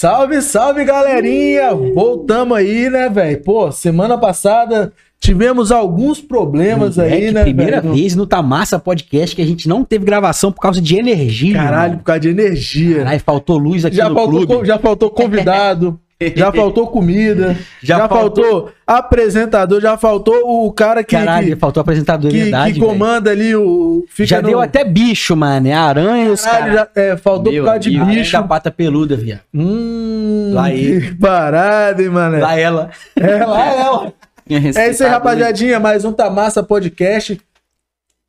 Salve, 0.00 0.40
salve, 0.42 0.84
galerinha! 0.84 1.74
Voltamos 1.74 2.56
aí, 2.56 2.88
né, 2.88 3.08
velho? 3.08 3.42
Pô, 3.42 3.72
semana 3.72 4.16
passada 4.16 4.92
tivemos 5.18 5.72
alguns 5.72 6.20
problemas 6.20 7.00
aí, 7.00 7.10
Moleque, 7.10 7.32
né, 7.32 7.42
Primeira 7.42 7.80
velho? 7.80 7.94
vez 7.94 8.14
no 8.14 8.24
Tamassa 8.24 8.78
Podcast 8.78 9.34
que 9.34 9.42
a 9.42 9.44
gente 9.44 9.68
não 9.68 9.82
teve 9.82 10.04
gravação 10.04 10.52
por 10.52 10.60
causa 10.60 10.80
de 10.80 10.96
energia. 10.96 11.52
Caralho, 11.54 11.84
irmão. 11.86 11.98
por 11.98 12.04
causa 12.04 12.20
de 12.20 12.28
energia. 12.28 12.98
Caralho, 12.98 13.20
faltou 13.26 13.58
luz 13.58 13.84
aqui 13.84 13.96
já, 13.96 14.08
no 14.08 14.14
faltou, 14.14 14.46
clube. 14.46 14.68
já 14.68 14.78
faltou 14.78 15.10
convidado, 15.10 15.98
já 16.34 16.50
faltou 16.52 16.86
comida, 16.88 17.56
já, 17.82 17.98
Já 17.98 18.08
faltou... 18.08 18.72
apresentador, 18.86 19.80
já 19.80 19.96
faltou 19.96 20.66
o 20.66 20.72
cara 20.72 21.04
que, 21.04 21.16
Caralho, 21.16 21.46
que, 21.48 21.56
faltou 21.56 21.80
apresentador, 21.80 22.30
é 22.30 22.32
que- 22.34 22.42
verdade, 22.42 22.72
que 22.74 22.80
comanda 22.80 23.30
ali 23.30 23.54
o. 23.54 24.04
Já 24.20 24.42
no- 24.42 24.48
deu 24.48 24.60
até 24.60 24.84
bicho, 24.84 25.36
mano. 25.36 25.68
É 25.68 25.72
aranha 25.74 26.30
os 26.32 26.40
Caralho, 26.42 26.74
caras. 26.74 26.88
já- 26.94 27.02
é, 27.02 27.16
faltou 27.16 27.52
Meu 27.52 27.62
por 27.62 27.66
causa 27.70 27.80
de 27.80 28.00
bicho. 28.04 28.32
Da 28.32 28.42
pata 28.42 28.70
peluda, 28.70 29.16
viado. 29.16 29.40
Hum, 29.54 30.50
Lá 30.52 30.72
ele. 30.72 31.08
que 31.10 31.14
parada, 31.16 32.02
hein, 32.02 32.08
mano? 32.08 32.38
Lá 32.40 32.58
ela. 32.58 32.90
É, 33.14 33.36
lá 33.46 33.66
ela. 33.74 34.12
É 34.50 34.88
isso 34.90 35.04
aí, 35.04 35.10
rapaziadinha. 35.10 35.78
Mais 35.78 36.04
um 36.06 36.12
Tamassa 36.12 36.62
Podcast. 36.62 37.38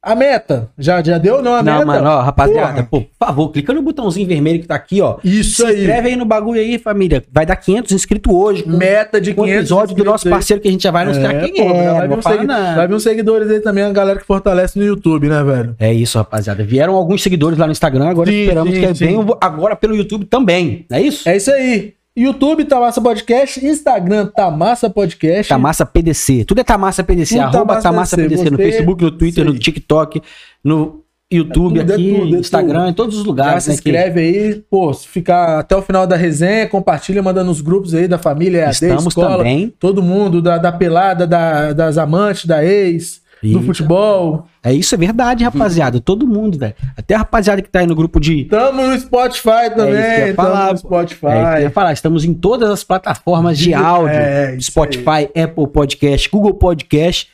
A 0.02 0.16
meta. 0.16 0.70
Já, 0.78 1.04
já 1.04 1.18
deu 1.18 1.42
não 1.42 1.54
a 1.56 1.62
Não, 1.62 1.74
meta? 1.74 1.86
mano, 1.86 2.08
ó, 2.10 2.22
rapaziada, 2.22 2.84
Porra. 2.84 2.88
pô, 2.90 3.02
por 3.02 3.28
favor, 3.28 3.50
clica 3.50 3.74
no 3.74 3.82
botãozinho 3.82 4.26
vermelho 4.26 4.62
que 4.62 4.68
tá 4.68 4.76
aqui, 4.76 5.02
ó. 5.02 5.18
Isso 5.26 5.58
Se 5.58 5.66
aí. 5.66 5.80
inscreve 5.82 6.08
aí 6.10 6.16
no 6.16 6.24
bagulho 6.24 6.62
aí, 6.62 6.80
família. 6.80 7.22
Vai 7.30 7.46
dar 7.46 7.58
500 7.58 7.92
inscritos 7.92 8.34
hoje. 8.34 8.64
Meta 8.66 9.20
de 9.20 9.34
com 9.34 9.42
o 9.42 9.44
500 9.44 9.60
episódio 9.62 9.96
do 9.98 10.04
nosso 10.06 10.26
aí. 10.28 10.32
parceiro 10.34 10.62
que 10.62 10.70
a 10.70 10.72
gente 10.72 10.84
já 10.84 10.92
vai 10.92 11.04
anunciar 11.04 11.36
É, 11.36 11.40
quem 11.50 11.54
pô, 11.54 11.74
é. 11.74 11.94
vai, 11.94 12.08
não 12.08 12.16
vir 12.16 12.24
falar 12.24 12.36
segui- 12.38 12.48
vai 12.48 12.88
vir 12.88 12.94
uns 12.94 13.04
seguidores 13.04 13.52
aí 13.52 13.60
também, 13.60 13.84
a 13.84 13.92
galera 13.92 14.18
que 14.20 14.26
fortalece 14.26 14.80
no 14.80 14.86
YouTube, 14.86 15.28
né, 15.28 15.44
velho? 15.44 15.76
É 15.78 15.92
isso, 15.94 16.18
rapaziada. 16.18 16.64
Vieram 16.64 16.96
alguns 16.96 17.22
seguidores 17.22 17.58
lá 17.58 17.66
no 17.66 17.74
Instagram, 17.74 18.08
agora 18.08 18.32
Sim, 18.32 18.40
esperamos 18.42 18.74
sim, 18.74 18.80
que 18.82 18.96
sim. 18.96 19.06
venham 19.06 19.38
agora 19.42 19.76
pelo 19.76 19.94
YouTube 19.96 20.26
também. 20.28 20.86
Não 20.90 20.98
é 20.98 21.02
isso? 21.02 21.28
É 21.28 21.36
isso 21.36 21.52
aí. 21.52 21.94
YouTube 22.22 22.66
Tamassa 22.66 23.02
Podcast, 23.02 23.66
Instagram 23.66 24.28
Tamassa 24.28 24.90
Podcast. 24.90 25.50
Tamassa 25.50 25.86
PDC. 25.86 26.44
Tudo 26.46 26.60
é 26.62 26.64
Tamassa 26.64 27.04
PDC. 27.04 27.36
Tudo 27.36 27.44
Arroba 27.58 27.82
Tamassa 27.82 28.16
PDC. 28.16 28.30
PDC 28.44 28.50
no 28.52 28.58
Você- 28.58 28.64
Facebook, 28.72 29.04
no 29.04 29.12
Twitter, 29.12 29.44
Isso 29.46 29.54
no. 29.54 29.60
TikTok, 29.60 30.22
no 30.64 31.04
YouTube 31.32 31.80
É 31.80 31.84
tudo, 31.84 31.92
é 31.92 31.96
aqui, 31.96 32.16
tudo, 32.20 32.36
é 32.36 32.40
Instagram, 32.40 32.80
tudo. 32.80 32.90
em 32.90 32.94
todos 32.94 33.16
os 33.18 33.22
Já 33.22 33.28
lugares. 33.28 33.64
se 33.64 33.70
né, 33.70 33.76
inscreve 33.76 34.20
aí, 34.20 34.64
pô, 34.70 34.92
se 34.94 35.08
ficar 35.08 35.60
até 35.60 35.76
o 35.76 35.82
final 35.82 36.08
da 36.08 36.16
resenha, 36.16 36.68
compartilha, 36.68 37.22
manda 37.22 37.44
nos 37.44 37.62
grupos 37.62 37.94
aí 37.94 38.08
da 38.08 38.18
família, 38.18 38.62
EAD, 38.62 38.72
Estamos 38.72 39.06
escola, 39.08 39.38
também. 39.38 39.72
todo 39.80 40.02
mundo, 40.02 40.42
da, 40.42 40.58
da 40.58 40.72
pelada, 40.72 41.28
da- 41.28 41.72
das 41.72 42.00
amantes, 42.00 42.46
da 42.46 42.66
ex, 42.66 43.22
do 43.42 43.48
Isso. 43.48 43.64
futebol. 43.64 44.46
É 44.62 44.74
isso, 44.74 44.94
é 44.94 44.98
verdade, 44.98 45.44
rapaziada. 45.44 46.00
Todo 46.02 46.28
mundo, 46.28 46.58
velho. 46.58 46.76
Até 46.98 47.16
a 47.16 47.20
rapaziada 47.20 47.62
que 47.62 47.70
tá 47.70 47.80
aí 47.80 47.88
no 47.88 47.96
grupo 47.96 48.20
de. 48.20 48.46
Tamo 48.46 48.86
no 48.88 49.00
Spotify 49.00 49.70
também, 49.76 49.96
É 49.96 50.28
ia 50.28 50.34
tamo 50.36 50.48
falar, 50.50 50.66
no 50.68 50.72
pô. 50.74 50.88
Spotify. 50.88 51.26
É, 51.28 51.62
ia 51.62 51.70
falar, 51.72 51.94
estamos 51.94 52.26
em 52.26 52.34
todas 52.34 52.70
as 52.70 52.84
plataformas 52.84 53.58
de 53.58 53.74
áudio: 53.74 54.10
é, 54.16 54.58
Spotify, 54.60 55.30
Apple 55.42 55.68
Podcast, 55.72 56.30
Google 56.30 56.54
Podcast 56.56 57.30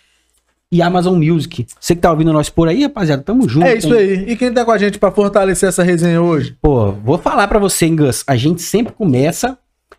e 0.71 0.81
Amazon 0.81 1.15
Music. 1.17 1.65
Você 1.79 1.95
que 1.95 2.01
tá 2.01 2.11
ouvindo 2.11 2.31
nós 2.33 2.49
por 2.49 2.67
aí, 2.67 2.83
rapaziada, 2.83 3.23
tamo 3.23 3.47
junto. 3.49 3.65
É 3.65 3.75
isso 3.75 3.87
hein? 3.95 3.99
aí. 3.99 4.31
E 4.31 4.35
quem 4.35 4.51
tá 4.53 4.63
com 4.63 4.71
a 4.71 4.77
gente 4.77 4.99
pra 4.99 5.09
fortalecer 5.11 5.69
essa 5.69 5.81
resenha 5.83 6.21
hoje? 6.21 6.55
Pô, 6.61 6.91
vou 6.91 7.17
falar 7.17 7.47
pra 7.47 7.57
você, 7.59 7.85
hein, 7.87 7.95
Gus. 7.95 8.23
A 8.27 8.35
gente 8.35 8.61
sempre 8.61 8.93
começa 8.93 9.57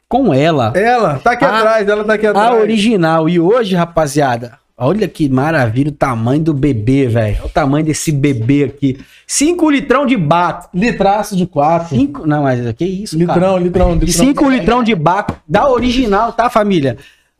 com 0.09 0.33
ela. 0.33 0.73
Ela, 0.77 1.19
tá 1.19 1.33
aqui 1.33 1.45
A- 1.45 1.59
atrás, 1.59 1.89
ela 1.89 2.05
tá 2.05 2.15
aqui 2.15 2.27
A 2.27 2.31
atrás. 2.31 2.61
original. 2.61 3.29
E 3.29 3.41
hoje, 3.41 3.75
rapaziada, 3.75 4.59
olha 4.77 5.09
que 5.09 5.29
maravilha 5.29 5.89
o 5.89 5.95
tamanho 5.95 6.43
do 6.43 6.55
bebê, 6.55 7.07
velho. 7.07 7.45
O 7.45 7.49
tamanho 7.49 7.85
desse 7.85 8.13
bebê 8.13 8.65
aqui. 8.65 8.99
5 9.27 9.71
litrão 9.71 10.07
de 10.07 10.17
baco. 10.17 10.69
Litraço 10.75 11.37
de 11.37 11.47
quatro. 11.47 11.97
Cinco... 11.97 12.27
Não, 12.27 12.43
mas 12.43 12.73
que 12.75 12.85
isso, 12.85 13.19
cara. 13.19 13.35
Litrão, 13.35 13.59
litrão, 13.59 13.93
litrão. 13.95 14.09
5 14.09 14.51
litrão 14.51 14.83
de 14.83 14.95
baco 14.95 15.37
da 15.49 15.69
original, 15.69 16.33
tá, 16.33 16.51
família? 16.51 16.97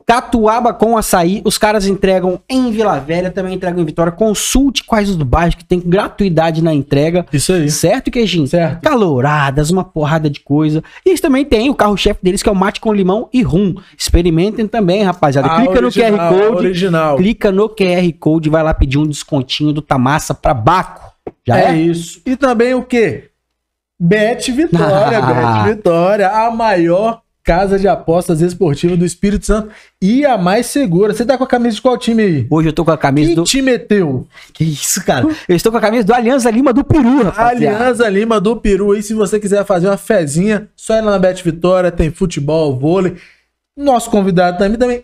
Catuaba 0.09 0.73
com 0.73 0.97
açaí, 0.97 1.41
os 1.43 1.57
caras 1.57 1.85
entregam 1.85 2.39
em 2.49 2.71
Vila 2.71 2.97
Velha, 2.97 3.29
também 3.29 3.55
entregam 3.55 3.81
em 3.81 3.85
Vitória. 3.85 4.09
Consulte 4.09 4.85
quais 4.85 5.09
os 5.09 5.17
bairros 5.17 5.55
que 5.55 5.65
tem 5.65 5.81
gratuidade 5.81 6.63
na 6.63 6.73
entrega. 6.73 7.25
Isso 7.33 7.51
aí. 7.51 7.69
Certo, 7.69 8.09
Queijinho? 8.09 8.47
Certo. 8.47 8.81
Caloradas, 8.83 9.69
uma 9.69 9.83
porrada 9.83 10.29
de 10.29 10.39
coisa. 10.39 10.81
E 11.05 11.09
eles 11.09 11.19
também 11.19 11.43
têm 11.43 11.69
o 11.69 11.75
carro-chefe 11.75 12.21
deles, 12.23 12.41
que 12.41 12.47
é 12.47 12.51
o 12.53 12.55
mate 12.55 12.79
com 12.79 12.93
limão 12.93 13.27
e 13.33 13.41
rum. 13.41 13.75
Experimentem 13.97 14.65
também, 14.65 15.03
rapaziada. 15.03 15.49
A 15.49 15.57
Clica 15.57 15.81
no 15.81 15.87
original, 15.87 16.33
QR 16.33 16.39
Code. 16.39 16.55
Original. 16.65 17.17
Clica 17.17 17.51
no 17.51 17.67
QR 17.69 18.13
Code 18.17 18.47
e 18.47 18.51
vai 18.51 18.63
lá 18.63 18.73
pedir 18.73 18.97
um 18.99 19.07
descontinho 19.07 19.73
do 19.73 19.81
Tamassa 19.81 20.33
pra 20.33 20.53
Baco. 20.53 21.11
Já 21.45 21.59
é 21.59 21.71
é? 21.71 21.75
isso. 21.75 22.21
E 22.25 22.37
também 22.37 22.73
o 22.73 22.81
quê? 22.81 23.29
Bet 23.99 24.49
Vitória, 24.53 25.19
Ah. 25.19 25.63
Bet 25.63 25.75
Vitória, 25.75 26.29
a 26.29 26.49
maior 26.49 27.21
casa 27.47 27.79
de 27.79 27.87
apostas 27.87 28.41
esportiva 28.41 28.97
do 28.97 29.05
Espírito 29.05 29.45
Santo 29.45 29.69
e 30.01 30.25
a 30.25 30.37
mais 30.37 30.65
segura. 30.65 31.13
Você 31.13 31.23
tá 31.25 31.37
com 31.37 31.45
a 31.45 31.47
camisa 31.47 31.77
de 31.77 31.81
qual 31.81 31.97
time 31.97 32.21
aí? 32.21 32.47
Hoje 32.49 32.67
eu 32.67 32.73
tô 32.73 32.83
com 32.83 32.91
a 32.91 32.97
camisa 32.97 33.29
Que 33.29 33.35
do. 33.37 33.43
time 33.45 33.71
é 33.71 33.77
teu? 33.77 34.27
Que 34.53 34.65
isso, 34.65 35.01
cara? 35.05 35.25
Eu 35.47 35.55
estou 35.55 35.71
com 35.71 35.77
a 35.77 35.81
camisa 35.81 36.03
do 36.03 36.13
Aliança 36.13 36.51
Lima 36.51 36.73
do 36.73 36.83
Peru, 36.83 37.23
rapaziada. 37.23 37.47
Aliança 37.85 38.09
Lima 38.09 38.41
do 38.41 38.57
Peru. 38.57 38.93
E 38.93 39.01
se 39.01 39.13
você 39.13 39.39
quiser 39.39 39.63
fazer 39.63 39.87
uma 39.87 39.95
fezinha, 39.95 40.67
só 40.75 40.97
ir 40.97 41.01
lá 41.01 41.11
na 41.11 41.19
Bet 41.19 41.41
Vitória, 41.41 41.89
tem 41.89 42.11
futebol, 42.11 42.77
vôlei. 42.77 43.15
Nosso 43.77 44.11
convidado 44.11 44.57
também, 44.57 44.77
também 44.77 45.03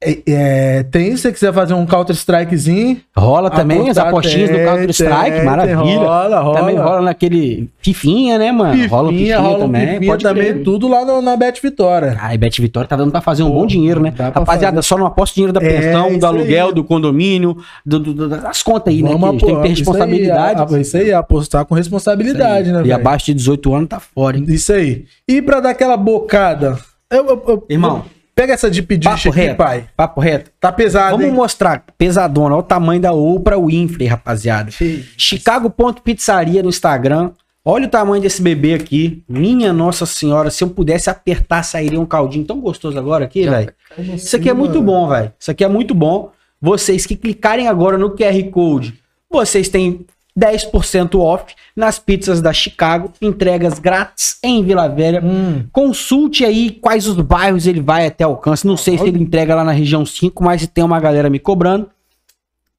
é, 0.00 0.18
é, 0.28 0.82
tem, 0.84 1.16
se 1.16 1.22
você 1.22 1.32
quiser 1.32 1.52
fazer 1.52 1.74
um 1.74 1.84
Counter-Strikezinho. 1.84 2.98
Rola 3.16 3.50
também 3.50 3.90
as 3.90 3.98
apostinhas 3.98 4.48
do 4.48 4.56
tem, 4.56 4.64
Counter-Strike, 4.64 5.30
tem, 5.36 5.44
maravilha. 5.44 5.98
rola, 5.98 6.40
rola. 6.40 6.60
Também 6.60 6.76
rola 6.76 7.00
naquele 7.02 7.68
Fifinha, 7.80 8.38
né, 8.38 8.52
mano? 8.52 8.86
rola 8.88 9.08
o 9.08 9.12
Fifinha, 9.12 9.36
Fifinha 9.36 9.38
rola 9.40 9.58
também. 9.64 9.86
Fifinha 9.88 10.10
pode 10.12 10.22
também, 10.22 10.52
crer. 10.52 10.62
tudo 10.62 10.86
lá 10.86 11.04
no- 11.04 11.20
na 11.20 11.36
Bet 11.36 11.60
Vitória. 11.60 12.16
Ai, 12.20 12.38
Bet 12.38 12.60
Vitória 12.62 12.88
tá 12.88 12.94
dando 12.94 13.10
pra 13.10 13.20
fazer 13.20 13.42
um 13.42 13.48
Pô, 13.50 13.54
bom 13.60 13.66
dinheiro, 13.66 14.00
né? 14.00 14.14
Rapaziada, 14.16 14.76
fazer. 14.76 14.86
só 14.86 14.96
não 14.96 15.06
aposta 15.06 15.34
dinheiro 15.34 15.52
da 15.52 15.60
É, 15.60 15.68
pensão, 15.68 16.08
isso 16.10 16.18
do 16.20 16.26
aluguel, 16.26 16.68
aí. 16.68 16.74
do 16.74 16.84
condomínio, 16.84 17.56
do, 17.84 17.98
do- 17.98 18.14
do- 18.14 18.28
das 18.28 18.62
contas 18.62 18.94
aí, 18.94 19.02
né? 19.02 19.10
Vamos 19.10 19.30
gente 19.32 19.44
tem 19.46 19.56
que 19.56 19.62
ter 19.62 19.68
responsabilidade. 19.68 20.62
Isso 20.64 20.74
aí, 20.76 20.82
isso 20.82 20.96
aí, 20.96 21.12
apostar 21.12 21.64
com 21.64 21.74
responsabilidade, 21.74 22.70
né, 22.70 22.78
e 22.78 22.82
velho? 22.84 22.94
abaixo 22.94 23.26
de 23.26 23.34
18 23.34 23.74
anos 23.74 23.88
tá 23.88 23.98
fora, 23.98 24.36
hein? 24.38 24.44
Isso 24.48 24.72
aí. 24.72 25.06
E 25.26 25.42
pra 25.42 25.58
dar 25.58 25.70
aquela 25.70 25.96
bocada, 25.96 26.78
eu, 27.10 27.26
eu- 27.26 27.42
eu- 27.48 27.66
Irmão, 27.68 28.04
pega 28.38 28.52
essa 28.52 28.70
de 28.70 28.82
pedir 28.82 29.08
Papo 29.08 29.30
reto, 29.30 29.56
pai. 29.56 29.84
papo 29.96 30.20
reto. 30.20 30.52
Tá 30.60 30.70
pesado, 30.70 31.10
Vamos 31.10 31.26
hein? 31.26 31.32
mostrar 31.32 31.84
pesadona, 31.98 32.54
olha 32.54 32.60
o 32.60 32.62
tamanho 32.62 33.00
da 33.00 33.12
Oprah 33.12 33.58
Winfrey, 33.58 34.06
rapaziada. 34.06 34.70
Chicago.pizzaria 35.16 36.62
no 36.62 36.68
Instagram. 36.68 37.32
Olha 37.64 37.88
o 37.88 37.90
tamanho 37.90 38.22
desse 38.22 38.40
bebê 38.40 38.74
aqui. 38.74 39.24
Minha 39.28 39.72
Nossa 39.72 40.06
Senhora, 40.06 40.50
se 40.50 40.62
eu 40.62 40.70
pudesse 40.70 41.10
apertar, 41.10 41.64
sairia 41.64 42.00
um 42.00 42.06
caldinho 42.06 42.44
tão 42.44 42.60
gostoso 42.60 42.96
agora 42.96 43.24
aqui, 43.24 43.44
velho. 43.44 43.72
Isso 44.14 44.36
aqui 44.36 44.48
é 44.48 44.54
muito 44.54 44.80
bom, 44.80 45.08
velho. 45.08 45.32
Isso 45.38 45.50
aqui 45.50 45.64
é 45.64 45.68
muito 45.68 45.92
bom. 45.92 46.30
Vocês 46.62 47.06
que 47.06 47.16
clicarem 47.16 47.66
agora 47.66 47.98
no 47.98 48.10
QR 48.14 48.40
Code, 48.52 48.94
vocês 49.28 49.68
têm 49.68 50.06
10% 50.38 51.18
off 51.18 51.54
nas 51.74 51.98
pizzas 51.98 52.40
da 52.40 52.52
Chicago, 52.52 53.12
entregas 53.20 53.78
grátis 53.78 54.38
em 54.42 54.62
Vila 54.62 54.88
Velha. 54.88 55.20
Hum. 55.24 55.64
Consulte 55.72 56.44
aí 56.44 56.70
quais 56.70 57.06
os 57.06 57.16
bairros 57.16 57.66
ele 57.66 57.80
vai 57.80 58.06
até 58.06 58.24
alcance. 58.24 58.66
Não 58.66 58.76
sei 58.76 58.96
se 58.98 59.04
ele 59.08 59.20
entrega 59.22 59.54
lá 59.54 59.64
na 59.64 59.72
região 59.72 60.06
5, 60.06 60.42
mas 60.44 60.66
tem 60.66 60.84
uma 60.84 61.00
galera 61.00 61.28
me 61.28 61.38
cobrando. 61.38 61.88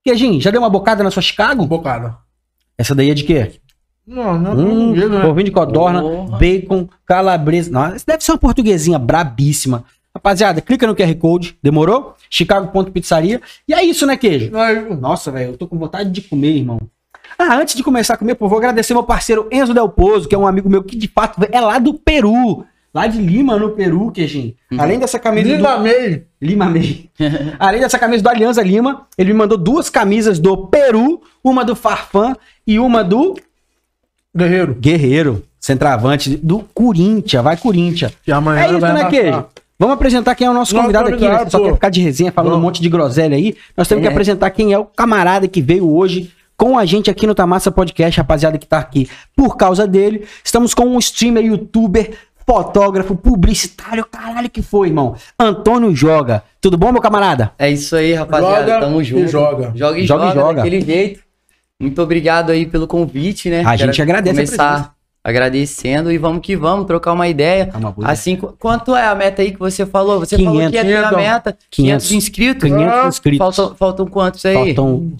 Queijinho, 0.04 0.40
já 0.40 0.50
deu 0.52 0.62
uma 0.62 0.70
bocada 0.70 1.04
na 1.04 1.12
sua 1.12 1.22
Chicago? 1.22 1.66
Bocada. 1.66 2.18
Essa 2.78 2.96
daí 2.96 3.10
é 3.12 3.14
de 3.14 3.24
quê? 3.24 3.52
Não, 4.08 4.40
não, 4.40 4.54
Hum, 4.54 4.96
não, 4.96 5.10
não, 5.10 5.22
Polvinho 5.22 5.46
de 5.46 5.52
codorna, 5.52 6.02
Porra. 6.02 6.38
bacon, 6.38 6.88
calabresa. 7.06 7.70
Nossa, 7.70 8.04
deve 8.08 8.24
ser 8.24 8.32
uma 8.32 8.38
portuguesinha 8.40 8.98
brabíssima. 8.98 9.84
Rapaziada, 10.16 10.62
clica 10.62 10.88
no 10.88 10.96
QR 10.96 11.14
Code, 11.16 11.56
demorou? 11.62 12.16
Chicago.pizzaria. 12.30 13.40
E 13.68 13.74
é 13.74 13.84
isso, 13.84 14.06
né, 14.08 14.18
queijo? 14.18 14.52
Nossa, 15.00 15.30
velho, 15.32 15.52
eu 15.52 15.58
tô 15.58 15.68
com 15.68 15.78
vontade 15.78 16.10
de 16.10 16.22
comer, 16.22 16.56
irmão. 16.58 16.80
Ah, 17.42 17.56
antes 17.56 17.74
de 17.74 17.82
começar 17.84 18.16
a 18.16 18.18
comer, 18.18 18.36
pô, 18.36 18.50
vou 18.50 18.58
agradecer 18.58 18.94
meu 18.94 19.04
parceiro 19.04 19.48
Enzo 19.50 19.74
Del 19.74 19.88
Pozo, 19.88 20.28
que 20.28 20.36
é 20.36 20.38
um 20.38 20.46
amigo 20.46 20.70
meu 20.70 20.84
que 20.84 20.98
de 20.98 21.08
fato 21.08 21.40
é 21.50 21.62
lá 21.62 21.80
do 21.80 21.94
Peru. 21.94 22.66
Lá 22.94 23.08
de 23.08 23.18
Lima, 23.20 23.58
no 23.58 23.70
Peru, 23.70 24.12
queijinho. 24.12 24.54
Além 24.78 25.00
dessa 25.00 25.18
camisa 25.18 25.48
do... 25.48 25.56
Lima 25.56 25.78
May. 25.78 26.24
Lima 26.42 26.66
May. 26.66 27.10
Além 27.58 27.80
dessa 27.82 27.98
camisa 27.98 28.22
do 28.24 28.30
Aliança 28.30 28.62
Lima, 28.62 29.08
ele 29.18 29.32
me 29.32 29.38
mandou 29.40 29.58
duas 29.58 29.90
camisas 29.90 30.38
do 30.40 30.58
Peru, 30.68 31.22
uma 31.44 31.64
do 31.64 31.76
Farfã 31.76 32.36
e 32.68 32.78
uma 32.80 33.04
do 33.04 33.36
Guerreiro. 34.36 34.74
Guerreiro, 34.76 35.44
centroavante 35.60 36.36
do 36.36 36.60
Corinthians. 36.74 37.44
Vai 37.44 37.56
Corinthians. 37.58 38.12
Que 38.24 38.32
amanhã 38.32 38.64
É 38.64 38.70
isso, 38.72 38.80
vai 38.80 38.94
né. 38.94 39.10
Queijo? 39.10 39.46
Vamos 39.78 39.94
apresentar 39.94 40.36
quem 40.36 40.46
é 40.46 40.50
o 40.50 40.54
nosso 40.54 40.74
Nosso 40.74 40.84
convidado 40.88 41.14
aqui, 41.14 41.26
né? 41.26 41.48
só 41.50 41.58
pô. 41.58 41.66
quer 41.66 41.74
ficar 41.76 41.90
de 41.90 42.02
resenha 42.02 42.32
falando 42.34 42.50
um 42.52 42.56
Vamos. 42.56 42.66
monte 42.66 42.82
de 42.82 42.90
groselha 42.90 43.38
aí. 43.38 43.56
Nós 43.78 43.88
temos 43.88 44.02
que 44.02 44.08
É. 44.08 44.12
apresentar 44.12 44.50
quem 44.50 44.74
é 44.74 44.78
o 44.78 44.84
camarada 44.84 45.48
que 45.48 45.62
veio 45.62 45.90
hoje 45.90 46.32
com 46.60 46.78
a 46.78 46.86
gente 46.86 47.10
aqui 47.10 47.26
no 47.26 47.34
Tamassa 47.34 47.72
Podcast, 47.72 48.20
rapaziada 48.20 48.58
que 48.58 48.68
tá 48.68 48.78
aqui 48.80 49.10
por 49.34 49.56
causa 49.56 49.88
dele. 49.88 50.28
Estamos 50.44 50.74
com 50.74 50.84
um 50.86 51.00
streamer, 51.00 51.46
youtuber, 51.46 52.12
fotógrafo, 52.46 53.16
publicitário, 53.16 54.06
caralho 54.06 54.50
que 54.50 54.62
foi, 54.62 54.90
irmão. 54.90 55.16
Antônio 55.40 55.96
Joga. 55.96 56.44
Tudo 56.60 56.78
bom, 56.78 56.92
meu 56.92 57.02
camarada? 57.02 57.54
É 57.58 57.72
isso 57.72 57.96
aí, 57.96 58.14
rapaziada. 58.14 58.74
Joga 58.74 58.80
Tamo 58.82 59.02
junto. 59.04 59.28
joga. 59.30 59.72
Joga 59.74 59.78
Joga 59.78 60.00
e 60.00 60.04
e 60.04 60.08
joga, 60.08 60.32
joga. 60.34 60.54
daquele 60.56 60.82
jeito. 60.82 61.22
Muito 61.80 62.02
obrigado 62.02 62.52
aí 62.52 62.66
pelo 62.66 62.88
convite, 62.88 63.50
né? 63.50 63.64
A 63.66 63.78
gente 63.78 64.02
agradece 64.02 64.42
a 64.42 64.46
começar 64.46 64.94
agradecendo 65.24 66.12
e 66.12 66.18
vamos 66.18 66.42
que 66.42 66.58
vamos, 66.58 66.86
trocar 66.88 67.14
uma 67.14 67.28
ideia. 67.30 67.70
É 67.74 67.78
uma 67.78 67.94
Assim, 68.04 68.36
qu- 68.36 68.54
quanto 68.60 68.94
é 68.96 69.06
a 69.08 69.16
meta 69.16 69.42
aí 69.42 69.52
que 69.54 69.60
você 69.60 69.86
falou? 69.86 70.20
Você 70.20 70.36
falou 70.38 70.54
500. 70.54 70.72
que 70.72 70.76
ia 70.78 70.84
ter 70.84 70.98
a 70.98 71.10
500. 71.10 71.18
meta, 71.18 71.58
500 71.72 72.12
inscritos. 72.12 72.64
500 72.70 72.94
Ah, 72.94 73.08
inscritos. 73.08 73.38
Faltam, 73.56 73.76
faltam 73.76 74.08
quantos 74.08 74.46
aí? 74.46 74.56
Faltam 74.76 75.14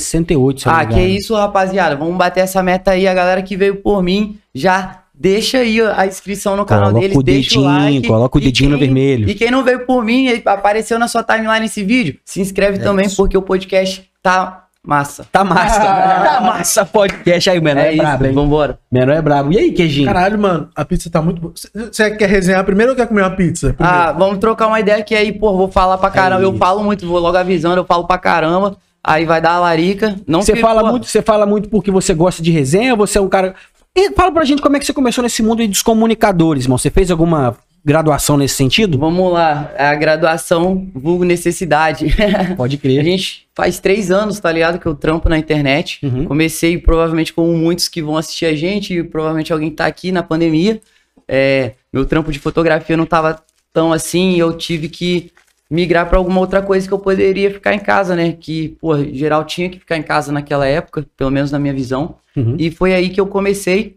68, 0.00 0.60
se 0.62 0.68
Ah, 0.68 0.84
que 0.84 0.94
engano. 0.94 1.08
isso, 1.08 1.34
rapaziada. 1.34 1.96
Vamos 1.96 2.16
bater 2.16 2.40
essa 2.40 2.62
meta 2.62 2.92
aí. 2.92 3.06
A 3.08 3.14
galera 3.14 3.42
que 3.42 3.56
veio 3.56 3.76
por 3.76 4.02
mim, 4.02 4.38
já 4.54 5.00
deixa 5.14 5.58
aí 5.58 5.80
a 5.80 6.06
inscrição 6.06 6.56
no 6.56 6.64
canal 6.64 6.86
Coloca 6.88 7.00
deles. 7.00 7.16
o 7.16 7.22
deixa 7.22 7.50
dedinho, 7.50 7.62
o 7.62 7.72
like. 7.72 8.08
coloca 8.08 8.38
o 8.38 8.40
dedinho 8.40 8.70
no 8.70 8.78
vermelho. 8.78 9.28
E 9.30 9.34
quem 9.34 9.50
não 9.50 9.62
veio 9.62 9.86
por 9.86 10.04
mim, 10.04 10.26
e 10.26 10.42
apareceu 10.44 10.98
na 10.98 11.06
sua 11.08 11.22
timeline 11.22 11.66
esse 11.66 11.82
vídeo, 11.84 12.16
se 12.24 12.40
inscreve 12.40 12.78
também, 12.78 13.06
isso. 13.06 13.16
porque 13.16 13.36
o 13.38 13.42
podcast 13.42 14.04
tá 14.22 14.62
massa. 14.86 15.24
Tá 15.32 15.42
massa. 15.44 15.78
tá 15.80 16.40
massa 16.42 16.84
podcast 16.84 17.48
aí, 17.48 17.58
o 17.58 17.62
menor 17.62 17.80
é, 17.84 17.94
é 17.94 17.96
brabo, 17.96 18.26
hein? 18.26 18.32
vambora. 18.32 18.78
Menor 18.92 19.12
é 19.14 19.22
brabo. 19.22 19.52
E 19.52 19.58
aí, 19.58 19.72
queijinho? 19.72 20.06
Caralho, 20.06 20.38
mano, 20.38 20.68
a 20.74 20.84
pizza 20.84 21.08
tá 21.08 21.22
muito 21.22 21.40
boa. 21.40 21.54
Você 21.54 22.10
quer 22.10 22.28
resenhar 22.28 22.62
primeiro 22.64 22.90
ou 22.92 22.96
quer 22.96 23.06
comer 23.06 23.22
uma 23.22 23.30
pizza? 23.30 23.72
Primeiro. 23.72 23.98
Ah, 23.98 24.12
vamos 24.12 24.38
trocar 24.38 24.66
uma 24.66 24.80
ideia 24.80 25.02
que 25.02 25.14
aí, 25.14 25.32
pô, 25.32 25.56
vou 25.56 25.70
falar 25.70 25.96
pra 25.96 26.10
caramba. 26.10 26.42
É 26.42 26.44
eu 26.44 26.56
falo 26.58 26.82
muito, 26.82 27.06
vou 27.06 27.18
logo 27.20 27.36
avisando, 27.38 27.76
eu 27.76 27.84
falo 27.84 28.04
pra 28.04 28.18
caramba. 28.18 28.76
Aí 29.04 29.26
vai 29.26 29.40
dar 29.40 29.52
a 29.52 29.60
larica. 29.60 30.16
Não 30.26 30.40
Você 30.40 30.56
fala 30.56 30.90
muito, 30.90 31.06
você 31.06 31.20
fala 31.20 31.44
muito 31.44 31.68
porque 31.68 31.90
você 31.90 32.14
gosta 32.14 32.42
de 32.42 32.50
resenha 32.50 32.96
você 32.96 33.18
é 33.18 33.20
um 33.20 33.28
cara. 33.28 33.54
E 33.94 34.10
fala 34.12 34.32
pra 34.32 34.44
gente 34.44 34.62
como 34.62 34.76
é 34.76 34.80
que 34.80 34.86
você 34.86 34.94
começou 34.94 35.22
nesse 35.22 35.42
mundo 35.42 35.66
dos 35.68 35.82
comunicadores, 35.82 36.64
irmão. 36.64 36.78
Você 36.78 36.90
fez 36.90 37.10
alguma 37.10 37.56
graduação 37.84 38.38
nesse 38.38 38.54
sentido? 38.54 38.98
Vamos 38.98 39.30
lá, 39.30 39.70
a 39.76 39.94
graduação 39.94 40.90
vulgo 40.94 41.22
necessidade. 41.22 42.06
Pode 42.56 42.76
A 42.76 42.78
crer. 42.78 43.04
gente 43.04 43.46
faz 43.54 43.78
três 43.78 44.10
anos, 44.10 44.40
tá 44.40 44.50
ligado? 44.50 44.78
Que 44.78 44.86
eu 44.86 44.94
trampo 44.94 45.28
na 45.28 45.38
internet. 45.38 46.00
Uhum. 46.02 46.24
Comecei, 46.24 46.78
provavelmente, 46.78 47.32
como 47.32 47.52
muitos 47.52 47.88
que 47.88 48.02
vão 48.02 48.16
assistir 48.16 48.46
a 48.46 48.54
gente, 48.56 48.94
e 48.94 49.02
provavelmente 49.04 49.52
alguém 49.52 49.68
que 49.68 49.76
tá 49.76 49.86
aqui 49.86 50.10
na 50.10 50.22
pandemia. 50.22 50.80
É, 51.28 51.72
meu 51.92 52.06
trampo 52.06 52.32
de 52.32 52.38
fotografia 52.38 52.96
não 52.96 53.06
tava 53.06 53.38
tão 53.72 53.92
assim, 53.92 54.32
e 54.32 54.38
eu 54.38 54.56
tive 54.56 54.88
que 54.88 55.30
migrar 55.74 56.08
pra 56.08 56.18
alguma 56.18 56.40
outra 56.40 56.62
coisa 56.62 56.86
que 56.86 56.94
eu 56.94 56.98
poderia 56.98 57.50
ficar 57.50 57.74
em 57.74 57.78
casa, 57.78 58.14
né? 58.14 58.32
Que, 58.32 58.76
pô, 58.80 58.96
geral 59.04 59.44
tinha 59.44 59.68
que 59.68 59.78
ficar 59.78 59.96
em 59.96 60.02
casa 60.02 60.30
naquela 60.30 60.66
época, 60.66 61.04
pelo 61.16 61.30
menos 61.30 61.50
na 61.50 61.58
minha 61.58 61.74
visão. 61.74 62.16
Uhum. 62.36 62.56
E 62.58 62.70
foi 62.70 62.94
aí 62.94 63.10
que 63.10 63.20
eu 63.20 63.26
comecei 63.26 63.96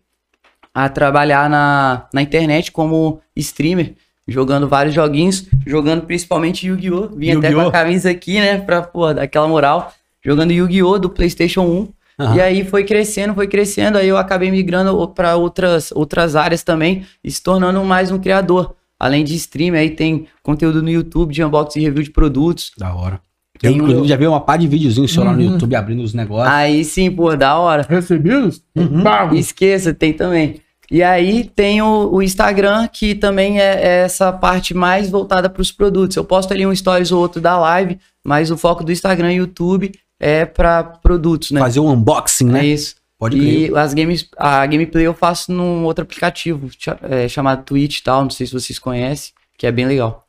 a 0.74 0.90
trabalhar 0.90 1.50
na, 1.50 2.08
na 2.14 2.22
internet 2.22 2.72
como 2.72 3.20
streamer, 3.36 3.94
jogando 4.28 4.68
vários 4.68 4.94
joguinhos, 4.94 5.48
jogando 5.66 6.04
principalmente 6.04 6.68
Yu-Gi-Oh! 6.68 7.10
Vim 7.16 7.32
até 7.32 7.54
com 7.54 7.62
a 7.62 7.72
camisa 7.72 8.10
aqui, 8.10 8.40
né, 8.40 8.58
pra, 8.58 8.82
pô, 8.82 9.14
dar 9.14 9.24
aquela 9.24 9.48
moral, 9.48 9.94
jogando 10.24 10.52
Yu-Gi-Oh! 10.52 11.00
do 11.00 11.10
PlayStation 11.10 11.62
1. 11.62 11.88
Aham. 12.20 12.36
E 12.36 12.42
aí 12.42 12.66
foi 12.66 12.84
crescendo, 12.84 13.36
foi 13.36 13.48
crescendo, 13.48 13.98
aí 13.98 14.08
eu 14.08 14.18
acabei 14.18 14.50
migrando 14.50 15.08
para 15.10 15.36
outras, 15.36 15.92
outras 15.92 16.36
áreas 16.36 16.64
também 16.64 17.06
e 17.24 17.30
se 17.30 17.42
tornando 17.42 17.84
mais 17.84 18.12
um 18.12 18.18
criador. 18.18 18.76
Além 19.00 19.24
de 19.24 19.36
streamer, 19.36 19.82
aí 19.82 19.90
tem 19.92 20.28
conteúdo 20.42 20.82
no 20.82 20.90
YouTube 20.90 21.34
de 21.34 21.44
unboxing 21.44 21.80
e 21.80 21.84
review 21.84 22.04
de 22.04 22.12
produtos. 22.12 22.72
Da 22.78 22.94
hora. 22.96 23.20
Tem 23.60 23.72
Eu, 23.72 23.78
um- 23.78 23.82
inclusive, 23.84 24.08
já 24.08 24.16
vi 24.16 24.28
uma 24.28 24.42
pá 24.42 24.56
de 24.58 24.68
videozinho 24.68 25.08
seu 25.08 25.24
lá 25.24 25.32
no 25.34 25.40
Uhum. 25.44 25.52
YouTube 25.54 25.76
abrindo 25.76 26.02
os 26.04 26.14
negócios. 26.14 26.54
Aí 26.54 26.84
sim, 26.86 27.10
pô, 27.12 27.36
da 27.36 27.58
hora. 27.58 27.86
Recebidos? 27.88 28.62
Uhum. 28.76 29.04
Pago. 29.04 29.36
Esqueça, 29.36 29.94
tem 29.94 30.14
também. 30.14 30.62
E 30.90 31.04
aí 31.04 31.44
tem 31.44 31.82
o, 31.82 32.10
o 32.14 32.22
Instagram, 32.22 32.88
que 32.88 33.14
também 33.14 33.60
é, 33.60 33.74
é 33.82 33.88
essa 34.04 34.32
parte 34.32 34.74
mais 34.74 35.10
voltada 35.10 35.50
para 35.50 35.62
os 35.62 35.72
produtos. 35.72 36.16
Eu 36.16 36.24
posto 36.24 36.54
ali 36.54 36.66
um 36.66 36.74
stories 36.74 37.12
ou 37.12 37.20
outro 37.20 37.42
da 37.42 37.58
live, 37.60 37.98
mas 38.26 38.50
o 38.52 38.58
foco 38.58 38.84
do 38.84 38.92
Instagram 38.92 39.34
e 39.34 39.38
YouTube 39.38 39.92
é 40.20 40.46
para 40.46 40.84
produtos, 40.84 41.52
né? 41.52 41.60
Fazer 41.60 41.80
um 41.82 41.92
unboxing, 41.92 42.48
É 42.50 42.52
né? 42.54 42.66
isso. 42.66 42.96
Pode 43.20 43.38
crer. 43.38 43.72
E 43.72 43.78
as 43.78 43.94
games, 43.94 44.30
a 44.38 44.66
gameplay 44.66 45.06
eu 45.06 45.14
faço 45.14 45.52
num 45.52 45.84
outro 45.86 46.04
aplicativo 46.04 46.70
é, 47.10 47.28
chamado 47.28 47.64
Twitch 47.64 48.00
e 48.00 48.04
tal, 48.04 48.24
não 48.24 48.30
sei 48.30 48.46
se 48.46 48.54
vocês 48.54 48.78
conhecem, 48.78 49.34
que 49.58 49.66
é 49.66 49.72
bem 49.72 49.86
legal. 49.88 50.26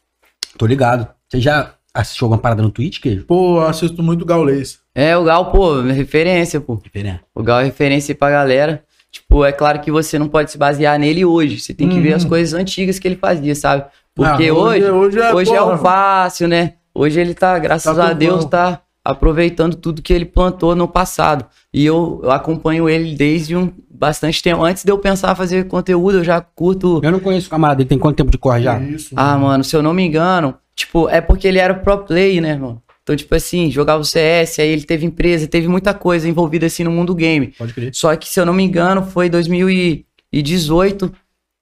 Tô 0.56 0.64
ligado. 0.66 1.06
Você 1.28 1.40
já 1.40 1.74
assistiu 1.92 2.24
alguma 2.26 2.40
parada 2.40 2.62
no 2.62 2.70
Twitch, 2.70 3.00
queijo? 3.00 3.24
Pô, 3.26 3.58
eu 3.60 3.66
assisto 3.66 4.02
muito 4.02 4.24
Gaulês. 4.24 4.78
É, 4.94 5.16
o 5.16 5.24
Gal, 5.24 5.52
pô, 5.52 5.80
referência, 5.82 6.60
pô. 6.60 6.76
Diferente. 6.82 7.20
O 7.34 7.42
Gal 7.42 7.60
é 7.60 7.64
referência 7.64 8.12
aí 8.12 8.16
pra 8.16 8.30
galera. 8.30 8.82
Tipo, 9.10 9.44
é 9.44 9.52
claro 9.52 9.80
que 9.80 9.90
você 9.90 10.18
não 10.18 10.28
pode 10.28 10.50
se 10.50 10.58
basear 10.58 10.98
nele 10.98 11.24
hoje. 11.24 11.60
Você 11.60 11.72
tem 11.74 11.88
que 11.88 12.00
ver 12.00 12.10
Uhum. 12.10 12.16
as 12.16 12.24
coisas 12.24 12.58
antigas 12.58 12.98
que 12.98 13.06
ele 13.08 13.16
fazia, 13.16 13.54
sabe? 13.54 13.84
Porque 14.14 14.48
Ah, 14.48 14.54
hoje, 14.54 14.84
hoje 14.90 15.18
é, 15.18 15.34
hoje 15.34 15.54
é 15.54 15.62
o 15.62 15.78
fácil, 15.78 16.48
né? 16.48 16.74
Hoje 16.94 17.20
ele 17.20 17.32
tá, 17.34 17.58
graças 17.58 17.94
Tá 17.96 18.08
a 18.08 18.12
Deus, 18.12 18.44
bom. 18.44 18.50
tá 18.50 18.82
aproveitando 19.08 19.74
tudo 19.74 20.02
que 20.02 20.12
ele 20.12 20.26
plantou 20.26 20.76
no 20.76 20.86
passado. 20.86 21.46
E 21.72 21.84
eu, 21.84 22.20
eu 22.22 22.30
acompanho 22.30 22.88
ele 22.88 23.14
desde 23.14 23.56
um 23.56 23.72
bastante 23.90 24.42
tempo. 24.42 24.62
Antes 24.62 24.84
de 24.84 24.92
eu 24.92 24.98
pensar 24.98 25.32
em 25.32 25.34
fazer 25.34 25.66
conteúdo, 25.66 26.18
eu 26.18 26.24
já 26.24 26.42
curto. 26.42 27.00
Eu 27.02 27.10
não 27.10 27.18
conheço 27.18 27.46
o 27.46 27.50
camarada, 27.50 27.80
ele 27.80 27.88
tem 27.88 27.98
quanto 27.98 28.16
tempo 28.16 28.30
de 28.30 28.36
corre 28.36 28.62
já? 28.62 28.78
Isso. 28.78 29.14
Ah, 29.16 29.38
mano, 29.38 29.64
se 29.64 29.74
eu 29.74 29.82
não 29.82 29.94
me 29.94 30.04
engano, 30.04 30.54
tipo, 30.76 31.08
é 31.08 31.22
porque 31.22 31.48
ele 31.48 31.58
era 31.58 31.74
pro 31.74 31.98
play, 32.04 32.38
né, 32.38 32.54
mano? 32.56 32.82
Então, 33.02 33.16
tipo 33.16 33.34
assim, 33.34 33.70
jogava 33.70 34.02
o 34.02 34.04
CS, 34.04 34.58
aí 34.58 34.68
ele 34.68 34.82
teve 34.82 35.06
empresa, 35.06 35.46
teve 35.46 35.66
muita 35.66 35.94
coisa 35.94 36.28
envolvida 36.28 36.66
assim 36.66 36.84
no 36.84 36.90
mundo 36.90 37.14
game. 37.14 37.54
Pode 37.58 37.72
crer. 37.72 37.94
Só 37.94 38.14
que, 38.14 38.28
se 38.28 38.38
eu 38.38 38.44
não 38.44 38.52
me 38.52 38.62
engano, 38.62 39.02
foi 39.02 39.30
2018 39.30 41.10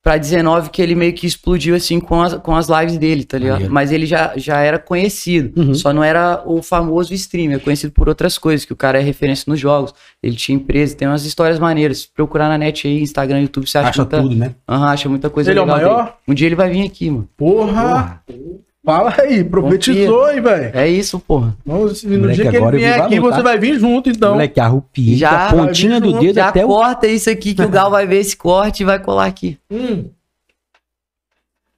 pra 0.06 0.16
19 0.18 0.70
que 0.70 0.80
ele 0.80 0.94
meio 0.94 1.12
que 1.12 1.26
explodiu 1.26 1.74
assim 1.74 1.98
com 1.98 2.22
as, 2.22 2.34
com 2.34 2.54
as 2.54 2.68
lives 2.68 2.96
dele, 2.96 3.24
tá 3.24 3.36
ligado? 3.36 3.54
Maneiro. 3.54 3.74
Mas 3.74 3.90
ele 3.90 4.06
já, 4.06 4.34
já 4.36 4.60
era 4.60 4.78
conhecido. 4.78 5.60
Uhum. 5.60 5.74
Só 5.74 5.92
não 5.92 6.04
era 6.04 6.44
o 6.46 6.62
famoso 6.62 7.12
streamer, 7.12 7.58
conhecido 7.58 7.92
por 7.92 8.08
outras 8.08 8.38
coisas, 8.38 8.64
que 8.64 8.72
o 8.72 8.76
cara 8.76 9.00
é 9.00 9.02
referência 9.02 9.50
nos 9.50 9.58
jogos. 9.58 9.92
Ele 10.22 10.36
tinha 10.36 10.54
empresa, 10.54 10.94
tem 10.96 11.08
umas 11.08 11.24
histórias 11.24 11.58
maneiras. 11.58 12.02
Se 12.02 12.08
procurar 12.08 12.48
na 12.48 12.56
net 12.56 12.86
aí, 12.86 13.02
Instagram, 13.02 13.40
YouTube, 13.40 13.68
você 13.68 13.78
acha, 13.78 13.88
Acha 13.88 14.02
muita, 14.02 14.22
tudo, 14.22 14.36
né? 14.36 14.54
Aham, 14.68 14.86
acha 14.86 15.08
muita 15.08 15.28
coisa 15.28 15.50
Ele 15.50 15.58
é 15.58 15.62
o 15.62 15.64
legal. 15.64 15.76
maior? 15.76 16.04
dele. 16.04 16.14
Um 16.28 16.34
dia 16.34 16.46
ele 16.46 16.54
vai 16.54 16.70
vir 16.70 16.86
aqui, 16.86 17.10
mano. 17.10 17.28
Porra. 17.36 18.22
Fala 18.86 19.12
aí, 19.18 19.42
profetizou, 19.42 20.30
hein, 20.30 20.40
velho. 20.40 20.70
É 20.72 20.88
isso, 20.88 21.18
porra. 21.18 21.56
Vamos- 21.66 22.04
No 22.04 22.18
Moleque, 22.20 22.34
dia 22.36 22.44
que 22.44 22.48
ele 22.50 22.56
agora 22.58 22.76
eu 22.76 22.78
vier 22.78 22.94
vi 22.94 23.00
aqui, 23.00 23.18
você 23.20 23.36
tá? 23.38 23.42
vai 23.42 23.58
vir 23.58 23.80
junto, 23.80 24.08
então. 24.08 24.34
Moleque, 24.34 24.60
arrupiei 24.60 25.16
Já 25.16 25.48
da 25.48 25.52
pontinha 25.56 26.00
do 26.00 26.12
dedo 26.20 26.36
Já 26.36 26.48
até 26.50 26.64
o... 26.64 26.68
corta 26.68 27.08
isso 27.08 27.28
aqui 27.28 27.52
que 27.52 27.62
o 27.62 27.68
Gal 27.68 27.90
vai 27.90 28.06
ver 28.06 28.20
esse 28.20 28.36
corte 28.36 28.84
e 28.84 28.86
vai 28.86 29.00
colar 29.00 29.26
aqui. 29.26 29.58
Hum. 29.68 30.04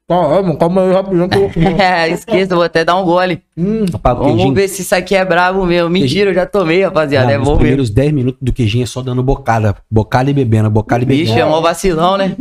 Calma, 0.09 0.57
calma 0.57 0.83
aí 0.85 0.93
rapidinho 0.93 1.29
que 1.29 1.37
eu 1.37 1.41
vou 1.43 1.51
comer. 1.53 1.79
É, 1.81 2.09
esqueça, 2.09 2.55
vou 2.55 2.65
até 2.65 2.83
dar 2.83 2.97
um 2.97 3.05
gole. 3.05 3.43
Hum. 3.57 3.85
Rapaz, 3.93 4.17
Vamos 4.17 4.33
queijinho- 4.33 4.55
ver 4.55 4.69
se 4.69 4.81
isso 4.81 4.95
aqui 4.95 5.15
é 5.15 5.23
brabo 5.23 5.67
mesmo. 5.67 5.91
Mentira, 5.91 6.31
eu 6.31 6.35
já 6.35 6.47
tomei, 6.47 6.83
rapaziada. 6.83 7.27
Não, 7.27 7.33
é 7.35 7.39
os 7.39 7.45
bom 7.45 7.51
mesmo. 7.51 7.59
primeiros 7.59 7.91
10 7.91 8.13
minutos 8.13 8.39
do 8.41 8.51
queijinho 8.51 8.85
é 8.85 8.87
só 8.87 9.03
dando 9.03 9.23
bocada. 9.23 9.77
Bocada 9.91 10.31
e 10.31 10.33
bebendo, 10.33 10.71
bocada 10.71 11.03
e 11.03 11.07
Bicho, 11.07 11.33
é 11.33 11.35
bebendo. 11.35 11.51
mó 11.51 11.61
vacilão, 11.61 12.17
né? 12.17 12.35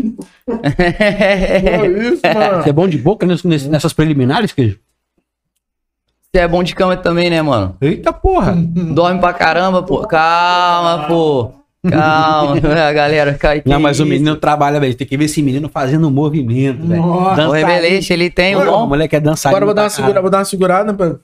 Olha 0.47 1.87
isso, 2.13 2.21
mano. 2.23 2.63
Você 2.63 2.69
é 2.69 2.73
bom 2.73 2.87
de 2.87 2.97
boca 2.97 3.25
ness- 3.25 3.43
ness- 3.43 3.67
nessas 3.67 3.91
preliminares, 3.91 4.53
queijo? 4.53 4.79
Você 6.31 6.39
é 6.41 6.47
bom 6.47 6.63
de 6.63 6.73
cama 6.73 6.95
também, 6.95 7.29
né, 7.29 7.41
mano? 7.41 7.75
Eita 7.81 8.13
porra! 8.13 8.53
Dorme 8.55 9.19
pra 9.19 9.33
caramba, 9.33 9.83
pô. 9.83 10.07
Calma, 10.07 11.05
pô. 11.07 11.51
Calma, 11.89 12.55
a 12.87 12.93
galera 12.93 13.33
cai. 13.33 13.61
Não, 13.65 13.79
mas 13.79 13.99
o 13.99 14.05
menino 14.05 14.35
trabalha, 14.35 14.79
velho. 14.79 14.93
Tem 14.95 15.05
que 15.07 15.17
ver 15.17 15.25
esse 15.25 15.41
menino 15.41 15.69
fazendo 15.69 16.09
movimento, 16.11 16.85
velho. 16.85 17.01
Nossa. 17.01 17.47
O 17.47 17.51
Revelation, 17.51 18.13
ele 18.13 18.29
tem 18.29 18.55
um 18.55 18.61
O 18.61 18.65
bom. 18.65 18.87
moleque 18.87 19.15
é 19.15 19.19
dançarino. 19.19 19.57
Agora 19.57 19.63
eu 19.63 19.67
vou 19.67 19.75
dar 19.75 20.11
uma 20.13 20.21
vou 20.21 20.29
dar 20.31 20.37
uma 20.39 20.45
segurada 20.45 20.93
pra 20.93 21.15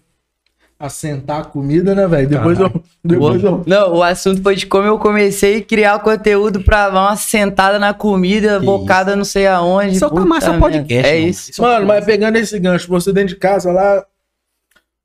assentar 0.80 1.40
a 1.40 1.44
comida, 1.46 1.96
né, 1.96 2.06
velho? 2.08 2.28
Depois 2.28 2.60
eu. 2.60 2.84
Depois 3.04 3.42
eu. 3.44 3.64
Não, 3.66 3.94
o 3.96 4.04
assunto 4.04 4.42
foi 4.42 4.56
de 4.56 4.66
como 4.66 4.86
eu 4.86 4.98
comecei 5.00 5.58
a 5.60 5.62
criar 5.64 5.96
o 5.96 6.00
conteúdo 6.02 6.62
pra 6.62 6.90
dar 6.90 7.02
uma 7.02 7.16
sentada 7.16 7.80
na 7.80 7.94
comida, 7.94 8.60
Que 8.60 8.66
bocada 8.66 9.16
não 9.16 9.24
sei 9.24 9.48
aonde. 9.48 9.96
Isso 9.96 10.06
o 10.06 10.10
puta 10.10 10.22
Tamassa 10.22 10.52
merda. 10.52 10.60
Podcast, 10.66 11.08
É 11.10 11.16
mano. 11.20 11.28
isso. 11.30 11.52
Isso 11.52 11.64
é 11.64 11.66
o 11.68 11.72
Mano, 11.74 11.86
mas 11.88 12.04
pegando 12.06 12.36
esse 12.38 12.60
gancho, 12.60 12.90
você 12.90 13.14
dentro 13.14 13.30
de 13.30 13.36
casa 13.38 13.72
lá, 13.72 14.04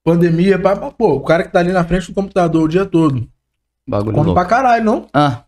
pandemia, 0.03 0.59
pá, 0.59 0.75
pá, 0.75 0.91
pô, 0.91 1.13
o 1.15 1.21
cara 1.21 1.45
que 1.45 1.53
tá 1.53 1.61
ali 1.61 1.71
na 1.71 1.85
frente 1.85 2.09
do 2.09 2.15
computador 2.15 2.65
o 2.65 2.69
dia 2.69 2.85
todo. 2.85 3.29
Bagulho 3.87 4.13
Come 4.15 4.27
louco. 4.27 4.41
pra 4.41 4.49
caralho, 4.49 4.85
não? 4.85 5.07
Ah. 5.15 5.43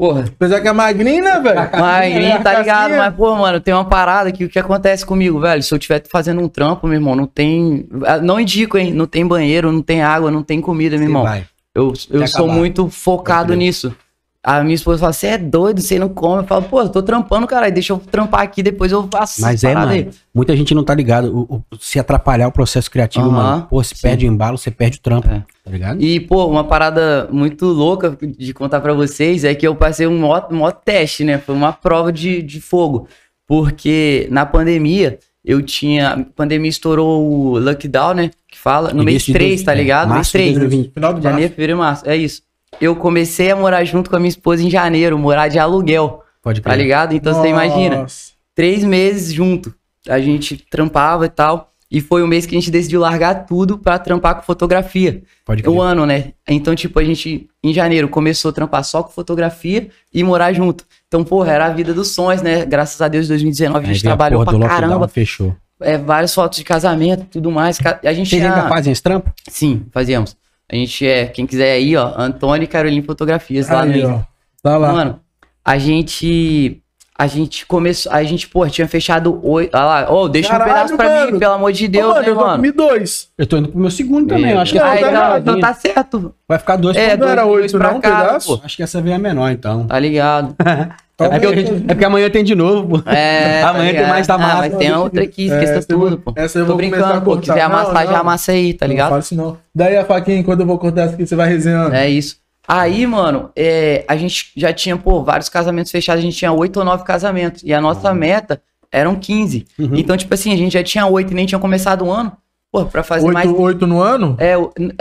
Porra. 0.00 0.24
Apesar 0.26 0.62
que 0.62 0.66
é 0.68 0.72
magrinho, 0.72 1.22
né, 1.22 1.38
velho? 1.40 1.78
Magrinho, 1.78 2.42
tá 2.42 2.58
ligado? 2.58 2.96
Mas, 2.96 3.14
pô, 3.14 3.36
mano, 3.36 3.60
tem 3.60 3.74
uma 3.74 3.84
parada 3.84 4.32
que 4.32 4.46
o 4.46 4.48
que 4.48 4.58
acontece 4.58 5.04
comigo, 5.04 5.38
velho? 5.38 5.62
Se 5.62 5.74
eu 5.74 5.76
estiver 5.76 6.02
fazendo 6.10 6.40
um 6.40 6.48
trampo, 6.48 6.86
meu 6.86 6.94
irmão, 6.96 7.14
não 7.14 7.26
tem. 7.26 7.86
ah, 8.06 8.16
Não 8.16 8.40
indico, 8.40 8.78
hein? 8.78 8.94
Não 8.94 9.04
tem 9.06 9.26
banheiro, 9.26 9.70
não 9.70 9.82
tem 9.82 10.00
água, 10.00 10.30
não 10.30 10.42
tem 10.42 10.58
comida, 10.58 10.96
meu 10.96 11.00
Você 11.04 11.10
irmão. 11.10 11.22
vai. 11.24 11.44
Eu, 11.74 11.92
eu 12.10 12.26
sou 12.26 12.46
acabar. 12.46 12.58
muito 12.58 12.88
focado 12.88 13.52
nisso. 13.54 13.94
A 14.42 14.62
minha 14.62 14.74
esposa 14.74 14.98
fala, 15.00 15.12
você 15.12 15.26
é 15.26 15.38
doido, 15.38 15.82
você 15.82 15.98
não 15.98 16.08
come. 16.08 16.42
Eu 16.42 16.46
falo, 16.46 16.62
pô, 16.62 16.80
eu 16.80 16.88
tô 16.88 17.02
trampando, 17.02 17.46
caralho, 17.46 17.74
deixa 17.74 17.92
eu 17.92 17.98
trampar 17.98 18.40
aqui, 18.40 18.62
depois 18.62 18.90
eu 18.90 19.06
faço 19.12 19.38
Mas 19.42 19.62
é, 19.64 19.74
mano. 19.74 20.10
Muita 20.34 20.56
gente 20.56 20.74
não 20.74 20.82
tá 20.82 20.94
ligado. 20.94 21.36
O- 21.36 21.56
o- 21.56 21.76
se 21.78 21.98
atrapalhar 21.98 22.48
o 22.48 22.52
processo 22.52 22.90
criativo, 22.90 23.26
Aham, 23.28 23.32
mano, 23.36 23.66
pô, 23.68 23.84
se 23.84 23.94
sim. 23.94 24.00
perde 24.00 24.26
o 24.26 24.32
embalo, 24.32 24.56
você 24.56 24.70
perde 24.70 24.96
o 24.96 25.00
trampo. 25.02 25.28
É. 25.28 25.42
Tá 25.62 25.70
ligado? 25.70 26.02
E, 26.02 26.18
pô, 26.20 26.46
uma 26.46 26.64
parada 26.64 27.28
muito 27.30 27.66
louca 27.66 28.16
de 28.38 28.54
contar 28.54 28.80
pra 28.80 28.94
vocês 28.94 29.44
é 29.44 29.54
que 29.54 29.66
eu 29.66 29.74
passei 29.74 30.06
um 30.06 30.18
mó, 30.18 30.40
mó 30.50 30.70
teste, 30.70 31.22
né? 31.22 31.36
Foi 31.36 31.54
uma 31.54 31.72
prova 31.74 32.10
de, 32.10 32.40
de 32.40 32.62
fogo. 32.62 33.08
Porque 33.46 34.26
na 34.30 34.46
pandemia, 34.46 35.18
eu 35.44 35.60
tinha. 35.60 36.10
A 36.12 36.24
pandemia 36.24 36.70
estourou 36.70 37.28
o 37.30 37.58
lockdown, 37.58 38.14
né? 38.14 38.30
Que 38.48 38.56
fala. 38.58 38.90
No 38.94 39.02
mês 39.02 39.16
Início 39.16 39.26
de 39.34 39.38
3, 39.38 39.50
dois- 39.56 39.62
tá 39.64 39.74
ligado? 39.74 40.06
mês 40.08 40.16
março 40.16 40.30
de 40.38 40.44
3. 40.44 40.58
2020. 40.58 40.94
Final 40.94 41.12
do 41.14 41.20
Janeiro, 41.20 41.40
março. 41.42 41.54
fevereiro 41.56 41.72
e 41.72 41.80
março. 41.80 42.08
É 42.08 42.16
isso. 42.16 42.42
Eu 42.80 42.96
comecei 42.96 43.50
a 43.50 43.56
morar 43.56 43.84
junto 43.84 44.10
com 44.10 44.16
a 44.16 44.18
minha 44.18 44.28
esposa 44.28 44.62
em 44.62 44.70
janeiro, 44.70 45.18
morar 45.18 45.48
de 45.48 45.58
aluguel. 45.58 46.22
Pode 46.42 46.60
tá 46.60 46.74
ligado? 46.74 47.14
Então 47.14 47.34
você 47.34 47.48
imagina, 47.48 48.02
Nossa. 48.02 48.32
três 48.54 48.84
meses 48.84 49.32
junto. 49.32 49.74
A 50.08 50.18
gente 50.18 50.56
trampava 50.70 51.26
e 51.26 51.28
tal. 51.28 51.70
E 51.90 52.00
foi 52.00 52.22
o 52.22 52.26
mês 52.26 52.46
que 52.46 52.54
a 52.54 52.58
gente 52.58 52.70
decidiu 52.70 53.00
largar 53.00 53.46
tudo 53.46 53.76
pra 53.76 53.98
trampar 53.98 54.36
com 54.36 54.42
fotografia. 54.42 55.22
Pode 55.44 55.68
O 55.68 55.82
ano, 55.82 56.06
né? 56.06 56.32
Então, 56.48 56.72
tipo, 56.72 57.00
a 57.00 57.04
gente, 57.04 57.48
em 57.64 57.72
janeiro, 57.74 58.08
começou 58.08 58.50
a 58.50 58.52
trampar 58.52 58.84
só 58.84 59.02
com 59.02 59.10
fotografia 59.10 59.88
e 60.14 60.22
morar 60.22 60.52
junto. 60.52 60.84
Então, 61.08 61.24
porra, 61.24 61.50
era 61.50 61.66
a 61.66 61.70
vida 61.70 61.92
dos 61.92 62.08
sonhos, 62.08 62.42
né? 62.42 62.64
Graças 62.64 63.00
a 63.00 63.08
Deus, 63.08 63.26
em 63.26 63.30
2019 63.30 63.84
a 63.84 63.92
gente 63.92 64.02
trabalhou 64.04 64.44
pra 64.44 64.58
caramba. 64.60 65.08
Fechou. 65.08 65.56
É, 65.80 65.98
várias 65.98 66.32
fotos 66.32 66.58
de 66.58 66.64
casamento, 66.64 67.24
tudo 67.24 67.50
mais. 67.50 67.78
A 67.84 68.12
gente 68.12 68.28
Vocês 68.28 68.40
tinha... 68.40 68.54
ainda 68.54 68.68
fazem 68.68 68.92
esse 68.92 69.02
trampo? 69.02 69.32
Sim, 69.48 69.86
fazíamos. 69.90 70.36
A 70.70 70.76
gente 70.76 71.06
é, 71.06 71.26
quem 71.26 71.46
quiser 71.46 71.72
aí, 71.72 71.96
ó, 71.96 72.12
Antônio 72.16 72.64
e 72.64 72.68
Carolina 72.68 73.02
Fotografias 73.04 73.68
lá 73.68 73.84
no 73.84 73.92
Aí, 73.92 74.04
ó. 74.04 74.20
Tá 74.62 74.76
lá. 74.78 74.92
Mano, 74.92 75.20
a 75.64 75.78
gente. 75.78 76.80
A 77.18 77.26
gente 77.26 77.66
começou. 77.66 78.10
A 78.12 78.22
gente, 78.24 78.48
pô, 78.48 78.66
tinha 78.68 78.88
fechado 78.88 79.38
oito. 79.46 79.74
Olha 79.76 79.84
lá, 79.84 80.10
ô, 80.12 80.26
deixa 80.28 80.48
Caralho, 80.48 80.70
um 80.70 80.74
pedaço 80.74 80.96
pra 80.96 81.08
mano. 81.08 81.32
mim, 81.32 81.38
pelo 81.38 81.52
amor 81.52 81.70
de 81.72 81.84
Ô, 81.84 81.88
Deus, 81.88 82.06
mano, 82.08 82.22
né, 82.22 82.28
eu 82.30 82.34
vou 82.34 82.44
mano? 82.44 82.56
comer 82.56 82.72
dois. 82.72 83.28
Eu 83.36 83.46
tô 83.46 83.56
indo 83.58 83.68
pro 83.68 83.78
meu 83.78 83.90
segundo 83.90 84.28
também. 84.28 84.52
Eu 84.52 84.58
acho 84.60 84.72
que 84.72 84.78
Não, 84.78 84.86
essa 84.86 84.94
Aí, 84.94 85.00
tá 85.02 85.10
não, 85.10 85.20
errado, 85.20 85.42
então 85.42 85.54
hein? 85.56 85.60
tá 85.60 85.74
certo. 85.74 86.34
vai 86.48 86.58
ficar 86.58 86.76
dois. 86.76 86.96
É, 86.96 87.10
não 87.10 87.18
dois, 87.18 87.30
era 87.32 87.42
dois 87.42 87.62
oito, 87.62 87.78
pra 87.78 87.90
não, 87.90 87.98
um 87.98 88.00
pedaço? 88.00 88.56
pô. 88.58 88.64
Acho 88.64 88.76
que 88.76 88.82
essa 88.82 89.02
veio 89.02 89.16
a 89.16 89.18
menor, 89.18 89.50
então. 89.50 89.86
Tá 89.86 89.98
ligado? 89.98 90.54
É 91.24 91.28
porque, 91.28 91.46
a 91.46 91.56
gente- 91.56 91.72
é 91.84 91.86
porque 91.94 92.04
amanhã 92.04 92.30
tem 92.30 92.42
de 92.44 92.54
novo, 92.54 92.98
pô. 93.02 93.10
É, 93.10 93.62
Amanhã 93.64 93.84
tem 93.84 93.92
ligado? 93.92 94.08
mais 94.08 94.26
da 94.26 94.34
Ah, 94.34 94.38
massa. 94.38 94.56
mas 94.58 94.74
tem 94.76 94.92
outra 94.92 95.22
aqui, 95.24 95.44
esqueça 95.46 95.72
É, 95.72 95.76
essa 95.78 95.92
eu 95.92 95.98
tudo, 95.98 96.08
vou- 96.10 96.18
pô. 96.18 96.32
essa 96.36 96.58
eu 96.58 96.62
Tô 96.62 96.68
vou 96.68 96.76
brincando, 96.76 97.04
a 97.14 97.20
pô. 97.20 97.36
Quiser 97.38 97.56
Não, 97.56 97.62
amassar, 97.66 98.06
já 98.06 98.12
não. 98.12 98.20
amassa 98.20 98.52
aí, 98.52 98.74
tá 98.74 98.86
Não 98.86 98.90
ligado? 98.92 99.08
fala 99.10 99.20
isso 99.20 99.34
não. 99.34 99.56
Daí 99.74 99.96
a 99.96 100.04
faquinha, 100.04 100.42
quando 100.44 100.60
eu 100.60 100.66
vou 100.66 100.78
cortar 100.78 101.02
essa 101.02 101.14
aqui, 101.14 101.26
você 101.26 101.36
vai 101.36 101.48
resenhando. 101.48 101.94
É 101.94 102.08
isso. 102.08 102.36
Aí, 102.68 103.06
mano, 103.06 103.50
é, 103.56 104.04
a 104.06 104.16
gente 104.16 104.52
já 104.56 104.72
tinha, 104.72 104.96
pô, 104.96 105.22
vários 105.24 105.48
casamentos 105.48 105.90
fechados, 105.90 106.20
a 106.22 106.24
gente 106.24 106.36
tinha 106.36 106.52
oito 106.52 106.76
ou 106.78 106.84
nove 106.84 107.02
casamentos. 107.04 107.62
E 107.64 107.72
a 107.74 107.80
nossa 107.80 108.14
meta 108.14 108.60
eram 108.92 109.16
15. 109.16 109.66
Uhum. 109.78 109.90
Então, 109.94 110.16
tipo 110.16 110.32
assim, 110.34 110.52
a 110.52 110.56
gente 110.56 110.72
já 110.72 110.82
tinha 110.82 111.04
oito 111.06 111.32
e 111.32 111.34
nem 111.34 111.46
tinha 111.46 111.58
começado 111.58 112.04
o 112.04 112.10
ano. 112.12 112.32
Pô, 112.72 112.84
pra 112.84 113.02
fazer 113.02 113.26
Oito, 113.26 113.34
mais. 113.34 113.50
oito 113.50 113.84
no 113.84 114.00
ano? 114.00 114.36
É, 114.38 114.54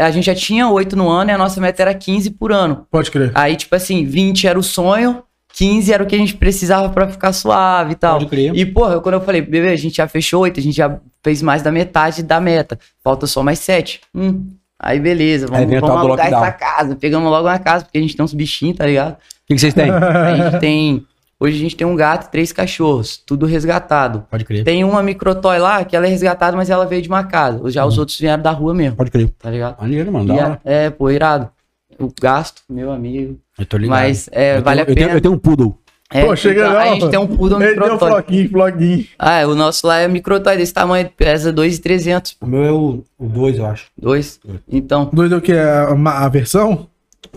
a 0.03 0.09
gente 0.09 0.25
já 0.25 0.33
tinha 0.33 0.67
oito 0.69 0.95
no 0.95 1.07
ano 1.07 1.29
e 1.29 1.33
a 1.33 1.37
nossa 1.37 1.61
meta 1.61 1.83
era 1.83 1.93
15 1.93 2.31
por 2.31 2.51
ano. 2.51 2.87
Pode 2.89 3.11
crer. 3.11 3.31
Aí, 3.35 3.55
tipo 3.55 3.75
assim, 3.75 4.03
20 4.05 4.47
era 4.47 4.57
o 4.57 4.63
sonho, 4.63 5.21
15 5.53 5.91
era 5.91 6.03
o 6.03 6.05
que 6.07 6.15
a 6.15 6.17
gente 6.17 6.35
precisava 6.35 6.89
pra 6.89 7.07
ficar 7.07 7.33
suave 7.33 7.93
e 7.93 7.95
tal. 7.95 8.19
Pode 8.19 8.29
crer. 8.29 8.55
E, 8.55 8.65
porra, 8.65 8.99
quando 9.01 9.15
eu 9.15 9.21
falei, 9.21 9.41
bebê, 9.41 9.69
a 9.69 9.75
gente 9.75 9.97
já 9.97 10.07
fechou 10.07 10.43
oito, 10.43 10.59
a 10.59 10.63
gente 10.63 10.75
já 10.75 10.99
fez 11.23 11.41
mais 11.41 11.61
da 11.61 11.71
metade 11.71 12.23
da 12.23 12.39
meta. 12.39 12.77
Falta 13.03 13.27
só 13.27 13.43
mais 13.43 13.59
sete. 13.59 14.01
Hum, 14.13 14.47
aí 14.79 14.99
beleza, 14.99 15.47
vamos, 15.47 15.65
o 15.65 15.79
vamos 15.81 15.97
alugar 15.97 16.27
essa 16.27 16.51
casa. 16.51 16.95
Pegamos 16.95 17.29
logo 17.29 17.47
uma 17.47 17.59
casa, 17.59 17.83
porque 17.85 17.97
a 17.97 18.01
gente 18.01 18.15
tem 18.15 18.23
uns 18.23 18.33
bichinhos, 18.33 18.77
tá 18.77 18.85
ligado? 18.85 19.13
O 19.13 19.17
que, 19.47 19.55
que 19.55 19.59
vocês 19.59 19.73
têm? 19.73 19.89
A 19.89 20.35
gente 20.35 20.59
tem. 20.59 21.05
Hoje 21.41 21.55
a 21.55 21.59
gente 21.59 21.75
tem 21.77 21.87
um 21.87 21.95
gato 21.95 22.27
e 22.27 22.31
três 22.31 22.51
cachorros, 22.51 23.15
tudo 23.17 23.45
resgatado. 23.45 24.25
Pode 24.29 24.43
crer. 24.43 24.63
Tem 24.65 24.83
uma 24.83 25.01
microtoy 25.01 25.57
lá, 25.57 25.85
que 25.85 25.95
ela 25.95 26.05
é 26.05 26.09
resgatada, 26.09 26.57
mas 26.57 26.69
ela 26.69 26.85
veio 26.85 27.01
de 27.01 27.07
uma 27.07 27.23
casa. 27.23 27.61
Já 27.71 27.85
os 27.85 27.97
outros 27.97 28.19
vieram 28.19 28.43
da 28.43 28.51
rua 28.51 28.73
mesmo, 28.73 28.97
Pode 28.97 29.09
crer. 29.09 29.29
tá 29.39 29.49
ligado? 29.49 29.79
Maneiro, 29.79 30.11
mano. 30.11 30.33
E 30.33 30.37
hora. 30.37 30.61
é, 30.65 30.85
é, 30.85 30.89
pô, 30.89 31.09
irado. 31.09 31.49
O 31.99 32.09
gasto, 32.21 32.61
meu 32.69 32.91
amigo. 32.91 33.37
Eu 33.57 33.65
tô 33.65 33.77
ligado. 33.77 33.89
Mas 33.99 34.29
é, 34.31 34.57
Eu 34.57 34.61
vale 34.63 34.85
tenho- 34.85 34.87
a 34.87 34.91
eu 34.91 34.95
pena. 34.95 35.07
tenho, 35.07 35.17
eu 35.17 35.21
tenho 35.21 35.33
um 35.33 35.37
poodle. 35.37 35.77
É, 36.11 36.25
Pô, 36.25 36.35
chega 36.35 36.61
então, 36.61 36.73
não. 36.73 36.79
A 36.79 36.85
gente 36.93 37.09
tem 37.09 37.19
um 37.19 37.27
poodle 37.27 37.61
Ele 37.61 37.73
deu 37.75 37.83
microtoy. 37.83 38.09
floquinho, 38.09 38.49
floquinho. 38.49 39.05
Ah, 39.19 39.45
o 39.45 39.53
nosso 39.53 39.85
lá 39.85 39.99
é 39.99 40.07
microtoy 40.07 40.57
desse 40.57 40.73
tamanho, 40.73 41.07
pesa 41.15 41.53
2,300. 41.53 42.35
O 42.41 42.47
meu 42.47 42.63
é 42.63 42.71
o 42.71 43.03
2, 43.19 43.59
eu 43.59 43.65
acho. 43.67 43.85
Dois. 43.95 44.39
Então, 44.67 45.09
Doido 45.13 45.37
o 45.37 45.41
que? 45.41 45.51
A, 45.53 45.87
a 46.25 46.27
versão? 46.29 46.87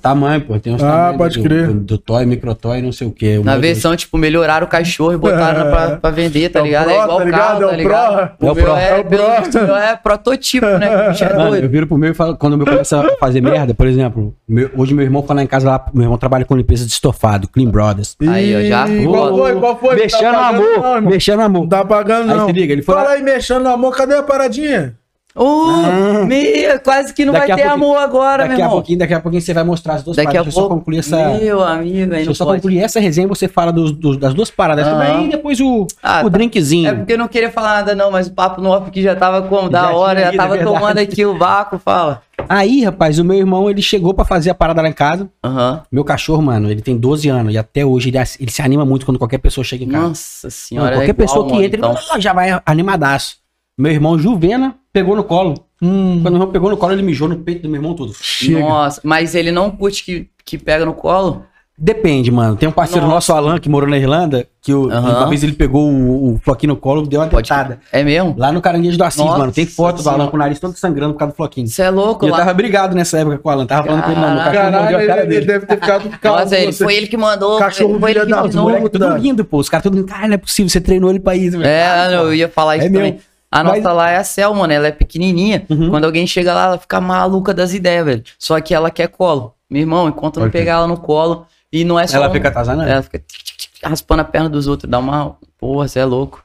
Tamanho, 0.01 0.41
pô. 0.41 0.59
Tem 0.59 0.73
uns 0.75 0.83
Ah, 0.83 0.87
tamanhos 0.91 1.17
pode 1.19 1.39
do, 1.39 1.43
crer. 1.45 1.67
Do, 1.69 1.75
do 1.75 1.99
toy, 1.99 2.25
microtoy, 2.27 2.81
não 2.83 2.91
sei 2.93 3.07
o 3.07 3.11
quê. 3.13 3.39
O 3.39 3.45
na 3.45 3.57
versão, 3.57 3.95
tipo, 3.95 4.17
melhoraram 4.19 4.67
o 4.67 4.69
cachorro 4.71 5.13
e 5.13 5.17
botaram 5.17 5.71
pra, 5.71 5.97
pra 5.97 6.11
vender, 6.11 6.49
tá 6.49 6.59
É 6.59 6.63
o 6.63 6.65
ligado? 6.65 6.85
Pro, 6.85 6.93
é 6.93 6.95
igual 7.03 7.09
tá 7.09 7.23
o 7.23 7.25
ligado? 7.27 7.41
carro, 7.41 7.63
É 7.63 7.67
o 7.67 7.69
tá 7.71 7.77
ligado? 7.77 8.15
Pro. 8.39 8.49
É 8.49 8.51
o 8.51 8.55
meu 8.55 8.65
Pro. 8.65 8.77
É, 8.77 8.89
É 8.91 9.01
o 9.01 9.05
Pro. 9.05 9.63
meu 9.67 9.77
é 9.77 9.97
prototipo, 9.97 10.67
né? 10.67 10.89
É 11.21 11.37
Mano, 11.37 11.57
eu 11.57 11.69
viro 11.69 11.87
pro 11.87 11.97
meu 11.99 12.11
e 12.11 12.15
falo, 12.15 12.37
quando 12.37 12.55
o 12.55 12.57
meu 12.57 12.67
começa 12.67 13.01
a 13.01 13.17
fazer 13.19 13.41
merda, 13.41 13.75
por 13.75 13.87
exemplo, 13.87 14.35
meu- 14.49 14.71
hoje 14.77 14.95
meu 14.95 15.05
irmão 15.05 15.23
foi 15.23 15.37
lá 15.37 15.43
em 15.43 15.47
casa 15.47 15.69
lá, 15.69 15.85
meu 15.93 16.05
irmão 16.05 16.19
trabalha 16.19 16.45
com 16.45 16.57
limpeza 16.57 16.85
de 16.87 16.93
estofado, 16.93 17.47
Clean 17.49 17.69
Brothers. 17.71 18.17
Aí, 18.29 18.57
ó, 18.57 18.61
já- 18.69 18.89
Ih, 18.89 19.05
Qual 19.07 19.37
foi? 19.37 19.55
Qual 19.57 19.79
foi? 19.79 19.95
Mexendo 19.97 20.21
Tá 20.23 20.33
no 20.33 20.39
pagando 20.63 20.85
amor, 20.87 21.01
não, 21.03 21.11
mexendo 21.11 21.37
no 21.39 21.43
amor. 21.45 21.61
Não 21.63 21.69
tá 21.69 21.85
pagando, 21.85 22.31
Aí 22.31 22.37
não. 22.39 22.47
se 22.47 22.53
liga, 22.53 22.73
ele 22.73 22.83
foi 22.83 22.95
Fala 22.95 23.09
lá- 23.09 23.15
aí, 23.15 23.23
mexendo 23.23 23.63
no 23.63 23.69
amor, 23.71 23.95
cadê 23.97 24.15
a 24.15 24.23
paradinha? 24.23 24.95
Uh, 25.35 26.27
meu, 26.27 26.79
quase 26.81 27.15
que 27.15 27.25
não 27.25 27.33
Daqui 27.33 27.49
vai 27.53 27.61
a 27.61 27.65
ter 27.65 27.69
amor 27.71 27.97
agora, 27.97 28.43
Daqui 28.45 28.49
meu 28.57 28.57
a 28.57 28.67
irmão. 28.67 28.77
pouquinho, 28.77 28.99
daqui 28.99 29.15
a 29.15 29.21
pouquinho 29.21 29.41
você 29.43 29.55
vai 29.55 29.65
mostrar 29.65 29.95
as 29.95 30.03
duas 30.03 30.17
Daqui 30.17 30.29
a 30.29 30.33
paradas. 30.33 30.47
Deixa 30.47 30.59
eu 30.59 30.63
só 30.63 30.69
pouco. 30.69 30.77
concluir 30.85 30.99
essa. 30.99 31.17
Meu 31.39 31.63
amigo, 31.63 31.97
aí 31.97 32.07
Deixa 32.07 32.25
não 32.25 32.31
eu 32.31 32.35
só 32.35 32.45
pode. 32.45 32.61
concluir 32.61 32.79
essa 32.81 33.01
resenha, 33.01 33.27
você 33.27 33.49
fala 33.49 33.73
dos, 33.73 33.93
dos- 33.93 34.17
das 34.19 34.35
duas 34.35 34.51
paradas 34.51 34.87
também 34.87 35.27
e 35.27 35.31
depois 35.31 35.59
o, 35.61 35.87
Ah, 36.03 36.21
o 36.21 36.25
tá. 36.25 36.29
drinkzinho. 36.29 36.89
É 36.89 36.95
porque 36.95 37.15
eu 37.15 37.19
não 37.19 37.29
queria 37.29 37.51
falar 37.51 37.77
nada, 37.77 37.95
não, 37.95 38.11
mas 38.11 38.27
o 38.27 38.33
papo 38.33 38.61
no 38.61 38.71
off 38.71 38.91
que 38.91 39.01
já 39.03 39.17
tava 39.17 39.43
como? 39.43 39.69
Da 39.71 39.83
Já 39.85 39.91
hora, 39.93 40.15
tinha 40.17 40.25
já 40.27 40.33
ido, 40.35 40.37
tava 40.43 40.57
é 40.59 40.65
tomando 40.65 40.99
aqui 40.99 41.25
o 41.25 41.39
vácuo, 41.39 41.79
fala. 41.79 42.23
Aí, 42.49 42.85
rapaz, 42.85 43.19
o 43.19 43.25
meu 43.25 43.37
irmão, 43.39 43.71
ele 43.71 43.81
chegou 43.81 44.13
pra 44.13 44.25
fazer 44.25 44.51
a 44.51 44.55
parada 44.55 44.83
lá 44.83 44.89
em 44.89 44.93
casa. 44.93 45.29
Aham. 45.43 45.81
Meu 45.91 46.05
cachorro, 46.05 46.43
mano, 46.43 46.71
ele 46.71 46.83
tem 46.83 46.97
12 46.99 47.29
anos 47.29 47.55
e 47.55 47.59
até 47.59 47.87
hoje 47.87 48.11
ele, 48.11 48.19
ele 48.39 48.51
se 48.51 48.61
anima 48.61 48.85
muito 48.85 49.07
quando 49.07 49.19
qualquer 49.19 49.39
pessoa 49.39 49.65
chega 49.65 49.85
em 49.85 49.89
casa. 49.89 50.09
Nossa 50.09 50.51
senhora. 50.51 50.97
qualquer 50.97 51.11
é 51.11 51.11
igual, 51.11 51.27
pessoa 51.27 51.47
que 51.47 51.53
mano, 51.53 51.65
entra, 51.65 51.79
então. 51.79 51.95
ele 52.13 52.21
já 52.21 52.33
vai 52.33 52.61
animadaço. 52.67 53.37
Meu 53.79 53.93
irmão 53.93 54.19
Juvena 54.19 54.75
pegou 54.93 55.17
no 55.17 55.25
colo. 55.25 55.55
Hum, 55.81 56.21
Quando 56.23 56.35
meu 56.35 56.43
irmão 56.43 56.53
pegou 56.53 56.71
no 56.71 56.77
colo, 56.77 56.93
ele 56.93 57.03
mijou 57.03 57.29
no 57.29 57.37
peito 57.39 57.63
do 57.63 57.69
meu 57.69 57.81
irmão 57.81 57.97
chega. 58.21 58.61
Nossa, 58.61 59.01
mas 59.03 59.35
ele 59.35 59.51
não 59.51 59.71
curte 59.71 60.05
que, 60.05 60.29
que 60.45 60.59
pega 60.59 60.85
no 60.85 60.95
colo? 60.95 61.45
Depende, 61.77 62.31
mano. 62.31 62.55
Tem 62.55 62.69
um 62.69 62.73
parceiro 62.73 63.01
Nossa. 63.07 63.15
nosso, 63.15 63.33
Alan, 63.33 63.59
que 63.59 63.69
morou 63.69 63.89
na 63.89 63.97
Irlanda, 63.97 64.47
que 64.61 64.73
o- 64.73 64.89
Aham. 64.89 65.17
uma 65.19 65.27
vez 65.29 65.43
ele 65.43 65.55
pegou 65.55 65.91
o, 65.91 66.35
o 66.35 66.39
floquinho 66.39 66.75
no 66.75 66.79
colo 66.79 67.03
e 67.03 67.09
deu 67.09 67.19
uma 67.19 67.27
Pode 67.27 67.49
dentada. 67.49 67.81
É 67.91 68.05
mesmo? 68.05 68.35
Lá 68.39 68.53
no 68.53 68.61
Caranguejo 68.61 68.97
do 68.97 69.03
Assis, 69.03 69.25
Nossa 69.25 69.39
mano. 69.39 69.51
Tem 69.51 69.67
foto 69.67 70.01
do 70.03 70.09
Alan 70.09 70.29
com 70.29 70.37
o 70.37 70.39
nariz 70.39 70.61
todo 70.61 70.77
sangrando 70.77 71.15
por 71.15 71.19
causa 71.19 71.33
do 71.33 71.37
floquinho. 71.37 71.67
Você 71.67 71.83
é 71.83 71.91
louco 71.91 72.25
E 72.25 72.29
eu 72.29 72.37
tava 72.37 72.55
brigado 72.55 72.95
nessa 72.95 73.19
época 73.19 73.39
com 73.39 73.49
o 73.49 73.53
Alan. 73.53 73.67
Tava 73.67 73.87
falando 73.87 74.03
com 74.05 74.11
ele, 74.13 74.21
mano. 74.21 74.35
O 74.35 74.39
cachorro 74.45 74.55
Caralho, 74.55 74.77
mordeu 74.83 74.99
a 74.99 75.07
cara 75.07 75.23
ele, 75.23 75.35
ele 75.35 75.35
dele. 75.35 75.47
deve 75.47 75.67
ter 75.67 75.75
ficado 75.81 76.11
calmo. 76.21 76.39
Nossa, 76.41 76.59
ele, 76.59 76.73
foi 76.73 76.95
ele 76.95 77.07
que 77.09 77.17
mandou. 77.17 77.59
Cachorro 77.59 77.99
foi 77.99 78.11
ele 78.13 78.21
que 78.27 78.27
moleques 78.55 78.91
tudo 78.91 79.15
rindo, 79.17 79.45
pô. 79.45 79.57
Os 79.59 79.69
caras 79.69 79.83
tudo, 79.83 80.05
cara, 80.05 80.29
não 80.29 80.35
é 80.35 80.39
possível, 80.39 80.69
você 80.69 80.81
treinou 80.81 81.11
ele 81.11 81.19
pra 81.21 81.35
isso, 81.35 81.59
velho. 81.59 81.67
É, 81.69 82.07
pô. 82.19 82.25
eu 82.27 82.35
ia 82.35 82.49
falar 82.49 82.77
isso 82.77 82.87
É 82.87 82.91
também. 82.91 83.13
mesmo. 83.15 83.32
A 83.53 83.63
Mas- 83.63 83.83
nossa 83.83 83.93
lá 83.93 84.11
é 84.11 84.17
a 84.17 84.25
Cel, 84.25 84.55
mano. 84.55 84.73
Ela 84.73 84.89
é 84.89 84.93
pequenininha. 84.93 85.67
Uhum. 85.69 85.91
Quando 85.91 86.07
alguém 86.07 86.27
chega 86.27 86.55
lá, 86.55 86.65
ela 86.65 86.79
fica 86.79 86.99
maluca 87.01 87.53
das 87.53 87.75
ideias, 87.75 88.05
velho. 88.07 88.23
Só 88.39 88.59
que 88.61 88.75
ela 88.75 88.91
quer 88.91 89.09
colo. 89.09 89.55
Meu 89.71 89.83
irmão, 89.83 90.09
enquanto 90.09 90.41
não 90.41 90.49
pegar 90.51 90.73
ela 90.73 90.87
no 90.87 90.97
colo. 90.97 91.47
E 91.71 91.85
não 91.85 92.01
é 92.01 92.07
só. 92.07 92.17
Ela 92.17 92.31
um- 92.31 92.33
fica 92.33 92.49
atazanando? 92.49 92.89
Ela 92.91 93.03
fica 93.03 93.23
raspando 93.85 94.23
a 94.23 94.25
perna 94.25 94.49
dos 94.49 94.67
outros. 94.67 94.91
Dá 94.91 94.99
uma. 94.99 95.37
Porra, 95.59 95.87
você 95.87 95.99
é 96.01 96.05
louco. 96.05 96.43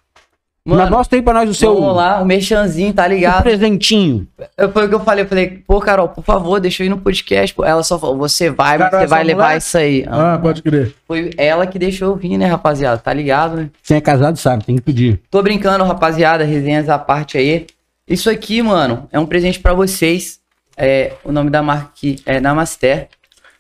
Mas 0.70 0.80
Mano, 0.80 0.92
nós 0.92 1.08
tem 1.08 1.24
pra 1.24 1.34
nós 1.34 1.50
o 1.50 1.54
seu 1.54 1.74
vamos 1.74 1.96
lá, 1.96 2.22
o 2.22 2.26
merchanzinho, 2.26 2.94
tá 2.94 3.08
ligado? 3.08 3.42
presentinho. 3.44 4.28
Eu- 4.58 4.70
Foi 4.70 4.86
o 4.86 4.90
que 4.90 4.96
eu 4.96 5.00
falei. 5.00 5.24
Eu 5.24 5.28
falei, 5.30 5.64
pô, 5.66 5.80
Carol, 5.80 6.10
por 6.10 6.26
favor, 6.26 6.60
deixa 6.60 6.84
eu 6.84 6.88
ir 6.88 6.90
no 6.90 6.98
podcast. 6.98 7.56
pô. 7.56 7.64
Ela 7.64 7.82
só 7.84 7.98
falou, 7.98 8.18
você 8.18 8.50
vai, 8.50 8.78
Carol, 8.78 9.00
você 9.00 9.08
vai 9.08 9.24
levar 9.24 9.44
mulher? 9.46 9.58
isso 9.60 9.78
aí. 9.78 10.06
Ah, 10.10 10.38
pode 10.42 10.62
crer. 10.62 10.94
Foi 11.08 11.30
ela 11.38 11.66
que 11.66 11.80
deixou 11.80 12.10
eu 12.10 12.16
vir, 12.18 12.38
né, 12.38 12.46
rapaziada? 12.48 12.98
Tá 12.98 13.14
ligado, 13.14 13.56
né? 13.56 13.70
Quem 13.82 13.96
é 13.96 14.02
casado 14.02 14.38
sabe, 14.38 14.66
tem 14.66 14.76
que 14.76 14.82
pedir. 14.82 15.22
Tô 15.32 15.42
brincando, 15.42 15.86
rapaziada, 15.86 16.44
resenhas 16.44 16.90
à 16.90 17.00
parte 17.00 17.38
aí. 17.38 17.66
Isso 18.06 18.30
aqui, 18.30 18.62
mano, 18.62 19.08
é 19.10 19.18
um 19.18 19.26
presente 19.26 19.62
pra 19.62 19.74
vocês. 19.74 20.40
É, 20.76 21.14
o 21.24 21.32
nome 21.32 21.50
da 21.50 21.64
marca 21.64 21.92
aqui 21.96 22.18
é 22.26 22.42
Namaster. 22.42 23.08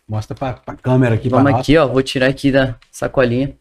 Mostra 0.09 0.35
pra, 0.35 0.53
pra 0.53 0.75
câmera 0.75 1.15
aqui, 1.15 1.29
Vamos 1.29 1.43
pra 1.45 1.51
nós. 1.53 1.61
aqui, 1.61 1.77
ó. 1.77 1.87
Vou 1.87 2.01
tirar 2.03 2.27
aqui 2.27 2.51
da 2.51 2.75
sacolinha. 2.91 3.51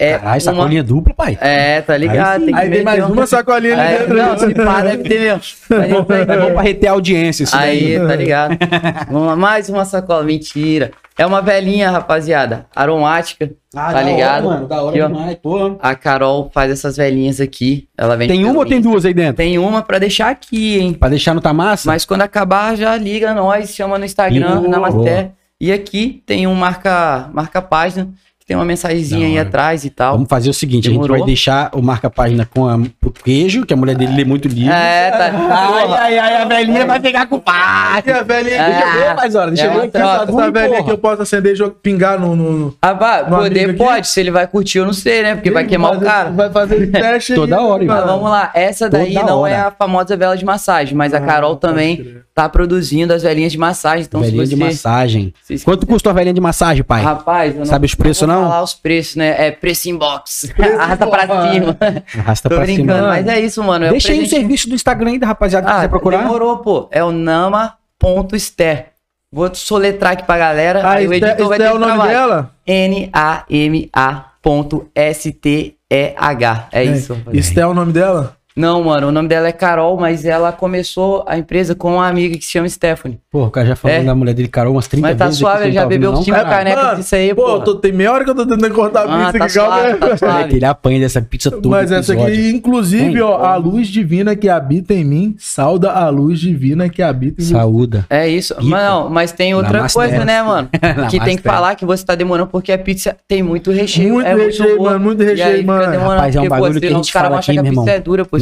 É 0.00 0.12
Caralho, 0.12 0.28
uma- 0.34 0.40
sacolinha 0.40 0.82
dupla, 0.84 1.12
pai. 1.12 1.36
É, 1.40 1.80
tá 1.80 1.96
ligado? 1.96 2.42
Aí 2.44 2.52
que 2.52 2.54
Aí 2.54 2.70
tem 2.70 2.84
mais 2.84 3.02
um- 3.04 3.12
uma 3.12 3.26
sacolinha 3.26 3.74
ali 3.74 3.94
É, 3.94 3.98
dentro. 3.98 4.16
não, 4.16 4.38
se 4.38 4.54
pá, 4.54 4.80
deve 4.80 5.02
ter 5.02 5.18
mesmo. 5.20 5.42
É 5.70 5.74
aí, 5.74 5.90
É 5.90 5.94
bom 6.40 6.52
pra 6.52 6.62
reter 6.62 6.86
audiência 6.88 7.42
isso 7.42 7.56
Aí, 7.56 7.98
daí. 7.98 8.06
tá 8.06 8.14
ligado? 8.14 8.56
Vamos 9.10 9.26
lá, 9.26 9.34
mais 9.36 9.68
uma 9.68 9.84
sacola. 9.84 10.22
Mentira. 10.22 10.92
É 11.18 11.26
uma 11.26 11.42
velhinha, 11.42 11.90
rapaziada. 11.90 12.66
Aromática. 12.76 13.50
Ah, 13.74 13.86
tá 13.92 13.92
da 13.94 14.02
ligado? 14.02 14.46
Hora, 14.46 14.54
mano, 14.54 14.68
da 14.68 14.82
hora 14.82 14.96
Aqui, 15.04 15.12
demais, 15.14 15.34
pô. 15.42 15.76
A 15.80 15.94
Carol 15.96 16.48
faz 16.54 16.70
essas 16.70 16.96
velhinhas 16.96 17.40
aqui. 17.40 17.88
Ela 17.98 18.16
vende 18.16 18.32
Tem 18.32 18.44
uma 18.44 18.60
ou 18.60 18.64
tem 18.64 18.80
duas 18.80 19.04
aí 19.04 19.12
dentro? 19.12 19.34
Tem 19.34 19.58
uma 19.58 19.82
pra 19.82 19.98
deixar 19.98 20.28
aqui, 20.30 20.78
hein? 20.78 20.92
Pra 20.94 21.08
deixar 21.08 21.34
no 21.34 21.40
Tamassa? 21.40 21.88
Mas 21.90 22.04
quando 22.04 22.22
acabar, 22.22 22.76
já 22.76 22.96
liga 22.96 23.34
nós, 23.34 23.74
chama 23.74 23.98
no 23.98 24.04
Instagram, 24.04 24.60
na 24.68 24.78
Maté. 24.78 25.32
E 25.60 25.72
aqui 25.72 26.22
tem 26.24 26.46
um 26.46 26.54
marca, 26.54 27.28
marca 27.32 27.60
página, 27.60 28.08
tem 28.48 28.56
uma 28.56 28.64
mensagenzinha 28.64 29.26
aí 29.26 29.38
atrás 29.38 29.84
e 29.84 29.90
tal. 29.90 30.14
Vamos 30.14 30.28
fazer 30.28 30.48
o 30.48 30.54
seguinte, 30.54 30.88
a 30.88 30.90
Demorou? 30.90 31.16
gente 31.16 31.20
vai 31.20 31.26
deixar 31.26 31.70
o 31.74 31.82
marca-página 31.82 32.46
com 32.46 32.66
a, 32.66 32.76
o 32.76 33.10
queijo, 33.10 33.66
que 33.66 33.74
a 33.74 33.76
mulher 33.76 33.94
dele 33.94 34.16
lê 34.16 34.24
muito 34.24 34.48
livro. 34.48 34.72
É, 34.72 35.10
tá. 35.10 35.30
Ai, 35.34 35.92
ai, 35.92 36.18
ai, 36.18 36.36
a 36.42 36.44
velhinha 36.46 36.86
vai 36.86 36.98
pegar 36.98 37.26
com 37.26 37.36
o 37.36 37.40
pai. 37.40 38.02
A 38.10 38.22
velhinha 38.22 38.56
É. 38.56 38.60
aqui, 38.60 38.72
Deixa 38.82 38.96
eu 38.96 39.08
ver, 39.08 39.14
mais 39.16 39.34
hora, 39.34 39.50
deixa 39.50 39.64
É 39.64 39.66
eu 39.66 39.70
ver 39.72 39.76
uma 39.76 39.82
aqui. 39.84 39.92
troca. 39.92 40.32
essa 40.32 40.50
velhinha 40.50 40.82
que 40.82 40.90
eu 40.90 40.98
posso 40.98 41.22
acender 41.22 41.54
e 41.54 41.70
pingar 41.82 42.18
no. 42.18 42.34
no, 42.34 42.46
No 42.48 42.74
amigo 42.80 43.36
poder 43.36 43.68
aqui? 43.68 43.72
pode, 43.78 44.08
se 44.08 44.18
ele 44.18 44.30
vai 44.30 44.46
curtir, 44.46 44.78
eu 44.78 44.86
não 44.86 44.94
sei, 44.94 45.22
né? 45.22 45.34
Porque 45.34 45.50
vai 45.50 45.66
queimar 45.66 45.90
o 45.90 45.94
fazer- 45.96 46.06
cara. 46.06 46.30
Vai 46.30 46.50
fazer 46.50 46.86
teste 46.90 47.34
Toda 47.34 47.56
aí, 47.58 47.62
hora, 47.62 47.84
mano. 47.84 48.00
Mas 48.00 48.10
vamos 48.10 48.30
lá, 48.30 48.50
essa 48.54 48.88
daí 48.88 49.12
Toda 49.12 49.26
não 49.26 49.40
hora. 49.40 49.52
é 49.52 49.56
a 49.60 49.70
famosa 49.70 50.16
vela 50.16 50.34
de 50.38 50.44
massagem, 50.46 50.96
mas 50.96 51.12
a 51.12 51.18
Ah, 51.18 51.20
Carol 51.20 51.50
pode 51.56 51.60
também 51.60 52.16
tá 52.34 52.48
produzindo 52.48 53.12
as 53.12 53.22
velhinhas 53.24 53.50
de 53.52 53.58
massagem. 53.58 54.04
Então, 54.08 54.20
velhinha 54.20 54.44
se 54.46 54.50
de 54.50 54.56
massagem. 54.56 55.34
Quanto 55.64 55.86
custou 55.86 56.10
a 56.10 56.12
velhinha 56.14 56.32
de 56.32 56.40
massagem, 56.40 56.82
pai? 56.84 57.02
Rapaz, 57.02 57.52
eu 57.52 57.58
não 57.58 57.66
Sabe 57.66 57.84
os 57.86 57.94
preços, 57.96 58.26
não? 58.28 58.37
Não. 58.40 58.48
falar 58.48 58.62
os 58.62 58.74
preços, 58.74 59.16
né? 59.16 59.34
É 59.46 59.50
preço 59.50 59.88
inbox. 59.88 60.52
Preço 60.56 60.78
Arrasta 60.80 61.06
pra 61.06 61.24
inbox. 61.24 61.50
cima. 61.52 61.76
Arrasta 62.18 62.48
Tô 62.48 62.54
pra 62.56 62.64
brincando, 62.64 62.92
cima. 62.94 63.08
mas 63.08 63.26
é 63.28 63.40
isso, 63.40 63.62
mano. 63.62 63.84
é 63.84 63.88
o 63.88 63.92
Deixa 63.92 64.12
aí 64.12 64.22
o 64.22 64.28
serviço 64.28 64.68
do 64.68 64.74
Instagram 64.74 65.10
aí 65.10 65.18
da 65.18 65.26
rapaziada 65.26 65.66
que 65.66 65.72
Ah, 65.72 65.76
quiser 65.76 65.88
procurar. 65.88 66.18
demorou, 66.22 66.58
pô. 66.58 66.88
É 66.90 67.02
o 67.04 67.10
nama.ster. 67.12 68.86
Vou 69.30 69.54
soletrar 69.54 70.12
aqui 70.12 70.22
pra 70.24 70.38
galera. 70.38 70.80
Ah, 70.82 70.92
aí 70.92 71.06
o 71.06 71.12
isso 71.12 71.24
é, 71.24 71.28
editor 71.28 71.48
vai 71.48 71.58
isso 71.58 71.66
ter 71.66 71.70
é 71.70 71.74
o 71.74 71.78
nome 71.78 71.92
trabalho. 71.92 72.10
dela? 72.12 72.50
N-A-M-A.S-T-E-H. 75.28 76.68
É 76.72 76.84
isso. 76.84 77.12
rapaziada. 77.14 77.36
Isso 77.38 77.60
é 77.60 77.66
o 77.66 77.74
nome 77.74 77.92
dela? 77.92 78.36
Não, 78.58 78.82
mano, 78.82 79.06
o 79.08 79.12
nome 79.12 79.28
dela 79.28 79.46
é 79.46 79.52
Carol, 79.52 79.96
mas 79.96 80.24
ela 80.24 80.50
começou 80.50 81.24
a 81.28 81.38
empresa 81.38 81.74
com 81.76 81.94
uma 81.94 82.08
amiga 82.08 82.36
que 82.36 82.44
se 82.44 82.50
chama 82.50 82.68
Stephanie. 82.68 83.18
Pô, 83.30 83.44
o 83.44 83.50
cara 83.50 83.68
já 83.68 83.76
falou 83.76 83.96
É. 83.96 84.02
da 84.02 84.14
mulher 84.16 84.34
dele, 84.34 84.48
Carol, 84.48 84.72
umas 84.72 84.88
30 84.88 85.06
Mas 85.06 85.16
tá 85.16 85.24
vezes. 85.26 85.38
suave, 85.38 85.56
aqui, 85.62 85.68
você 85.68 85.72
já 85.74 85.82
tá 85.82 85.86
bebeu 85.86 86.16
cinco 86.16 86.36
canecas 86.40 86.96
disso 86.98 87.14
aí, 87.14 87.34
pô, 87.34 87.44
porra. 87.44 87.64
tô, 87.64 87.74
tem 87.76 87.92
meia 87.92 88.12
hora 88.12 88.24
que 88.24 88.30
eu 88.30 88.34
tô 88.34 88.44
tentando 88.46 88.74
cortar 88.74 89.06
a 89.08 89.28
Ah, 89.28 89.32
pizza 89.32 89.38
tá 89.38 89.44
aqui, 89.44 89.54
calma 89.54 89.76
suave, 89.78 89.94
tá 89.98 90.06
É 90.08 90.16
suave. 90.16 90.48
que 90.48 90.56
ele 90.56 90.64
apanha 90.64 90.98
dessa 91.00 91.22
pizza 91.22 91.50
toda. 91.52 91.68
Mas 91.68 91.92
essa 91.92 92.12
aqui, 92.14 92.50
inclusive, 92.50 93.20
ó, 93.22 93.36
a 93.44 93.54
luz 93.56 93.86
divina 93.86 94.34
que 94.34 94.48
habita 94.48 94.92
em 94.92 95.04
mim, 95.04 95.36
sauda 95.38 95.92
a 95.92 96.08
luz 96.08 96.40
divina 96.40 96.88
que 96.88 97.00
habita 97.00 97.40
em 97.40 97.44
você. 97.44 97.52
Saúda. 97.54 98.06
É 98.10 98.28
isso. 98.28 98.54
Mas, 98.60 98.82
não, 98.82 99.08
mas 99.08 99.30
tem 99.30 99.54
outra 99.54 99.86
coisa, 99.88 100.24
né, 100.24 100.42
mano? 100.42 100.68
que 101.08 101.20
tem 101.20 101.36
que 101.36 101.42
falar 101.44 101.76
que 101.76 101.84
você 101.84 102.04
tá 102.04 102.14
demorando 102.16 102.48
porque 102.50 102.72
a 102.72 102.78
pizza 102.78 103.16
tem 103.28 103.40
muito 103.42 103.70
recheio. 103.70 104.14
Muito 104.14 104.26
é 104.26 104.34
recheio, 104.34 104.76
boa. 104.78 104.90
mano, 104.90 105.04
muito 105.04 105.22
E 105.22 105.26
recheio, 105.26 105.64
mano. 105.66 105.84
Rapaz, 106.08 106.34
é 106.34 106.40
um 106.40 106.42
porque, 106.42 106.48
pô, 106.48 106.60
bagulho 106.62 106.80
que 106.80 106.86
a 106.86 106.90
gente 106.90 107.12
fala 107.12 107.38
aqui, 107.38 107.52
que 107.52 107.62
meu 107.62 107.66
irmão. 107.72 107.84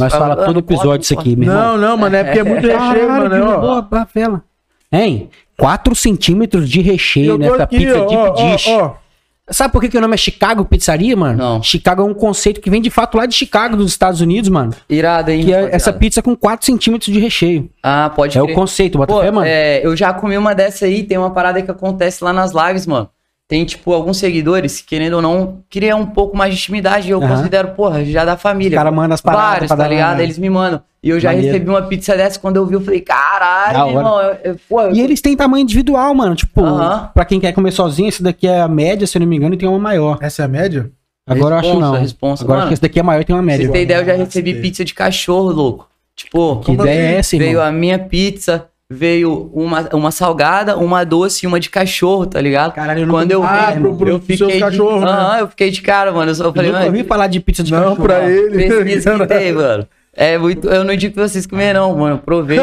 É 0.07 0.09
Nós 0.09 0.19
fala 0.19 0.35
fala, 0.35 0.45
todo 0.47 0.57
"Ah, 0.57 0.59
episódio 0.59 0.89
pode, 0.91 1.03
isso 1.05 1.13
pô." 1.15 1.19
aqui, 1.21 1.35
meu 1.35 1.49
irmão. 1.49 1.77
Não, 1.77 1.89
não, 1.89 1.97
mano, 1.97 2.15
é 2.15 2.23
porque 2.23 2.39
é 2.39 2.43
muito 2.43 2.61
recheio, 2.67 2.79
Caralho, 3.07 3.29
mano. 3.29 3.29
que 3.35 3.41
ó. 3.41 3.59
boa, 3.61 3.81
boa 3.81 4.07
vela. 4.13 4.43
Hein? 4.91 5.29
4 5.57 5.95
centímetros 5.95 6.69
de 6.69 6.81
recheio 6.81 7.37
nessa 7.37 7.63
aqui, 7.63 7.77
pizza 7.79 7.99
ó, 8.01 8.05
deep 8.07 8.35
dish. 8.55 8.67
ó, 8.67 8.83
ó. 8.85 9.07
Sabe 9.49 9.71
por 9.71 9.79
que, 9.81 9.87
que 9.87 9.97
o 9.97 10.01
nome 10.01 10.13
é 10.13 10.17
Chicago 10.17 10.65
Pizzaria, 10.65 11.15
mano? 11.15 11.37
Não. 11.37 11.63
Chicago 11.63 12.01
é 12.01 12.05
um 12.05 12.13
conceito 12.13 12.59
que 12.59 12.69
vem 12.69 12.81
de 12.81 12.89
fato 12.89 13.17
lá 13.17 13.25
de 13.25 13.33
Chicago, 13.33 13.77
dos 13.77 13.89
Estados 13.91 14.19
Unidos, 14.19 14.49
mano. 14.49 14.73
Irado, 14.89 15.31
hein? 15.31 15.45
Que 15.45 15.53
é 15.53 15.69
essa 15.73 15.93
pizza 15.93 16.21
com 16.21 16.35
4 16.35 16.65
centímetros 16.65 17.13
de 17.13 17.17
recheio. 17.17 17.69
Ah, 17.81 18.11
pode 18.13 18.37
É 18.37 18.41
o 18.41 18.45
crer. 18.45 18.55
conceito, 18.55 18.97
bota 18.97 19.13
Pô, 19.13 19.21
fé, 19.21 19.31
mano. 19.31 19.47
é, 19.47 19.85
eu 19.85 19.95
já 19.95 20.13
comi 20.13 20.37
uma 20.37 20.53
dessa 20.53 20.85
aí, 20.85 21.01
tem 21.03 21.17
uma 21.17 21.31
parada 21.31 21.61
que 21.61 21.71
acontece 21.71 22.21
lá 22.25 22.33
nas 22.33 22.51
lives, 22.51 22.85
mano. 22.85 23.09
Tem, 23.49 23.63
tipo, 23.63 23.93
alguns 23.93 24.17
seguidores, 24.17 24.81
querendo 24.81 25.13
ou 25.13 25.21
não, 25.21 25.59
criam 25.69 26.01
um 26.01 26.05
pouco 26.05 26.35
mais 26.35 26.53
de 26.53 26.59
intimidade. 26.59 27.07
E 27.07 27.11
eu 27.11 27.23
Aham. 27.23 27.37
considero, 27.37 27.69
porra, 27.69 28.03
já 28.03 28.25
da 28.25 28.35
Os 28.35 28.41
família. 28.41 28.77
caras 28.77 28.93
mandam 28.93 29.13
as 29.13 29.21
paradas 29.21 29.49
Vários, 29.51 29.67
pra 29.67 29.77
tá 29.77 29.87
ligado? 29.87 30.19
Eles 30.19 30.37
me 30.37 30.49
mandam. 30.49 30.81
E 31.01 31.09
eu 31.09 31.17
já 31.17 31.29
Maneiro. 31.29 31.53
recebi 31.53 31.69
uma 31.69 31.81
pizza 31.83 32.17
dessa, 32.17 32.37
quando 32.37 32.57
eu 32.57 32.65
vi, 32.65 32.73
eu 32.73 32.81
falei, 32.81 32.99
caralho, 32.99 33.89
irmão. 33.89 34.19
Eu, 34.21 34.37
eu, 34.43 34.59
eu- 34.69 34.91
E 34.93 34.99
eles 34.99 35.21
têm 35.21 35.37
tamanho 35.37 35.63
individual, 35.63 36.13
mano. 36.13 36.35
Tipo, 36.35 36.61
Aham. 36.61 37.09
pra 37.13 37.23
quem 37.23 37.39
quer 37.39 37.53
comer 37.53 37.71
sozinho, 37.71 38.09
esse 38.09 38.21
daqui 38.21 38.47
é 38.47 38.59
a 38.59 38.67
média, 38.67 39.07
se 39.07 39.17
eu 39.17 39.21
não 39.21 39.27
me 39.27 39.37
engano, 39.37 39.55
e 39.55 39.57
tem 39.57 39.69
uma 39.69 39.79
maior. 39.79 40.17
Essa 40.19 40.41
é 40.41 40.45
a 40.45 40.47
média? 40.49 40.91
Agora 41.25 41.55
eu 41.55 41.59
acho 41.59 41.67
Responsa, 41.69 41.91
não. 41.93 41.99
responsa. 42.01 42.43
Agora 42.43 42.57
acho 42.57 42.65
Mano, 42.65 42.67
que 42.69 42.73
esse 42.73 42.81
daqui 42.81 42.99
é 42.99 43.03
maior 43.03 43.21
e 43.21 43.23
tem 43.25 43.33
uma 43.35 43.41
Pra 43.43 43.51
média. 43.53 43.65
você 43.67 43.71
ter 43.71 43.81
ideia, 43.83 43.97
eu 43.99 44.05
já 44.05 44.11
Nossa, 44.13 44.23
recebi 44.25 44.55
pizza 44.55 44.83
de 44.83 44.93
cachorro, 44.93 45.51
louco. 45.51 45.87
Tipo, 46.15 46.57
Que 46.61 46.71
ideia 46.73 46.99
é 46.99 47.13
essa, 47.15 47.37
veio 47.37 47.51
irmão? 47.51 47.63
a 47.65 47.71
minha 47.71 47.99
pizza, 47.99 48.65
veio 48.89 49.51
uma, 49.53 49.81
uma 49.93 50.11
salgada, 50.11 50.77
uma 50.77 51.03
doce 51.03 51.45
e 51.45 51.47
uma 51.47 51.59
de 51.59 51.69
cachorro, 51.69 52.25
tá 52.25 52.39
ligado? 52.39 52.73
Caralho, 52.73 53.03
eu 53.03 53.07
Quando 53.09 53.31
eu 53.31 53.41
vi, 53.41 53.47
Ah, 53.47 53.75
pro- 53.77 53.95
pro- 53.97 54.09
eu 54.09 54.19
fiquei 54.19 54.37
seus 54.37 54.59
cachorros, 54.59 54.99
de... 55.01 55.05
né? 55.05 55.11
Aham, 55.11 55.37
eu 55.39 55.47
fiquei 55.49 55.69
de 55.69 55.81
cara, 55.81 56.11
mano. 56.13 56.31
Eu 56.31 56.35
só 56.35 56.45
Eu 56.45 56.53
falei, 56.53 56.71
nunca 56.71 56.85
ouvi 56.85 57.03
falar 57.03 57.27
de 57.27 57.39
pizza 57.41 57.63
de 57.63 57.71
Não, 57.71 57.79
cachorro. 57.79 58.03
pra 58.03 58.29
ele. 58.29 58.57
pesquisa 58.69 59.17
que 59.19 59.27
tem, 59.27 59.51
mano. 59.51 59.87
É 60.19 60.35
muito... 60.35 60.67
Eu 60.67 60.83
não 60.83 60.95
digo 60.95 61.13
pra 61.13 61.27
vocês 61.27 61.45
comer, 61.45 61.73
não, 61.73 61.95
mano. 61.95 62.15
Eu 62.15 62.19
Provei, 62.19 62.57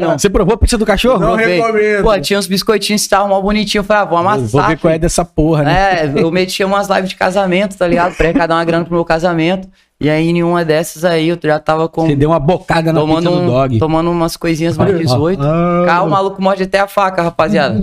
não. 0.00 0.16
Você 0.18 0.30
provou 0.30 0.54
a 0.54 0.56
pizza 0.56 0.78
do 0.78 0.86
cachorro? 0.86 1.18
Não 1.18 1.34
Provei. 1.36 1.56
recomendo. 1.60 2.02
Pô, 2.04 2.18
tinha 2.20 2.38
uns 2.38 2.46
biscoitinhos 2.46 3.02
que 3.02 3.06
estavam 3.06 3.28
mal 3.28 3.42
bonitinhos. 3.42 3.84
Eu 3.84 3.84
falei, 3.84 4.02
ah, 4.02 4.06
vou 4.06 4.18
amassar. 4.18 4.46
Vou 4.48 4.62
ver 4.62 4.78
qual 4.78 4.90
é 4.90 4.94
filho. 4.94 5.00
dessa 5.02 5.22
porra, 5.24 5.64
né? 5.64 6.04
É, 6.06 6.12
eu 6.22 6.30
metia 6.30 6.66
umas 6.66 6.88
lives 6.88 7.10
de 7.10 7.16
casamento, 7.16 7.76
tá 7.76 7.86
ligado? 7.86 8.14
Pra 8.16 8.26
arrecadar 8.28 8.54
uma 8.54 8.64
grana 8.64 8.84
pro 8.84 8.94
meu 8.94 9.04
casamento. 9.04 9.68
E 9.98 10.10
aí, 10.10 10.28
em 10.28 10.42
uma 10.42 10.62
dessas 10.62 11.06
aí, 11.06 11.28
eu 11.30 11.38
já 11.42 11.58
tava 11.58 11.88
com... 11.88 12.02
Você 12.06 12.14
deu 12.14 12.28
uma 12.28 12.38
bocada 12.38 12.92
na 12.92 13.00
tomando, 13.00 13.16
pizza 13.24 13.30
do 13.30 13.42
um- 13.42 13.46
dog. 13.46 13.78
tomando 13.78 14.10
umas 14.10 14.36
coisinhas 14.36 14.76
mais 14.76 14.90
Olha, 14.90 14.98
ó. 14.98 15.02
18. 15.02 15.42
Ah. 15.42 15.84
Calma, 15.86 16.06
o 16.06 16.10
maluco 16.10 16.42
morde 16.42 16.64
até 16.64 16.78
a 16.80 16.86
faca, 16.86 17.22
rapaziada. 17.22 17.74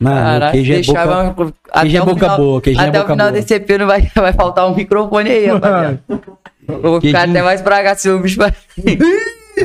Mano, 0.00 0.46
o 0.48 0.50
queijo 0.50 0.72
é 0.72 0.74
deixava- 0.76 1.24
boca... 1.30 1.54
até 1.70 1.80
queijo 1.82 1.96
é 1.96 2.02
o 2.02 2.04
boca 2.04 2.18
final- 2.20 2.36
boa, 2.36 2.60
queijo 2.60 2.80
é 2.80 2.82
Até 2.88 2.98
o 2.98 3.02
boca 3.02 3.12
final 3.14 3.26
boa. 3.28 3.40
desse 3.40 3.54
EP 3.54 3.70
não 3.78 3.86
vai, 3.86 4.10
vai 4.14 4.32
faltar 4.32 4.68
um 4.68 4.74
microfone 4.74 5.30
aí, 5.30 5.46
rapaziada. 5.46 6.02
Eu 6.08 6.82
vou 6.82 7.00
ficar 7.00 7.18
Queijinho. 7.20 7.30
até 7.30 7.42
mais 7.42 7.60
pra 7.62 7.82
cá 7.84 7.94
se 7.94 8.10
o 8.10 8.18
bicho 8.18 8.38
vai. 8.38 8.52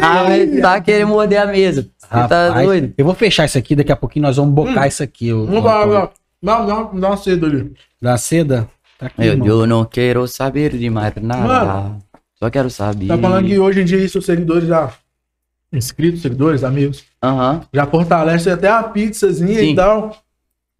Ai, 0.01 0.47
tá 0.61 0.79
querendo 0.81 1.07
morder 1.07 1.41
a 1.41 1.45
mesa. 1.47 1.87
Tá 2.09 2.21
Rapaz, 2.21 2.65
doido? 2.65 2.93
Eu 2.97 3.05
vou 3.05 3.13
fechar 3.15 3.45
isso 3.45 3.57
aqui, 3.57 3.75
daqui 3.75 3.91
a 3.91 3.95
pouquinho 3.95 4.23
nós 4.25 4.37
vamos 4.37 4.53
bocar 4.53 4.87
isso 4.87 5.01
aqui. 5.03 5.31
Não 5.31 5.45
não. 5.61 6.09
Não, 6.39 6.67
não, 6.67 6.99
dá 6.99 7.07
uma 7.07 7.17
cedo 7.17 7.47
ali. 7.47 7.71
Da 8.01 8.15
seda? 8.17 8.67
Tá 8.99 9.05
aqui, 9.07 9.25
Eu, 9.25 9.45
eu 9.45 9.67
não 9.67 9.85
quero 9.85 10.27
saber 10.27 10.75
de 10.77 10.89
mais 10.89 11.13
nada. 11.21 11.43
Mano. 11.65 11.99
Só 12.39 12.49
quero 12.49 12.69
saber. 12.69 13.07
Tá 13.07 13.17
falando 13.17 13.45
que 13.47 13.57
hoje 13.57 13.81
em 13.81 13.85
dia 13.85 14.07
seus 14.09 14.25
seguidores 14.25 14.67
já. 14.67 14.91
Inscritos, 15.71 16.21
seguidores, 16.21 16.63
amigos. 16.63 17.03
Aham. 17.21 17.61
Já 17.73 17.85
fortalece 17.85 18.49
até 18.49 18.69
a 18.69 18.83
pizzazinha 18.83 19.59
Sim. 19.59 19.71
e 19.71 19.75
tal. 19.75 20.15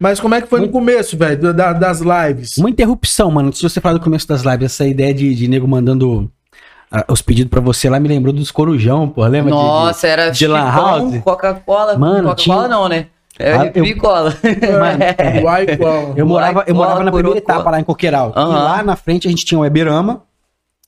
Mas 0.00 0.20
como 0.20 0.34
é 0.34 0.40
que 0.40 0.46
foi 0.48 0.60
no 0.60 0.68
começo, 0.68 1.16
velho, 1.16 1.52
da- 1.52 1.72
das 1.72 2.00
lives? 2.00 2.56
Uma 2.56 2.70
interrupção, 2.70 3.30
mano. 3.30 3.52
Se 3.52 3.62
você 3.62 3.80
falar 3.80 3.94
do 3.94 4.00
começo 4.04 4.26
das 4.28 4.42
lives, 4.42 4.66
essa 4.72 4.86
ideia 4.86 5.12
de, 5.12 5.34
de 5.34 5.48
nego 5.48 5.66
mandando 5.66 6.30
ah, 6.90 7.04
os 7.08 7.20
pedidos 7.20 7.50
pra 7.50 7.60
você 7.60 7.90
lá 7.90 7.98
me 8.00 8.08
lembrou 8.08 8.32
dos 8.32 8.50
corujão, 8.52 9.08
pô. 9.08 9.22
Lembra? 9.26 9.50
de- 9.52 9.58
de- 9.58 9.62
Nossa, 9.64 10.06
era 10.06 10.30
de 10.30 10.46
lan 10.46 10.70
house? 10.70 11.18
Coca-Cola. 11.22 11.98
Mano, 11.98 12.28
Coca-Cola 12.28 12.36
tinha- 12.36 12.68
não, 12.68 12.88
né? 12.88 13.06
É 13.38 13.52
Ah, 13.54 13.70
eu- 13.74 13.82
Bicola. 13.82 14.34
É, 14.42 15.40
Uai, 15.44 15.76
qual? 15.76 16.12
Eu 16.16 16.26
morava, 16.26 16.60
eu 16.66 16.74
Cola, 16.74 16.86
morava 16.88 17.04
na 17.04 17.12
primeira 17.12 17.38
etapa 17.38 17.70
lá 17.70 17.80
em 17.80 17.84
Coqueiral. 17.84 18.32
E 18.34 18.38
Aham. 18.38 18.48
lá 18.64 18.82
na 18.82 18.96
frente 18.96 19.26
a 19.26 19.30
gente 19.30 19.44
tinha 19.44 19.58
o 19.58 19.64
Eberama 19.64 20.22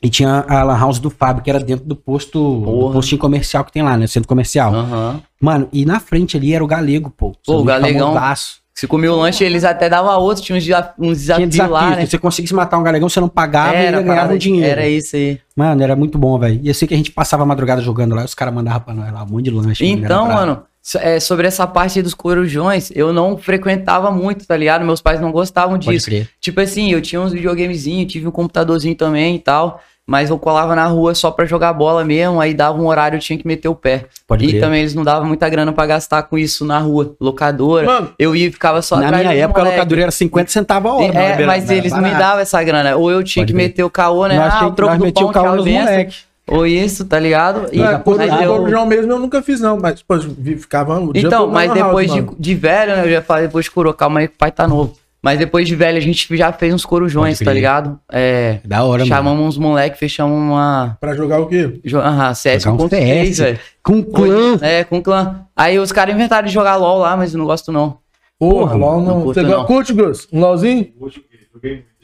e 0.03 0.09
tinha 0.09 0.45
a 0.49 0.63
Lan 0.63 0.79
House 0.79 0.99
do 0.99 1.11
Fábio, 1.11 1.43
que 1.43 1.51
era 1.51 1.61
dentro 1.61 1.85
do 1.85 1.95
posto, 1.95 2.39
do 2.61 2.91
postinho 2.93 3.21
comercial 3.21 3.65
que 3.65 3.71
tem 3.73 3.83
lá, 3.83 3.97
né? 3.97 4.07
Centro 4.07 4.29
comercial. 4.29 4.75
Aham. 4.75 5.21
Mano, 5.41 5.69
e 5.73 5.85
na 5.85 6.01
frente 6.01 6.37
ali 6.37 6.53
era 6.55 6.65
o 6.65 6.67
Galego, 6.67 7.11
pô. 7.11 7.33
Pô, 7.47 7.59
o 7.59 7.65
Galegão. 7.65 8.09
famosaço. 8.15 8.61
Se 8.73 8.87
comia 8.87 9.13
o 9.13 9.17
lanche, 9.17 9.45
eles 9.45 9.63
até 9.63 9.91
davam 9.91 10.19
outro, 10.23 10.43
tinha 10.43 10.57
uns, 10.57 10.65
uns 10.99 11.19
desafios 11.19 11.51
desafio. 11.51 11.73
lá, 11.75 11.91
né? 11.97 12.05
Se 12.07 12.13
você 12.13 12.19
conseguisse 12.19 12.55
matar 12.55 12.79
um 12.79 12.83
galegão, 12.83 13.11
você 13.11 13.21
não 13.21 13.29
pagava 13.29 13.75
e 13.75 13.77
ainda 13.77 13.91
ganhava 14.01 14.07
parada- 14.07 14.35
um 14.35 14.39
dinheiro. 14.39 14.71
Era 14.71 14.89
isso 14.89 15.17
aí. 15.17 15.39
Mano, 15.55 15.83
era 15.83 15.95
muito 15.95 16.17
bom, 16.17 16.39
velho. 16.39 16.59
E 16.63 16.69
eu 16.69 16.73
sei 16.73 16.89
que 16.89 16.95
a 16.95 16.97
gente 16.97 17.11
passava 17.13 17.43
a 17.43 17.47
madrugada 17.47 17.83
jogando 17.83 18.15
lá 18.15 18.23
e 18.23 18.25
os 18.25 18.35
caras 18.35 18.55
mandavam 18.55 18.81
pra 18.81 18.95
nós 18.95 19.13
lá 19.13 19.23
um 19.23 19.27
monte 19.27 19.45
de 19.45 19.51
lanche. 19.51 19.85
Então, 19.85 20.25
era 20.25 20.35
brabo. 20.35 20.47
mano, 20.47 20.63
é, 20.97 21.21
sobre 21.21 21.47
essa 21.47 21.67
parte 21.67 22.01
dos 22.03 22.15
corujões, 22.15 22.91
eu 22.95 23.13
não 23.13 23.37
frequentava 23.37 24.11
muito, 24.11 24.47
tá 24.47 24.57
ligado? 24.57 24.85
Meus 24.85 25.01
pais 25.01 25.21
não 25.21 25.31
gostavam 25.31 25.79
Pode 25.79 25.91
disso. 25.91 26.07
crer. 26.07 26.29
Tipo 26.41 26.61
assim, 26.61 26.91
eu 26.93 27.01
tinha 27.01 27.21
uns 27.21 27.33
videogamezinhos, 27.33 28.11
tive 28.13 28.27
um 28.27 28.31
computadorzinho 28.31 28.95
também 28.95 29.37
e 29.37 29.39
tal. 29.39 29.81
Mas 30.07 30.29
eu 30.29 30.37
colava 30.41 30.75
na 30.75 30.87
rua 30.87 31.15
só 31.15 31.31
pra 31.31 31.45
jogar 31.47 31.73
bola 31.73 32.05
mesmo, 32.05 32.41
aí 32.41 32.53
dava 32.53 32.81
um 32.83 32.87
horário, 32.89 33.17
eu 33.17 33.21
tinha 33.21 33.39
que 33.39 33.47
meter 33.47 33.69
o 33.69 33.77
pé. 33.77 34.07
Pode 34.27 34.45
e 34.45 34.49
crer. 34.49 34.61
também 34.61 34.81
eles 34.81 34.93
não 34.93 35.05
davam 35.05 35.29
muita 35.29 35.49
grana 35.49 35.73
pra 35.73 35.87
gastar 35.87 36.25
com 36.25 36.37
isso 36.37 36.65
na 36.65 36.81
rua, 36.81 37.15
locadora. 37.21 37.87
Mano, 37.87 38.13
eu 38.19 38.35
ia 38.35 38.49
e 38.49 38.51
ficava 38.51 38.83
só 38.83 38.97
Na 38.97 39.07
atrás 39.07 39.25
minha 39.29 39.39
época, 39.45 39.61
a 39.61 39.65
locadora 39.65 40.03
era 40.03 40.11
50 40.11 40.51
centavos 40.51 40.91
a 40.91 40.95
hora. 40.95 41.05
É, 41.17 41.47
mas 41.47 41.65
era 41.71 41.75
eles 41.79 41.93
não 41.93 42.03
me 42.03 42.11
davam 42.11 42.41
essa 42.41 42.61
grana. 42.65 42.97
Ou 42.97 43.09
eu 43.09 43.23
tinha 43.23 43.45
Pode 43.45 43.53
que 43.53 43.57
crer. 43.57 43.69
meter 43.69 43.85
o 43.85 43.91
caô, 43.91 44.27
né? 44.27 44.37
Nós, 44.37 44.53
ah, 44.55 44.59
tinha- 44.59 44.69
o 44.71 44.73
troco 44.73 44.95
nós 44.99 45.13
do 45.13 45.13
pão, 45.13 45.29
o 45.29 45.33
carro 45.33 45.47
tchau, 45.47 45.57
nos 45.57 45.67
moleque. 45.67 46.17
Ou 46.51 46.67
isso, 46.67 47.05
tá 47.05 47.19
ligado? 47.19 47.69
E, 47.73 47.81
é, 47.81 47.87
a 47.87 48.43
eu- 48.45 48.57
corujão 48.57 48.87
mesmo 48.87 49.13
eu 49.13 49.19
nunca 49.19 49.41
fiz, 49.43 49.61
não. 49.61 49.79
Mas, 49.79 50.03
pô, 50.03 50.19
ficava 50.59 50.99
o 50.99 51.13
Então, 51.15 51.47
mas 51.49 51.69
na 51.69 51.75
house, 51.77 51.87
depois 51.87 52.13
de, 52.13 52.21
mano. 52.23 52.37
de 52.39 52.55
velho, 52.55 52.97
né? 52.97 53.05
Eu 53.07 53.11
já 53.11 53.23
falei, 53.23 53.47
depois 53.47 53.69
curou, 53.69 53.95
calma 53.95 54.21
aí 54.21 54.29
que 54.29 54.35
o 54.35 54.39
pai 54.39 54.51
tá 54.51 54.67
novo. 54.67 54.95
Mas 55.23 55.39
depois 55.39 55.69
de 55.69 55.77
velho, 55.77 55.99
a 55.99 56.01
gente 56.01 56.35
já 56.35 56.51
fez 56.51 56.73
uns 56.73 56.85
corujões, 56.85 57.39
tá 57.39 57.53
ligado? 57.53 58.01
É. 58.11 58.59
Da 58.65 58.83
hora, 58.85 59.01
mano. 59.03 59.07
chamamos 59.07 59.47
uns 59.49 59.59
moleques, 59.59 59.99
fechamos 59.99 60.35
uma. 60.35 60.97
Pra 60.99 61.15
jogar 61.15 61.41
o 61.41 61.47
quê? 61.47 61.79
jo- 61.85 61.99
Aham, 62.01 62.33
CS 62.33 62.65
um 62.67 62.77
1.6, 62.79 63.37
CS. 63.37 63.39
velho. 63.39 63.59
Com 63.83 64.03
clã. 64.03 64.59
É, 64.63 64.83
com 64.83 65.03
clã. 65.03 65.45
Aí 65.55 65.79
os 65.79 65.93
caras 65.93 66.15
inventaram 66.15 66.47
de 66.49 66.55
jogar 66.55 66.77
LOL 66.77 66.99
lá, 67.01 67.19
mas 67.19 67.35
eu 67.35 67.39
não 67.39 67.45
gosto 67.45 67.71
não. 67.71 67.99
Porra, 68.39 68.75
LOL 68.75 69.01
não 69.03 69.07
não. 69.17 69.23
curto, 69.25 69.35
Você 69.35 69.47
não. 69.47 69.65
curte, 69.67 69.93
Gus? 69.93 70.27
Um 70.33 70.41
LOLzinho? 70.41 70.89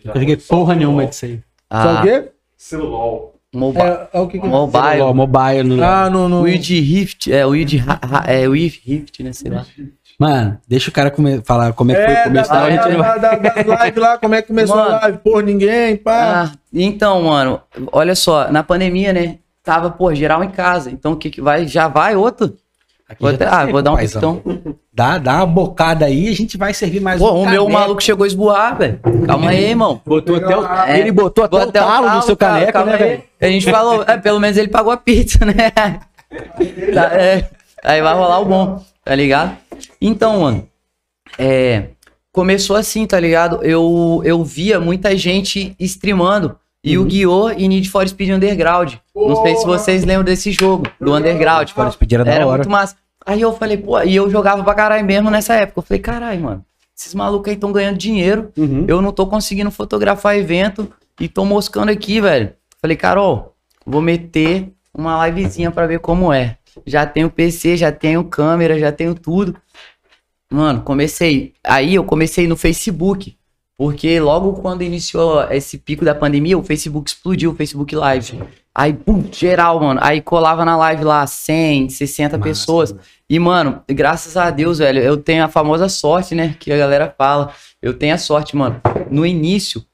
Eu 0.05 0.13
joguei 0.15 0.37
porra 0.37 0.75
nenhuma 0.75 1.07
disso 1.07 1.25
aí. 1.25 1.41
Só 1.73 1.79
o 1.79 1.97
Ah, 1.99 2.03
quê? 2.03 2.29
Celular. 2.57 3.21
Mobile. 3.57 3.83
É, 3.85 4.09
é 4.13 4.21
o 4.21 4.29
que 4.29 4.39
que 4.39 4.47
Mobile. 4.47 4.83
Celular, 4.83 5.15
mobile. 5.15 5.63
No... 5.65 5.83
Ah, 5.85 6.11
no. 6.11 6.29
no... 6.29 6.43
Wild 6.43 6.81
Rift, 6.81 7.33
é, 7.33 7.45
Wild, 7.47 7.83
é, 8.27 8.49
Wild 8.49 8.83
Rift, 8.85 9.23
né, 9.23 9.33
sei 9.33 9.51
lá. 9.51 9.65
Mano, 10.19 10.59
deixa 10.67 10.89
o 10.89 10.93
cara 10.93 11.11
come... 11.11 11.43
falar 11.45 11.73
como 11.75 11.93
é 11.93 11.95
que 11.95 12.05
foi 12.05 12.15
o 12.15 12.17
É, 12.17 12.25
começo 12.25 12.51
da, 12.51 12.61
da 12.61 12.65
a 12.67 12.71
gente 12.71 12.89
não 12.89 12.99
vai- 12.99 13.21
da, 13.21 13.35
da, 13.35 13.63
das 13.63 13.85
lives 13.85 14.03
lá, 14.03 14.19
como 14.19 14.35
é 14.35 14.43
que 14.43 14.49
começou 14.49 14.77
Mano. 14.77 14.95
a 14.95 15.01
live? 15.03 15.19
Por 15.19 15.43
ninguém, 15.43 15.97
pá. 15.97 16.51
Ah, 16.53 16.59
então, 16.73 17.23
mano, 17.25 17.61
olha 17.93 18.15
só, 18.15 18.51
na 18.51 18.63
pandemia, 18.63 19.13
né, 19.13 19.39
tava, 19.63 19.91
pô, 19.91 20.15
geral 20.15 20.43
em 20.43 20.49
casa, 20.51 20.91
então 20.91 21.13
o 21.13 21.17
que 21.17 21.29
que 21.29 21.41
vai, 21.43 21.67
já 21.67 21.87
vai 21.89 22.17
outro? 22.17 22.55
Aqui 23.09 23.23
Vou 23.23 23.31
até- 23.31 23.45
tá 23.45 23.61
ah, 23.63 23.67
vou 23.67 23.81
dar 23.83 23.93
um 23.93 23.97
paizão. 23.97 24.37
pitão. 24.37 24.75
Dá, 24.93 25.19
dá 25.19 25.37
uma 25.37 25.47
bocada 25.47 26.07
aí, 26.07 26.29
a 26.29 26.35
gente 26.35 26.57
vai 26.57 26.75
servir 26.75 27.01
mais 27.01 27.21
Pô, 27.21 27.31
um 27.33 27.43
o 27.43 27.49
meu 27.49 27.65
caneco. 27.65 27.71
maluco 27.71 28.03
chegou 28.03 28.25
a 28.25 28.27
esboar, 28.27 28.77
velho. 28.79 28.99
Calma 29.27 29.51
aí, 29.51 29.65
irmão. 29.71 30.01
Botou 30.05 30.37
até 30.37 30.57
o... 30.57 30.67
É. 30.67 30.99
Ele 30.99 31.13
botou 31.13 31.45
até, 31.45 31.57
o 31.65 31.71
talo 31.71 32.11
no 32.11 32.23
seu 32.23 32.37
caneco, 32.37 32.73
calma 32.73 32.93
né, 32.93 32.99
aí. 32.99 33.05
velho? 33.05 33.23
A 33.41 33.47
gente 33.47 33.71
falou, 33.71 34.03
é, 34.03 34.17
pelo 34.17 34.41
menos 34.41 34.57
ele 34.57 34.69
pagou 34.69 34.91
a 34.93 34.97
pizza, 34.97 35.45
né? 35.45 35.71
Tá, 36.95 37.05
é, 37.17 37.49
aí 37.85 38.03
vai 38.03 38.15
rolar 38.15 38.41
o 38.41 38.45
bom, 38.45 38.83
tá 39.05 39.15
ligado? 39.15 39.57
Então, 40.01 40.41
mano, 40.41 40.67
é, 41.39 41.85
começou 42.33 42.75
assim, 42.75 43.07
tá 43.07 43.21
ligado? 43.21 43.63
Eu, 43.63 44.21
eu 44.25 44.43
via 44.43 44.81
muita 44.81 45.17
gente 45.17 45.77
streamando 45.79 46.57
Yu-Gi-Oh! 46.93 47.51
e 47.51 47.69
Need 47.69 47.91
for 47.91 48.07
Speed 48.09 48.31
Underground. 48.31 48.95
Não 49.15 49.43
sei 49.43 49.57
se 49.57 49.67
vocês 49.67 50.05
lembram 50.05 50.25
desse 50.25 50.53
jogo, 50.53 50.87
do 51.01 51.15
Underground. 51.15 51.69
For 51.71 51.91
Speed 51.93 52.13
era 52.13 52.25
da 52.25 52.33
Era 52.33 52.47
hora. 52.47 52.59
muito 52.59 52.71
massa. 52.71 52.97
Aí 53.25 53.41
eu 53.41 53.53
falei, 53.57 53.77
pô, 53.77 54.01
e 54.03 54.15
eu 54.15 54.31
jogava 54.31 54.63
pra 54.63 54.73
caralho 54.75 55.05
mesmo 55.05 55.31
nessa 55.31 55.55
época. 55.55 55.81
Eu 55.81 55.83
falei, 55.83 56.01
caralho, 56.01 56.41
mano, 56.41 56.65
esses 56.97 57.13
malucos 57.13 57.49
aí 57.49 57.55
estão 57.55 57.73
ganhando 57.73 57.99
dinheiro. 57.99 58.53
Uhum. 58.57 58.85
Eu 58.87 59.03
não 59.03 59.11
tô 59.13 59.27
conseguindo 59.27 59.71
fotografar 59.71 60.37
evento 60.37 60.89
e 61.21 61.29
tô 61.29 61.45
moscando 61.45 61.91
aqui, 61.91 62.21
velho. 62.21 62.53
Falei, 62.81 62.97
Carol, 62.97 63.55
vou 63.85 64.01
meter 64.01 64.73
uma 64.95 65.27
livezinha 65.27 65.71
pra 65.73 65.87
ver 65.87 65.99
como 65.99 66.33
é. 66.33 66.57
Já 66.87 67.05
tenho 67.05 67.29
PC, 67.29 67.77
já 67.77 67.91
tenho 67.91 68.23
câmera, 68.25 68.79
já 68.79 68.93
tenho 68.93 69.15
tudo. 69.15 69.57
Mano, 70.51 70.83
comecei. 70.83 71.53
Aí 71.65 71.95
eu 71.97 72.05
comecei 72.05 72.47
no 72.47 72.57
Facebook. 72.57 73.36
Porque 73.79 74.19
logo 74.19 74.55
quando 74.55 74.83
iniciou 74.83 75.43
esse 75.51 75.77
pico 75.77 76.05
da 76.05 76.15
pandemia, 76.15 76.57
o 76.57 76.63
Facebook 76.63 77.11
explodiu, 77.11 77.51
o 77.51 77.55
Facebook 77.55 77.95
Live. 77.95 78.43
Aí, 78.75 78.93
pum, 78.93 79.25
geral, 79.31 79.81
mano. 79.81 80.01
Aí 80.03 80.21
colava 80.21 80.65
na 80.65 80.77
live 80.77 81.05
lá 81.05 81.27
100, 81.27 81.91
60 81.91 82.37
Massa, 82.39 82.49
pessoas. 82.49 82.95
E, 83.29 83.39
mano, 83.39 83.83
graças 83.89 84.37
a 84.37 84.51
Deus, 84.51 84.79
velho, 84.79 85.01
eu 85.01 85.17
tenho 85.17 85.45
a 85.45 85.49
famosa 85.49 85.89
sorte, 85.89 86.35
né? 86.35 86.55
Que 86.59 86.73
a 86.73 86.77
galera 86.79 87.15
fala. 87.17 87.53
Eu 87.83 87.95
tenho 87.95 88.15
a 88.15 88.19
sorte, 88.19 88.57
mano. 88.57 88.81
No 89.11 89.27
início, 89.27 89.85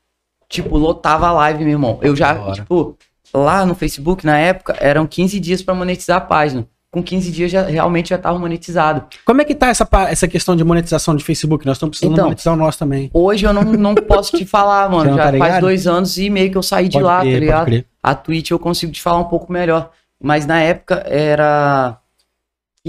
tipo, 0.48 0.76
lotava 0.76 1.28
a 1.28 1.32
live, 1.32 1.64
meu 1.64 1.72
irmão. 1.72 1.98
Eu 2.02 2.14
já, 2.14 2.34
Da 2.34 2.40
hora. 2.42 2.52
tipo, 2.52 2.96
lá 3.34 3.64
no 3.66 3.74
Facebook, 3.74 4.24
na 4.26 4.38
época, 4.38 4.76
eram 4.80 5.06
15 5.06 5.40
dias 5.40 5.62
pra 5.62 5.74
monetizar 5.74 6.18
a 6.18 6.20
página. 6.20 6.66
Com 6.92 7.02
15 7.02 7.32
dias 7.32 7.50
já 7.50 7.62
realmente 7.62 8.10
já 8.10 8.18
tava 8.18 8.38
monetizado. 8.38 9.06
Como 9.24 9.40
é 9.40 9.46
que 9.46 9.54
tá 9.54 9.68
essa, 9.68 9.88
essa 10.10 10.28
questão 10.28 10.54
de 10.54 10.62
monetização 10.62 11.16
de 11.16 11.24
Facebook? 11.24 11.64
Nós 11.64 11.78
estamos 11.78 11.92
precisando 11.96 12.12
Então, 12.12 12.24
monetizar 12.26 12.52
o 12.52 12.56
nosso 12.56 12.78
também. 12.78 13.10
Hoje 13.14 13.46
eu 13.46 13.52
não, 13.54 13.62
não 13.64 13.94
posso 13.94 14.36
te 14.36 14.44
falar, 14.44 14.90
mano. 14.90 15.10
não 15.10 15.16
Já 15.16 15.32
tá 15.32 15.38
faz 15.38 15.58
dois 15.58 15.86
anos 15.86 16.18
e 16.18 16.28
meio 16.28 16.50
que 16.50 16.58
eu 16.58 16.62
saí 16.62 16.88
de 16.88 16.98
Pode 16.98 17.04
lá, 17.04 17.20
crer, 17.22 17.32
tá 17.32 17.40
ligado? 17.40 17.64
crer. 17.64 17.86
A 18.02 18.14
Twitch 18.14 18.50
eu 18.50 18.58
consigo 18.58 18.92
te 18.92 19.00
falar 19.00 19.20
um 19.20 19.24
pouco 19.24 19.50
melhor. 19.50 19.90
Mas 20.22 20.44
na 20.44 20.60
época 20.60 20.96
era. 21.06 21.96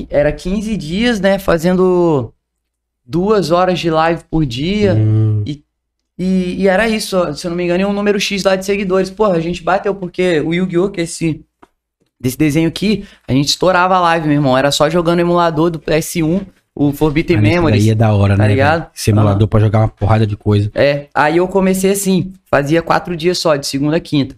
Era 0.09 0.33
15 0.33 0.75
dias, 0.75 1.21
né? 1.21 1.39
Fazendo 1.39 2.33
duas 3.05 3.51
horas 3.51 3.79
de 3.79 3.89
live 3.89 4.21
por 4.29 4.45
dia. 4.45 4.95
Hum, 4.95 5.43
E, 5.47 5.63
e 6.61 6.67
era 6.67 6.87
isso, 6.89 7.33
se 7.35 7.47
eu 7.47 7.49
não 7.49 7.57
me 7.57 7.63
engano, 7.63 7.81
e 7.81 7.85
um 7.85 7.93
número 7.93 8.19
X 8.19 8.43
lá 8.43 8.55
de 8.55 8.65
seguidores. 8.65 9.09
Porra, 9.09 9.35
a 9.35 9.39
gente 9.39 9.63
bateu 9.63 9.95
porque 9.95 10.41
o 10.41 10.53
Yu-Gi-Oh! 10.53 10.89
que 10.89 10.99
é 11.01 11.03
esse. 11.05 11.43
Desse 12.23 12.37
desenho 12.37 12.69
aqui, 12.69 13.05
a 13.27 13.33
gente 13.33 13.49
estourava 13.49 13.97
a 13.97 13.99
live, 13.99 14.27
meu 14.27 14.37
irmão. 14.37 14.57
Era 14.57 14.71
só 14.71 14.89
jogando 14.89 15.19
emulador 15.19 15.69
do 15.69 15.77
PS1, 15.77 16.41
o 16.73 16.93
Forbidden 16.93 17.35
isso 17.35 17.45
Memories. 17.45 17.83
daí 17.83 17.91
é 17.91 17.95
da 17.95 18.13
hora, 18.13 18.37
tá 18.37 18.43
né? 18.43 18.47
ligado? 18.47 18.89
Esse 18.95 19.11
emulador 19.11 19.45
pra 19.45 19.59
jogar 19.59 19.79
uma 19.79 19.87
porrada 19.89 20.25
de 20.25 20.37
coisa. 20.37 20.71
É, 20.73 21.07
aí 21.13 21.35
eu 21.35 21.47
comecei 21.49 21.91
assim, 21.91 22.31
fazia 22.45 22.81
quatro 22.81 23.13
dias 23.17 23.37
só, 23.37 23.57
de 23.57 23.67
segunda 23.67 23.97
a 23.97 23.99
quinta. 23.99 24.37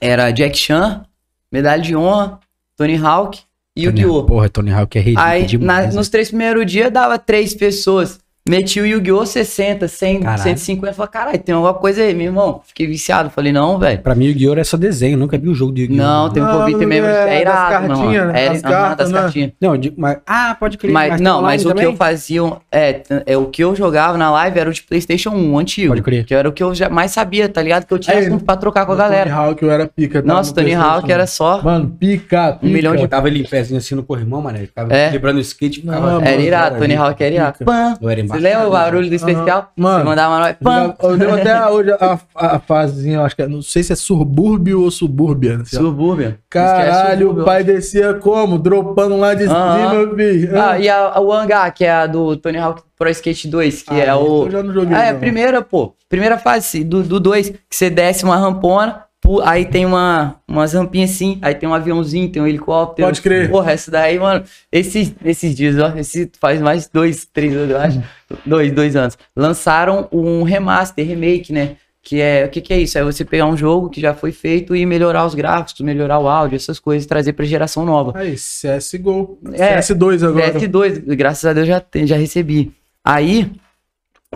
Era 0.00 0.30
Jack 0.30 0.56
Chan, 0.56 1.04
Medalha 1.50 1.82
de 1.82 1.96
Honra, 1.96 2.38
Tony 2.76 2.96
Hawk 2.96 3.40
e 3.74 3.84
Tony- 3.86 4.00
Yu-Gi-Oh! 4.02 4.24
Porra, 4.24 4.48
Tony 4.48 4.70
Hawk 4.72 4.96
é 4.96 5.00
relíquia 5.00 5.24
Aí, 5.24 5.40
na- 5.42 5.46
demais. 5.48 5.88
né? 5.88 5.94
nos 5.94 6.08
três 6.08 6.28
primeiros 6.28 6.70
dias, 6.70 6.90
dava 6.92 7.18
três 7.18 7.52
pessoas. 7.52 8.20
Meti 8.48 8.80
o 8.80 8.86
Yu-Gi-Oh! 8.86 9.26
60, 9.26 9.88
100, 9.88 10.20
Caralho. 10.20 10.42
150. 10.42 10.92
Falei, 10.94 11.10
caralho, 11.10 11.38
tem 11.38 11.54
alguma 11.54 11.74
coisa 11.74 12.02
aí, 12.02 12.14
meu 12.14 12.26
irmão. 12.26 12.60
Fiquei 12.66 12.86
viciado. 12.86 13.28
Falei, 13.30 13.52
não, 13.52 13.78
velho. 13.78 13.98
Pra 14.00 14.14
mim, 14.14 14.26
o 14.26 14.28
Yu-Gi-Oh! 14.28 14.54
é 14.58 14.64
só 14.64 14.76
desenho. 14.76 15.16
Nunca 15.18 15.36
vi 15.36 15.48
o 15.48 15.54
jogo 15.54 15.72
de 15.72 15.82
Yu-Gi-Oh! 15.82 15.96
Não, 16.02 16.30
tem 16.30 16.42
um 16.42 16.46
Forbidden 16.48 16.80
não 16.82 16.88
Memories. 16.88 17.16
é, 17.16 17.20
É 17.40 17.44
das 17.44 17.54
irado, 17.54 17.70
cartinhas, 17.88 18.26
né? 18.28 18.44
É, 18.44 18.48
Das 18.48 18.64
aham, 18.64 18.72
cartas, 18.72 18.96
das 18.96 19.10
né? 19.12 19.20
cartinhas. 19.20 19.52
Não, 19.60 19.76
digo, 19.76 19.94
mas... 19.98 20.18
Ah, 20.26 20.56
pode 20.58 20.78
crer. 20.78 20.92
Mas, 20.92 21.14
tem 21.16 21.24
não, 21.24 21.42
mas 21.42 21.62
o 21.64 21.68
que 21.68 21.74
também? 21.74 21.84
eu 21.86 21.96
fazia. 21.96 22.42
É, 22.70 23.02
é, 23.26 23.36
o 23.36 23.46
que 23.46 23.64
eu 23.64 23.74
jogava 23.74 24.16
na 24.16 24.30
live 24.30 24.58
era 24.58 24.70
o 24.70 24.72
de 24.72 24.82
PlayStation 24.82 25.30
1, 25.30 25.52
o 25.54 25.58
antigo. 25.58 25.88
Pode 25.88 26.02
crer. 26.02 26.24
Que 26.24 26.34
era 26.34 26.48
o 26.48 26.52
que 26.52 26.62
eu 26.62 26.74
já 26.74 26.88
mais 26.88 27.10
sabia, 27.10 27.48
tá 27.48 27.60
ligado? 27.62 27.84
Que 27.84 27.92
eu 27.94 27.98
tinha 27.98 28.16
Aí, 28.16 28.26
assunto 28.26 28.44
pra 28.44 28.56
trocar 28.56 28.86
com 28.86 28.92
a 28.92 28.96
Tony 28.96 29.08
galera. 29.08 29.34
Hawk 29.34 29.62
eu 29.62 29.70
era 29.70 29.86
pica. 29.88 30.22
tá? 30.22 30.28
Nossa, 30.28 30.50
No 30.50 30.54
Tony. 30.56 30.74
Hawk 30.74 31.10
era 31.10 31.26
só. 31.26 31.60
Mano, 31.62 31.88
pica, 31.98 32.52
pica. 32.52 32.58
Um 32.62 32.68
milhão 32.68 32.94
de- 32.94 33.02
Eu 33.02 33.08
tava 33.08 33.26
ali 33.26 33.40
em 33.40 33.44
pezinho 33.44 33.78
assim 33.78 33.94
no 33.94 34.02
corrimão, 34.02 34.40
mano. 34.40 34.58
Ele 34.58 34.66
ficava 34.66 34.94
É. 34.94 35.10
quebrando 35.10 35.36
o 35.36 35.40
skate 35.40 35.78
e 35.80 35.82
ficava... 35.82 36.00
Não, 36.00 36.20
Era 36.20 36.30
mano, 36.30 36.42
irado, 36.42 36.78
Tony. 36.78 36.94
Hawk 36.94 37.22
era 37.24 37.34
irado. 37.34 37.56
Eu 38.00 38.08
era 38.08 38.20
Você 38.36 38.42
lembra 38.42 38.68
o 38.68 38.70
barulho 38.70 39.08
do 39.08 39.14
especial? 39.14 39.72
Mano. 39.76 39.98
Você 40.00 40.04
mandava 40.04 40.38
nós. 40.38 40.56
Pã. 40.62 40.94
Eu 41.02 41.10
lembro 41.10 41.34
até 41.34 41.66
hoje 41.70 41.90
a, 41.92 42.18
a 42.34 42.58
fasezinha, 42.58 43.16
eu 43.18 43.24
acho 43.24 43.34
que 43.36 43.42
é, 43.42 43.48
não 43.48 43.62
sei 43.62 43.82
se 43.82 43.92
é 43.92 43.96
subúrbio 43.96 44.82
ou 44.82 44.90
subúrbia. 44.90 45.58
Assim, 45.62 45.76
ó. 45.76 45.80
Subúrbia. 45.80 46.38
Caralho, 46.50 47.20
Subúrbia. 47.28 47.42
o 47.42 47.44
pai 47.46 47.64
descia 47.64 48.14
como? 48.14 48.58
Dropando 48.58 49.16
lá 49.16 49.34
de 49.34 49.44
Aham. 49.44 49.90
cima, 50.06 50.14
filho. 50.16 50.60
Ah, 50.60 50.78
e 50.78 50.88
a, 50.88 51.20
o 51.20 51.32
Hangar, 51.32 51.72
que 51.74 51.84
é 51.84 51.90
a 51.92 52.06
do 52.06 52.36
Tony 52.36 52.58
Hawk 52.58 52.82
Pro 52.98 53.08
Skate 53.10 53.48
2, 53.48 53.82
que 53.82 53.94
Ah, 53.94 53.98
é 53.98 54.14
o. 54.14 54.44
Eu 54.46 54.50
já 54.50 54.62
não 54.62 54.72
joguei. 54.72 54.96
Ah, 54.96 55.04
é 55.04 55.10
a 55.10 55.14
primeira, 55.14 55.60
pô. 55.62 55.94
Primeira 56.08 56.38
fase 56.38 56.84
do 56.84 56.98
2, 56.98 57.08
do 57.08 57.20
dois, 57.20 57.50
que 57.50 57.58
você 57.76 57.90
desce 57.90 58.24
uma 58.24 58.36
rampona, 58.36 59.02
aí 59.44 59.64
tem 59.64 59.84
uma, 59.84 60.36
umas 60.46 60.72
rampinhas 60.72 61.10
assim, 61.10 61.38
aí 61.42 61.54
tem 61.54 61.68
um 61.68 61.74
aviãozinho, 61.74 62.30
tem 62.30 62.42
um 62.42 62.46
helicóptero. 62.46 63.08
Pode 63.08 63.20
crer. 63.20 63.50
Porra, 63.50 63.72
essa 63.72 63.90
daí, 63.90 64.18
mano, 64.18 64.44
esses, 64.70 65.14
esses 65.24 65.54
dias, 65.54 65.78
ó, 65.78 65.96
esse 65.96 66.30
faz 66.40 66.60
mais 66.60 66.88
dois, 66.88 67.26
três 67.32 67.54
anos, 67.54 67.70
eu 67.70 67.78
acho. 67.78 68.02
dois, 68.44 68.72
dois 68.72 68.96
anos. 68.96 69.18
Lançaram 69.34 70.08
um 70.12 70.42
remaster, 70.42 71.06
remake, 71.06 71.52
né? 71.52 71.76
Que 72.02 72.20
é, 72.20 72.44
o 72.44 72.48
que 72.48 72.60
que 72.60 72.72
é 72.72 72.78
isso? 72.78 72.96
É 72.96 73.02
você 73.02 73.24
pegar 73.24 73.46
um 73.46 73.56
jogo 73.56 73.90
que 73.90 74.00
já 74.00 74.14
foi 74.14 74.30
feito 74.30 74.76
e 74.76 74.86
melhorar 74.86 75.26
os 75.26 75.34
gráficos, 75.34 75.80
melhorar 75.80 76.20
o 76.20 76.28
áudio, 76.28 76.54
essas 76.54 76.78
coisas, 76.78 77.04
trazer 77.04 77.32
pra 77.32 77.44
geração 77.44 77.84
nova. 77.84 78.16
Aí, 78.16 78.36
CSGO. 78.36 79.40
É, 79.52 79.80
CS2 79.80 80.22
agora. 80.22 80.54
PS2, 80.54 81.16
graças 81.16 81.44
a 81.44 81.52
Deus 81.52 81.66
já, 81.66 81.82
já 82.04 82.16
recebi. 82.16 82.72
Aí, 83.04 83.50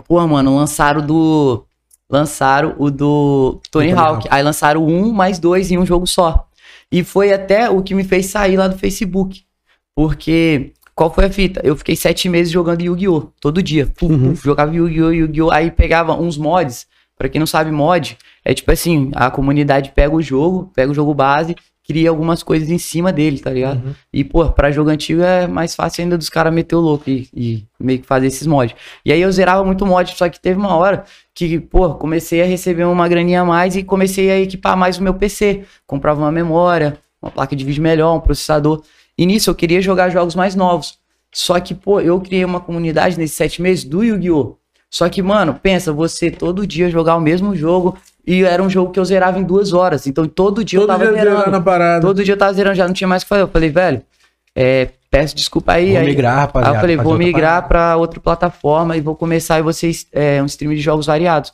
pô, 0.05 0.27
mano, 0.27 0.53
lançaram 0.53 1.05
do. 1.05 1.65
Lançaram 2.11 2.75
o 2.77 2.91
do 2.91 3.61
Tony, 3.71 3.89
Tony 3.89 3.99
Hawk. 3.99 4.27
Aí 4.29 4.43
lançaram 4.43 4.85
um 4.85 5.11
mais 5.11 5.39
dois 5.39 5.71
em 5.71 5.77
um 5.77 5.85
jogo 5.85 6.05
só. 6.05 6.47
E 6.91 7.03
foi 7.03 7.31
até 7.31 7.69
o 7.69 7.81
que 7.81 7.95
me 7.95 8.03
fez 8.03 8.25
sair 8.25 8.57
lá 8.57 8.67
do 8.67 8.77
Facebook. 8.77 9.43
Porque. 9.95 10.73
Qual 10.93 11.11
foi 11.11 11.25
a 11.25 11.31
fita? 11.31 11.61
Eu 11.63 11.75
fiquei 11.75 11.95
sete 11.95 12.27
meses 12.27 12.51
jogando 12.51 12.81
Yu-Gi-Oh! 12.81 13.31
todo 13.39 13.63
dia. 13.63 13.89
Uhum. 14.01 14.35
jogava 14.35 14.75
Yu-Gi-Oh! 14.75 15.11
Yu-Gi-Oh! 15.11 15.49
Aí 15.49 15.71
pegava 15.71 16.13
uns 16.13 16.37
mods. 16.37 16.85
Pra 17.17 17.29
quem 17.29 17.39
não 17.39 17.47
sabe, 17.47 17.71
mod 17.71 18.17
é 18.43 18.53
tipo 18.53 18.71
assim: 18.71 19.09
a 19.15 19.31
comunidade 19.31 19.93
pega 19.95 20.13
o 20.13 20.21
jogo, 20.21 20.69
pega 20.75 20.91
o 20.91 20.95
jogo 20.95 21.13
base, 21.13 21.55
cria 21.91 22.09
algumas 22.09 22.41
coisas 22.41 22.69
em 22.69 22.77
cima 22.77 23.11
dele, 23.11 23.37
tá 23.39 23.51
ligado? 23.51 23.85
Uhum. 23.85 23.93
E, 24.13 24.23
pô, 24.23 24.49
pra 24.49 24.71
jogo 24.71 24.89
antigo 24.89 25.21
é 25.21 25.45
mais 25.45 25.75
fácil 25.75 26.03
ainda 26.03 26.17
dos 26.17 26.29
caras 26.29 26.53
meter 26.53 26.75
o 26.75 26.79
louco 26.79 27.09
e, 27.09 27.27
e 27.35 27.65
meio 27.77 27.99
que 27.99 28.07
fazer 28.07 28.27
esses 28.27 28.47
mods. 28.47 28.73
E 29.03 29.11
aí 29.11 29.21
eu 29.21 29.29
zerava 29.29 29.61
muito 29.65 29.85
mod, 29.85 30.09
só 30.15 30.29
que 30.29 30.39
teve 30.39 30.57
uma 30.57 30.73
hora 30.77 31.03
que, 31.35 31.59
pô, 31.59 31.93
comecei 31.95 32.41
a 32.41 32.45
receber 32.45 32.85
uma 32.85 33.09
graninha 33.09 33.41
a 33.41 33.45
mais 33.45 33.75
e 33.75 33.83
comecei 33.83 34.31
a 34.31 34.39
equipar 34.39 34.77
mais 34.77 34.97
o 34.97 35.03
meu 35.03 35.13
PC. 35.13 35.65
Comprava 35.85 36.21
uma 36.21 36.31
memória, 36.31 36.97
uma 37.21 37.29
placa 37.29 37.55
de 37.55 37.65
vídeo 37.65 37.83
melhor, 37.83 38.15
um 38.15 38.21
processador. 38.21 38.81
E 39.17 39.25
nisso 39.25 39.49
eu 39.49 39.55
queria 39.55 39.81
jogar 39.81 40.09
jogos 40.09 40.33
mais 40.33 40.55
novos. 40.55 40.97
Só 41.33 41.59
que, 41.59 41.75
pô, 41.75 41.99
eu 41.99 42.21
criei 42.21 42.45
uma 42.45 42.61
comunidade 42.61 43.17
nesses 43.17 43.35
sete 43.35 43.61
meses 43.61 43.83
do 43.83 44.01
Yu-Gi-Oh! 44.01 44.55
Só 44.89 45.07
que, 45.07 45.21
mano, 45.21 45.57
pensa, 45.61 45.93
você 45.93 46.29
todo 46.29 46.67
dia 46.67 46.89
jogar 46.89 47.15
o 47.15 47.21
mesmo 47.21 47.55
jogo 47.55 47.97
e 48.25 48.43
era 48.43 48.61
um 48.61 48.69
jogo 48.69 48.91
que 48.91 48.99
eu 48.99 49.05
zerava 49.05 49.39
em 49.39 49.43
duas 49.43 49.73
horas. 49.73 50.05
Então 50.07 50.25
todo 50.27 50.63
dia 50.63 50.77
eu 50.77 50.81
Todo 50.81 50.89
tava 50.89 51.05
dia 51.05 51.13
zerando. 51.13 51.37
zerando 51.39 51.57
a 51.57 51.61
parada. 51.61 52.01
Todo 52.01 52.23
dia 52.23 52.33
eu 52.33 52.37
tava 52.37 52.53
zerando, 52.53 52.75
já 52.75 52.85
não 52.87 52.93
tinha 52.93 53.07
mais 53.07 53.21
o 53.23 53.25
que 53.25 53.29
fazer. 53.29 53.41
Eu 53.41 53.47
falei, 53.47 53.69
velho, 53.69 54.01
é, 54.55 54.89
peço 55.09 55.35
desculpa 55.35 55.73
aí. 55.73 55.91
Vou 55.91 55.99
aí, 55.99 56.05
migrar, 56.05 56.33
aí 56.33 56.39
rapaziada. 56.41 56.77
eu 56.77 56.81
falei, 56.81 56.97
vou 56.97 57.17
migrar 57.17 57.67
pra 57.67 57.97
outra 57.97 58.19
plataforma 58.19 58.95
e 58.97 59.01
vou 59.01 59.15
começar 59.15 59.59
e 59.59 59.61
vocês 59.61 60.05
é, 60.11 60.41
um 60.41 60.45
stream 60.45 60.73
de 60.73 60.81
jogos 60.81 61.05
variados. 61.07 61.53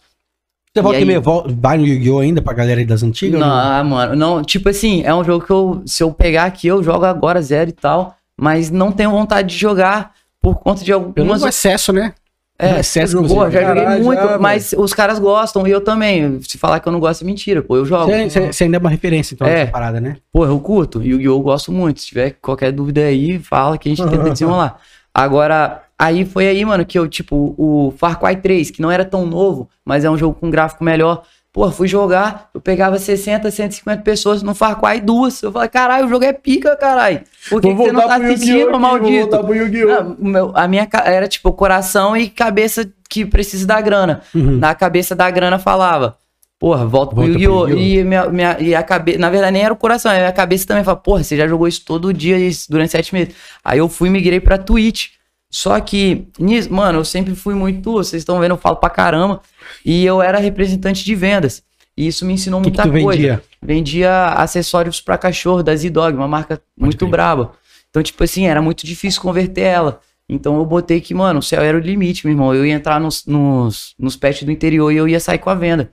Você 0.73 0.81
volta 0.81 0.97
E 0.97 0.99
e 0.99 1.03
aí? 1.03 1.07
meia, 1.07 1.19
vol- 1.19 1.45
vai 1.49 1.77
no 1.77 1.85
Yu-Gi-Oh! 1.87 2.19
ainda 2.19 2.41
pra 2.41 2.53
galera 2.53 2.79
aí 2.79 2.85
das 2.85 3.01
antigas? 3.01 3.39
Não, 3.39 3.47
não? 3.47 3.55
ah, 3.55 3.83
mano, 3.83 4.15
não, 4.15 4.43
tipo 4.43 4.69
assim, 4.69 5.01
é 5.03 5.13
um 5.15 5.23
jogo 5.23 5.43
que 5.43 5.51
eu, 5.51 5.81
se 5.87 6.03
eu 6.03 6.11
pegar 6.11 6.43
aqui, 6.43 6.67
eu 6.67 6.83
jogo 6.83 7.03
agora 7.05 7.41
zero 7.41 7.69
e 7.69 7.73
tal, 7.73 8.15
mas 8.39 8.69
não 8.69 8.91
tenho 8.91 9.09
vontade 9.09 9.47
de 9.49 9.57
jogar 9.57 10.11
por 10.39 10.55
conta 10.59 10.81
de 10.83 10.91
Pelo 10.91 11.05
algumas 11.05 11.41
menos 11.41 11.43
excesso, 11.55 11.91
né? 11.91 12.13
É, 12.59 12.79
O 12.79 13.07
jogou, 13.07 13.27
você 13.29 13.35
Pô, 13.35 13.51
já 13.51 13.61
joguei 13.67 13.83
Caralho, 13.83 14.03
muito, 14.03 14.19
já, 14.21 14.37
mas 14.39 14.73
os 14.75 14.91
caras 14.91 15.19
gostam 15.19 15.67
e 15.67 15.71
eu 15.71 15.79
também. 15.79 16.41
Se 16.41 16.57
falar 16.57 16.79
que 16.79 16.87
eu 16.87 16.91
não 16.91 16.99
gosto 16.99 17.21
é 17.21 17.25
mentira, 17.25 17.61
pô, 17.61 17.75
eu 17.77 17.85
jogo. 17.85 18.11
Você, 18.51 18.63
ainda 18.63 18.77
é 18.77 18.79
uma 18.79 18.89
referência, 18.89 19.35
então, 19.35 19.47
É. 19.47 19.59
nessa 19.59 19.71
parada, 19.71 20.01
né? 20.01 20.17
Pô, 20.33 20.43
eu 20.43 20.59
curto. 20.59 21.03
Yu-Gi-Oh! 21.03 21.33
eu 21.35 21.39
gosto 21.39 21.71
muito. 21.71 21.99
Se 22.01 22.07
tiver 22.07 22.31
qualquer 22.41 22.71
dúvida 22.71 23.01
aí, 23.01 23.37
fala 23.37 23.77
que 23.77 23.89
a 23.89 23.95
gente 23.95 24.09
tenta 24.09 24.29
desenrolar. 24.31 24.79
Agora, 25.13 25.83
aí 25.99 26.25
foi 26.25 26.47
aí, 26.47 26.65
mano, 26.65 26.83
que 26.83 26.97
eu, 26.97 27.07
tipo, 27.07 27.53
o 27.57 27.93
Far 27.97 28.19
Cry 28.19 28.35
3, 28.37 28.71
que 28.71 28.81
não 28.81 28.89
era 28.89 29.05
tão 29.05 29.25
novo, 29.25 29.69
mas 29.85 30.03
é 30.03 30.09
um 30.09 30.17
jogo 30.17 30.35
com 30.39 30.49
gráfico 30.49 30.83
melhor. 30.83 31.23
Pô, 31.57 31.71
fui 31.71 31.87
jogar, 31.87 32.51
eu 32.53 32.61
pegava 32.61 32.99
60, 32.99 33.49
150 33.49 34.03
pessoas 34.03 34.43
no 34.43 34.53
Far 34.53 34.79
Cry 34.79 35.01
duas. 35.01 35.41
Eu 35.41 35.51
falei, 35.51 35.67
caralho, 35.67 36.05
o 36.05 36.07
jogo 36.07 36.23
é 36.23 36.31
pica, 36.31 36.75
caralho. 36.75 37.21
Por 37.49 37.59
que, 37.59 37.69
que 37.69 37.73
você 37.73 37.91
não 37.91 38.07
tá 38.07 38.15
assistindo, 38.17 38.69
Vou 38.69 38.79
maldito? 38.79 39.21
voltar 39.21 39.43
pro 39.43 39.55
Yu-Gi-Oh! 39.55 40.51
A 40.53 40.67
minha 40.67 40.87
era 41.03 41.27
tipo 41.27 41.51
coração 41.53 42.15
e 42.15 42.29
cabeça 42.29 42.87
que 43.09 43.25
precisa 43.25 43.65
da 43.65 43.81
grana. 43.81 44.21
Uhum. 44.35 44.59
Na 44.59 44.75
cabeça 44.75 45.15
da 45.15 45.31
grana 45.31 45.57
falava, 45.57 46.17
porra, 46.59 46.85
volta 46.85 47.15
pro 47.15 47.23
Volta 47.25 47.39
pro 47.39 47.41
Yu-Gi-Oh! 47.41 47.67
Yu-Gi-Oh! 47.69 48.01
E, 48.01 48.03
minha, 48.03 48.29
minha- 48.29 48.57
e 48.59 48.75
a 48.75 48.83
cabeça, 48.83 49.17
na 49.17 49.31
verdade 49.31 49.53
nem 49.53 49.63
era 49.63 49.73
o 49.73 49.77
coração, 49.77 50.11
a 50.11 50.15
minha 50.15 50.31
cabeça 50.31 50.67
também 50.67 50.83
fala, 50.83 50.97
porra, 50.97 51.23
você 51.23 51.35
já 51.35 51.47
jogou 51.47 51.67
isso 51.67 51.81
todo 51.83 52.13
dia 52.13 52.37
isso, 52.37 52.67
durante 52.69 52.91
sete 52.91 53.11
meses. 53.15 53.33
Aí 53.65 53.79
eu 53.79 53.89
fui 53.89 54.09
e 54.09 54.11
migrei 54.11 54.39
pra 54.39 54.59
Twitch. 54.59 55.16
Só 55.49 55.79
que, 55.79 56.27
mano, 56.69 56.99
eu 56.99 57.05
sempre 57.05 57.35
fui 57.35 57.55
muito. 57.55 57.93
Vocês 57.93 58.21
estão 58.21 58.39
vendo, 58.39 58.51
eu 58.51 58.57
falo 58.57 58.75
pra 58.75 58.89
caramba. 58.89 59.41
E 59.85 60.05
eu 60.05 60.21
era 60.21 60.39
representante 60.39 61.03
de 61.03 61.15
vendas. 61.15 61.63
E 61.95 62.07
isso 62.07 62.25
me 62.25 62.33
ensinou 62.33 62.61
que, 62.61 62.69
que 62.69 62.77
muita 62.77 62.83
tu 62.83 63.03
coisa. 63.03 63.21
vendia? 63.21 63.43
Vendia 63.61 64.25
acessórios 64.33 65.01
pra 65.01 65.17
cachorro 65.17 65.63
da 65.63 65.75
Z-Dog, 65.75 66.15
uma 66.15 66.27
marca 66.27 66.61
muito 66.77 67.07
braba. 67.07 67.53
Então, 67.89 68.03
tipo 68.03 68.23
assim, 68.23 68.45
era 68.45 68.61
muito 68.61 68.85
difícil 68.85 69.21
converter 69.21 69.61
ela. 69.61 70.01
Então 70.29 70.57
eu 70.57 70.65
botei 70.65 70.99
que, 70.99 71.13
mano, 71.13 71.39
o 71.39 71.43
céu 71.43 71.61
era 71.61 71.77
o 71.77 71.79
limite, 71.79 72.25
meu 72.25 72.33
irmão. 72.33 72.53
Eu 72.53 72.65
ia 72.65 72.73
entrar 72.73 72.99
nos, 72.99 73.25
nos, 73.25 73.95
nos 73.97 74.15
pets 74.15 74.43
do 74.43 74.51
interior 74.51 74.91
e 74.91 74.97
eu 74.97 75.07
ia 75.07 75.19
sair 75.19 75.39
com 75.39 75.49
a 75.49 75.55
venda. 75.55 75.91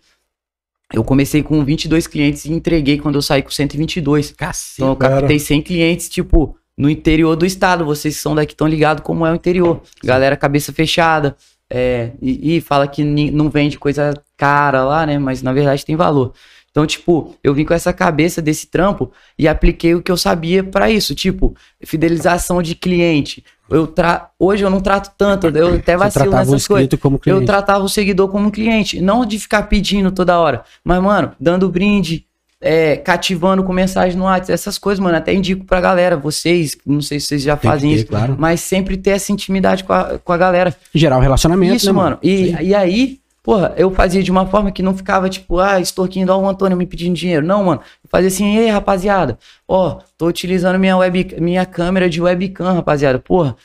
Eu 0.93 1.03
comecei 1.03 1.43
com 1.43 1.65
22 1.65 2.07
clientes 2.07 2.45
e 2.45 2.53
entreguei 2.53 2.99
quando 2.99 3.15
eu 3.15 3.23
saí 3.23 3.43
com 3.43 3.51
122. 3.51 4.33
Cacete. 4.33 4.75
Então 4.77 4.89
eu 4.89 4.97
captei 4.97 5.39
100 5.39 5.63
clientes, 5.63 6.09
tipo, 6.09 6.57
no 6.77 6.91
interior 6.91 7.37
do 7.37 7.47
estado. 7.47 7.85
Vocês 7.85 8.17
que 8.17 8.23
são 8.23 8.35
daqui 8.35 8.53
estão 8.53 8.67
ligados 8.67 9.03
como 9.03 9.27
é 9.27 9.33
o 9.33 9.35
interior. 9.35 9.81
Galera 10.03 10.37
cabeça 10.37 10.73
fechada. 10.73 11.37
é, 11.71 12.13
e, 12.21 12.57
e 12.57 12.61
fala 12.61 12.87
que 12.87 13.03
não 13.03 13.49
vende 13.49 13.79
coisa 13.79 14.15
cara 14.37 14.85
lá, 14.85 15.07
né? 15.07 15.19
Mas 15.19 15.43
na 15.43 15.53
verdade 15.53 15.85
tem 15.85 15.97
valor. 15.97 16.33
Então, 16.75 16.85
tipo, 16.87 17.37
eu 17.43 17.55
vim 17.55 17.65
com 17.65 17.73
essa 17.73 17.93
cabeça 17.93 18.43
desse 18.43 18.67
trampo 18.67 19.13
e 19.39 19.47
apliquei 19.47 19.95
o 19.95 20.03
que 20.03 20.11
eu 20.11 20.17
sabia 20.17 20.65
pra 20.65 20.91
isso. 20.91 21.15
Tipo, 21.15 21.55
fidelização 21.85 22.61
de 22.61 22.75
cliente. 22.75 23.45
Eu 23.71 23.87
tra... 23.87 24.31
Hoje 24.37 24.65
eu 24.65 24.71
não 24.71 24.81
trato 24.81 25.15
tanto, 25.17 25.47
eu 25.47 25.75
até 25.79 25.97
vacilo 25.97 26.33
nessas 26.33 26.67
coisas. 26.67 26.89
Eu 27.25 27.45
tratava 27.45 27.85
o 27.85 27.89
seguidor 27.89 28.29
como 28.29 28.49
um 28.49 28.51
cliente, 28.51 29.01
não 29.01 29.25
de 29.25 29.39
ficar 29.39 29.63
pedindo 29.69 30.11
toda 30.11 30.37
hora, 30.37 30.65
mas, 30.83 31.01
mano, 31.01 31.31
dando 31.39 31.69
brinde, 31.69 32.27
é, 32.61 32.97
cativando 32.97 33.63
com 33.63 33.73
mensagem 33.73 34.17
no 34.17 34.25
WhatsApp, 34.25 34.53
essas 34.53 34.79
coisas, 34.79 34.99
mano, 34.99 35.17
até 35.17 35.35
indico 35.35 35.65
pra 35.65 35.81
galera, 35.81 36.17
vocês, 36.17 36.77
não 36.87 37.01
sei 37.01 37.21
se 37.21 37.27
vocês 37.27 37.43
já 37.43 37.57
Tem 37.57 37.71
fazem 37.71 37.91
ter, 37.91 37.97
isso, 37.97 38.07
claro. 38.07 38.37
mas 38.39 38.61
sempre 38.61 38.97
ter 38.97 39.11
essa 39.11 39.33
intimidade 39.33 39.85
com 39.85 39.93
a, 39.93 40.19
com 40.19 40.33
a 40.33 40.37
galera. 40.37 40.75
Gerar 40.95 41.19
o 41.19 41.21
relacionamento, 41.21 41.77
Isso, 41.77 41.87
né, 41.87 41.93
mano. 41.93 42.19
E, 42.23 42.53
e 42.63 42.75
aí, 42.75 43.19
porra, 43.43 43.75
eu 43.77 43.91
fazia 43.91 44.23
de 44.23 44.31
uma 44.31 44.47
forma 44.47 44.73
que 44.73 44.83
não 44.83 44.97
ficava 44.97 45.29
tipo, 45.29 45.59
ah, 45.59 45.79
extorquindo, 45.79 46.33
ó, 46.33 46.39
o 46.39 46.49
Antônio 46.49 46.77
me 46.77 46.87
pedindo 46.87 47.15
dinheiro. 47.15 47.47
Não, 47.47 47.65
mano. 47.65 47.83
Eu 48.03 48.09
fazia 48.09 48.29
assim, 48.29 48.57
ei, 48.57 48.71
rapaziada, 48.71 49.39
ó, 49.69 49.99
tô 50.17 50.27
utilizando 50.27 50.79
minha, 50.79 50.97
web, 50.97 51.37
minha 51.39 51.67
câmera 51.67 52.09
de 52.09 52.23
webcam, 52.23 52.75
rapaziada. 52.75 53.19
Porra, 53.19 53.57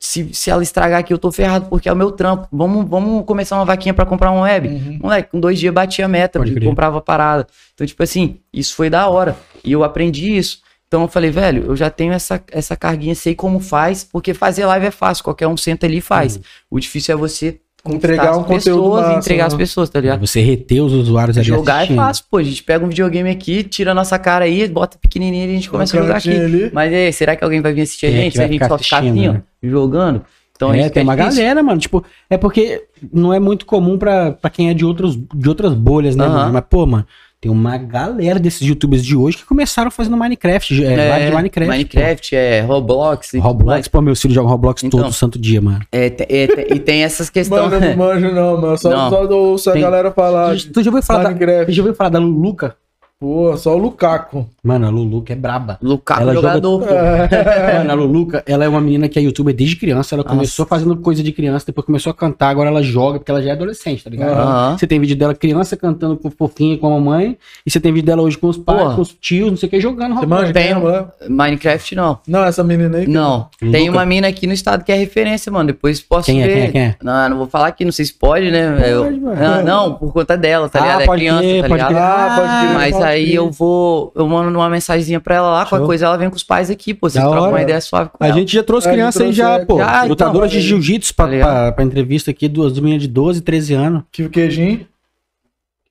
se, 0.00 0.32
se 0.32 0.50
ela 0.50 0.62
estragar 0.62 1.00
aqui, 1.00 1.12
eu 1.12 1.18
tô 1.18 1.30
ferrado, 1.30 1.66
porque 1.68 1.88
é 1.88 1.92
o 1.92 1.96
meu 1.96 2.10
trampo. 2.10 2.48
Vamos, 2.50 2.88
vamos 2.88 3.24
começar 3.26 3.56
uma 3.56 3.64
vaquinha 3.64 3.92
pra 3.92 4.06
comprar 4.06 4.30
um 4.32 4.40
web. 4.40 4.98
Moleque, 5.02 5.30
com 5.30 5.40
dois 5.40 5.58
dias 5.58 5.72
batia 5.72 6.06
a 6.06 6.08
meta, 6.08 6.40
comprava 6.64 6.98
a 6.98 7.00
parada. 7.00 7.46
Então, 7.74 7.86
tipo 7.86 8.02
assim, 8.02 8.38
isso 8.52 8.74
foi 8.74 8.88
da 8.88 9.08
hora. 9.08 9.36
E 9.62 9.72
eu 9.72 9.84
aprendi 9.84 10.36
isso. 10.36 10.60
Então 10.86 11.02
eu 11.02 11.08
falei, 11.08 11.30
velho, 11.30 11.64
eu 11.64 11.76
já 11.76 11.90
tenho 11.90 12.12
essa, 12.12 12.42
essa 12.50 12.76
carguinha, 12.76 13.14
sei 13.14 13.34
como 13.34 13.58
faz, 13.58 14.04
porque 14.04 14.32
fazer 14.32 14.64
live 14.66 14.86
é 14.86 14.90
fácil, 14.90 15.24
qualquer 15.24 15.48
um 15.48 15.56
senta 15.56 15.84
ali 15.84 15.98
e 15.98 16.00
faz. 16.00 16.40
O 16.70 16.78
difícil 16.78 17.14
é 17.14 17.16
você 17.18 17.60
Entregar 17.94 18.36
um 18.36 18.40
as 18.40 18.46
conteúdo 18.46 18.60
pessoas 18.82 19.00
e 19.00 19.06
massa, 19.06 19.18
entregar 19.18 19.42
né? 19.42 19.46
as 19.48 19.54
pessoas, 19.54 19.90
tá 19.90 20.00
ligado? 20.00 20.26
Você 20.26 20.40
reter 20.40 20.80
os 20.80 20.92
usuários 20.92 21.36
ali 21.38 21.46
Jogar 21.46 21.76
assistindo. 21.76 22.00
é 22.00 22.04
fácil, 22.04 22.24
pô. 22.30 22.36
A 22.38 22.42
gente 22.42 22.62
pega 22.62 22.84
um 22.84 22.88
videogame 22.88 23.30
aqui, 23.30 23.62
tira 23.62 23.90
a 23.92 23.94
nossa 23.94 24.18
cara 24.18 24.44
aí, 24.44 24.68
bota 24.68 24.98
pequenininho 24.98 25.46
e 25.46 25.50
a 25.52 25.54
gente 25.54 25.70
começa 25.70 25.96
a 25.98 26.02
jogar 26.02 26.16
aqui. 26.16 26.30
ali. 26.30 26.70
Mas 26.72 26.92
aí, 26.92 27.12
será 27.12 27.36
que 27.36 27.44
alguém 27.44 27.60
vai 27.60 27.72
vir 27.72 27.82
assistir 27.82 28.06
a 28.06 28.08
é 28.10 28.12
gente? 28.12 28.32
que 28.32 28.36
Se 28.36 28.38
a 28.42 28.46
vai 28.46 28.52
gente 28.52 28.66
só 28.66 28.78
ficar 28.78 28.98
assim, 28.98 29.08
assistindo, 29.10 29.30
ó, 29.30 29.32
né? 29.34 29.42
jogando? 29.62 30.22
Então 30.54 30.72
é, 30.72 30.88
tem 30.88 31.02
é 31.02 31.04
uma 31.04 31.14
difícil. 31.16 31.42
galera, 31.42 31.62
mano. 31.62 31.78
Tipo, 31.78 32.02
é 32.30 32.38
porque 32.38 32.84
não 33.12 33.32
é 33.32 33.38
muito 33.38 33.66
comum 33.66 33.98
pra, 33.98 34.32
pra 34.32 34.48
quem 34.48 34.70
é 34.70 34.74
de, 34.74 34.84
outros, 34.86 35.14
de 35.34 35.48
outras 35.48 35.74
bolhas, 35.74 36.16
né, 36.16 36.24
Aham. 36.24 36.34
mano? 36.34 36.52
Mas, 36.54 36.64
pô, 36.70 36.86
mano, 36.86 37.06
tem 37.40 37.50
uma 37.52 37.76
galera 37.76 38.38
desses 38.40 38.66
youtubers 38.66 39.04
de 39.04 39.14
hoje 39.14 39.36
que 39.36 39.44
começaram 39.44 39.90
fazendo 39.90 40.16
Minecraft, 40.16 40.82
é, 40.84 40.96
live 41.10 41.26
de 41.26 41.32
Minecraft. 41.34 41.70
Minecraft, 41.70 42.34
é 42.36 42.60
Roblox. 42.62 43.26
pô. 43.30 43.36
tudo 43.36 43.42
Roblox, 43.46 43.66
mais. 43.76 43.88
pô, 43.88 44.00
meu 44.00 44.16
filho 44.16 44.34
joga 44.34 44.48
Roblox 44.48 44.82
Então. 44.84 45.00
todo 45.02 45.12
santo 45.12 45.38
dia, 45.38 45.60
mano. 45.60 45.80
É, 45.92 46.06
é, 46.28 46.74
e 46.74 46.78
tem 46.80 47.04
essas 47.04 47.28
questões. 47.30 47.60
Mano, 47.70 47.74
eu 47.76 47.80
não 47.90 47.96
manjo 47.96 48.32
não, 48.34 48.60
mano. 48.60 48.78
Só, 48.78 48.90
Não. 48.90 49.10
só 49.10 49.24
ouço 49.26 49.68
a 49.70 49.74
Tem- 49.74 49.82
galera 49.82 50.10
falar. 50.10 50.56
Tu, 50.56 50.72
tu 50.72 50.82
já 50.82 50.90
ouviu 50.90 51.02
falar 51.02 51.22
da, 51.24 51.28
Minecraft. 51.30 51.66
tu 51.66 51.72
já 51.72 51.82
ouviu 51.82 51.94
falar 51.94 52.10
da 52.10 52.18
Luluca? 52.18 52.74
Pô, 53.18 53.56
só 53.56 53.74
o 53.74 53.78
Lukaku. 53.78 54.46
Mano, 54.62 54.86
a 54.86 54.90
Luluca 54.90 55.32
é 55.32 55.36
braba. 55.36 55.78
Lukaku 55.80 56.20
Ela 56.20 56.34
joga- 56.34 56.48
jogador, 56.48 56.80
pô. 56.80 56.86
Mano, 57.78 57.90
a 57.90 57.94
Luluca, 57.94 58.42
ela 58.46 58.62
é 58.66 58.68
uma 58.68 58.80
menina 58.80 59.08
que 59.08 59.18
é 59.18 59.22
youtuber 59.22 59.54
desde 59.54 59.76
criança. 59.76 60.14
Ela 60.14 60.22
começou 60.22 60.66
fazendo 60.66 60.94
coisa 60.98 61.22
de 61.22 61.32
criança, 61.32 61.64
depois 61.66 61.86
começou 61.86 62.10
a 62.10 62.14
cantar, 62.14 62.50
agora 62.50 62.68
ela 62.68 62.82
joga, 62.82 63.18
porque 63.18 63.30
ela 63.30 63.40
já 63.40 63.50
é 63.50 63.52
adolescente, 63.52 64.04
tá 64.04 64.10
ligado? 64.10 64.36
Aham. 64.36 64.76
Você 64.76 64.86
tem 64.86 65.00
vídeo 65.00 65.16
dela 65.16 65.34
criança 65.34 65.78
cantando 65.78 66.18
com 66.18 66.30
fofinha 66.30 66.76
com 66.76 66.88
a 66.88 66.90
mamãe, 66.90 67.38
e 67.64 67.70
você 67.70 67.80
tem 67.80 67.90
vídeo 67.90 68.04
dela 68.04 68.20
hoje 68.20 68.36
com 68.36 68.48
os 68.48 68.58
pais, 68.58 68.82
Porra. 68.82 68.94
com 68.96 69.00
os 69.00 69.14
tios, 69.18 69.48
não 69.50 69.56
sei 69.56 69.68
o 69.68 69.70
que, 69.70 69.80
jogando 69.80 70.14
Você 70.16 70.52
Tem 70.52 70.70
é, 70.72 70.76
um- 70.76 70.82
mano? 70.82 71.08
Minecraft 71.30 71.94
não. 71.94 72.18
Não, 72.28 72.44
essa 72.44 72.62
menina 72.62 72.98
aí. 72.98 73.06
que- 73.06 73.10
Não. 73.10 73.48
Luca. 73.62 73.72
Tem 73.78 73.88
uma 73.88 74.04
mina 74.04 74.28
aqui 74.28 74.46
no 74.46 74.52
estado 74.52 74.84
que 74.84 74.92
é 74.92 74.94
referência, 74.94 75.50
mano. 75.50 75.68
Depois 75.68 76.02
posso 76.02 76.26
Quem 76.26 76.42
é, 76.42 76.46
ver. 76.46 76.52
quem 76.54 76.62
é, 76.64 76.68
quem 76.70 76.80
é? 76.82 76.96
Não, 77.02 77.30
não 77.30 77.36
vou 77.38 77.46
falar 77.46 77.68
aqui, 77.68 77.82
não 77.82 77.92
sei 77.92 78.04
se 78.04 78.12
pode, 78.12 78.50
né? 78.50 78.78
Eu- 78.92 79.04
Pode, 79.04 79.20
mano. 79.20 79.40
não, 79.40 79.64
não, 79.64 79.94
por 79.94 80.12
conta 80.12 80.36
dela, 80.36 80.68
tá 80.68 80.80
ligado? 80.80 80.98
Ah, 80.98 81.02
É 81.02 81.06
pode 81.06 81.20
criança, 81.20 81.40
crer, 81.42 81.62
tá 81.62 81.68
pode 81.68 81.82
ligado? 81.82 81.88
crer. 81.94 82.02
Ah, 82.02 82.34
pode 82.36 82.48
crer. 82.66 82.74
Mas 82.74 82.92
pode 82.92 83.05
aí 83.08 83.34
eu 83.34 83.50
vou, 83.50 84.12
eu 84.14 84.26
mando 84.28 84.56
uma 84.58 84.68
mensagenzinha 84.70 85.20
pra 85.20 85.34
ela 85.36 85.50
lá, 85.50 85.60
qualquer 85.64 85.76
Show. 85.78 85.86
coisa 85.86 86.06
ela 86.06 86.16
vem 86.16 86.28
com 86.30 86.36
os 86.36 86.42
pais 86.42 86.70
aqui, 86.70 86.92
pô. 86.94 87.08
Vocês 87.08 87.22
Da 87.22 87.28
trocam 87.30 87.44
hora. 87.48 87.56
uma 87.56 87.62
ideia 87.62 87.80
suave 87.80 88.10
com 88.10 88.22
A 88.22 88.26
ela. 88.28 88.36
gente 88.36 88.52
já 88.52 88.62
trouxe 88.62 88.88
É, 88.88 88.92
criança 88.92 89.22
aí 89.24 89.32
já, 89.32 89.52
é, 89.58 89.64
pô. 89.64 89.78
já, 89.78 89.96
então, 89.96 90.08
lutadoras 90.08 90.50
de 90.50 90.56
aí. 90.58 90.62
jiu-jitsu 90.62 91.14
pra, 91.14 91.26
Tá 91.26 91.32
pra, 91.38 91.72
pra 91.72 91.84
entrevista 91.84 92.30
aqui, 92.30 92.48
duas 92.48 92.78
meninas 92.78 93.02
de 93.02 93.08
12, 93.08 93.40
13 93.40 93.74
anos. 93.74 94.02
Que 94.12 94.22
o 94.24 94.30
queijinho. 94.30 94.86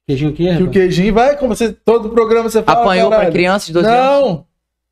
Queijinho 0.07 0.29
aqui, 0.31 0.43
Que 0.43 0.49
o 0.49 0.53
rapaz? 0.53 0.69
queijinho 0.71 1.13
vai, 1.13 1.35
como 1.37 1.55
você. 1.55 1.71
Todo 1.83 2.09
programa 2.09 2.49
você 2.49 2.61
fala. 2.61 2.81
Apanhou 2.81 3.07
pra 3.07 3.17
caralho. 3.17 3.33
criança 3.33 3.65
de 3.67 3.73
12 3.73 3.87
anos? 3.87 3.99
Não! 4.29 4.45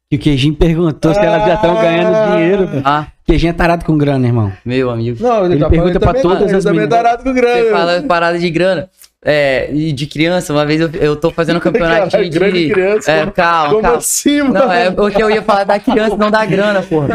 Que 0.09 0.17
o 0.17 0.19
Queijinho 0.19 0.53
perguntou 0.55 1.12
se 1.13 1.19
elas 1.19 1.43
já 1.47 1.55
estão 1.55 1.75
Ah. 1.77 1.81
ganhando 1.81 2.31
dinheiro. 2.36 2.69
Ah, 2.83 3.07
Queijinho 3.25 3.49
é 3.49 3.53
tarado 3.53 3.83
com 3.83 3.97
grana, 3.97 4.27
irmão. 4.27 4.51
meu 4.63 4.91
amigo. 4.91 5.17
Não, 5.23 5.45
ele, 5.45 5.55
Ele 5.55 5.59
tá 5.62 5.69
pergunta 5.69 5.99
pra 5.99 6.07
também, 6.13 6.21
todas 6.21 6.47
ele 6.49 6.57
as 6.57 6.63
também 6.63 6.79
meninas. 6.81 7.01
tá 7.01 7.09
arado 7.09 7.23
com 7.23 7.33
grana. 7.33 7.63
Você 7.63 7.71
fala 7.71 8.03
parada 8.03 8.38
de 8.39 8.49
grana. 8.51 8.89
É, 9.25 9.69
e 9.73 9.93
de 9.93 10.05
criança, 10.05 10.51
uma 10.51 10.65
vez 10.65 10.81
eu, 10.81 10.89
eu 10.99 11.15
tô 11.15 11.31
fazendo 11.31 11.55
um 11.57 11.59
campeonato 11.62 12.12
Caralho, 12.12 12.29
de. 12.29 12.38
grande 12.38 12.69
criança, 12.69 13.12
é, 13.12 13.25
calma, 13.31 13.69
Como 13.69 13.81
calma. 13.81 13.97
assim, 13.97 14.41
mano? 14.41 14.53
Não, 14.53 14.71
é 14.71 14.91
porque 14.91 15.23
eu 15.23 15.31
ia 15.31 15.41
falar 15.41 15.63
da 15.63 15.79
criança, 15.79 16.17
não 16.17 16.29
da 16.29 16.45
grana, 16.45 16.81
porra. 16.81 17.07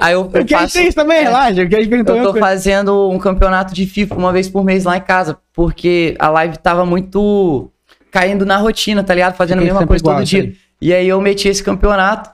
Aí 0.00 0.14
eu, 0.14 0.24
Quem 0.28 0.46
faço. 0.58 0.74
tem 0.74 0.88
isso 0.88 0.96
também, 0.96 1.22
relaxa. 1.22 1.62
O 1.62 1.68
Queijo 1.68 1.88
perguntou 1.88 2.16
Eu 2.16 2.20
uma 2.22 2.26
tô 2.26 2.32
coisa. 2.32 2.46
fazendo 2.46 3.08
um 3.08 3.18
campeonato 3.18 3.72
de 3.72 3.86
FIFA 3.86 4.16
uma 4.16 4.32
vez 4.32 4.48
por 4.48 4.64
mês 4.64 4.84
lá 4.84 4.96
em 4.96 5.00
casa, 5.00 5.38
porque 5.52 6.16
a 6.18 6.28
live 6.28 6.58
tava 6.58 6.84
muito 6.84 7.70
caindo 8.10 8.44
na 8.44 8.56
rotina, 8.56 9.04
tá 9.04 9.14
ligado? 9.14 9.36
Fazendo 9.36 9.60
a 9.60 9.64
mesma 9.64 9.86
coisa 9.86 10.02
igual, 10.02 10.16
todo 10.16 10.26
dia. 10.26 10.42
aí. 10.42 10.56
E 10.80 10.92
aí 10.92 11.08
eu 11.08 11.20
meti 11.20 11.46
esse 11.48 11.62
campeonato. 11.62 12.33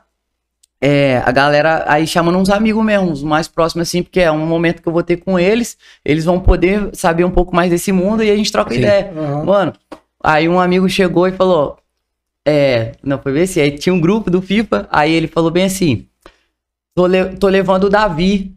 É, 0.82 1.18
a 1.26 1.30
galera 1.30 1.84
aí 1.86 2.06
chamando 2.06 2.38
uns 2.38 2.48
amigos 2.48 2.82
mesmo, 2.82 3.10
os 3.12 3.22
mais 3.22 3.46
próximos 3.46 3.86
assim, 3.88 4.02
porque 4.02 4.20
é 4.20 4.32
um 4.32 4.46
momento 4.46 4.80
que 4.80 4.88
eu 4.88 4.92
vou 4.92 5.02
ter 5.02 5.18
com 5.18 5.38
eles, 5.38 5.76
eles 6.02 6.24
vão 6.24 6.40
poder 6.40 6.88
saber 6.94 7.24
um 7.24 7.30
pouco 7.30 7.54
mais 7.54 7.68
desse 7.70 7.92
mundo 7.92 8.22
e 8.24 8.30
a 8.30 8.36
gente 8.36 8.50
troca 8.50 8.72
Sim. 8.72 8.80
ideia. 8.80 9.12
Aham. 9.14 9.44
Mano, 9.44 9.72
aí 10.24 10.48
um 10.48 10.58
amigo 10.58 10.88
chegou 10.88 11.28
e 11.28 11.32
falou: 11.32 11.76
É, 12.46 12.92
não 13.02 13.18
foi 13.18 13.32
ver 13.32 13.46
se 13.46 13.60
aí 13.60 13.72
tinha 13.72 13.92
um 13.94 14.00
grupo 14.00 14.30
do 14.30 14.40
FIFA, 14.40 14.88
aí 14.90 15.12
ele 15.12 15.26
falou 15.28 15.50
bem 15.50 15.64
assim: 15.64 16.06
tô, 16.94 17.06
le- 17.06 17.36
tô 17.36 17.48
levando 17.48 17.84
o 17.84 17.90
Davi. 17.90 18.54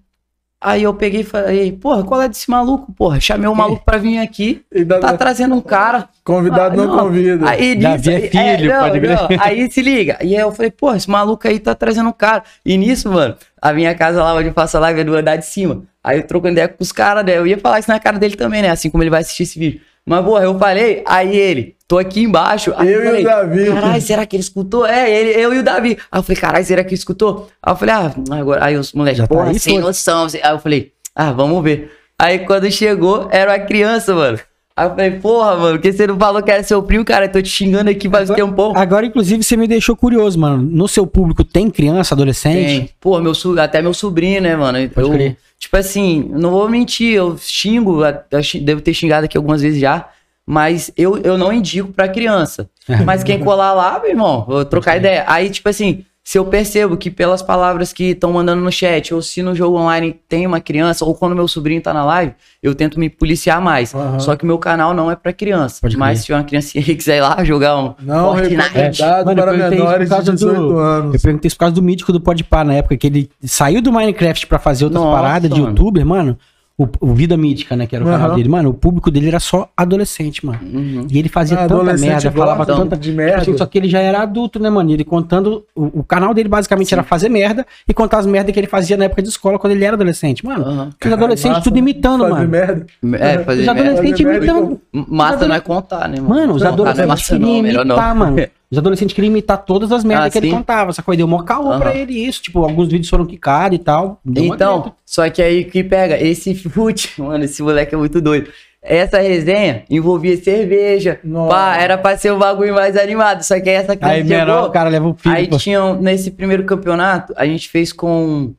Aí 0.64 0.84
eu 0.84 0.94
peguei 0.94 1.22
e 1.22 1.24
falei, 1.24 1.72
porra, 1.74 2.04
qual 2.04 2.22
é 2.22 2.30
desse 2.30 2.50
maluco? 2.50 2.92
Porra, 2.94 3.20
chamei 3.20 3.48
o 3.50 3.56
maluco 3.56 3.84
pra 3.84 3.98
vir 3.98 4.18
aqui, 4.20 4.64
tá 5.02 5.18
trazendo 5.18 5.54
um 5.56 5.62
cara. 5.62 6.08
Convidado 6.24 6.82
Ah, 6.82 6.86
não, 6.86 6.98
convida. 6.98 7.50
Aí, 7.50 7.76
Davi 7.76 8.10
é 8.12 8.20
nisso- 8.20 8.32
filho, 8.32 8.74
não, 8.74 8.80
pode 8.80 9.00
não, 9.02 9.28
Aí 9.42 9.70
se 9.72 9.82
liga. 9.82 10.18
E 10.22 10.36
aí 10.36 10.42
eu 10.42 10.52
falei, 10.54 10.72
porra, 10.72 10.96
esse 10.96 11.10
maluco 11.10 11.46
aí 11.48 11.60
tá 11.60 11.76
trazendo 11.76 12.08
um 12.10 12.14
cara. 12.14 12.44
E 12.66 12.78
nisso, 12.78 13.12
mano, 13.12 13.36
a 13.62 13.74
minha 13.74 13.94
casa 13.94 14.24
lá 14.24 14.34
onde 14.34 14.48
eu 14.48 14.54
faço 14.54 14.78
a 14.78 14.80
live 14.80 15.02
é 15.02 15.04
do 15.04 15.16
andar 15.16 15.36
de 15.36 15.46
cima. 15.46 15.84
Aí 16.04 16.20
eu 16.20 16.28
troco 16.28 16.48
ideia 16.48 16.68
com 16.68 16.76
os 16.82 16.92
caras, 16.92 17.26
né? 17.26 17.38
Eu 17.38 17.46
ia 17.46 17.58
falar 17.58 17.80
isso 17.80 17.92
na 17.92 18.00
cara 18.00 18.18
dele 18.18 18.36
também, 18.36 18.62
né? 18.62 18.70
Assim 18.70 18.90
como 18.90 19.04
ele 19.04 19.10
vai 19.10 19.22
assistir 19.22 19.44
esse 19.44 19.60
vídeo. 19.60 19.82
Mas, 20.06 20.26
porra, 20.26 20.44
eu 20.44 20.58
falei, 20.60 21.02
aí 21.08 21.36
ele, 21.36 21.76
tô 21.88 21.98
aqui 21.98 22.24
embaixo. 22.24 22.74
Aí 22.76 22.92
Eu 22.92 23.00
e 23.00 23.04
o 23.04 23.06
falei, 23.06 23.24
Davi. 23.24 23.66
Caralho, 23.68 24.02
será 24.02 24.26
que 24.26 24.36
ele 24.36 24.44
escutou? 24.44 24.86
É, 24.86 25.10
ele, 25.10 25.30
eu 25.42 25.54
e 25.54 25.60
o 25.60 25.64
Davi. 25.64 25.98
Aí 26.12 26.20
eu 26.20 26.24
falei, 26.24 26.42
caralho, 26.42 26.66
será 26.66 26.84
que 26.84 26.90
ele 26.90 26.96
escutou? 26.96 27.48
Aí 27.62 27.72
eu 27.72 27.78
falei, 27.78 27.96
ah, 27.96 28.14
agora. 28.32 28.66
Aí 28.66 28.76
os 28.78 28.92
moleques, 28.94 29.18
Já 29.20 29.28
tá 29.28 29.34
porra, 29.36 29.50
aí, 29.50 29.60
sem 29.60 29.80
foda-se. 29.80 29.88
noção. 30.10 30.28
Aí 30.44 30.52
eu 30.52 30.60
falei, 30.60 30.92
ah, 31.16 31.32
vamos 31.32 31.64
ver. 31.64 31.92
Aí 32.20 32.40
quando 32.40 32.70
chegou, 32.70 33.28
era 33.32 33.52
uma 33.52 33.60
criança, 33.60 34.14
mano. 34.14 34.40
Aí 34.76 34.86
eu 34.88 34.90
falei, 34.90 35.12
porra, 35.12 35.56
mano, 35.56 35.78
porque 35.78 35.94
você 35.94 36.08
não 36.08 36.18
falou 36.18 36.42
que 36.42 36.50
era 36.50 36.64
seu 36.64 36.82
primo, 36.82 37.06
cara? 37.06 37.26
Eu 37.26 37.32
tô 37.32 37.42
te 37.42 37.48
xingando 37.50 37.90
aqui 37.92 38.10
faz 38.10 38.30
um 38.30 38.34
tempão. 38.34 38.74
Agora, 38.76 39.06
inclusive, 39.06 39.44
você 39.44 39.56
me 39.56 39.68
deixou 39.68 39.96
curioso, 39.96 40.40
mano. 40.40 40.64
No 40.64 40.88
seu 40.88 41.06
público 41.06 41.44
tem 41.44 41.70
criança, 41.70 42.16
adolescente? 42.16 42.80
Tem. 42.80 42.90
Pô, 43.00 43.20
meu, 43.20 43.34
até 43.62 43.82
meu 43.84 43.94
sobrinho, 43.94 44.42
né, 44.42 44.56
mano? 44.56 44.78
Pode 44.90 45.08
eu, 45.08 45.14
crer. 45.14 45.38
Tipo 45.60 45.78
assim, 45.78 46.28
não 46.34 46.50
vou 46.52 46.68
mentir, 46.68 47.14
eu 47.14 47.38
xingo, 47.38 48.00
xi- 48.42 48.60
devo 48.60 48.82
ter 48.82 48.94
xingado 48.94 49.26
aqui 49.26 49.38
algumas 49.38 49.62
vezes 49.62 49.80
já, 49.80 50.10
mas 50.46 50.92
eu, 50.98 51.18
eu 51.20 51.38
não 51.38 51.54
indico 51.54 51.94
pra 51.94 52.08
criança. 52.08 52.68
Mas 53.06 53.24
quem 53.24 53.40
colar 53.40 53.74
lá, 53.74 54.00
meu 54.00 54.10
irmão, 54.10 54.44
vou 54.46 54.66
trocar 54.66 54.98
ideia. 54.98 55.24
Aí, 55.28 55.50
tipo 55.52 55.70
assim, 55.70 56.04
se 56.26 56.38
eu 56.40 56.46
percebo 56.46 56.96
que 56.96 57.12
pelas 57.12 57.42
palavras 57.42 57.92
que 57.92 58.12
estão 58.12 58.32
mandando 58.32 58.62
no 58.64 58.72
chat, 58.72 59.14
ou 59.14 59.22
se 59.22 59.42
no 59.44 59.54
jogo 59.54 59.78
online 59.78 60.18
tem 60.30 60.48
uma 60.48 60.62
criança, 60.62 61.04
ou 61.04 61.14
quando 61.14 61.36
meu 61.36 61.48
sobrinho 61.50 61.82
tá 61.82 61.94
na 61.94 62.06
live, 62.06 62.34
eu 62.62 62.74
tento 62.74 62.98
me 62.98 63.10
policiar 63.10 63.60
mais. 63.62 63.94
Aham. 63.94 64.20
Só 64.20 64.36
que 64.36 64.46
meu 64.46 64.58
canal 64.58 64.94
não 64.94 65.12
é 65.12 65.16
pra 65.18 65.34
criança. 65.34 65.80
Pode 65.82 65.98
mas 65.98 66.20
se 66.20 66.26
tiver 66.28 66.38
uma 66.38 66.44
criancinha 66.46 66.82
que 66.84 66.96
quiser 66.96 67.18
ir 67.18 67.22
lá 67.22 67.44
jogar 67.44 67.78
um 67.78 67.94
Não, 68.00 68.32
Fortnite, 68.36 68.56
recomendado 68.56 69.26
Mano, 69.26 69.40
eu 69.40 69.44
para 69.44 69.52
perguntei 69.54 69.78
isso 69.78 69.84
menores 69.86 69.98
por 69.98 70.04
de 70.04 70.10
causa 70.10 70.34
18 70.34 70.62
do- 70.62 70.78
anos. 70.80 71.14
Eu 71.16 71.22
perguntei 71.22 71.48
isso 71.48 71.56
por 71.58 71.60
causa 71.60 71.76
do 71.76 71.84
mítico 71.84 72.14
do 72.14 72.22
Podpah 72.22 72.64
na 72.64 72.74
época, 72.76 72.96
que 72.96 73.08
ele 73.08 73.30
saiu 73.44 73.82
do 73.82 73.92
Minecraft 73.92 74.48
pra 74.48 74.60
fazer 74.60 74.86
outras 74.86 75.04
Nossa, 75.04 75.16
paradas 75.22 75.50
de 75.50 75.60
mano. 75.60 75.72
youtuber, 75.74 76.06
mano. 76.06 76.38
O, 76.76 76.88
o 77.02 77.14
Vida 77.14 77.38
Mítica, 77.38 77.76
né, 77.76 77.86
que 77.86 77.96
era 77.96 78.04
o 78.04 78.08
canal 78.08 78.30
Aham. 78.30 78.36
dele. 78.36 78.50
Mano, 78.50 78.70
o 78.72 78.74
público 78.74 79.12
dele 79.12 79.28
era 79.28 79.40
só 79.40 79.70
adolescente, 79.78 80.44
mano. 80.44 80.60
Uhum. 80.64 81.06
E 81.08 81.20
ele 81.20 81.30
fazia 81.30 81.56
Ah, 81.60 81.68
tanta 81.68 81.94
merda, 81.96 82.32
falava 82.32 82.66
tanta 82.66 82.98
de 82.98 83.10
Tipo 83.10 83.18
merda. 83.18 83.42
assim, 83.44 83.56
Só 83.56 83.66
que 83.68 83.78
ele 83.78 83.88
já 83.88 84.00
era 84.00 84.24
adulto, 84.24 84.60
né, 84.60 84.72
mano? 84.72 84.90
E 84.90 84.94
Ele 84.94 85.04
contando. 85.04 85.64
O, 85.76 86.00
o 86.00 86.04
canal 86.04 86.34
dele 86.34 86.50
basicamente 86.50 86.92
era 86.92 87.04
fazer 87.04 87.30
merda 87.30 87.64
e 87.88 87.94
contar 87.94 88.18
as 88.18 88.26
merdas 88.26 88.52
que 88.52 88.60
ele 88.60 88.66
fazia 88.66 88.98
na 88.98 89.06
época 89.06 89.22
de 89.22 89.30
escola 89.30 89.60
quando 89.60 89.74
ele 89.74 89.86
era 89.86 89.96
adolescente. 89.96 90.44
Mano, 90.44 90.66
Aham. 90.66 90.90
os 91.06 91.12
adolescentes 91.14 91.58
Massa, 91.58 91.64
tudo 91.64 91.78
imitando, 91.78 92.22
fazer 92.22 92.34
mano. 92.34 92.50
merda. 92.50 92.86
É, 93.20 93.38
fazer 93.44 93.60
Os 93.62 93.66
merda. 93.68 93.82
adolescentes 93.92 94.20
imitando. 94.20 94.82
Massa 94.92 95.48
não 95.48 95.56
é 95.56 95.60
contar, 95.60 96.10
né, 96.10 96.16
mano? 96.20 96.30
Mano, 96.30 96.54
os 96.56 96.64
Contar 96.64 96.64
não 96.64 96.70
é 96.70 96.74
adolescentes 96.90 97.08
massa 97.08 97.34
queriam 97.38 97.50
não, 97.56 97.62
melhor 97.62 97.86
não. 97.86 97.96
imitar, 97.96 98.16
mano. 98.16 98.38
Os 98.74 98.78
adolescentes 98.80 99.14
queriam 99.14 99.30
imitar 99.32 99.64
todas 99.64 99.92
as 99.92 100.04
merdas 100.04 100.26
Ah, 100.26 100.30
que 100.32 100.38
ele 100.40 100.50
sim. 100.50 100.56
contava. 100.56 100.92
Só 100.92 101.04
que 101.04 101.12
aí 101.12 101.16
deu 101.18 101.28
mó 101.28 101.44
caô 101.44 101.70
Aham. 101.70 101.80
pra 101.80 101.96
ele 101.96 102.14
isso. 102.14 102.42
Tipo, 102.42 102.64
alguns 102.64 102.88
vídeos 102.88 103.08
foram 103.08 103.24
quicados 103.24 103.78
e 103.78 103.80
tal. 103.80 104.20
Então, 104.36 104.94
só 105.06 105.30
que 105.30 105.44
aí 105.44 105.64
que 105.64 105.84
pega, 105.84 106.20
esse 106.20 106.56
fute, 106.56 107.14
mano, 107.22 107.44
esse 107.44 107.62
moleque 107.62 107.94
é 107.94 107.98
muito 107.98 108.20
doido. 108.20 108.50
Essa 108.82 109.20
resenha 109.20 109.84
envolvia 109.90 110.36
cerveja, 110.36 111.20
Nossa. 111.24 111.50
pá, 111.56 111.78
era 111.78 111.98
pra 112.00 112.18
ser 112.18 112.34
um 112.34 112.40
bagulho 112.40 112.74
mais 112.74 112.98
animado, 112.98 113.42
só 113.44 113.58
que 113.62 113.70
aí 113.70 113.76
essa 113.76 113.96
criança 113.96 114.16
Aí 114.16 114.24
menor, 114.26 114.46
chegou, 114.56 114.70
o 114.70 114.72
cara 114.72 114.90
leva 114.90 115.08
o 115.08 115.14
filho. 115.14 115.36
aí 115.36 115.48
pô. 115.48 115.58
tinham, 115.58 116.02
nesse 116.02 116.32
primeiro 116.32 116.66
campeonato, 116.66 117.32
a 117.38 117.46
gente 117.46 117.70
fez 117.70 117.94
com 117.94 118.54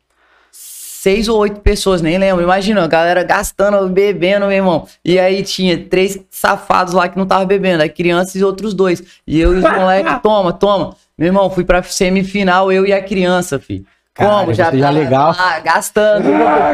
seis 1.05 1.29
ou 1.29 1.37
oito 1.39 1.61
pessoas, 1.61 2.01
nem 2.01 2.17
lembro, 2.17 2.43
imagina, 2.43 2.83
a 2.83 2.87
galera 2.87 3.23
gastando, 3.23 3.87
bebendo, 3.91 4.47
meu 4.47 4.57
irmão, 4.57 4.89
e 5.05 5.19
aí 5.19 5.43
tinha 5.43 5.77
três 5.77 6.19
safados 6.31 6.95
lá 6.95 7.07
que 7.11 7.19
não 7.19 7.27
tava 7.27 7.45
bebendo, 7.45 7.83
aí 7.83 7.91
crianças 7.91 8.37
e 8.37 8.43
outros 8.43 8.73
dois, 8.73 9.03
e 9.27 9.39
eu 9.39 9.53
e 9.55 9.59
os 9.59 9.63
moleques, 9.63 10.15
toma, 10.25 10.51
toma, 10.51 10.97
meu 11.19 11.27
irmão, 11.27 11.51
fui 11.51 11.63
pra 11.63 11.83
semifinal, 11.83 12.73
eu 12.73 12.87
e 12.87 12.93
a 12.95 13.03
criança, 13.03 13.59
filho. 13.59 13.85
Cara, 14.15 14.31
Como? 14.31 14.55
Já 14.55 14.65
já 14.65 14.71
tava 14.71 14.91
legal. 14.91 15.35
lá, 15.37 15.61
gastando. 15.61 16.25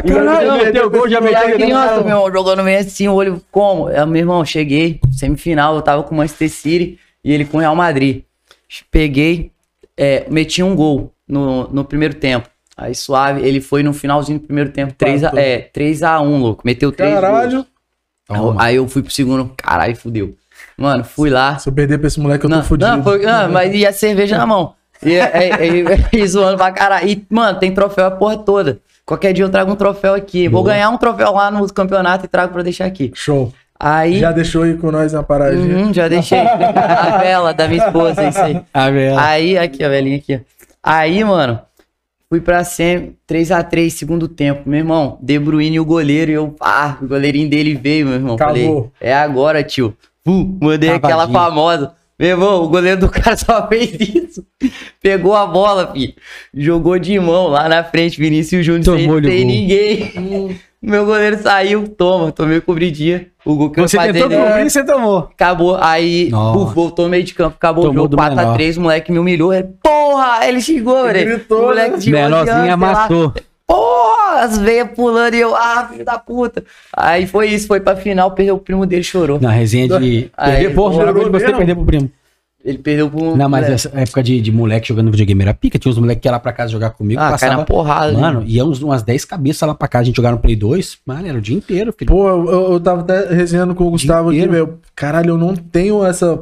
caralho, 0.07 0.47
Não, 0.47 0.57
meteu 0.59 0.89
gol, 0.89 1.09
já 1.09 1.17
e 1.17 1.21
meteu 1.23 1.37
a 1.39 1.47
gol. 1.47 1.55
criança, 1.55 1.95
meu 1.97 2.07
irmão, 2.07 2.31
jogando 2.31 2.63
meio 2.63 2.79
assim, 2.79 3.07
o 3.09 3.13
olho 3.15 3.41
como? 3.51 3.89
É, 3.89 4.05
meu 4.05 4.21
irmão, 4.21 4.45
cheguei, 4.45 5.01
semifinal, 5.11 5.75
eu 5.75 5.81
tava 5.81 6.03
com 6.03 6.15
o 6.15 6.17
Manchester 6.19 6.49
City 6.49 6.99
e 7.21 7.33
ele 7.33 7.43
com 7.43 7.57
o 7.57 7.59
Real 7.59 7.75
Madrid. 7.75 8.21
Peguei, 8.89 9.51
é, 9.97 10.25
meti 10.29 10.63
um 10.63 10.73
gol 10.73 11.11
no, 11.27 11.67
no 11.67 11.83
primeiro 11.83 12.13
tempo. 12.13 12.47
Aí 12.77 12.95
suave, 12.95 13.41
ele 13.41 13.61
foi 13.61 13.83
no 13.83 13.93
finalzinho 13.93 14.39
do 14.39 14.45
primeiro 14.45 14.71
tempo, 14.71 14.93
3 14.97 15.23
a, 15.23 15.31
é, 15.35 15.59
3 15.73 16.01
a 16.03 16.19
1 16.21 16.37
louco. 16.39 16.61
Meteu 16.65 16.91
3 16.91 17.13
Caralho. 17.13 17.65
Aí 18.57 18.77
eu 18.77 18.87
fui 18.87 19.01
pro 19.03 19.11
segundo, 19.11 19.51
caralho, 19.57 19.95
fudeu. 19.95 20.33
Mano, 20.77 21.03
fui 21.03 21.29
lá. 21.29 21.57
Se 21.59 21.67
eu 21.69 21.73
perder 21.73 21.97
pra 21.97 22.07
esse 22.07 22.19
moleque, 22.19 22.45
eu 22.45 22.49
tô 22.49 22.55
Não, 22.55 22.63
fudido. 22.63 22.89
não, 22.89 23.03
foi- 23.03 23.23
não, 23.25 23.51
mas 23.51 23.73
e 23.75 23.85
a 23.85 23.91
cerveja 23.93 24.37
na 24.37 24.45
mão. 24.45 24.73
E, 25.03 25.09
e, 25.15 25.17
e- 25.19 26.23
e 26.23 26.27
zoando 26.27 26.57
pra 26.57 26.71
caralho. 26.71 27.07
E, 27.09 27.25
mano, 27.29 27.59
tem 27.59 27.71
troféu 27.73 28.05
a 28.05 28.11
porra 28.11 28.37
toda. 28.37 28.79
Qualquer 29.05 29.33
dia 29.33 29.43
eu 29.43 29.49
trago 29.49 29.71
um 29.71 29.75
troféu 29.75 30.13
aqui. 30.13 30.47
Vou 30.47 30.63
Boa. 30.63 30.73
ganhar 30.73 30.89
um 30.89 30.97
troféu 30.97 31.33
lá 31.33 31.51
no 31.51 31.67
campeonato 31.73 32.25
e 32.25 32.27
trago 32.29 32.53
pra 32.53 32.63
deixar 32.63 32.85
aqui. 32.85 33.11
Show. 33.13 33.51
Aí. 33.77 34.19
Já 34.19 34.31
deixou 34.31 34.63
aí 34.63 34.75
com 34.77 34.91
nós 34.91 35.11
na 35.11 35.23
paradinha. 35.23 35.75
Uhum, 35.77 35.93
já 35.93 36.07
deixei. 36.07 36.39
a 36.39 37.17
vela 37.17 37.53
da 37.53 37.67
minha 37.67 37.83
esposa, 37.85 38.23
isso 38.27 38.39
aí. 38.39 38.61
A 38.73 38.89
velha. 38.91 39.19
Aí, 39.19 39.57
aqui, 39.57 39.83
a 39.83 39.89
velhinha 39.89 40.17
aqui. 40.17 40.35
ó. 40.35 40.39
Aí, 40.83 41.23
mano, 41.23 41.59
fui 42.31 42.39
pra 42.39 42.63
SEMI, 42.63 43.17
3x3, 43.29 43.89
segundo 43.89 44.25
tempo. 44.25 44.61
Meu 44.65 44.79
irmão, 44.79 45.19
De 45.21 45.37
Bruyne 45.37 45.75
e 45.75 45.79
o 45.81 45.85
goleiro, 45.85 46.31
e 46.31 46.35
eu, 46.35 46.55
ah, 46.61 46.97
o 47.01 47.05
goleirinho 47.05 47.49
dele 47.49 47.75
veio, 47.75 48.05
meu 48.05 48.15
irmão. 48.15 48.35
Acabou. 48.35 48.55
Falei, 48.55 48.91
é 49.01 49.13
agora, 49.13 49.61
tio. 49.61 49.93
Pum, 50.23 50.57
mandei 50.61 50.91
aquela 50.91 51.27
Cavadinho. 51.27 51.37
famosa. 51.37 51.93
Meu 52.17 52.29
irmão, 52.29 52.63
o 52.63 52.69
goleiro 52.69 53.01
do 53.01 53.09
cara 53.09 53.35
só 53.35 53.67
fez 53.67 53.91
isso. 53.99 54.45
Pegou 55.01 55.35
a 55.35 55.45
bola, 55.45 55.91
filho. 55.91 56.13
Jogou 56.53 56.97
de 56.97 57.19
mão 57.19 57.47
lá 57.47 57.67
na 57.67 57.83
frente, 57.83 58.17
Vinícius 58.17 58.65
Júnior, 58.65 58.97
sem, 58.97 59.21
sem 59.23 59.45
ninguém. 59.45 60.57
Meu 60.81 61.05
goleiro 61.05 61.37
saiu, 61.43 61.87
toma, 61.87 62.31
tomei 62.31 62.59
cobridinha. 62.59 63.27
O 63.45 63.55
gol 63.55 63.69
que 63.69 63.79
Você 63.81 63.97
eu 63.97 64.01
tentou 64.01 64.21
fazia, 64.31 64.45
cobrir 64.47 64.65
e 64.65 64.69
você 64.69 64.83
tomou. 64.83 65.17
Acabou, 65.31 65.77
aí 65.79 66.31
puf, 66.31 66.73
voltou 66.73 67.07
meio 67.07 67.23
de 67.23 67.35
campo, 67.35 67.55
acabou 67.55 67.83
Tomou 67.85 67.99
o 68.05 68.05
jogo, 68.05 68.15
4 68.17 68.35
menor. 68.35 68.51
a 68.51 68.53
3 68.55 68.77
o 68.77 68.81
moleque 68.81 69.11
me 69.11 69.19
humilhou. 69.19 69.53
Ele, 69.53 69.67
porra, 69.83 70.47
ele 70.47 70.59
xingou, 70.59 71.07
Ele 71.07 71.13
velho. 71.19 71.29
gritou, 71.37 71.59
O 71.59 71.65
moleque 71.65 71.91
né? 71.91 71.97
de 71.97 72.09
11 72.15 72.17
anos, 72.17 72.45
Menorzinho 72.45 72.73
amassou. 72.73 73.33
Porra, 73.67 74.39
as 74.41 74.57
veias 74.57 74.89
pulando 74.95 75.35
e 75.35 75.39
eu, 75.39 75.55
ah, 75.55 75.87
filho 75.91 76.03
da 76.03 76.17
puta. 76.17 76.63
Aí 76.97 77.27
foi 77.27 77.49
isso, 77.49 77.67
foi 77.67 77.79
pra 77.79 77.95
final, 77.95 78.31
perdeu 78.31 78.55
o 78.55 78.59
primo 78.59 78.85
dele, 78.85 79.03
chorou. 79.03 79.39
Na 79.39 79.51
resenha 79.51 79.87
de. 79.99 80.31
Aí, 80.35 80.51
perder, 80.53 80.73
pô, 80.75 80.91
chorou 80.91 81.31
você 81.31 81.53
perder 81.53 81.75
pro 81.75 81.85
primo. 81.85 82.09
Ele 82.63 82.77
perdeu 82.77 83.09
pro. 83.09 83.35
Não, 83.35 83.49
mas 83.49 83.67
essa 83.67 83.91
época 83.95 84.21
de, 84.21 84.39
de 84.39 84.51
moleque 84.51 84.87
jogando 84.87 85.09
videogame 85.09 85.41
era 85.41 85.53
pica. 85.53 85.79
Tinha 85.79 85.91
uns 85.91 85.97
moleques 85.97 86.21
que 86.21 86.27
iam 86.27 86.33
lá 86.33 86.39
pra 86.39 86.53
casa 86.53 86.71
jogar 86.71 86.91
comigo. 86.91 87.19
Ah, 87.19 87.31
passava, 87.31 87.65
porrada. 87.65 88.13
Mano, 88.13 88.43
ia 88.45 88.63
uns, 88.63 88.81
umas 88.81 89.01
10 89.01 89.25
cabeças 89.25 89.67
lá 89.67 89.73
pra 89.73 89.87
casa. 89.87 90.03
A 90.03 90.05
gente 90.05 90.15
jogava 90.15 90.35
no 90.35 90.41
Play 90.41 90.55
2. 90.55 90.99
Mano, 91.05 91.27
era 91.27 91.37
o 91.37 91.41
dia 91.41 91.55
inteiro, 91.57 91.91
filho. 91.97 92.09
Pô, 92.11 92.29
eu, 92.29 92.73
eu 92.73 92.79
tava 92.79 93.01
até 93.01 93.33
resenhando 93.33 93.73
com 93.73 93.85
o 93.85 93.89
Gustavo 93.91 94.29
aqui, 94.29 94.47
velho. 94.47 94.79
Caralho, 94.95 95.29
eu 95.31 95.37
não 95.37 95.55
tenho 95.55 96.05
essa, 96.05 96.39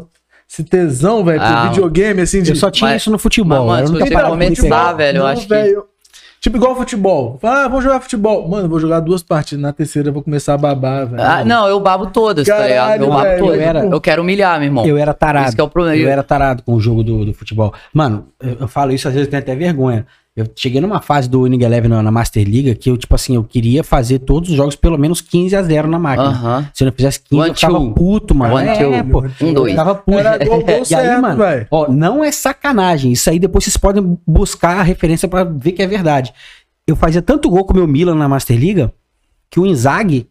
esse 0.50 0.64
tesão, 0.64 1.24
velho, 1.24 1.40
Ah, 1.42 1.62
pro 1.62 1.70
videogame, 1.70 2.22
assim, 2.22 2.42
de... 2.42 2.50
eu 2.50 2.56
só 2.56 2.70
tinha 2.70 2.90
mas- 2.90 3.02
isso 3.02 3.12
no 3.12 3.18
futebol. 3.20 3.68
mas, 3.68 3.90
mano, 3.90 3.98
era 4.06 4.06
a 4.06 4.10
se 4.10 4.14
você 4.14 4.30
começar, 4.30 4.94
velho, 4.94 5.18
eu 5.20 5.26
acho 5.26 5.48
que- 5.48 5.78
Tipo, 6.42 6.56
igual 6.56 6.74
futebol. 6.76 7.38
Fala, 7.42 7.66
ah, 7.66 7.68
vamos 7.68 7.84
jogar 7.84 8.00
futebol. 8.00 8.48
Mano, 8.48 8.66
eu 8.66 8.70
vou 8.70 8.80
jogar 8.80 9.02
duas 9.02 9.22
partidas. 9.22 9.62
Na 9.62 9.74
terceira 9.74 10.08
eu 10.10 10.14
vou 10.14 10.24
começar 10.24 10.54
a 10.54 10.58
babar, 10.58 11.06
velho. 11.06 11.22
Ah, 11.22 11.44
não, 11.44 11.68
eu 11.68 11.80
babo 11.82 12.08
todas, 12.08 12.48
tá 12.48 12.66
ligado? 12.66 13.02
Eu 13.04 13.10
babo 13.10 13.22
velho, 13.24 13.40
todas. 13.40 13.56
eu 13.58 13.62
era- 13.62 13.86
Eu 13.86 14.00
quero 14.02 14.22
humilhar, 14.22 14.58
meu 14.58 14.68
irmão. 14.68 14.86
Eu 14.86 14.98
era 14.98 15.14
tarado. 15.14 15.48
Esse 15.48 15.56
que 15.56 15.62
é 15.62 15.64
o 15.66 15.70
problema. 15.70 15.98
Eu 15.98 16.04
Eu- 16.04 16.10
era 16.10 16.24
tarado 16.24 16.64
com 16.64 16.74
o 16.74 16.80
jogo 16.80 17.04
do, 17.04 17.26
do 17.26 17.34
futebol. 17.34 17.74
Mano, 17.94 18.28
eu, 18.42 18.58
eu 18.62 18.68
falo 18.70 18.94
isso, 18.94 19.08
às 19.10 19.14
vezes 19.14 19.28
eu 19.28 19.32
tenho 19.32 19.44
até 19.44 19.54
vergonha. 19.54 20.06
Eu 20.36 20.46
cheguei 20.56 20.80
numa 20.80 21.02
fase 21.02 21.28
do 21.30 21.44
Winning 21.44 21.64
Eleven 21.64 21.90
na, 21.90 22.02
na 22.02 22.12
Master 22.12 22.44
League 22.48 22.74
que 22.76 22.90
eu, 22.90 22.96
tipo 22.98 23.14
assim, 23.14 23.36
eu 23.36 23.44
queria 23.44 23.84
fazer 23.84 24.20
todos 24.20 24.50
os 24.50 24.56
jogos 24.56 24.76
pelo 24.76 24.98
menos 24.98 25.20
15 25.20 25.56
a 25.56 25.62
0 25.64 25.88
na 25.90 26.00
máquina. 26.00 26.30
Aham. 26.30 26.70
Se 26.74 26.84
eu 26.84 26.86
não 26.86 26.94
fizesse 26.94 27.20
15, 27.22 27.36
One, 27.42 27.50
eu 27.50 27.56
ficava 27.56 27.80
two. 27.80 27.94
puto, 27.94 28.36
mano. 28.36 28.56
One, 28.56 28.68
é, 28.70 29.04
two. 29.04 29.10
pô. 29.12 29.22
Um, 29.22 29.48
Eu 29.48 29.54
dois. 29.54 29.72
ficava 29.72 29.96
puto. 29.96 30.18
Era 30.18 30.38
gol, 30.38 30.60
gol 30.64 30.70
E 30.70 30.72
aí, 30.74 30.86
certo, 30.86 31.22
mano, 31.22 31.38
velho. 31.38 31.68
ó, 31.72 31.92
não 31.92 32.24
é 32.24 32.32
sacanagem. 32.32 33.12
Isso 33.12 33.30
aí 33.30 33.38
depois 33.40 33.64
vocês 33.66 33.76
podem 33.76 34.18
buscar 34.26 34.80
a 34.80 34.84
referência 34.84 35.28
pra 35.28 35.44
ver 35.44 35.74
que 35.74 35.82
é 35.82 35.88
verdade. 35.88 36.32
Eu 36.88 36.96
fazia 36.96 37.22
tanto 37.22 37.50
gol 37.50 37.66
com 37.66 37.74
o 37.74 37.76
meu 37.78 37.88
Milan 37.88 38.16
na 38.16 38.30
Master 38.30 38.58
League 38.58 38.90
que 39.50 39.60
o 39.60 39.66
Inzaghi, 39.66 40.28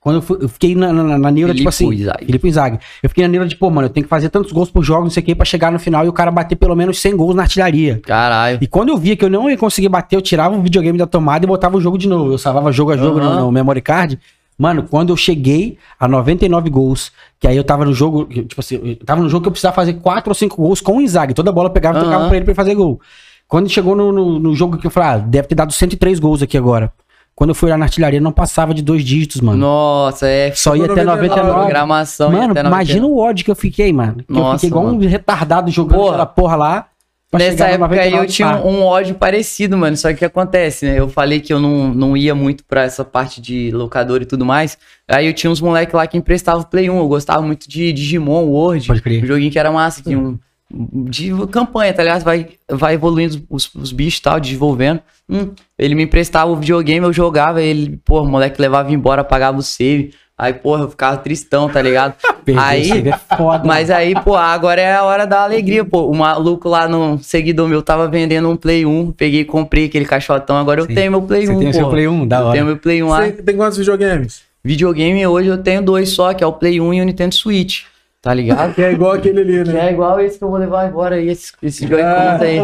quando 0.00 0.16
eu, 0.16 0.22
fui- 0.22 0.38
eu 0.40 0.48
fiquei 0.48 0.74
na, 0.74 0.92
na, 0.92 1.18
na 1.18 1.30
neura, 1.30 1.52
tipo 1.54 1.70
Filippo 1.70 1.92
assim. 1.94 2.02
Inzaghi. 2.02 2.24
Filipe 2.26 2.48
Inzaghi. 2.48 2.78
Eu 3.02 3.08
fiquei 3.10 3.22
na 3.24 3.28
neura 3.28 3.46
de, 3.46 3.54
pô, 3.56 3.68
mano, 3.70 3.86
eu 3.86 3.90
tenho 3.90 4.04
que 4.04 4.08
fazer 4.10 4.28
tantos 4.30 4.50
gols 4.50 4.70
por 4.70 4.82
jogo, 4.82 5.02
não 5.02 5.10
sei 5.10 5.22
o 5.22 5.26
que, 5.26 5.34
pra 5.34 5.44
chegar 5.44 5.70
no 5.70 5.78
final 5.78 6.04
e 6.04 6.08
o 6.08 6.12
cara 6.12 6.30
bater 6.30 6.56
pelo 6.56 6.74
menos 6.74 6.98
100 6.98 7.16
gols 7.16 7.34
na 7.34 7.42
artilharia. 7.42 8.00
Caralho. 8.02 8.58
E 8.60 8.66
quando 8.66 8.88
eu 8.88 8.96
via 8.96 9.14
que 9.14 9.24
eu 9.24 9.28
não 9.30 9.48
ia 9.50 9.58
conseguir 9.58 9.88
bater, 9.90 10.16
eu 10.16 10.22
tirava 10.22 10.56
o 10.56 10.62
videogame 10.62 10.98
da 10.98 11.06
tomada 11.06 11.44
e 11.44 11.48
botava 11.48 11.76
o 11.76 11.80
jogo 11.80 11.98
de 11.98 12.08
novo. 12.08 12.32
Eu 12.32 12.38
salvava 12.38 12.72
jogo 12.72 12.92
a 12.92 12.96
jogo 12.96 13.18
no, 13.20 13.26
Aham. 13.26 13.40
no 13.42 13.52
memory 13.52 13.82
card. 13.82 14.18
Mano, 14.58 14.82
quando 14.90 15.10
eu 15.10 15.16
cheguei 15.16 15.78
a 15.98 16.06
99 16.06 16.68
gols, 16.68 17.10
que 17.38 17.48
aí 17.48 17.56
eu 17.56 17.64
tava 17.64 17.84
no 17.84 17.94
jogo, 17.94 18.24
tipo 18.26 18.58
assim, 18.60 18.78
eu 18.82 18.96
tava 19.06 19.22
no 19.22 19.28
jogo 19.28 19.42
que 19.42 19.48
eu 19.48 19.52
precisava 19.52 19.74
fazer 19.74 19.94
4 19.94 20.30
ou 20.30 20.34
5 20.34 20.56
gols 20.56 20.80
com 20.82 20.98
o 20.98 21.00
Inzaghi. 21.00 21.32
Toda 21.32 21.50
bola 21.50 21.68
eu 21.68 21.72
pegava 21.72 21.96
e 21.96 22.00
Aham. 22.00 22.10
tocava 22.10 22.28
pra 22.28 22.36
ele 22.36 22.44
pra 22.44 22.52
ele 22.52 22.56
fazer 22.56 22.74
gol. 22.74 23.00
Quando 23.48 23.68
chegou 23.70 23.96
no, 23.96 24.12
no, 24.12 24.38
no 24.38 24.54
jogo 24.54 24.76
que 24.76 24.86
eu 24.86 24.90
falei, 24.90 25.08
ah, 25.10 25.18
deve 25.18 25.48
ter 25.48 25.54
dado 25.54 25.72
103 25.72 26.18
gols 26.20 26.42
aqui 26.42 26.58
agora. 26.58 26.92
Quando 27.40 27.52
eu 27.52 27.54
fui 27.54 27.70
lá 27.70 27.78
na 27.78 27.86
artilharia, 27.86 28.20
não 28.20 28.32
passava 28.32 28.74
de 28.74 28.82
dois 28.82 29.02
dígitos, 29.02 29.40
mano. 29.40 29.56
Nossa, 29.56 30.28
é. 30.28 30.52
Só 30.52 30.76
ia 30.76 30.84
até 30.84 31.02
99. 31.02 31.26
99. 31.26 31.58
Programação. 31.60 32.30
Mano, 32.30 32.50
até 32.50 32.60
imagina 32.60 33.06
o 33.06 33.16
ódio 33.16 33.46
que 33.46 33.50
eu 33.50 33.56
fiquei, 33.56 33.90
mano. 33.94 34.16
Que 34.16 34.30
eu 34.30 34.36
Nossa, 34.36 34.58
fiquei 34.58 34.68
igual 34.68 34.84
um 34.84 34.96
mano. 34.98 35.08
retardado 35.08 35.70
jogando 35.70 35.96
Porra. 35.96 36.08
aquela 36.10 36.26
porra 36.26 36.56
lá. 36.56 36.86
Nessa 37.32 37.64
época 37.64 37.94
aí 37.94 38.10
eu 38.12 38.18
99 38.18 38.26
tinha 38.26 38.56
um, 38.58 38.80
um 38.80 38.82
ódio 38.82 39.14
parecido, 39.14 39.74
mano. 39.74 39.96
Só 39.96 40.08
que 40.08 40.16
o 40.16 40.18
que 40.18 40.24
acontece, 40.26 40.84
né? 40.84 40.98
Eu 40.98 41.08
falei 41.08 41.40
que 41.40 41.50
eu 41.50 41.58
não, 41.58 41.94
não 41.94 42.14
ia 42.14 42.34
muito 42.34 42.62
pra 42.62 42.82
essa 42.82 43.06
parte 43.06 43.40
de 43.40 43.70
locador 43.70 44.20
e 44.20 44.26
tudo 44.26 44.44
mais. 44.44 44.76
Aí 45.08 45.26
eu 45.26 45.32
tinha 45.32 45.50
uns 45.50 45.62
moleques 45.62 45.94
lá 45.94 46.06
que 46.06 46.18
emprestavam 46.18 46.62
Play 46.62 46.90
1. 46.90 46.98
Eu 46.98 47.08
gostava 47.08 47.40
muito 47.40 47.66
de 47.66 47.90
Digimon 47.90 48.44
World. 48.48 48.86
Pode 48.86 49.00
crer. 49.00 49.24
Um 49.24 49.26
joguinho 49.26 49.50
que 49.50 49.58
era 49.58 49.72
massa, 49.72 50.02
tinha 50.02 50.18
um. 50.18 50.38
De 50.72 51.32
campanha, 51.50 51.92
tá 51.92 52.02
ligado? 52.02 52.22
Vai, 52.22 52.46
vai 52.70 52.94
evoluindo 52.94 53.42
os, 53.50 53.74
os 53.74 53.90
bichos 53.92 54.20
e 54.20 54.22
tal, 54.22 54.38
desenvolvendo. 54.38 55.00
Hum, 55.28 55.50
ele 55.78 55.94
me 55.94 56.04
emprestava 56.04 56.50
o 56.50 56.56
videogame, 56.56 57.04
eu 57.04 57.12
jogava, 57.12 57.60
ele, 57.60 57.98
pô, 58.04 58.22
o 58.22 58.28
moleque 58.28 58.60
levava 58.60 58.92
embora, 58.92 59.24
pagava 59.24 59.58
o 59.58 59.62
save. 59.62 60.14
Aí, 60.38 60.54
porra, 60.54 60.84
eu 60.84 60.88
ficava 60.90 61.18
tristão, 61.18 61.68
tá 61.68 61.82
ligado? 61.82 62.14
Perdeu 62.44 62.62
aí, 62.64 63.08
é 63.08 63.36
foda. 63.36 63.62
mas 63.62 63.90
aí, 63.90 64.14
pô, 64.22 64.34
agora 64.36 64.80
é 64.80 64.94
a 64.94 65.04
hora 65.04 65.26
da 65.26 65.42
alegria, 65.42 65.84
pô. 65.84 66.06
O 66.06 66.14
maluco 66.16 66.66
lá 66.68 66.88
no 66.88 67.18
seguidor 67.18 67.68
meu 67.68 67.82
tava 67.82 68.08
vendendo 68.08 68.48
um 68.48 68.56
Play 68.56 68.86
1, 68.86 69.12
peguei 69.12 69.40
e 69.40 69.44
comprei 69.44 69.84
aquele 69.84 70.06
caixotão, 70.06 70.56
agora 70.56 70.80
eu 70.80 70.86
Sim. 70.86 70.94
tenho 70.94 71.10
meu 71.10 71.22
Play 71.22 71.46
Você 71.46 71.52
1, 71.52 71.58
tem 71.58 71.68
o 71.68 71.72
pô. 71.72 71.78
seu 71.78 71.90
Play 71.90 72.08
1, 72.08 72.26
da 72.26 72.38
Eu 72.38 72.44
hora. 72.44 72.52
tenho 72.52 72.64
meu 72.66 72.76
Play 72.78 73.02
1 73.02 73.08
lá. 73.08 73.22
Você 73.26 73.32
tem 73.32 73.56
quantos 73.56 73.76
videogames? 73.76 74.42
Videogame 74.64 75.26
hoje 75.26 75.48
eu 75.48 75.58
tenho 75.58 75.82
dois 75.82 76.08
só, 76.10 76.32
que 76.32 76.42
é 76.42 76.46
o 76.46 76.52
Play 76.54 76.80
1 76.80 76.94
e 76.94 77.00
o 77.02 77.04
Nintendo 77.04 77.34
Switch, 77.34 77.82
tá 78.22 78.32
ligado? 78.34 78.74
Que 78.74 78.82
é 78.82 78.92
igual 78.92 79.12
aquele 79.12 79.40
ali, 79.40 79.64
Que 79.64 79.70
né? 79.72 79.88
é 79.88 79.92
igual 79.92 80.20
esse 80.20 80.38
que 80.38 80.44
eu 80.44 80.50
vou 80.50 80.58
levar 80.58 80.86
agora 80.86 81.16
aí, 81.16 81.28
esse, 81.28 81.52
esse 81.62 81.86
Ah. 81.94 82.38
Aí. 82.40 82.58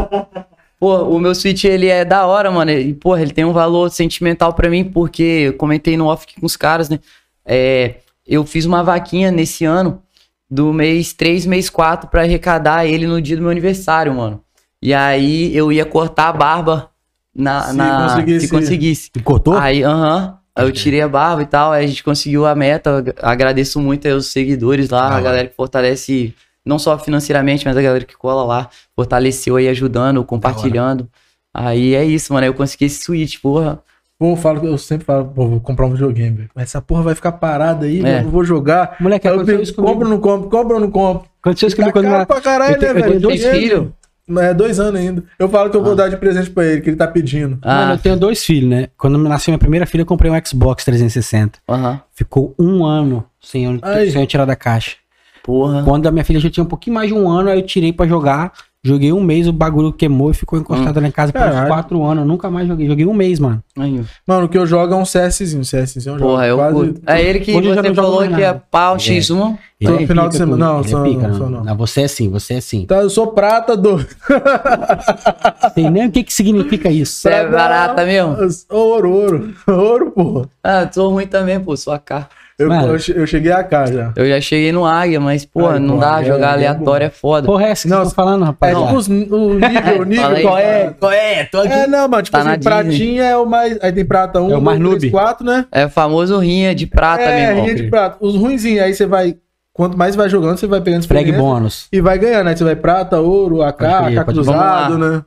Pô, 0.78 1.04
o 1.04 1.18
meu 1.18 1.34
Switch, 1.34 1.64
ele 1.64 1.88
é 1.88 2.04
da 2.04 2.26
hora, 2.26 2.50
mano. 2.50 2.70
E, 2.70 2.92
porra, 2.92 3.22
ele 3.22 3.32
tem 3.32 3.44
um 3.46 3.52
valor 3.52 3.90
sentimental 3.90 4.52
pra 4.52 4.68
mim, 4.68 4.84
porque 4.84 5.22
eu 5.22 5.54
comentei 5.54 5.96
no 5.96 6.06
off 6.06 6.24
aqui 6.28 6.38
com 6.38 6.44
os 6.46 6.56
caras, 6.56 6.90
né? 6.90 6.98
É, 7.46 7.94
eu 8.26 8.44
fiz 8.44 8.66
uma 8.66 8.82
vaquinha 8.82 9.30
nesse 9.30 9.64
ano, 9.64 10.02
do 10.50 10.72
mês 10.74 11.12
3, 11.14 11.46
mês 11.46 11.70
4, 11.70 12.10
pra 12.10 12.22
arrecadar 12.22 12.84
ele 12.86 13.06
no 13.06 13.22
dia 13.22 13.36
do 13.36 13.42
meu 13.42 13.50
aniversário, 13.50 14.12
mano. 14.14 14.42
E 14.82 14.92
aí 14.92 15.56
eu 15.56 15.72
ia 15.72 15.86
cortar 15.86 16.28
a 16.28 16.32
barba 16.32 16.90
na, 17.34 17.62
Se 17.62 17.72
na- 17.76 18.08
conseguisse. 18.08 18.46
se 18.46 18.52
conseguisse. 18.52 19.10
E 19.16 19.20
cortou? 19.20 19.56
Aí, 19.56 19.82
aham. 19.82 20.36
Aí 20.56 20.64
eu 20.66 20.72
tirei 20.72 21.02
a 21.02 21.08
barba 21.08 21.42
e 21.42 21.46
tal, 21.46 21.70
aí 21.72 21.84
a 21.84 21.86
gente 21.86 22.02
conseguiu 22.02 22.46
a 22.46 22.54
meta. 22.54 23.04
Agradeço 23.22 23.78
muito 23.80 24.06
aí 24.08 24.14
os 24.14 24.26
seguidores 24.28 24.88
lá, 24.88 25.10
Da 25.10 25.16
a 25.16 25.20
galera 25.20 25.48
que 25.48 25.54
fortalece, 25.54 26.34
não 26.64 26.78
só 26.78 26.98
financeiramente, 26.98 27.66
mas 27.66 27.76
a 27.76 27.82
galera 27.82 28.04
que 28.04 28.16
cola 28.16 28.42
lá, 28.44 28.68
fortaleceu 28.94 29.56
aí 29.56 29.68
ajudando, 29.68 30.24
compartilhando. 30.24 31.06
Aí 31.52 31.94
é 31.94 32.04
isso, 32.04 32.32
mano. 32.32 32.44
Aí 32.44 32.48
eu 32.50 32.54
consegui 32.54 32.86
esse 32.86 33.04
Switch, 33.04 33.38
porra. 33.40 33.80
Pô, 34.18 34.32
eu, 34.32 34.36
falo, 34.36 34.66
eu 34.66 34.78
sempre 34.78 35.04
falo, 35.04 35.26
pô, 35.26 35.46
vou 35.46 35.60
comprar 35.60 35.84
um 35.86 35.90
videogame, 35.90 36.36
velho. 36.38 36.50
Mas 36.54 36.64
essa 36.70 36.80
porra 36.80 37.02
vai 37.02 37.14
ficar 37.14 37.32
parada 37.32 37.84
aí, 37.84 38.02
É. 38.02 38.22
eu 38.22 38.30
vou 38.30 38.42
jogar. 38.42 38.96
Moleque, 38.98 39.28
Aí 39.28 39.34
eu 39.34 39.74
compro 39.74 40.04
ou 40.04 40.10
não 40.10 40.18
compro? 40.18 40.48
Compro 40.48 40.74
ou 40.76 40.80
não 40.80 40.90
compro? 40.90 41.28
Aconteceu 41.42 41.66
isso 41.66 41.76
comigo 41.76 41.92
quando 41.92 42.06
caro 42.06 42.22
eu- 42.22 42.26
pra 42.26 42.40
caralho, 42.40 42.74
eu 42.76 42.78
tenho- 42.78 42.94
né, 42.94 43.00
eu? 43.00 43.10
Tem 43.10 43.20
dois 43.20 43.44
filho? 43.46 43.92
É 44.40 44.52
dois 44.52 44.80
anos 44.80 45.00
ainda. 45.00 45.22
Eu 45.38 45.48
falo 45.48 45.70
que 45.70 45.76
eu 45.76 45.82
vou 45.82 45.92
Ah. 45.92 45.96
dar 45.96 46.08
de 46.08 46.16
presente 46.16 46.50
pra 46.50 46.64
ele, 46.64 46.80
que 46.80 46.90
ele 46.90 46.96
tá 46.96 47.06
pedindo. 47.06 47.50
Mano, 47.50 47.60
Ah, 47.62 47.94
eu 47.94 47.98
tenho 47.98 48.16
dois 48.16 48.44
filhos, 48.44 48.68
né? 48.68 48.88
Quando 48.98 49.16
nasceu 49.18 49.52
minha 49.52 49.58
primeira 49.58 49.86
filha, 49.86 50.02
eu 50.02 50.06
comprei 50.06 50.30
um 50.30 50.40
Xbox 50.44 50.84
360. 50.84 51.60
aham. 51.68 52.00
Ficou 52.12 52.54
um 52.58 52.84
ano 52.84 53.24
sem 53.40 53.64
eu, 53.66 53.78
Ai. 53.82 54.10
sem 54.10 54.20
eu 54.20 54.26
tirar 54.26 54.44
da 54.44 54.56
caixa. 54.56 54.96
Porra. 55.44 55.84
Quando 55.84 56.08
a 56.08 56.10
minha 56.10 56.24
filha 56.24 56.40
já 56.40 56.50
tinha 56.50 56.64
um 56.64 56.68
pouquinho 56.68 56.94
mais 56.94 57.08
de 57.08 57.14
um 57.14 57.28
ano, 57.28 57.48
aí 57.50 57.58
eu 57.60 57.64
tirei 57.66 57.92
pra 57.92 58.04
jogar. 58.06 58.52
Joguei 58.86 59.12
um 59.12 59.20
mês, 59.20 59.48
o 59.48 59.52
bagulho 59.52 59.92
queimou 59.92 60.30
e 60.30 60.34
ficou 60.34 60.56
encostado 60.56 61.00
lá 61.00 61.08
em 61.08 61.10
casa 61.10 61.32
por 61.32 61.42
uns 61.42 61.66
quatro 61.66 62.04
anos. 62.04 62.22
Eu 62.22 62.28
nunca 62.28 62.48
mais 62.48 62.68
joguei. 62.68 62.86
Joguei 62.86 63.04
um 63.04 63.12
mês, 63.12 63.40
mano. 63.40 63.60
Aí, 63.76 64.00
Mano, 64.24 64.46
o 64.46 64.48
que 64.48 64.56
eu 64.56 64.64
jogo 64.64 64.94
é 64.94 64.96
um 64.96 65.02
CSzinho. 65.02 65.62
CSzinho 65.62 66.14
eu 66.14 66.18
jogo 66.18 66.18
porra, 66.20 66.46
eu 66.46 66.56
quase... 66.56 66.74
curto. 66.74 67.00
É 67.04 67.20
ele 67.20 67.40
que 67.40 67.52
Hoje 67.52 67.68
eu 67.68 67.74
já 67.74 67.82
você 67.82 67.94
falou 67.94 68.28
que 68.28 68.42
é 68.42 68.54
pau 68.70 68.94
É. 68.94 68.98
X1. 68.98 69.58
Tô 69.82 69.90
no 69.90 70.00
é 70.00 70.06
final 70.06 70.28
de 70.28 70.36
semana. 70.36 70.64
Não, 70.64 70.80
ele 70.80 70.88
só 70.88 71.04
é 71.04 71.08
pica, 71.08 71.22
não, 71.22 71.28
não. 71.28 71.38
só 71.38 71.50
não. 71.50 71.64
Não, 71.64 71.76
Você 71.76 72.00
é 72.00 72.04
assim, 72.04 72.30
você 72.30 72.54
é 72.54 72.56
assim. 72.58 72.86
Tá, 72.86 73.02
eu 73.02 73.10
sou 73.10 73.26
prata 73.26 73.76
do... 73.76 73.98
Tem 75.74 75.90
nem 75.90 76.06
o 76.06 76.10
que 76.10 76.22
que 76.22 76.32
significa 76.32 76.88
isso. 76.88 77.22
Você 77.22 77.28
é 77.28 77.48
barata 77.48 78.06
mesmo? 78.06 78.36
Ouro, 78.70 79.10
ouro. 79.10 79.54
Ouro, 79.66 80.10
porra. 80.12 80.48
Ah, 80.62 80.86
tô 80.86 81.10
ruim 81.10 81.26
também, 81.26 81.58
pô, 81.60 81.76
sou 81.76 81.92
AK. 81.92 82.26
Eu, 82.58 82.68
Mano. 82.70 82.94
eu 82.94 82.98
che- 82.98 83.12
eu 83.14 83.26
cheguei 83.26 83.52
a 83.52 83.62
cá 83.62 83.84
já. 83.84 84.12
Eu 84.16 84.26
já 84.26 84.40
cheguei 84.40 84.72
no 84.72 84.86
Águia, 84.86 85.20
mas, 85.20 85.46
Ai, 85.54 85.78
não 85.78 85.98
dá, 85.98 86.22
é- 86.22 86.24
jogar 86.24 86.48
é 86.48 86.52
aleatório 86.54 87.04
é 87.04 87.10
foda. 87.10 87.46
Porra, 87.46 87.66
é 87.66 87.70
essa 87.70 87.82
que 87.82 87.88
Não, 87.88 87.98
vocês 87.98 88.08
estão 88.08 88.24
falando, 88.24 88.44
É 88.44 88.46
rapaz? 88.46 88.78
tipo 88.78 88.94
os- 88.94 89.08
o 89.08 89.10
nível, 89.12 90.00
o 90.00 90.04
nível. 90.04 90.26
Aí. 90.28 90.42
qual 90.42 90.58
é? 90.58 90.94
Qual 90.98 91.12
é? 91.12 91.44
Tô 91.44 91.62
É, 91.62 91.86
não, 91.86 92.08
mano, 92.08 92.22
tipo 92.22 92.34
Tá 92.38 92.50
assim, 92.50 92.60
pratinha 92.60 93.24
é 93.24 93.36
o 93.36 93.44
mais. 93.44 93.78
Aí 93.82 93.92
tem 93.92 94.06
prata 94.06 94.40
1, 94.40 94.50
É 94.52 94.56
o 94.56 94.62
mais 94.62 94.78
2, 94.78 94.88
noob. 94.88 94.98
3, 95.00 95.12
4, 95.12 95.44
né? 95.44 95.66
É 95.70 95.84
o 95.84 95.90
famoso 95.90 96.38
rinha 96.38 96.74
de 96.74 96.86
prata, 96.86 97.24
meu 97.24 97.30
é, 97.30 97.48
irmão. 97.50 97.64
rinha 97.64 97.74
de 97.74 97.82
prata. 97.90 98.16
Os 98.20 98.34
ruinzinhos, 98.34 98.82
aí 98.82 98.94
você 98.94 99.04
vai. 99.06 99.36
Quanto 99.74 99.98
mais 99.98 100.16
vai 100.16 100.26
jogando, 100.30 100.56
você 100.56 100.66
vai 100.66 100.80
pegando 100.80 101.06
Frag 101.06 101.20
experiência 101.20 101.38
bônus. 101.38 101.88
E 101.92 102.00
vai 102.00 102.18
ganhando. 102.18 102.46
Aí 102.48 102.56
você 102.56 102.64
vai 102.64 102.74
prata, 102.74 103.20
ouro, 103.20 103.60
AK, 103.60 103.76
Pode 103.86 104.04
crer, 104.06 104.18
AK 104.20 104.32
cruzado, 104.32 104.96
né? 104.96 105.22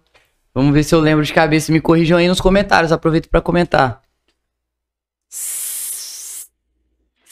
Vamos 0.56 0.74
ver 0.74 0.82
se 0.82 0.96
eu 0.96 1.00
lembro 1.00 1.24
de 1.24 1.32
cabeça. 1.32 1.72
Me 1.72 1.80
corrijam 1.80 2.18
aí 2.18 2.28
nos 2.28 2.42
comentários. 2.42 2.92
Aproveito 2.92 3.30
pra 3.30 3.40
comentar. 3.40 4.00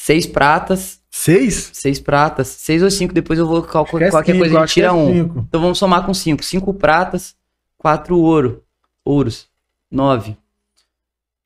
Seis 0.08 0.26
pratas. 0.26 1.02
Seis? 1.12 1.70
Seis 1.74 2.00
pratas. 2.00 2.48
Seis 2.48 2.82
ou 2.82 2.90
cinco. 2.90 3.14
Depois 3.14 3.38
eu 3.38 3.46
vou 3.46 3.62
calcular. 3.62 4.10
Qualquer 4.10 4.32
cinco, 4.32 4.40
coisa 4.40 4.58
a 4.58 4.62
gente 4.62 4.74
tira 4.74 4.88
é 4.88 4.92
um. 4.94 5.14
cinco. 5.14 5.46
Então 5.50 5.60
vamos 5.60 5.78
somar 5.78 6.06
com 6.06 6.14
cinco. 6.14 6.46
Cinco 6.46 6.74
pratas. 6.74 7.36
Quatro 7.78 8.18
ouro. 8.18 8.64
Ouros. 9.04 9.50
Nove. 9.92 10.38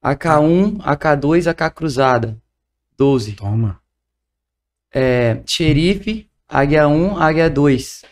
AK1, 0.06 0.78
AK2, 0.78 1.48
AK 1.48 1.74
cruzada. 1.74 2.38
Doze. 2.96 3.32
Toma. 3.32 3.82
É, 4.94 5.42
xerife, 5.44 6.30
Águia 6.48 6.88
1, 6.88 7.18
Águia 7.18 7.50
2. 7.50 8.04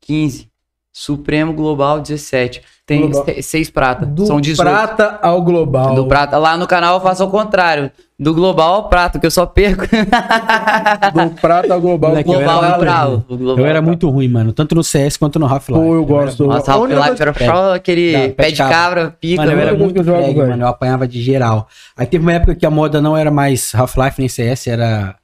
15. 0.00 0.51
Supremo 0.92 1.52
Global 1.54 2.00
17. 2.00 2.60
Tem 2.84 3.08
Global. 3.08 3.24
se- 3.24 3.42
seis 3.42 3.70
pratas. 3.70 4.06
Do 4.08 4.26
São 4.26 4.40
18. 4.40 4.68
prata 4.68 5.18
ao 5.22 5.40
global. 5.40 5.94
Do 5.94 6.06
prata. 6.06 6.36
Lá 6.36 6.56
no 6.56 6.66
canal 6.66 6.96
eu 6.96 7.00
faço 7.00 7.22
ao 7.22 7.30
contrário. 7.30 7.90
Do 8.18 8.34
global 8.34 8.74
ao 8.74 8.88
prato, 8.88 9.18
que 9.18 9.26
eu 9.26 9.30
só 9.30 9.46
perco. 9.46 9.84
Do 9.86 11.30
prata 11.40 11.72
ao 11.74 11.80
global. 11.80 12.10
Moleque, 12.10 12.28
eu 12.30 12.34
global 12.34 12.64
era 12.64 12.74
é 12.74 12.76
o 12.76 12.80
bravo. 12.80 13.24
Eu 13.28 13.66
é 13.66 13.68
era 13.70 13.82
muito 13.82 14.08
ruim, 14.10 14.28
mano. 14.28 14.52
Tanto 14.52 14.74
no 14.74 14.84
CS 14.84 15.16
quanto 15.16 15.38
no 15.38 15.46
Half-Life. 15.46 15.82
Pô, 15.82 15.94
eu 15.94 16.04
gosto. 16.04 16.44
bravo. 16.46 16.58
Nossa, 16.58 16.72
Half-Life 16.72 17.22
era 17.22 17.34
só 17.34 17.74
aquele 17.74 18.12
Não, 18.12 18.30
pé 18.34 18.50
de 18.50 18.58
cabra, 18.58 19.16
pica. 19.18 19.42
Mano, 19.42 19.52
eu 19.52 19.58
era 19.60 19.74
muito 19.76 19.96
eu 20.00 20.04
jogo, 20.04 20.22
frag, 20.22 20.36
mano. 20.36 20.62
Eu 20.62 20.68
apanhava 20.68 21.08
de 21.08 21.22
geral. 21.22 21.66
Aí 21.96 22.06
teve 22.06 22.22
uma 22.24 22.32
época 22.32 22.54
que 22.54 22.66
a 22.66 22.70
moda 22.70 23.00
não 23.00 23.16
era 23.16 23.30
mais 23.30 23.74
Half-Life 23.74 24.16
nem 24.18 24.28
CS, 24.28 24.66
era. 24.68 25.16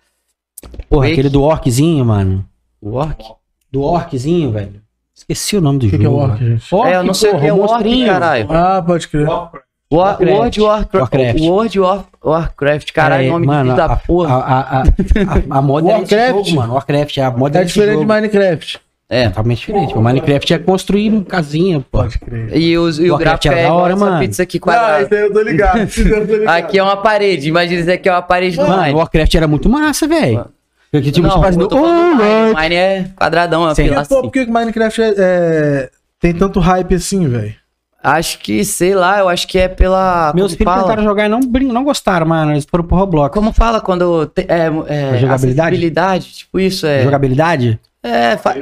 Porra, 0.88 1.02
Quake? 1.06 1.12
aquele 1.12 1.28
do 1.28 1.42
Orczinho, 1.42 2.04
mano. 2.04 2.44
O 2.80 2.94
Orc? 2.94 3.22
Do 3.70 3.82
Orczinho, 3.82 4.50
velho. 4.50 4.80
Esqueci 5.18 5.56
o 5.56 5.60
nome 5.60 5.78
do 5.80 5.86
O 5.86 5.90
que, 5.90 5.96
jogo. 5.96 6.02
que 6.02 6.06
é 6.06 6.08
o 6.08 6.14
orc, 6.30 6.44
gente? 6.44 6.74
Orc, 6.74 6.88
É, 6.90 6.96
eu 6.96 7.02
não 7.04 7.14
sei 7.14 7.30
o 7.32 7.38
que 7.40 7.46
é 7.46 7.52
o 7.52 7.60
Orc, 7.60 8.06
caralho. 8.06 8.46
Ah, 8.50 8.82
pode 8.86 9.08
crer. 9.08 9.26
War- 9.28 9.50
Warcraft. 9.90 10.30
World 10.32 10.60
Warcraft. 10.60 10.94
Warcraft. 10.94 11.40
World 11.40 11.80
War- 11.80 12.04
Warcraft. 12.24 12.92
Caralho, 12.92 13.26
É, 13.26 13.30
nome 13.30 13.46
mano, 13.46 13.70
de 13.70 13.76
da 13.76 13.84
a, 13.86 13.96
porra. 13.96 14.34
A, 14.34 14.38
a, 14.38 14.60
a, 14.60 14.82
a, 14.82 15.58
a 15.58 15.62
moda 15.62 15.88
esse 16.02 16.14
Warcraft? 16.14 16.46
jogo, 16.48 16.56
mano. 16.60 16.74
Warcraft, 16.74 17.18
a 17.18 17.30
moda 17.30 17.60
É 17.60 17.64
diferente 17.64 17.98
de. 18.00 18.06
Minecraft. 18.06 18.80
É. 19.10 19.28
Totalmente 19.30 19.58
diferente. 19.60 19.94
O 19.94 20.02
Minecraft 20.02 20.52
é 20.52 20.58
construir 20.58 21.24
casinha, 21.24 21.80
pô. 21.80 22.00
Pode 22.00 22.18
crer. 22.18 22.54
E, 22.54 22.76
os, 22.76 22.98
e 22.98 23.10
o 23.10 23.16
gráfico 23.16 23.48
era 23.48 23.60
é 23.60 23.62
da 23.64 23.72
hora, 23.72 23.94
essa 23.94 24.04
mano. 24.04 24.18
pizza 24.20 24.42
aqui 24.42 24.58
Ah, 24.58 24.60
quadrada. 24.60 25.02
isso 25.04 25.14
aí 25.14 25.20
eu 25.22 25.32
tô 25.32 25.40
ligado. 25.42 25.78
Isso 25.82 26.00
aí 26.02 26.10
eu 26.10 26.26
tô 26.28 26.34
ligado. 26.36 26.54
Aqui 26.58 26.78
é 26.78 26.82
uma 26.82 26.96
parede. 26.98 27.48
Imagina 27.48 27.80
isso 27.80 27.90
aqui 27.90 28.08
é 28.08 28.12
uma 28.12 28.20
parede 28.22 28.56
do 28.58 28.68
Mano, 28.68 28.82
Mine. 28.82 28.94
o 28.94 28.98
Warcraft 28.98 29.34
era 29.34 29.48
muito 29.48 29.68
massa, 29.70 30.06
velho. 30.06 30.44
Porque 30.90 31.12
tipo, 31.12 31.26
Não, 31.26 31.42
tipo, 31.42 31.76
Mine. 31.76 32.52
O 32.54 32.60
Mine 32.60 32.74
é 32.74 33.04
quadradão, 33.16 33.68
é 33.68 33.74
Sim. 33.74 33.88
Pô, 33.92 33.98
assim. 34.00 34.22
por 34.22 34.30
que 34.30 34.46
Minecraft 34.46 35.02
é, 35.02 35.14
é- 35.18 35.90
tem 36.20 36.32
tanto 36.32 36.60
hype 36.60 36.94
assim, 36.94 37.28
velho? 37.28 37.54
Acho 38.02 38.38
que, 38.38 38.64
sei 38.64 38.94
lá, 38.94 39.18
eu 39.18 39.28
acho 39.28 39.46
que 39.48 39.58
é 39.58 39.66
pela. 39.68 40.32
Meus 40.34 40.52
filhos 40.52 40.64
fala? 40.64 40.82
tentaram 40.82 41.02
jogar 41.02 41.26
e 41.26 41.28
não, 41.28 41.40
brin- 41.40 41.66
não 41.72 41.82
gostaram, 41.84 42.26
mano. 42.26 42.52
Eles 42.52 42.64
foram 42.64 42.84
pro 42.84 42.96
Roblox. 42.96 43.34
Como 43.34 43.52
fala 43.52 43.80
quando. 43.80 44.26
te- 44.26 44.46
é, 44.48 44.66
é, 44.66 45.18
jogabilidade? 45.18 45.26
acessibilidade, 45.34 46.32
tipo 46.32 46.60
isso, 46.60 46.86
é. 46.86 47.02
Jogabilidade? 47.02 47.78
É, 48.02 48.36
fa- 48.36 48.54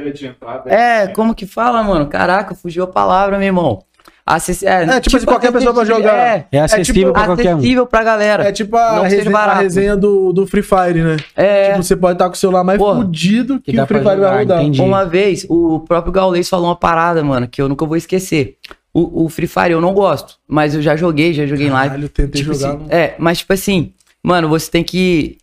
é, 0.65 1.07
como 1.07 1.35
que 1.35 1.45
fala, 1.45 1.83
mano? 1.83 2.07
Caraca, 2.07 2.55
fugiu 2.55 2.83
a 2.83 2.87
palavra, 2.87 3.37
meu 3.37 3.45
irmão. 3.45 3.83
Acess... 4.27 4.61
É, 4.63 4.83
É, 4.83 4.99
tipo 4.99 5.15
assim, 5.17 5.25
qualquer 5.25 5.51
pessoa 5.53 5.73
pra 5.73 5.85
jogar. 5.85 6.13
É, 6.15 6.47
É 6.51 6.59
acessível 6.59 6.93
tipo, 7.01 7.13
pra 7.13 7.25
qualquer 7.25 7.55
um. 7.55 7.57
acessível 7.59 7.87
pra 7.87 8.03
galera. 8.03 8.43
É 8.47 8.51
tipo 8.51 8.75
a 8.75 9.01
resenha, 9.07 9.37
a 9.37 9.53
resenha 9.59 9.95
do, 9.97 10.33
do 10.33 10.45
Free 10.45 10.61
Fire, 10.61 11.01
né? 11.01 11.17
É. 11.35 11.69
Tipo, 11.71 11.83
você 11.83 11.95
pode 11.95 12.13
estar 12.13 12.25
com 12.27 12.33
o 12.33 12.37
celular 12.37 12.63
mais 12.63 12.77
Porra. 12.77 12.97
fudido 12.97 13.59
que, 13.61 13.71
Que 13.71 13.79
o 13.79 13.87
Free 13.87 13.99
Fire 13.99 14.03
vai 14.05 14.15
jogar, 14.17 14.37
rodar. 14.39 14.61
entendi. 14.61 14.81
Uma 14.81 15.05
vez, 15.05 15.45
o 15.49 15.79
próprio 15.79 16.11
Gaules 16.11 16.49
falou 16.49 16.67
uma 16.67 16.75
parada, 16.75 17.23
mano, 17.23 17.47
que 17.47 17.61
eu 17.61 17.69
nunca 17.69 17.85
vou 17.85 17.95
esquecer. 17.95 18.57
O, 18.93 19.25
o 19.25 19.29
Free 19.29 19.47
Fire 19.47 19.71
eu 19.71 19.79
não 19.81 19.93
gosto, 19.93 20.35
mas 20.47 20.75
eu 20.75 20.81
já 20.81 20.95
joguei, 20.95 21.31
já 21.33 21.45
joguei 21.45 21.67
em 21.67 21.71
live. 21.71 21.89
Caralho, 21.89 22.05
eu 22.05 22.09
tentei 22.09 22.41
Tipo 22.41 22.53
jogar. 22.53 22.75
assim, 22.75 22.85
é, 22.89 23.13
mas 23.17 23.37
tipo 23.39 23.53
assim, 23.53 23.93
mano, 24.23 24.49
você 24.49 24.69
tem 24.71 24.83
que 24.83 25.37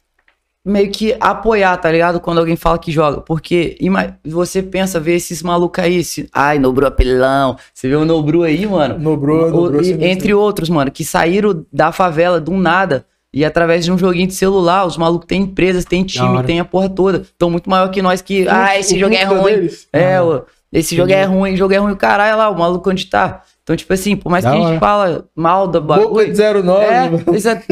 meio 0.65 0.91
que 0.91 1.15
apoiar, 1.21 1.77
tá 1.77 1.91
ligado? 1.91 2.19
Quando 2.21 2.39
alguém 2.39 2.57
fala 2.57 2.79
que 2.79 2.91
joga. 2.91 3.21
Porque 3.21 3.77
você 4.25 4.63
pensa, 4.63 4.99
vê 4.99 5.15
esses 5.17 5.43
malucos 5.43 5.83
aí, 5.85 5.97
esse, 5.99 6.29
ai, 6.33 6.59
Nobru 6.59 6.87
apelão. 6.87 7.57
Você 7.73 7.89
vê 7.89 7.97
o 7.97 8.05
Nobru 8.05 8.43
aí, 8.43 8.67
mano? 8.67 8.99
Nobrou, 8.99 9.47
O- 9.49 9.51
nobrou. 9.51 9.83
e- 9.83 10.05
entre 10.07 10.33
outros, 10.33 10.69
mano, 10.71 10.91
que 10.91 11.05
saíram 11.05 11.65
da 11.73 11.93
favela 11.93 12.41
do 12.41 12.53
nada. 12.53 13.05
E 13.33 13.45
através 13.45 13.85
de 13.85 13.91
um 13.91 13.99
joguinho 13.99 14.29
de 14.29 14.35
celular, 14.35 14.87
os 14.87 14.97
malucos 14.97 15.27
têm 15.27 15.43
empresas, 15.43 15.85
têm 15.85 16.05
time, 16.05 16.25
hora. 16.37 16.47
têm 16.47 16.61
a 16.61 16.65
porra 16.65 16.89
toda. 16.89 17.19
Estão 17.19 17.51
muito 17.51 17.69
maior 17.69 17.89
que 17.91 18.01
nós 18.01 18.23
que. 18.23 18.47
Ah, 18.49 18.67
fruto- 18.67 18.79
esse 18.81 18.99
jogo 18.99 19.15
é 19.15 19.25
ruim. 19.25 19.43
deles. 19.55 19.89
É, 19.93 20.19
esse 20.73 20.95
jogo 20.97 21.11
é 21.13 21.25
ruim, 21.25 21.57
jogo 21.57 21.75
é 21.75 21.79
ruim, 21.79 21.93
o 21.93 21.97
caralho 21.97 22.37
lá, 22.39 22.49
o 22.49 22.57
maluco 22.57 22.89
onde 22.89 23.07
tá. 23.07 23.43
Então, 23.65 23.75
tipo 23.75 23.93
assim, 23.93 24.15
por 24.15 24.31
mais 24.31 24.45
Da 24.45 24.51
que 24.51 24.57
a 24.57 24.61
gente 24.61 24.69
hora. 24.71 24.79
fala 24.79 25.25
mal 25.35 25.67
da 25.67 25.81
Boca 25.81 26.01
bagulho. 26.03 26.33
de 26.33 26.37
09. 26.37 26.85
É, 26.85 27.11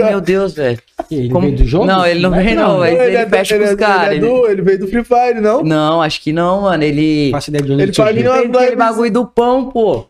é, 0.00 0.10
meu 0.10 0.20
Deus, 0.20 0.54
velho. 0.54 0.78
Ele 1.14 1.28
Como- 1.30 1.46
veio 1.46 1.58
do 1.58 1.64
jogo? 1.66 1.84
Não, 1.86 2.04
ele 2.06 2.20
não 2.20 2.30
veio, 2.30 2.56
não, 2.56 2.80
velho. 2.80 3.02
ele 3.02 3.16
é 3.16 3.24
do- 3.24 3.30
fecha 3.30 3.58
com 3.58 3.64
os 3.64 3.70
é- 3.70 3.76
caras, 3.76 4.12
Ele, 4.16 4.26
é 4.26 4.28
ele- 4.28 4.40
do- 4.40 4.46
ele 4.46 4.62
veio 4.62 4.78
do 4.78 4.86
Free 4.88 5.04
Fire, 5.04 5.40
não? 5.40 5.62
Não, 5.62 6.02
acho 6.02 6.20
que 6.20 6.32
não, 6.32 6.62
mano. 6.62 6.82
Ele. 6.82 7.26
Não 7.26 7.32
faço 7.32 7.50
ideia 7.50 7.64
de 7.64 7.72
onde 7.72 7.82
Ele 7.82 7.90
ele 7.90 7.96
faz 7.96 8.16
Ele 8.16 8.22
Não, 8.24 8.32
aquele 8.34 8.76
mas- 8.76 8.90
bagulho 8.90 9.12
do 9.12 9.26
pão, 9.26 9.70
pô. 9.70 10.06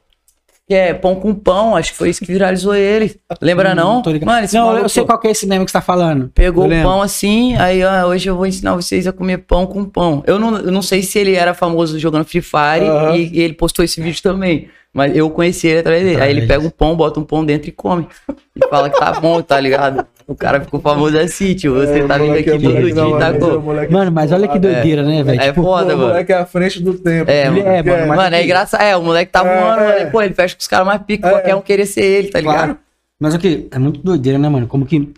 Que 0.68 0.74
é 0.74 0.94
pão 0.94 1.16
com 1.16 1.34
pão, 1.34 1.74
acho 1.74 1.90
que 1.90 1.98
foi 1.98 2.08
isso 2.08 2.20
que 2.20 2.32
viralizou 2.32 2.72
ele. 2.74 3.16
Lembra 3.42 3.74
não? 3.74 4.00
Tô 4.00 4.10
ligado. 4.12 4.28
Mano, 4.28 4.46
não, 4.52 4.66
maluco 4.66 4.84
eu 4.84 4.88
sei 4.88 5.04
qual 5.04 5.18
que 5.18 5.26
é 5.26 5.32
esse 5.32 5.44
meme 5.44 5.64
que 5.64 5.70
você 5.72 5.76
tá 5.78 5.82
falando. 5.82 6.30
pegou 6.32 6.66
o 6.66 6.82
pão 6.82 7.02
assim, 7.02 7.56
aí 7.56 7.82
ó, 7.84 8.06
hoje 8.06 8.30
eu 8.30 8.36
vou 8.36 8.46
ensinar 8.46 8.74
vocês 8.76 9.06
a 9.08 9.12
comer 9.12 9.38
pão 9.38 9.66
com 9.66 9.84
pão. 9.84 10.22
Eu 10.24 10.38
não, 10.38 10.56
eu 10.58 10.70
não 10.70 10.80
sei 10.80 11.02
se 11.02 11.18
ele 11.18 11.34
era 11.34 11.52
famoso 11.52 11.98
jogando 11.98 12.24
Free 12.24 12.40
Fire 12.40 12.86
Aham. 12.88 13.16
e, 13.16 13.30
e 13.36 13.40
ele 13.42 13.54
postou 13.54 13.84
esse 13.84 14.00
vídeo 14.00 14.22
também. 14.22 14.68
Mas 14.94 15.16
eu 15.16 15.30
conheci 15.30 15.68
ele 15.68 15.78
através 15.80 16.04
dele. 16.04 16.20
Aí 16.20 16.30
ele 16.30 16.46
pega 16.46 16.62
um 16.66 16.68
pão, 16.70 16.94
bota 16.94 17.18
um 17.18 17.24
pão 17.24 17.44
dentro 17.44 17.68
e 17.68 17.72
come. 17.72 18.06
E 18.54 18.68
fala 18.68 18.90
que 18.90 18.98
tá 18.98 19.12
bom, 19.18 19.40
tá 19.40 19.58
ligado? 19.58 20.06
O 20.26 20.34
cara 20.34 20.60
ficou 20.60 20.78
famoso 20.80 21.18
assim, 21.18 21.54
tio. 21.54 21.74
Você 21.74 22.00
É, 22.00 22.06
tá 22.06 22.18
vindo 22.18 22.32
aqui 22.34 22.50
é 22.50 22.52
todo 22.58 22.92
dia, 22.92 23.06
hora, 23.06 23.18
tá 23.18 23.28
é 23.36 23.38
com. 23.38 23.58
moleque- 23.58 23.92
Mano, 23.92 24.12
mas 24.12 24.30
olha 24.32 24.46
que 24.46 24.58
doideira, 24.58 25.02
né, 25.02 25.22
velho? 25.22 25.40
É 25.40 25.46
Tipo, 25.48 25.62
foda, 25.62 25.94
o 25.94 25.96
mano. 25.98 26.08
moleque 26.08 26.32
é 26.32 26.36
à 26.36 26.44
frente 26.46 26.82
do 26.82 26.92
tempo. 26.94 27.30
É, 27.30 27.46
Ele 27.46 27.60
é, 27.60 27.82
mano, 27.82 28.06
mas- 28.06 28.16
Mano, 28.18 28.36
é 28.36 28.44
engraçado. 28.44 28.82
É, 28.82 28.96
o 28.96 29.02
moleque 29.02 29.32
tá 29.32 29.40
É, 29.40 29.42
voando, 29.60 29.80
é. 29.82 29.98
mano. 30.00 30.10
Pô, 30.12 30.22
ele 30.22 30.34
fecha 30.34 30.54
com 30.54 30.60
os 30.60 30.68
caras 30.68 30.86
mais 30.86 31.02
pica, 31.02 31.26
É. 31.26 31.30
qualquer 31.30 31.54
um 31.56 31.60
querer 31.62 31.86
ser 31.86 32.02
ele, 32.04 32.28
tá 32.28 32.38
ligado? 32.40 32.56
Claro. 32.56 32.78
Mas 33.18 33.34
aqui, 33.34 33.68
é 33.70 33.78
muito 33.78 34.00
doideira, 34.02 34.38
né, 34.38 34.48
mano? 34.48 34.66
Como 34.66 34.84
que 34.84 35.08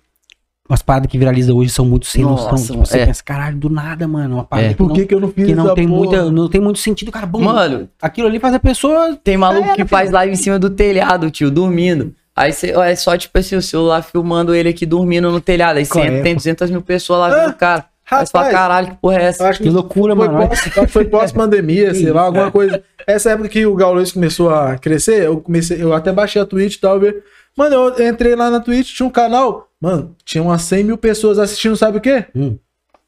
as 0.68 0.80
paradas 0.80 1.10
que 1.10 1.18
viralizam 1.18 1.56
hoje 1.56 1.70
são 1.70 1.84
muito 1.84 2.06
sem 2.06 2.22
Nossa, 2.22 2.50
noção. 2.50 2.74
Tipo, 2.76 2.86
você 2.86 3.00
é. 3.00 3.06
pensa, 3.06 3.22
caralho, 3.22 3.56
do 3.56 3.68
nada, 3.68 4.08
mano. 4.08 4.36
Uma 4.36 4.44
parada 4.44 4.68
É. 4.68 4.70
que 4.70 4.76
Por 4.76 4.88
não, 4.88 4.94
que, 4.94 5.06
que 5.06 5.14
eu 5.14 5.20
não 5.20 5.28
fiz 5.28 5.46
que 5.46 5.54
não 5.54 5.74
tem, 5.74 5.86
porra? 5.86 5.98
muita, 6.00 6.30
não 6.30 6.48
tem 6.48 6.60
muito 6.60 6.78
sentido, 6.78 7.12
cara. 7.12 7.26
Bom, 7.26 7.42
Mano, 7.42 7.88
aquilo 8.00 8.26
ali 8.28 8.38
faz 8.40 8.54
a 8.54 8.58
pessoa. 8.58 9.16
Tem 9.22 9.36
maluco 9.36 9.68
É, 9.70 9.74
que 9.74 9.84
faz 9.84 10.04
filho? 10.08 10.14
live 10.14 10.32
em 10.32 10.36
cima 10.36 10.58
do 10.58 10.70
telhado, 10.70 11.30
tio, 11.30 11.50
dormindo. 11.50 12.14
Aí 12.34 12.52
você, 12.52 12.70
é 12.70 12.96
só 12.96 13.16
tipo 13.16 13.38
assim, 13.38 13.54
o 13.56 13.62
celular 13.62 14.02
filmando 14.02 14.54
ele 14.54 14.68
aqui 14.70 14.84
dormindo 14.86 15.30
no 15.30 15.40
telhado. 15.40 15.76
Aí 15.76 15.84
você 15.84 16.00
é, 16.00 16.06
entra, 16.06 16.22
tem 16.22 16.32
pô? 16.34 16.38
200 16.38 16.70
mil 16.70 16.82
pessoas 16.82 17.20
lá 17.20 17.26
Ah, 17.26 17.40
vendo 17.44 17.50
o 17.50 17.56
cara. 17.56 17.84
Aí 18.10 18.26
você 18.26 18.32
fala, 18.32 18.44
rapaz. 18.46 18.52
caralho, 18.62 18.86
que 18.88 18.96
porra 18.96 19.16
é 19.18 19.22
essa? 19.24 19.48
Acho 19.48 19.62
Que 19.62 19.70
loucura, 19.70 20.16
foi 20.16 20.28
mano. 20.28 20.48
Pós, 20.48 20.60
que 20.62 20.86
foi 20.88 21.04
pós-pandemia, 21.04 21.92
sei 21.94 22.10
lá, 22.10 22.22
alguma 22.22 22.50
coisa. 22.50 22.82
Essa 23.06 23.30
época 23.32 23.48
que 23.50 23.64
o 23.66 23.74
Gaules 23.74 24.12
começou 24.12 24.48
a 24.50 24.76
crescer, 24.78 25.24
eu 25.24 25.40
comecei, 25.40 25.82
eu 25.82 25.92
até 25.92 26.10
baixei 26.10 26.40
a 26.40 26.46
Twitch 26.46 26.74
e 26.76 26.80
tal, 26.80 26.98
ver. 26.98 27.22
Mano, 27.56 27.74
eu 27.96 28.08
entrei 28.08 28.34
lá 28.34 28.50
na 28.50 28.60
Twitch, 28.60 28.94
tinha 28.94 29.06
um 29.06 29.10
canal, 29.10 29.68
mano, 29.80 30.16
tinha 30.24 30.42
umas 30.42 30.62
100 30.62 30.84
mil 30.84 30.98
pessoas 30.98 31.38
assistindo, 31.38 31.76
sabe 31.76 31.98
o 31.98 32.00
quê? 32.00 32.26
Hum. 32.34 32.58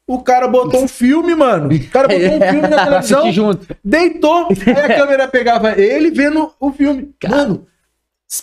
O 0.05 0.23
cara 0.23 0.47
botou 0.47 0.81
um 0.81 0.87
filme, 0.87 1.35
mano. 1.35 1.69
O 1.69 1.89
cara 1.89 2.07
botou 2.07 2.37
um 2.37 2.41
filme 2.41 2.67
na 2.69 2.85
televisão, 2.85 3.31
junto. 3.31 3.67
deitou, 3.83 4.47
aí 4.65 4.91
a 4.93 4.95
câmera 4.95 5.27
pegava 5.27 5.77
ele 5.77 6.11
vendo 6.11 6.49
o 6.59 6.71
filme. 6.71 7.13
Mano, 7.27 7.67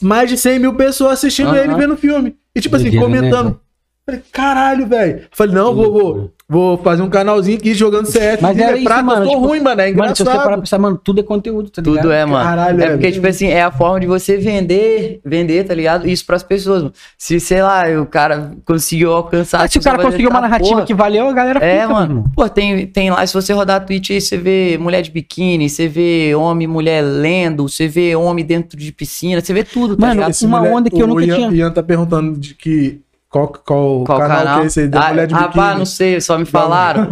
mais 0.02 0.28
de 0.28 0.36
100 0.36 0.58
mil 0.58 0.74
pessoas 0.74 1.14
assistindo 1.14 1.56
ele 1.56 1.74
vendo 1.74 1.94
o 1.94 1.96
filme. 1.96 2.36
E 2.54 2.60
tipo 2.60 2.76
assim, 2.76 2.94
comentando. 2.96 3.58
Falei, 4.06 4.22
caralho, 4.30 4.86
velho. 4.86 5.22
Falei, 5.30 5.54
não, 5.54 5.74
vou, 5.74 5.90
vou, 5.90 6.30
vou 6.46 6.76
fazer 6.76 7.00
um 7.00 7.08
canalzinho 7.08 7.56
aqui 7.56 7.72
jogando 7.72 8.04
CS. 8.04 8.38
Mas 8.38 8.58
era 8.58 8.76
isso, 8.76 8.84
prata, 8.84 9.02
mano, 9.02 9.22
Eu 9.22 9.26
sou 9.26 9.34
tipo, 9.36 9.46
ruim, 9.46 9.60
mano. 9.60 9.80
É 9.80 9.92
Mano, 9.94 10.14
se 10.14 10.18
você 10.18 10.24
parar 10.24 10.34
pra 10.34 10.42
engraçado. 10.42 10.60
pensar, 10.60 10.78
mano, 10.78 11.00
tudo 11.02 11.20
é 11.20 11.22
conteúdo, 11.22 11.70
tá 11.70 11.80
ligado? 11.80 12.02
Tudo 12.02 12.12
é, 12.12 12.26
mano. 12.26 12.44
Caralho, 12.44 12.80
é 12.82 12.84
é, 12.84 12.88
porque, 12.88 13.02
velho. 13.02 13.14
tipo 13.14 13.26
assim, 13.26 13.46
é 13.46 13.62
a 13.62 13.70
forma 13.70 14.00
de 14.00 14.06
você 14.06 14.36
vender, 14.36 15.20
vender, 15.24 15.64
tá 15.64 15.72
ligado? 15.74 16.06
Isso 16.06 16.26
pras 16.26 16.42
pessoas, 16.42 16.82
mano. 16.82 16.94
Se, 17.16 17.40
sei 17.40 17.62
lá, 17.62 17.84
o 17.98 18.04
cara 18.04 18.52
conseguiu 18.66 19.10
alcançar... 19.10 19.64
Ah, 19.64 19.68
se 19.68 19.78
o 19.78 19.82
cara 19.82 19.96
você 19.96 20.02
vai 20.02 20.10
conseguiu 20.12 20.28
uma 20.28 20.40
narrativa 20.42 20.70
porra, 20.74 20.84
que 20.86 20.92
valeu, 20.92 21.26
a 21.26 21.32
galera 21.32 21.64
É, 21.64 21.80
fica, 21.80 21.92
mano. 21.94 22.30
Pô, 22.36 22.46
tem, 22.46 22.86
tem 22.86 23.10
lá, 23.10 23.26
se 23.26 23.32
você 23.32 23.54
rodar 23.54 23.76
a 23.76 23.80
Twitch 23.80 24.10
aí, 24.10 24.20
você 24.20 24.36
vê 24.36 24.76
mulher 24.78 25.00
de 25.00 25.10
biquíni, 25.10 25.70
você 25.70 25.88
vê 25.88 26.34
homem 26.34 26.66
e 26.66 26.68
mulher 26.68 27.00
lendo, 27.00 27.66
você 27.66 27.88
vê 27.88 28.14
homem 28.14 28.44
dentro 28.44 28.78
de 28.78 28.92
piscina, 28.92 29.40
você 29.40 29.54
vê 29.54 29.64
tudo, 29.64 29.96
tá 29.96 30.02
Mano, 30.08 30.14
ligado? 30.16 30.30
Esse 30.32 30.44
uma 30.44 30.60
onda 30.60 30.90
que 30.90 31.00
eu 31.00 31.06
o 31.06 31.08
nunca 31.08 31.24
Ian, 31.24 31.36
tinha. 31.36 31.50
Ian 31.52 31.70
tá 31.70 31.82
perguntando 31.82 32.38
de 32.38 32.54
que. 32.54 33.00
Qual, 33.34 33.48
qual, 33.48 34.04
Qual 34.04 34.18
canal, 34.20 34.38
canal? 34.38 34.58
que 34.58 34.62
é 34.62 34.66
esse 34.66 34.80
aí? 34.82 34.86
Da 34.86 35.00
ah, 35.00 35.08
mulher 35.08 35.26
de 35.26 35.34
biquíni. 35.34 35.50
rapaz, 35.50 35.76
não 35.78 35.84
sei, 35.84 36.20
só 36.20 36.38
me 36.38 36.44
falaram. 36.44 37.08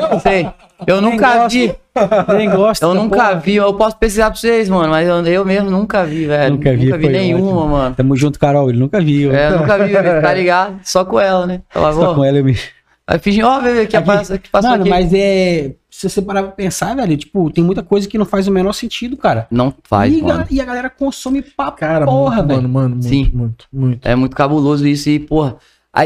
eu 0.00 0.10
não 0.10 0.18
sei. 0.18 0.48
Eu 0.86 1.02
Nem 1.02 1.10
nunca 1.10 1.34
gosto. 1.34 1.50
vi. 1.54 1.74
Nem 2.34 2.50
gosta. 2.50 2.86
Eu 2.86 2.94
nunca 2.94 3.34
vi. 3.34 3.56
Eu 3.56 3.74
posso 3.74 3.94
pesquisar 3.98 4.30
pra 4.30 4.40
vocês, 4.40 4.70
mano, 4.70 4.88
mas 4.88 5.06
eu, 5.06 5.22
eu 5.26 5.44
mesmo 5.44 5.70
nunca 5.70 6.02
vi, 6.02 6.24
velho. 6.24 6.54
Nunca 6.54 6.74
vi, 6.74 6.88
foi 6.88 6.98
nenhuma, 7.10 7.44
ótimo. 7.58 7.68
mano. 7.68 7.94
Tamo 7.94 8.16
junto, 8.16 8.38
Carol. 8.38 8.70
Ele 8.70 8.78
nunca 8.78 9.02
viu. 9.02 9.34
É, 9.34 9.48
eu 9.48 9.58
nunca 9.58 9.84
vi, 9.84 9.92
tá 9.92 10.32
ligado? 10.32 10.80
Só 10.82 11.04
com 11.04 11.20
ela, 11.20 11.46
né? 11.46 11.60
Ela, 11.74 11.92
Só 11.92 12.06
vó, 12.06 12.14
com 12.14 12.24
ela, 12.24 12.38
eu 12.38 12.46
Aí 13.06 13.18
fingi, 13.18 13.42
ó, 13.42 13.60
bebê, 13.60 13.84
que, 13.86 13.98
Aqui. 13.98 14.06
passa, 14.06 14.38
que 14.38 14.48
passou 14.48 14.70
Mano, 14.70 14.82
aqui. 14.84 14.88
mas 14.90 15.12
é. 15.12 15.72
Se 15.96 16.10
você 16.10 16.20
parar 16.20 16.42
pra 16.42 16.50
pensar, 16.50 16.96
velho, 16.96 17.16
tipo, 17.16 17.48
tem 17.52 17.62
muita 17.62 17.80
coisa 17.80 18.08
que 18.08 18.18
não 18.18 18.26
faz 18.26 18.48
o 18.48 18.50
menor 18.50 18.72
sentido, 18.72 19.16
cara. 19.16 19.46
Não 19.48 19.72
faz, 19.84 20.12
e, 20.12 20.20
mano. 20.20 20.40
a, 20.40 20.46
e 20.50 20.60
a 20.60 20.64
galera 20.64 20.90
consome 20.90 21.40
pra 21.40 21.70
Cara, 21.70 22.04
porra, 22.04 22.38
muito, 22.38 22.48
velho. 22.48 22.62
mano, 22.62 22.68
mano, 22.68 22.94
muito, 22.96 23.08
Sim. 23.08 23.30
muito, 23.32 23.66
muito. 23.72 24.08
É 24.08 24.16
muito 24.16 24.34
cabuloso 24.34 24.88
isso 24.88 25.08
e, 25.08 25.20
porra. 25.20 25.56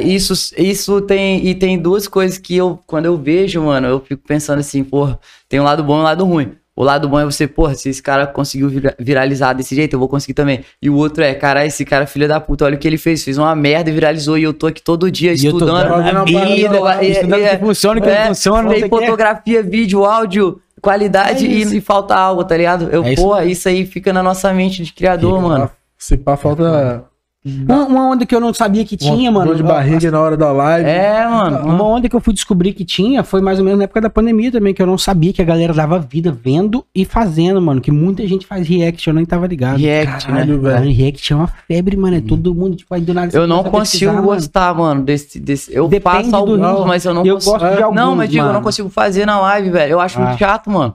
Isso, 0.05 0.34
isso 0.59 1.01
tem. 1.01 1.47
E 1.47 1.55
tem 1.55 1.78
duas 1.78 2.07
coisas 2.07 2.36
que 2.36 2.55
eu, 2.55 2.78
quando 2.86 3.07
eu 3.07 3.16
vejo, 3.16 3.62
mano, 3.62 3.86
eu 3.86 3.99
fico 3.99 4.22
pensando 4.28 4.59
assim, 4.59 4.84
porra, 4.84 5.18
tem 5.49 5.59
um 5.59 5.64
lado 5.64 5.82
bom 5.82 5.97
e 5.97 6.01
um 6.01 6.03
lado 6.03 6.22
ruim. 6.26 6.53
O 6.80 6.84
lado 6.84 7.08
bom 7.08 7.18
é 7.18 7.24
você, 7.24 7.48
porra, 7.48 7.74
se 7.74 7.88
esse 7.88 8.00
cara 8.00 8.24
conseguiu 8.24 8.68
vira- 8.68 8.94
viralizar 9.00 9.52
desse 9.52 9.74
jeito, 9.74 9.94
eu 9.94 9.98
vou 9.98 10.08
conseguir 10.08 10.34
também. 10.34 10.60
E 10.80 10.88
o 10.88 10.94
outro 10.94 11.24
é, 11.24 11.34
cara, 11.34 11.66
esse 11.66 11.84
cara, 11.84 12.06
filho 12.06 12.28
da 12.28 12.38
puta, 12.38 12.64
olha 12.64 12.76
o 12.76 12.78
que 12.78 12.86
ele 12.86 12.96
fez. 12.96 13.24
Fez 13.24 13.36
uma 13.36 13.52
merda 13.56 13.90
e 13.90 13.92
viralizou. 13.92 14.38
E 14.38 14.44
eu 14.44 14.54
tô 14.54 14.68
aqui 14.68 14.80
todo 14.80 15.10
dia 15.10 15.32
E 15.32 15.34
estudando. 15.34 16.04
vida, 16.26 16.78
estudando 17.02 17.42
o 17.42 17.50
que 17.50 17.58
funciona, 17.58 17.98
o 17.98 18.02
que 18.04 18.08
é, 18.08 18.20
não 18.20 18.26
funciona, 18.28 18.70
tem 18.70 18.88
fotografia, 18.88 19.60
vídeo, 19.60 20.04
áudio, 20.04 20.60
qualidade 20.80 21.46
É 21.46 21.48
e, 21.50 21.78
e 21.78 21.80
falta 21.80 22.14
algo, 22.14 22.44
tá 22.44 22.56
ligado? 22.56 22.88
Eu, 22.92 23.02
É 23.02 23.12
isso. 23.12 23.22
porra, 23.22 23.44
isso 23.44 23.68
aí 23.68 23.84
fica 23.84 24.12
na 24.12 24.22
nossa 24.22 24.52
mente 24.52 24.84
de 24.84 24.92
criador, 24.92 25.34
Fica, 25.38 25.48
mano. 25.48 25.70
Se 25.98 26.16
pá, 26.16 26.36
falta 26.36 27.04
Uma, 27.68 27.84
uma 27.86 28.09
onda 28.11 28.26
que 28.26 28.34
eu 28.34 28.40
não 28.40 28.53
sabia 28.55 28.84
que 28.84 28.96
tinha, 28.96 29.30
uma 29.30 29.40
mano. 29.40 29.55
de 29.55 29.62
barriga 29.62 30.11
na 30.11 30.20
hora 30.20 30.36
da 30.36 30.51
live. 30.53 30.88
É, 30.88 31.26
mano. 31.26 31.66
Uma 31.66 31.84
onda 31.84 32.09
que 32.09 32.14
eu 32.16 32.20
fui 32.20 32.32
descobrir 32.34 32.72
que 32.72 32.84
tinha 32.84 33.22
foi 33.22 33.40
mais 33.40 33.59
ou 33.59 33.64
menos 33.64 33.78
na 33.78 33.84
época 33.84 34.01
da 34.01 34.11
pandemia 34.11 34.51
também, 34.53 34.72
que 34.74 34.82
eu 34.82 34.86
não 34.86 34.99
sabia 34.99 35.32
que 35.32 35.40
a 35.42 35.44
galera 35.44 35.72
dava 35.72 35.99
vida 35.99 36.30
vendo 36.32 36.84
e 36.94 37.05
fazendo, 37.05 37.61
mano. 37.61 37.80
Que 37.80 37.90
muita 37.90 38.26
gente 38.26 38.46
faz 38.46 38.66
react, 38.68 39.07
eu 39.09 39.14
nem 39.14 39.24
tava 39.24 39.46
ligado. 39.46 39.78
React, 39.78 40.28
né? 40.28 40.32
Caralho, 40.40 40.61
Cara, 40.62 40.80
velho. 40.80 40.94
react 40.96 41.32
é 41.32 41.36
uma 41.36 41.46
febre, 41.66 41.96
mano. 41.96 42.16
É 42.16 42.20
todo 42.20 42.55
mundo, 42.55 42.76
tipo, 42.76 42.94
aí 42.94 43.01
do 43.01 43.14
nada. 43.14 43.36
Eu 43.36 43.46
não 43.46 43.62
consigo 43.64 44.12
mano. 44.12 44.24
gostar, 44.26 44.74
mano, 44.74 45.03
desse, 45.03 45.38
desse. 45.40 45.74
Eu 45.74 45.88
Depende 45.88 46.30
do 46.30 46.36
alguns, 46.36 46.86
mas 46.86 47.05
eu 47.05 47.14
não 47.14 47.24
Eu 47.26 47.34
consigo. 47.34 47.59
gosto 47.59 47.76
de 47.76 47.82
alguns, 47.82 47.96
não, 47.96 48.16
mas 48.16 48.28
digo, 48.30 48.40
eu 48.42 48.46
não 48.46 48.53
mano. 48.55 48.64
consigo 48.64 48.88
fazer 48.88 49.26
na 49.26 49.40
live, 49.40 49.70
velho. 49.70 49.92
Eu 49.92 50.01
acho 50.01 50.18
Ah. 50.20 50.24
muito 50.26 50.38
chato, 50.38 50.70
mano. 50.70 50.94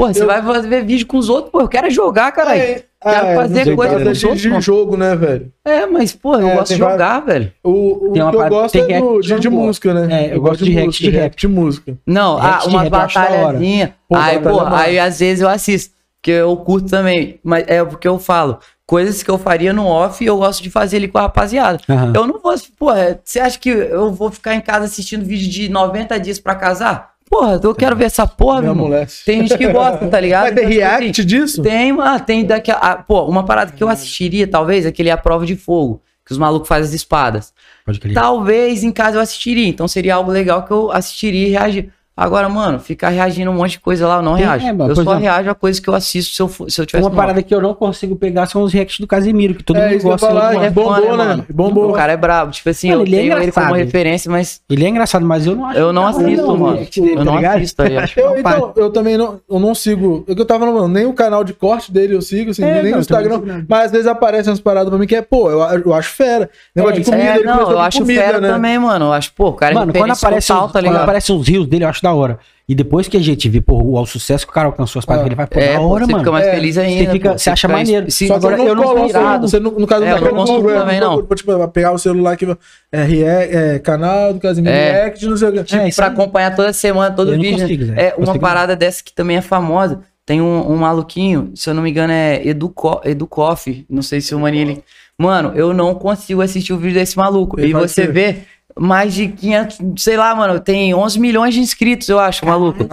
Porra, 0.00 0.14
você 0.14 0.22
Eu- 0.22 0.26
vai 0.26 0.42
fazer 0.42 0.82
vídeo 0.84 1.06
com 1.06 1.18
os 1.18 1.28
outros, 1.28 1.52
pô, 1.52 1.60
eu 1.60 1.68
quero 1.68 1.86
é 1.88 1.90
jogar, 1.90 2.32
caralho. 2.32 2.60
É, 2.60 2.84
Quero 3.02 3.26
é, 3.26 3.34
fazer 3.34 3.76
coisa 3.76 4.00
com 4.00 4.10
os 4.10 4.18
de, 4.18 4.26
outros, 4.26 4.42
de 4.42 4.60
jogo, 4.60 4.96
né, 4.96 5.14
velho? 5.16 5.52
É, 5.64 5.84
mas, 5.86 6.12
pô, 6.14 6.36
eu 6.36 6.48
É, 6.48 6.56
gosto 6.56 6.72
de 6.72 6.78
jogar, 6.78 7.20
velho. 7.20 7.52
O, 7.62 8.08
o 8.08 8.12
Tem 8.12 8.22
uma 8.22 8.30
que 8.30 8.36
eu 8.36 8.48
gosto 8.48 8.72
tem 8.72 8.94
é 8.94 9.00
do, 9.00 9.20
de, 9.20 9.40
de 9.40 9.46
eu 9.46 9.52
música, 9.52 9.92
né? 9.94 10.24
É, 10.24 10.34
eu 10.34 10.40
gosto 10.40 10.64
de 10.64 10.70
react 10.70 10.86
música, 10.86 11.10
de 11.10 11.16
rap. 11.16 11.36
de 11.36 11.48
música. 11.48 11.98
Não, 12.06 12.38
ah, 12.38 12.60
de 12.66 12.74
eu 12.74 12.90
batalhazinhas. 12.90 13.90
Pô, 14.08 14.16
Aí, 14.16 14.38
pô, 14.38 14.64
massa. 14.64 14.76
aí 14.76 14.98
às 14.98 15.18
vezes 15.20 15.42
eu 15.42 15.48
assisto. 15.48 15.94
Porque 16.20 16.30
eu 16.30 16.54
curto 16.56 16.88
também. 16.90 17.38
Mas 17.42 17.64
é 17.66 17.82
porque 17.84 18.06
eu 18.08 18.18
falo. 18.18 18.58
Coisas 18.86 19.22
que 19.22 19.30
eu 19.30 19.38
faria 19.38 19.72
no 19.72 19.86
off, 19.86 20.22
eu 20.24 20.36
gosto 20.36 20.62
de 20.62 20.68
fazer 20.68 20.96
ali 20.98 21.08
com 21.08 21.16
a 21.18 21.22
rapaziada. 21.22 21.78
Aham. 21.88 22.12
Eu 22.14 22.26
não 22.26 22.38
vou. 22.38 22.54
Porra, 22.78 23.18
você 23.24 23.40
acha 23.40 23.58
que 23.58 23.68
eu 23.70 24.12
vou 24.12 24.30
ficar 24.30 24.54
em 24.54 24.60
casa 24.60 24.84
assistindo 24.84 25.24
vídeo 25.24 25.48
de 25.50 25.68
90 25.70 26.18
dias 26.20 26.38
pra 26.38 26.54
casar? 26.54 27.12
Porra, 27.30 27.60
eu 27.62 27.74
quero 27.74 27.94
ver 27.94 28.06
essa 28.06 28.26
porra, 28.26 28.60
meu 28.60 28.72
irmão. 28.72 28.86
mulher. 28.88 29.08
Tem 29.24 29.46
gente 29.46 29.56
que 29.56 29.68
gosta, 29.68 30.08
tá 30.08 30.18
ligado? 30.20 30.42
Vai 30.42 30.52
ter 30.54 30.60
Então, 30.62 30.70
tipo 30.72 30.80
react 30.82 31.24
disso? 31.24 31.62
Tem, 31.62 31.92
mano, 31.92 32.18
tem 32.24 32.44
daqui 32.44 32.72
a, 32.72 32.74
a- 32.76 32.96
Pô, 32.96 33.24
uma 33.26 33.44
parada 33.44 33.70
que 33.70 33.82
eu 33.82 33.88
assistiria, 33.88 34.48
talvez, 34.48 34.84
aquele 34.84 35.10
A 35.12 35.16
Prova 35.16 35.46
de 35.46 35.54
Fogo, 35.54 36.02
que 36.26 36.32
os 36.32 36.38
malucos 36.38 36.68
fazem 36.68 36.88
as 36.88 36.92
espadas. 36.92 37.54
Pode 37.86 38.00
crer. 38.00 38.14
Talvez 38.14 38.82
em 38.82 38.90
casa 38.90 39.16
eu 39.16 39.20
assistiria. 39.20 39.68
Então 39.68 39.86
seria 39.86 40.16
algo 40.16 40.30
legal 40.32 40.64
que 40.64 40.72
eu 40.72 40.90
assistiria 40.90 41.46
e 41.46 41.50
reagir. 41.52 41.92
Agora, 42.22 42.48
mano, 42.50 42.78
ficar 42.78 43.08
reagindo 43.08 43.50
a 43.50 43.54
um 43.54 43.56
monte 43.56 43.70
de 43.72 43.80
coisa 43.80 44.06
lá, 44.06 44.16
eu 44.16 44.22
não 44.22 44.34
Tem- 44.36 44.44
reajo. 44.44 44.66
é, 44.66 44.72
mas, 44.74 44.88
eu 44.90 44.94
só 44.96 45.00
exemplo- 45.02 45.18
reajo 45.20 45.50
a 45.50 45.54
coisas 45.54 45.80
que 45.80 45.88
eu 45.88 45.94
assisto 45.94 46.34
se 46.34 46.42
eu, 46.42 46.48
for- 46.48 46.70
se 46.70 46.78
eu 46.78 46.84
tivesse 46.84 47.08
Uma 47.08 47.14
parada 47.16 47.42
que 47.42 47.54
eu 47.54 47.62
não 47.62 47.72
consigo 47.72 48.14
pegar 48.14 48.44
são 48.44 48.60
os 48.62 48.72
reacts 48.74 49.00
do 49.00 49.06
Casimiro, 49.06 49.54
que 49.54 49.62
todo 49.64 49.78
É, 49.78 49.88
mundo 49.88 49.92
eu 49.94 50.00
gosta. 50.02 50.26
falar, 50.26 50.54
É 50.62 50.68
bombou, 50.68 50.94
fã, 50.96 51.00
né? 51.16 51.24
mano? 51.24 51.46
Bombou. 51.48 51.88
O 51.88 51.92
cara 51.94 52.12
é 52.12 52.16
brabo. 52.18 52.52
Tipo 52.52 52.68
assim, 52.68 52.88
Mano, 52.90 53.00
eu 53.00 53.06
ele 53.06 53.16
é 53.16 53.20
tenho 53.20 53.42
ele 53.42 53.52
como 53.52 53.74
referência, 53.74 54.30
mas 54.30 54.60
Ele 54.68 54.84
é 54.84 54.88
engraçado, 54.90 55.24
mas 55.24 55.46
eu 55.46 55.56
não 55.56 55.64
acho. 55.64 55.78
eu 55.78 55.92
não 55.94 56.02
da 56.02 56.08
hora, 56.08 56.24
assisto, 56.26 56.46
não, 56.46 56.54
o 56.54 56.58
mano. 56.58 56.76
dele, 56.76 56.90
Eu 57.10 57.16
tá 57.16 57.24
não 57.24 57.36
ligado? 57.36 57.56
assisto 57.56 57.82
aí. 57.82 57.96
acho. 57.98 58.20
Eu, 58.20 58.38
então, 58.38 58.72
eu 58.76 58.90
também 58.90 59.16
não, 59.16 59.40
eu 59.48 59.58
não 59.58 59.74
sigo. 59.74 60.24
É 60.28 60.34
que 60.34 60.40
eu 60.42 60.44
tava 60.46 60.66
falando, 60.66 60.92
nem 60.92 61.06
o 61.06 61.14
canal 61.14 61.42
de 61.42 61.54
corte 61.54 61.90
dele 61.90 62.14
eu 62.14 62.20
sigo, 62.20 62.50
assim, 62.50 62.62
É, 62.62 62.74
nem 62.82 62.84
não, 62.90 62.98
no 62.98 63.00
Instagram. 63.00 63.38
não 63.38 63.64
Mas 63.66 63.86
às 63.86 63.92
vezes 63.92 64.06
aparecem 64.06 64.50
umas 64.50 64.60
paradas 64.60 64.90
pra 64.90 64.98
mim 64.98 65.06
que 65.06 65.16
é, 65.16 65.22
pô, 65.22 65.50
eu, 65.50 65.60
eu 65.60 65.94
acho 65.94 66.10
fera. 66.10 66.50
Negócio 66.76 67.00
de 67.00 67.04
comida, 67.10 67.22
É, 67.22 67.42
não, 67.42 67.70
eu 67.70 67.78
acho 67.80 68.04
fera 68.04 68.40
né? 68.42 68.48
também, 68.50 68.78
mano. 68.78 69.06
Eu 69.06 69.12
acho, 69.14 69.32
pô, 69.32 69.48
o 69.48 69.52
cara 69.54 69.72
é 69.72 69.74
Mano, 69.74 69.92
quando 69.94 70.10
aparece, 70.12 70.52
os, 70.52 70.58
tá 70.58 70.68
quando 70.68 70.82
ligado? 70.84 71.02
aparecem 71.02 71.34
os 71.34 71.48
rios 71.48 71.66
dele, 71.66 71.84
eu 71.84 71.88
acho 71.88 72.02
da 72.02 72.09
hora. 72.14 72.38
E 72.68 72.74
depois 72.74 73.08
que 73.08 73.16
a 73.16 73.20
gente 73.20 73.48
vê 73.48 73.60
pô, 73.60 73.74
o, 73.82 74.00
o 74.00 74.06
sucesso 74.06 74.46
que 74.46 74.50
o 74.52 74.54
cara 74.54 74.66
alcançou 74.68 75.00
as 75.00 75.04
paradas, 75.04 75.24
Ah, 75.24 75.28
ele 75.28 75.34
vai, 75.34 75.46
pô, 75.46 75.58
É, 75.58 75.72
da 75.74 75.80
hora, 75.80 76.04
você 76.06 76.12
mano. 76.12 76.24
fica 76.24 76.32
mais 76.32 76.46
É, 76.46 76.50
feliz 76.54 76.78
ainda. 76.78 77.04
você 77.04 77.10
fica- 77.10 77.38
você 77.38 77.50
acha 77.50 77.68
fica- 77.68 77.78
maneiro. 77.78 78.06
que 78.06 78.32
Agora, 78.32 78.56
eu 78.58 78.64
não 78.66 78.74
não 78.76 78.82
coloco, 78.84 79.06
inspirado. 79.06 79.48
você, 79.48 79.58
no, 79.58 79.70
no 79.72 79.86
caso 79.86 80.04
É, 80.04 80.12
eu 80.12 80.20
não 80.20 80.26
não 80.30 80.34
consigo 80.46 80.68
também, 80.68 81.00
não. 81.00 81.26
Tipo, 81.34 81.58
vai 81.58 81.68
pegar 81.68 81.92
o 81.92 81.98
celular 81.98 82.32
aqui, 82.32 82.46
é, 82.92 83.02
react, 83.02 83.56
é 83.56 83.78
canal 83.80 84.32
do 84.32 84.38
Casimiro 84.40 84.72
É. 84.74 84.92
React, 84.92 85.26
não 85.26 85.36
sei 85.36 85.48
o 85.48 85.64
que. 85.64 85.76
É, 85.76 85.88
isso 85.88 85.96
pra 85.96 86.06
acompanhar 86.06 86.54
toda 86.54 86.72
semana, 86.72 87.14
todo 87.14 87.32
não 87.32 87.38
vídeo. 87.40 87.56
né? 87.58 87.62
consigo, 87.64 87.84
Zé. 87.86 87.92
é 87.96 88.08
uma 88.16 88.26
Consigo 88.26 88.38
parada 88.40 88.76
dessa 88.76 89.02
que 89.02 89.12
também 89.12 89.36
é 89.36 89.40
famosa. 89.42 90.00
Tem 90.24 90.40
um, 90.40 90.70
um 90.70 90.76
maluquinho, 90.76 91.50
se 91.56 91.68
eu 91.68 91.74
não 91.74 91.82
me 91.82 91.90
engano, 91.90 92.12
é 92.12 92.46
Educo, 92.46 93.00
Educoff. 93.04 93.84
Não 93.90 94.02
sei 94.02 94.20
se 94.20 94.32
o 94.32 94.38
maninho. 94.38 94.80
Mano, 95.18 95.52
eu 95.56 95.74
não 95.74 95.92
consigo 95.94 96.40
assistir 96.40 96.72
o 96.72 96.78
vídeo 96.78 96.94
desse 96.94 97.16
maluco. 97.16 97.58
Ele 97.58 97.70
e 97.70 97.72
você 97.72 98.06
vê 98.06 98.36
mais 98.78 99.14
de 99.14 99.28
500, 99.28 99.78
sei 100.02 100.16
lá, 100.16 100.34
mano, 100.34 100.58
tem 100.60 100.94
11 100.94 101.18
milhões 101.20 101.54
de 101.54 101.60
inscritos, 101.60 102.08
eu 102.08 102.18
acho, 102.18 102.44
o 102.44 102.48
maluco. 102.48 102.86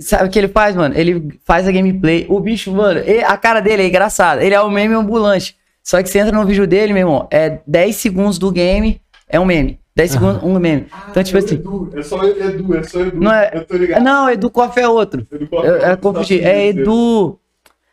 Sabe 0.00 0.28
o 0.28 0.30
que 0.30 0.38
ele 0.38 0.48
faz, 0.48 0.74
mano? 0.76 0.94
Ele 0.96 1.38
faz 1.44 1.66
a 1.66 1.72
gameplay. 1.72 2.26
O 2.28 2.38
bicho, 2.40 2.70
mano, 2.72 3.00
ele- 3.00 3.24
a 3.24 3.36
cara 3.36 3.60
dele 3.60 3.82
é 3.82 3.88
engraçada. 3.88 4.44
Ele 4.44 4.54
é 4.54 4.62
um 4.62 4.70
meme 4.70 4.94
ambulante. 4.94 5.56
Só 5.82 6.00
que 6.02 6.08
você 6.08 6.18
entra 6.20 6.36
no 6.36 6.46
vídeo 6.46 6.66
dele, 6.66 6.92
meu 6.92 7.00
irmão, 7.02 7.26
é 7.30 7.58
10 7.66 7.96
segundos 7.96 8.38
do 8.38 8.50
game, 8.52 9.00
é 9.28 9.38
um 9.40 9.44
meme. 9.44 9.78
10 9.94 10.12
segundos, 10.12 10.42
um 10.42 10.58
meme. 10.58 10.86
Então, 11.10 11.22
tipo 11.22 11.36
assim. 11.38 11.56
Edu, 11.56 11.90
é 11.94 12.02
só 12.02 12.24
Edu, 12.24 12.76
é 12.76 12.82
só 12.82 13.00
Edu. 13.00 13.20
Não 13.20 13.32
é- 13.32 13.50
Eu 13.54 13.64
tô 13.66 13.76
ligado. 13.76 14.02
Não, 14.02 14.30
Edu 14.30 14.48
Coffee 14.48 14.82
é 14.82 14.88
outro. 14.88 15.26
Edu, 15.30 15.48
Eu, 15.52 15.76
eu 15.76 15.96
confundi. 15.98 16.40
É 16.40 16.68
Edu. 16.68 17.38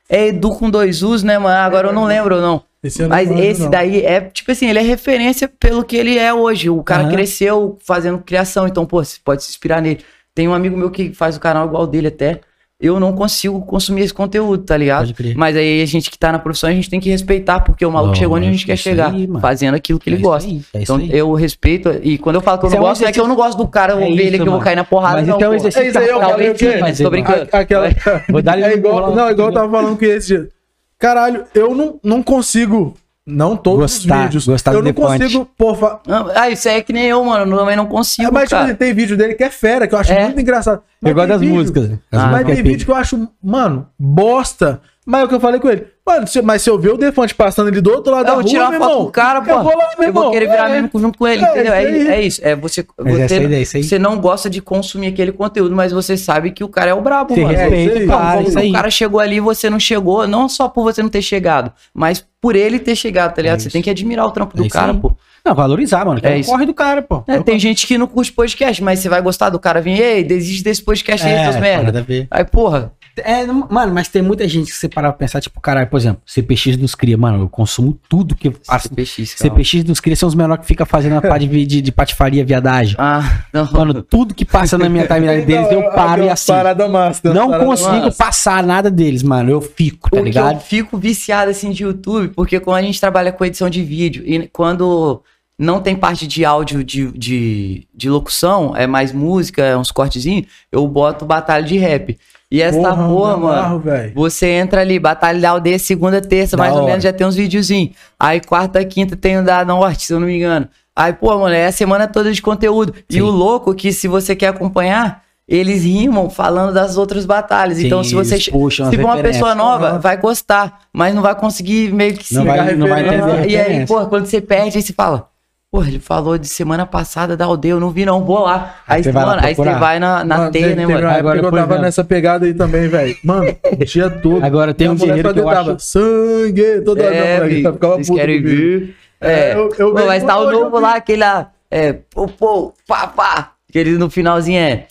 É 0.09 0.27
Edu 0.27 0.51
com 0.51 0.69
dois 0.69 1.03
U's, 1.03 1.23
né, 1.23 1.37
mano? 1.37 1.55
Agora 1.55 1.89
eu 1.89 1.93
não 1.93 2.05
lembro, 2.05 2.41
não. 2.41 2.63
Esse 2.83 3.01
eu 3.01 3.07
não 3.07 3.15
Mas 3.15 3.29
esse 3.29 3.61
não. 3.61 3.69
daí 3.69 4.03
é, 4.03 4.21
tipo 4.21 4.51
assim, 4.51 4.67
ele 4.69 4.79
é 4.79 4.81
referência 4.81 5.47
pelo 5.47 5.83
que 5.83 5.95
ele 5.95 6.17
é 6.17 6.33
hoje. 6.33 6.69
O 6.69 6.83
cara 6.83 7.03
Aham. 7.03 7.11
cresceu 7.11 7.77
fazendo 7.85 8.17
criação, 8.19 8.67
então, 8.67 8.85
pô, 8.85 9.03
você 9.03 9.17
pode 9.23 9.43
se 9.43 9.49
inspirar 9.49 9.81
nele. 9.81 10.03
Tem 10.33 10.47
um 10.47 10.53
amigo 10.53 10.75
meu 10.77 10.89
que 10.89 11.13
faz 11.13 11.37
o 11.37 11.39
canal 11.39 11.67
igual 11.67 11.85
dele 11.85 12.07
até. 12.07 12.41
Eu 12.81 12.97
não 12.97 13.11
consigo 13.11 13.59
consumir 13.65 14.03
esse 14.03 14.13
conteúdo, 14.13 14.63
tá 14.63 14.77
ligado? 14.77 14.99
Pode 15.01 15.13
crer. 15.13 15.35
Mas 15.35 15.53
aí 15.57 15.81
a 15.81 15.85
gente 15.85 16.09
que 16.09 16.17
tá 16.17 16.31
na 16.31 16.39
profissão, 16.39 16.69
a 16.69 16.73
gente 16.73 16.89
tem 16.89 16.97
que 16.97 17.09
respeitar, 17.09 17.59
porque 17.59 17.85
o 17.85 17.91
maluco 17.91 18.11
Lógico, 18.11 18.23
chegou 18.23 18.37
onde 18.37 18.47
a 18.47 18.51
gente 18.51 18.65
quer 18.65 18.77
chegar, 18.77 19.13
aí, 19.13 19.27
fazendo 19.41 19.75
aquilo 19.75 19.99
que 19.99 20.09
É 20.09 20.13
ele 20.13 20.21
isso 20.21 20.29
gosta. 20.29 20.49
aí, 20.49 20.55
é 20.55 20.81
isso 20.81 20.93
então 20.93 20.95
aí. 20.95 21.09
eu 21.11 21.33
respeito, 21.33 21.89
e 22.01 22.17
quando 22.17 22.35
eu 22.37 22.41
falo 22.41 22.57
que 22.57 22.65
eu 22.67 22.69
não 22.69 22.77
é 22.77 22.79
um 22.79 22.83
gosto, 22.83 23.01
não 23.01 23.09
é 23.09 23.11
que 23.11 23.19
eu 23.19 23.27
não 23.27 23.35
gosto 23.35 23.57
do 23.57 23.67
cara, 23.67 23.93
eu 23.93 23.97
É 23.99 24.05
vou 24.05 24.15
ver 24.15 24.25
ele 24.27 24.37
que 24.39 24.47
eu 24.47 24.51
vou 24.51 24.61
cair 24.61 24.77
na 24.77 24.85
porrada, 24.85 25.17
Mas 25.17 25.27
não. 25.27 25.35
então 25.35 25.49
pô. 25.49 25.55
esse 25.57 25.67
exercício 25.67 25.87
É 25.87 25.89
isso 25.89 25.99
aí, 25.99 26.07
eu 26.07 26.19
Talvez 26.21 26.31
falei 26.31 26.51
o 26.51 26.55
quê? 26.73 26.77
mas 26.79 26.97
tô 26.97 27.09
brincando. 27.09 27.49
A- 27.51 27.59
Aquela... 27.59 27.89
Vou 28.31 28.41
dar 28.41 28.57
É 28.61 28.73
igual, 28.73 29.13
não, 29.13 29.29
igual 29.29 29.49
eu 29.49 29.53
tava 29.53 29.69
falando 29.69 29.97
que 29.97 30.05
esse 30.05 30.27
dia. 30.27 30.49
Caralho, 30.97 31.43
eu 31.53 31.75
não, 31.75 31.99
não 32.01 32.23
consigo. 32.23 32.93
Não 33.29 33.55
todos 33.55 33.79
Gostar, 33.93 34.17
os 34.17 34.23
vídeos. 34.23 34.47
gostar 34.47 34.73
eu 34.73 34.81
do 34.81 34.85
não 34.85 34.93
consigo, 34.93 35.45
pô, 35.57 35.75
fa- 35.75 35.99
Não, 36.07 36.31
Ah, 36.35 36.49
isso 36.49 36.67
aí 36.67 36.75
é 36.77 36.81
que 36.81 36.91
nem 36.93 37.05
eu, 37.05 37.23
mano. 37.23 37.53
Eu 37.53 37.59
também 37.59 37.75
não 37.75 37.85
consigo, 37.85 38.27
É, 38.27 38.31
mas 38.31 38.43
tipo, 38.43 38.51
cara. 38.55 38.65
assim, 38.65 38.75
tem 38.75 38.93
vídeo 38.93 39.15
dele 39.17 39.33
que 39.35 39.43
é 39.43 39.49
fera, 39.49 39.87
que 39.87 39.93
eu 39.95 39.99
acho 39.99 40.11
É. 40.11 40.25
muito 40.25 40.41
engraçado. 40.41 40.81
Mas 41.01 41.09
Eu 41.11 41.15
gosto 41.15 41.27
das 41.29 41.39
vídeo- 41.41 41.55
músicas. 41.55 41.83
As 41.85 41.91
Ah, 41.91 41.97
mas 42.11 42.31
músicas 42.31 42.45
tem 42.45 42.59
é 42.59 42.63
vídeo 42.63 42.85
que 42.85 42.91
eu 42.91 42.95
acho, 42.95 43.27
mano, 43.43 43.87
bosta. 43.97 44.81
Mas 45.05 45.21
é 45.21 45.23
o 45.23 45.27
que 45.27 45.33
eu 45.35 45.39
falei 45.39 45.59
com 45.59 45.69
ele. 45.69 45.87
Mano, 46.05 46.27
se- 46.27 46.41
mas 46.41 46.61
se 46.61 46.69
eu 46.69 46.77
ver 46.77 46.91
o 46.91 46.97
Defante 46.97 47.33
passando 47.33 47.67
ali 47.69 47.81
do 47.81 47.89
outro 47.91 48.11
lado 48.11 48.21
Eu 48.21 48.25
da 48.25 48.33
vou 48.33 48.41
rua, 48.41 48.49
tirar 48.49 48.63
uma 48.65 48.69
meu 48.71 48.79
foto 48.79 48.89
irmão, 48.91 49.03
com 49.03 49.09
o 49.09 49.11
cara, 49.11 49.41
pô. 49.41 49.51
Eu 49.51 49.63
vou 49.63 49.77
lá, 49.77 49.89
meu 49.97 50.07
Eu 50.07 50.13
vou 50.13 50.31
querer 50.31 50.49
virar 50.49 50.69
É. 50.69 50.73
meme 50.73 50.89
junto 50.93 51.17
com 51.17 51.27
ele, 51.27 51.43
É, 51.43 51.49
entendeu? 51.49 51.73
É, 51.73 51.83
é 51.83 52.21
isso. 52.21 52.41
É 52.43 52.55
você, 52.55 52.85
você, 52.97 53.35
é 53.35 53.77
aí. 53.77 53.83
você 53.83 53.97
não 53.97 54.19
gosta 54.19 54.49
de 54.49 54.61
consumir 54.61 55.07
aquele 55.07 55.31
conteúdo, 55.31 55.75
mas 55.75 55.91
você 55.91 56.15
sabe 56.17 56.51
que 56.51 56.63
o 56.63 56.67
cara 56.69 56.91
é 56.91 56.93
o 56.93 57.01
brabo, 57.01 57.33
Você 57.33 57.41
mano. 57.41 57.53
É, 57.57 57.67
respeita 57.67 57.91
isso 57.91 57.97
aí. 57.99 58.05
o 58.05 58.07
cara, 58.09 58.35
Não, 58.41 58.47
isso 58.49 58.59
aí. 58.59 58.69
o 58.69 58.73
cara 58.73 58.91
chegou 58.91 59.19
ali 59.19 59.35
e 59.37 59.39
você 59.39 59.69
não 59.69 59.79
chegou, 59.79 60.27
não 60.27 60.47
só 60.49 60.67
por 60.69 60.83
você 60.83 61.01
não 61.01 61.09
ter 61.09 61.21
chegado, 61.21 61.71
mas 61.93 62.23
por 62.41 62.55
ele 62.55 62.77
ter 62.77 62.95
chegado, 62.95 63.33
tá 63.33 63.41
ligado? 63.41 63.55
É 63.57 63.59
você 63.59 63.67
isso. 63.67 63.73
tem 63.73 63.81
que 63.81 63.89
admirar 63.89 64.25
o 64.25 64.31
trampo 64.31 64.55
É 64.55 64.57
do 64.57 64.65
isso 64.67 64.73
cara, 64.73 64.91
aí. 64.91 64.99
pô. 64.99 65.13
Não, 65.45 65.55
valorizar, 65.55 66.05
mano. 66.05 66.19
Que 66.19 66.27
é, 66.27 66.33
É 66.33 66.35
o 66.35 66.39
isso. 66.39 66.49
corre 66.51 66.65
do 66.65 66.73
cara, 66.73 67.01
pô. 67.01 67.23
É, 67.27 67.39
tem 67.41 67.59
gente 67.59 67.85
que 67.87 67.97
não 67.97 68.07
curte 68.07 68.31
podcast, 68.31 68.83
mas 68.83 68.99
você 68.99 69.09
vai 69.09 69.21
gostar 69.21 69.49
do 69.49 69.59
cara 69.59 69.81
vir, 69.81 69.99
ei, 69.99 70.23
desiste 70.23 70.63
desse 70.63 70.83
podcast 70.83 71.25
aí, 71.25 71.43
seus 71.43 71.55
É, 71.55 71.59
merda. 71.59 71.83
nada 71.83 71.99
a 71.99 72.03
ver. 72.03 72.27
Aí, 72.29 72.43
porra, 72.45 72.91
É, 73.21 73.45
não- 73.45 73.67
mano, 73.69 73.93
mas 73.93 74.07
tem 74.07 74.21
muita 74.21 74.47
gente 74.47 74.71
que 74.71 74.77
você 74.77 74.87
parar 74.87 75.09
pra 75.11 75.17
pensar, 75.17 75.41
tipo, 75.41 75.59
caralho, 75.59 75.87
por 75.87 75.97
exemplo, 75.97 76.21
CPX 76.25 76.77
dos 76.77 76.95
Cria, 76.95 77.17
mano, 77.17 77.43
eu 77.43 77.49
consumo 77.49 77.99
tudo 78.07 78.33
que 78.33 78.49
passa. 78.49 78.87
CPX, 78.87 79.33
cara. 79.35 79.49
CPX 79.55 79.83
dos 79.83 79.99
Cria 79.99 80.15
são 80.15 80.29
os 80.29 80.35
menores 80.35 80.61
que 80.61 80.67
ficam 80.67 80.85
fazendo 80.85 81.17
a 81.17 81.21
parte 81.21 81.45
de, 81.45 81.65
de, 81.65 81.81
de 81.81 81.91
patifaria, 81.91 82.45
viadagem. 82.45 82.95
Ah, 82.97 83.41
não. 83.51 83.69
Mano, 83.73 84.01
tudo 84.03 84.33
que 84.33 84.45
passa 84.45 84.77
na 84.77 84.87
minha 84.87 85.05
timeline 85.05 85.45
deles, 85.45 85.69
eu 85.69 85.91
paro 85.91 86.23
e 86.23 86.29
assisto. 86.29 86.53
Parada 86.53 86.87
massa. 86.87 87.33
Não 87.33 87.47
paradas 87.49 87.67
consigo 87.67 88.05
massa. 88.05 88.17
passar 88.23 88.63
nada 88.63 88.89
deles, 88.89 89.21
mano. 89.21 89.51
Eu 89.51 89.59
fico, 89.59 90.03
tá 90.03 90.07
o 90.07 90.11
que 90.11 90.17
eu 90.19 90.23
ligado? 90.23 90.59
fico 90.61 90.97
viciado 90.97 91.51
assim 91.51 91.71
de 91.71 91.83
YouTube, 91.83 92.29
porque 92.29 92.57
quando 92.61 92.77
a 92.77 92.81
gente 92.83 93.01
trabalha 93.01 93.33
com 93.33 93.43
edição 93.43 93.69
de 93.69 93.83
vídeo 93.83 94.23
e 94.25 94.47
quando 94.47 95.21
não 95.59 95.81
tem 95.81 95.93
parte 95.93 96.25
de 96.25 96.45
áudio 96.45 96.81
de, 96.85 97.11
de, 97.11 97.87
de 97.93 98.09
locução, 98.09 98.73
é 98.75 98.87
mais 98.87 99.11
música, 99.11 99.61
é 99.61 99.77
uns 99.77 99.91
cortezinhos, 99.91 100.47
eu 100.71 100.87
boto 100.87 101.25
batalha 101.25 101.65
de 101.65 101.77
rap. 101.77 102.17
E 102.49 102.61
essa 102.61 102.79
Porra, 102.79 103.07
porra, 103.07 103.37
me 103.37 103.43
mano, 103.43 103.83
você 104.15 104.47
entra 104.47 104.81
ali, 104.81 104.97
batalha 104.97 105.39
da 105.39 105.49
aldeia 105.51 105.77
segunda, 105.77 106.19
terça, 106.21 106.55
Da 106.57 106.63
mais 106.63 106.73
ou 106.73 106.79
hora. 106.79 106.87
menos, 106.91 107.03
já 107.03 107.11
tem 107.13 107.27
uns 107.27 107.35
videozinhos. 107.35 107.91
Aí 108.17 108.39
quarta, 108.39 108.83
quinta 108.85 109.15
tem 109.15 109.37
o 109.37 109.43
da 109.43 109.63
Norte, 109.65 110.05
se 110.05 110.13
eu 110.13 110.19
não 110.19 110.25
me 110.25 110.37
engano. 110.37 110.67
Aí, 110.95 111.13
pô, 111.13 111.37
mano, 111.37 111.53
é 111.53 111.67
a 111.67 111.71
semana 111.71 112.07
toda 112.07 112.31
de 112.31 112.41
conteúdo. 112.41 112.93
E 113.09 113.13
Sim. 113.15 113.21
o 113.21 113.29
louco 113.29 113.75
que 113.75 113.93
se 113.93 114.07
você 114.07 114.35
quer 114.35 114.47
acompanhar, 114.47 115.23
eles 115.47 115.83
rimam 115.83 116.29
falando 116.29 116.73
das 116.73 116.97
outras 116.97 117.25
batalhas. 117.25 117.77
Sim, 117.77 117.85
então, 117.87 118.03
se 118.03 118.15
você 118.15 118.37
se 118.39 118.49
for 118.51 118.71
uma 118.97 119.17
pessoa 119.17 119.53
nova, 119.53 119.89
Aham. 119.89 119.99
vai 119.99 120.17
gostar, 120.17 120.81
mas 120.91 121.13
não 121.13 121.21
vai 121.21 121.35
conseguir 121.35 121.93
meio 121.93 122.15
que 122.15 122.25
se 122.25 122.33
Não 122.33 122.45
vai, 122.45 122.75
não 122.75 122.87
vai 122.87 123.01
entender. 123.07 123.49
E 123.49 123.57
aí, 123.57 123.85
pô, 123.85 124.05
quando 124.07 124.25
você 124.25 124.41
perde, 124.41 124.77
aí 124.77 124.83
você 124.83 124.91
fala, 124.93 125.29
pô, 125.71 125.83
ele 125.83 125.99
falou 125.99 126.37
de 126.37 126.47
semana 126.47 126.85
passada 126.85 127.37
da 127.37 127.45
aldeia, 127.45 127.73
eu 127.73 127.79
não 127.79 127.91
vi 127.91 128.05
não, 128.05 128.23
vou 128.25 128.39
lá. 128.39 128.75
Aí 128.87 129.03
você 129.03 129.11
mano, 129.11 129.39
aí 129.41 129.53
você 129.55 129.73
vai 129.75 129.99
na, 129.99 130.23
na 130.23 130.37
Mano, 130.37 130.51
teia, 130.51 130.75
né, 130.75 130.87
mano? 130.87 131.07
Agora, 131.09 131.39
que 131.39 131.45
eu 131.45 131.51
tava 131.51 131.77
nessa 131.77 132.03
pegada 132.03 132.45
aí 132.45 132.53
também, 132.53 132.87
velho. 132.87 133.15
Mano, 133.23 133.55
o 133.71 133.85
dia 133.85 134.09
todo. 134.21 134.43
Agora 134.43 134.73
tem 134.73 134.89
um 134.89 134.97
só 134.97 135.05
que 135.05 135.39
eu 135.39 135.49
acho. 135.49 135.79
Sangue! 135.79 136.81
Toda 136.81 137.03
hora. 137.03 137.15
É, 137.15 137.21
minha 137.21 137.35
mulher 137.43 137.55
filho, 137.55 137.73
ficava 137.73 137.95
vocês 137.95 138.07
puta 138.07 138.19
querem 138.19 138.41
comigo. 138.41 138.57
ver? 138.61 138.95
É, 139.21 139.31
É, 139.51 139.53
eu- 139.55 139.69
eu 139.77 139.93
Pô, 139.93 140.05
mas 140.05 140.23
tá 140.23 140.39
o 140.39 140.51
eu 140.51 140.59
novo 140.59 140.79
lá, 140.79 140.95
aquele 140.95 141.21
lá, 141.21 141.51
é, 141.69 141.93
pô, 141.93 142.25
pô, 142.27 142.73
pá, 142.87 143.05
pá, 143.07 143.51
que 143.71 143.77
ele 143.77 143.97
no 143.97 144.09
finalzinho 144.09 144.59
é, 144.59 144.85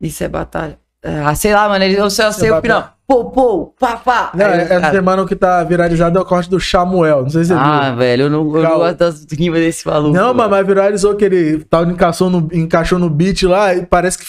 isso 0.00 0.22
é 0.22 0.28
batalha. 0.28 0.78
Ah, 1.02 1.34
sei 1.34 1.52
lá, 1.54 1.68
mano, 1.68 1.84
ele, 1.84 1.96
eu 1.98 2.08
só 2.10 2.30
sei 2.30 2.50
o 2.50 2.54
batalha. 2.54 2.62
final, 2.74 2.93
pô, 3.06 3.26
pô, 3.26 3.66
pá, 3.78 3.96
pá. 3.96 4.30
Não, 4.34 4.46
Aí, 4.46 4.60
essa 4.60 4.80
cara, 4.80 4.92
semana 4.94 5.22
o 5.22 5.26
que 5.26 5.36
tá 5.36 5.62
viralizado 5.64 6.18
é 6.18 6.22
o 6.22 6.24
corte 6.24 6.48
do 6.50 6.58
Samuel. 6.60 7.22
Não 7.22 7.30
sei 7.30 7.44
se 7.44 7.48
você 7.48 7.54
Ah, 7.58 7.88
viu. 7.90 7.98
velho, 7.98 8.22
eu 8.24 8.30
não, 8.30 8.56
eu 8.56 8.62
não 8.62 8.76
gosto 8.78 8.96
das 8.98 9.26
rimas 9.32 9.60
desse 9.60 9.86
maluco. 9.86 10.14
Não, 10.16 10.32
mano. 10.34 10.50
mas, 10.50 10.66
viralizou 10.66 11.14
que 11.14 11.24
ele 11.24 11.64
tal, 11.64 11.84
encaixou, 11.84 12.30
no, 12.30 12.48
encaixou 12.52 12.98
no 12.98 13.08
beat 13.10 13.42
lá 13.44 13.74
e 13.74 13.84
parece 13.86 14.18
que 14.18 14.24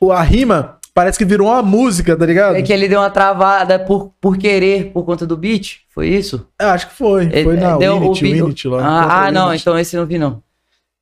o- 0.00 0.10
a 0.12 0.22
rima 0.22 0.78
parece 0.94 1.18
que 1.18 1.24
virou 1.24 1.48
uma 1.48 1.60
música, 1.62 2.16
tá 2.16 2.24
ligado? 2.24 2.54
É 2.56 2.62
que 2.62 2.72
ele 2.72 2.86
deu 2.88 3.00
uma 3.00 3.10
travada 3.10 3.78
por, 3.80 4.12
por 4.20 4.36
querer, 4.38 4.92
por 4.92 5.04
conta 5.04 5.26
do 5.26 5.36
beat, 5.36 5.78
foi 5.92 6.08
isso? 6.08 6.46
É, 6.60 6.64
acho 6.66 6.88
que 6.88 6.94
foi. 6.94 7.24
Ele- 7.24 7.42
foi 7.44 7.56
na 7.56 7.76
deu 7.76 7.94
o 7.94 7.96
Unity, 7.98 8.22
beat- 8.22 8.42
Unity 8.44 8.68
lá. 8.68 8.82
Ah, 8.86 9.26
ah, 9.26 9.32
não, 9.32 9.48
Unity. 9.48 9.62
então 9.62 9.78
esse 9.78 9.96
eu 9.96 10.00
não 10.02 10.06
vi 10.06 10.18
não. 10.18 10.40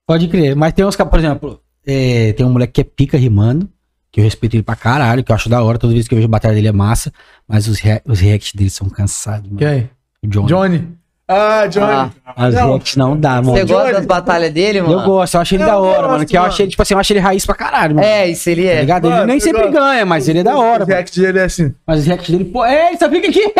Pode 0.07 0.29
crer. 0.29 0.57
Mas 0.57 0.73
tem 0.73 0.85
uns 0.85 0.97
caras, 0.97 1.11
por 1.11 1.19
exemplo, 1.19 1.61
é, 1.87 2.33
tem 2.33 2.45
um 2.45 2.51
moleque 2.51 2.73
que 2.73 2.81
é 2.81 2.85
pica 2.85 3.17
rimando, 3.19 3.69
que 4.13 4.21
eu 4.21 4.25
respeito 4.25 4.55
ele 4.55 4.63
pra 4.63 4.77
caralho, 4.77 5.25
que 5.25 5.33
eu 5.33 5.37
acho 5.37 5.49
da 5.49 5.63
hora, 5.65 5.79
toda 5.79 5.93
vez 5.95 6.07
que 6.07 6.13
eu 6.15 6.17
vejo 6.17 6.29
a 6.29 6.31
batalha 6.31 6.55
dele 6.55 6.69
é 6.69 6.73
massa, 6.73 7.11
mas 7.49 7.67
os, 7.67 7.79
rea- 7.81 8.03
os 8.07 8.21
reacts 8.21 8.53
dele 8.55 8.69
são 8.71 8.89
cansados, 8.89 9.47
mano. 9.51 9.57
Quem? 9.59 9.89
O 10.23 10.29
Johnny. 10.29 10.47
Johnny. 10.49 10.89
Ah, 11.27 11.67
Johnny. 11.67 11.87
Ah, 11.93 12.11
As 12.37 12.55
Não. 12.55 12.73
reacts 12.73 12.97
não 12.97 13.17
dá, 13.19 13.37
mano. 13.41 13.53
Você 13.53 13.61
gosta 13.65 13.85
Johnny. 13.85 13.93
das 13.95 14.05
batalhas 14.07 14.53
dele, 14.53 14.83
mano? 14.83 15.01
Eu 15.01 15.03
gosto, 15.07 15.35
eu 15.35 15.41
acho 15.41 15.55
ele 15.55 15.63
Eu 15.63 15.67
da 15.67 15.79
hora, 15.79 15.99
gosto, 16.03 16.11
mano. 16.11 16.27
Que 16.27 16.37
eu 16.37 16.43
achei, 16.43 16.67
tipo 16.67 16.83
assim, 16.83 16.93
eu 16.93 17.01
acho 17.01 17.13
ele 17.13 17.21
raiz 17.21 17.47
pra 17.47 17.55
caralho, 17.55 17.95
mano. 17.95 18.07
É, 18.07 18.29
isso 18.29 18.51
ele 18.51 18.65
Tá 18.65 18.71
é. 18.71 18.81
ligado? 18.81 19.05
Ele 19.07 19.15
Mano, 19.15 19.27
nem 19.29 19.37
eu 19.37 19.41
sempre 19.41 19.63
gosto. 19.63 19.73
ganha, 19.73 20.05
mas 20.05 20.29
ele 20.29 20.41
é 20.41 20.43
da 20.43 20.57
hora, 20.59 20.77
O 20.77 20.81
mano. 20.81 20.87
react 20.87 21.19
dele 21.19 21.39
é 21.39 21.45
assim. 21.45 21.75
Mas 21.87 22.01
os 22.01 22.07
reacts 22.07 22.29
dele, 22.31 22.45
pô, 22.45 22.65
é, 22.67 22.93
isso 22.93 23.09
fica 23.09 23.29
aqui. 23.29 23.53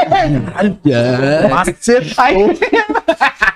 Macetou. 1.49 2.03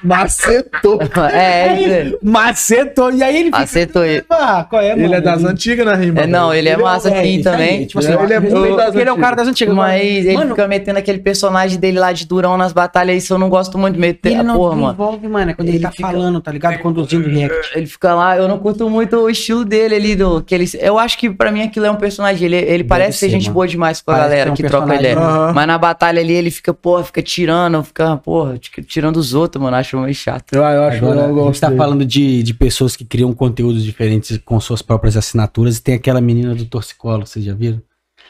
Macetou. 0.07 0.99
É, 1.33 1.83
ele, 1.83 2.19
Macetou. 2.23 3.11
E 3.13 3.23
aí 3.23 3.37
ele 3.37 3.45
fica. 3.47 3.59
acertou 3.59 4.05
ele. 4.05 4.25
Ah, 4.31 4.67
qual 4.69 4.81
é, 4.83 4.91
mano? 4.91 5.05
Ele 5.05 5.15
é 5.15 5.21
das 5.21 5.45
antigas 5.45 5.85
na 5.87 5.95
rima. 5.95 6.21
É, 6.21 6.27
não, 6.27 6.53
ele 6.55 6.69
é 6.69 6.77
massa 6.77 7.09
é, 7.09 7.19
assim 7.21 7.29
isso 7.39 7.49
aí, 7.49 7.53
também. 7.55 7.87
Tipo 7.87 7.99
assim, 8.01 8.13
Ele 8.13 8.33
é 8.35 8.41
muito 8.41 8.57
eu- 8.57 8.77
das 8.77 8.87
porque 8.87 9.01
ele 9.01 9.11
é 9.11 9.13
um 9.13 9.19
cara 9.19 9.37
das 9.37 9.49
antigas. 9.49 9.75
Mas 9.75 10.03
ele 10.27 10.35
mano, 10.35 10.51
fica 10.51 10.69
metendo 10.69 10.99
aquele 10.99 11.19
personagem 11.19 11.79
dele 11.79 11.99
lá 11.99 12.13
de 12.13 12.27
durão 12.27 12.57
nas 12.57 12.73
batalhas, 12.73 13.23
isso 13.25 13.35
eu 13.35 13.39
não 13.39 13.49
gosto 13.49 13.77
muito 13.79 13.95
de 13.95 14.01
meter. 14.01 14.33
ele 14.33 14.43
não 14.43 14.57
Porra, 14.57 14.77
mano. 14.77 14.93
envolve, 14.93 15.29
mano. 15.29 15.51
É 15.51 15.55
quando 15.55 15.69
ele, 15.69 15.77
Ele 15.79 15.83
tá 15.85 15.91
fica- 15.91 16.09
falando, 16.09 16.41
tá 16.41 16.53
ligado? 16.53 16.79
Conduzindo 16.79 17.27
o 17.27 17.31
react. 17.31 17.73
Ele 17.77 17.87
fica 17.87 18.15
lá, 18.15 18.37
eu 18.37 18.47
não 18.49 18.59
curto 18.59 18.89
muito 18.89 19.17
o 19.17 19.31
estilo 19.31 19.65
dele 19.65 19.95
ali, 19.95 20.15
do, 20.17 20.43
que 20.43 20.55
ele, 20.55 20.67
eu 20.81 20.99
acho 20.99 21.19
que 21.19 21.31
pra 21.31 21.51
mim 21.51 21.63
aquilo 21.63 21.87
é 21.87 21.91
um 21.91 21.97
personagem, 21.97 22.47
ele, 22.47 22.57
ele 22.57 22.85
parece 22.85 23.19
ser 23.19 23.27
ser, 23.27 23.31
gente 23.33 23.45
mano. 23.45 23.55
boa 23.55 23.69
demais 23.69 24.01
com 24.01 24.11
a 24.11 24.15
Parece 24.15 24.31
galera 24.31 24.51
um 24.53 24.55
que 24.55 24.63
troca 24.65 24.95
ideia. 24.95 25.17
Mas 25.55 25.67
na 25.67 25.79
batalha 25.79 26.21
ali 26.21 26.33
ele 26.35 26.51
fica, 26.51 26.73
porra, 26.73 27.03
fica 27.05 27.23
tirando, 27.23 27.83
fica, 27.83 28.17
porra, 28.19 28.59
tirando 28.87 29.17
os 29.17 29.35
outros, 29.35 29.63
mano, 29.63 29.77
acho 29.77 29.96
meio 30.03 30.15
chato. 30.15 30.53
Eu, 30.53 30.63
eu 30.63 30.83
acho 30.85 30.99
Agora, 30.99 31.21
eu 31.21 31.43
a 31.43 31.47
gente 31.47 31.61
tá 31.61 31.71
falando 31.73 32.05
de, 32.05 32.43
de 32.43 32.55
pessoas 32.55 32.97
que 32.97 33.05
criam 33.05 33.33
conteúdos 33.33 33.83
diferentes 33.85 34.39
com 34.39 34.59
suas 34.61 34.83
próprias 34.83 35.17
assinaturas 35.17 35.79
e 35.79 35.83
tem 35.83 35.95
aquela 35.95 36.21
menina 36.21 36.55
do 36.55 36.65
Torcicolo, 36.65 37.27
vocês 37.27 37.45
já 37.45 37.55
viram? 37.55 37.81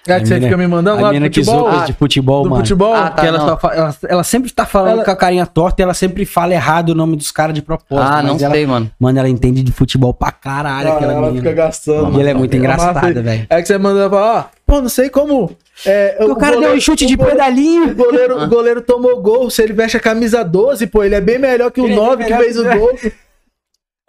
É 0.08 0.20
que 0.20 0.26
você 0.26 0.40
fica 0.40 0.56
me 0.56 0.66
mandando 0.66 0.98
a 0.98 1.02
lá 1.02 1.08
do 1.08 1.14
menina 1.14 1.28
que 1.30 1.42
futebol? 1.44 1.70
zoa 1.70 1.84
de 1.86 1.92
futebol, 1.94 2.42
do 2.44 2.50
mano. 2.50 2.62
futebol? 2.62 2.94
Ah, 2.94 3.10
tá. 3.10 3.22
que 3.22 3.26
ela, 3.28 3.56
fa- 3.56 3.74
ela, 3.74 3.96
ela 4.08 4.24
sempre 4.24 4.50
tá 4.52 4.64
falando 4.66 4.92
Ela- 4.92 5.04
com 5.04 5.10
a 5.10 5.16
carinha 5.16 5.46
torta 5.46 5.80
e 5.80 5.84
ela 5.84 5.94
sempre 5.94 6.24
fala 6.24 6.52
errado 6.54 6.90
o 6.90 6.94
nome 6.94 7.16
dos 7.16 7.30
caras 7.32 7.54
de 7.54 7.62
propósito. 7.62 8.06
ah, 8.12 8.22
não 8.22 8.36
ela, 8.38 8.50
sei, 8.54 8.66
mano. 8.66 8.90
Mano, 8.98 9.18
ela 9.18 9.28
entende 9.28 9.62
de 9.62 9.72
futebol 9.72 10.14
pra 10.14 10.30
caralho, 10.32 10.90
Ah, 10.90 10.96
aquela 10.96 11.12
ela 11.12 11.26
menina. 11.28 11.42
fica 11.42 11.54
gastando. 11.54 12.16
E 12.16 12.20
ela 12.20 12.30
é 12.30 12.34
muito 12.34 12.50
massa 12.56 12.58
engraçada, 12.58 13.22
velho. 13.22 13.46
É 13.50 13.62
que 13.62 13.68
você 13.68 13.78
manda 13.78 14.08
falar, 14.08 14.38
ó, 14.38 14.44
pô, 14.66 14.80
não 14.80 14.88
sei 14.88 15.08
como. 15.10 15.50
É, 15.84 16.16
O 16.20 16.36
cara 16.36 16.58
deu 16.58 16.72
um 16.72 16.80
chute 16.80 17.04
de 17.06 17.14
o 17.14 17.16
goleiro- 17.18 17.38
pedalinho. 17.38 17.90
O 17.90 17.94
goleiro, 17.94 18.42
o 18.44 18.48
goleiro 18.48 18.80
tomou 18.80 19.20
gol. 19.20 19.50
Se 19.50 19.62
ele 19.62 19.72
veste 19.72 19.96
a 19.96 20.00
camisa 20.00 20.42
12, 20.44 20.86
pô, 20.86 21.04
ele 21.04 21.14
é 21.14 21.20
bem 21.20 21.38
melhor 21.38 21.70
que 21.70 21.80
o 21.80 21.84
Ele 21.84 21.92
é 21.92 21.96
9 21.96 22.16
que 22.24 22.30
melhor 22.30 22.42
fez 22.42 22.56
o 22.58 22.62
que- 22.62 22.76
gol. 22.78 22.90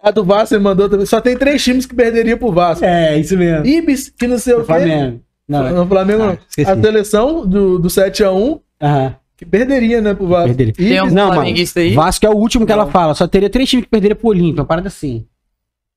A 0.00 0.12
do 0.12 0.24
Vasco 0.24 0.54
ele 0.54 0.62
mandou 0.62 0.88
também. 0.88 1.04
Só 1.06 1.20
tem 1.20 1.36
três 1.36 1.62
times 1.62 1.84
que 1.84 1.92
perderiam 1.94 2.38
pro 2.38 2.52
Vasco. 2.52 2.84
É, 2.84 3.18
isso 3.18 3.36
mesmo. 3.36 3.66
Ibis, 3.66 4.08
que 4.16 4.28
não 4.28 4.38
sei 4.38 4.54
o 4.54 4.58
quê. 4.60 4.64
Flamengo. 4.66 5.20
Não, 5.48 5.66
é- 5.66 5.72
No 5.72 5.86
Flamengo, 5.86 6.22
Ah, 6.22 6.26
não. 6.26 6.38
esqueci. 6.48 6.70
A 6.70 6.76
seleção 6.80 7.46
do, 7.46 7.78
do 7.78 7.88
7x1, 7.88 8.60
Aham. 8.82 9.14
que 9.36 9.46
perderia, 9.46 10.00
né, 10.00 10.14
pro 10.14 10.26
Vasco. 10.26 10.48
Perderia. 10.54 10.72
Tem 10.74 11.02
um 11.02 11.10
Não, 11.14 11.32
flamenguista 11.32 11.80
aí. 11.80 11.94
Vasco 11.94 12.26
é 12.26 12.30
o 12.30 12.34
último 12.36 12.66
que 12.66 12.72
ela 12.72 12.84
Não. 12.84 12.90
fala. 12.90 13.14
Só 13.14 13.26
teria 13.26 13.48
três 13.48 13.68
times 13.68 13.84
que 13.84 13.90
perderia 13.90 14.14
pro 14.16 14.28
Olímpia. 14.28 14.60
Uma 14.62 14.66
parada 14.66 14.88
assim. 14.88 15.24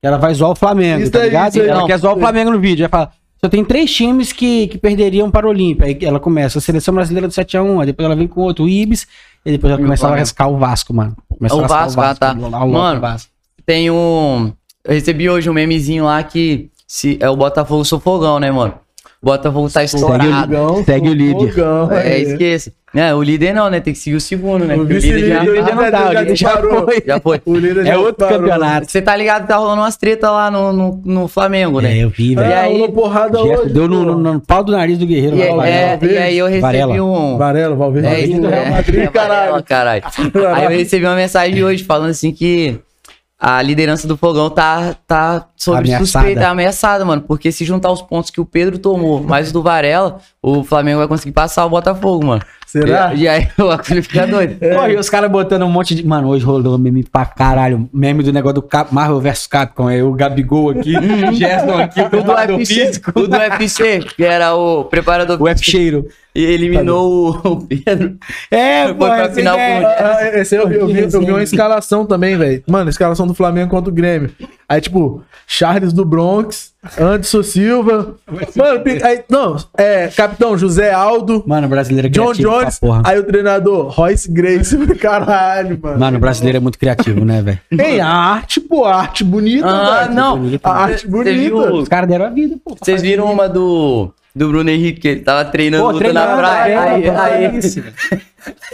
Ela 0.02 0.16
vai 0.18 0.34
zoar 0.34 0.50
o 0.50 0.54
Flamengo, 0.56 1.02
Isso 1.02 1.12
tá 1.12 1.20
ligado? 1.24 1.50
isso 1.52 1.60
aí. 1.62 1.68
ela 1.68 1.80
Não, 1.80 1.86
quer 1.86 1.96
zoar 1.98 2.16
o. 2.16 2.18
Flamengo 2.18 2.50
no 2.50 2.58
vídeo. 2.58 2.82
Vai 2.84 2.88
falar. 2.88 3.12
Só 3.44 3.48
tem 3.48 3.64
três 3.64 3.92
times 3.92 4.32
que, 4.32 4.68
que 4.68 4.78
perderiam 4.78 5.30
para 5.30 5.46
o 5.46 5.50
Olímpia. 5.50 5.86
Aí 5.86 5.98
ela 6.02 6.18
começa 6.20 6.58
a 6.58 6.62
seleção 6.62 6.94
brasileira 6.94 7.26
do 7.28 7.32
7x1. 7.34 7.80
Aí 7.80 7.86
depois 7.86 8.06
ela 8.06 8.14
vem 8.16 8.26
com 8.28 8.40
outro, 8.40 8.64
o 8.64 8.68
Ibis. 8.68 9.06
E 9.44 9.50
depois 9.52 9.70
ela 9.72 9.80
E 9.80 9.82
o 9.82 9.86
começa 9.86 10.06
a 10.08 10.14
rascar 10.16 10.48
o 10.48 10.56
Vasco, 10.56 10.94
mano. 10.94 11.16
Começa 11.28 11.54
O 11.54 11.58
a 11.58 11.62
rascar 11.62 11.84
Vasco, 11.84 12.00
ah, 12.00 12.14
tá. 12.14 12.32
lá 12.48 12.64
o 12.64 12.70
Mano, 12.72 13.00
Vasco. 13.00 13.30
Tem 13.66 13.90
um. 13.90 14.52
Eu 14.84 14.94
recebi 14.94 15.28
hoje 15.28 15.50
um 15.50 15.52
memezinho 15.52 16.04
lá 16.04 16.22
que 16.22 16.70
se, 16.86 17.16
é 17.20 17.28
o 17.28 17.36
Botafogo 17.36 17.84
Sofogão, 17.84 18.38
né, 18.40 18.50
mano? 18.50 18.74
O 19.22 19.26
Botafogo 19.26 19.70
tá 19.70 19.84
estourado. 19.84 20.82
Segue 20.84 21.08
o 21.08 21.14
líder. 21.14 21.52
Fogão, 21.52 21.92
É, 21.92 22.08
é. 22.14 22.20
esquece. 22.22 22.72
É, 22.94 23.14
o 23.14 23.22
líder 23.22 23.54
não, 23.54 23.70
né? 23.70 23.78
Tem 23.80 23.92
que 23.94 23.98
seguir 24.00 24.16
o 24.16 24.20
segundo, 24.20 24.66
né? 24.66 24.74
O 24.74 24.78
Porque 24.78 24.94
vice-líder 24.94 25.28
já, 25.28 25.44
já, 25.44 25.54
já, 25.54 25.74
não 25.74 25.90
dá, 25.90 26.08
o 26.08 26.12
líder 26.12 26.36
já 26.36 26.50
já 26.50 26.60
foi. 26.60 27.02
Já 27.06 27.20
foi. 27.20 27.40
O 27.46 27.56
líder 27.56 27.80
É 27.82 27.84
já 27.86 27.98
outro 27.98 28.14
parou. 28.16 28.38
campeonato. 28.40 28.90
Você 28.90 29.00
tá 29.00 29.16
ligado 29.16 29.42
que 29.42 29.48
tá 29.48 29.56
rolando 29.56 29.80
umas 29.80 29.96
tretas 29.96 30.28
lá 30.28 30.50
no, 30.50 30.72
no, 30.72 31.02
no 31.04 31.28
Flamengo, 31.28 31.80
né? 31.80 31.96
É, 31.98 32.04
eu 32.04 32.10
vi, 32.10 32.32
É, 32.32 32.36
velho. 32.36 32.50
E 32.50 32.52
aí- 32.52 32.72
rolou 32.72 32.92
porrada 32.92 33.38
Gesto 33.38 33.62
hoje. 33.62 33.72
Deu 33.72 33.88
no, 33.88 34.04
no- 34.04 34.18
no 34.34 34.40
pau 34.40 34.62
do 34.64 34.72
nariz 34.72 34.98
do 34.98 35.06
Guerreiro. 35.06 35.36
E, 35.36 35.54
lá, 35.54 35.66
é, 35.68 35.88
Valverde. 35.90 36.14
e 36.14 36.18
aí 36.18 36.36
eu 36.38 36.46
recebi 36.46 36.60
Varela. 36.60 36.92
um. 37.02 37.38
Varela, 37.38 37.76
Valverde. 37.76 38.06
É, 38.08 38.10
Valverde 38.10 38.32
isso, 38.32 38.40
do 38.42 38.48
Real 38.48 38.62
é. 38.64 38.70
Madrid, 38.70 39.00
É, 39.00 39.06
caralho. 39.06 39.62
caralho. 39.64 40.02
Aí 40.54 40.64
eu 40.64 40.70
recebi 40.70 41.04
uma 41.06 41.16
mensagem 41.16 41.64
hoje 41.64 41.84
falando 41.84 42.10
assim 42.10 42.30
que 42.32 42.76
a 43.44 43.60
liderança 43.60 44.06
do 44.06 44.16
Fogão 44.16 44.48
tá, 44.48 44.94
tá 45.04 45.48
sob 45.56 45.78
Ameaçada. 45.78 46.06
suspeita, 46.06 46.48
ameaçada, 46.48 47.04
mano. 47.04 47.22
Porque 47.22 47.50
se 47.50 47.64
juntar 47.64 47.90
os 47.90 48.00
pontos 48.00 48.30
que 48.30 48.40
o 48.40 48.46
Pedro 48.46 48.78
tomou, 48.78 49.20
mais 49.20 49.50
o 49.50 49.52
do 49.52 49.60
Varela, 49.60 50.20
o 50.40 50.62
Flamengo 50.62 51.00
vai 51.00 51.08
conseguir 51.08 51.32
passar 51.32 51.66
o 51.66 51.70
Botafogo, 51.70 52.24
mano. 52.24 52.42
Será? 52.72 53.12
E, 53.14 53.20
e 53.22 53.28
aí 53.28 53.48
o 53.58 53.68
bagulho 53.68 54.02
fica 54.02 54.26
doido. 54.26 54.56
Pô, 54.58 54.86
e 54.86 54.96
os 54.96 55.10
caras 55.10 55.30
botando 55.30 55.62
um 55.64 55.70
monte 55.70 55.94
de. 55.94 56.06
Mano, 56.06 56.28
hoje 56.28 56.44
rolou 56.44 56.78
meme 56.78 57.04
pra 57.04 57.26
caralho. 57.26 57.88
Meme 57.92 58.22
do 58.22 58.32
negócio 58.32 58.54
do 58.56 58.62
Cap... 58.62 58.92
Marvel 58.94 59.20
vs 59.20 59.46
Capcom. 59.46 59.90
É 59.90 60.02
o 60.02 60.12
Gabigol 60.12 60.70
aqui, 60.70 60.94
o 60.96 61.32
Gerson 61.32 61.76
aqui, 61.78 62.00
O 62.00 62.22
do 62.22 62.32
UFC, 62.32 62.64
físico. 62.74 63.12
o 63.20 63.26
do 63.28 63.36
UFC, 63.36 63.98
que 64.00 64.24
era 64.24 64.54
o 64.54 64.84
preparador 64.84 65.40
O 65.40 65.46
F 65.48 65.62
cheiro. 65.64 66.06
e 66.34 66.42
eliminou 66.44 67.12
o, 67.44 67.48
o 67.52 67.66
Pedro. 67.66 68.16
É, 68.50 68.84
Foi 68.86 68.94
pô, 68.94 69.04
pra 69.06 69.22
essa 69.24 69.34
final 69.34 69.54
ideia. 69.54 69.80
com- 69.80 70.04
Ah, 70.04 70.28
esse 70.38 70.54
eu, 70.56 70.68
vi, 70.68 70.74
eu, 70.76 70.86
vi, 70.86 71.00
eu 71.02 71.20
vi 71.20 71.30
uma 71.30 71.42
escalação 71.42 72.06
também, 72.06 72.36
velho. 72.38 72.62
Mano, 72.66 72.88
escalação 72.88 73.26
do 73.26 73.34
Flamengo 73.34 73.70
contra 73.70 73.90
o 73.90 73.94
Grêmio. 73.94 74.30
Aí, 74.68 74.80
tipo, 74.80 75.22
Charles 75.46 75.92
do 75.92 76.04
Bronx, 76.06 76.71
Anderson 76.98 77.42
Silva. 77.44 78.16
Mano, 78.56 78.82
aí, 79.04 79.22
não, 79.28 79.56
é, 79.78 80.08
capitão 80.08 80.58
José 80.58 80.92
Aldo, 80.92 81.44
Mano, 81.46 81.68
o 81.68 81.70
brasileiro 81.70 82.08
é 82.08 82.10
John 82.10 82.32
Jones. 82.32 82.78
porra. 82.80 83.02
Aí 83.04 83.18
o 83.18 83.22
treinador, 83.24 83.88
Royce 83.88 84.30
Grace. 84.30 84.76
Caralho, 84.98 85.78
mano. 85.80 85.98
Mano, 86.00 86.16
o 86.16 86.20
brasileiro 86.20 86.56
é 86.58 86.60
muito 86.60 86.78
criativo, 86.78 87.24
né, 87.24 87.40
velho? 87.40 87.60
Tem 87.76 88.00
arte, 88.00 88.60
pô, 88.60 88.84
arte 88.84 89.22
bonita, 89.22 89.66
Ah, 89.68 90.00
velho. 90.02 90.14
não. 90.14 90.42
A 90.64 90.70
arte 90.72 91.06
bonita. 91.06 91.72
Os 91.72 91.88
caras 91.88 92.08
deram 92.08 92.24
a 92.26 92.30
vida, 92.30 92.56
pô. 92.64 92.76
Vocês 92.82 93.00
viram 93.00 93.30
uma 93.32 93.48
do, 93.48 94.12
do 94.34 94.48
Bruno 94.48 94.68
Henrique, 94.68 95.00
que 95.00 95.08
ele 95.08 95.20
tava 95.20 95.44
treinando 95.44 95.84
Pô, 95.84 95.90
luta 95.92 96.04
treinando, 96.04 96.30
na 96.32 96.36
praia. 96.36 96.72
é, 96.72 96.78
aí, 96.78 97.02
pô, 97.02 97.10
aí, 97.20 97.44
é 97.44 97.54
isso. 97.58 97.82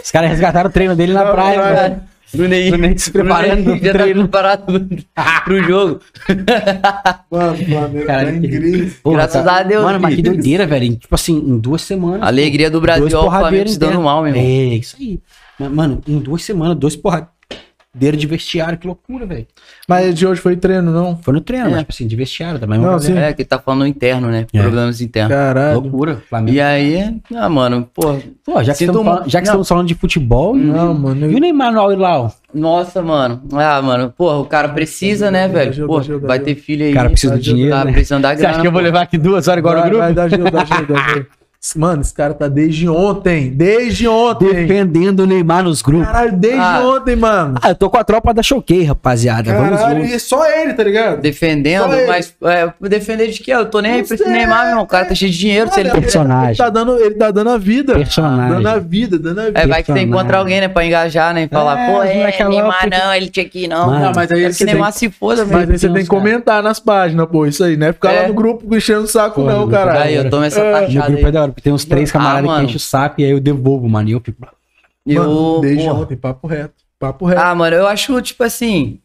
Os 0.03 0.09
caras 0.11 0.31
resgataram 0.31 0.69
o 0.69 0.73
treino 0.73 0.95
dele 0.95 1.13
na 1.13 1.25
praia. 1.31 1.61
velho. 1.75 2.01
Bruno 2.33 2.53
Henrique 2.53 2.99
se 3.01 3.11
preparando 3.11 3.69
Henrique 3.71 3.85
já 3.85 3.93
tá 3.93 4.03
preparado 4.03 4.87
pro 5.45 5.63
jogo. 5.63 5.99
Mano, 7.31 7.53
o 7.53 7.55
Flamengo 7.65 8.05
Cara, 8.05 8.25
tá 8.25 8.31
que- 8.31 8.37
incrível. 8.47 8.91
Porra, 9.03 9.15
Graças 9.17 9.43
cara. 9.45 9.59
a 9.59 9.63
Deus, 9.63 9.83
Mano, 9.83 9.99
mas 9.99 10.15
que 10.15 10.21
doideira, 10.21 10.67
velho. 10.67 10.95
Tipo 10.95 11.15
assim, 11.15 11.35
em 11.37 11.57
duas 11.57 11.81
semanas. 11.81 12.21
Alegria 12.27 12.69
do 12.69 12.79
Brasil, 12.81 13.01
dois 13.03 13.13
ó, 13.13 13.17
o 13.19 13.21
Flamengo 13.23 13.39
porradeiros 13.41 13.73
se 13.73 13.79
dando 13.79 14.01
mal, 14.01 14.21
meu 14.23 14.35
irmão. 14.35 14.43
É, 14.43 14.75
isso 14.75 14.95
aí. 14.99 15.19
Mano, 15.69 16.01
em 16.07 16.19
duas 16.19 16.43
semanas, 16.43 16.77
dois 16.77 16.95
porradeiros 16.95 17.33
de 17.97 18.27
vestiário. 18.27 18.77
Que 18.77 18.85
loucura, 18.85 19.25
velho. 19.25 19.47
Mas 19.87 20.13
de 20.13 20.25
hoje 20.27 20.39
foi 20.39 20.55
treino, 20.55 20.91
não? 20.91 21.17
Foi 21.17 21.33
no 21.33 21.41
treino, 21.41 21.67
É. 21.67 21.69
mas, 21.71 21.79
tipo 21.79 21.91
assim, 21.93 22.07
de 22.07 22.15
vestiário 22.15 22.59
também. 22.59 22.77
Não, 22.79 22.89
Uma 22.91 22.99
sim. 22.99 23.09
galera- 23.09 23.31
É, 23.31 23.33
que 23.33 23.43
tá 23.43 23.57
falando 23.57 23.87
interno, 23.87 24.27
né? 24.29 24.45
É. 24.53 24.61
Problemas 24.61 25.01
internos. 25.01 25.35
Caralho. 25.35 25.79
Loucura. 25.81 26.21
Flamengo. 26.29 26.55
E 26.55 26.61
aí, 26.61 27.19
ah, 27.35 27.49
mano, 27.49 27.89
pô. 27.93 28.15
Pô, 28.45 28.63
já 28.63 28.73
que, 28.73 28.83
estamos, 28.83 28.95
mu- 29.03 29.03
falando, 29.11 29.29
já 29.29 29.39
que 29.39 29.45
Não. 29.47 29.51
estamos 29.53 29.67
falando 29.67 29.87
de 29.87 29.95
futebol, 29.95 30.55
Não, 30.55 30.93
mano. 30.93 31.31
e 31.31 31.35
o 31.35 31.39
Neymar 31.39 31.71
no 31.73 31.79
Al-Hilal? 31.79 32.33
Nossa, 32.53 33.01
mano. 33.01 33.41
Ah, 33.53 33.81
mano, 33.81 34.13
porra, 34.15 34.37
o 34.37 34.45
cara 34.45 34.69
precisa, 34.69 35.29
né, 35.31 35.47
velho? 35.47 35.69
Ajuda, 35.71 35.87
Pô, 36.19 36.27
vai 36.27 36.39
ter 36.39 36.55
filho 36.55 36.85
aí. 36.85 36.91
O 36.91 36.95
cara 36.95 37.09
precisa 37.09 37.33
do 37.33 37.39
ajuda, 37.39 37.55
dinheiro, 37.55 37.75
Tá 37.75 37.85
né? 37.85 37.91
precisando 37.91 38.21
da 38.23 38.29
Você 38.29 38.35
grana. 38.37 38.49
acha 38.51 38.61
que 38.61 38.67
eu 38.67 38.71
vou 38.71 38.81
levar 38.81 39.01
aqui 39.01 39.17
duas 39.17 39.47
horas 39.47 39.59
agora 39.59 39.81
Vai, 39.81 39.89
no 39.89 39.95
grupo? 39.95 40.03
vai, 40.05 40.13
dá 40.13 40.23
ajuda, 40.23 40.51
dá 40.51 40.61
ajuda. 40.61 41.27
Mano, 41.75 42.01
esse 42.01 42.13
cara 42.13 42.33
tá 42.33 42.47
desde 42.47 42.87
ontem. 42.87 43.49
Desde 43.49 44.07
ontem. 44.07 44.47
Defendendo 44.53 45.19
o 45.19 45.25
Neymar 45.25 45.61
nos 45.61 45.81
grupos. 45.81 46.07
Caralho, 46.07 46.31
desde 46.37 46.57
Ah. 46.59 46.81
ontem, 46.85 47.17
mano. 47.17 47.55
Ah, 47.61 47.69
eu 47.71 47.75
tô 47.75 47.89
com 47.89 47.97
a 47.97 48.03
tropa 48.03 48.33
da 48.33 48.41
Choquei, 48.41 48.83
rapaziada. 48.85 49.53
Vamos 49.53 49.77
Caralho, 49.77 49.97
juntos. 50.03 50.13
e 50.15 50.19
só 50.21 50.49
ele, 50.49 50.73
tá 50.73 50.83
ligado? 50.85 51.19
Defendendo, 51.21 51.89
mas 52.07 52.33
é, 52.45 52.71
defender 52.87 53.27
de 53.27 53.41
quê? 53.41 53.51
Eu 53.53 53.65
tô 53.65 53.81
nem 53.81 53.91
aí 53.91 53.97
Não 53.99 54.05
pra 54.07 54.15
esse. 54.15 54.25
Neymar, 54.29 54.59
meu 54.61 54.69
irmão. 54.69 54.83
O 54.85 54.87
cara 54.87 55.05
tá 55.05 55.13
cheio 55.13 55.29
de 55.31 55.37
dinheiro. 55.37 55.69
Se 55.73 55.81
ele... 55.81 55.89
Personagem. 55.91 56.47
Ele 56.49 56.57
tá 56.57 56.69
dando, 56.69 56.97
ele 56.97 57.15
tá 57.15 57.29
dando 57.29 57.49
a 57.49 57.57
vida. 57.57 57.93
Personagem. 57.93 58.55
Dando 58.55 58.67
a 58.69 58.79
vida, 58.79 59.19
dando 59.19 59.39
a 59.41 59.45
vida. 59.47 59.59
É, 59.59 59.67
vai 59.67 59.83
que 59.83 59.91
você 59.91 59.99
encontra 59.99 60.37
alguém, 60.37 60.61
né, 60.61 60.69
pra 60.69 60.85
engajar, 60.85 61.33
né? 61.33 61.43
E 61.43 61.47
falar, 61.49 61.77
É, 61.77 61.91
pô, 61.93 62.03
é, 62.03 62.49
Neymar 62.49 62.79
porque- 62.83 62.97
não, 62.97 63.13
ele 63.13 63.29
tinha 63.29 63.45
que 63.45 63.65
ir, 63.65 63.67
não. 63.67 63.85
Mano, 63.87 64.05
não, 64.05 64.11
mas 64.15 64.31
aí 64.31 64.45
é 64.45 64.49
que 64.49 64.63
Neymar 64.63 64.93
tem- 64.93 65.09
se 65.09 65.09
foda, 65.09 65.41
Mas 65.41 65.49
velho. 65.49 65.71
aí 65.73 65.77
você 65.77 65.89
tem 65.89 66.03
que 66.03 66.07
comentar 66.07 66.63
nas 66.63 66.79
páginas, 66.79 67.27
pô, 67.29 67.45
isso 67.45 67.63
aí, 67.65 67.75
né? 67.75 67.91
Ficar 67.91 68.13
É. 68.13 68.21
lá 68.21 68.27
no 68.29 68.33
grupo 68.33 68.73
enchendo 68.73 69.01
o 69.03 69.07
saco, 69.07 69.41
Pô, 69.41 69.47
não, 69.47 69.67
caralho. 69.67 69.99
Aí, 69.99 70.15
eu 70.15 70.29
tomo 70.29 70.45
essa 70.45 70.61
É. 70.61 70.71
Taxada 70.71 71.11
é 71.11 71.15
aí. 71.17 71.21
Porque 71.51 71.61
tem 71.63 71.73
uns 71.73 71.85
três 71.85 72.09
Ah, 72.09 72.13
camaradas 72.13 72.41
que 72.41 72.47
mano. 72.47 72.63
enchem 72.65 72.75
o 72.77 72.79
saco 72.79 73.21
e 73.21 73.25
aí 73.25 73.31
eu 73.31 73.39
devolvo, 73.39 73.87
mano. 73.89 74.09
E 74.09 74.11
eu 74.13 74.21
fico. 74.21 74.39
Mano, 74.41 74.53
Eu, 75.05 75.23
ontem, 75.95 76.15
papo 76.17 76.47
reto. 76.47 76.83
Papo 76.99 77.25
reto. 77.25 77.41
Ah, 77.41 77.55
mano, 77.55 77.75
eu 77.75 77.87
acho, 77.87 78.21
tipo 78.21 78.43
assim. 78.43 78.99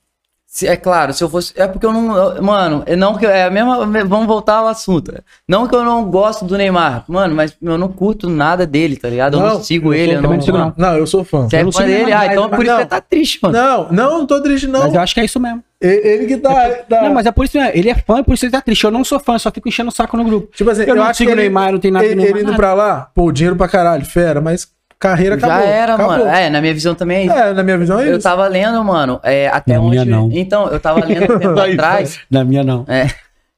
Se- 0.57 0.68
é 0.68 0.76
claro, 0.76 1.12
se 1.12 1.22
eu 1.24 1.28
fosse. 1.28 1.52
É 1.57 1.66
porque 1.66 1.84
eu 1.84 1.92
não. 1.92 2.16
eu- 2.16 2.40
mano, 2.42 2.84
é 2.86 2.94
não 2.94 3.16
que. 3.16 3.26
É 3.26 3.44
a 3.44 3.50
mesma. 3.50 3.84
Vamos 4.07 4.26
voltar 4.26 4.55
ao 4.59 4.68
assunto. 4.68 5.12
Não 5.48 5.66
que 5.66 5.74
eu 5.74 5.82
não 5.84 6.05
gosto 6.05 6.44
do 6.44 6.57
Neymar, 6.57 7.05
mano, 7.09 7.34
mas 7.34 7.57
eu 7.61 7.76
não 7.76 7.88
curto 7.88 8.30
nada 8.30 8.64
dele, 8.64 8.96
tá 8.96 9.09
ligado? 9.09 9.36
Eu 9.36 9.40
não, 9.40 9.62
sigo 9.62 9.88
eu 9.92 9.94
ele, 9.94 10.12
eu 10.14 10.22
não. 10.22 10.30
não 10.34 10.40
sigo, 10.40 10.57
não. 10.57 10.72
Não, 10.76 10.96
eu 10.96 11.07
sou 11.09 11.24
fã. 11.24 11.48
Você 11.48 11.57
é 11.57 11.61
Eu 11.61 11.64
não 11.64 11.72
fã 11.72 11.78
sigo 11.80 11.90
dele? 11.90 12.05
Neymar, 12.05 12.20
Ah, 12.22 12.26
então 12.32 12.48
por 12.48 12.59
isso 12.62 12.70
não. 12.70 12.76
que 12.76 12.82
você 12.84 12.88
tá 12.88 13.00
triste, 13.00 13.38
mano. 13.42 13.59
Não, 13.59 13.88
não, 13.90 14.18
não 14.20 14.26
tô 14.26 14.40
triste, 14.40 14.68
não. 14.68 14.80
Mas 14.84 14.94
eu 14.94 15.00
acho 15.00 15.12
que 15.14 15.20
é 15.20 15.24
isso 15.24 15.40
mesmo. 15.40 15.62
Ele, 15.80 16.09
ele 16.09 16.26
que 16.26 16.36
tá. 16.38 16.70
tá- 16.88 17.02
Não, 17.02 17.12
mas 17.12 17.26
é 17.26 17.32
por 17.32 17.44
isso 17.44 17.59
mesmo. 17.59 17.72
Ele 17.74 17.90
é 17.90 17.94
fã 17.96 18.20
e 18.20 18.22
por 18.22 18.34
isso 18.34 18.44
ele 18.44 18.52
tá 18.52 18.61
triste. 18.61 18.84
Eu 18.84 18.90
não 18.92 19.02
sou 19.05 19.18
fã, 19.18 19.34
eu 19.34 19.38
só 19.40 19.50
fico 19.50 19.68
enchendo 19.68 19.88
o 19.90 19.92
saco 19.92 20.16
no 20.16 20.24
grupo. 20.24 20.48
Tipo 20.55 20.70
assim, 20.70 20.84
Eu 20.84 20.94
não 20.94 21.12
sigo 21.12 21.28
que 21.30 21.34
o 21.34 21.36
Neymar, 21.36 21.72
não 21.72 21.78
tem 21.80 21.90
nada 21.90 22.07
ele, 22.07 22.14
Neymar, 22.14 22.30
ele 22.30 22.40
indo 22.40 22.46
nada. 22.52 22.57
pra 22.57 22.72
lá, 22.74 23.11
pô, 23.14 23.30
dinheiro 23.32 23.57
pra 23.57 23.68
caralho, 23.68 24.05
fera, 24.07 24.40
mas 24.40 24.66
carreira 24.99 25.38
Já 25.38 25.47
acabou. 25.47 25.66
era, 25.68 25.95
acabou. 25.95 26.18
mano. 26.18 26.30
É, 26.30 26.51
na 26.51 26.61
minha 26.61 26.72
visão 26.74 26.95
também 26.95 27.18
é 27.18 27.24
isso. 27.26 27.34
É, 27.34 27.53
na 27.53 27.62
minha 27.62 27.78
visão 27.78 27.99
é 28.01 28.09
Eu 28.09 28.12
isso. 28.12 28.22
tava 28.22 28.47
lendo, 28.49 28.82
mano, 28.84 29.20
é, 29.22 29.49
até 29.49 29.74
Na 29.74 29.80
onde. 29.80 29.90
minha, 29.90 30.05
não. 30.05 30.28
Então, 30.32 30.68
eu 30.68 30.80
tava 30.80 31.05
lendo 31.05 31.34
um 31.34 31.38
tempo 31.38 31.59
atrás. 31.61 32.20
Na 32.30 32.45
minha, 32.45 32.62
não. 32.64 32.84
É, 32.88 33.09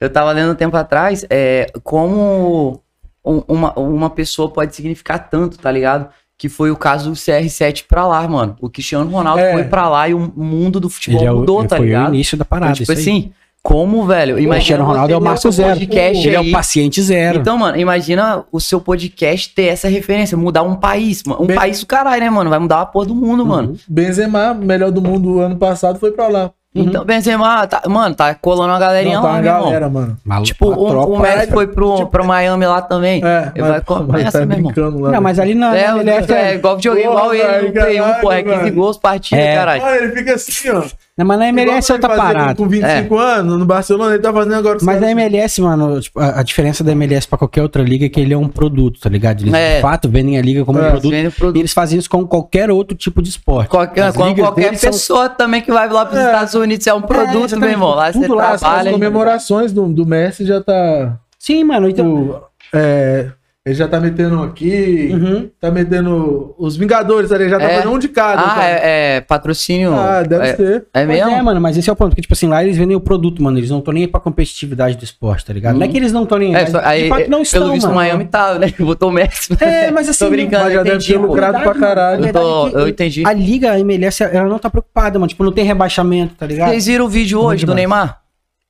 eu 0.01 0.11
tava 0.11 0.33
lendo 0.33 0.53
um 0.53 0.55
tempo 0.55 0.77
atrás 0.77 1.25
é, 1.31 1.67
como 1.83 2.81
um- 3.25 3.43
uma, 3.49 3.73
uma 3.79 4.11
pessoa 4.11 4.51
pode 4.51 4.75
significar 4.75 5.29
tanto, 5.31 5.59
tá 5.59 5.71
ligado? 5.71 6.09
Que 6.39 6.49
foi 6.51 6.71
o 6.71 6.77
caso 6.77 7.09
do 7.11 7.17
CR7 7.17 7.85
pra 7.89 8.07
lá, 8.07 8.27
mano. 8.29 8.57
O 8.61 8.69
Cristiano 8.69 9.11
Ronaldo 9.11 9.41
É. 9.41 9.53
foi 9.55 9.65
pra 9.65 9.89
lá 9.89 10.07
e 10.09 10.13
o 10.15 10.19
mundo 10.37 10.79
do 10.79 10.91
futebol 10.91 11.21
Ele 11.21 11.29
é 11.29 11.33
o, 11.33 11.37
mudou, 11.39 11.65
tá 11.65 11.77
foi 11.77 11.87
o 11.87 11.89
ligado? 11.89 12.15
início 12.15 12.37
da 12.37 12.43
Então, 12.47 12.59
parada. 12.59 12.75
tipo 12.75 12.93
isso 12.93 13.09
aí. 13.09 13.33
Como, 13.67 14.07
velho? 14.07 14.37
o 14.37 14.39
Imagina 14.39 14.55
Cristiano 14.55 14.85
Ronaldo 14.85 15.13
é 15.13 15.17
o 15.17 15.19
você 15.19 15.25
ter 15.25 15.29
Marco 15.29 15.41
seu 15.43 15.53
Zero. 15.53 15.71
podcast 15.71 16.27
Ele 16.29 16.37
é 16.37 16.41
o 16.41 16.51
paciente 16.53 17.03
zero. 17.03 17.39
Então, 17.41 17.59
mano, 17.59 17.77
imagina 17.79 18.45
o 18.53 18.61
seu 18.61 18.81
podcast 18.81 19.49
ter 19.55 19.65
essa 19.65 19.89
referência, 19.89 20.37
mudar 20.37 20.63
um 20.63 20.77
país, 20.77 21.23
mano. 21.25 21.43
Um 21.43 21.47
Bem- 21.47 21.57
país 21.57 21.81
do 21.81 21.87
caralho, 21.87 22.21
né, 22.23 22.31
mano? 22.31 22.49
Vai 22.49 22.59
mudar 22.61 22.81
a 22.83 22.87
porra 22.87 23.07
do 23.07 23.15
mundo, 23.15 23.41
Uhum. 23.43 23.49
mano. 23.49 23.77
Benzema, 23.89 24.55
melhor 24.55 24.91
do 24.93 25.03
mundo 25.03 25.41
ano 25.41 25.57
passado, 25.57 25.99
foi 25.99 26.13
pra 26.13 26.29
lá. 26.29 26.51
Então, 26.79 27.07
Benzema, 27.07 27.67
tá, 27.67 27.83
mano, 27.89 28.15
tá 28.15 28.35
colando 28.35 28.71
uma 28.71 28.79
galerinha 28.79 29.15
Não, 29.17 29.23
tá 29.23 29.29
lá, 29.29 29.35
uma 29.37 29.43
galera, 29.43 29.89
mano. 29.89 30.17
Maluco, 30.23 30.47
Tipo, 30.47 30.67
o, 30.69 30.89
tropa. 30.91 31.11
o 31.11 31.19
Messi 31.19 31.51
foi 31.51 31.67
pro, 31.69 32.07
pro 32.09 32.27
Miami 32.27 32.67
lá 32.67 32.83
também. 32.83 33.23
É, 33.25 33.51
Ele 33.55 33.67
vai 33.67 33.81
começa, 33.81 34.45
meu 34.45 34.57
irmão. 34.59 34.73
brincando 34.73 35.01
lá. 35.01 35.11
Não, 35.13 35.21
mas 35.23 35.39
ali 35.39 35.55
na, 35.55 35.75
É, 35.75 35.87
na 35.89 35.95
o- 35.97 36.01
MLS, 36.03 36.33
é, 36.35 36.55
igual 36.55 36.77
videogame, 36.77 37.07
Porra, 37.09 37.35
igual 37.35 37.35
ele 37.35 37.67
no 37.69 37.73
Play 37.73 37.95
1, 37.99 38.05
caralho, 38.05 38.21
porra, 38.21 38.35
é 38.39 38.43
15 38.43 38.57
velho. 38.59 38.75
gols 38.75 38.99
partida, 38.99 39.41
É. 39.41 39.55
caralho. 39.57 39.83
Olha, 39.85 39.97
ele 40.05 40.13
fica 40.13 40.35
assim, 40.35 40.69
ó. 40.71 40.83
Não, 41.17 41.25
mas 41.25 41.39
na 41.39 41.49
MLS 41.49 41.91
é 41.91 41.95
outra 41.95 42.15
parada. 42.15 42.55
Com 42.55 42.69
25 42.69 43.17
anos, 43.19 43.59
no 43.59 43.65
Barcelona, 43.65 44.13
ele 44.15 44.23
tá 44.23 44.31
fazendo 44.33 44.55
agora. 44.55 44.79
Mas 44.83 45.01
na. 45.01 45.11
MLS, 45.13 45.63
mano, 45.63 45.99
tipo, 45.99 46.21
a, 46.21 46.41
a 46.41 46.43
diferença 46.43 46.85
da 46.85 46.93
MLS 46.93 47.27
pra 47.27 47.39
qualquer 47.39 47.63
outra 47.63 47.83
liga 47.83 48.05
é 48.05 48.09
que 48.11 48.21
ele 48.21 48.35
é 48.35 48.37
um 48.37 48.49
produto, 48.49 49.01
tá 49.01 49.09
ligado? 49.09 49.41
Eles 49.41 49.55
É. 49.55 49.77
de 49.77 49.81
fato 49.83 50.11
vendem 50.11 50.37
a 50.39 50.43
liga 50.43 50.63
como 50.65 50.79
É, 50.79 50.89
um 50.89 50.91
produto. 50.91 51.15
o 51.15 51.33
produto. 51.33 51.57
E 51.57 51.61
eles 51.61 51.73
fazem 51.73 51.99
isso 51.99 52.11
com 52.11 52.27
qualquer 52.27 52.71
outro 52.71 52.95
tipo 52.95 53.23
de 53.23 53.31
esporte. 53.31 53.71
Qualquer, 53.71 54.13
com 54.13 54.35
qualquer 54.35 54.65
deles 54.67 54.81
são- 54.81 54.91
pessoa 54.91 55.29
também 55.31 55.63
que 55.63 55.73
vai 55.73 55.89
lá 55.89 56.05
pros 56.05 56.19
É. 56.21 56.27
Estados 56.27 56.55
Unidos 56.55 56.87
é 56.87 56.93
um 56.93 57.01
produto, 57.01 57.33
meu 57.33 57.45
exatamente. 57.45 57.71
irmão. 57.73 57.95
Lá 57.95 58.13
você 58.13 58.21
Tudo 58.21 58.35
lá, 58.35 58.51
As 58.53 58.61
trabalha. 58.61 58.91
comemorações 58.93 59.73
do, 59.73 59.87
do 59.89 60.05
Messi 60.05 60.45
já 60.45 60.61
tá. 60.63 61.17
Sim, 61.39 61.65
mano. 61.65 61.89
Então, 61.89 62.15
Tipo, 62.27 62.43
é, 62.75 63.29
ele 63.67 63.75
já 63.75 63.89
tá 63.89 63.99
metendo 63.99 64.41
aqui, 64.45 65.11
Uhum. 65.13 65.51
tá 65.61 65.73
metendo 65.73 66.55
os 66.57 66.77
Vingadores 66.77 67.33
ali, 67.33 67.49
já 67.49 67.59
tá 67.59 67.65
É. 67.65 67.75
fazendo 67.79 67.93
um 67.95 67.99
de 67.99 68.07
cada. 68.09 68.41
Ah, 68.55 68.65
é, 68.65 69.17
é 69.17 69.21
patrocínio. 69.21 69.93
Ah, 69.93 70.23
deve 70.23 70.47
é, 70.47 70.55
ser. 70.57 70.87
É 70.95 71.05
Mas 71.05 71.17
mesmo? 71.19 71.31
é, 71.33 71.43
mano, 71.43 71.61
mas 71.61 71.77
esse 71.77 71.91
é 71.91 71.93
o 71.93 71.97
ponto. 71.97 72.11
Porque, 72.11 72.23
tipo 72.23 72.33
assim, 72.33 72.47
lá 72.47 72.63
eles 72.63 72.77
vendem 72.77 72.97
o 72.97 73.01
produto, 73.01 73.43
mano. 73.43 73.59
Eles 73.59 73.69
não 73.69 73.81
estão 73.81 73.93
nem 73.93 74.05
aí 74.05 74.09
pra 74.09 74.21
competitividade 74.21 74.97
do 74.97 75.03
esporte, 75.03 75.45
tá 75.45 75.53
ligado? 75.53 75.77
Não 75.77 75.85
é 75.85 75.89
que 75.89 75.97
eles 75.97 76.13
não 76.13 76.23
estão 76.23 76.39
nem 76.39 76.55
É, 76.55 76.61
mas 76.63 76.71
só- 76.71 76.81
aí, 76.85 77.03
de 77.03 77.09
fato 77.09 77.29
não 77.29 77.43
estão, 77.43 77.61
pelo 77.63 77.73
visto, 77.73 77.87
o 77.87 77.89
mano. 77.89 77.99
Miami 78.01 78.25
tá, 78.27 78.57
né? 78.57 78.73
Botou 78.79 79.09
o 79.09 79.13
Messi. 79.13 79.57
É, 79.61 79.91
mas 79.91 80.09
assim, 80.09 80.25
Tô 80.25 80.31
brincando, 80.31 80.63
mas 80.65 80.73
já 80.73 80.79
eu 80.81 80.85
deve 80.85 80.97
entendi, 80.97 81.13
ter 81.13 81.19
lucrado 81.19 81.59
pra 81.61 81.75
caralho. 81.75 82.25
Eu, 82.25 82.33
tô- 82.33 82.69
é 82.69 82.71
que 82.71 82.77
eu 82.77 82.89
entendi. 82.89 83.23
A 83.27 83.33
liga, 83.33 83.73
a 83.73 83.81
MLS, 83.81 84.23
ela 84.23 84.49
não 84.49 84.61
tá 84.61 84.71
preocupada, 84.71 85.19
mano. 85.19 85.29
Tipo, 85.29 85.43
não 85.43 85.51
tem 85.53 85.65
rebaixamento, 85.65 86.35
tá 86.37 86.47
ligado? 86.47 86.69
Vocês 86.71 86.87
viram 86.87 87.07
o 87.07 87.09
vídeo 87.09 87.41
hoje 87.41 87.67
do. 87.67 87.75
Neymar? 87.75 88.21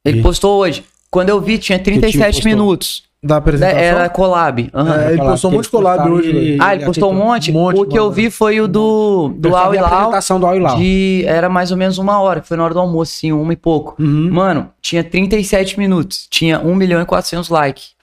Ele 0.03 0.17
Vi. 0.19 0.23
postou 0.23 0.59
hoje. 0.61 0.85
Quando 1.11 1.29
eu 1.29 1.41
vi, 1.41 1.59
tinha 1.59 1.79
time 1.79 1.99
37 2.01 2.35
postou? 2.37 2.51
minutos. 2.51 3.03
Da 3.27 3.37
apresentação. 3.37 3.79
Era 3.79 4.09
collab. 4.09 4.71
aham. 4.73 4.95
É, 4.95 5.09
ele 5.09 5.17
Falar 5.19 5.31
postou 5.31 5.51
que 5.51 5.55
muito 5.57 5.65
eles 5.67 5.71
collab 5.71 5.97
postaram 5.97 6.17
hoje, 6.17 6.31
e-. 6.31 6.59
Ah, 6.61 6.75
ele 6.75 6.85
postou 6.85 7.11
um 7.11 7.15
monte? 7.15 7.51
Um 7.51 7.55
monte, 7.55 7.81
o 7.81 7.87
que 7.87 7.99
eu 7.99 8.11
vi 8.11 8.31
foi 8.31 8.61
o 8.61 8.69
do, 8.69 9.29
do 9.37 9.51
só 9.51 9.57
Al 9.57 9.71
vi 9.71 9.79
a 9.79 9.87
apresentação 9.87 10.41
do 10.41 10.47
Al 10.47 10.57
Hilal. 10.57 10.77
De, 10.77 11.25
era 11.27 11.49
mais 11.49 11.71
ou 11.71 11.77
menos 11.77 11.99
uma 11.99 12.21
hora, 12.21 12.41
que 12.41 12.49
foi 12.49 12.57
na 12.57 12.65
hora 12.65 12.75
do 12.75 12.81
almoço, 12.81 13.13
assim, 13.17 13.33
uma 13.33 13.53
e 13.53 13.57
pouco. 13.57 13.95
Uhum. 13.99 14.31
Mano, 14.31 14.71
tinha 14.81 15.03
37 15.05 15.79
minutos. 15.79 16.27
Tinha 16.31 16.61
1 16.61 16.75
milhão 16.75 17.01
e 17.01 17.05
400 17.05 17.49
likes. 17.49 17.97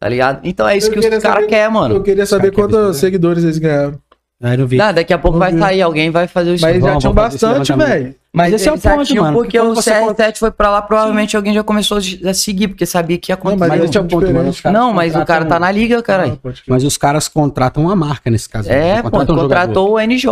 Tá 0.00 0.08
ligado? 0.08 0.40
Então 0.42 0.68
é 0.68 0.76
isso 0.76 0.88
Eu 0.88 0.94
que 0.94 0.98
os 0.98 1.22
caras 1.22 1.46
querem, 1.46 1.72
mano. 1.72 1.94
Eu 1.94 2.02
queria 2.02 2.26
saber 2.26 2.50
quantos 2.50 2.76
né? 2.76 2.92
seguidores 2.94 3.44
eles 3.44 3.58
ganharam. 3.58 4.01
Aí 4.42 4.56
não 4.56 4.66
vi. 4.66 4.76
Não, 4.76 4.92
daqui 4.92 5.12
a 5.12 5.18
pouco 5.18 5.36
Não 5.36 5.38
vai 5.38 5.52
vi. 5.52 5.58
sair, 5.60 5.82
alguém 5.82 6.10
vai 6.10 6.26
fazer 6.26 6.50
o 6.50 6.52
Mas 6.54 6.60
já 6.60 6.68
Vamos, 6.80 6.98
tinham 6.98 7.14
vamos 7.14 7.32
fazer 7.32 7.36
esse 7.36 7.46
bastante, 7.46 7.70
levantamento. 7.78 8.02
velho. 8.02 8.14
Mas 8.34 8.52
esse 8.54 8.66
é 8.68 8.72
o 8.72 8.74
eles 8.74 8.82
ponto, 8.82 9.14
mano. 9.16 9.36
Porque 9.38 9.58
Quando 9.58 9.70
o 9.72 9.74
você 9.76 9.90
CR7 9.92 10.38
foi 10.38 10.50
pra 10.50 10.70
lá, 10.70 10.82
provavelmente 10.82 11.36
alguém 11.36 11.52
já 11.54 11.62
começou 11.62 11.98
a 11.98 12.34
seguir, 12.34 12.68
porque 12.68 12.84
sabia 12.86 13.18
que 13.18 13.30
ia 13.30 13.36
Não, 13.36 13.40
acontecer. 13.40 13.58
mas 13.60 13.68
Mas 13.68 13.88
esse 13.90 13.96
é 13.98 14.00
o 14.00 14.04
esse 14.06 14.14
é 14.14 14.18
ponto, 14.18 14.32
mano. 14.34 14.48
Os 14.50 14.60
caras 14.60 14.80
Não, 14.80 14.92
mas 14.92 15.10
o 15.12 15.14
cara 15.14 15.24
contratam- 15.26 15.48
tá 15.48 15.58
na 15.60 15.70
liga, 15.70 16.02
caralho. 16.02 16.40
Mas 16.66 16.82
os 16.82 16.96
caras 16.96 17.28
contratam 17.28 17.84
uma 17.84 17.94
marca 17.94 18.30
nesse 18.30 18.48
caso. 18.48 18.68
É, 18.68 18.96
não 18.96 19.02
pô, 19.02 19.10
contratam 19.10 19.34
um 19.36 19.38
jogador. 19.38 19.66
contratou 19.74 19.92
o 19.94 20.00
NJ. 20.00 20.26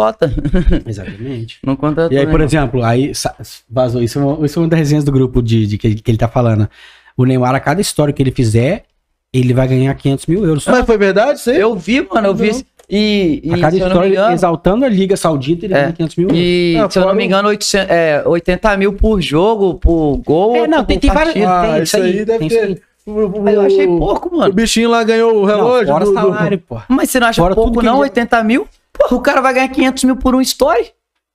Exatamente. 0.87 1.59
Não 1.65 1.77
contratou. 1.77 2.17
E 2.17 2.19
aí, 2.21 2.27
por 2.27 2.39
né, 2.41 2.45
exemplo, 2.47 2.83
aí 2.83 3.15
sa- 3.15 3.35
vazou. 3.69 4.03
Isso 4.03 4.19
é 4.19 4.23
uma, 4.25 4.47
isso 4.47 4.59
é 4.59 4.63
uma 4.63 4.69
das 4.69 4.79
resenhas 4.79 5.05
do 5.05 5.13
grupo 5.13 5.43
de, 5.43 5.67
de 5.67 5.79
que, 5.79 5.95
que 5.95 6.11
ele 6.11 6.19
tá 6.19 6.27
falando. 6.29 6.69
O 7.17 7.25
Neymar, 7.25 7.55
a 7.55 7.61
cada 7.61 7.81
história 7.81 8.13
que 8.15 8.23
ele 8.23 8.31
fizer, 8.33 8.85
ele 9.33 9.53
vai 9.53 9.69
ganhar 9.69 9.95
500 9.95 10.27
mil 10.27 10.45
euros. 10.45 10.65
Mas 10.67 10.85
foi 10.87 10.97
verdade 10.99 11.39
isso 11.39 11.51
aí? 11.51 11.61
Eu 11.61 11.77
vi, 11.77 12.01
mano, 12.11 12.29
eu 12.29 12.35
vi. 12.35 12.65
Não. 12.91 12.99
E, 12.99 13.41
e 13.45 13.55
a 13.55 13.59
cada 13.59 13.71
se 13.71 13.77
eu 13.77 13.81
não 13.81 13.87
me 13.87 13.93
história, 13.93 14.09
engano. 14.09 14.33
exaltando 14.35 14.85
a 14.85 14.89
Liga 14.89 15.17
Saudita, 15.17 15.67
ele 15.67 15.75
É. 15.75 15.81
ganha 15.83 15.93
500 15.93 16.17
mil 16.17 16.29
euros. 16.29 16.41
E, 16.43 16.77
Ah, 16.79 16.91
se 16.91 16.99
eu 16.99 17.07
não 17.07 17.15
me 17.15 17.23
o- 17.23 17.27
engano, 17.27 17.49
800, 17.49 17.91
é, 17.91 18.23
80 18.27 18.77
mil 18.77 18.93
por 18.95 19.21
jogo, 19.21 19.75
por 19.75 20.17
gol. 20.19 20.57
É, 20.57 20.67
não, 20.67 20.85
tem, 20.85 20.99
tem 20.99 21.11
várias. 21.11 21.37
Ah, 21.47 21.73
tem 21.75 21.83
isso 21.83 21.97
aí 21.97 22.25
deve 22.25 22.39
tem 22.39 22.49
ter- 22.49 22.55
isso 22.55 22.65
aí. 22.65 22.81
O, 23.07 23.13
o- 23.43 23.49
eu 23.49 23.61
achei 23.63 23.87
pouco, 23.87 24.29
O 24.35 24.39
mano. 24.39 24.53
bichinho 24.53 24.91
lá 24.91 25.03
ganhou 25.03 25.35
o 25.37 25.45
relógio. 25.45 25.87
Não, 25.89 25.93
fora 25.95 26.05
do- 26.05 26.11
do- 26.11 26.15
salário, 26.15 26.59
pô. 26.59 26.77
Mas 26.89 27.11
você 27.11 27.19
não 27.19 27.27
acha 27.29 27.41
Fora 27.41 27.55
pouco, 27.55 27.79
que 27.81 27.87
não? 27.87 27.95
ele- 27.95 28.03
80 28.03 28.45
mil? 28.45 28.67
Porra, 28.93 29.17
o 29.17 29.21
cara 29.21 29.41
vai 29.41 29.55
ganhar 29.55 29.69
500 29.69 30.05
mil 30.05 30.17
por 30.17 30.35
um 30.35 30.41
story. 30.41 30.91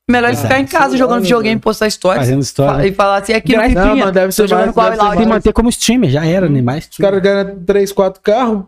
Melhor 0.08 0.28
ele 0.28 0.38
ficar 0.38 0.60
em 0.60 0.66
casa 0.68 0.96
jogando 0.96 1.16
lá, 1.18 1.22
videogame, 1.24 1.60
postar 1.60 1.90
stories. 1.90 2.20
Fazendo 2.20 2.42
história. 2.44 2.76
fa- 2.82 2.86
E 2.88 2.92
falar 2.92 3.18
assim, 3.18 3.34
aqui 3.34 3.54
no 3.56 3.62
Não, 3.64 3.68
Pipinha. 3.70 4.06
mas 4.06 4.12
deve 4.14 4.32
ser 4.34 4.42
mais, 4.48 4.66
deve 4.76 4.96
ser 4.96 4.98
mais. 5.04 5.28
manter 5.28 5.52
como 5.52 5.70
streamer, 5.70 6.12
já 6.12 6.24
era, 6.24 6.48
nem 6.48 6.62
mais. 6.62 6.88
Os 6.92 6.98
caras 6.98 7.20
ganham 7.24 7.56
3, 7.66 7.92
4 7.92 8.22
carros. 8.22 8.66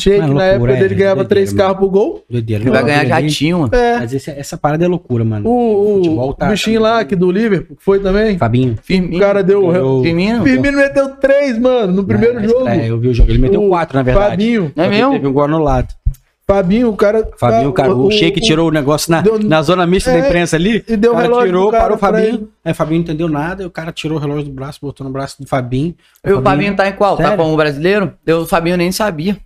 Shake, 0.00 0.18
na 0.26 0.44
época 0.46 0.72
é, 0.72 0.76
dele 0.80 0.94
ganhava 0.96 1.14
doideira, 1.22 1.28
3 1.28 1.52
mano. 1.52 1.58
carros 1.62 1.76
pro 1.78 1.88
gol. 1.90 2.24
Doideira. 2.28 2.64
Ele 2.64 2.70
vai 2.72 2.80
não, 2.80 2.86
ganhar 2.88 3.06
jatinho, 3.06 3.58
mano. 3.60 3.70
É. 3.72 3.98
Mas 4.00 4.12
esse- 4.12 4.30
essa 4.32 4.56
parada 4.56 4.84
é 4.84 4.88
loucura, 4.88 5.24
mano. 5.24 5.48
O, 5.48 6.28
o 6.28 6.34
tá- 6.34 6.48
bichinho 6.48 6.80
lá 6.80 6.98
aqui 6.98 7.14
do 7.14 7.30
Liverpool, 7.30 7.76
que 7.76 7.84
foi 7.84 8.00
também. 8.00 8.36
Fabinho. 8.36 8.76
Firmino. 8.82 9.16
O 9.16 9.20
cara 9.20 9.44
deu. 9.44 9.68
Ganhou- 9.68 10.02
Firmino. 10.02 10.42
Firmino 10.42 10.76
meteu 10.76 11.08
3, 11.10 11.56
mano, 11.56 11.92
no 11.92 12.04
primeiro 12.04 12.40
É, 12.40 12.48
jogo. 12.48 12.68
É, 12.68 12.90
eu 12.90 12.98
vi 12.98 13.08
o 13.08 13.14
jogo. 13.14 13.30
Ele 13.30 13.38
meteu 13.38 13.62
O 13.64 13.68
4, 13.68 13.96
na 13.96 14.02
verdade. 14.02 14.30
Fabinho. 14.30 14.72
É 14.74 14.88
mesmo? 14.88 15.12
Teve 15.12 15.26
um 15.28 15.32
gol 15.32 15.44
anulado. 15.44 15.94
Fabinho, 16.54 16.88
o 16.90 16.96
cara. 16.96 17.28
Fabinho, 17.36 17.72
cara, 17.72 17.94
o, 17.94 18.10
Sheik 18.10 18.40
tirou 18.40 18.68
o 18.68 18.70
negócio 18.72 19.10
na, 19.10 19.20
deu- 19.20 19.38
na 19.38 19.62
zona 19.62 19.86
mista 19.86 20.10
é, 20.10 20.20
da 20.20 20.26
imprensa 20.26 20.56
ali. 20.56 20.84
e 20.88 20.96
deu 20.96 21.12
o 21.12 21.14
cara 21.14 21.26
relógio 21.26 21.46
tirou, 21.46 21.70
cara 21.70 21.82
parou 21.82 21.96
o 21.96 22.00
Fabinho. 22.00 22.24
ele. 22.26 22.48
Aí 22.64 22.72
o 22.72 22.74
Fabinho 22.74 22.96
não 22.98 23.02
entendeu 23.04 23.28
nada, 23.28 23.62
e 23.62 23.66
o 23.66 23.70
cara 23.70 23.92
tirou 23.92 24.18
o 24.18 24.20
relógio 24.20 24.44
do 24.44 24.50
braço, 24.50 24.78
botou 24.82 25.06
no 25.06 25.12
braço 25.12 25.40
do 25.40 25.46
Fabinho. 25.48 25.94
E 26.26 26.32
o 26.32 26.42
Fabinho 26.42 26.74
tá 26.74 26.88
em 26.88 26.92
qual? 26.92 27.16
Tá 27.16 27.22
Sério? 27.24 27.38
com 27.38 27.52
o 27.52 27.56
brasileiro? 27.56 28.12
Eu, 28.26 28.40
o 28.40 28.46
Fabinho 28.46 28.76
nem 28.76 28.90
sabia. 28.92 29.36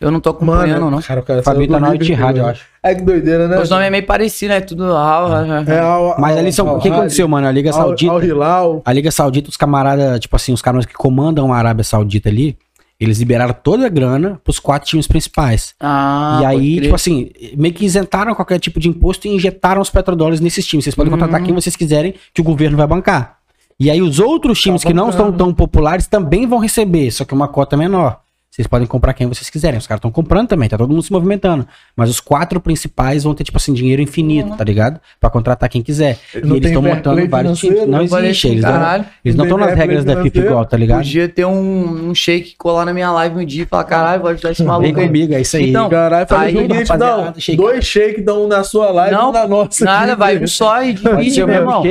Eu 0.00 0.10
não 0.10 0.18
tô 0.18 0.30
acompanhando, 0.30 0.80
Mano, 0.80 0.90
não. 0.90 1.00
cara, 1.02 1.20
o 1.20 1.22
cara 1.22 1.38
O 1.40 1.42
Fabinho 1.44 1.70
tá 1.70 1.78
na 1.78 1.94
Etihad, 1.94 2.36
eu 2.36 2.46
acho. 2.46 2.64
É 2.82 2.94
que 2.96 3.02
doideira, 3.02 3.46
né? 3.46 3.60
Os 3.60 3.70
nomes 3.70 3.86
é 3.86 3.90
meio 3.90 4.04
parecido, 4.04 4.52
né? 4.52 4.60
Tudo. 4.60 4.92
Ah, 4.92 5.62
É, 5.68 5.78
ao- 5.78 6.16
Mas 6.20 6.36
ali 6.36 6.52
são. 6.52 6.66
O 6.76 6.80
que 6.80 6.88
aconteceu, 6.88 7.28
mano? 7.28 7.46
A 7.46 7.52
Liga 7.52 7.70
ao- 7.70 7.76
Saudita. 7.76 8.10
Ao 8.12 8.22
Hilal. 8.22 8.82
A 8.84 8.92
Liga 8.92 9.10
Saudita, 9.12 9.48
os 9.48 9.56
camaradas, 9.56 10.18
tipo 10.18 10.34
assim, 10.34 10.52
os 10.52 10.60
caras 10.60 10.84
que 10.84 10.94
comandam 10.94 11.52
a 11.52 11.56
Arábia 11.56 11.84
Saudita 11.84 12.28
ali, 12.28 12.56
eles 12.98 13.18
liberaram 13.18 13.54
toda 13.54 13.86
a 13.86 13.88
grana 13.88 14.40
pros 14.44 14.58
quatro 14.58 14.88
times 14.88 15.06
principais. 15.06 15.74
Ah, 15.80 16.38
e 16.42 16.44
aí, 16.46 16.80
tipo 16.80 16.94
assim, 16.94 17.30
meio 17.56 17.74
que 17.74 17.84
isentaram 17.84 18.34
qualquer 18.34 18.58
tipo 18.58 18.78
de 18.78 18.88
imposto 18.88 19.26
e 19.26 19.30
injetaram 19.34 19.80
os 19.82 19.90
petrodólares 19.90 20.40
nesses 20.40 20.66
times. 20.66 20.84
Vocês 20.84 20.94
podem 20.94 21.12
Uhum. 21.12 21.18
contratar 21.18 21.42
quem 21.42 21.54
vocês 21.54 21.74
quiserem, 21.76 22.14
que 22.32 22.40
o 22.40 22.44
governo 22.44 22.76
vai 22.76 22.86
bancar. 22.86 23.38
E 23.78 23.90
aí 23.90 24.00
os 24.00 24.20
outros 24.20 24.60
times 24.60 24.82
Tá 24.82 24.88
que 24.88 24.94
não 24.94 25.10
são 25.10 25.32
tão 25.32 25.52
populares 25.52 26.06
também 26.06 26.46
vão 26.46 26.58
receber, 26.60 27.10
só 27.10 27.24
que 27.24 27.34
uma 27.34 27.48
cota 27.48 27.76
menor. 27.76 28.20
Vocês 28.54 28.68
podem 28.68 28.86
comprar 28.86 29.14
quem 29.14 29.26
vocês 29.26 29.50
quiserem. 29.50 29.76
Os 29.76 29.84
caras 29.84 29.98
estão 29.98 30.12
comprando 30.12 30.46
também, 30.46 30.68
tá 30.68 30.78
todo 30.78 30.88
mundo 30.88 31.02
se 31.02 31.10
movimentando. 31.10 31.66
Mas 31.96 32.08
os 32.08 32.20
quatro 32.20 32.60
principais 32.60 33.24
vão 33.24 33.34
ter, 33.34 33.42
tipo 33.42 33.56
assim, 33.58 33.72
dinheiro 33.72 34.00
infinito, 34.00 34.56
tá 34.56 34.62
ligado? 34.62 35.00
Pra 35.18 35.28
contratar 35.28 35.68
quem 35.68 35.82
quiser. 35.82 36.18
E 36.32 36.40
Não 36.46 36.54
eles 36.54 36.68
estão 36.68 36.80
montando 36.80 37.28
vários 37.28 37.58
times. 37.58 37.84
Não 37.88 38.02
Eu 38.02 38.08
falei 38.08 38.30
existe. 38.30 38.46
Eles 38.46 38.62
não 38.62 38.70
caralho. 38.70 39.04
eles 39.24 39.34
não 39.36 39.44
Não 39.44 39.56
estão 39.56 39.66
nas 39.66 39.76
regras 39.76 40.04
da 40.04 40.22
FIFA 40.22 40.38
igual, 40.38 40.64
tá 40.66 40.76
ligado? 40.76 40.98
Podia 40.98 41.28
ter 41.28 41.44
um, 41.44 42.10
um 42.10 42.14
shake 42.14 42.54
colar 42.56 42.84
na 42.84 42.94
minha 42.94 43.10
live 43.10 43.42
um 43.42 43.44
dia 43.44 43.64
e 43.64 43.66
falar, 43.66 43.82
caralho, 43.84 44.22
vou 44.22 44.30
ajudar 44.30 44.52
esse 44.52 44.62
Vem 44.62 44.68
maluco 44.68 45.00
aí. 45.00 45.06
comigo, 45.06 45.34
é 45.34 45.40
isso 45.40 45.56
aí. 45.56 45.70
Então, 45.70 45.90
Caralho, 45.90 46.26
faz 46.28 46.56
Aí, 46.56 46.68
não. 46.96 47.32
Dois 47.56 47.84
shake 47.84 48.20
dão 48.22 48.44
um 48.44 48.46
na 48.46 48.62
sua 48.62 48.92
live 48.92 49.16
e 49.16 49.18
um 49.18 49.32
na 49.32 49.48
nossa. 49.48 49.84
Nada, 49.84 50.12
aqui. 50.12 50.18
vai 50.20 50.38
um 50.38 50.46
só 50.46 50.80
e 50.80 50.92
divide, 50.92 51.44
meu 51.44 51.54
irmão. 51.56 51.82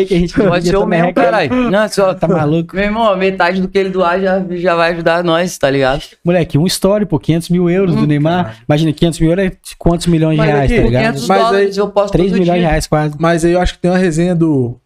Pode 0.47 0.65
ser 0.69 0.77
o 0.77 0.85
mesmo, 0.85 1.13
caralho. 1.13 1.53
Não, 1.69 1.89
só, 1.89 2.13
Tá 2.13 2.25
maluco? 2.25 2.73
Meu 2.73 2.85
irmão, 2.85 3.17
metade 3.17 3.61
do 3.61 3.67
que 3.67 3.77
ele 3.77 3.89
doar 3.89 4.17
já 4.21 4.75
vai 4.75 4.93
ajudar 4.93 5.23
nós, 5.25 5.57
tá 5.57 5.69
ligado? 5.69 6.01
Moleque, 6.23 6.52
um 6.57 6.65
story, 6.67 7.05
pô, 7.05 7.19
500 7.19 7.49
mil 7.49 7.69
euros 7.69 7.95
do 7.95 8.05
Neymar. 8.07 8.57
Imagina, 8.67 8.91
500 8.93 9.19
mil 9.19 9.29
euros 9.31 9.45
é 9.45 9.51
quantos 9.77 10.07
milhões 10.07 10.39
de 10.39 10.45
reais, 10.45 10.71
aqui, 10.71 10.75
tá 10.81 10.85
ligado? 10.87 11.03
500 11.03 11.27
Mas 11.27 11.37
aí- 11.39 11.45
dólares 11.45 11.77
eu 11.77 11.87
posso 11.89 12.11
3 12.13 12.29
todo 12.31 12.39
milhões 12.39 12.55
de 12.55 12.59
dia. 12.61 12.69
reais 12.69 12.87
quase. 12.87 13.15
Mas 13.19 13.45
aí 13.45 13.51
eu 13.53 13.59
acho 13.61 13.73
que 13.73 13.79
tem 13.79 13.91
uma 13.91 13.97
resenha 13.97 14.35
do. 14.35 14.79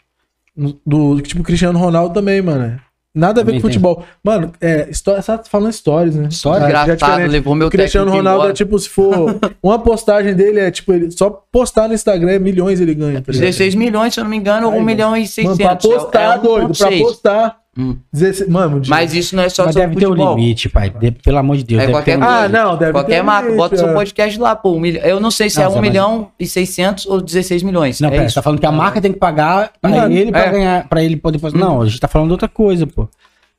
Do 0.86 1.22
tipo 1.22 1.44
Cristiano 1.44 1.78
Ronaldo 1.78 2.14
também, 2.14 2.42
mano. 2.42 2.80
Nada 3.14 3.42
a 3.42 3.44
ver 3.44 3.52
Também 3.52 3.62
com 3.62 3.68
tem. 3.68 3.74
futebol. 3.74 4.04
Mano, 4.24 4.52
é, 4.62 4.88
história, 4.92 5.22
você 5.24 5.32
tá 5.38 5.44
falando 5.50 5.72
stories, 5.74 6.16
né? 6.16 6.30
Stories? 6.30 6.64
É 6.64 6.68
Engraçado, 6.68 6.98
diferente. 6.98 7.32
levou 7.32 7.56
meu 7.56 7.68
O 7.68 7.72
Cristiano 7.72 8.12
Ronaldo 8.12 8.40
embora. 8.42 8.52
é 8.52 8.54
tipo, 8.54 8.78
se 8.78 8.90
for. 8.90 9.40
uma 9.62 9.80
postagem 9.80 10.36
dele 10.36 10.60
é 10.60 10.70
tipo, 10.70 10.94
ele 10.94 11.10
só 11.12 11.30
postar 11.52 11.88
no 11.88 11.96
Instagram 11.96 12.32
é 12.34 12.40
milhões 12.40 12.80
ele 12.80 12.94
ganha. 12.94 13.22
Tá 13.22 13.32
ligado? 13.32 13.40
16 13.42 13.74
milhões, 13.74 14.14
se 14.14 14.20
eu 14.20 14.24
não 14.24 14.30
me 14.30 14.38
engano, 14.38 14.70
Aí, 14.70 14.80
1 14.80 14.84
milhão 14.84 15.10
e 15.18 15.22
Mano, 15.22 15.28
600. 15.28 15.58
pra 15.58 15.76
postar, 15.76 16.22
é, 16.22 16.36
é 16.36 16.38
doido, 16.40 16.78
pra 16.78 16.90
1.6. 16.90 17.00
postar. 17.02 17.58
Hum. 17.78 17.96
16, 18.12 18.50
mano, 18.50 18.80
de- 18.80 18.90
Mas 18.90 19.14
isso 19.14 19.36
não 19.36 19.44
é 19.44 19.50
só 19.50 19.66
Mas 19.66 19.74
sobre 19.74 19.88
deve 19.90 20.00
ter 20.00 20.08
um 20.08 20.10
futebol. 20.10 20.36
limite, 20.36 20.68
pai. 20.70 20.90
De- 20.90 21.12
pelo 21.12 21.38
amor 21.38 21.58
de 21.58 21.64
Deus. 21.64 21.78
É 21.80 21.86
deve 21.86 21.94
qualquer 21.94 22.18
ter 22.18 22.24
um. 22.24 22.28
Ah, 22.28 22.50
não, 22.50 22.76
deve 22.78 22.92
Qualquer 22.92 23.16
ter 23.18 23.22
marca, 23.22 23.44
limite, 23.50 23.58
bota 23.58 23.78
seu 23.78 23.90
é. 23.90 23.94
podcast 23.94 24.40
lá, 24.40 24.56
pô. 24.56 24.72
um 24.74 24.80
milhão- 24.80 25.04
Eu 25.04 25.20
não 25.20 25.30
sei 25.30 25.50
se 25.50 25.58
Não, 25.58 25.64
é 25.64 25.70
Zé, 25.70 25.72
1 25.74 25.76
mas- 25.82 25.90
milhão 25.90 26.28
e 26.40 26.48
600 26.48 27.06
ou 27.06 27.22
16 27.22 27.62
milhões. 27.64 28.00
Não, 28.02 28.08
é 28.10 28.12
pera, 28.12 28.24
isso. 28.26 28.34
você 28.34 28.40
tá 28.40 28.42
falando 28.42 28.60
que 28.60 28.66
a 28.66 28.72
marca 28.72 29.00
tem 29.00 29.14
que 29.14 29.20
pagar 29.20 29.72
pra 29.82 29.90
Mano, 29.92 30.14
ele 30.14 30.32
pra 30.32 30.46
é. 30.46 30.52
ganhar, 30.52 30.88
para 30.90 31.04
ele 31.04 31.16
poder 31.18 31.38
fazer. 31.40 31.58
Não, 31.58 31.82
a 31.82 31.86
gente 31.86 32.00
tá 32.00 32.08
falando 32.08 32.30
de 32.30 32.34
outra 32.34 32.48
coisa, 32.48 32.88
pô. 32.88 33.08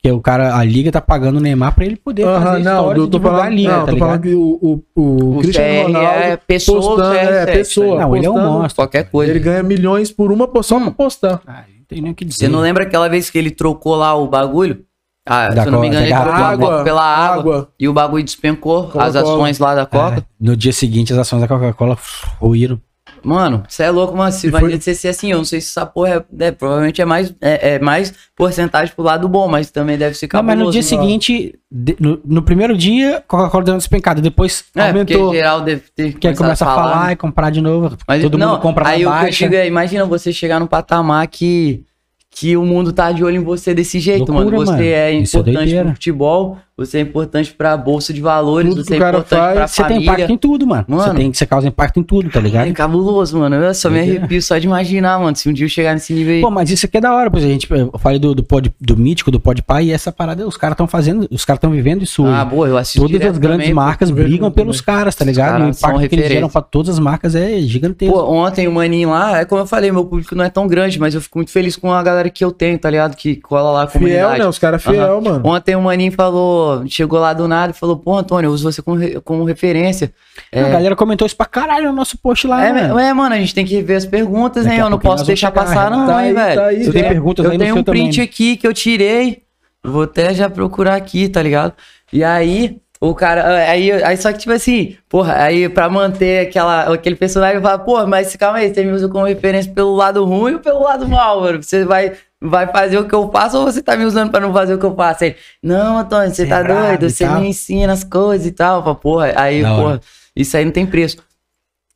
Que 0.00 0.12
o 0.12 0.20
cara, 0.20 0.54
a 0.56 0.62
liga 0.62 0.92
tá 0.92 1.00
pagando 1.00 1.38
o 1.38 1.40
Neymar 1.40 1.74
pra 1.74 1.84
ele 1.84 1.96
poder 1.96 2.22
Aham, 2.24 2.40
fazer 2.44 2.62
não, 2.62 2.92
eu 2.94 3.06
e 3.06 3.10
tô 3.10 3.18
falando, 3.18 3.40
a 3.42 3.48
liga, 3.48 3.68
não, 3.72 3.78
tá 3.80 3.86
tô 3.86 3.92
ligado? 3.94 4.06
falando 4.08 4.22
que 4.22 4.34
o, 4.34 4.58
o, 4.62 4.82
o, 4.94 5.36
O 5.36 5.38
Cristiano 5.40 5.74
CR 5.74 5.82
Ronaldo 5.86 6.08
é 6.20 6.36
pessoa, 6.36 6.80
postando, 6.80 7.02
o 7.08 7.12
CR7, 7.14 7.32
é, 7.32 7.46
pessoa. 7.46 8.00
Não, 8.00 8.16
ele 8.16 8.26
é 8.26 8.30
um 8.30 8.40
monstro. 8.40 8.76
Qualquer 8.76 9.10
coisa. 9.10 9.32
Ele 9.32 9.40
ganha 9.40 9.62
milhões 9.64 10.12
por 10.12 10.30
uma 10.30 10.48
só 10.62 10.78
pra 10.78 10.90
postar. 10.92 11.40
Ah, 11.44 11.64
tem 11.88 12.00
nem 12.02 12.12
o 12.12 12.14
que 12.14 12.24
dizer. 12.24 12.44
Você 12.44 12.48
não 12.48 12.60
lembra 12.60 12.84
aquela 12.84 13.08
vez 13.08 13.30
que 13.30 13.38
ele 13.38 13.50
trocou 13.50 13.96
lá 13.96 14.14
o 14.14 14.28
bagulho? 14.28 14.84
Ah, 15.26 15.48
Da 15.48 15.62
se 15.62 15.68
eu 15.68 15.72
não 15.72 15.80
me 15.80 15.88
engano, 15.88 16.06
ele 16.06 16.14
trocou 16.14 16.32
água, 16.32 16.84
pela 16.84 17.02
água, 17.02 17.38
água. 17.56 17.72
e 17.78 17.86
o 17.88 17.92
bagulho 17.92 18.24
despencou, 18.24 18.84
Coca-Cola. 18.84 19.04
as 19.04 19.16
ações 19.16 19.58
lá 19.58 19.74
da 19.74 19.84
Coca. 19.84 20.18
É, 20.20 20.22
no 20.40 20.56
dia 20.56 20.72
seguinte, 20.72 21.12
as 21.12 21.18
ações 21.18 21.40
da 21.42 21.48
Coca-Cola 21.48 21.98
ruíram. 22.38 22.80
Mano, 23.22 23.62
você 23.68 23.82
é 23.84 23.90
louco, 23.90 24.16
mano. 24.16 24.30
Se 24.32 24.50
vai 24.50 24.60
foi- 24.60 24.80
ser, 24.80 24.94
ser 24.94 25.08
assim, 25.08 25.30
eu 25.32 25.38
não 25.38 25.44
sei 25.44 25.60
se 25.60 25.68
essa 25.68 25.84
porra 25.86 26.24
é, 26.40 26.46
é, 26.46 26.50
provavelmente 26.50 27.00
é 27.00 27.04
mais, 27.04 27.34
é, 27.40 27.74
é 27.74 27.78
mais 27.78 28.12
porcentagem 28.36 28.92
pro 28.94 29.04
lado 29.04 29.28
bom, 29.28 29.48
mas 29.48 29.70
também 29.70 29.96
deve 29.98 30.14
ser 30.14 30.28
Não, 30.32 30.42
mas 30.42 30.58
no 30.58 30.70
dia 30.70 30.80
né? 30.80 30.86
seguinte, 30.86 31.54
de- 31.70 31.96
no, 31.98 32.20
no 32.24 32.42
primeiro 32.42 32.76
dia, 32.76 33.22
Coca-Cola 33.26 33.64
deu 33.64 33.74
uma 33.74 33.78
despencada. 33.78 34.20
Depois 34.20 34.64
É, 34.74 34.88
aumentou. 34.88 35.18
porque 35.24 35.36
geral 35.36 35.60
deve 35.62 35.82
ter 35.94 36.12
Que 36.14 36.34
começa 36.34 36.64
a 36.64 36.74
falar, 36.74 37.12
e 37.12 37.16
comprar 37.16 37.50
de 37.50 37.60
novo. 37.60 37.96
Mas 38.06 38.22
Todo 38.22 38.38
não, 38.38 38.52
mundo 38.52 38.60
compra 38.60 38.88
aí 38.88 38.96
o 38.96 38.98
que 38.98 39.04
eu 39.04 39.10
baixa. 39.22 39.44
digo 39.44 39.54
é, 39.54 39.66
imagina 39.66 40.04
você 40.04 40.32
chegar 40.32 40.58
num 40.60 40.66
patamar 40.66 41.26
que, 41.26 41.82
que 42.30 42.56
o 42.56 42.64
mundo 42.64 42.92
tá 42.92 43.10
de 43.12 43.24
olho 43.24 43.36
em 43.36 43.42
você 43.44 43.74
desse 43.74 43.98
jeito, 44.00 44.30
Loucura, 44.32 44.56
mano. 44.56 44.66
Você 44.66 44.72
mano. 44.72 44.82
é 44.84 45.12
é 45.12 45.14
importante 45.14 45.54
doideira. 45.56 45.84
pro 45.84 45.94
futebol, 45.94 46.58
você 46.78 46.98
é 46.98 47.00
importante 47.00 47.52
pra 47.52 47.76
bolsa 47.76 48.12
de 48.14 48.20
valores, 48.20 48.70
Tudo 48.70 48.84
você 48.84 48.94
é 48.94 48.96
importante 48.96 49.38
faz, 49.40 49.54
pra 49.54 49.66
Você 49.66 49.82
tem 49.82 49.96
família. 49.96 50.12
impacto 50.12 50.32
em 50.32 50.36
tudo, 50.36 50.66
mano. 50.66 50.84
Você, 50.88 50.94
Mano. 51.08 51.14
tem, 51.18 51.32
você 51.32 51.44
causa 51.44 51.66
impacto 51.66 51.98
em 51.98 52.02
tudo, 52.04 52.30
tá 52.30 52.38
ligado? 52.38 52.68
É 52.68 52.72
cabuloso, 52.72 53.36
mano. 53.38 53.56
Eu 53.56 53.74
só 53.74 53.90
me 53.90 53.98
arrepio 53.98 54.40
só 54.40 54.56
de 54.58 54.66
imaginar, 54.66 55.18
mano. 55.18 55.36
Se 55.36 55.48
um 55.48 55.52
dia 55.52 55.66
eu 55.66 55.68
chegar 55.68 55.92
nesse 55.94 56.12
nível 56.12 56.34
aí. 56.34 56.40
Pô, 56.40 56.50
mas 56.50 56.70
isso 56.70 56.86
aqui 56.86 56.96
é 56.96 57.00
da 57.00 57.12
hora, 57.12 57.30
pois 57.30 57.42
a 57.44 57.48
gente, 57.48 57.68
eu 57.70 57.90
falei 57.98 58.18
do, 58.20 58.34
do, 58.34 58.42
pod, 58.44 58.72
do 58.80 58.96
mítico, 58.96 59.30
do 59.30 59.40
Podpah, 59.40 59.82
e 59.82 59.90
essa 59.90 60.12
parada, 60.12 60.46
os 60.46 60.56
caras 60.56 60.74
estão 60.74 60.86
fazendo, 60.86 61.26
os 61.30 61.44
caras 61.44 61.58
estão 61.58 61.70
vivendo 61.72 62.02
isso 62.04 62.24
ah, 62.24 62.44
boa, 62.44 62.68
eu 62.68 62.76
assisto 62.76 63.00
Todas 63.00 63.26
as 63.26 63.38
grandes 63.38 63.60
também, 63.66 63.74
marcas 63.74 64.10
brigam 64.10 64.50
pelos 64.50 64.80
caras, 64.80 65.14
tá 65.16 65.24
ligado? 65.24 65.64
o 65.64 65.68
impacto 65.70 66.08
que 66.08 66.14
eles 66.14 66.28
geram 66.28 66.48
pra 66.48 66.62
todas 66.62 66.90
as 66.94 66.98
marcas 67.00 67.34
é 67.34 67.58
gigantesco. 67.60 68.14
Pô, 68.14 68.22
ontem 68.32 68.68
o 68.68 68.72
maninho 68.72 69.10
lá, 69.10 69.40
é 69.40 69.44
como 69.44 69.60
eu 69.62 69.66
falei, 69.66 69.90
meu 69.90 70.04
público 70.04 70.34
não 70.34 70.44
é 70.44 70.50
tão 70.50 70.66
grande, 70.68 70.98
mas 70.98 71.14
eu 71.14 71.20
fico 71.20 71.38
muito 71.38 71.50
feliz 71.50 71.74
com 71.76 71.92
a 71.92 72.02
galera 72.02 72.30
que 72.30 72.44
eu 72.44 72.52
tenho, 72.52 72.78
tá 72.78 72.88
ligado? 72.88 73.16
Que 73.16 73.34
cola 73.36 73.72
lá 73.72 73.82
a 73.84 73.86
Fiel, 73.88 74.00
comunidade. 74.00 74.38
né? 74.38 74.46
Os 74.46 74.58
caras 74.58 74.82
fiel, 74.82 75.20
mano. 75.20 75.40
Ontem 75.44 75.74
o 75.74 75.82
maninho 75.82 76.12
falou, 76.12 76.67
chegou 76.88 77.18
lá 77.18 77.32
do 77.32 77.46
nada 77.48 77.72
e 77.72 77.78
falou, 77.78 77.96
pô, 77.96 78.16
Antônio, 78.16 78.48
eu 78.48 78.52
uso 78.52 78.70
você 78.70 78.80
como, 78.82 78.96
re- 78.96 79.20
como 79.22 79.44
referência. 79.44 80.12
É, 80.52 80.62
A 80.62 80.68
galera 80.68 80.96
comentou 80.96 81.26
isso 81.26 81.36
pra 81.36 81.46
caralho 81.46 81.86
no 81.86 81.92
nosso 81.92 82.16
post 82.18 82.46
lá, 82.46 82.64
é, 82.64 82.72
né? 82.72 83.08
é, 83.08 83.12
mano, 83.12 83.34
a 83.34 83.38
gente 83.38 83.54
tem 83.54 83.64
que 83.64 83.74
rever 83.74 83.96
as 83.96 84.06
perguntas, 84.06 84.64
Daqui 84.64 84.76
né? 84.76 84.82
Eu 84.82 84.90
não 84.90 84.98
posso 84.98 85.24
deixar 85.24 85.48
chegar, 85.48 85.64
passar, 85.64 85.90
não, 85.90 86.06
tá 86.06 86.26
hein, 86.26 86.34
velho. 86.34 86.60
tá 86.60 86.66
aí. 86.66 86.84
Você 86.84 86.92
tem 86.92 87.02
Eu- 87.02 87.08
perguntas 87.08 87.44
eu 87.44 87.50
aí 87.52 87.58
tenho 87.58 87.76
um 87.76 87.82
print 87.84 88.10
também. 88.16 88.24
aqui 88.24 88.56
que 88.56 88.66
eu 88.66 88.72
tirei. 88.74 89.42
Vou 89.84 90.02
até 90.02 90.34
já 90.34 90.50
procurar 90.50 90.96
aqui, 90.96 91.28
tá 91.28 91.40
ligado? 91.42 91.72
E 92.12 92.24
aí, 92.24 92.78
o 93.00 93.14
cara. 93.14 93.46
Aí, 93.70 93.92
aí 93.92 94.16
só 94.16 94.32
que, 94.32 94.38
tipo 94.38 94.52
assim, 94.52 94.96
porra, 95.08 95.34
aí 95.42 95.68
pra 95.68 95.88
manter 95.88 96.48
aquela, 96.48 96.92
aquele 96.92 97.14
personagem, 97.14 97.60
fala, 97.62 97.78
porra, 97.78 98.06
mas 98.06 98.34
calma 98.34 98.58
aí, 98.58 98.74
você 98.74 98.84
me 98.84 98.90
usa 98.90 99.08
como 99.08 99.24
referência 99.24 99.72
pelo 99.72 99.94
lado 99.94 100.24
ruim 100.24 100.54
ou 100.54 100.58
pelo 100.58 100.82
lado 100.82 101.08
mal, 101.08 101.40
mano? 101.42 101.62
Você 101.62 101.84
vai. 101.84 102.12
Vai 102.40 102.66
fazer 102.68 102.98
o 102.98 103.08
que 103.08 103.14
eu 103.14 103.28
faço 103.32 103.58
ou 103.58 103.64
você 103.64 103.82
tá 103.82 103.96
me 103.96 104.04
usando 104.04 104.30
pra 104.30 104.38
não 104.40 104.52
fazer 104.52 104.74
o 104.74 104.78
que 104.78 104.86
eu 104.86 104.94
faço? 104.94 105.24
Aí, 105.24 105.34
não, 105.62 105.98
Antônio, 105.98 106.28
você 106.30 106.44
Você 106.44 106.46
tá 106.48 106.58
é 106.58 106.62
brabo 106.62 106.86
doido, 106.86 107.10
você 107.10 107.28
me 107.28 107.48
ensina 107.48 107.92
as 107.92 108.04
coisas 108.04 108.46
e 108.46 108.52
tal. 108.52 108.78
Eu 108.78 108.82
falo, 108.84 108.94
Porra, 108.96 109.32
aí, 109.36 109.64
hora. 109.64 109.74
porra, 109.82 110.00
isso 110.36 110.56
aí 110.56 110.64
não 110.64 110.70
tem 110.72 110.86
preço. 110.86 111.16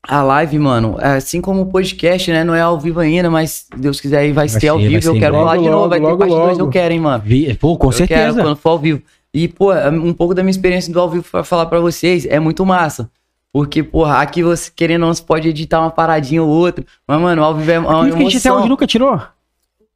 a 0.09 0.20
live, 0.20 0.59
mano, 0.59 0.97
assim 1.01 1.40
como 1.40 1.62
o 1.62 1.66
podcast, 1.66 2.28
né? 2.32 2.43
Não 2.43 2.55
é 2.57 2.61
ao 2.61 2.76
vivo 2.80 2.99
ainda, 2.99 3.30
mas 3.30 3.51
se 3.53 3.66
Deus 3.76 4.01
quiser 4.01 4.18
aí 4.18 4.32
vai, 4.32 4.49
Vai 4.49 4.61
ser 4.61 4.66
ao 4.66 4.78
ser, 4.80 4.88
vivo. 4.88 5.07
Eu 5.09 5.12
ser. 5.14 5.18
quero 5.20 5.34
Logo, 5.36 5.45
falar 5.47 5.57
de 5.59 5.64
novo, 5.64 5.76
logo, 5.76 5.88
vai 5.90 5.99
ter 6.01 6.07
logo, 6.07 6.18
parte 6.18 6.34
2, 6.34 6.59
eu 6.59 6.68
quero, 6.68 6.93
hein, 6.95 7.01
mano. 7.01 7.22
Vi- 7.24 7.55
Pô, 7.55 7.76
com 7.78 7.86
Eu 7.86 7.93
quero 7.93 8.09
certeza. 8.09 8.43
quando 8.43 8.57
for 8.57 8.70
ao 8.70 8.78
vivo. 8.80 9.01
E, 9.32 9.47
pô, 9.47 9.72
um 9.72 10.12
pouco 10.12 10.34
da 10.34 10.43
minha 10.43 10.51
experiência 10.51 10.93
do 10.93 10.99
ao 11.01 11.09
vivo 11.09 11.24
pra 11.30 11.45
falar 11.45 11.66
pra 11.66 11.78
vocês 11.78 12.26
é 12.26 12.40
muito 12.40 12.66
massa. 12.66 13.09
Porque, 13.53 13.80
porra, 13.82 14.16
aqui 14.20 14.43
você, 14.43 14.72
querendo 14.74 15.03
ou 15.03 15.07
não, 15.09 15.14
você 15.14 15.22
pode 15.22 15.49
editar 15.49 15.78
uma 15.80 15.90
paradinha 15.90 16.43
ou 16.43 16.49
outra. 16.49 16.84
Mas, 17.07 17.20
mano, 17.20 17.45
ao 17.45 17.55
vivo 17.55 17.70
é 17.70 17.78
uma 17.78 18.09
isso 18.09 18.16
que 18.16 18.22
a 18.22 18.24
gente 18.28 18.36
até 18.38 18.49
emoção. 18.49 18.59
hoje 18.59 18.68
nunca 18.68 18.86
tirou. 18.88 19.20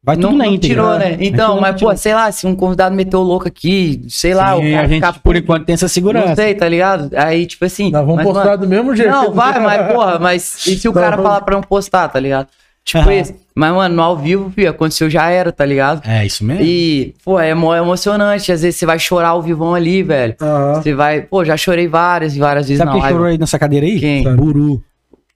Vai 0.06 0.14
tudo 0.16 0.30
não, 0.30 0.38
na 0.38 0.44
não 0.46 0.54
íntegra. 0.54 0.68
tirou, 0.82 0.98
né? 0.98 1.16
Então, 1.18 1.60
mas, 1.60 1.80
pô, 1.80 1.94
sei 1.96 2.14
lá, 2.14 2.30
se 2.30 2.46
um 2.46 2.54
convidado 2.54 2.94
meteu 2.94 3.18
o 3.18 3.24
louco 3.24 3.48
aqui, 3.48 4.02
sei 4.08 4.32
lá, 4.34 4.54
Sim, 4.54 4.68
o 4.68 4.72
cara 4.72 4.84
a 4.84 4.88
gente, 4.88 4.94
ficar 5.04 5.12
por 5.20 5.34
enquanto, 5.34 5.64
tem 5.66 5.74
essa 5.74 5.86
Não 5.86 5.88
segurança. 5.90 6.36
sei, 6.36 6.54
tá 6.54 6.68
ligado? 6.68 7.10
Aí, 7.16 7.44
tipo 7.44 7.64
assim. 7.64 7.90
Nós 7.90 8.02
vamos 8.06 8.16
mas, 8.16 8.26
postar 8.26 8.44
mano, 8.50 8.58
do 8.58 8.68
mesmo 8.68 8.94
jeito. 8.94 9.10
Não, 9.10 9.32
vai, 9.32 9.58
mas, 9.58 9.86
porra, 9.92 10.18
mas 10.20 10.66
e 10.66 10.76
se 10.76 10.88
o 10.88 10.92
Não, 10.92 11.00
cara 11.02 11.16
vamos- 11.16 11.28
falar 11.28 11.40
pra 11.40 11.54
não 11.56 11.62
postar, 11.62 12.08
tá 12.08 12.20
ligado? 12.20 12.46
Tipo 12.84 13.10
isso. 13.10 13.34
Mas, 13.52 13.74
mano, 13.74 13.96
no 13.96 14.02
ao 14.02 14.16
vivo, 14.16 14.48
filho, 14.54 14.70
aconteceu, 14.70 15.10
já 15.10 15.28
era, 15.28 15.50
tá 15.50 15.64
ligado? 15.64 16.08
É, 16.08 16.24
isso 16.24 16.44
mesmo. 16.44 16.62
E, 16.62 17.14
pô, 17.24 17.40
é 17.40 17.52
mó 17.52 17.74
emocionante. 17.74 18.52
Às 18.52 18.62
vezes 18.62 18.78
você 18.78 18.86
vai 18.86 19.00
chorar 19.00 19.30
ao 19.30 19.42
vivão 19.42 19.74
ali, 19.74 20.04
velho. 20.04 20.36
Aham. 20.40 20.74
Você 20.80 20.94
vai. 20.94 21.22
Pô, 21.22 21.44
já 21.44 21.56
chorei 21.56 21.88
várias 21.88 22.36
e 22.36 22.38
várias 22.38 22.68
vezes 22.68 22.78
Sabe 22.78 22.92
na 22.96 23.00
quem 23.00 23.10
chorou 23.10 23.26
aí 23.26 23.36
nessa 23.36 23.58
cadeira 23.58 23.84
aí? 23.84 23.98
Quem? 23.98 24.36
Buru. 24.36 24.80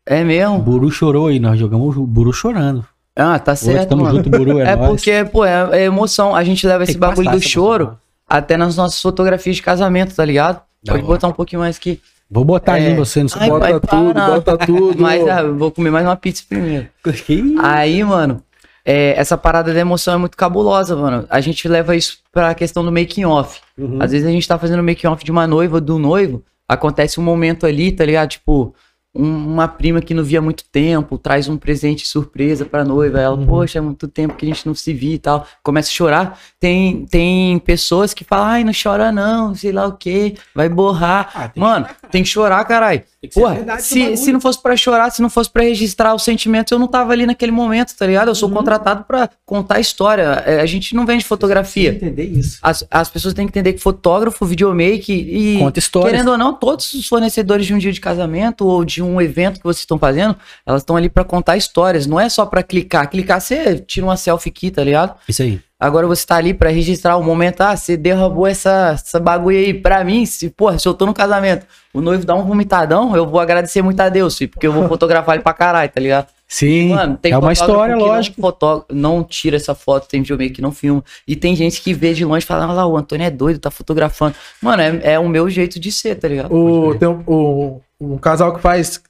É 0.07 0.23
mesmo? 0.23 0.61
Buru 0.61 0.91
chorou 0.93 1.27
aí. 1.27 1.41
Nós 1.41 1.59
jogamos 1.59 1.97
o 1.97 2.07
Buru 2.07 2.33
chorando. 2.33 2.85
Ah, 3.16 3.38
tá 3.38 3.52
Hoje 3.52 3.61
certo, 3.64 3.88
tamo 3.90 4.02
mano. 4.04 4.16
junto, 4.16 4.30
Buru. 4.30 4.61
É, 4.61 4.70
É 4.72 4.76
nóis. 4.76 4.88
porque, 4.88 5.24
pô, 5.30 5.44
é, 5.44 5.68
é 5.80 5.84
emoção. 5.84 6.34
A 6.34 6.42
gente 6.44 6.66
leva 6.66 6.84
Tem 6.84 6.90
esse 6.92 6.98
bagulho 6.98 7.30
do 7.30 7.40
choro 7.40 7.84
emoção. 7.84 7.98
até 8.28 8.56
nas 8.56 8.76
nossas 8.76 9.00
fotografias 9.00 9.56
de 9.56 9.62
casamento, 9.62 10.14
tá 10.14 10.24
ligado? 10.24 10.62
Da 10.82 10.92
Pode 10.92 11.04
hora. 11.04 11.12
botar 11.14 11.28
um 11.28 11.32
pouquinho 11.32 11.61
mais 11.61 11.76
aqui. 11.76 12.00
Vou 12.30 12.44
botar 12.44 12.78
É. 12.78 12.90
em 12.90 12.94
você 12.96 13.26
seu 13.28 13.40
Ai, 13.40 13.48
Bota 13.50 13.61
pai, 13.80 13.80
tudo, 13.80 14.12
para. 14.14 14.26
bota 14.30 14.58
tudo. 14.66 15.02
Mas 15.02 15.26
ah, 15.28 15.42
vou 15.42 15.70
comer 15.72 15.90
mais 15.90 16.06
uma 16.06 16.16
pizza 16.16 16.44
primeiro. 16.48 16.86
Aí, 17.61 18.02
mano, 18.04 18.42
é, 18.84 19.18
essa 19.18 19.36
parada 19.36 19.74
da 19.74 19.80
emoção 19.80 20.14
é 20.14 20.16
muito 20.16 20.36
cabulosa, 20.36 20.94
mano. 20.96 21.26
A 21.28 21.40
gente 21.40 21.66
leva 21.68 21.96
isso 21.96 22.18
pra 22.32 22.54
questão 22.54 22.84
do 22.84 22.92
making 22.92 23.24
off. 23.24 23.61
Uhum. 23.76 23.98
Às 24.00 24.12
vezes 24.12 24.26
a 24.26 24.30
gente 24.30 24.46
tá 24.46 24.56
fazendo 24.58 24.82
making 24.82 25.08
off 25.08 25.24
de 25.24 25.30
uma 25.32 25.46
noiva, 25.46 25.80
do 25.80 25.98
noivo, 25.98 26.42
acontece 26.68 27.18
um 27.18 27.22
momento 27.24 27.66
ali, 27.66 27.90
tá 27.90 28.04
ligado? 28.04 28.28
Tipo, 28.30 28.72
uma 29.12 29.66
prima 29.66 30.00
que 30.00 30.14
não 30.14 30.22
via 30.22 30.38
há 30.38 30.42
muito 30.42 30.62
tempo, 30.70 31.18
traz 31.18 31.48
um 31.48 31.56
presente 31.56 32.06
surpresa 32.06 32.64
pra 32.64 32.84
noiva. 32.84 33.20
Ela, 33.20 33.34
Uhum. 33.36 33.46
poxa, 33.46 33.78
é 33.78 33.80
muito 33.80 34.06
tempo 34.06 34.34
que 34.34 34.44
a 34.44 34.48
gente 34.48 34.64
não 34.66 34.74
se 34.74 34.92
via 34.92 35.14
e 35.14 35.18
tal. 35.18 35.46
Começa 35.62 35.88
a 35.88 35.92
chorar. 35.92 36.38
Tem, 36.61 37.04
tem 37.06 37.58
pessoas 37.58 38.14
que 38.14 38.22
falam, 38.22 38.46
ai, 38.46 38.64
não 38.64 38.72
chora 38.72 39.11
não, 39.11 39.54
sei 39.54 39.72
lá 39.72 39.86
o 39.86 39.92
quê, 39.92 40.34
vai 40.54 40.68
borrar. 40.68 41.30
Ah, 41.34 41.40
tem 41.48 41.50
que 41.54 41.61
Mano, 41.61 41.86
tem 42.11 42.22
que 42.22 42.28
chorar, 42.28 42.64
caralho. 42.64 43.02
Tem 43.20 43.28
que 43.28 43.34
ser 43.34 43.40
a 43.40 43.42
Porra, 43.42 43.54
verdade 43.56 43.82
se, 43.82 44.16
se 44.16 44.32
não 44.32 44.40
fosse 44.40 44.62
pra 44.62 44.76
chorar, 44.76 45.11
se 45.11 45.20
não 45.20 45.28
fosse 45.28 45.50
pra 45.50 45.62
registrar 45.62 46.14
os 46.14 46.22
sentimentos, 46.22 46.70
eu 46.70 46.78
não 46.78 46.86
tava 46.86 47.12
ali 47.12 47.26
naquele 47.26 47.52
momento, 47.52 47.94
tá 47.96 48.06
ligado? 48.06 48.28
Eu 48.28 48.34
sou 48.34 48.48
contratado 48.48 49.04
pra 49.04 49.28
contar 49.44 49.76
a 49.76 49.80
história. 49.80 50.22
É, 50.46 50.61
a 50.61 50.66
gente 50.66 50.94
não 50.94 51.04
vende 51.04 51.24
fotografia. 51.24 51.90
Entender 51.90 52.24
isso. 52.24 52.58
As, 52.62 52.86
as 52.90 53.11
pessoas 53.11 53.34
têm 53.34 53.46
que 53.46 53.50
entender 53.50 53.72
que 53.74 53.80
fotógrafo, 53.80 54.46
videomaker 54.46 55.04
e. 55.11 55.58
Conta 55.58 55.78
histórias. 55.78 56.12
Querendo 56.12 56.30
ou 56.30 56.38
não, 56.38 56.54
todos 56.54 56.94
os 56.94 57.06
fornecedores 57.06 57.66
de 57.66 57.74
um 57.74 57.78
dia 57.78 57.92
de 57.92 58.00
casamento 58.00 58.64
ou 58.66 58.84
de 58.84 58.99
um 59.03 59.20
evento 59.20 59.59
que 59.59 59.64
vocês 59.64 59.80
estão 59.80 59.98
fazendo, 59.98 60.36
elas 60.66 60.82
estão 60.82 60.96
ali 60.96 61.09
pra 61.09 61.24
contar 61.24 61.57
histórias. 61.57 62.07
Não 62.07 62.18
é 62.18 62.28
só 62.28 62.44
pra 62.46 62.62
clicar. 62.62 63.09
Clicar, 63.09 63.40
você 63.40 63.78
tira 63.78 64.07
uma 64.07 64.16
selfie 64.16 64.51
aqui, 64.51 64.70
tá 64.70 64.82
ligado? 64.84 65.14
Isso 65.28 65.42
aí. 65.42 65.61
Agora 65.78 66.07
você 66.07 66.26
tá 66.26 66.36
ali 66.36 66.53
pra 66.53 66.68
registrar 66.68 67.16
o 67.16 67.22
momento. 67.22 67.62
Ah, 67.62 67.74
você 67.74 67.96
derrubou 67.96 68.46
essa, 68.46 68.90
essa 68.92 69.18
bagulho 69.18 69.57
aí. 69.57 69.72
Pra 69.72 70.05
mim, 70.05 70.26
se, 70.26 70.51
porra, 70.51 70.78
se 70.78 70.86
eu 70.86 70.92
tô 70.92 71.07
no 71.07 71.14
casamento, 71.14 71.64
o 71.94 72.03
noivo 72.03 72.22
dá 72.26 72.34
um 72.34 72.44
vomitadão, 72.44 73.16
eu 73.16 73.26
vou 73.26 73.40
agradecer 73.40 73.80
muito 73.80 73.98
a 73.98 74.11
Deus, 74.11 74.36
filho, 74.36 74.51
porque 74.51 74.66
eu 74.66 74.72
vou 74.74 74.86
fotografar 74.86 75.36
ele 75.36 75.42
pra 75.42 75.55
caralho, 75.55 75.90
tá 75.90 75.98
ligado? 75.98 76.26
Sim. 76.46 76.90
Mano, 76.90 77.16
tem 77.16 77.32
é 77.32 77.38
uma 77.38 77.53
história, 77.53 77.94
que 77.94 78.01
não 78.01 78.09
lógico. 78.09 78.40
fotó- 78.42 78.84
Não, 78.92 79.24
tira 79.24 79.57
essa 79.57 79.74
foto, 79.74 80.07
tem 80.07 80.20
videomaker 80.20 80.53
que 80.57 80.61
não 80.61 80.70
filma. 80.72 81.03
E 81.26 81.34
tem 81.34 81.57
gente 81.57 81.80
que 81.80 81.94
vê 81.94 82.12
de 82.12 82.26
longe 82.26 82.44
e 82.44 82.46
fala, 82.46 82.64
ah 82.66 82.72
lá, 82.74 82.86
o 82.86 82.96
Antônio 82.98 83.24
é 83.24 83.30
doido, 83.30 83.59
tá 83.59 83.70
fotografando. 83.70 84.34
Mano, 84.61 84.82
é, 84.82 85.12
é 85.14 85.18
o 85.18 85.28
meu 85.30 85.48
jeito 85.48 85.80
de 85.80 85.90
ser, 85.90 86.16
tá 86.16 86.28
ligado? 86.28 86.53
O, 86.55 86.94
tem 86.96 87.09
um, 87.09 87.22
o- 87.26 87.80
um 88.01 88.16
casal 88.18 88.55
que 88.55 88.61
faz 88.61 89.01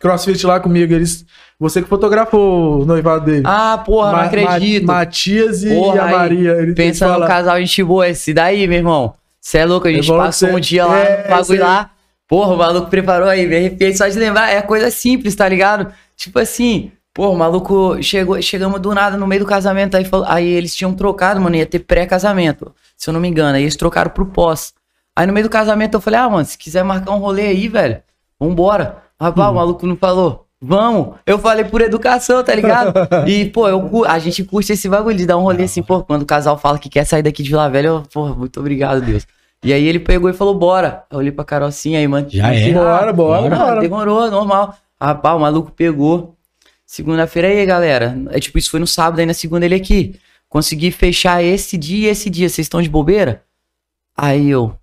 crossfit 0.00 0.44
lá 0.46 0.58
comigo, 0.58 0.92
eles, 0.92 1.24
você 1.58 1.80
que 1.82 1.88
fotografou 1.88 2.82
o 2.82 2.84
noivado 2.84 3.24
dele. 3.26 3.42
Ah, 3.46 3.80
porra, 3.84 4.10
não 4.10 4.18
Ma- 4.18 4.24
acredito. 4.24 4.86
Ma- 4.86 4.94
Matias 4.94 5.62
e 5.62 5.68
Porra, 5.74 6.02
a 6.02 6.10
Maria. 6.10 6.52
Ele 6.52 6.74
Pensa 6.74 7.06
no 7.18 7.26
casal 7.26 7.58
gente 7.60 7.82
boa, 7.84 8.08
esse 8.08 8.34
daí, 8.34 8.66
meu 8.66 8.78
irmão. 8.78 9.14
Você 9.40 9.58
é 9.58 9.64
louco, 9.64 9.86
a 9.88 9.92
gente 9.92 10.08
passou 10.08 10.50
um 10.50 10.60
dia 10.60 10.86
lá, 10.86 10.98
É, 10.98 11.28
bagulho 11.28 11.44
sei. 11.46 11.58
lá. 11.60 11.90
Porra, 12.28 12.54
o 12.54 12.56
maluco 12.56 12.88
preparou 12.88 13.28
aí, 13.28 13.46
me 13.46 13.56
arrepiei 13.56 13.94
só 13.94 14.08
de 14.08 14.18
lembrar. 14.18 14.48
É 14.50 14.62
coisa 14.62 14.90
simples, 14.90 15.34
tá 15.34 15.46
ligado? 15.48 15.92
Tipo 16.16 16.38
assim, 16.38 16.90
porra, 17.12 17.30
o 17.30 17.36
maluco 17.36 18.02
chegou, 18.02 18.40
chegamos 18.40 18.80
do 18.80 18.94
nada 18.94 19.16
no 19.16 19.26
meio 19.26 19.42
do 19.42 19.46
casamento, 19.46 19.96
aí, 19.96 20.04
falou- 20.04 20.26
aí 20.28 20.46
eles 20.48 20.74
tinham 20.74 20.94
trocado, 20.94 21.40
mano, 21.40 21.56
ia 21.56 21.66
ter 21.66 21.80
pré-casamento, 21.80 22.72
se 22.96 23.10
eu 23.10 23.12
não 23.12 23.20
me 23.20 23.28
engano. 23.28 23.56
Aí 23.56 23.62
eles 23.64 23.76
trocaram 23.76 24.10
pro 24.10 24.26
pós. 24.26 24.72
Aí 25.14 25.26
no 25.26 25.32
meio 25.32 25.46
do 25.46 25.50
casamento 25.50 25.94
eu 25.94 26.00
falei, 26.00 26.20
ah, 26.20 26.28
mano, 26.30 26.44
se 26.44 26.56
quiser 26.56 26.82
marcar 26.82 27.12
um 27.12 27.18
rolê 27.18 27.48
aí, 27.48 27.68
velho, 27.68 28.00
vambora. 28.48 29.02
Rapaz, 29.20 29.50
o 29.50 29.54
maluco 29.54 29.86
não 29.86 29.96
falou. 29.96 30.46
Vamos! 30.60 31.16
Eu 31.26 31.38
falei 31.38 31.64
por 31.64 31.80
educação, 31.80 32.42
tá 32.42 32.54
ligado? 32.54 32.92
E, 33.26 33.46
pô, 33.46 33.68
eu, 33.68 34.04
a 34.06 34.18
gente 34.18 34.44
curte 34.44 34.72
esse 34.72 34.88
bagulho 34.88 35.16
de 35.16 35.26
dar 35.26 35.36
um 35.36 35.42
rolê 35.42 35.64
assim, 35.64 35.82
pô, 35.82 36.02
quando 36.02 36.22
o 36.22 36.26
casal 36.26 36.56
fala 36.56 36.78
que 36.78 36.88
quer 36.88 37.04
sair 37.04 37.22
daqui 37.22 37.42
de 37.42 37.48
Vila 37.50 37.68
Velha, 37.68 37.88
eu, 37.88 38.02
pô, 38.12 38.28
muito 38.28 38.60
obrigado, 38.60 39.00
Deus. 39.00 39.26
E 39.64 39.72
aí 39.72 39.86
ele 39.86 39.98
pegou 39.98 40.28
e 40.30 40.32
falou, 40.32 40.54
bora. 40.54 41.04
Eu 41.10 41.18
olhei 41.18 41.32
pra 41.32 41.44
Carol 41.44 41.68
assim, 41.68 41.96
aí, 41.96 42.06
mano. 42.06 42.28
Já 42.28 42.52
é. 42.54 42.72
Bora, 42.72 43.12
bora, 43.12 43.42
Bora. 43.42 43.56
Ah, 43.56 43.66
bora. 43.66 43.80
demorou, 43.80 44.30
normal. 44.30 44.76
Rapaz, 45.00 45.36
o 45.36 45.40
maluco 45.40 45.70
pegou. 45.70 46.36
Segunda-feira 46.84 47.48
aí, 47.48 47.64
galera. 47.64 48.16
É 48.30 48.40
tipo, 48.40 48.58
isso 48.58 48.70
foi 48.70 48.80
no 48.80 48.86
sábado, 48.86 49.20
aí 49.20 49.26
na 49.26 49.34
segunda 49.34 49.64
ele 49.64 49.74
aqui. 49.74 50.16
Consegui 50.48 50.90
fechar 50.90 51.42
esse 51.42 51.78
dia 51.78 52.08
e 52.08 52.10
esse 52.10 52.28
dia. 52.28 52.48
Vocês 52.48 52.66
estão 52.66 52.82
de 52.82 52.88
bobeira? 52.88 53.44
Aí 54.16 54.50
eu, 54.50 54.76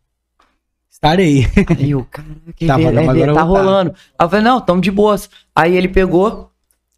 Estarei. 1.00 1.48
Aí 1.70 1.92
eu, 1.92 2.06
caraca, 2.12 2.36
Tá, 2.68 2.78
mas 2.78 3.18
é, 3.18 3.30
eu 3.30 3.34
tá 3.34 3.42
rolando. 3.42 3.92
Aí 4.18 4.26
eu 4.26 4.30
falei, 4.30 4.44
não, 4.44 4.60
tamo 4.60 4.82
de 4.82 4.92
boas. 4.92 5.30
Aí 5.56 5.76
ele 5.76 5.88
pegou, 5.88 6.52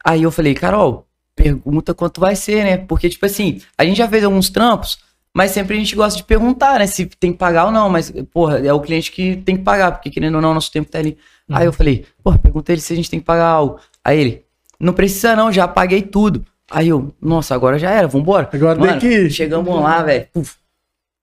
aí 0.04 0.24
eu 0.24 0.32
falei, 0.32 0.56
Carol, 0.56 1.06
pergunta 1.36 1.94
quanto 1.94 2.20
vai 2.20 2.36
ser, 2.36 2.64
né? 2.64 2.78
Porque, 2.78 3.08
tipo 3.08 3.26
assim, 3.26 3.62
a 3.78 3.86
gente 3.86 3.98
já 3.98 4.08
fez 4.08 4.24
alguns 4.24 4.50
trampos, 4.50 5.00
mas 5.32 5.52
sempre 5.52 5.76
a 5.76 5.80
gente 5.80 5.96
gosta 5.96 6.18
de 6.18 6.24
perguntar, 6.24 6.80
né? 6.80 6.88
Se 6.88 7.06
tem 7.06 7.32
que 7.32 7.38
pagar 7.38 7.66
ou 7.66 7.72
não, 7.72 7.90
mas, 7.90 8.12
porra, 8.34 8.58
é 8.58 8.74
o 8.74 8.82
cliente 8.82 9.12
que 9.12 9.36
tem 9.38 9.56
que 9.56 9.64
pagar, 9.64 9.92
porque 9.92 10.10
querendo 10.10 10.36
ou 10.36 10.42
não, 10.42 10.56
nosso 10.56 10.72
tempo 10.72 10.90
tá 10.90 10.98
ali. 10.98 11.16
Uhum. 11.48 11.56
Aí 11.56 11.66
eu 11.66 11.74
falei, 11.74 12.06
porra, 12.24 12.40
pergunta 12.40 12.72
ele 12.72 12.82
se 12.82 12.94
a 12.94 12.96
gente 12.96 13.10
tem 13.10 13.20
que 13.20 13.26
pagar 13.26 13.50
algo. 13.50 13.80
Aí 14.04 14.20
ele, 14.20 14.46
não 14.80 14.94
precisa 14.94 15.36
não, 15.36 15.52
já 15.52 15.68
paguei 15.68 16.02
tudo. 16.02 16.44
Aí 16.72 16.88
eu, 16.88 17.14
nossa, 17.22 17.54
agora 17.54 17.78
já 17.78 17.92
era, 17.92 18.08
vambora. 18.08 18.50
Agora 18.52 18.80
tem 18.80 18.98
que. 18.98 19.30
Chegamos 19.30 19.80
lá, 19.80 20.02
velho, 20.02 20.28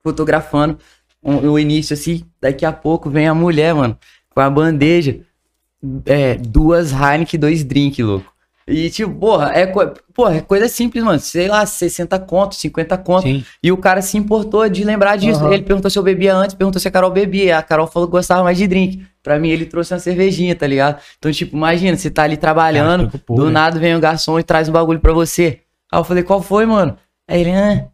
fotografando 0.03 0.79
o, 1.29 1.53
o 1.53 1.59
início 1.59 1.95
assim, 1.95 2.25
daqui 2.41 2.65
a 2.65 2.73
pouco 2.73 3.11
vem 3.11 3.27
a 3.29 3.35
mulher, 3.35 3.75
mano, 3.75 3.97
com 4.35 4.41
a 4.41 4.49
bandeja, 4.51 5.21
é, 6.07 6.35
duas 6.35 6.93
Heineken, 6.93 7.39
dois 7.39 7.65
drink, 7.65 8.03
louco. 8.03 8.33
E 8.71 8.91
tipo, 8.91 9.11
porra, 9.15 9.51
é, 9.55 9.67
co- 9.67 9.95
porra, 10.13 10.37
é 10.37 10.41
coisa 10.43 10.69
simples, 10.69 11.03
mano, 11.03 11.19
sei 11.19 11.49
lá, 11.49 11.65
60 11.65 12.19
conto, 12.19 12.55
50 12.55 12.99
conto. 12.99 13.23
Sim. 13.23 13.43
E 13.63 13.73
o 13.73 13.79
cara 13.79 14.03
se 14.03 14.19
importou 14.19 14.69
de 14.69 14.85
lembrar 14.85 15.17
disso. 15.17 15.41
Aham. 15.43 15.55
Ele 15.55 15.63
perguntou 15.63 15.91
se 15.91 15.99
eu 15.99 16.03
bebia 16.03 16.35
antes, 16.37 16.55
perguntou 16.55 16.79
se 16.79 16.87
a 16.87 16.91
Carol 16.91 17.11
bebia. 17.11 17.57
A 17.57 17.63
Carol 17.63 17.87
falou 17.87 18.07
que 18.07 18.13
gostava 18.13 18.45
mais 18.45 18.59
de 18.59 18.67
drink. 18.67 19.07
Pra 19.23 19.39
mim, 19.39 19.49
ele 19.49 19.65
trouxe 19.65 19.95
uma 19.95 20.01
cervejinha, 20.01 20.55
tá 20.55 20.67
ligado? 20.67 21.01
Então, 21.19 21.33
tipo, 21.33 21.57
imagina, 21.57 21.97
você 21.97 22.11
tá 22.11 22.25
ali 22.25 22.37
trabalhando, 22.37 23.05
Cara, 23.05 23.09
preocupou, 23.09 23.37
do 23.37 23.47
né? 23.47 23.53
nada 23.53 23.79
vem 23.81 23.97
o 23.97 24.01
garçom 24.01 24.39
e 24.39 24.43
traz 24.43 24.69
um 24.69 24.73
bagulho 24.73 25.01
pra 25.01 25.15
você. 25.15 25.61
Aí 25.91 25.99
eu 25.99 26.05
falei, 26.05 26.23
qual 26.23 26.43
foi, 26.43 26.67
mano? 26.67 26.95
Aí 27.27 27.41
ele, 27.41 27.53
ah, 27.53 27.87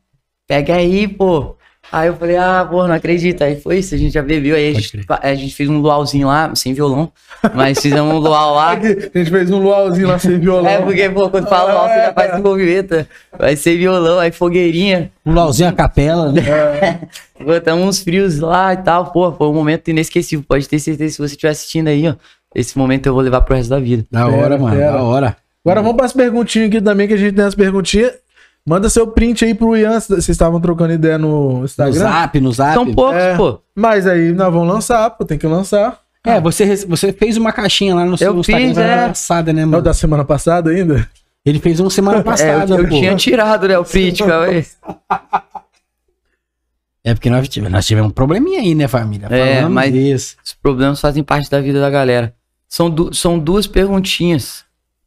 pega 0.48 0.74
aí, 0.74 1.06
pô. 1.06 1.56
Aí 1.94 2.08
eu 2.08 2.16
falei, 2.16 2.36
ah, 2.36 2.66
pô, 2.68 2.88
não 2.88 2.92
acredito. 2.92 3.42
Aí 3.42 3.60
foi 3.60 3.78
isso, 3.78 3.94
a 3.94 3.98
gente 3.98 4.12
já 4.12 4.20
bebeu. 4.20 4.56
Aí 4.56 4.70
a 4.70 4.74
gente, 4.74 5.06
a 5.08 5.34
gente 5.36 5.54
fez 5.54 5.70
um 5.70 5.78
luauzinho 5.78 6.26
lá, 6.26 6.52
sem 6.56 6.74
violão, 6.74 7.12
mas 7.54 7.78
fizemos 7.80 8.12
um 8.12 8.18
luau 8.18 8.56
lá. 8.56 8.72
A 8.74 8.82
gente 8.82 9.30
fez 9.30 9.48
um 9.48 9.60
luauzinho 9.60 10.08
lá 10.08 10.18
sem 10.18 10.40
violão. 10.40 10.68
É, 10.68 10.82
porque, 10.82 11.08
pô, 11.08 11.30
quando 11.30 11.46
fala 11.48 11.72
luau, 11.72 11.88
você 11.88 11.94
já 11.94 12.12
faz 12.12 12.42
movimento. 12.42 13.06
Vai 13.38 13.54
ser 13.54 13.76
violão, 13.76 14.18
aí 14.18 14.32
fogueirinha. 14.32 15.12
Um 15.24 15.34
lauzinho 15.34 15.68
a 15.68 15.72
capela, 15.72 16.32
né? 16.32 16.42
Botamos 17.40 17.86
uns 17.86 18.02
frios 18.02 18.40
lá 18.40 18.72
e 18.72 18.78
tal. 18.78 19.12
Pô, 19.12 19.30
foi 19.30 19.46
um 19.46 19.54
momento 19.54 19.86
inesquecível. 19.86 20.44
Pode 20.48 20.68
ter 20.68 20.80
certeza, 20.80 21.14
se 21.14 21.18
você 21.18 21.34
estiver 21.34 21.50
assistindo 21.50 21.86
aí, 21.86 22.08
ó. 22.08 22.16
Esse 22.56 22.76
momento 22.76 23.06
eu 23.06 23.14
vou 23.14 23.22
levar 23.22 23.42
pro 23.42 23.54
resto 23.54 23.70
da 23.70 23.78
vida. 23.78 24.04
Da 24.10 24.26
hora, 24.26 24.36
Pera, 24.36 24.58
mano. 24.58 24.76
pera. 24.76 24.92
Da 24.92 25.02
hora. 25.04 25.36
Agora 25.64 25.80
vamos 25.80 25.96
para 25.96 26.06
as 26.06 26.12
perguntinhas 26.12 26.68
aqui 26.68 26.80
também, 26.80 27.06
que 27.06 27.14
a 27.14 27.16
gente 27.16 27.36
tem 27.36 27.44
as 27.44 27.54
perguntinhas. 27.54 28.23
Manda 28.66 28.88
seu 28.88 29.06
print 29.06 29.44
aí 29.44 29.54
pro 29.54 29.76
Ian, 29.76 30.00
vocês 30.00 30.28
estavam 30.30 30.58
trocando 30.60 30.92
ideia 30.94 31.18
no 31.18 31.58
No 31.58 31.64
Instagram. 31.66 31.92
zap, 31.98 32.40
no 32.40 32.50
zap. 32.52 32.72
São 32.74 32.94
poucos, 32.94 33.16
É. 33.20 33.36
pô. 33.36 33.60
Mas 33.74 34.06
aí 34.06 34.32
nós 34.32 34.50
vamos 34.52 34.72
lançar, 34.72 35.10
pô, 35.10 35.24
tem 35.24 35.36
que 35.38 35.46
lançar. 35.46 36.00
É, 36.26 36.40
você, 36.40 36.64
rece- 36.64 36.86
você 36.86 37.12
fez 37.12 37.36
uma 37.36 37.52
caixinha 37.52 37.94
lá 37.94 38.06
no 38.06 38.16
seu 38.16 38.28
Eu 38.32 38.38
Instagram 38.40 38.66
fiz, 38.68 38.74
semana 38.76 39.02
é. 39.02 39.08
passada, 39.08 39.52
né, 39.52 39.60
É 39.62 39.64
o 39.66 39.68
mano? 39.68 39.82
da 39.82 39.92
semana 39.92 40.24
passada 40.24 40.70
ainda? 40.70 41.06
Ele 41.44 41.58
fez 41.60 41.78
uma 41.78 41.90
semana 41.90 42.16
É, 42.18 42.20
eu, 42.20 42.24
passada, 42.24 42.74
eu 42.74 42.84
pô. 42.88 42.88
tinha 42.88 43.14
tirado, 43.16 43.68
né, 43.68 43.78
o 43.78 43.84
print, 43.84 44.24
calma 44.24 44.46
aí. 44.46 44.64
É 47.04 47.12
porque 47.12 47.28
nós 47.28 47.46
tivemos, 47.46 47.70
nós 47.72 47.86
tivemos 47.86 48.10
um 48.10 48.14
probleminha 48.14 48.60
aí, 48.60 48.74
né, 48.74 48.88
família? 48.88 49.26
É, 49.30 49.56
Falamos 49.56 49.72
mas- 49.74 49.94
isso. 49.94 50.36
Os 50.42 50.54
problemas 50.54 50.98
fazem 51.02 51.22
parte 51.22 51.50
da 51.50 51.60
vida 51.60 51.78
da 51.78 51.90
galera. 51.90 52.34
São, 52.66 52.88
du- 52.88 53.12
são 53.12 53.38
duas 53.38 53.66
perguntinhas. 53.66 54.64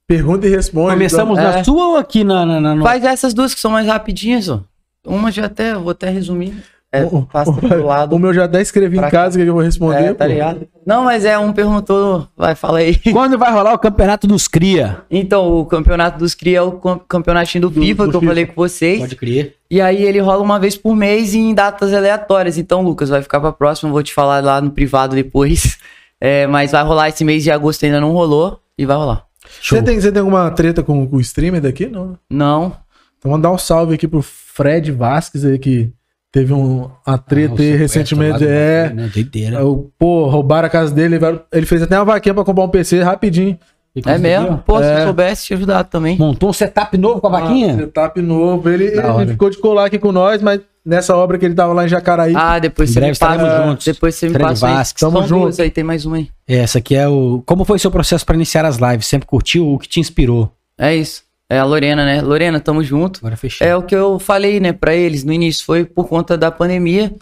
Pergunta 0.07 0.47
e 0.47 0.49
responde. 0.49 0.93
Começamos 0.93 1.37
então, 1.37 1.51
na 1.51 1.57
é. 1.59 1.63
sua 1.63 1.87
ou 1.89 1.97
aqui 1.97 2.23
na. 2.23 2.45
na, 2.45 2.61
na 2.61 2.75
no- 2.75 2.83
Faz 2.83 3.03
essas 3.03 3.33
duas 3.33 3.53
que 3.53 3.59
são 3.59 3.71
mais 3.71 3.85
rapidinhas, 3.87 4.47
ó. 4.49 4.61
Uma 5.05 5.31
já 5.31 5.45
até, 5.45 5.73
vou 5.75 5.91
até 5.91 6.09
resumir. 6.09 6.53
É, 6.89 7.03
O- 7.03 7.23
passa 7.23 7.51
o- 7.51 7.57
pro 7.57 7.85
lado. 7.85 8.15
O 8.15 8.19
meu 8.19 8.33
já 8.33 8.45
até 8.45 8.61
escrevi 8.61 8.97
em 8.97 9.09
casa 9.09 9.37
que 9.37 9.45
eu 9.45 9.53
vou 9.53 9.61
responder. 9.61 10.03
É, 10.05 10.13
tá 10.13 10.25
ligado? 10.25 10.65
Não, 10.85 11.03
mas 11.03 11.25
é, 11.25 11.37
um 11.37 11.51
perguntou, 11.51 12.25
vai, 12.37 12.55
fala 12.55 12.79
aí. 12.79 12.95
Quando 13.11 13.37
vai 13.37 13.51
rolar 13.51 13.73
o 13.73 13.77
campeonato 13.77 14.25
dos 14.25 14.47
Cria? 14.47 15.01
Então, 15.11 15.59
o 15.59 15.65
campeonato 15.65 16.17
dos 16.17 16.33
CRIA 16.33 16.59
é 16.59 16.61
o 16.61 16.71
cam- 16.73 16.99
campeonatinho 17.05 17.63
do, 17.63 17.69
Do- 17.69 17.81
FIFA 17.81 18.05
do 18.05 18.09
que 18.11 18.15
eu 18.15 18.19
FIFA. 18.21 18.31
falei 18.31 18.45
com 18.45 18.53
vocês. 18.55 18.99
Pode 18.99 19.15
crer. 19.17 19.55
E 19.69 19.81
aí 19.81 20.01
ele 20.01 20.19
rola 20.19 20.41
uma 20.41 20.57
vez 20.57 20.77
por 20.77 20.95
mês 20.95 21.35
em 21.35 21.53
datas 21.53 21.93
aleatórias. 21.93 22.57
Então, 22.57 22.81
Lucas, 22.81 23.09
vai 23.09 23.21
ficar 23.21 23.41
pra 23.41 23.51
próxima, 23.51 23.91
vou 23.91 24.01
te 24.01 24.13
falar 24.13 24.41
lá 24.41 24.61
no 24.61 24.71
privado 24.71 25.15
depois. 25.15 25.77
É, 26.19 26.47
mas 26.47 26.71
vai 26.71 26.83
rolar 26.83 27.09
esse 27.09 27.23
mês 27.23 27.43
de 27.43 27.51
agosto 27.51 27.85
ainda 27.85 28.01
não 28.01 28.11
rolou 28.11 28.59
e 28.75 28.87
vai 28.87 28.97
rolar. 28.97 29.26
Você 29.61 29.81
tem, 29.81 29.99
você 29.99 30.11
tem 30.11 30.19
alguma 30.19 30.49
treta 30.51 30.81
com, 30.83 31.05
com 31.07 31.15
o 31.17 31.21
streamer 31.21 31.61
daqui? 31.61 31.87
Não. 31.87 32.17
Não. 32.29 32.73
Então 33.17 33.31
mandar 33.31 33.51
um 33.51 33.57
salve 33.57 33.95
aqui 33.95 34.07
pro 34.07 34.21
Fred 34.21 34.91
Vasquez 34.91 35.43
aí 35.45 35.57
que 35.59 35.91
teve 36.31 36.53
um, 36.53 36.89
uma 37.05 37.17
treta 37.17 37.61
aí 37.61 37.75
recentemente. 37.75 38.45
É. 38.45 38.91
Né? 38.93 39.09
Doideira. 39.13 39.59
Pô, 39.97 40.27
roubaram 40.27 40.67
a 40.67 40.69
casa 40.69 40.93
dele. 40.93 41.17
ele- 41.51 41.65
fez 41.65 41.81
até 41.81 41.97
uma 41.97 42.05
vaquinha 42.05 42.33
pra 42.35 42.43
comprar 42.43 42.63
um 42.63 42.69
PC 42.69 43.01
rapidinho. 43.01 43.57
É 44.05 44.17
mesmo? 44.19 44.59
Pô, 44.59 44.77
se 44.77 44.83
É. 44.85 44.99
eu 44.99 45.05
soubesse, 45.05 45.45
te 45.47 45.53
ajudar 45.55 45.83
também. 45.85 46.17
Montou 46.19 46.49
um 46.49 46.53
setup 46.53 46.95
novo 46.99 47.19
com 47.19 47.27
a 47.27 47.37
Ah, 47.37 47.41
vaquinha? 47.41 47.75
setup 47.75 48.21
novo. 48.21 48.69
Ele, 48.69 48.85
ele 48.85 49.31
ficou 49.31 49.49
de 49.49 49.57
colar 49.57 49.85
aqui 49.85 49.97
com 49.97 50.11
nós, 50.11 50.39
mas 50.39 50.61
nessa 50.87 51.15
obra 51.15 51.37
que 51.37 51.45
ele 51.45 51.53
tava 51.53 51.73
lá 51.73 51.85
em 51.85 51.87
Jacaraí. 51.89 52.33
Ah, 52.35 52.57
depois 52.59 52.89
Em 52.89 52.93
você 52.93 52.99
breve 52.99 53.11
me 53.13 53.17
passa. 53.19 53.35
estaremos 53.35 53.65
juntos. 53.69 53.85
Depois 53.85 54.15
você 54.15 54.25
me 54.27 54.33
Fred 54.33 54.47
passa 54.49 54.67
aí. 54.67 54.85
Tamo 54.99 55.17
São 55.19 55.27
junto. 55.27 55.61
aí, 55.61 55.69
tem 55.69 55.83
mais 55.83 56.05
uma 56.05 56.17
aí. 56.17 56.29
Essa 56.47 56.77
aqui 56.79 56.95
é 56.95 57.07
o. 57.07 57.43
Como 57.45 57.65
foi 57.65 57.77
seu 57.77 57.91
processo 57.91 58.25
pra 58.25 58.35
iniciar 58.35 58.65
as 58.65 58.77
lives? 58.77 59.05
Sempre 59.05 59.27
curtiu? 59.27 59.67
O 59.73 59.77
que 59.77 59.87
te 59.87 59.99
inspirou? 59.99 60.51
É 60.77 60.95
isso. 60.95 61.23
É 61.49 61.59
a 61.59 61.63
Lorena, 61.63 62.03
né? 62.05 62.21
Lorena, 62.21 62.59
tamo 62.59 62.83
junto. 62.83 63.19
Agora 63.19 63.37
fechei. 63.37 63.67
É 63.67 63.75
o 63.75 63.81
que 63.83 63.95
eu 63.95 64.19
falei, 64.19 64.59
né, 64.59 64.73
pra 64.73 64.93
eles 64.95 65.23
no 65.23 65.31
início. 65.31 65.63
Foi 65.65 65.85
por 65.85 66.07
conta 66.07 66.37
da 66.37 66.51
pandemia, 66.51 67.13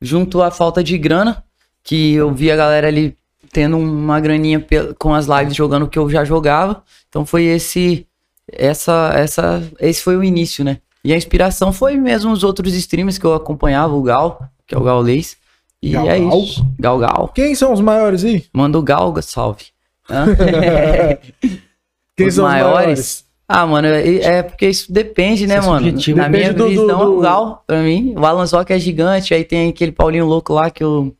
junto 0.00 0.40
à 0.42 0.50
falta 0.50 0.82
de 0.82 0.96
grana, 0.96 1.44
que 1.82 2.14
eu 2.14 2.32
vi 2.32 2.50
a 2.50 2.56
galera 2.56 2.88
ali 2.88 3.14
tendo 3.52 3.76
uma 3.78 4.18
graninha 4.20 4.64
com 4.98 5.12
as 5.14 5.26
lives 5.26 5.54
jogando 5.54 5.84
o 5.84 5.88
que 5.88 5.98
eu 5.98 6.08
já 6.10 6.24
jogava. 6.24 6.82
Então 7.10 7.26
foi 7.26 7.44
esse, 7.44 8.06
essa, 8.50 9.12
essa, 9.14 9.62
esse 9.78 10.00
foi 10.02 10.16
o 10.16 10.24
início, 10.24 10.64
né? 10.64 10.78
E 11.04 11.12
a 11.12 11.16
inspiração 11.16 11.72
foi 11.72 11.96
mesmo 11.96 12.32
os 12.32 12.42
outros 12.42 12.74
streamers 12.74 13.18
que 13.18 13.24
eu 13.26 13.34
acompanhava, 13.34 13.94
o 13.94 14.02
Gal, 14.02 14.40
que 14.66 14.74
é 14.74 14.78
o 14.78 14.82
Gaulês. 14.82 15.36
E 15.82 15.90
Gal 15.90 16.08
é 16.08 16.18
Gal? 16.18 16.38
isso. 16.40 16.66
Gal 16.80 16.98
Gal. 16.98 17.28
Quem 17.34 17.54
são 17.54 17.72
os 17.72 17.80
maiores 17.80 18.24
aí? 18.24 18.44
Manda 18.52 18.78
o 18.78 18.82
Gal, 18.82 19.14
salve. 19.22 19.64
Hã? 20.08 20.26
Quem 22.16 22.28
Os 22.28 22.34
são 22.34 22.44
maiores? 22.44 22.74
os 22.74 22.74
maiores? 22.74 23.24
Ah, 23.46 23.66
mano, 23.66 23.88
é, 23.88 24.16
é 24.38 24.42
porque 24.42 24.66
isso 24.68 24.90
depende, 24.90 25.46
né, 25.46 25.58
Isso 25.58 25.66
é 25.66 25.70
mano? 25.70 25.84
subjetivo. 25.86 26.16
Na 26.18 26.28
Depende 26.28 26.44
minha 26.44 26.54
do- 26.54 26.64
do- 26.64 26.70
visão, 26.70 26.98
do- 27.04 27.18
o 27.18 27.20
Gal, 27.20 27.62
pra 27.66 27.82
mim, 27.82 28.14
o 28.16 28.24
Alan 28.24 28.46
Zoc 28.46 28.70
é 28.70 28.78
gigante, 28.78 29.34
aí 29.34 29.44
tem 29.44 29.68
aquele 29.68 29.92
Paulinho 29.92 30.24
louco 30.24 30.54
lá 30.54 30.70
que 30.70 30.82
eu 30.82 31.14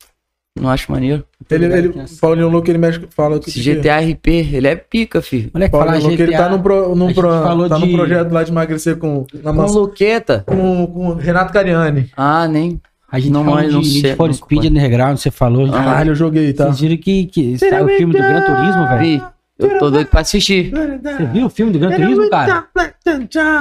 não 0.60 0.70
acho 0.70 0.90
maneiro. 0.90 1.24
Ele, 1.50 1.64
ele, 1.66 1.94
Paulinho 2.20 2.48
Louco, 2.48 2.70
ele 2.70 2.78
mexe, 2.78 3.00
fala 3.10 3.38
que 3.38 3.50
Esse 3.50 3.60
GTA 3.60 3.98
RP, 4.00 4.28
ele 4.28 4.66
é 4.68 4.76
pica, 4.76 5.20
filho. 5.20 5.50
Moleque, 5.52 5.72
falar 5.72 5.84
Paulinho 5.86 6.02
Louco, 6.08 6.16
GTA. 6.16 6.22
ele 6.30 6.36
tá 6.36 6.48
num, 6.48 6.62
pro, 6.62 6.94
num, 6.96 7.12
pro, 7.12 7.28
falou 7.28 7.68
tá 7.68 7.78
num 7.78 7.86
de- 7.88 7.92
projeto 7.96 8.32
lá 8.32 8.42
de 8.44 8.50
emagrecer 8.50 8.96
com, 8.96 9.26
na 9.42 9.50
Com 9.52 9.56
maçã- 9.58 9.78
Luqueta. 9.78 10.44
com, 10.46 10.86
com 10.86 11.08
o 11.08 11.14
Renato 11.14 11.52
Cariani. 11.52 12.08
Ah, 12.16 12.46
nem. 12.48 12.80
A 13.10 13.18
gente 13.20 13.30
Não 13.32 13.44
de 13.44 13.50
não 13.72 13.80
Need 13.80 14.00
sei, 14.00 14.14
for 14.16 14.26
não 14.26 14.34
Speed. 14.34 14.64
Underground, 14.64 15.18
você 15.18 15.30
falou. 15.30 15.66
Ah. 15.68 15.72
Caralho, 15.72 16.10
eu 16.12 16.14
joguei, 16.16 16.52
tá? 16.52 16.64
Vocês 16.66 16.80
viram 16.80 16.96
que, 16.96 17.26
que 17.26 17.58
saiu 17.58 17.84
o 17.84 17.88
filme 17.88 18.12
do 18.12 18.18
Gran 18.18 18.40
Turismo, 18.42 18.88
velho? 18.88 19.00
Vi. 19.00 19.22
Eu 19.56 19.78
tô 19.78 19.88
doido 19.90 20.08
pra 20.08 20.20
assistir. 20.20 20.72
Você 20.72 21.24
viu 21.26 21.46
o 21.46 21.50
filme 21.50 21.72
do 21.72 21.78
Gran 21.78 21.92
Turismo, 21.92 22.28
cara? 22.30 22.66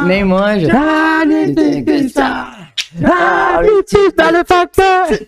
Nem 0.07 0.23
manja. 0.23 0.69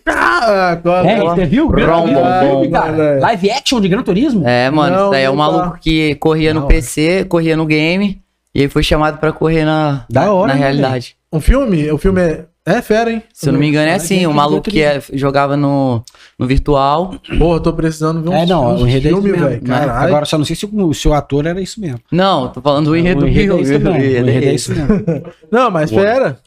Ah, 0.07 0.71
agora. 0.71 1.09
É, 1.09 1.19
você 1.19 1.45
viu? 1.45 1.67
Gran 1.69 1.87
Rom, 1.87 2.01
Turismo, 2.01 2.23
bom, 2.23 2.39
filme, 2.39 2.67
bom, 2.67 2.71
cara? 2.71 2.91
moleque. 2.91 3.21
Live 3.21 3.51
action 3.51 3.81
de 3.81 3.87
Gran 3.87 4.03
Turismo? 4.03 4.47
É, 4.47 4.69
mano, 4.69 4.95
Não, 4.95 5.03
isso 5.03 5.11
daí 5.11 5.23
é 5.23 5.29
um 5.29 5.35
maluco 5.35 5.77
que 5.79 6.15
corria 6.15 6.53
no. 6.53 6.67
PC, 6.67 7.25
corria 7.25 7.57
no 7.57 7.65
game, 7.65 8.21
e 8.53 8.61
aí 8.61 8.67
foi 8.67 8.83
chamado 8.83 9.17
pra 9.17 9.31
correr 9.31 9.65
na, 9.65 10.05
Da 10.09 10.31
hora, 10.31 10.49
na 10.49 10.53
né, 10.55 10.59
realidade. 10.59 11.15
Um 11.31 11.39
filme? 11.39 11.91
O 11.91 11.97
filme 11.97 12.21
é. 12.21 12.45
É 12.67 12.81
fera, 12.81 13.11
hein? 13.11 13.21
Se 13.31 13.47
eu 13.47 13.53
não 13.53 13.59
me 13.59 13.67
engano, 13.67 13.87
é 13.87 13.93
assim, 13.93 14.25
o 14.25 14.29
de 14.29 14.35
maluco 14.35 14.71
que 14.71 14.81
é, 14.81 14.99
jogava 15.13 15.55
no, 15.55 16.03
no 16.37 16.47
virtual. 16.47 17.13
Porra, 17.37 17.59
tô 17.59 17.71
precisando 17.71 18.23
ver 18.23 18.29
um 18.29 18.33
É, 18.33 18.43
não, 18.47 18.77
o 18.77 18.87
enredo 18.87 19.07
é 19.07 19.11
filme, 19.11 19.31
velho. 19.33 19.61
Caralho. 19.61 20.07
Agora, 20.07 20.25
só 20.25 20.35
não 20.35 20.45
sei 20.45 20.55
se 20.55 20.65
o, 20.65 20.93
se 20.93 21.07
o 21.07 21.13
ator 21.13 21.45
era 21.45 21.61
isso 21.61 21.79
mesmo. 21.79 21.99
Não, 22.11 22.47
tô 22.47 22.61
falando 22.61 22.87
do 22.87 22.97
enredo 22.97 23.19
o 23.19 23.21
do 23.21 23.27
é. 23.27 23.53
O 23.53 23.59
enredo 23.59 23.89
é 23.91 24.45
é 24.45 24.53
isso 24.55 24.73
mesmo. 24.73 25.05
Não, 25.51 25.69
mas 25.69 25.91
fera. 25.91 26.39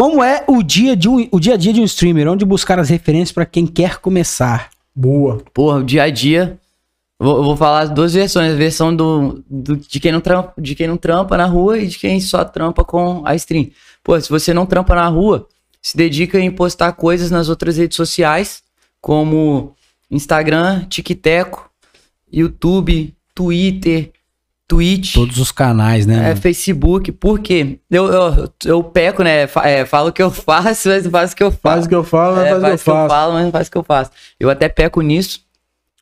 Como 0.00 0.24
é 0.24 0.42
o 0.48 0.62
dia, 0.62 0.96
de 0.96 1.10
um, 1.10 1.28
o 1.30 1.38
dia 1.38 1.52
a 1.52 1.56
dia 1.58 1.74
de 1.74 1.80
um 1.82 1.84
streamer? 1.84 2.26
Onde 2.26 2.42
buscar 2.46 2.78
as 2.78 2.88
referências 2.88 3.32
pra 3.32 3.44
quem 3.44 3.66
quer 3.66 3.98
começar? 3.98 4.70
Boa. 4.96 5.42
Porra, 5.52 5.80
o 5.80 5.84
dia 5.84 6.04
a 6.04 6.08
dia. 6.08 6.58
Vou, 7.18 7.36
eu 7.36 7.44
vou 7.44 7.54
falar 7.54 7.80
as 7.80 7.90
duas 7.90 8.14
versões. 8.14 8.54
A 8.54 8.56
versão 8.56 8.96
do, 8.96 9.44
do- 9.46 9.76
de, 9.76 10.00
quem 10.00 10.10
não 10.10 10.22
trampa, 10.22 10.54
de 10.58 10.74
quem 10.74 10.86
não 10.86 10.96
trampa 10.96 11.36
na 11.36 11.44
rua 11.44 11.76
e 11.76 11.86
de 11.86 11.98
quem 11.98 12.18
só 12.18 12.42
trampa 12.46 12.82
com 12.82 13.20
a 13.26 13.34
stream. 13.34 13.72
Pô, 14.02 14.18
se 14.18 14.30
você 14.30 14.54
não 14.54 14.64
trampa 14.64 14.94
na 14.94 15.06
rua, 15.06 15.46
se 15.82 15.94
dedica 15.98 16.40
em 16.40 16.50
postar 16.50 16.92
coisas 16.92 17.30
nas 17.30 17.50
outras 17.50 17.76
redes 17.76 17.94
sociais, 17.94 18.62
como 19.02 19.74
Instagram, 20.10 20.86
TikTok, 20.88 21.58
YouTube, 22.32 23.14
Twitter, 23.34 24.12
Twitch. 24.70 25.14
Todos 25.14 25.38
os 25.38 25.50
canais, 25.50 26.06
né? 26.06 26.30
É, 26.30 26.36
Facebook, 26.36 27.10
porque 27.10 27.80
eu, 27.90 28.06
eu, 28.06 28.52
eu 28.64 28.84
peco, 28.84 29.24
né? 29.24 29.48
É, 29.64 29.84
falo 29.84 30.10
o 30.10 30.12
que 30.12 30.22
eu 30.22 30.30
faço, 30.32 30.88
mas 30.88 31.02
não 31.04 31.10
faço 31.10 31.32
o 31.32 31.36
que 31.36 31.42
eu 31.42 31.50
faço. 31.50 31.60
Faz 31.62 31.86
o 31.86 31.88
que 31.88 31.94
eu 31.96 32.04
falo, 32.04 32.36
mas 32.36 32.46
É, 32.46 32.50
faz 32.50 32.62
o 32.62 32.66
que 32.66 32.70
eu 32.72 32.78
faço. 32.78 33.08
falo, 33.08 33.32
mas 33.32 33.44
não 33.44 33.50
faz 33.50 33.66
o 33.66 33.70
que 33.72 33.78
eu 33.78 33.82
faço. 33.82 34.10
Eu 34.38 34.48
até 34.48 34.68
peco 34.68 35.00
nisso, 35.02 35.40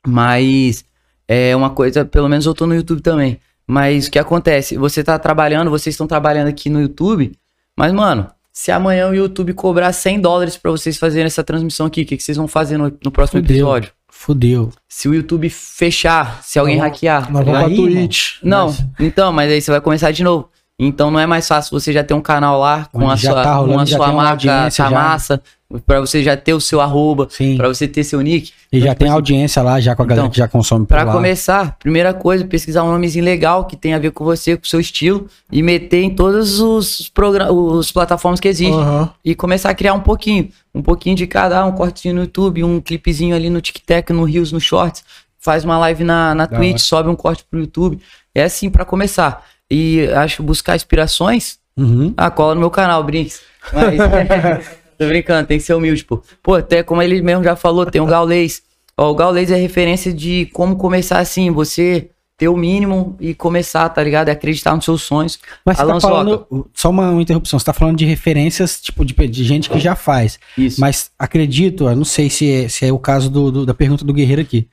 mas 0.07 0.85
é 1.27 1.57
uma 1.57 1.71
coisa, 1.71 2.05
pelo 2.05 2.29
menos 2.29 2.45
eu 2.45 2.55
tô 2.55 2.67
no 2.67 2.75
YouTube 2.75 3.01
também. 3.01 3.41
Mas 3.67 4.07
o 4.07 4.11
que 4.11 4.19
acontece? 4.19 4.77
Você 4.77 5.03
tá 5.03 5.19
trabalhando, 5.19 5.71
vocês 5.71 5.95
estão 5.95 6.07
trabalhando 6.07 6.49
aqui 6.49 6.69
no 6.69 6.81
YouTube, 6.81 7.33
mas, 7.77 7.91
mano, 7.93 8.29
se 8.53 8.71
amanhã 8.71 9.09
o 9.09 9.15
YouTube 9.15 9.53
cobrar 9.55 9.93
100 9.93 10.21
dólares 10.21 10.57
pra 10.57 10.71
vocês 10.71 10.99
fazerem 10.99 11.27
essa 11.27 11.45
transmissão 11.45 11.87
aqui, 11.87 12.03
o 12.03 12.07
que, 12.07 12.17
que 12.17 12.23
vocês 12.23 12.37
vão 12.37 12.49
fazer 12.49 12.77
no, 12.77 12.93
no 13.05 13.11
próximo 13.11 13.41
Fudeu. 13.41 13.57
episódio? 13.57 13.93
Fudeu. 14.21 14.71
Se 14.89 15.09
o 15.09 15.15
YouTube 15.15 15.49
fechar, 15.49 16.43
se 16.43 16.59
alguém 16.59 16.77
Nós 16.77 16.87
hackear. 16.91 17.31
Vamos 17.33 17.49
Aí, 17.55 17.67
pra 17.67 17.77
Twitch. 17.77 18.33
Não, 18.43 18.67
Mas- 18.67 18.85
então, 18.99 19.33
mas 19.33 19.51
aí 19.51 19.63
você 19.63 19.71
vai 19.71 19.81
começar 19.81 20.11
de 20.11 20.25
novo. 20.25 20.51
Então 20.81 21.11
não 21.11 21.19
é 21.19 21.27
mais 21.27 21.49
fácil 21.49 21.79
você 21.79 21.93
já 21.93 22.05
ter 22.05 22.15
um 22.15 22.21
canal 22.21 22.61
lá 22.61 22.89
com 22.93 23.03
Onde 23.03 23.13
a 23.13 23.17
já 23.17 23.33
sua, 23.33 23.43
tá 23.43 23.55
rolando, 23.55 23.75
com 23.75 23.81
a 23.81 23.85
já 23.85 23.97
sua 23.97 24.13
marca, 24.13 24.71
já. 24.71 24.91
massa, 24.91 25.43
pra 25.85 25.99
você 25.99 26.23
já 26.23 26.37
ter 26.37 26.55
o 26.55 26.61
seu 26.61 26.81
arroba, 26.81 27.29
pra 27.57 27.67
você 27.67 27.89
ter 27.89 28.05
seu 28.05 28.21
nick. 28.21 28.53
E 28.73 28.79
já 28.79 28.85
Então, 28.87 28.95
tem 28.95 28.95
tipo 28.95 29.05
assim, 29.07 29.13
audiência 29.13 29.61
lá, 29.63 29.81
já 29.81 29.97
com 29.97 30.03
a 30.03 30.07
galera 30.07 30.27
Então, 30.27 30.31
que 30.31 30.39
já 30.39 30.47
consome 30.47 30.87
por 30.87 30.95
Pra 30.95 31.03
lá. 31.03 31.13
começar, 31.13 31.77
primeira 31.81 32.15
coisa, 32.15 32.45
pesquisar 32.45 32.85
um 32.85 32.93
nomezinho 32.93 33.25
legal 33.25 33.65
que 33.65 33.77
tem 33.77 33.93
a 33.93 33.99
ver 33.99 34.13
com 34.13 34.25
você, 34.25 34.57
com 34.57 34.63
o 34.65 34.69
seu 34.69 34.79
estilo, 34.79 35.27
e 35.51 35.63
meter 35.65 36.01
em 36.05 36.11
todas 36.15 36.61
os 36.61 37.09
programas, 37.09 37.53
os 37.53 37.91
plataformas 37.91 38.39
que 38.39 38.47
existem. 38.47 38.79
Aham. 38.81 39.11
E 39.25 39.35
começar 39.35 39.71
a 39.71 39.75
criar 39.75 39.95
um 39.95 40.01
pouquinho. 40.01 40.49
Um 40.73 40.81
pouquinho 40.81 41.17
de 41.17 41.27
cada, 41.27 41.67
um 41.67 41.73
cortezinho 41.73 42.15
no 42.15 42.21
YouTube, 42.21 42.63
um 42.63 42.81
clipezinho 42.81 43.35
ali 43.35 43.51
no 43.51 43.61
TikTok, 43.61 44.13
no 44.13 44.23
Reels, 44.23 44.53
no 44.53 44.61
Shorts. 44.61 45.03
Faz 45.41 45.65
uma 45.65 45.77
live 45.79 46.05
na, 46.05 46.37
na 46.37 46.47
Da 46.47 46.57
Twitch, 46.57 46.71
hora. 46.75 46.79
sobe 46.79 47.09
um 47.09 47.17
corte 47.17 47.45
pro 47.51 47.59
YouTube. 47.59 47.99
É 48.33 48.45
assim 48.45 48.71
pra 48.71 48.85
começar. 48.85 49.43
E 49.71 50.07
acho 50.15 50.43
buscar 50.43 50.77
inspirações. 50.77 51.59
Uhum. 51.77 52.13
Ah, 52.17 52.31
cola 52.31 52.55
no 52.55 52.61
meu 52.61 52.71
canal, 52.71 53.03
Brinks. 53.05 53.41
Mas, 53.73 53.99
tô 54.99 55.07
brincando, 55.07 55.47
tem 55.47 55.59
que 55.59 55.65
ser 55.65 55.75
humilde, 55.75 56.05
pô. 56.05 56.23
Pô, 56.43 56.55
até 56.55 56.83
como 56.83 57.03
ele 57.03 57.21
mesmo 57.23 57.45
já 57.45 57.55
falou, 57.55 57.87
tem 57.87 58.01
o 58.01 58.07
Gaulês. 58.07 58.63
Ó, 58.97 59.11
o 59.11 59.15
Gaulês 59.15 59.51
é 59.51 59.57
referência 59.57 60.13
de 60.13 60.47
como 60.53 60.77
começar 60.77 61.19
assim, 61.19 61.51
você 61.51 62.11
ter 62.37 62.49
o 62.49 62.57
mínimo 62.57 63.17
e 63.21 63.35
começar, 63.35 63.89
tá 63.89 64.03
ligado? 64.03 64.29
É 64.29 64.33
acreditar 64.33 64.75
nos 64.75 64.85
seus 64.85 65.03
sonhos. 65.03 65.39
Mas 65.65 65.77
você 65.77 65.83
Alan 65.83 65.95
tá 65.95 66.01
falando, 66.01 66.47
só 66.73 66.89
uma, 66.89 67.11
uma 67.11 67.21
interrupção, 67.23 67.59
você 67.59 67.65
tá 67.67 67.73
falando 67.73 67.97
de 67.99 68.05
referências, 68.07 68.81
tipo, 68.81 69.05
de, 69.05 69.13
de 69.13 69.45
gente 69.45 69.69
que 69.69 69.79
já 69.81 69.95
faz. 69.97 70.39
Isso. 70.57 70.81
Mas 70.81 71.11
acredito, 71.19 71.89
eu 71.89 71.97
não 71.97 72.05
sei 72.05 72.31
se 72.31 72.51
é, 72.51 72.69
se 72.69 72.87
é 72.87 72.93
o 72.93 72.99
caso 72.99 73.29
do, 73.29 73.51
do- 73.51 73.67
da 73.67 73.75
pergunta 73.75 74.05
do 74.05 74.13
Guerreiro 74.13 74.43
aqui. 74.43 74.69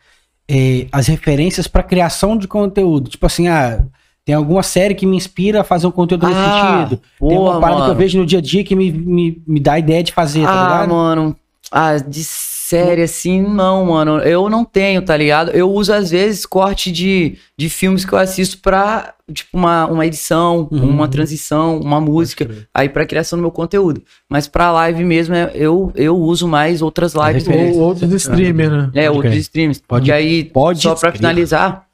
É, 0.48 0.86
as 0.92 1.08
referências 1.08 1.68
para 1.68 1.82
criação 1.82 2.38
de 2.38 2.48
conteúdo. 2.48 3.10
Tipo 3.10 3.26
assim, 3.26 3.48
ah, 3.48 3.84
tem 4.26 4.34
alguma 4.36 4.64
série 4.64 4.96
que 4.96 5.06
me 5.06 5.16
inspira 5.16 5.62
a 5.62 5.64
fazer 5.64 5.86
um 5.88 5.92
conteúdo 5.92 6.26
nesse 6.28 6.40
Ah, 6.40 6.80
sentido. 6.88 7.02
tem 7.20 7.38
uma 7.38 7.46
porra, 7.52 7.60
parada 7.62 7.76
que 7.78 7.82
eu 7.84 7.88
mano. 7.90 8.00
vejo 8.00 8.18
no 8.20 8.26
dia 8.26 8.40
a 8.40 8.42
dia 8.42 8.64
que 8.64 8.76
me, 8.76 8.92
me, 8.92 9.42
me 9.48 9.60
dá 9.60 9.74
a 9.74 9.80
ideia 9.80 10.04
de 10.04 10.12
fazer, 10.12 10.44
tá 10.44 10.50
ah, 10.50 10.64
ligado? 10.82 10.90
mano. 10.90 11.36
Ah, 11.72 11.98
de 11.98 12.24
série 12.24 13.04
assim, 13.04 13.42
não, 13.42 13.86
mano. 13.86 14.18
Eu 14.20 14.50
não 14.50 14.66
tenho, 14.66 15.02
tá 15.04 15.16
ligado? 15.16 15.52
Eu 15.52 15.72
uso, 15.72 15.94
às 15.94 16.10
vezes, 16.10 16.46
corte 16.46 16.92
de, 16.92 17.38
de 17.56 17.70
filmes 17.70 18.04
que 18.06 18.14
eu 18.14 18.18
assisto 18.18 18.58
pra, 18.60 19.14
tipo, 19.32 19.56
uma, 19.56 19.86
uma 19.86 20.06
edição, 20.06 20.68
Uhum. 20.72 20.90
uma 20.90 21.08
transição, 21.08 21.80
uma 21.80 22.02
música, 22.02 22.50
aí 22.74 22.90
pra 22.90 23.06
criação 23.06 23.38
do 23.38 23.42
meu 23.44 23.52
conteúdo. 23.52 24.02
Mas 24.28 24.48
pra 24.48 24.72
live 24.72 25.04
mesmo, 25.04 25.36
é- 25.36 25.52
eu, 25.54 25.92
eu 25.96 26.18
uso 26.18 26.48
mais 26.48 26.82
outras 26.82 27.14
lives. 27.14 27.48
Ou 27.48 27.80
outros 27.80 28.12
streamers, 28.14 28.72
né? 28.72 28.90
É, 28.96 29.12
outros 29.12 29.36
streams. 29.36 29.82
Pode- 29.88 30.10
e 30.10 30.14
aí, 30.14 30.44
pode 30.46 30.82
só 30.82 30.96
pra 30.96 31.10
crer. 31.12 31.18
finalizar, 31.20 31.86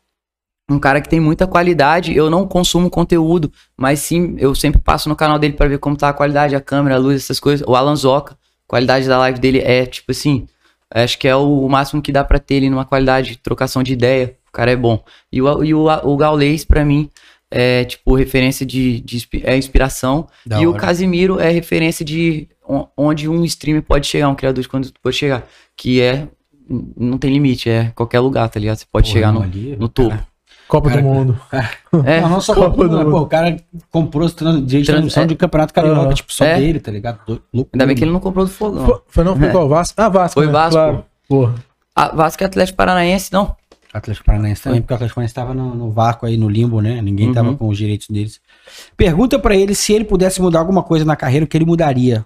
um 0.72 0.80
cara 0.80 1.02
que 1.02 1.10
tem 1.10 1.20
muita 1.20 1.46
qualidade. 1.48 2.16
Eu 2.16 2.30
não 2.30 2.48
consumo 2.48 2.90
conteúdo, 2.90 3.52
mas 3.78 4.00
sim, 4.00 4.36
eu 4.38 4.54
sempre 4.56 4.82
passo 4.82 5.08
no 5.10 5.16
canal 5.16 5.38
dele 5.40 5.54
pra 5.54 5.68
ver 5.68 5.78
como 5.80 5.96
tá 5.96 6.10
a 6.10 6.14
qualidade, 6.14 6.56
a 6.56 6.62
câmera, 6.62 6.96
a 6.96 7.00
luz, 7.00 7.18
essas 7.24 7.40
coisas. 7.40 7.66
O 7.68 7.76
Alan 7.76 7.96
Zoca, 7.96 8.34
a 8.34 8.38
qualidade 8.68 9.08
da 9.08 9.18
live 9.20 9.40
dele 9.40 9.60
é, 9.60 9.86
tipo 9.86 10.12
assim, 10.12 10.48
acho 10.90 11.18
que 11.20 11.28
é 11.28 11.36
o, 11.36 11.66
o 11.66 11.70
máximo 11.70 12.02
que 12.02 12.12
dá 12.12 12.24
pra 12.24 12.40
ter 12.40 12.58
ali 12.58 12.70
numa 12.70 12.86
qualidade, 12.86 13.38
trocação 13.38 13.84
de 13.84 13.94
ideia. 13.94 14.36
O 14.50 14.52
cara 14.52 14.72
é 14.72 14.76
bom. 14.76 15.04
E 15.32 15.42
o, 15.42 15.64
e 15.64 15.74
o, 15.74 15.86
o 15.88 16.18
Gaulês, 16.18 16.66
pra 16.66 16.84
mim, 16.84 17.10
é, 17.50 17.84
tipo, 17.86 18.16
referência 18.16 18.66
de, 18.66 19.00
de 19.02 19.26
é 19.44 19.56
inspiração. 19.58 20.28
Da 20.46 20.62
e 20.62 20.68
o 20.68 20.72
hora. 20.72 20.80
Casimiro 20.80 21.40
é 21.40 21.50
referência 21.50 22.04
de 22.04 22.48
on- 22.68 22.88
onde 22.98 23.30
um 23.30 23.44
streamer 23.46 23.82
pode 23.84 24.08
chegar, 24.08 24.28
um 24.30 24.36
criador 24.36 24.62
de 24.62 24.68
conteúdo 24.70 24.96
pode 25.02 25.16
chegar. 25.16 25.46
Que 25.78 26.02
é. 26.02 26.28
Não 26.98 27.18
tem 27.18 27.32
limite, 27.34 27.70
é 27.70 27.92
qualquer 27.96 28.20
lugar, 28.22 28.48
tá 28.48 28.58
ligado? 28.58 28.78
Você 28.78 28.86
pode 28.90 29.08
Porra, 29.10 29.14
chegar 29.14 29.32
no, 29.34 29.42
ali, 29.42 29.76
no 29.78 29.90
topo. 29.90 30.10
cara. 30.12 30.28
Copa 30.72 30.90
Cara, 30.90 31.02
do 31.02 31.08
Mundo. 31.10 31.42
É, 32.06 32.22
Não, 32.22 32.30
não 32.30 32.40
só 32.42 32.56
Copa 32.56 32.70
Copa 32.72 32.84
do 32.84 32.90
do 32.90 32.96
Mundo, 32.98 33.06
Mundo. 33.08 33.18
pô, 33.18 33.22
o 33.24 33.28
cara 33.28 33.58
comprou 33.92 34.26
os 34.26 34.34
direitos 34.34 34.66
de 34.68 34.78
Trans- 34.78 34.86
transmissão 34.88 35.24
é. 35.24 35.26
de 35.26 35.36
campeonato 35.36 35.74
carioca, 35.74 36.00
Aham. 36.00 36.14
tipo, 36.14 36.32
só 36.34 36.46
É. 36.46 36.58
dele, 36.58 36.80
tá 36.80 36.90
ligado? 36.92 37.20
Do- 37.28 37.42
loucura, 37.54 37.70
Ainda 37.74 37.86
bem 37.88 37.96
que 37.96 38.04
ele 38.06 38.12
não 38.12 38.22
comprou 38.22 38.46
do 38.46 38.52
Fogão. 38.52 38.86
Foi, 38.86 39.00
foi 39.08 39.24
não? 39.26 39.36
Foi 39.38 39.50
qual? 39.50 39.68
Vasco? 39.68 40.02
Ah, 40.02 40.08
Vasco. 40.08 40.34
Foi 40.40 40.46
né? 40.48 40.52
Vasco. 40.54 40.72
Claro. 40.72 41.06
Porra. 41.28 41.56
Ah, 41.94 42.16
Vasco 42.16 42.42
e 42.42 42.46
Atlético 42.46 42.78
Paranaense, 42.78 43.34
não. 43.34 43.54
Atlético 43.94 44.26
Paranaense 44.26 44.62
também, 44.64 44.82
porque 44.82 44.94
o 44.94 44.96
Atlético 44.96 45.16
Paranaense 45.16 45.34
tava 45.36 45.54
no, 45.54 45.76
no 45.76 45.92
vácuo 45.92 46.26
aí, 46.26 46.38
no 46.38 46.48
limbo, 46.48 46.80
né? 46.80 47.02
Ninguém 47.02 47.28
Uhum. 47.28 47.34
tava 47.34 47.54
com 47.58 47.68
os 47.68 47.78
direitos 47.78 48.08
deles. 48.10 48.40
Pergunta 48.96 49.38
pra 49.38 49.54
ele 49.54 49.76
se 49.76 49.92
ele 49.92 50.06
pudesse 50.06 50.42
mudar 50.42 50.60
alguma 50.60 50.82
coisa 50.84 51.04
na 51.04 51.18
carreira, 51.18 51.44
o 51.44 51.48
que 51.48 51.58
ele 51.58 51.66
mudaria. 51.66 52.26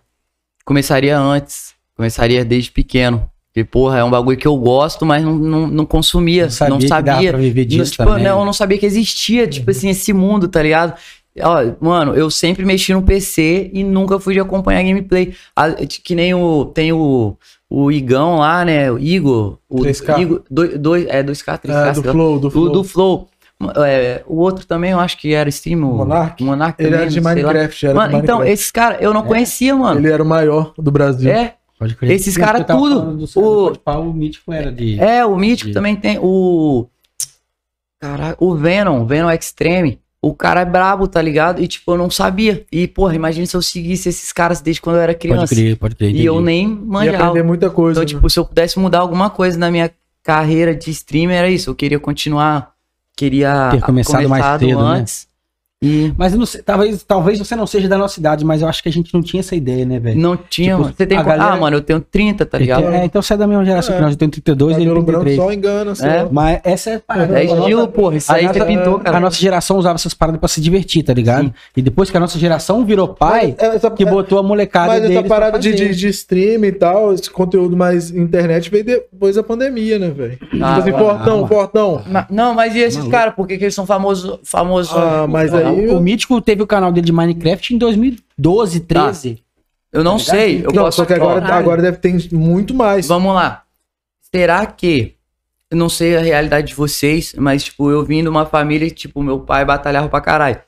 Começaria 0.63 1.17
antes. 1.17 1.73
Começaria 1.97 2.45
desde 2.45 2.71
pequeno. 2.71 3.27
Porque, 3.55 3.63
porra, 3.63 3.99
é 3.99 4.03
um 4.03 4.09
bagulho 4.09 4.35
que 4.35 4.45
eu 4.45 4.57
gosto, 4.57 5.05
mas 5.05 5.23
não, 5.23 5.33
não, 5.33 5.65
não 5.65 5.85
consumia. 5.85 6.43
Não 6.43 6.49
sabia 6.49 6.73
não 6.73 6.81
sabia. 6.81 7.29
pra 7.29 7.39
viver 7.39 7.63
disso 7.63 7.91
tipo, 7.91 8.03
também. 8.03 8.21
não, 8.21 8.39
eu 8.39 8.45
não 8.45 8.51
sabia 8.51 8.77
que 8.77 8.85
existia, 8.85 9.47
tipo 9.47 9.71
assim, 9.71 9.89
esse 9.91 10.11
mundo, 10.11 10.49
tá 10.49 10.61
ligado? 10.61 10.93
Ó, 11.39 11.63
mano, 11.79 12.13
eu 12.13 12.29
sempre 12.29 12.65
mexi 12.65 12.93
no 12.93 13.01
PC 13.01 13.69
e 13.71 13.81
nunca 13.81 14.19
fui 14.19 14.33
de 14.33 14.41
acompanhar 14.41 14.83
gameplay. 14.83 15.33
Ah, 15.55 15.69
que 15.71 16.13
nem 16.13 16.33
o. 16.33 16.65
Tem 16.65 16.91
o. 16.91 17.37
O 17.69 17.89
Igão 17.93 18.39
lá, 18.39 18.65
né? 18.65 18.91
O 18.91 18.99
Igor. 18.99 19.57
O 19.69 19.77
3K. 19.77 20.19
Igor. 20.19 20.43
Dois, 20.51 20.77
dois, 20.77 21.05
é, 21.07 21.23
2K, 21.23 21.59
3K. 21.61 21.87
É, 21.87 21.91
do. 21.93 22.03
Flow, 22.03 22.39
do 22.39 22.51
Flow. 22.51 22.69
do 22.69 22.83
Flow. 22.83 23.29
É, 23.85 24.21
o 24.27 24.35
outro 24.35 24.67
também 24.67 24.91
eu 24.91 24.99
acho 24.99 25.17
que 25.17 25.33
era 25.33 25.47
stream. 25.47 25.79
O 25.79 25.95
Monark? 25.95 26.43
Monark 26.43 26.75
Ele 26.77 26.89
também, 26.89 27.01
era 27.03 27.09
de. 27.09 27.21
Minecraft, 27.21 27.85
era 27.85 27.95
Mano, 27.95 28.17
então, 28.17 28.39
Minecraft. 28.39 28.51
esses 28.51 28.71
caras 28.71 28.97
eu 28.99 29.13
não 29.13 29.23
conhecia, 29.23 29.73
mano. 29.73 29.97
Ele 29.97 30.11
era 30.11 30.21
o 30.21 30.25
maior 30.25 30.73
do 30.77 30.91
Brasil. 30.91 31.31
É, 31.31 31.55
Pode 31.77 31.95
crer. 31.95 32.11
Esses 32.11 32.33
Sim, 32.33 32.39
cara 32.39 32.59
porque 32.59 32.71
eu 32.71 32.75
tava 32.75 32.89
tudo, 32.89 33.39
o- 33.41 34.09
o... 34.09 34.13
mítico 34.13 34.53
era 34.53 34.71
de. 34.71 34.99
é, 34.99 35.25
o 35.25 35.35
Mítico 35.37 35.69
De- 35.69 35.73
também 35.73 35.95
tem. 35.95 36.17
O. 36.21 36.87
Caraca, 37.99 38.37
o 38.43 38.55
Venom, 38.55 39.05
Venom 39.05 39.29
Extreme. 39.31 39.99
O 40.21 40.33
cara 40.33 40.61
é 40.61 40.65
brabo, 40.65 41.07
tá 41.07 41.21
ligado? 41.21 41.61
E 41.61 41.67
tipo, 41.67 41.91
eu 41.91 41.97
não 41.97 42.09
sabia. 42.09 42.65
E, 42.71 42.87
porra, 42.87 43.13
imagina 43.13 43.45
se 43.45 43.55
eu 43.55 43.61
seguisse 43.61 44.09
esses 44.09 44.33
caras 44.33 44.59
desde 44.59 44.81
quando 44.81 44.95
eu 44.95 45.01
era 45.03 45.13
Pode 45.13 45.19
criança. 45.21 45.53
crer, 45.53 45.77
pode 45.77 45.95
crer. 45.95 46.15
E 46.15 46.25
eu 46.25 46.41
nem 46.41 46.67
Ia 46.69 46.75
manjava. 46.75 47.17
aprender 47.25 47.43
muita 47.43 47.69
coisa. 47.69 47.99
Então, 48.01 48.03
né? 48.03 48.15
tipo, 48.15 48.29
se 48.29 48.39
eu 48.39 48.45
pudesse 48.45 48.79
mudar 48.79 48.99
alguma 48.99 49.29
coisa 49.29 49.57
na 49.59 49.69
minha 49.69 49.91
carreira 50.23 50.73
de 50.73 50.89
streamer, 50.89 51.37
era 51.37 51.49
isso. 51.49 51.69
Eu 51.69 51.75
queria 51.75 51.99
continuar. 51.99 52.73
Queria 53.15 53.69
Ter 53.71 53.81
começado 53.81 54.27
mais 54.27 54.59
cedo, 54.59 54.83
né? 54.93 55.05
E 55.85 56.13
Mas 56.17 56.33
eu 56.33 56.39
não 56.39 56.45
sei, 56.45 56.61
talvez, 56.61 57.03
talvez 57.03 57.37
você 57.39 57.55
não 57.55 57.67
seja 57.67 57.87
da 57.87 57.97
nossa 57.97 58.19
idade, 58.19 58.43
mas 58.43 58.61
eu 58.61 58.67
acho 58.67 58.81
que 58.81 58.89
a 58.89 58.91
gente 58.91 59.13
não 59.13 59.21
tinha 59.21 59.39
essa 59.41 59.55
ideia, 59.55 59.85
né, 59.85 59.99
velho? 59.99 60.19
não 60.19 60.35
tinha, 60.35 60.75
Tipo. 60.75 60.87
Você 60.95 61.05
tem 61.05 61.17
a 61.17 61.21
qu- 61.23 61.29
galera- 61.29 61.51
Ah, 61.53 61.57
mano, 61.57 61.77
eu 61.77 61.81
tenho 61.81 61.99
30, 62.01 62.45
tá 62.45 62.57
ligado? 62.57 62.87
É, 62.87 63.05
então 63.05 63.21
você 63.21 63.33
é 63.33 63.37
da 63.37 63.45
mesma 63.47 63.63
geração 63.65 63.93
É. 63.93 63.97
que 63.97 64.03
nós, 64.03 64.11
eu 64.13 64.17
tenho 64.17 64.31
32 64.31 64.77
e 64.77 64.81
ele 64.81 64.85
Cabelo 64.85 65.05
tem 65.05 65.05
branco 65.13 65.25
33. 65.25 65.37
só 65.47 65.53
engana. 65.53 65.95
Só. 65.95 66.05
É. 66.07 66.27
Mas 66.31 66.59
essa 66.63 66.89
é 66.91 66.95
a 66.95 66.99
parada. 66.99 67.33
É 67.33 67.37
A 67.37 67.43
estilo, 67.43 67.81
nossa- 67.81 67.87
porra. 67.91 68.15
Isso 68.15 68.31
a 68.31 68.35
aí 68.35 68.45
nossa- 68.47 68.59
você 68.59 68.65
pintou, 68.65 68.99
cara. 68.99 69.17
A 69.17 69.19
nossa 69.19 69.37
geração 69.37 69.77
usava 69.77 69.95
essas 69.95 70.13
paradas 70.13 70.39
pra 70.39 70.47
se 70.49 70.59
divertir, 70.61 71.03
tá 71.03 71.13
ligado? 71.13 71.45
Sim. 71.45 71.53
E 71.77 71.81
depois 71.81 72.09
que 72.09 72.17
a 72.17 72.19
nossa 72.19 72.37
geração 72.39 72.85
virou 72.85 73.09
pai, 73.09 73.55
Mas 73.59 73.73
essa, 73.75 73.91
que 73.91 74.05
botou 74.05 74.39
a 74.39 74.43
molecada 74.43 74.87
mas 74.87 75.03
essa 75.09 75.23
parada 75.23 75.59
de, 75.59 75.73
de, 75.73 75.93
de 75.95 76.07
stream 76.07 76.63
e 76.65 76.71
tal, 76.71 77.13
esse 77.13 77.29
conteúdo 77.29 77.75
mais 77.77 78.09
internet 78.11 78.69
veio 78.69 78.83
depois 78.85 79.35
da 79.35 79.43
pandemia, 79.43 79.99
né, 79.99 80.09
velho? 80.09 80.37
Tipo 80.37 80.63
Ah, 80.63 80.77
assim, 80.77 80.91
vai, 80.91 81.47
Fortão, 81.47 82.01
não. 82.29 82.53
Mas 82.53 82.75
e 82.75 82.79
esses 82.79 83.07
caras? 83.07 83.33
Por 83.35 83.47
que, 83.47 83.57
que 83.57 83.65
eles 83.65 83.75
são 83.75 83.85
famosos? 83.85 84.39
famosos 84.43 84.95
Ah, 84.95 85.25
mas 85.27 85.53
Ah, 85.53 85.57
aí. 85.57 85.74
O 85.75 85.99
Mítico 85.99 86.39
teve 86.41 86.61
o 86.61 86.67
canal 86.67 86.91
dele 86.91 87.05
de 87.05 87.11
Minecraft 87.11 87.73
em 87.75 87.77
2012, 87.77 88.79
13. 88.81 89.43
Eu 89.91 90.03
não 90.03 90.19
sei. 90.19 90.59
Eu 90.65 90.71
não, 90.73 90.83
posso... 90.85 90.97
só 90.97 91.05
que 91.05 91.13
agora, 91.13 91.39
Caralho. 91.41 91.59
agora 91.59 91.81
deve 91.81 91.97
ter 91.97 92.13
muito 92.33 92.73
mais. 92.73 93.07
Vamos 93.07 93.33
lá. 93.33 93.63
Será 94.33 94.65
que... 94.65 95.13
Eu 95.71 95.77
não 95.77 95.89
sei 95.89 96.15
a 96.15 96.21
realidade 96.21 96.67
de 96.67 96.75
vocês, 96.75 97.33
mas, 97.37 97.63
tipo, 97.63 97.89
eu 97.89 98.03
vim 98.05 98.21
de 98.21 98.29
uma 98.29 98.45
família 98.45 98.87
que, 98.89 98.95
tipo, 98.95 99.23
meu 99.23 99.39
pai 99.39 99.65
batalhava 99.65 100.07
pra 100.07 100.21
caralho. 100.21 100.59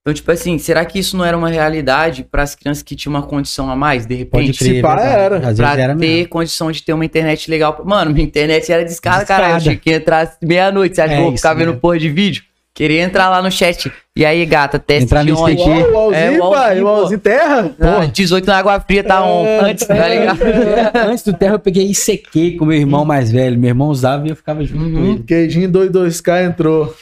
Então, 0.00 0.12
tipo 0.14 0.30
assim, 0.30 0.56
será 0.58 0.84
que 0.84 0.98
isso 0.98 1.16
não 1.16 1.24
era 1.24 1.36
uma 1.36 1.48
realidade 1.48 2.24
pras 2.24 2.54
crianças 2.54 2.82
que 2.82 2.94
tinham 2.96 3.14
uma 3.14 3.22
condição 3.22 3.68
a 3.70 3.74
mais, 3.76 4.06
de 4.06 4.24
Pode 4.24 4.46
repente? 4.46 4.58
crer. 4.58 4.74
se 4.76 4.82
pá, 4.82 5.00
era. 5.00 5.48
Às 5.48 5.56
Pra 5.56 5.76
era 5.78 5.94
ter 5.96 5.98
mesmo. 5.98 6.28
condição 6.28 6.70
de 6.72 6.82
ter 6.82 6.92
uma 6.92 7.04
internet 7.04 7.50
legal. 7.50 7.80
Mano, 7.84 8.12
minha 8.12 8.24
internet 8.24 8.70
era 8.70 8.84
discada, 8.84 9.18
Discada. 9.20 9.42
cara. 9.42 9.56
Eu 9.56 9.60
tinha 9.62 9.76
que 9.76 9.90
entrar 9.92 10.36
meia-noite. 10.42 10.94
Você 10.96 11.02
acha 11.02 11.12
É 11.12 11.16
que 11.16 11.20
eu 11.20 11.24
vou 11.24 11.34
isso 11.34 11.42
ficar 11.42 11.54
vendo 11.54 11.66
mesmo. 11.68 11.80
porra 11.80 11.98
de 11.98 12.08
vídeo? 12.08 12.44
Queria 12.76 13.02
entrar 13.02 13.30
lá 13.30 13.40
no 13.40 13.50
chat. 13.50 13.90
E 14.14 14.22
aí, 14.24 14.44
gata, 14.44 14.78
teste 14.78 15.04
Entrar 15.04 15.24
no 15.24 15.26
de 15.26 15.32
onde? 15.32 15.52
ICQ. 15.54 15.70
Uau, 15.70 15.92
o 15.92 15.96
Alzinho, 15.98 16.22
É, 16.22 16.38
o 16.42 16.50
pai. 16.50 16.80
Pô. 16.80 17.18
Terra? 17.18 17.74
Ah, 17.80 18.04
18 18.04 18.46
na 18.46 18.58
água 18.58 18.78
fria 18.80 19.02
tá 19.02 19.24
on. 19.24 19.46
É, 19.46 19.60
Antes, 19.70 19.86
tá 19.86 20.08
ligado? 20.08 20.38
Antes 21.08 21.24
do 21.24 21.32
Terra 21.32 21.54
eu 21.54 21.58
peguei 21.58 21.90
ICQ 21.90 22.52
com 22.58 22.66
meu 22.66 22.76
irmão 22.78 23.02
mais 23.04 23.32
velho. 23.32 23.58
Meu 23.58 23.68
irmão 23.68 23.88
usava 23.88 24.26
e 24.26 24.30
eu 24.30 24.36
ficava 24.36 24.62
junto 24.62 24.84
com 24.84 24.90
Uhum. 24.90 25.12
ele. 25.14 25.22
Queijinho 25.22 25.70
22K 25.72 26.44
entrou. 26.44 26.94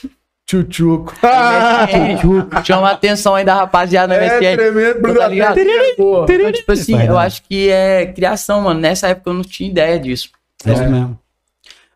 Tchutchuco. 0.46 1.12
MSN. 1.22 2.62
Chama 2.64 2.88
a 2.88 2.92
atenção 2.92 3.34
aí 3.34 3.44
da 3.44 3.54
rapaziada 3.54 4.14
no 4.16 4.22
é 4.22 4.26
MSN. 4.38 4.56
tremendo, 4.56 5.14
Tá 5.18 5.26
ligado? 5.28 5.58
Porra. 5.96 6.26
Então, 6.32 6.52
tipo 6.52 6.72
assim, 6.72 6.92
Vai 6.96 7.08
eu 7.08 7.14
dar. 7.14 7.20
acho 7.22 7.42
que 7.42 7.68
é 7.70 8.06
criação, 8.06 8.60
mano. 8.60 8.78
Nessa 8.78 9.08
época 9.08 9.30
eu 9.30 9.34
não 9.34 9.42
tinha 9.42 9.68
ideia 9.70 9.98
disso. 9.98 10.28
É 10.64 10.72
isso 10.72 10.82
mesmo. 10.82 11.18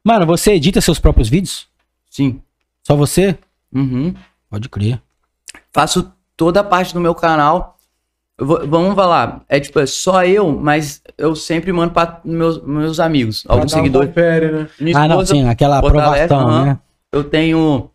Mano, 0.02 0.26
você 0.26 0.52
edita 0.52 0.80
seus 0.80 0.98
próprios 0.98 1.28
vídeos? 1.28 1.66
Sim. 2.10 2.40
Só 2.82 2.96
você? 2.96 3.36
Uhum. 3.74 4.14
Pode 4.50 4.68
crer. 4.68 5.00
Faço 5.72 6.12
toda 6.36 6.60
a 6.60 6.64
parte 6.64 6.94
do 6.94 7.00
meu 7.00 7.14
canal. 7.14 7.76
Vou- 8.40 8.66
vamos 8.68 8.94
falar, 8.94 9.42
é 9.48 9.58
tipo, 9.58 9.80
é 9.80 9.86
só 9.86 10.24
eu, 10.24 10.52
mas 10.52 11.02
eu 11.18 11.34
sempre 11.34 11.72
mando 11.72 11.92
pra 11.92 12.20
meus, 12.24 12.62
meus 12.62 13.00
amigos, 13.00 13.44
alguns 13.48 13.72
um 13.72 13.76
seguidores. 13.76 14.08
confere, 14.10 14.52
né? 14.52 14.68
Minha 14.78 14.96
ah, 14.98 15.08
não, 15.08 15.26
sim, 15.26 15.48
aquela 15.48 15.78
aprovação, 15.78 16.64
né? 16.64 16.78
Eu 17.10 17.24
tenho. 17.24 17.90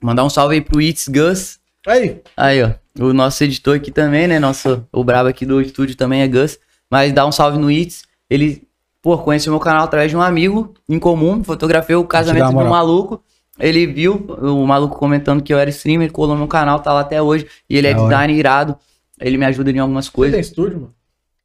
Mandar 0.00 0.24
um 0.24 0.30
salve 0.30 0.54
aí 0.54 0.60
pro 0.62 0.80
It's 0.80 1.06
Gus. 1.08 1.58
Aí, 1.86 2.22
Aí, 2.36 2.62
ó. 2.62 2.70
O 2.98 3.12
nosso 3.12 3.42
editor 3.44 3.76
aqui 3.76 3.90
também, 3.90 4.26
né? 4.26 4.38
Nosso, 4.38 4.86
o 4.92 5.04
brabo 5.04 5.28
aqui 5.28 5.44
do 5.44 5.60
estúdio 5.60 5.96
também 5.96 6.22
é 6.22 6.28
Gus. 6.28 6.58
Mas 6.90 7.12
dá 7.12 7.26
um 7.26 7.32
salve 7.32 7.58
no 7.58 7.70
It's. 7.70 8.04
Ele, 8.30 8.66
pô, 9.02 9.18
conheceu 9.18 9.52
meu 9.52 9.60
canal 9.60 9.84
através 9.84 10.10
de 10.10 10.16
um 10.16 10.20
amigo 10.22 10.72
em 10.88 10.98
comum. 10.98 11.42
Fotografei 11.44 11.94
o 11.96 12.04
casamento 12.04 12.48
de 12.50 12.56
um 12.56 12.68
maluco. 12.68 13.22
Ele 13.58 13.86
viu 13.86 14.14
o 14.40 14.66
maluco 14.66 14.98
comentando 14.98 15.42
que 15.42 15.52
eu 15.54 15.58
era 15.58 15.70
streamer, 15.70 16.10
colou 16.10 16.34
no 16.34 16.38
meu 16.40 16.48
canal, 16.48 16.80
tá 16.80 16.92
lá 16.92 17.00
até 17.00 17.22
hoje. 17.22 17.46
E 17.70 17.76
ele 17.76 17.86
é 17.86 17.90
hora. 17.96 18.02
designer 18.08 18.34
irado. 18.36 18.76
Ele 19.20 19.36
me 19.38 19.44
ajuda 19.46 19.70
em 19.70 19.78
algumas 19.78 20.06
você 20.06 20.12
coisas. 20.12 20.32
tem 20.34 20.40
estúdio, 20.40 20.80
mano? 20.80 20.94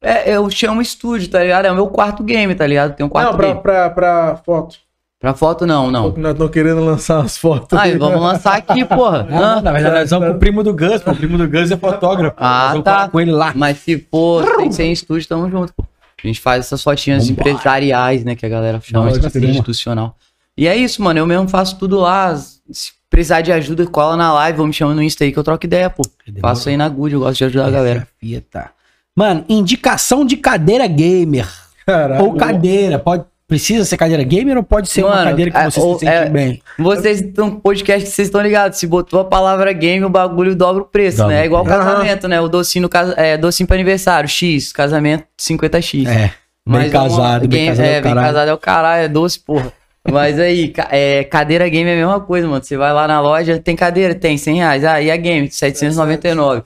É, 0.02 0.31
eu 0.36 0.49
chamo 0.49 0.81
estúdio, 0.81 1.30
tá 1.30 1.41
ligado? 1.44 1.65
É 1.65 1.72
o 1.72 1.76
meu 1.76 1.88
quarto 1.88 2.23
game, 2.23 2.56
tá 2.56 2.65
ligado? 2.65 2.95
Tem 2.95 3.06
um 3.06 3.10
quarto 3.10 3.31
Não, 3.31 3.38
pra, 3.38 3.48
game. 3.49 3.61
pra, 3.61 3.90
pra 3.90 4.36
foto. 4.45 4.77
Pra 5.19 5.34
foto, 5.34 5.65
não, 5.68 5.91
não. 5.91 6.14
Nós 6.18 6.31
estamos 6.31 6.52
querendo 6.53 6.84
lançar 6.86 7.19
as 7.23 7.38
fotos. 7.38 7.77
Aí, 7.77 7.98
vamos 7.98 8.22
lançar 8.22 8.56
aqui, 8.56 8.86
porra. 8.86 9.23
Na 9.61 9.72
verdade, 9.73 9.99
nós 9.99 10.10
vamos 10.10 10.30
pro 10.30 10.40
primo 10.40 10.64
do 10.64 10.73
Gus, 10.73 11.02
pô. 11.03 11.11
O 11.11 11.15
primo 11.15 11.38
do 11.38 11.48
Gus 11.48 11.69
é 11.69 11.76
fotógrafo. 11.77 12.38
Ah, 12.40 12.72
Nós 12.73 12.84
tá. 12.84 13.10
com 13.10 13.19
ele 13.19 13.31
lá. 13.31 13.52
Mas 13.53 13.80
se 13.80 13.98
for 14.10 14.45
tem 14.56 14.69
que 14.69 14.76
ser 14.76 14.84
em 14.86 14.94
estúdio, 14.94 15.27
tamo 15.27 15.49
junto, 15.49 15.73
pô. 15.73 15.84
A 16.23 16.27
gente 16.27 16.40
faz 16.40 16.65
essas 16.65 16.81
fotinhas 16.81 17.27
Vambora. 17.27 17.49
empresariais, 17.49 18.23
né? 18.23 18.36
Que 18.36 18.45
a 18.45 18.49
galera 18.49 18.80
chama 18.81 19.10
Pode 19.10 19.19
de 19.19 19.30
crer. 19.30 19.49
institucional. 19.49 20.15
E 20.60 20.68
é 20.68 20.76
isso, 20.76 21.02
mano. 21.02 21.19
Eu 21.19 21.26
mesmo 21.26 21.48
faço 21.48 21.77
tudo 21.77 21.98
lá. 21.99 22.36
Se 22.36 22.91
precisar 23.10 23.41
de 23.41 23.52
ajuda, 23.52 23.88
cola 23.88 24.15
na 24.18 24.34
live, 24.34 24.60
ou 24.61 24.68
me 24.68 24.73
chama 24.73 24.94
no 24.94 25.02
Insta 25.02 25.23
aí 25.23 25.31
que 25.31 25.40
eu 25.40 25.44
troco 25.44 25.65
ideia, 25.65 25.90
pô. 25.90 26.03
Faço 26.40 26.69
aí 26.69 26.76
na 26.77 26.88
good, 26.90 27.14
eu 27.14 27.19
gosto 27.22 27.38
de 27.38 27.45
ajudar 27.45 27.68
a 27.68 27.72
galera. 27.72 28.07
Fita. 28.19 28.69
Mano, 29.15 29.44
indicação 29.49 30.26
de 30.26 30.38
cadeira 30.38 30.86
gamer. 30.86 31.48
Caralho. 31.86 32.23
Ou 32.26 32.36
cadeira. 32.36 32.99
Pode, 32.99 33.23
precisa 33.48 33.84
ser 33.86 33.98
cadeira 33.98 34.22
gamer 34.23 34.57
ou 34.57 34.64
pode 34.64 34.90
ser 34.90 35.03
uma 35.03 35.15
Mano, 35.15 35.30
cadeira 35.31 35.52
que 35.52 35.57
é, 35.57 35.69
você 35.72 35.80
ou- 35.80 35.94
se 35.98 36.06
sente 36.06 36.11
é- 36.11 36.30
bem? 36.30 36.61
Vocês 36.77 37.22
estão 37.22 37.49
podcast 37.56 38.07
que 38.07 38.14
vocês 38.15 38.27
estão 38.27 38.41
ligados. 38.41 38.77
Se 38.77 38.86
botou 38.86 39.19
a 39.22 39.26
palavra 39.26 39.73
game, 39.73 40.06
o 40.06 40.10
bagulho 40.10 40.56
dobra 40.56 40.84
o 40.84 40.86
preço, 40.86 41.18
Dobra 41.18 41.36
né? 41.36 41.41
É 41.41 41.45
igual 41.45 41.64
casamento, 41.65 42.27
né? 42.27 42.40
O 42.40 42.48
docinho, 42.48 42.88
no 42.88 43.14
é, 43.18 43.38
docinho 43.38 43.65
pra 43.65 43.76
aniversário, 43.76 44.30
X, 44.30 44.72
casamento 44.72 45.23
50X. 45.40 46.06
É. 46.07 46.14
Bem 46.18 46.31
Mas 46.65 46.91
casado, 46.91 47.48
bem 47.48 47.49
game, 47.49 47.68
casado. 47.69 47.86
É, 47.86 47.95
é 47.95 47.99
o 47.99 48.03
bem 48.03 48.14
caralho. 48.14 48.27
casado 48.27 48.49
é 48.49 48.53
o 48.53 48.57
caralho, 48.57 49.03
é 49.06 49.07
doce, 49.07 49.40
porra. 49.40 49.73
Mas 50.08 50.40
aí, 50.40 50.74
é, 50.92 51.24
cadeira 51.24 51.68
game 51.68 51.90
é 51.90 51.94
a 51.94 51.98
mesma 51.98 52.20
coisa, 52.22 52.48
mano. 52.48 52.64
Você 52.64 52.78
vai 52.78 52.94
lá 52.94 53.08
na 53.08 53.20
loja, 53.22 53.60
tem 53.60 53.76
cadeira? 53.76 54.16
Tem, 54.16 54.38
100 54.38 54.56
reais. 54.56 54.86
Ah, 54.86 55.02
e 55.02 55.12
a 55.12 55.18
game? 55.18 55.50
799. 55.52 56.64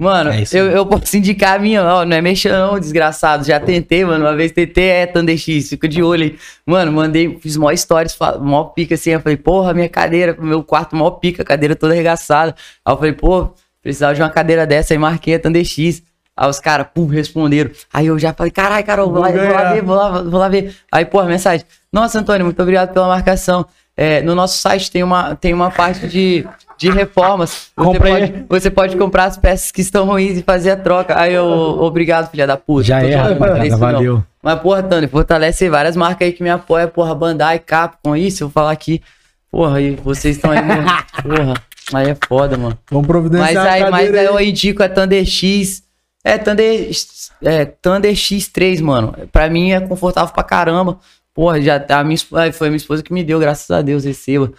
Mano, 0.00 0.30
É 0.30 0.42
isso 0.42 0.56
eu, 0.56 0.70
eu 0.70 0.86
posso 0.86 1.16
indicar 1.16 1.56
a 1.56 1.58
minha, 1.58 1.82
ó, 1.82 2.04
não 2.04 2.16
é 2.16 2.20
mexer 2.22 2.52
não, 2.52 2.78
desgraçado. 2.78 3.44
Já 3.44 3.58
tentei, 3.58 4.04
mano, 4.04 4.24
uma 4.24 4.36
vez 4.36 4.52
tentei, 4.52 4.90
é 4.90 5.06
Thunder 5.06 5.36
X, 5.36 5.70
fica 5.70 5.88
de 5.88 6.00
olho 6.00 6.22
aí. 6.22 6.38
Mano, 6.64 6.92
mandei, 6.92 7.36
fiz 7.40 7.56
mó 7.56 7.74
stories, 7.74 8.16
mó 8.40 8.62
pica 8.66 8.94
assim, 8.94 9.10
eu 9.10 9.20
falei, 9.20 9.36
porra, 9.36 9.74
minha 9.74 9.88
cadeira, 9.88 10.36
meu 10.38 10.62
quarto 10.62 10.94
mó 10.94 11.10
pica, 11.10 11.42
cadeira 11.44 11.74
toda 11.74 11.94
arregaçada. 11.94 12.54
Aí 12.84 12.92
eu 12.92 12.96
falei, 12.96 13.12
pô, 13.12 13.52
precisava 13.82 14.14
de 14.14 14.22
uma 14.22 14.30
cadeira 14.30 14.64
dessa, 14.64 14.94
aí 14.94 14.98
marquei 14.98 15.34
a 15.34 15.40
Thunder 15.40 15.64
X. 15.64 16.00
Aí 16.38 16.48
os 16.48 16.60
caras, 16.60 16.86
pum, 16.94 17.06
responderam. 17.06 17.72
Aí 17.92 18.06
eu 18.06 18.16
já 18.16 18.32
falei, 18.32 18.52
caralho, 18.52 18.86
Carol, 18.86 19.10
vou, 19.10 19.14
Vou 19.14 19.22
lá, 19.24 19.30
vou 19.32 19.52
lá 19.52 19.72
ver, 19.72 19.82
vou 19.82 19.96
lá, 19.96 20.22
vou 20.22 20.40
lá 20.40 20.48
ver. 20.48 20.76
Aí, 20.92 21.04
porra, 21.04 21.26
mensagem. 21.26 21.66
Nossa, 21.92 22.20
Antônio, 22.20 22.44
muito 22.44 22.62
obrigado 22.62 22.92
pela 22.92 23.08
marcação. 23.08 23.66
É, 23.96 24.22
no 24.22 24.36
nosso 24.36 24.56
site 24.58 24.88
tem 24.88 25.02
uma, 25.02 25.34
tem 25.34 25.52
uma 25.52 25.68
parte 25.72 26.06
de, 26.06 26.46
de 26.76 26.90
reformas. 26.90 27.72
Você 27.76 27.96
aí. 27.96 27.98
pode, 27.98 28.44
você 28.48 28.70
pode 28.70 28.96
comprar 28.96 29.24
as 29.24 29.36
peças 29.36 29.72
que 29.72 29.80
estão 29.80 30.06
ruins 30.06 30.38
e 30.38 30.42
fazer 30.44 30.70
a 30.70 30.76
troca. 30.76 31.18
Aí 31.18 31.34
eu, 31.34 31.44
obrigado, 31.44 32.30
filha 32.30 32.46
da 32.46 32.56
puta. 32.56 32.84
Já 32.84 33.02
é, 33.02 33.16
não 33.68 33.76
valeu. 33.76 34.22
Mas, 34.40 34.60
porra, 34.60 34.80
Tânia, 34.84 35.08
fortalece 35.08 35.68
várias 35.68 35.96
marcas 35.96 36.24
aí 36.28 36.32
que 36.32 36.44
me 36.44 36.50
apoiam, 36.50 36.88
porra, 36.88 37.16
Bandai, 37.16 37.58
Capcom, 37.58 38.14
isso, 38.14 38.44
eu 38.44 38.46
vou 38.46 38.52
falar 38.52 38.70
aqui. 38.70 39.02
Porra, 39.50 39.80
e 39.80 39.96
vocês 39.96 40.36
estão 40.36 40.52
aí, 40.52 40.60
porra, 41.20 41.54
aí 41.92 42.10
é 42.10 42.16
foda, 42.28 42.56
mano. 42.56 42.78
Vamos 42.88 43.08
Mas 43.08 43.16
providenciar 43.16 43.66
aí, 43.66 43.82
uma 43.82 43.90
mas 43.90 44.14
aí 44.14 44.24
eu 44.24 44.36
aí. 44.36 44.50
indico 44.50 44.84
a 44.84 44.88
Thunder 44.88 45.26
X. 45.26 45.87
É, 46.28 46.36
Thunder, 46.36 46.90
é, 47.42 47.64
Thunder 47.64 48.12
X3, 48.12 48.82
mano. 48.82 49.14
Pra 49.32 49.48
mim 49.48 49.70
é 49.72 49.80
confortável 49.80 50.32
pra 50.34 50.42
caramba. 50.42 51.00
Porra, 51.32 51.60
já 51.62 51.82
a 51.88 52.04
minha, 52.04 52.18
ai, 52.34 52.52
foi 52.52 52.66
a 52.66 52.70
minha 52.70 52.76
esposa 52.76 53.02
que 53.02 53.12
me 53.12 53.24
deu, 53.24 53.38
graças 53.38 53.70
a 53.70 53.80
Deus, 53.80 54.04
receba. 54.04 54.52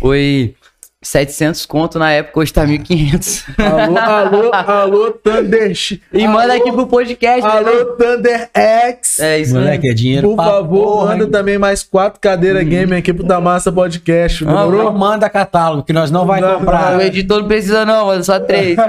Foi 0.00 0.56
700 1.02 1.66
conto 1.66 1.98
na 1.98 2.12
época, 2.12 2.38
hoje 2.40 2.52
tá 2.52 2.64
1.500. 2.64 3.44
Alô, 3.58 3.98
alô, 3.98 4.50
alô, 4.52 5.10
Thunder. 5.10 5.72
E 6.12 6.28
manda 6.28 6.54
aqui 6.54 6.70
pro 6.70 6.86
podcast, 6.86 7.42
né? 7.42 7.52
Alô, 7.58 7.84
Thunder 7.96 8.48
X. 8.54 9.18
É 9.18 9.38
isso 9.40 9.54
Moleque, 9.54 9.90
é 9.90 9.94
dinheiro 9.94 10.28
Por 10.28 10.36
favor, 10.36 10.84
porra, 10.84 11.12
manda 11.12 11.24
hein? 11.24 11.30
também 11.30 11.58
mais 11.58 11.82
quatro 11.82 12.20
cadeiras 12.20 12.62
game 12.64 12.94
aqui 12.94 13.12
pro 13.12 13.24
Damassa 13.24 13.72
Podcast. 13.72 14.44
Ah, 14.44 14.48
Demorou? 14.48 14.84
Não 14.84 14.92
manda 14.92 15.28
catálogo, 15.28 15.82
que 15.82 15.92
nós 15.92 16.10
não 16.10 16.24
vai 16.24 16.40
Não, 16.40 16.58
comprar. 16.60 16.96
O 16.96 17.00
editor 17.02 17.40
não 17.40 17.48
precisa 17.48 17.84
não, 17.84 18.06
mano, 18.06 18.22
só 18.22 18.38
três. 18.38 18.76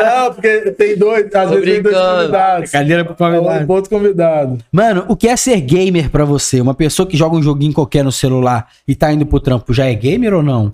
Não, 0.00 0.32
porque 0.32 0.72
tem 0.72 0.96
dois, 0.96 1.26
às 1.34 1.48
Tô 1.48 1.56
vezes 1.56 1.64
tem 1.64 1.82
dois 1.82 1.94
brincando. 1.94 2.16
convidados. 2.20 2.70
Cadeira 2.70 3.04
pro 3.04 3.26
Um 3.26 3.72
outro 3.72 3.90
convidado. 3.90 4.58
Mano, 4.72 5.04
o 5.08 5.16
que 5.16 5.28
é 5.28 5.36
ser 5.36 5.60
gamer 5.60 6.08
pra 6.10 6.24
você? 6.24 6.60
Uma 6.60 6.74
pessoa 6.74 7.06
que 7.06 7.16
joga 7.16 7.36
um 7.36 7.42
joguinho 7.42 7.72
qualquer 7.72 8.04
no 8.04 8.12
celular 8.12 8.68
e 8.86 8.94
tá 8.94 9.12
indo 9.12 9.26
pro 9.26 9.40
trampo, 9.40 9.72
já 9.72 9.86
é 9.86 9.94
gamer 9.94 10.34
ou 10.34 10.42
não? 10.42 10.72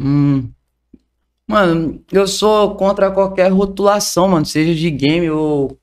Hum. 0.00 0.48
Mano, 1.46 2.00
eu 2.12 2.26
sou 2.28 2.76
contra 2.76 3.10
qualquer 3.10 3.50
rotulação, 3.50 4.28
mano, 4.28 4.46
seja 4.46 4.72
de 4.74 4.88
game 4.90 5.28
ou 5.30 5.76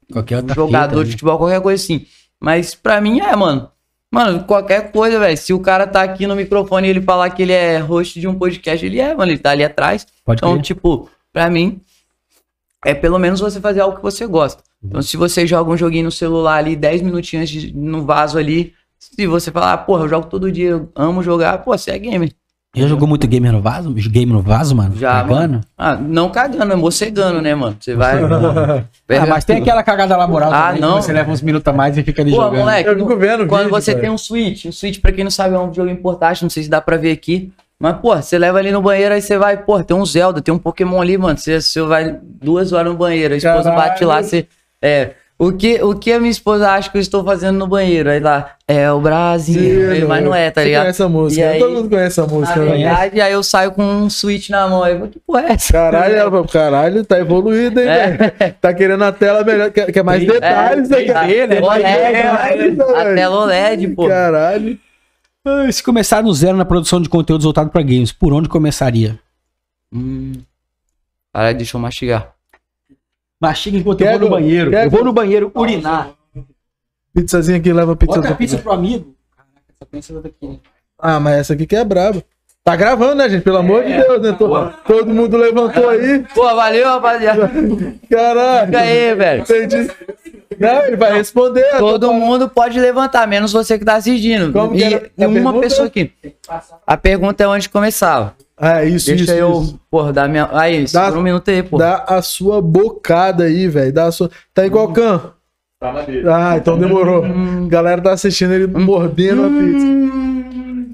jogador 0.55 0.89
fita, 0.89 1.03
de 1.03 1.05
né? 1.05 1.11
futebol, 1.11 1.37
qualquer 1.37 1.61
coisa 1.61 1.83
assim. 1.83 2.05
Mas 2.39 2.73
pra 2.73 3.01
mim 3.01 3.19
é, 3.19 3.35
mano. 3.35 3.69
Mano, 4.09 4.45
qualquer 4.45 4.91
coisa, 4.93 5.19
velho. 5.19 5.37
Se 5.37 5.51
o 5.53 5.59
cara 5.59 5.85
tá 5.85 6.01
aqui 6.03 6.25
no 6.25 6.35
microfone 6.37 6.87
e 6.87 6.89
ele 6.91 7.01
falar 7.01 7.29
que 7.31 7.41
ele 7.41 7.51
é 7.51 7.77
host 7.79 8.17
de 8.19 8.27
um 8.27 8.35
podcast, 8.35 8.85
ele 8.85 8.99
é, 9.01 9.13
mano. 9.13 9.29
Ele 9.31 9.39
tá 9.39 9.51
ali 9.51 9.65
atrás. 9.65 10.07
Pode 10.23 10.39
então, 10.39 10.53
crer. 10.53 10.63
tipo, 10.63 11.09
pra 11.33 11.49
mim, 11.49 11.81
é 12.85 12.93
pelo 12.93 13.19
menos 13.19 13.41
você 13.41 13.59
fazer 13.59 13.81
algo 13.81 13.97
que 13.97 14.01
você 14.03 14.25
gosta. 14.25 14.63
Então, 14.81 15.01
se 15.01 15.17
você 15.17 15.45
joga 15.45 15.69
um 15.69 15.75
joguinho 15.75 16.05
no 16.05 16.11
celular 16.11 16.55
ali, 16.57 16.75
10 16.77 17.01
minutinhos 17.01 17.49
de- 17.49 17.73
no 17.75 18.05
vaso 18.05 18.37
ali, 18.37 18.73
se 18.97 19.27
você 19.27 19.51
falar, 19.51 19.73
ah, 19.73 19.77
porra, 19.77 20.05
eu 20.05 20.09
jogo 20.09 20.27
todo 20.27 20.49
dia, 20.51 20.69
eu 20.69 20.89
amo 20.95 21.21
jogar, 21.21 21.57
pô, 21.63 21.77
você 21.77 21.91
é 21.91 21.99
gamer. 21.99 22.31
Já 22.75 22.85
jogou 22.85 23.07
muito 23.07 23.25
gamer 23.27 23.51
no 23.51 23.61
vaso? 23.61 23.91
Game 23.91 24.31
no 24.31 24.41
vaso, 24.41 24.75
mano? 24.75 24.95
Já, 24.95 25.13
Cagando? 25.23 25.33
mano. 25.33 25.61
Ah, 25.77 25.95
não 25.95 26.29
cagando, 26.29 26.73
é 26.73 26.75
mocegando, 26.75 27.41
né, 27.41 27.55
mano? 27.55 27.75
Você 27.79 27.95
vai. 27.95 28.19
Ah, 29.09 29.25
mas 29.25 29.45
tem 29.45 29.57
aquela 29.57 29.81
cagada 29.81 30.15
laboral 30.17 30.51
Ah, 30.53 30.67
também, 30.67 30.81
não. 30.81 30.97
que 30.97 31.05
você 31.05 31.13
leva 31.13 31.31
uns 31.31 31.41
minutos 31.41 31.67
a 31.67 31.75
mais 31.75 31.97
e 31.97 32.03
fica 32.03 32.21
ali 32.21 32.29
Pô, 32.31 32.37
jogando. 32.41 32.59
moleque, 32.59 32.89
Eu 32.89 32.97
fico 32.99 33.15
vendo 33.15 33.47
quando 33.47 33.63
vídeo, 33.63 33.71
você 33.81 33.91
velho. 33.91 34.01
tem 34.01 34.09
um 34.11 34.17
Switch, 34.17 34.65
um 34.65 34.71
Switch, 34.71 34.99
pra 35.01 35.11
quem 35.13 35.23
não 35.23 35.31
sabe, 35.31 35.55
é 35.55 35.59
um 35.59 35.73
jogo 35.73 35.95
portátil, 35.97 36.43
não 36.43 36.49
sei 36.49 36.63
se 36.63 36.69
dá 36.69 36.81
pra 36.81 36.97
ver 36.97 37.11
aqui. 37.13 37.51
Mas, 37.79 37.95
pô, 37.97 38.15
você 38.15 38.37
leva 38.37 38.57
ali 38.59 38.69
no 38.71 38.81
banheiro, 38.81 39.15
aí 39.15 39.21
você 39.21 39.37
vai, 39.37 39.55
pô, 39.57 39.81
tem 39.83 39.95
um 39.95 40.05
Zelda, 40.05 40.41
tem 40.41 40.53
um 40.53 40.57
Pokémon 40.59 41.01
ali, 41.01 41.17
mano. 41.17 41.37
Você, 41.37 41.61
você 41.61 41.81
vai 41.83 42.17
duas 42.21 42.73
horas 42.73 42.91
no 42.91 42.97
banheiro, 42.97 43.33
a 43.33 43.37
esposa 43.37 43.69
Caralho. 43.71 43.89
bate 43.89 44.03
lá, 44.05 44.21
você. 44.21 44.45
É. 44.81 45.11
O 45.39 45.51
que, 45.51 45.79
o 45.83 45.93
que 45.93 46.11
a 46.11 46.19
minha 46.19 46.31
esposa 46.31 46.71
acha 46.71 46.89
que 46.89 46.97
eu 46.97 47.01
estou 47.01 47.23
fazendo 47.23 47.59
no 47.59 47.67
banheiro? 47.67 48.09
Aí 48.09 48.19
lá, 48.19 48.55
é 48.67 48.91
o 48.91 48.99
Brasil. 48.99 49.95
Sim, 49.95 50.05
mas 50.05 50.23
não 50.25 50.33
é, 50.33 50.49
tá 50.49 50.61
Você 50.61 50.65
ligado? 50.67 50.81
conhece 50.85 51.03
a 51.03 51.07
música. 51.09 51.41
E 51.41 51.47
aí- 51.47 51.59
Todo 51.59 51.73
mundo 51.73 51.89
conhece 51.89 52.19
a 52.19 52.25
Na 52.25 52.33
música, 52.33 52.59
né? 52.59 52.71
verdade, 52.71 53.21
aí 53.21 53.33
eu 53.33 53.43
saio 53.43 53.71
com 53.71 53.83
um 53.83 54.09
Switch 54.09 54.49
na 54.49 54.67
mão. 54.67 54.81
Aí, 54.83 54.99
eu, 54.99 55.07
que 55.07 55.19
porra 55.19 55.41
é 55.43 55.51
essa? 55.51 55.71
Caralho, 55.73 56.15
ela 56.15 56.31
falou, 56.31 56.47
caralho, 56.47 57.05
tá 57.05 57.19
evoluído, 57.19 57.79
hein, 57.79 57.87
É. 57.87 58.07
velho? 58.17 58.55
Tá 58.59 58.73
querendo 58.73 59.03
a 59.03 59.11
tela 59.11 59.43
melhor, 59.43 59.69
quer, 59.69 59.91
quer 59.91 60.03
mais 60.03 60.25
detalhes, 60.25 60.89
né, 60.89 61.03
cara? 61.05 61.31
é, 61.31 61.45
né? 61.47 61.61
OLED, 61.61 61.83
Detalhes, 61.83 62.79
a 62.79 63.03
tela 63.15 63.35
OLED, 63.43 63.87
pô. 63.89 64.07
Caralho. 64.07 64.79
Se 65.71 65.83
começar 65.83 66.23
no 66.23 66.33
zero 66.33 66.57
na 66.57 66.65
produção 66.65 66.99
de 66.99 67.07
conteúdos 67.09 67.43
voltado 67.43 67.69
pra 67.69 67.83
games, 67.83 68.11
por 68.11 68.33
onde 68.33 68.49
começaria? 68.49 69.19
Hum. 69.93 70.33
Caralho, 71.31 71.57
deixa 71.57 71.77
eu 71.77 71.81
mastigar. 71.81 72.33
Mastiga 73.39 73.77
enquanto 73.77 73.99
Quer 73.99 74.15
eu 74.15 74.19
vou 74.19 74.29
no 74.29 74.35
banheiro. 74.35 74.71
quer 74.71 74.85
Eu 74.85 74.89
vou 74.89 75.03
no 75.03 75.13
banheiro 75.13 75.51
urinar. 75.55 76.09
Pizzazinha 77.13 77.57
aqui, 77.57 77.71
leva 77.73 77.95
pizza. 77.95 78.15
Outra 78.17 78.31
do- 78.31 78.37
pizza 78.37 78.57
pro 78.57 78.71
amigo. 78.71 79.15
Caraca, 79.35 79.61
essa 79.75 79.85
pizza 79.85 80.21
daqui. 80.21 80.47
né? 80.47 80.57
Ah, 80.99 81.19
mas 81.19 81.37
essa 81.37 81.53
aqui 81.53 81.65
que 81.67 81.75
é 81.75 81.83
braba. 81.83 82.23
Tá 82.63 82.75
gravando, 82.75 83.15
né, 83.15 83.29
gente? 83.29 83.43
Pelo 83.43 83.57
amor 83.57 83.83
de 83.83 83.93
Deus, 83.93 84.21
né? 84.21 84.33
To- 84.33 84.73
Todo 84.85 85.13
mundo 85.13 85.37
levantou 85.37 85.89
aí. 85.89 86.25
Pô, 86.35 86.43
valeu, 86.53 86.85
rapaziada. 86.85 87.49
Caralho. 88.09 88.65
Fica 88.65 88.79
aí, 88.79 89.15
velho. 89.15 89.41
Entendi. 89.43 89.91
Não, 90.59 90.85
ele 90.85 90.95
vai 90.97 91.13
responder. 91.13 91.77
Todo 91.77 92.11
mundo 92.11 92.49
pode 92.49 92.79
levantar, 92.79 93.25
menos 93.27 93.53
você 93.53 93.77
que 93.79 93.85
tá 93.85 93.95
assistindo. 93.95 94.51
Como 94.51 94.71
que 94.73 94.79
e 94.79 94.83
era 94.83 94.97
a 94.97 95.23
e 95.23 95.25
uma 95.27 95.33
pergunta? 95.35 95.59
pessoa 95.61 95.87
aqui. 95.87 96.11
A 96.85 96.97
pergunta 96.97 97.43
é 97.43 97.47
onde 97.47 97.69
começava. 97.69 98.35
Ah, 98.59 98.83
isso, 98.83 99.05
Deixa 99.07 99.23
isso, 99.23 99.33
eu, 99.33 99.61
isso. 99.61 99.79
porra, 99.89 100.11
dar 100.11 100.27
minha. 100.27 100.49
Aí, 100.51 100.83
Dá- 100.91 101.11
um 101.11 101.21
minuto 101.21 101.47
aí, 101.49 101.61
pô. 101.61 101.77
Dá 101.77 102.03
a 102.07 102.21
sua 102.23 102.59
bocada 102.59 103.43
aí, 103.43 103.67
velho. 103.67 103.93
Dá 103.93 104.05
a 104.05 104.11
sua. 104.11 104.31
Tá 104.53 104.65
igual 104.65 104.91
can. 104.91 105.31
Tá 105.79 105.93
na 105.93 106.01
dele. 106.01 106.27
Ah, 106.27 106.57
então 106.57 106.79
demorou. 106.79 107.23
Galera 107.67 108.01
tá 108.01 108.13
assistindo 108.13 108.51
ele 108.53 108.65
mordendo 108.65 109.45
a 109.45 109.49
pizza. 109.49 109.87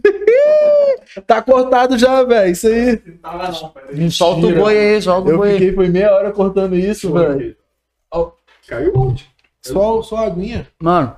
tá 1.25 1.41
cortado 1.41 1.97
já, 1.97 2.21
velho. 2.23 2.51
Isso 2.51 2.67
aí. 2.67 3.01
Não 3.05 3.17
tava 3.17 3.51
não, 3.51 3.69
peraí. 3.69 4.11
Solta 4.11 4.47
o 4.47 4.55
boi 4.55 4.77
aí, 4.77 5.01
solta 5.01 5.29
o 5.29 5.31
Eu 5.31 5.37
boi 5.37 5.47
aí. 5.51 5.53
fiquei, 5.57 5.73
foi 5.73 5.87
meia 5.87 6.13
hora 6.13 6.31
cortando 6.31 6.75
isso, 6.75 7.13
velho. 7.13 7.55
Caiu 8.67 8.91
onde? 8.95 9.25
Só, 9.61 10.01
só 10.01 10.17
a 10.17 10.25
aguinha. 10.27 10.67
Mano. 10.81 11.15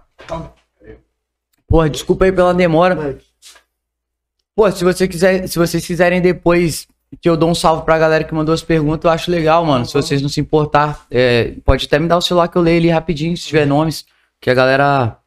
Porra, 1.68 1.90
desculpa 1.90 2.26
aí 2.26 2.32
pela 2.32 2.54
demora. 2.54 3.18
Pô, 4.56 4.72
se 4.72 4.84
você 4.84 5.08
quiser, 5.08 5.48
se 5.48 5.60
vocês 5.60 5.86
quiserem 5.86 6.22
depois 6.22 6.88
que 7.22 7.30
eu 7.30 7.36
dou 7.36 7.50
um 7.50 7.56
salve 7.56 7.84
pra 7.84 7.98
galera 7.98 8.24
que 8.24 8.34
mandou 8.34 8.54
as 8.54 8.64
perguntas, 8.64 9.04
eu 9.04 9.12
acho 9.12 9.30
legal, 9.30 9.66
mano. 9.66 9.86
Se 9.86 9.94
vocês 9.94 10.22
não 10.22 10.30
se 10.30 10.40
importar, 10.40 11.06
é, 11.12 11.56
pode 11.66 11.86
até 11.86 12.00
me 12.00 12.08
dar 12.08 12.18
o 12.18 12.22
celular 12.22 12.48
que 12.48 12.58
eu 12.58 12.62
leio 12.62 12.78
ali 12.78 12.90
rapidinho, 12.90 13.36
se 13.36 13.48
tiver 13.48 13.66
nomes, 13.66 14.06
que 14.40 14.50
a 14.50 14.54
galera, 14.54 15.18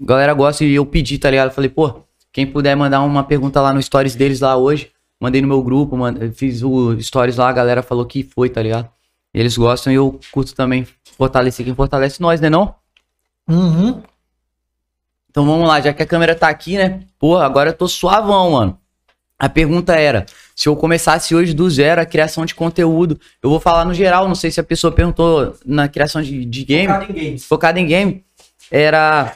a 0.00 0.04
galera 0.04 0.32
gosta 0.32 0.64
e 0.64 0.74
eu 0.74 0.86
pedi, 0.86 1.18
tá 1.18 1.30
ligado? 1.30 1.48
Eu 1.48 1.54
falei, 1.54 1.68
pô, 1.68 2.02
quem 2.32 2.46
puder 2.46 2.74
mandar 2.74 3.02
uma 3.02 3.24
pergunta 3.24 3.60
lá 3.60 3.74
no 3.74 3.82
stories 3.82 4.14
deles 4.14 4.40
lá 4.40 4.56
hoje, 4.56 4.90
mandei 5.20 5.42
no 5.42 5.48
meu 5.48 5.62
grupo, 5.62 5.96
mano, 5.96 6.32
fiz 6.32 6.62
o 6.62 6.98
stories 6.98 7.36
lá, 7.36 7.50
a 7.50 7.52
galera 7.52 7.82
falou 7.82 8.06
que 8.06 8.22
foi, 8.22 8.48
tá 8.48 8.62
ligado? 8.62 8.88
Eles 9.34 9.56
gostam 9.56 9.92
e 9.92 9.96
eu 9.96 10.18
curto 10.30 10.54
também 10.54 10.86
fortalecer 11.16 11.64
quem 11.64 11.74
fortalece 11.74 12.20
nós, 12.20 12.40
né 12.40 12.48
não? 12.48 12.74
Uhum. 13.48 14.02
Então 15.32 15.46
vamos 15.46 15.66
lá, 15.66 15.80
já 15.80 15.94
que 15.94 16.02
a 16.02 16.06
câmera 16.06 16.34
tá 16.34 16.48
aqui, 16.48 16.76
né? 16.76 17.00
Porra, 17.18 17.46
agora 17.46 17.70
eu 17.70 17.74
tô 17.74 17.88
suavão, 17.88 18.50
mano. 18.50 18.78
A 19.38 19.48
pergunta 19.48 19.94
era: 19.96 20.26
se 20.54 20.68
eu 20.68 20.76
começasse 20.76 21.34
hoje 21.34 21.54
do 21.54 21.68
zero 21.70 22.02
a 22.02 22.04
criação 22.06 22.44
de 22.44 22.54
conteúdo, 22.54 23.18
eu 23.42 23.48
vou 23.48 23.58
falar 23.58 23.86
no 23.86 23.94
geral, 23.94 24.28
não 24.28 24.34
sei 24.34 24.50
se 24.50 24.60
a 24.60 24.62
pessoa 24.62 24.92
perguntou 24.92 25.56
na 25.64 25.88
criação 25.88 26.20
de, 26.22 26.44
de 26.44 26.64
game, 26.64 26.86
Focado 26.86 27.10
em 27.10 27.14
games. 27.24 27.44
focado 27.46 27.78
em 27.78 27.86
game, 27.86 28.24
era. 28.70 29.34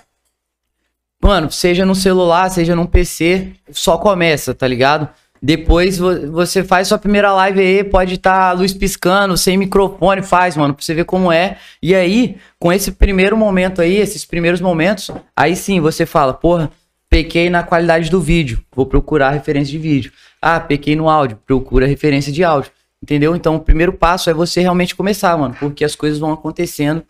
Mano, 1.20 1.50
seja 1.50 1.86
no 1.86 1.94
celular, 1.94 2.50
seja 2.50 2.76
num 2.76 2.86
PC, 2.86 3.52
só 3.72 3.96
começa, 3.96 4.54
tá 4.54 4.68
ligado? 4.68 5.08
Depois 5.46 5.96
vo- 5.96 6.32
você 6.32 6.64
faz 6.64 6.88
sua 6.88 6.98
primeira 6.98 7.30
live 7.32 7.60
aí, 7.60 7.84
pode 7.84 8.14
estar 8.14 8.48
a 8.48 8.52
luz 8.52 8.72
piscando, 8.74 9.36
sem 9.36 9.56
microfone, 9.56 10.20
faz, 10.20 10.56
mano, 10.56 10.74
pra 10.74 10.84
você 10.84 10.92
ver 10.92 11.04
como 11.04 11.30
é. 11.30 11.56
E 11.80 11.94
aí, 11.94 12.36
com 12.58 12.72
esse 12.72 12.90
primeiro 12.90 13.36
momento 13.36 13.80
aí, 13.80 13.94
esses 13.96 14.24
primeiros 14.24 14.60
momentos, 14.60 15.08
aí 15.36 15.54
sim 15.54 15.78
você 15.80 16.04
fala, 16.04 16.34
porra, 16.34 16.68
pequei 17.08 17.48
na 17.48 17.62
qualidade 17.62 18.10
do 18.10 18.20
vídeo, 18.20 18.60
vou 18.74 18.86
procurar 18.86 19.30
referência 19.30 19.70
de 19.70 19.78
vídeo. 19.78 20.10
Ah, 20.42 20.58
pequei 20.58 20.96
no 20.96 21.08
áudio, 21.08 21.38
procura 21.46 21.86
referência 21.86 22.32
de 22.32 22.42
áudio. 22.42 22.72
Entendeu? 23.00 23.36
Então, 23.36 23.54
o 23.54 23.60
primeiro 23.60 23.92
passo 23.92 24.28
é 24.28 24.34
você 24.34 24.60
realmente 24.62 24.96
começar, 24.96 25.36
mano, 25.38 25.54
porque 25.60 25.84
as 25.84 25.94
coisas 25.94 26.18
vão 26.18 26.32
acontecendo 26.32 27.04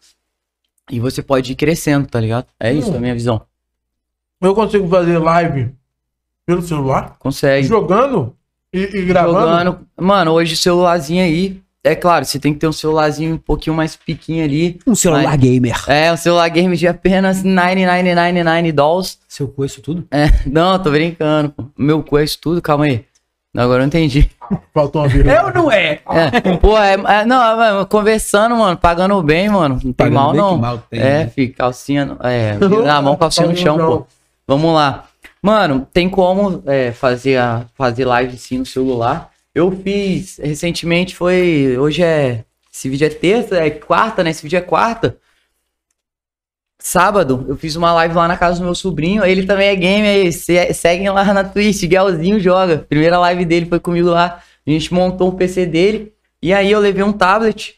e 0.91 1.01
você 1.01 1.23
pode 1.23 1.53
ir 1.53 1.55
crescendo, 1.55 2.07
tá 2.07 2.21
ligado? 2.21 2.49
É 2.61 2.71
isso 2.71 2.95
a 2.95 2.99
minha 3.01 3.15
visão. 3.15 3.41
Eu 4.43 4.55
consigo 4.55 4.87
fazer 4.91 5.17
live 5.17 5.71
pelo 6.47 6.63
celular? 6.63 7.17
Consegue. 7.19 7.67
Jogando 7.67 8.33
e, 8.73 8.81
e 8.81 9.05
gravando? 9.05 9.41
Jogando. 9.49 9.81
Mano, 10.01 10.31
hoje 10.33 10.55
o 10.55 10.57
celularzinho 10.57 11.23
aí 11.25 11.61
é 11.85 11.95
claro, 11.95 12.25
você 12.25 12.39
tem 12.41 12.53
que 12.53 12.59
ter 12.59 12.67
um 12.67 12.73
celularzinho 12.73 13.35
um 13.35 13.39
pouquinho 13.39 13.75
mais 13.77 13.95
pequinho 13.95 14.45
ali. 14.45 14.79
Um 14.87 14.95
celular 14.95 15.23
Mas- 15.25 15.41
gamer. 15.41 15.85
É, 15.89 16.13
um 16.13 16.17
celular 16.17 16.49
game 16.49 16.77
de 16.77 16.87
apenas 16.89 17.43
999 17.45 18.73
dolls. 18.73 19.19
Seu 19.29 19.47
cu, 19.49 19.65
isso 19.65 19.81
tudo? 19.81 20.07
É, 20.11 20.27
não, 20.47 20.79
tô 20.79 20.91
brincando, 20.91 21.51
pô. 21.51 21.65
Meu 21.79 22.03
cu 22.03 22.19
é 22.19 22.25
isso 22.25 22.39
tudo, 22.41 22.61
calma 22.63 22.87
aí. 22.87 23.05
Agora 23.57 23.83
eu 23.83 23.87
entendi. 23.87 24.29
Faltou 24.75 25.01
uma 25.03 25.09
vírgula. 25.09 25.33
Eu 25.41 25.55
não 25.55 25.73
é. 25.73 26.01
É, 26.11 26.57
pô, 26.59 26.77
é, 26.77 26.93
é- 26.93 27.25
não, 27.25 27.81
é, 27.81 27.85
conversando, 27.87 28.55
mano, 28.55 28.77
pagando 28.77 29.23
bem, 29.23 29.49
mano. 29.49 29.77
Não 29.83 29.93
tem 29.93 30.11
Pagando 30.13 30.15
mal, 30.15 30.33
bem, 30.33 30.41
não. 30.41 30.55
que 30.57 30.61
mal 30.61 30.79
tem, 30.91 31.01
é, 31.01 31.03
né? 31.03 31.27
fi, 31.29 31.49
calcinha. 31.49 32.17
É, 32.23 32.53
na 32.85 33.01
mão, 33.01 33.17
calcinha 33.17 33.47
no 33.49 33.57
chão, 33.57 33.79
pô. 33.79 34.07
Vamos 34.47 34.75
lá. 34.75 35.05
Mano, 35.47 35.87
tem 35.93 36.11
como 36.11 36.61
é, 36.67 36.91
fazer, 36.91 37.37
a, 37.37 37.67
fazer 37.77 38.05
live 38.05 38.37
sim 38.37 38.59
no 38.59 38.67
celular. 38.67 39.31
Eu 39.55 39.71
fiz 39.71 40.39
recentemente, 40.39 41.15
foi. 41.15 41.79
Hoje 41.79 42.03
é. 42.03 42.45
Esse 42.75 42.89
vídeo 42.89 43.07
é 43.07 43.11
terça, 43.11 43.57
é 43.57 43.71
quarta, 43.71 44.25
né? 44.25 44.31
Esse 44.31 44.43
vídeo 44.43 44.57
é 44.57 44.61
quarta. 44.61 45.17
Sábado, 46.81 47.47
eu 47.49 47.57
fiz 47.57 47.77
uma 47.77 47.93
live 47.93 48.17
lá 48.17 48.27
na 48.27 48.37
casa 48.37 48.59
do 48.59 48.65
meu 48.65 48.75
sobrinho. 48.75 49.25
Ele 49.25 49.47
também 49.47 49.69
é 49.69 49.77
gamer 49.77 50.33
se- 50.33 50.75
Seguem 50.75 51.09
lá 51.11 51.33
na 51.33 51.45
Twitch, 51.45 51.85
Guelzinho 51.85 52.41
joga. 52.41 52.79
Primeira 52.79 53.17
live 53.21 53.45
dele 53.45 53.67
foi 53.67 53.79
comigo 53.79 54.09
lá. 54.11 54.43
A 54.67 54.71
gente 54.71 54.93
montou 54.93 55.29
um 55.29 55.37
PC 55.37 55.65
dele. 55.65 56.13
E 56.43 56.53
aí 56.53 56.73
eu 56.73 56.81
levei 56.81 57.05
um 57.05 57.13
tablet. 57.13 57.77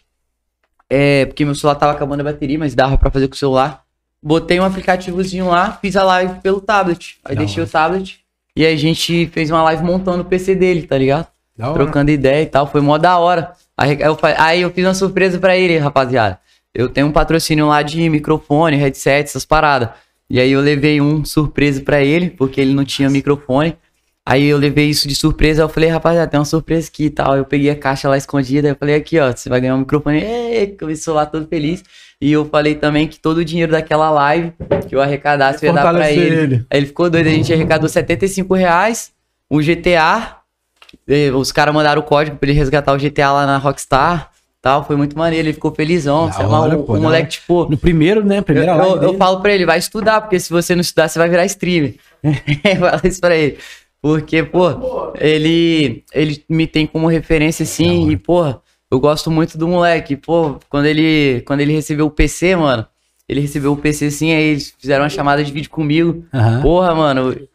É, 0.88 1.26
porque 1.26 1.44
meu 1.44 1.54
celular 1.54 1.74
tava 1.78 1.92
acabando 1.92 2.20
a 2.20 2.24
bateria, 2.24 2.58
mas 2.58 2.74
dava 2.74 2.96
pra 2.96 3.10
fazer 3.10 3.28
com 3.28 3.34
o 3.34 3.38
celular. 3.38 3.84
Botei 4.22 4.58
um 4.58 4.64
aplicativozinho 4.64 5.48
lá, 5.48 5.78
fiz 5.80 5.96
a 5.96 6.02
live 6.02 6.40
pelo 6.40 6.60
tablet. 6.60 7.18
Aí 7.24 7.34
Da 7.34 7.40
deixei 7.40 7.62
o 7.62 7.66
tablet. 7.66 8.20
E 8.56 8.66
a 8.66 8.74
gente 8.76 9.26
fez 9.28 9.50
uma 9.50 9.62
live 9.62 9.84
montando 9.84 10.22
o 10.22 10.24
PC 10.24 10.54
dele, 10.54 10.82
tá 10.82 10.98
ligado? 10.98 11.28
Da 11.56 11.68
hora. 11.70 11.74
Trocando 11.84 12.10
ideia 12.10 12.42
e 12.42 12.46
tal. 12.46 12.66
Foi 12.66 12.80
mó 12.80 12.98
da 12.98 13.16
hora. 13.18 13.52
Aí 13.76 13.96
eu, 14.00 14.18
aí 14.36 14.62
eu 14.62 14.70
fiz 14.72 14.84
uma 14.84 14.94
surpresa 14.94 15.38
pra 15.38 15.56
ele, 15.56 15.78
rapaziada. 15.78 16.40
Eu 16.74 16.88
tenho 16.88 17.06
um 17.06 17.12
patrocínio 17.12 17.68
lá 17.68 17.82
de 17.82 18.08
microfone, 18.10 18.76
headset, 18.76 19.28
essas 19.28 19.44
paradas. 19.44 19.90
E 20.28 20.38
aí 20.38 20.50
eu 20.50 20.60
levei 20.60 21.00
um 21.00 21.24
surpresa 21.24 21.80
pra 21.80 22.02
ele, 22.02 22.30
porque 22.30 22.60
ele 22.60 22.74
não 22.74 22.84
tinha 22.84 23.08
microfone. 23.08 23.76
Aí 24.26 24.44
eu 24.44 24.58
levei 24.58 24.90
isso 24.90 25.08
de 25.08 25.14
surpresa, 25.14 25.62
eu 25.62 25.68
falei, 25.70 25.88
rapaziada, 25.88 26.30
tem 26.30 26.38
uma 26.38 26.44
surpresa 26.44 26.88
aqui 26.88 27.04
e 27.04 27.10
tal. 27.10 27.36
Eu 27.36 27.46
peguei 27.46 27.70
a 27.70 27.76
caixa 27.76 28.08
lá 28.08 28.16
escondida, 28.16 28.68
eu 28.68 28.76
falei, 28.76 28.94
aqui, 28.94 29.18
ó, 29.18 29.32
você 29.32 29.48
vai 29.48 29.60
ganhar 29.60 29.74
um 29.74 29.78
microfone. 29.78 30.20
Ei, 30.20 30.66
começou 30.78 31.14
lá 31.14 31.24
todo 31.24 31.46
feliz. 31.46 31.82
E 32.20 32.32
eu 32.32 32.44
falei 32.44 32.74
também 32.74 33.06
que 33.06 33.18
todo 33.20 33.38
o 33.38 33.44
dinheiro 33.44 33.70
daquela 33.72 34.10
live 34.10 34.52
que 34.88 34.94
eu 34.96 35.00
arrecadasse 35.00 35.64
eu 35.64 35.68
ia 35.68 35.74
dar 35.74 35.92
pra 35.94 36.10
ele. 36.10 36.34
ele. 36.36 36.54
Aí 36.70 36.78
ele 36.80 36.86
ficou 36.86 37.08
doido, 37.08 37.26
a 37.28 37.30
gente 37.30 37.52
arrecadou 37.52 37.88
75 37.88 38.54
reais, 38.54 39.12
um 39.50 39.60
GTA. 39.62 40.36
Os 41.36 41.52
caras 41.52 41.72
mandaram 41.74 42.00
o 42.00 42.04
código 42.04 42.36
pra 42.36 42.48
ele 42.48 42.58
resgatar 42.58 42.92
o 42.92 42.98
GTA 42.98 43.30
lá 43.32 43.46
na 43.46 43.56
Rockstar. 43.58 44.30
Tal, 44.60 44.84
foi 44.84 44.96
muito 44.96 45.16
maneiro, 45.16 45.46
ele 45.46 45.52
ficou 45.54 45.72
felizão. 45.72 46.28
Lá, 46.36 46.60
hora, 46.60 46.76
o, 46.76 47.00
moleque, 47.00 47.28
tipo, 47.30 47.68
No 47.70 47.76
primeiro, 47.76 48.24
né? 48.24 48.38
eu, 48.38 48.42
Primeira 48.42 48.72
eu- 48.72 48.76
live 48.78 48.94
eu 48.96 49.00
dele. 49.00 49.16
falo 49.16 49.40
pra 49.40 49.52
ele, 49.54 49.64
vai 49.64 49.78
estudar, 49.78 50.20
porque 50.20 50.40
se 50.40 50.50
você 50.50 50.74
não 50.74 50.80
estudar, 50.80 51.06
você 51.08 51.18
vai 51.18 51.28
virar 51.28 51.44
streamer. 51.46 51.94
Fala 52.80 53.00
isso 53.04 53.20
pra 53.20 53.36
ele. 53.36 53.56
Porque, 54.02 54.42
pô, 54.42 55.12
ele, 55.20 56.02
ele 56.12 56.44
me 56.48 56.66
tem 56.66 56.86
como 56.86 57.06
referência, 57.06 57.62
assim, 57.62 58.10
e, 58.10 58.16
porra, 58.16 58.60
eu 58.90 58.98
gosto 59.00 59.30
muito 59.30 59.56
do 59.58 59.68
moleque. 59.68 60.16
Pô, 60.16 60.58
quando 60.68 60.86
ele, 60.86 61.42
quando 61.46 61.60
ele 61.60 61.72
recebeu 61.72 62.06
o 62.06 62.10
PC, 62.10 62.56
mano, 62.56 62.86
ele 63.28 63.40
recebeu 63.40 63.72
o 63.72 63.76
PC, 63.76 64.06
assim, 64.06 64.32
aí 64.32 64.42
eles 64.42 64.74
fizeram 64.78 65.02
uma 65.04 65.10
chamada 65.10 65.42
de 65.44 65.52
vídeo 65.52 65.70
comigo. 65.70 66.24
Aham. 66.32 66.62
Porra, 66.62 66.94
mano, 66.94 67.32
eu, 67.32 67.48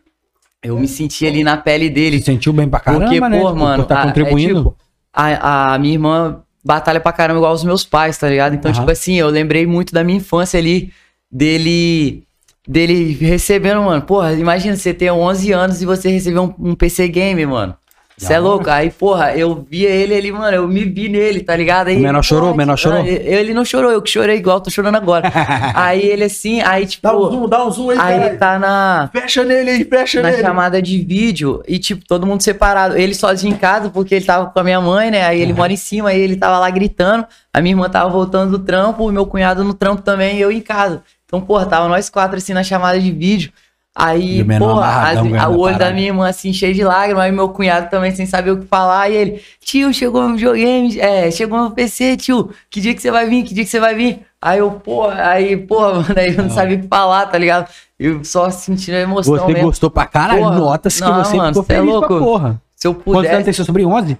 eu 0.64 0.80
me 0.80 0.88
senti 0.88 1.26
ali 1.26 1.44
na 1.44 1.58
pele 1.58 1.86
Ele 1.86 1.94
dele. 1.94 2.20
se 2.20 2.26
sentiu 2.26 2.54
bem 2.54 2.70
pra 2.70 2.80
caramba, 2.80 3.06
Porque, 3.06 3.20
né? 3.20 3.40
pô, 3.40 3.48
Tipo, 3.48 3.60
mano, 3.60 3.84
tá 3.86 3.98
a- 3.98 4.02
é 4.02 4.06
contribuindo. 4.06 4.56
tipo, 4.64 4.78
a, 5.12 5.74
a 5.74 5.80
minha 5.80 5.94
irmã 5.94 6.42
batalha 6.64 7.00
pra 7.00 7.12
caramba 7.12 7.40
igual 7.40 7.54
os 7.54 7.64
meus 7.64 7.84
pais, 7.84 8.18
tá 8.18 8.30
ligado? 8.30 8.54
Então, 8.56 8.72
Aham. 8.72 8.80
tipo 8.82 8.92
assim, 8.92 9.16
eu 9.16 9.28
lembrei 9.30 9.66
muito 9.66 9.94
da 9.94 10.04
minha 10.04 10.18
infância 10.18 10.58
ali, 10.60 10.92
dele 11.32 12.24
dele 12.66 13.12
recebendo, 13.20 13.82
mano. 13.82 14.02
Porra, 14.04 14.32
imagina 14.34 14.76
você 14.78 14.94
ter 14.94 15.12
11 15.12 15.52
anos 15.52 15.82
e 15.82 15.86
você 15.86 16.10
receber 16.10 16.40
um, 16.40 16.54
um 16.58 16.76
PC 16.76 17.10
game, 17.10 17.46
mano. 17.46 17.76
Você 18.18 18.34
é 18.34 18.40
louco? 18.40 18.69
Aí, 18.69 18.90
porra, 18.91 19.35
eu 19.35 19.65
via 19.69 19.90
ele 19.90 20.14
ali, 20.15 20.31
mano, 20.31 20.56
eu 20.56 20.68
me 20.68 20.85
vi 20.85 21.10
nele, 21.10 21.41
tá 21.41 21.56
ligado? 21.56 21.88
Aí, 21.88 21.98
O 21.98 21.99
menor 21.99 22.19
ele, 22.19 22.23
chorou? 22.23 22.52
O 22.53 22.56
menor 22.56 22.77
chorou? 22.77 23.03
Ele 23.06 23.53
não 23.53 23.65
chorou, 23.65 23.91
eu 23.91 24.02
que 24.02 24.10
chorei 24.11 24.38
igual, 24.38 24.61
tô 24.61 24.69
chorando 24.69 24.95
agora. 24.95 25.31
aí 25.73 26.02
ele 26.03 26.23
assim, 26.26 26.61
aí 26.61 26.85
tipo, 26.85 27.07
Dá 27.07 27.18
um 27.18 27.23
zoom, 27.31 27.49
dá 27.49 27.65
um 27.65 27.72
zoom 27.72 27.90
aí, 27.90 27.98
aí 27.99 28.14
ele 28.14 28.19
caralho. 28.38 28.40
tá 28.40 28.60
na 28.60 29.10
Fecha 29.11 29.44
nele 29.44 29.69
aí, 29.72 29.84
fecha 29.85 30.22
na 30.22 30.30
nele. 30.30 30.41
chamada 30.41 30.81
de 30.81 30.99
vídeo 30.99 31.61
e, 31.68 31.80
tipo, 31.80 32.06
todo 32.07 32.26
mundo 32.27 32.41
separado. 32.41 32.95
Ele 32.98 33.14
sozinho 33.15 33.53
em 33.53 33.57
casa, 33.57 33.90
porque 33.90 34.15
ele 34.15 34.26
tava 34.26 34.48
com 34.48 34.60
a 34.60 34.64
minha 34.64 34.80
mãe, 34.80 35.10
né? 35.10 35.26
Aí 35.26 35.41
ele 35.41 35.53
mora 35.53 35.73
em 35.73 35.77
cima, 35.77 36.10
aí 36.10 36.22
ele 36.22 36.35
tava 36.35 36.60
lá 36.60 36.69
gritando. 36.69 37.26
A 37.53 37.61
minha 37.61 37.73
irmã 37.73 37.90
tava 37.90 38.10
voltando 38.10 38.52
do 38.57 38.60
trampo, 38.64 39.07
o 39.07 39.11
meu 39.11 39.26
cunhado 39.26 39.64
no 39.64 39.73
trampo 39.73 40.02
também, 40.02 40.38
e 40.38 40.41
eu 40.41 40.52
em 40.52 40.61
casa. 40.61 41.02
Então, 41.26 41.41
porra, 41.41 41.65
tava 41.65 41.88
nós 41.88 42.10
quatro 42.10 42.38
assim 42.38 42.53
na 42.53 42.64
chamada 42.64 42.99
de 42.99 43.11
vídeo. 43.11 43.52
Aí, 43.95 44.44
porra, 44.44 44.72
amarradão 44.88 45.36
as- 45.36 45.56
o 45.56 45.60
olho 45.60 45.78
da 45.78 45.91
minha 45.91 46.07
irmã 46.07 46.28
assim, 46.28 46.52
cheio 46.52 46.74
de 46.74 46.84
lágrimas, 46.84 47.24
aí 47.26 47.32
meu 47.32 47.49
cunhado 47.49 47.91
também 47.91 48.11
sem 48.14 48.26
saber 48.26 48.52
o 48.52 48.57
que 48.57 48.65
falar. 48.65 49.10
E 49.11 49.15
ele, 49.15 49.41
tio, 49.64 49.94
chegou 49.94 50.24
meu 50.24 50.36
videogame, 50.36 50.99
é, 50.99 51.30
chegou 51.30 51.60
meu 51.60 51.72
PC, 51.72 52.18
tio, 52.18 52.49
que 52.72 52.82
dia 52.82 52.95
que 52.95 53.02
você 53.02 53.11
vai 53.11 53.28
vir? 53.30 53.44
Que 53.44 53.53
dia 53.53 53.64
que 53.64 53.70
você 53.70 53.80
vai 53.80 53.94
vir? 53.94 54.22
Aí 54.41 54.57
eu, 54.60 54.72
porra, 54.72 55.28
aí, 55.28 55.56
porra, 55.56 55.94
mano, 56.02 56.15
aí 56.18 56.36
eu 56.36 56.44
não 56.44 56.49
sabia 56.49 56.78
o 56.78 56.82
que 56.82 56.88
falar, 56.88 57.28
tá 57.28 57.38
ligado? 57.38 57.70
Eu 57.99 58.24
só 58.26 58.49
sentindo 58.49 58.95
a 58.95 58.99
emoção 59.02 59.38
Você 59.38 59.45
mesmo. 59.53 59.68
gostou 59.68 59.91
pra 59.91 60.06
caralho? 60.07 60.41
Nota-se 60.49 61.02
que 61.02 61.07
não, 61.07 61.24
você 61.24 61.38
mano, 61.38 61.49
ficou 61.53 61.64
é 61.64 61.76
feliz 61.78 61.90
pra 61.91 61.99
louco. 61.99 62.20
porra. 62.20 62.61
Se 62.76 62.88
eu 62.88 62.94
Quantos 62.95 63.14
anos 63.14 63.28
pudesse. 63.28 63.44
tem 63.45 63.53
seu 63.53 63.64
sobrinho? 63.65 63.90
11? 63.90 64.18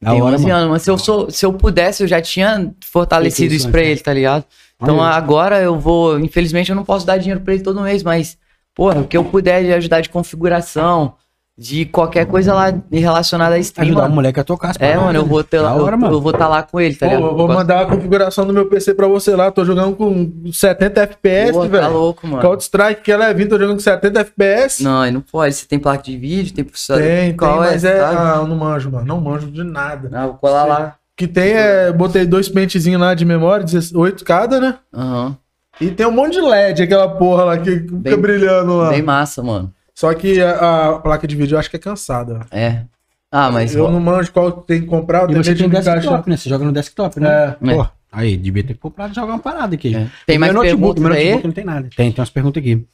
Da 0.00 0.12
Tem 0.12 0.22
hora, 0.22 0.36
11 0.36 0.44
mano. 0.44 0.56
anos, 0.56 0.70
mas 0.70 0.82
se 0.82 0.90
eu, 0.90 0.96
sou, 0.96 1.28
se 1.28 1.44
eu 1.44 1.52
pudesse, 1.52 2.04
eu 2.04 2.06
já 2.06 2.22
tinha 2.22 2.70
fortalecido 2.88 3.52
isso 3.52 3.68
pra 3.68 3.80
né? 3.80 3.88
ele, 3.88 4.00
tá 4.00 4.14
ligado? 4.14 4.44
Então 4.80 5.02
agora 5.02 5.60
eu 5.60 5.76
vou. 5.78 6.20
Infelizmente 6.20 6.70
eu 6.70 6.76
não 6.76 6.84
posso 6.84 7.04
dar 7.04 7.18
dinheiro 7.18 7.40
pra 7.40 7.52
ele 7.52 7.62
todo 7.64 7.82
mês, 7.82 8.02
mas, 8.04 8.38
porra, 8.78 9.00
o 9.00 9.04
que 9.08 9.16
eu 9.16 9.24
puder 9.24 9.64
de 9.64 9.72
ajudar 9.72 10.00
de 10.00 10.08
configuração, 10.08 11.14
de 11.60 11.84
qualquer 11.86 12.24
coisa 12.26 12.54
lá 12.54 12.72
relacionada 12.92 13.56
a 13.56 13.58
stream. 13.58 13.88
Ajudar 13.88 14.06
o 14.08 14.12
moleque 14.12 14.38
a 14.38 14.44
tocar 14.44 14.70
as 14.70 14.76
É, 14.78 14.96
mano, 14.96 15.18
eu 15.18 15.26
vou 15.26 15.42
ter 15.42 15.58
lá, 15.60 15.74
hora, 15.74 15.96
eu, 15.96 15.98
mano. 15.98 16.14
eu 16.14 16.20
vou 16.20 16.30
estar 16.30 16.46
lá 16.46 16.62
com 16.62 16.78
ele, 16.80 16.94
tá 16.94 17.06
Pô, 17.08 17.12
ligado? 17.16 17.30
eu 17.32 17.36
vou 17.36 17.48
mandar 17.48 17.80
a 17.82 17.86
configuração 17.86 18.46
do 18.46 18.52
meu 18.52 18.66
PC 18.66 18.94
pra 18.94 19.08
você 19.08 19.34
lá. 19.34 19.50
Tô 19.50 19.64
jogando 19.64 19.96
com 19.96 20.30
70 20.52 21.00
FPS, 21.00 21.52
Pô, 21.52 21.62
tá 21.62 21.66
velho. 21.66 21.92
louco, 21.92 22.26
mano. 22.28 22.40
Counter 22.40 22.60
Strike 22.60 23.02
que 23.02 23.10
ela 23.10 23.26
é 23.26 23.34
vindo, 23.34 23.48
tô 23.48 23.58
jogando 23.58 23.74
com 23.74 23.82
70 23.82 24.20
FPS. 24.20 24.84
Não, 24.84 25.00
aí 25.00 25.10
não 25.10 25.20
pode. 25.20 25.52
Você 25.52 25.66
tem 25.66 25.80
placa 25.80 26.04
de 26.04 26.16
vídeo, 26.16 26.54
tem 26.54 26.62
processador. 26.64 27.02
Tem, 27.02 27.28
tem, 27.30 27.36
Qual 27.36 27.56
mas 27.58 27.84
é. 27.84 28.00
Ah, 28.04 28.36
eu 28.36 28.46
não 28.46 28.54
manjo, 28.56 28.92
mano. 28.92 29.04
Não 29.04 29.20
manjo 29.20 29.50
de 29.50 29.64
nada. 29.64 30.08
Não, 30.08 30.26
vou 30.28 30.34
colar 30.36 30.60
Sei. 30.62 30.70
lá. 30.70 30.94
O 31.12 31.16
que 31.16 31.26
tem 31.26 31.54
é. 31.54 31.90
Botei 31.92 32.24
dois 32.24 32.48
pentezinhos 32.48 33.00
lá 33.00 33.12
de 33.14 33.24
memória, 33.24 33.66
8 33.96 34.24
cada, 34.24 34.60
né? 34.60 34.76
Aham. 34.94 35.36
E 35.80 35.90
tem 35.90 36.06
um 36.06 36.10
monte 36.12 36.32
de 36.34 36.40
LED, 36.40 36.82
aquela 36.82 37.08
porra 37.08 37.44
lá 37.44 37.58
que 37.58 37.70
fica 37.80 37.94
Bem- 37.96 38.16
brilhando 38.20 38.76
lá. 38.76 38.90
Bem 38.90 39.02
massa, 39.02 39.42
mano. 39.42 39.72
Só 39.94 40.12
que 40.14 40.40
a, 40.40 40.88
a 40.90 40.98
placa 41.00 41.26
de 41.26 41.34
vídeo 41.36 41.54
eu 41.54 41.58
acho 41.58 41.68
que 41.70 41.76
é 41.76 41.78
cansada. 41.78 42.40
É. 42.50 42.82
Ah, 43.30 43.50
mas. 43.50 43.74
eu 43.74 43.90
não 43.90 44.00
manjo 44.00 44.32
qual 44.32 44.50
tem 44.52 44.80
que 44.80 44.86
comprar, 44.86 45.24
eu 45.24 45.30
E 45.30 45.34
você 45.34 45.50
tentei 45.50 45.54
tem 45.54 45.68
de 45.68 45.76
encaixar. 45.76 45.96
desktop, 46.00 46.30
né? 46.30 46.36
Você 46.36 46.48
joga 46.48 46.64
no 46.64 46.72
desktop, 46.72 47.20
né? 47.20 47.56
É. 47.60 47.74
Pô, 47.74 47.86
aí, 48.10 48.36
devia 48.36 48.64
ter 48.64 48.74
comprado 48.74 49.12
e 49.12 49.14
jogar 49.14 49.34
uma 49.34 49.38
parada 49.38 49.74
aqui. 49.74 49.94
É. 49.94 50.06
Tem 50.26 50.38
mais 50.38 50.52
meu 50.52 50.62
notebook, 50.62 50.94
perguntas 51.00 51.02
meu 51.04 51.12
aí? 51.12 51.24
notebook 51.24 51.46
não 51.46 51.52
tem 51.54 51.64
nada. 51.64 51.88
Tem, 51.94 52.10
tem 52.10 52.20
umas 52.20 52.30
perguntas 52.30 52.60
aqui. 52.62 52.86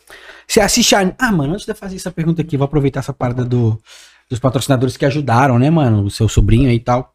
Você 0.49 0.61
assiste 0.61 0.95
a... 0.97 1.15
Ah, 1.19 1.31
mano, 1.31 1.53
antes 1.53 1.65
de 1.65 1.71
eu 1.73 1.77
fazer 1.77 1.97
essa 1.97 2.11
pergunta 2.11 2.43
aqui, 2.43 2.57
vou 2.57 2.65
aproveitar 2.65 3.01
essa 3.01 3.13
parada 3.13 3.45
do, 3.45 3.81
dos 4.29 4.41
patrocinadores 4.41 4.97
que 4.97 5.07
ajudaram, 5.07 5.59
né, 5.59 5.71
mano? 5.71 6.03
O 6.05 6.11
seu 6.11 6.29
sobrinho 6.29 6.69
aí 6.69 6.77
e 6.77 6.81
tal. 6.81 7.14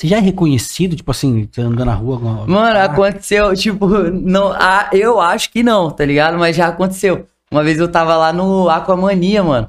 Você 0.00 0.06
já 0.06 0.16
é 0.16 0.20
reconhecido, 0.20 0.96
tipo 0.96 1.10
assim, 1.10 1.46
você 1.52 1.60
andando 1.60 1.84
na 1.84 1.92
rua? 1.92 2.18
com- 2.18 2.50
Mano, 2.50 2.78
Ah, 2.78 2.84
aconteceu, 2.84 3.54
tipo, 3.54 3.86
não, 3.86 4.50
ah, 4.50 4.88
eu 4.94 5.20
acho 5.20 5.50
que 5.50 5.62
não, 5.62 5.90
tá 5.90 6.06
ligado? 6.06 6.38
Mas 6.38 6.56
já 6.56 6.68
aconteceu. 6.68 7.26
Uma 7.52 7.62
vez 7.62 7.78
eu 7.78 7.86
tava 7.86 8.16
lá 8.16 8.32
no 8.32 8.70
Aquamania, 8.70 9.42
mano. 9.44 9.68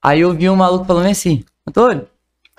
Aí 0.00 0.20
eu 0.20 0.32
vi 0.32 0.48
um 0.48 0.54
maluco 0.54 0.84
falando 0.84 1.06
assim, 1.10 1.42
Antônio. 1.68 2.06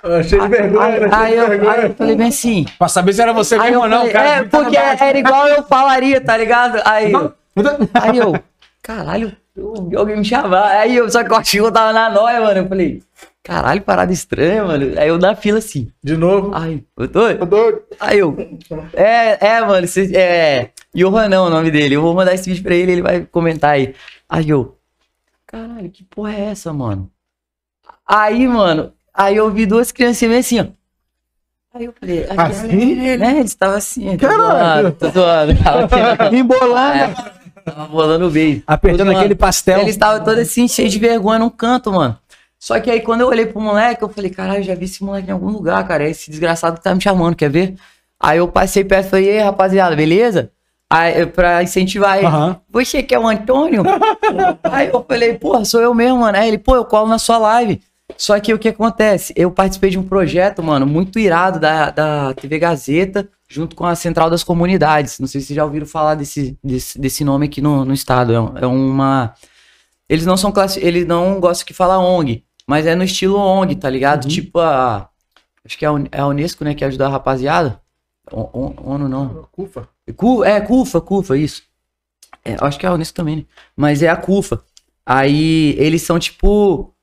Ah, 0.03 0.21
Cheio 0.21 0.41
de 0.41 0.47
vergonha, 0.49 0.85
Aí, 0.87 0.99
né? 0.99 1.09
aí 1.09 1.35
eu, 1.37 1.43
de 1.45 1.49
vergonha. 1.51 1.71
aí 1.71 1.83
eu 1.85 1.93
falei 1.95 2.15
bem 2.17 2.27
assim. 2.27 2.65
Pra 2.77 2.89
saber 2.89 3.13
se 3.13 3.21
era 3.21 3.31
você 3.31 3.55
eu 3.55 3.63
mesmo 3.63 3.79
ou 3.83 3.87
não, 3.87 3.97
falei, 3.99 4.11
cara. 4.13 4.27
é, 4.29 4.43
porque 4.43 4.75
era 4.77 5.17
igual 5.17 5.47
eu 5.47 5.63
falaria, 5.63 6.19
tá 6.19 6.35
ligado? 6.35 6.81
Aí, 6.83 7.13
eu- 7.13 7.33
aí 7.93 8.17
eu, 8.17 8.35
caralho, 8.83 9.31
eu- 9.55 9.89
alguém 9.97 10.17
me 10.17 10.25
chamar. 10.25 10.65
Aí 10.65 10.97
eu, 10.97 11.09
só 11.09 11.23
que 11.23 11.31
eu 11.31 11.37
achei 11.37 11.61
que 11.61 11.65
eu 11.65 11.71
tava 11.71 11.93
na 11.93 12.09
noia, 12.09 12.41
mano. 12.41 12.59
Eu 12.59 12.67
falei, 12.67 13.01
caralho, 13.45 13.81
parada 13.81 14.11
estranha, 14.11 14.65
mano. 14.65 14.99
Aí 14.99 15.07
eu 15.07 15.17
na 15.19 15.35
fila 15.35 15.59
assim. 15.59 15.89
De 16.03 16.17
novo. 16.17 16.51
Ai, 16.53 16.83
eu 16.97 17.07
tô. 17.07 17.33
Tô 17.35 17.45
doido. 17.45 17.81
Aí 17.99 18.19
eu. 18.19 18.35
É, 18.93 19.47
é, 19.47 19.61
mano. 19.61 19.87
cê- 19.87 20.11
é. 20.15 20.71
Johan 20.93 21.29
não, 21.29 21.45
o 21.45 21.49
nome 21.49 21.69
dele. 21.71 21.95
Eu 21.95 22.01
vou 22.01 22.13
mandar 22.15 22.33
esse 22.33 22.49
vídeo 22.49 22.63
pra 22.63 22.73
ele, 22.75 22.91
ele 22.93 23.01
vai 23.01 23.21
comentar 23.25 23.71
aí. 23.71 23.93
Aí 24.27 24.49
eu. 24.49 24.77
Caralho, 25.45 25.89
que 25.91 26.03
porra 26.03 26.33
é 26.33 26.41
essa, 26.45 26.73
mano? 26.73 27.09
Aí, 28.07 28.47
mano. 28.47 28.91
Aí 29.13 29.35
eu 29.37 29.49
vi 29.51 29.65
duas 29.65 29.91
criancinhas 29.91 30.29
meio 30.29 30.39
assim, 30.41 30.59
ó. 30.61 30.65
Aí 31.77 31.85
eu 31.85 31.93
falei. 31.99 32.25
aí, 32.29 32.37
Assim? 32.37 32.95
Né? 33.17 33.31
Eles 33.39 33.51
estavam 33.51 33.75
assim. 33.77 34.17
Tô 34.17 34.27
Caralho. 34.27 34.81
zoando, 34.83 34.91
Tô 34.93 35.09
zoando. 35.09 35.63
Tava 35.63 35.85
assim, 36.27 36.37
Embolando. 36.37 36.97
é, 36.97 37.61
tava 37.63 37.85
bolando 37.87 38.27
o 38.27 38.31
beijo. 38.31 38.63
Apertando 38.65 39.11
Tô 39.11 39.17
aquele 39.17 39.35
pastel. 39.35 39.79
Eles 39.79 39.91
estavam 39.95 40.23
todos 40.23 40.39
assim, 40.41 40.67
cheios 40.67 40.91
de 40.91 40.99
vergonha 40.99 41.39
num 41.39 41.49
canto, 41.49 41.91
mano. 41.91 42.17
Só 42.59 42.79
que 42.79 42.89
aí 42.89 43.01
quando 43.01 43.21
eu 43.21 43.27
olhei 43.27 43.45
pro 43.45 43.61
moleque, 43.61 44.03
eu 44.03 44.09
falei, 44.09 44.31
caralho, 44.31 44.63
já 44.63 44.75
vi 44.75 44.85
esse 44.85 45.03
moleque 45.03 45.29
em 45.29 45.31
algum 45.31 45.49
lugar, 45.49 45.85
cara. 45.87 46.05
É 46.05 46.09
esse 46.09 46.29
desgraçado 46.29 46.77
que 46.77 46.83
tá 46.83 46.93
me 46.93 47.01
chamando, 47.01 47.35
quer 47.35 47.49
ver? 47.49 47.75
Aí 48.19 48.37
eu 48.37 48.47
passei 48.47 48.83
perto 48.83 49.07
e 49.07 49.09
falei, 49.09 49.25
e 49.25 49.29
aí, 49.31 49.39
rapaziada, 49.39 49.95
beleza? 49.95 50.51
Aí, 50.89 51.25
pra 51.25 51.63
incentivar 51.63 52.17
ele. 52.17 52.27
Aham. 52.27 52.59
Você 52.69 53.03
que 53.03 53.13
é 53.13 53.19
o 53.19 53.27
Antônio? 53.27 53.83
aí 54.63 54.87
eu 54.87 55.03
falei, 55.07 55.33
porra, 55.33 55.65
sou 55.65 55.81
eu 55.81 55.93
mesmo, 55.93 56.19
mano. 56.19 56.37
Aí 56.37 56.47
ele, 56.47 56.57
pô, 56.57 56.75
eu 56.75 56.85
colo 56.85 57.07
na 57.07 57.17
sua 57.17 57.37
live. 57.37 57.81
Só 58.17 58.39
que 58.39 58.53
o 58.53 58.59
que 58.59 58.69
acontece? 58.69 59.33
Eu 59.35 59.51
participei 59.51 59.89
de 59.89 59.97
um 59.97 60.03
projeto, 60.03 60.61
mano, 60.61 60.85
muito 60.85 61.17
irado 61.17 61.59
da, 61.59 61.89
da 61.89 62.33
TV 62.35 62.59
Gazeta, 62.59 63.27
junto 63.49 63.75
com 63.75 63.85
a 63.85 63.95
Central 63.95 64.29
das 64.29 64.43
Comunidades. 64.43 65.19
Não 65.19 65.27
sei 65.27 65.41
se 65.41 65.47
vocês 65.47 65.57
já 65.57 65.65
ouviram 65.65 65.87
falar 65.87 66.15
desse, 66.15 66.57
desse, 66.63 66.99
desse 66.99 67.23
nome 67.23 67.47
aqui 67.47 67.61
no, 67.61 67.83
no 67.83 67.93
estado. 67.93 68.33
É, 68.33 68.63
é 68.63 68.67
uma. 68.67 69.33
Eles 70.07 70.25
não 70.25 70.37
são 70.37 70.51
classi... 70.51 70.79
Eles 70.83 71.05
não 71.05 71.39
gostam 71.39 71.65
que 71.65 71.73
fala 71.73 71.97
ONG, 71.97 72.43
mas 72.67 72.85
é 72.85 72.95
no 72.95 73.03
estilo 73.03 73.37
ONG, 73.37 73.75
tá 73.75 73.89
ligado? 73.89 74.27
Tipo 74.27 74.59
a. 74.59 75.09
Acho 75.63 75.77
que 75.77 75.85
é 75.85 75.89
a 75.89 75.91
é 76.11 76.19
a 76.21 76.27
Unesco, 76.27 76.63
né, 76.63 76.75
que 76.75 76.85
ajuda 76.85 77.07
a 77.07 77.09
rapaziada. 77.09 77.81
O- 78.31 78.41
O- 78.53 78.91
ONU 78.91 79.09
não. 79.09 79.47
Cufa. 79.51 79.87
Cu- 80.15 80.43
é, 80.43 80.61
CUFA, 80.61 81.01
CUFA, 81.01 81.37
isso. 81.37 81.63
É, 82.43 82.55
acho 82.61 82.77
que 82.79 82.85
é 82.85 82.89
a 82.89 82.93
Unesco 82.93 83.15
também, 83.15 83.37
né? 83.37 83.45
Mas 83.75 84.03
é 84.03 84.07
a 84.09 84.15
CUFA. 84.15 84.63
Aí 85.05 85.75
eles 85.79 86.01
são 86.03 86.17
tipo. 86.19 86.93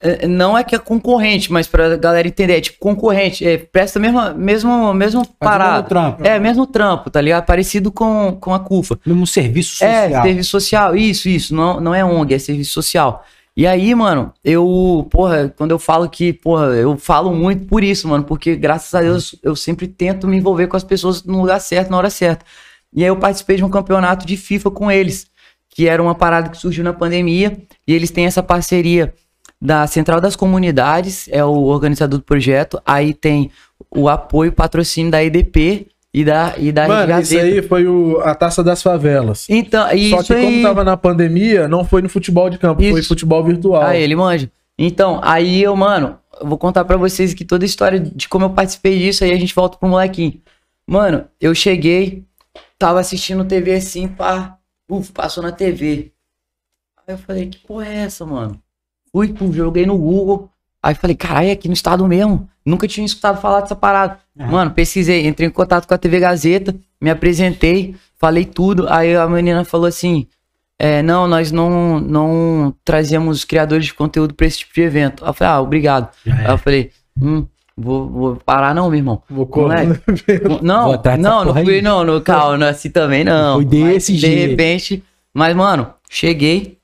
É, 0.00 0.26
Não 0.26 0.56
é 0.56 0.64
que 0.64 0.74
é 0.74 0.78
concorrente, 0.78 1.52
mas 1.52 1.66
pra 1.66 1.96
galera 1.96 2.26
entender, 2.26 2.56
é 2.56 2.60
tipo 2.60 2.78
concorrente. 2.78 3.46
É, 3.46 3.58
presta 3.58 3.98
mesmo, 4.00 4.18
mesmo, 4.34 4.94
mesmo 4.94 5.20
Faz 5.20 5.26
o 5.26 5.30
mesmo 5.30 5.36
parado. 5.38 5.88
trampo. 5.88 6.26
É, 6.26 6.38
mesmo 6.38 6.66
trampo, 6.66 7.10
tá 7.10 7.20
ligado? 7.20 7.44
Parecido 7.44 7.92
com, 7.92 8.36
com 8.40 8.54
a 8.54 8.58
CUFA. 8.60 8.98
Mesmo 9.04 9.26
serviço 9.26 9.84
É, 9.84 10.04
social. 10.04 10.22
serviço 10.22 10.50
social, 10.50 10.96
isso, 10.96 11.28
isso. 11.28 11.54
Não, 11.54 11.80
não 11.80 11.94
é 11.94 12.04
ONG, 12.04 12.34
é 12.34 12.38
serviço 12.38 12.72
social. 12.72 13.24
E 13.56 13.66
aí, 13.66 13.94
mano, 13.94 14.32
eu, 14.44 15.06
porra, 15.10 15.52
quando 15.54 15.72
eu 15.72 15.78
falo 15.78 16.08
que, 16.08 16.32
porra, 16.32 16.66
eu 16.68 16.96
falo 16.96 17.34
muito 17.34 17.66
por 17.66 17.82
isso, 17.84 18.08
mano, 18.08 18.24
porque 18.24 18.56
graças 18.56 18.94
a 18.94 19.02
Deus 19.02 19.34
eu 19.42 19.54
sempre 19.54 19.86
tento 19.86 20.26
me 20.26 20.36
envolver 20.38 20.66
com 20.68 20.76
as 20.76 20.84
pessoas 20.84 21.24
no 21.24 21.40
lugar 21.40 21.60
certo, 21.60 21.90
na 21.90 21.98
hora 21.98 22.08
certa. 22.08 22.44
E 22.94 23.02
aí 23.02 23.08
eu 23.08 23.16
participei 23.16 23.56
de 23.56 23.64
um 23.64 23.68
campeonato 23.68 24.24
de 24.24 24.36
FIFA 24.36 24.70
com 24.70 24.90
eles, 24.90 25.26
que 25.68 25.88
era 25.88 26.02
uma 26.02 26.14
parada 26.14 26.48
que 26.48 26.56
surgiu 26.56 26.82
na 26.84 26.92
pandemia, 26.92 27.58
e 27.86 27.92
eles 27.92 28.10
têm 28.10 28.24
essa 28.24 28.42
parceria 28.42 29.12
da 29.60 29.86
Central 29.86 30.20
das 30.20 30.34
Comunidades, 30.34 31.28
é 31.30 31.44
o 31.44 31.64
organizador 31.64 32.18
do 32.18 32.24
projeto, 32.24 32.80
aí 32.84 33.12
tem 33.12 33.50
o 33.90 34.08
apoio 34.08 34.52
patrocínio 34.52 35.10
da 35.10 35.22
EDP 35.22 35.88
e 36.12 36.24
da, 36.24 36.54
e 36.56 36.72
da 36.72 36.88
Mano, 36.88 37.20
isso 37.20 37.38
aí 37.38 37.62
foi 37.62 37.86
o, 37.86 38.20
a 38.22 38.34
taça 38.34 38.64
das 38.64 38.82
favelas. 38.82 39.46
Então, 39.48 39.90
isso 39.92 40.16
Só 40.16 40.22
que 40.22 40.32
aí... 40.32 40.44
como 40.44 40.62
tava 40.62 40.82
na 40.82 40.96
pandemia, 40.96 41.68
não 41.68 41.84
foi 41.84 42.02
no 42.02 42.08
futebol 42.08 42.48
de 42.48 42.58
campo, 42.58 42.82
foi 42.82 43.00
Isso. 43.00 43.08
futebol 43.08 43.44
virtual. 43.44 43.82
Ah, 43.82 43.96
ele 43.96 44.16
manja. 44.16 44.50
Então, 44.78 45.20
aí 45.22 45.62
eu, 45.62 45.76
mano, 45.76 46.18
eu 46.40 46.48
vou 46.48 46.58
contar 46.58 46.84
pra 46.84 46.96
vocês 46.96 47.32
aqui 47.32 47.44
toda 47.44 47.64
a 47.64 47.66
história 47.66 48.00
de 48.00 48.28
como 48.28 48.46
eu 48.46 48.50
participei 48.50 48.98
disso, 48.98 49.22
aí 49.22 49.30
a 49.30 49.38
gente 49.38 49.54
volta 49.54 49.76
pro 49.76 49.88
molequinho. 49.88 50.40
Mano, 50.88 51.26
eu 51.40 51.54
cheguei, 51.54 52.24
tava 52.78 52.98
assistindo 52.98 53.44
TV 53.44 53.74
assim, 53.74 54.08
pá, 54.08 54.56
uf, 54.90 55.12
passou 55.12 55.42
na 55.42 55.52
TV. 55.52 56.12
Aí 57.06 57.14
eu 57.14 57.18
falei, 57.18 57.46
que 57.46 57.58
porra 57.58 57.86
é 57.86 57.96
essa, 57.98 58.26
mano? 58.26 58.60
Fui, 59.12 59.28
pum, 59.32 59.52
joguei 59.52 59.86
no 59.86 59.96
Google. 59.96 60.50
Aí 60.82 60.94
falei, 60.94 61.16
caralho, 61.16 61.48
é 61.48 61.52
aqui 61.52 61.68
no 61.68 61.74
estado 61.74 62.06
mesmo. 62.06 62.48
Nunca 62.64 62.88
tinha 62.88 63.04
escutado 63.04 63.40
falar 63.40 63.60
dessa 63.60 63.76
parada. 63.76 64.18
Mano, 64.34 64.70
pesquisei, 64.70 65.26
entrei 65.26 65.48
em 65.48 65.52
contato 65.52 65.86
com 65.86 65.92
a 65.92 65.98
TV 65.98 66.20
Gazeta, 66.20 66.74
me 67.00 67.10
apresentei, 67.10 67.94
falei 68.18 68.44
tudo. 68.44 68.86
Aí 68.88 69.14
a 69.14 69.26
menina 69.26 69.64
falou 69.64 69.86
assim: 69.86 70.26
é, 70.82 71.02
não, 71.02 71.28
nós 71.28 71.52
não, 71.52 72.00
não 72.00 72.74
trazemos 72.82 73.44
criadores 73.44 73.84
de 73.84 73.92
conteúdo 73.92 74.32
pra 74.32 74.46
esse 74.46 74.60
tipo 74.60 74.72
de 74.72 74.80
evento. 74.80 75.22
Aí 75.22 75.28
eu 75.28 75.34
falei, 75.34 75.52
ah, 75.52 75.60
obrigado. 75.60 76.08
Já 76.24 76.34
Aí 76.34 76.46
é. 76.46 76.50
eu 76.50 76.56
falei, 76.56 76.90
hum, 77.20 77.46
vou, 77.76 78.08
vou 78.08 78.36
parar 78.36 78.74
não, 78.74 78.88
meu 78.88 78.98
irmão. 78.98 79.22
Vou. 79.28 79.46
Moleque, 79.54 80.00
Não, 80.62 80.96
dessa 80.96 81.18
não, 81.18 81.44
não 81.44 81.46
porra 81.48 81.64
fui 81.64 81.82
não, 81.82 82.02
no 82.02 82.22
calma, 82.22 82.56
não, 82.56 82.66
assim 82.66 82.88
também 82.88 83.22
não. 83.22 83.56
Foi 83.56 83.64
desse 83.66 84.12
Mas, 84.12 84.20
jeito. 84.22 84.34
De 84.34 84.46
repente, 84.46 85.04
mas 85.34 85.54
mano, 85.54 85.92
cheguei, 86.08 86.78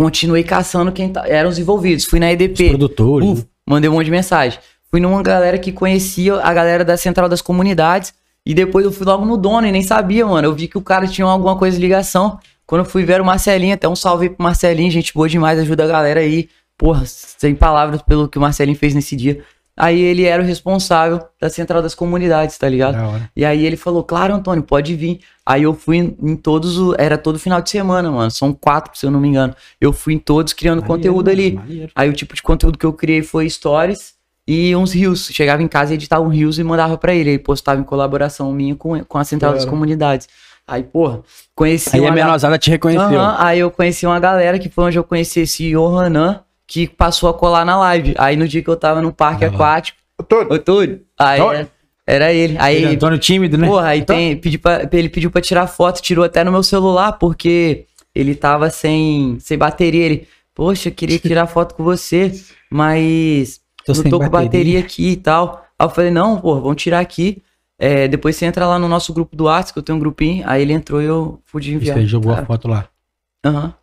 continuei 0.00 0.42
caçando 0.42 0.90
quem 0.90 1.10
tá, 1.12 1.28
eram 1.28 1.50
os 1.50 1.58
envolvidos. 1.58 2.06
Fui 2.06 2.18
na 2.18 2.28
Os 2.28 2.32
EDP, 2.32 2.70
produtores. 2.70 3.28
Uf, 3.28 3.44
mandei 3.68 3.90
um 3.90 3.92
monte 3.92 4.06
de 4.06 4.10
mensagem. 4.10 4.58
Fui 4.90 4.98
numa 4.98 5.22
galera 5.22 5.58
que 5.58 5.70
conhecia 5.70 6.36
a 6.36 6.54
galera 6.54 6.82
da 6.82 6.96
Central 6.96 7.28
das 7.28 7.42
Comunidades. 7.42 8.14
E 8.46 8.54
depois 8.54 8.86
eu 8.86 8.90
fui 8.90 9.04
logo 9.04 9.26
no 9.26 9.36
dono 9.36 9.66
e 9.66 9.70
nem 9.70 9.82
sabia, 9.82 10.24
mano. 10.24 10.48
Eu 10.48 10.54
vi 10.54 10.68
que 10.68 10.78
o 10.78 10.80
cara 10.80 11.06
tinha 11.06 11.26
alguma 11.26 11.54
coisa 11.54 11.76
de 11.76 11.82
ligação. 11.82 12.38
Quando 12.66 12.80
eu 12.80 12.84
fui 12.86 13.04
ver 13.04 13.20
o 13.20 13.24
Marcelinho, 13.26 13.74
até 13.74 13.86
um 13.86 13.94
salve 13.94 14.24
aí 14.24 14.30
pro 14.30 14.42
Marcelinho, 14.42 14.90
gente 14.90 15.12
boa 15.12 15.28
demais, 15.28 15.58
ajuda 15.58 15.84
a 15.84 15.86
galera 15.86 16.20
aí. 16.20 16.48
Porra, 16.78 17.02
sem 17.04 17.54
palavras 17.54 18.00
pelo 18.00 18.26
que 18.26 18.38
o 18.38 18.40
Marcelinho 18.40 18.78
fez 18.78 18.94
nesse 18.94 19.14
dia. 19.14 19.44
Aí 19.82 19.98
ele 19.98 20.24
era 20.24 20.42
o 20.42 20.44
responsável 20.44 21.20
da 21.40 21.48
Central 21.48 21.80
das 21.80 21.94
Comunidades, 21.94 22.58
tá 22.58 22.68
ligado? 22.68 22.96
E 23.34 23.44
aí 23.44 23.64
ele 23.64 23.76
falou, 23.76 24.04
claro, 24.04 24.34
Antônio, 24.34 24.62
pode 24.62 24.94
vir. 24.94 25.20
Aí 25.46 25.62
eu 25.62 25.72
fui 25.72 25.96
em, 25.96 26.36
todos, 26.36 26.78
o- 26.78 26.94
era 26.98 27.16
todo 27.16 27.38
final 27.38 27.62
de 27.62 27.70
semana, 27.70 28.10
mano. 28.10 28.30
São 28.30 28.52
quatro, 28.52 28.90
se 28.98 29.06
eu 29.06 29.10
não 29.10 29.18
me 29.18 29.28
engano. 29.28 29.54
Eu 29.80 29.92
fui 29.92 30.12
em 30.14 30.18
todos 30.18 30.52
criando 30.52 30.82
Maneiro, 30.82 30.94
conteúdo 30.96 31.30
ali. 31.30 31.52
maneiro. 31.54 31.90
Aí 31.94 32.08
o 32.08 32.12
tipo 32.12 32.34
de 32.34 32.42
conteúdo 32.42 32.76
que 32.76 32.84
eu 32.84 32.92
criei 32.92 33.22
foi 33.22 33.48
stories 33.48 34.12
e 34.46 34.76
uns 34.76 34.92
reels. 34.92 35.28
Chegava 35.32 35.62
em 35.62 35.68
casa 35.68 35.92
e 35.92 35.94
editava 35.94 36.22
um 36.22 36.28
reels 36.28 36.58
e 36.58 36.62
mandava 36.62 36.98
pra 36.98 37.14
ele. 37.14 37.30
Ele 37.30 37.38
postava 37.38 37.80
em 37.80 37.84
colaboração 37.84 38.52
minha 38.52 38.74
com, 38.76 39.02
com 39.04 39.16
a 39.18 39.24
Central 39.24 39.52
das 39.52 39.62
Claro. 39.62 39.70
Comunidades. 39.76 40.28
Aí, 40.68 40.82
porra, 40.84 41.20
conheci 41.54 41.96
Aí 41.96 42.06
a 42.06 42.12
menosada 42.12 42.56
te 42.58 42.70
reconheceu. 42.70 43.02
Aham, 43.20 43.36
aí 43.40 43.58
eu 43.58 43.70
conheci 43.72 44.06
uma 44.06 44.20
galera 44.20 44.56
que 44.58 44.68
foi 44.68 44.84
onde 44.84 44.98
eu 44.98 45.02
conheci 45.04 45.40
esse 45.40 45.70
Johanan, 45.70 46.40
que 46.72 46.86
passou 46.86 47.28
a 47.28 47.34
colar 47.34 47.64
na 47.64 47.76
live. 47.76 48.14
Aí 48.16 48.36
no 48.36 48.46
dia 48.46 48.62
que 48.62 48.70
eu 48.70 48.76
tava 48.76 49.02
no 49.02 49.12
parque 49.12 49.44
aquático, 49.44 49.98
Todo. 50.28 50.54
ô 50.54 50.56
Túlio, 50.58 51.00
aí 51.18 51.40
Oi. 51.40 51.66
era, 52.06 52.32
ele. 52.32 52.56
Aí 52.60 52.76
Ele 52.76 52.86
é 52.86 52.88
Antônio 52.90 53.18
tímido, 53.18 53.58
né? 53.58 53.66
Porra, 53.66 53.88
aí 53.88 54.04
tem, 54.04 54.36
pedi 54.36 54.56
pra- 54.56 54.88
ele 54.92 55.08
pediu 55.08 55.32
pra 55.32 55.40
tirar 55.40 55.66
foto, 55.66 56.00
tirou 56.00 56.24
até 56.24 56.44
no 56.44 56.52
meu 56.52 56.62
celular, 56.62 57.14
porque 57.14 57.86
ele 58.14 58.36
tava 58.36 58.70
sem, 58.70 59.36
sem 59.40 59.58
bateria. 59.58 60.04
Ele, 60.06 60.28
poxa, 60.54 60.90
eu 60.90 60.92
queria 60.92 61.18
tirar 61.18 61.48
foto 61.48 61.74
com 61.74 61.82
você, 61.82 62.32
mas 62.70 63.60
Tô 63.84 63.92
não 63.94 64.02
tô 64.04 64.10
com 64.20 64.28
bateria." 64.28 64.30
bateria 64.30 64.80
aqui 64.80 65.08
e 65.10 65.16
tal. 65.16 65.66
Aí 65.76 65.86
eu 65.86 65.90
falei, 65.90 66.10
não, 66.12 66.40
porra, 66.40 66.60
vamos 66.60 66.80
tirar 66.80 67.00
aqui. 67.00 67.42
É, 67.78 68.06
depois 68.06 68.36
você 68.36 68.44
entra 68.46 68.64
lá 68.66 68.78
no 68.78 68.86
nosso 68.86 69.12
grupo 69.12 69.34
do 69.34 69.44
WhatsApp, 69.44 69.72
que 69.72 69.78
eu 69.78 69.82
tenho 69.82 69.96
um 69.96 70.00
grupinho. 70.00 70.44
Aí 70.46 70.62
ele 70.62 70.72
entrou 70.72 71.00
e 71.02 71.06
eu 71.06 71.40
pude 71.50 71.68
Isso 71.70 71.76
enviar. 71.76 71.96
aí, 71.98 72.06
jogou 72.06 72.30
a 72.30 72.36
Cara, 72.36 72.46
foto 72.46 72.68
lá. 72.68 72.84
Aham. 73.44 73.74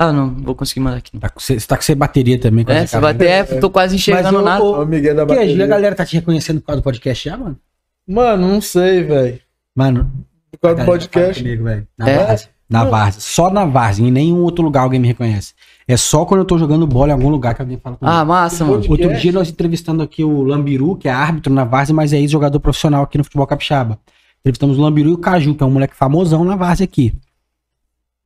Ah, 0.00 0.12
não, 0.12 0.32
vou 0.32 0.54
conseguir 0.54 0.78
mandar 0.80 0.98
aqui. 0.98 1.18
Tá 1.18 1.28
com, 1.28 1.40
você, 1.40 1.56
tá 1.56 1.76
com 1.76 1.82
sem 1.82 1.96
bateria 1.96 2.38
também. 2.40 2.64
com 2.64 2.70
É, 2.70 2.76
essa 2.76 2.86
se 2.86 2.92
cara. 2.92 3.12
bater, 3.12 3.28
é, 3.28 3.42
tô 3.44 3.68
quase 3.68 3.96
enxergando 3.96 4.38
o- 4.38 4.42
nada. 4.42 4.62
o- 4.62 4.86
Miguel 4.86 5.16
da 5.16 5.26
Que, 5.26 5.32
a 5.32 5.34
bateria. 5.36 5.66
galera 5.66 5.94
tá 5.96 6.04
te 6.06 6.14
reconhecendo 6.14 6.60
por 6.60 6.68
causa 6.68 6.80
do 6.80 6.84
podcast 6.84 7.28
já, 7.28 7.36
mano? 7.36 7.58
Mano, 8.06 8.46
não 8.48 8.60
sei, 8.60 9.02
velho. 9.02 9.40
Mano, 9.74 10.10
Por 10.52 10.58
causa 10.60 10.76
a 10.76 10.84
do 10.84 10.86
fala 10.86 10.98
podcast. 10.98 11.42
comigo, 11.42 11.64
velho. 11.64 11.86
Na 11.98 12.08
É? 12.08 12.24
Várzea. 12.26 12.48
Na 12.70 12.84
Várzea. 12.84 13.20
Só 13.22 13.50
na 13.50 13.64
Várzea. 13.64 14.06
Em 14.06 14.10
nenhum 14.10 14.42
outro 14.42 14.62
lugar 14.62 14.82
alguém 14.82 15.00
me 15.00 15.08
reconhece. 15.08 15.52
É 15.88 15.96
só 15.96 16.24
quando 16.24 16.40
eu 16.40 16.44
tô 16.44 16.58
jogando 16.58 16.86
bola 16.86 17.08
em 17.08 17.12
algum 17.14 17.28
lugar 17.30 17.54
que 17.54 17.62
alguém 17.62 17.78
fala 17.78 17.96
comigo. 17.96 18.14
Ah, 18.16 18.24
massa, 18.24 18.64
mano. 18.64 18.84
Outro 18.88 19.14
dia 19.16 19.32
nós 19.32 19.48
entrevistando 19.48 20.02
aqui 20.02 20.22
o 20.22 20.42
Lambiru, 20.42 20.94
que 20.96 21.08
é 21.08 21.10
árbitro 21.10 21.52
na 21.52 21.64
Várzea, 21.64 21.94
mas 21.94 22.12
é 22.12 22.18
ex-jogador 22.18 22.60
profissional 22.60 23.02
aqui 23.02 23.16
no 23.18 23.24
futebol 23.24 23.46
capixaba. 23.46 23.98
Entrevistamos 24.40 24.78
o 24.78 24.82
Lambiru 24.82 25.10
e 25.10 25.12
o 25.14 25.18
Caju, 25.18 25.54
que 25.54 25.62
é 25.62 25.66
um 25.66 25.70
moleque 25.70 25.96
famosão 25.96 26.44
na 26.44 26.54
Várzea 26.56 26.84
aqui. 26.84 27.14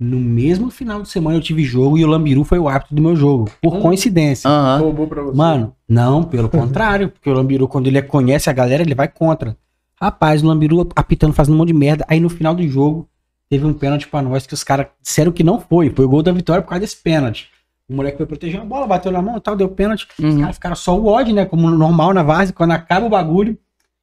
No 0.03 0.19
mesmo 0.19 0.69
final 0.69 1.01
de 1.01 1.09
semana 1.09 1.37
eu 1.37 1.41
tive 1.41 1.62
jogo 1.62 1.97
e 1.97 2.05
o 2.05 2.09
Lambiru 2.09 2.43
foi 2.43 2.59
o 2.59 2.69
árbitro 2.69 2.97
do 2.97 3.01
meu 3.01 3.15
jogo. 3.15 3.49
Por 3.61 3.74
Hum. 3.77 3.81
coincidência. 3.81 4.51
Aham. 4.51 4.79
Roubou 4.81 5.07
pra 5.07 5.23
você. 5.23 5.37
Mano, 5.37 5.77
não, 5.89 6.24
pelo 6.24 6.49
contrário, 6.49 7.09
porque 7.11 7.31
o 7.31 7.33
Lambiru, 7.33 7.69
quando 7.69 7.87
ele 7.87 8.03
conhece 8.03 8.51
a 8.51 8.53
galera, 8.53 8.83
ele 8.83 8.97
vai 8.97 9.07
contra. 9.07 9.57
Rapaz, 10.01 10.43
o 10.43 10.47
Lambiru 10.49 10.89
apitando, 10.97 11.33
fazendo 11.33 11.55
um 11.55 11.59
monte 11.59 11.69
de 11.69 11.74
merda. 11.74 12.05
Aí 12.09 12.19
no 12.19 12.29
final 12.29 12.53
do 12.53 12.66
jogo, 12.66 13.09
teve 13.49 13.65
um 13.65 13.73
pênalti 13.73 14.09
pra 14.09 14.20
nós 14.20 14.45
que 14.45 14.55
os 14.55 14.65
caras 14.65 14.87
disseram 15.01 15.31
que 15.31 15.45
não 15.45 15.61
foi. 15.61 15.89
Foi 15.91 16.05
o 16.05 16.09
gol 16.09 16.23
da 16.23 16.33
vitória 16.33 16.62
por 16.62 16.70
causa 16.70 16.81
desse 16.81 16.97
pênalti. 16.97 17.49
O 17.89 17.95
moleque 17.95 18.16
foi 18.16 18.27
proteger 18.27 18.61
a 18.61 18.65
bola, 18.65 18.87
bateu 18.89 19.12
na 19.12 19.23
mão 19.23 19.37
e 19.37 19.41
tal, 19.41 19.55
deu 19.55 19.69
pênalti. 19.69 20.09
Os 20.19 20.24
Uhum. 20.24 20.41
caras 20.41 20.57
ficaram 20.57 20.74
só 20.74 20.99
o 20.99 21.07
ódio, 21.07 21.33
né? 21.33 21.45
Como 21.45 21.70
normal 21.70 22.12
na 22.12 22.24
base, 22.24 22.53
quando 22.53 22.73
acaba 22.73 23.07
o 23.07 23.11
bagulho, 23.11 23.57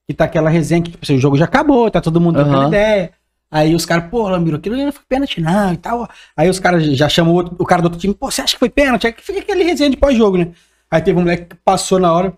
que 0.07 0.13
tá 0.13 0.23
aquela 0.23 0.49
resenha 0.49 0.81
que 0.81 0.91
tipo, 0.91 1.03
assim, 1.03 1.15
o 1.15 1.19
jogo 1.19 1.35
já 1.35 1.43
acabou, 1.45 1.91
tá 1.91 1.99
todo 1.99 2.21
mundo 2.21 2.35
trocando 2.35 2.57
Aham. 2.59 2.67
ideia. 2.67 3.11
Aí 3.51 3.73
os 3.73 3.85
caras, 3.85 4.09
pô, 4.09 4.30
Lambiru, 4.30 4.57
aquilo 4.57 4.77
não 4.77 4.91
foi 4.91 5.03
pênalti, 5.07 5.41
não, 5.41 5.73
e 5.73 5.77
tal. 5.77 6.07
Aí 6.38 6.49
os 6.49 6.59
caras 6.59 6.84
já 6.95 7.09
chamam 7.09 7.34
o, 7.34 7.38
outro- 7.38 7.55
o 7.59 7.65
cara 7.65 7.81
do 7.81 7.85
outro 7.85 7.99
time, 7.99 8.13
pô, 8.13 8.30
você 8.30 8.41
acha 8.41 8.53
que 8.53 8.59
foi 8.59 8.69
pênalti? 8.69 9.07
Aí 9.07 9.15
fica 9.17 9.39
aquele 9.39 9.63
resenha 9.63 9.89
de 9.89 9.97
pós-jogo, 9.97 10.38
né? 10.38 10.51
Aí 10.91 11.01
teve 11.01 11.17
um 11.17 11.21
moleque 11.23 11.45
que 11.45 11.55
passou 11.63 11.99
na 11.99 12.13
hora. 12.13 12.34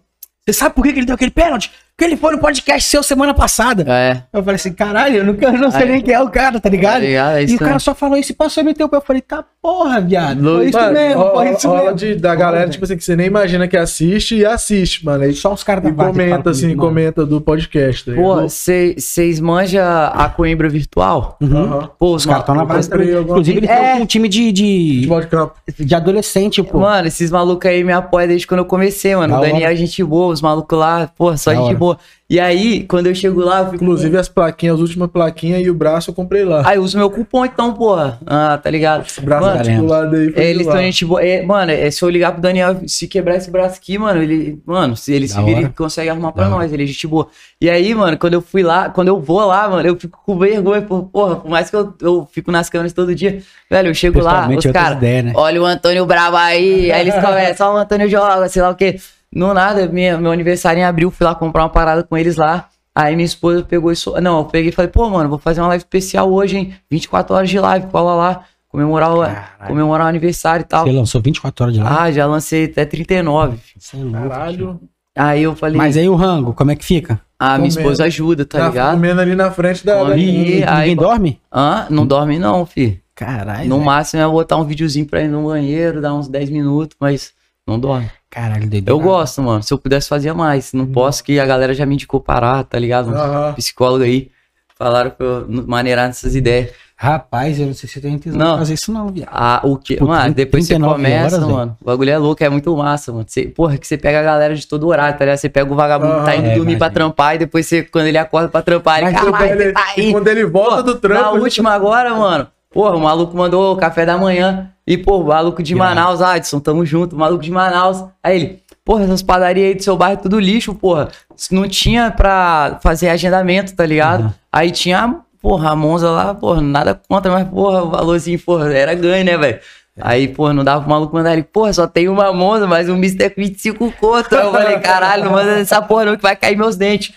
Você 0.45 0.53
sabe 0.53 0.73
por 0.75 0.83
que, 0.83 0.93
que 0.93 0.99
ele 0.99 1.05
deu 1.05 1.15
aquele 1.15 1.31
pênalti? 1.31 1.71
Porque 2.01 2.13
ele 2.13 2.19
foi 2.19 2.31
no 2.31 2.39
podcast 2.39 2.89
seu 2.89 3.03
semana 3.03 3.31
passada. 3.31 3.85
É. 3.87 4.23
Eu 4.33 4.41
falei 4.41 4.55
assim, 4.55 4.73
caralho, 4.73 5.17
eu, 5.17 5.23
nunca, 5.23 5.45
eu 5.45 5.53
não 5.53 5.69
sei 5.69 5.83
Aí- 5.83 5.91
nem 5.91 6.01
quem 6.01 6.15
é 6.15 6.19
o 6.19 6.29
cara, 6.31 6.59
tá 6.59 6.67
ligado? 6.67 6.93
Tá 6.93 6.99
ligado? 6.99 7.35
É 7.37 7.43
e 7.43 7.55
o 7.55 7.59
cara 7.59 7.77
só 7.77 7.93
falou 7.93 8.17
isso 8.17 8.31
e 8.31 8.35
passou 8.35 8.61
a 8.61 8.63
meter 8.63 8.83
o 8.83 8.89
pé. 8.89 8.97
Eu 8.97 9.01
falei, 9.01 9.21
tá 9.21 9.45
porra, 9.61 10.01
viado. 10.01 10.41
Foi 10.43 10.65
isso 10.69 10.77
Mano, 10.79 10.93
mesmo, 10.93 11.29
foi 11.29 11.51
isso 11.51 11.67
rola 11.67 11.81
mesmo. 11.83 11.97
de- 11.97 12.15
da 12.15 12.33
galera, 12.33 12.67
tipo 12.69 12.83
assim, 12.83 12.97
que 12.97 13.03
você 13.03 13.15
nem 13.15 13.27
imagina 13.27 13.67
que 13.67 13.77
assiste 13.77 14.35
e 14.35 14.43
assiste, 14.43 15.05
mano. 15.05 15.23
Aí 15.25 15.33
Só 15.35 15.53
os 15.53 15.63
caras 15.63 15.83
da 15.83 15.91
e 15.91 15.93
comenta, 15.93 16.49
assim, 16.49 16.61
comigo, 16.69 16.81
comenta 16.81 17.23
do 17.23 17.39
podcast. 17.39 18.09
Tá 18.09 18.15
Pô, 18.19 18.41
vocês 18.49 19.39
manjam 19.39 19.83
a 19.85 20.27
Coimbra 20.27 20.67
virtual? 20.69 21.37
Uhum. 21.39 21.55
Aham. 21.55 21.89
Pô, 21.99 22.15
Os 22.15 22.25
caras 22.25 22.41
estão 22.41 22.55
na 22.55 22.63
eu 22.63 22.65
base 22.65 22.89
também. 22.89 23.11
Inclusive, 23.15 23.57
eles 23.59 23.69
É. 23.69 23.93
um 23.93 24.07
time 24.07 24.27
de, 24.27 24.51
de, 24.51 25.01
de 25.01 25.27
campo. 25.29 25.53
de 25.77 25.93
adolescente, 25.93 26.63
pô. 26.63 26.79
Mano, 26.79 27.07
esses 27.07 27.29
malucos 27.29 27.69
aí 27.69 27.83
me 27.83 27.93
apoiam 27.93 28.27
desde 28.27 28.47
quando 28.47 28.61
eu 28.61 28.65
comecei, 28.65 29.15
mano. 29.15 29.33
Da 29.35 29.39
o 29.39 29.41
Daniel 29.41 29.65
hora. 29.65 29.73
é 29.73 29.75
gente 29.75 30.03
boa, 30.03 30.33
os 30.33 30.41
malucos 30.41 30.79
lá, 30.79 31.07
pô, 31.15 31.37
só 31.37 31.51
Da 31.51 31.57
gente 31.57 31.65
hora. 31.67 31.77
boa. 31.77 31.90
E 32.30 32.39
aí, 32.39 32.84
quando 32.84 33.07
eu 33.07 33.15
chego 33.15 33.41
lá, 33.41 33.59
eu 33.59 33.65
fico. 33.72 33.84
Inclusive 33.84 34.18
as 34.18 34.30
plaquinhas, 34.30 34.76
as 34.76 34.81
últimas 34.81 35.09
plaquinhas 35.09 35.65
e 35.65 35.69
o 35.69 35.73
braço 35.73 36.11
eu 36.11 36.13
comprei 36.13 36.45
lá. 36.45 36.63
Aí 36.65 36.80
uso 36.80 36.97
meu 36.97 37.09
cupom 37.09 37.43
então, 37.45 37.73
porra. 37.73 38.19
Ah, 38.26 38.57
tá 38.57 38.69
ligado? 38.69 39.05
Esse 39.05 39.19
braço 39.19 39.45
Mano, 39.45 39.59
articulado 39.59 40.15
aí 40.15 40.34
É, 40.35 40.49
eles 40.49 40.65
estão 40.65 40.81
gente 40.81 41.03
boa. 41.03 41.22
É, 41.22 41.41
mano, 41.41 41.72
é, 41.72 41.91
se 41.91 42.01
eu 42.01 42.09
ligar 42.09 42.31
pro 42.31 42.41
Daniel, 42.41 42.81
se 42.88 43.07
quebrar 43.07 43.35
esse 43.35 43.51
braço 43.51 43.77
aqui, 43.77 43.97
mano, 43.97 44.22
ele. 44.22 44.61
Mano, 44.65 44.95
se 44.95 45.11
ele 45.13 45.27
Da 45.27 45.34
se 45.34 45.39
vira, 45.41 45.57
hora. 45.57 45.65
ele 45.65 45.73
consegue 45.76 46.09
arrumar 46.09 46.31
pra 46.31 46.45
Da 46.45 46.49
nós, 46.51 46.72
ele 46.72 46.84
é 46.84 46.85
gente 46.85 47.05
boa. 47.05 47.27
E 47.59 47.69
aí, 47.69 47.93
mano, 47.93 48.18
quando 48.18 48.34
eu 48.35 48.41
fui 48.41 48.63
lá, 48.63 48.89
quando 48.89 49.09
eu 49.09 49.19
vou 49.19 49.45
lá, 49.45 49.68
mano, 49.68 49.88
eu 49.88 49.95
fico 49.97 50.19
com 50.26 50.39
vergonha, 50.39 50.81
por, 50.81 51.03
porra, 51.03 51.35
por 51.35 51.49
mais 51.49 51.69
que 51.69 51.76
eu, 51.76 51.93
eu 52.01 52.27
fico 52.31 52.51
nas 52.51 52.69
câmeras 52.69 52.93
todo 52.93 53.13
dia, 53.13 53.41
velho, 53.69 53.89
eu 53.89 53.93
chego 53.93 54.22
lá, 54.22 54.47
os 54.49 54.65
caras, 54.68 55.01
né? 55.01 55.34
olha 55.35 55.61
o 55.61 55.65
Antônio 55.65 56.05
Bravo 56.05 56.38
aí, 56.38 56.91
aí 56.91 57.01
eles 57.01 57.13
começam, 57.15 57.72
ó, 57.72 57.76
o 57.76 57.77
Antônio 57.77 58.09
joga, 58.09 58.47
sei 58.47 58.61
lá 58.61 58.69
o 58.69 58.76
quê. 58.76 58.97
No 59.33 59.53
nada, 59.53 59.87
minha, 59.87 60.17
meu 60.17 60.31
aniversário 60.31 60.79
em 60.79 60.83
abril, 60.83 61.09
fui 61.11 61.25
lá 61.25 61.33
comprar 61.35 61.63
uma 61.63 61.69
parada 61.69 62.03
com 62.03 62.17
eles 62.17 62.35
lá. 62.37 62.67
Aí 62.93 63.15
minha 63.15 63.25
esposa 63.25 63.63
pegou 63.63 63.91
isso. 63.91 64.13
Não, 64.21 64.39
eu 64.39 64.45
peguei 64.45 64.69
e 64.69 64.73
falei, 64.73 64.91
pô, 64.91 65.09
mano, 65.09 65.29
vou 65.29 65.39
fazer 65.39 65.61
uma 65.61 65.69
live 65.69 65.81
especial 65.83 66.31
hoje, 66.31 66.57
hein? 66.57 66.73
24 66.89 67.33
horas 67.35 67.49
de 67.49 67.57
live, 67.59 67.87
cola 67.87 68.13
lá. 68.13 68.43
Comemorar 68.67 69.13
o, 69.13 69.19
Caralho. 69.21 69.67
comemorar 69.67 70.05
o 70.05 70.09
aniversário 70.09 70.63
e 70.63 70.65
tal. 70.67 70.85
Você 70.85 70.91
lançou 70.91 71.21
24 71.21 71.63
horas 71.63 71.75
de 71.75 71.81
lá. 71.81 72.03
Ah, 72.03 72.11
já 72.11 72.25
lancei 72.25 72.65
até 72.65 72.85
39. 72.85 73.57
Você 73.77 73.97
é 73.97 73.99
louco. 74.03 74.29
Caralho. 74.29 74.79
Aí 75.17 75.43
eu 75.43 75.55
falei, 75.55 75.77
Mas 75.77 75.97
aí 75.97 76.07
o 76.07 76.15
rango, 76.15 76.53
como 76.53 76.71
é 76.71 76.75
que 76.75 76.85
fica? 76.85 77.19
ah, 77.37 77.57
minha 77.57 77.69
comendo. 77.69 77.79
esposa 77.79 78.03
ajuda, 78.05 78.45
tá 78.45 78.59
Tá 78.59 78.67
ligado? 78.69 78.93
comendo 78.93 79.19
ali 79.21 79.35
na 79.35 79.51
frente 79.51 79.85
da. 79.85 79.97
Come. 79.99 80.15
E, 80.15 80.59
E 80.59 80.63
aí- 80.63 80.79
ninguém 80.89 80.95
dorme? 80.95 81.41
Hã? 81.53 81.87
Não 81.89 82.05
dorme 82.07 82.39
não, 82.39 82.65
fi. 82.65 83.01
Caralho. 83.13 83.67
No 83.67 83.75
velho. 83.75 83.85
máximo 83.85 84.21
é 84.23 84.27
botar 84.27 84.55
um 84.57 84.63
videozinho 84.63 85.05
pra 85.05 85.21
ir 85.21 85.27
no 85.27 85.43
banheiro, 85.47 85.99
dar 86.01 86.13
uns 86.13 86.29
10 86.29 86.49
minutos, 86.49 86.95
mas 86.99 87.33
não 87.67 87.77
dorme. 87.77 88.09
Caralho, 88.31 88.67
doido. 88.69 88.87
Eu 88.89 88.97
gosto, 88.99 89.41
mano. 89.43 89.61
Se 89.61 89.73
eu 89.73 89.77
pudesse, 89.77 90.07
fazia 90.07 90.33
mais. 90.33 90.71
Não 90.73 90.87
posso 90.87 91.21
que 91.23 91.37
a 91.39 91.45
galera 91.45 91.73
já 91.73 91.85
me 91.85 91.95
indicou 91.95 92.19
parar, 92.21 92.63
tá 92.63 92.79
ligado? 92.79 93.13
Aham. 93.13 93.53
Psicólogo 93.53 94.03
aí. 94.05 94.31
Falaram 94.77 95.11
pra 95.11 95.25
eu 95.27 95.45
maneirar 95.67 96.07
nessas 96.07 96.33
ideias. 96.33 96.71
Rapaz, 96.95 97.59
eu 97.59 97.65
não 97.65 97.73
sei 97.73 97.89
se 97.89 97.97
eu 97.97 98.01
tenho 98.03 98.15
intenção 98.15 98.39
de 98.53 98.57
fazer 98.59 98.73
isso 98.75 98.91
não, 98.91 99.09
viado. 99.09 99.29
Ah, 99.31 99.59
o 99.63 99.75
que? 99.75 99.95
Pô, 99.97 100.05
mano, 100.05 100.21
30, 100.21 100.35
depois 100.35 100.63
você 100.65 100.73
39 100.75 100.95
começa, 101.01 101.35
horas, 101.35 101.47
mano. 101.49 101.77
O 101.81 101.85
bagulho 101.85 102.09
é 102.11 102.17
louco, 102.17 102.43
é 102.43 102.49
muito 102.49 102.77
massa, 102.77 103.11
mano. 103.11 103.25
Você, 103.27 103.47
porra, 103.47 103.75
que 103.77 103.87
você 103.87 103.97
pega 103.97 104.19
a 104.19 104.23
galera 104.23 104.55
de 104.55 104.65
todo 104.67 104.87
horário, 104.87 105.17
tá 105.17 105.25
ligado? 105.25 105.37
Você 105.39 105.49
pega 105.49 105.71
o 105.71 105.75
vagabundo 105.75 106.19
que 106.19 106.25
tá 106.25 106.35
indo 106.35 106.45
é, 106.47 106.55
dormir 106.55 106.77
pra 106.77 106.87
imagina. 106.87 106.91
trampar 106.93 107.35
e 107.35 107.39
depois 107.39 107.65
você, 107.65 107.83
quando 107.83 108.05
ele 108.05 108.17
acorda 108.19 108.49
pra 108.49 108.61
trampar, 108.61 108.99
ele, 109.01 109.11
Mas 109.11 109.21
caralho, 109.23 109.61
ele- 109.61 109.71
tá 109.73 109.83
aí. 109.97 110.11
Quando 110.11 110.27
ele 110.27 110.45
volta 110.45 110.75
Pô, 110.77 110.83
do 110.83 110.95
trampo. 110.95 111.21
Na 111.23 111.31
última 111.31 111.71
agora, 111.71 112.13
mano. 112.13 112.47
Porra, 112.72 112.95
o 112.95 113.02
maluco 113.02 113.35
mandou 113.35 113.73
o 113.73 113.77
café 113.77 114.06
da 114.06 114.18
manhã. 114.18 114.69
E, 114.88 114.98
pô, 114.98 115.19
o 115.19 115.26
maluco 115.26 115.61
de. 115.61 115.76
Manaus, 115.76 116.22
Adson, 116.22 116.60
tamo 116.60 116.85
junto, 116.85 117.15
o 117.15 117.19
maluco 117.19 117.43
de 117.43 117.52
Manaus. 117.52 118.03
Aí 118.23 118.35
ele, 118.35 118.60
porra, 118.84 119.03
essas 119.03 119.22
padarias 119.22 119.68
aí 119.68 119.76
do 119.76 119.84
seu 119.84 119.98
bairro 119.98 120.19
é 120.19 120.22
tudo 120.22 120.39
lixo, 120.39 120.73
porra. 120.73 121.10
Não 121.52 121.68
tinha 121.68 122.10
pra 122.11 122.80
fazer 122.81 123.10
agendamento, 123.10 123.76
tá 123.76 123.85
ligado? 123.85 124.23
Uhum. 124.23 124.34
Aí 124.52 124.72
tinha, 124.72 125.18
porra, 125.41 125.72
a 125.72 125.76
Monza 125.76 126.10
lá, 126.10 126.34
porra, 126.34 126.61
nada 126.61 126.99
contra, 127.07 127.31
mas, 127.31 127.48
porra, 127.48 127.84
o 127.84 127.89
valorzinho, 127.89 128.39
porra, 128.39 128.73
era 128.73 128.93
ganho, 128.95 129.26
né, 129.26 129.38
velho? 129.38 129.60
Aí, 129.99 130.30
porra, 130.30 130.53
não 130.53 130.64
dava 130.64 130.81
pro 130.81 130.89
maluco 130.89 131.14
mandar 131.14 131.34
ele, 131.34 131.43
porra, 131.43 131.73
só 131.73 131.85
tem 131.85 132.07
uma 132.07 132.31
Monza, 132.31 132.65
mas 132.65 132.88
o 132.88 132.95
Mister 132.95 133.27
é 133.27 133.30
com 133.30 133.41
25 133.41 133.91
conto. 133.99 134.35
Aí 134.35 134.45
eu 134.45 134.52
falei, 134.52 134.80
caralho, 134.80 135.26
não 135.26 135.31
manda 135.34 135.60
essa 135.60 135.81
porra 135.81 136.06
não 136.06 136.15
que 136.15 136.23
vai 136.23 136.35
cair 136.35 136.57
meus 136.57 136.77
dentes. 136.77 137.14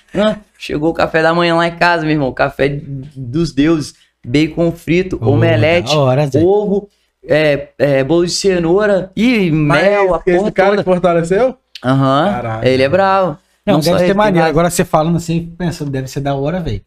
Chegou 0.59 0.91
o 0.91 0.95
café 0.95 1.23
da 1.23 1.33
manhã 1.33 1.55
lá 1.55 1.69
em 1.69 1.77
casa, 1.77 2.03
meu 2.03 2.13
irmão, 2.13 2.33
café 2.33 2.69
dos 2.69 3.53
deuses, 3.53 3.95
bacon 4.25 4.73
frito, 4.73 5.19
Ô, 5.21 5.33
omelete, 5.33 5.95
hora, 5.95 6.29
ovo, 6.43 6.89
é, 7.27 7.69
é, 7.79 8.05
bolo 8.05 8.25
de 8.27 8.33
cenoura 8.33 9.11
e 9.17 9.51
Mas 9.51 9.83
mel, 9.83 10.15
a 10.15 10.23
esse 10.27 10.39
porra 10.39 10.53
cara 10.53 10.71
toda. 10.71 10.83
que 10.83 10.91
fortaleceu? 10.91 11.57
Aham, 11.85 12.31
Caralho. 12.31 12.69
ele 12.69 12.83
é 12.83 12.89
bravo. 12.89 13.39
Não, 13.67 13.81
só 13.81 13.93
deve 13.93 14.09
ser 14.09 14.15
maneiro. 14.15 14.47
Agora 14.47 14.69
você 14.71 14.85
falando 14.85 15.17
assim, 15.17 15.55
pensando, 15.57 15.91
deve 15.91 16.09
ser 16.09 16.21
da 16.21 16.35
hora, 16.35 16.61
velho. 16.61 16.83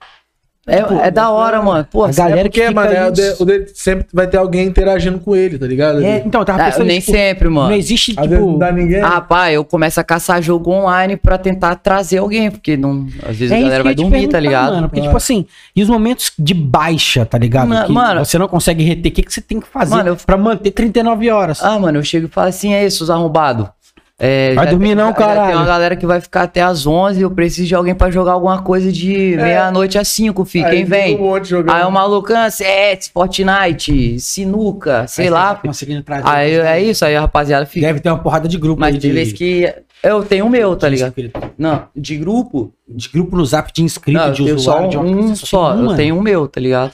É, 0.68 1.08
é 1.08 1.12
da 1.12 1.30
hora, 1.32 1.62
mano. 1.62 1.88
Pô, 1.90 2.04
A 2.04 2.12
galera 2.12 2.42
É 2.42 2.44
porque, 2.44 2.60
que 2.62 2.68
fica 2.68 2.82
mano, 2.82 2.92
é 2.94 3.08
o 3.08 3.12
de- 3.12 3.22
isso. 3.22 3.42
o 3.44 3.46
dele 3.46 3.68
sempre 3.74 4.06
vai 4.14 4.28
ter 4.28 4.38
alguém 4.38 4.68
interagindo 4.68 5.18
com 5.20 5.36
ele, 5.36 5.58
tá 5.58 5.66
ligado? 5.66 6.04
É, 6.04 6.22
então, 6.26 6.42
eu 6.42 6.46
tava 6.46 6.62
Ah, 6.62 6.66
pensando, 6.66 6.86
nem 6.88 7.00
tipo, 7.00 7.12
sempre, 7.14 7.48
mano. 7.50 7.70
não 7.70 7.76
existe, 7.76 8.14
Às 8.18 8.28
vezes 8.28 8.40
não 8.40 8.48
tipo... 8.50 8.60
dá 8.60 8.72
ninguém. 8.72 9.02
Ah, 9.02 9.22
pá, 9.22 9.52
eu 9.52 9.64
começo 9.64 10.00
a 10.00 10.04
caçar 10.04 10.42
jogo 10.42 10.70
online 10.72 11.16
pra 11.16 11.38
tentar 11.38 11.76
trazer 11.76 12.18
alguém, 12.18 12.52
porque 12.52 12.76
não, 12.76 13.08
às 13.28 13.36
vezes 13.38 13.52
É 13.52 13.58
a 13.58 13.62
galera 13.62 13.84
vai 13.84 13.96
dormir, 13.96 14.28
tá 14.28 14.40
ligado? 14.40 14.74
Mano, 14.74 14.90
porque, 14.90 15.00
É. 15.00 15.04
tipo 15.04 15.16
assim, 15.16 15.46
e 15.76 15.82
os 15.82 15.90
momentos 15.90 16.32
de 16.38 16.54
baixa, 16.54 17.26
tá 17.26 17.38
ligado? 17.38 17.68
Ma- 17.70 17.86
que 17.86 17.92
mano- 17.92 18.26
você 18.26 18.38
não 18.38 18.48
consegue 18.48 18.84
reter, 18.84 19.10
o 19.12 19.16
que, 19.16 19.24
que 19.24 19.34
você 19.34 19.40
tem 19.42 19.60
que 19.60 19.68
fazer 19.68 19.96
Mano, 19.96 20.10
eu- 20.10 20.16
pra 20.18 20.36
manter 20.38 20.72
39 20.72 21.30
horas? 21.30 21.64
Ah, 21.64 21.80
mano, 21.80 21.98
eu 22.00 22.04
chego 22.04 22.26
e 22.26 22.30
falo 22.30 22.50
assim, 22.50 22.74
é 22.74 22.86
isso, 22.86 23.04
os 23.04 23.10
arrombados. 23.10 23.68
É, 24.20 24.56
Vai 24.56 24.66
dormir 24.68 24.88
tem- 24.88 24.96
não, 24.96 25.14
caralho. 25.14 25.48
Tem 25.50 25.56
uma 25.58 25.66
galera 25.66 25.96
que 25.96 26.06
vai 26.08 26.20
ficar 26.20 26.42
até 26.44 26.60
às 26.62 26.88
11 26.88 27.22
eu 27.22 27.30
preciso 27.30 27.68
de 27.68 27.76
alguém 27.76 27.94
pra 27.94 28.10
jogar 28.10 28.32
alguma 28.32 28.64
coisa 28.64 28.92
de 28.92 29.36
meia-noite 29.36 29.96
às 30.00 30.08
5, 30.08 30.44
fi. 30.44 30.64
Aí 30.64 30.78
Quem 30.78 30.86
vem? 30.86 31.22
Um. 31.22 31.34
Aí 31.72 31.84
o 31.86 31.92
maluco, 31.92 32.34
ah, 32.34 32.50
CS, 32.50 33.10
Fortnite, 33.14 34.20
sinuca, 34.20 35.06
sei 35.08 35.26
Aí 35.26 35.30
lá. 35.30 35.54
tá. 35.54 35.62
Conseguindo 35.68 36.02
trazer. 36.02 36.28
Aí 36.28 36.52
é 36.56 36.82
isso, 36.82 37.06
aí 37.06 37.16
a 37.16 37.22
rapaziada 37.22 37.66
fica. 37.68 37.86
Deve 37.86 38.00
ter 38.00 38.10
uma 38.10 38.18
porrada 38.18 38.48
de 38.48 38.58
grupo 38.58 38.80
Mas 38.80 38.96
aí 38.96 39.00
de 39.00 39.12
vez 39.12 39.32
que. 39.34 39.72
Eu 40.02 40.24
tenho 40.24 40.46
o 40.46 40.50
meu, 40.50 40.76
tá 40.76 40.90
ligado? 40.90 41.14
Não, 41.58 41.84
de 41.96 42.18
grupo. 42.18 42.74
De 42.88 43.10
grupo 43.10 43.36
no 43.36 43.46
zap 43.46 43.72
de 43.72 43.84
inscrito, 43.84 44.20
Não, 44.20 44.32
de 44.32 44.44
tenho 44.44 44.60
só 44.60 44.72
usuário, 44.84 44.90
de 44.90 44.98
um 44.98 45.36
só. 45.36 45.76
um, 45.76 45.92
Eu 45.92 45.96
tenho 45.96 46.18
o 46.18 46.22
meu, 46.24 46.48
tá 46.48 46.60
ligado? 46.62 46.94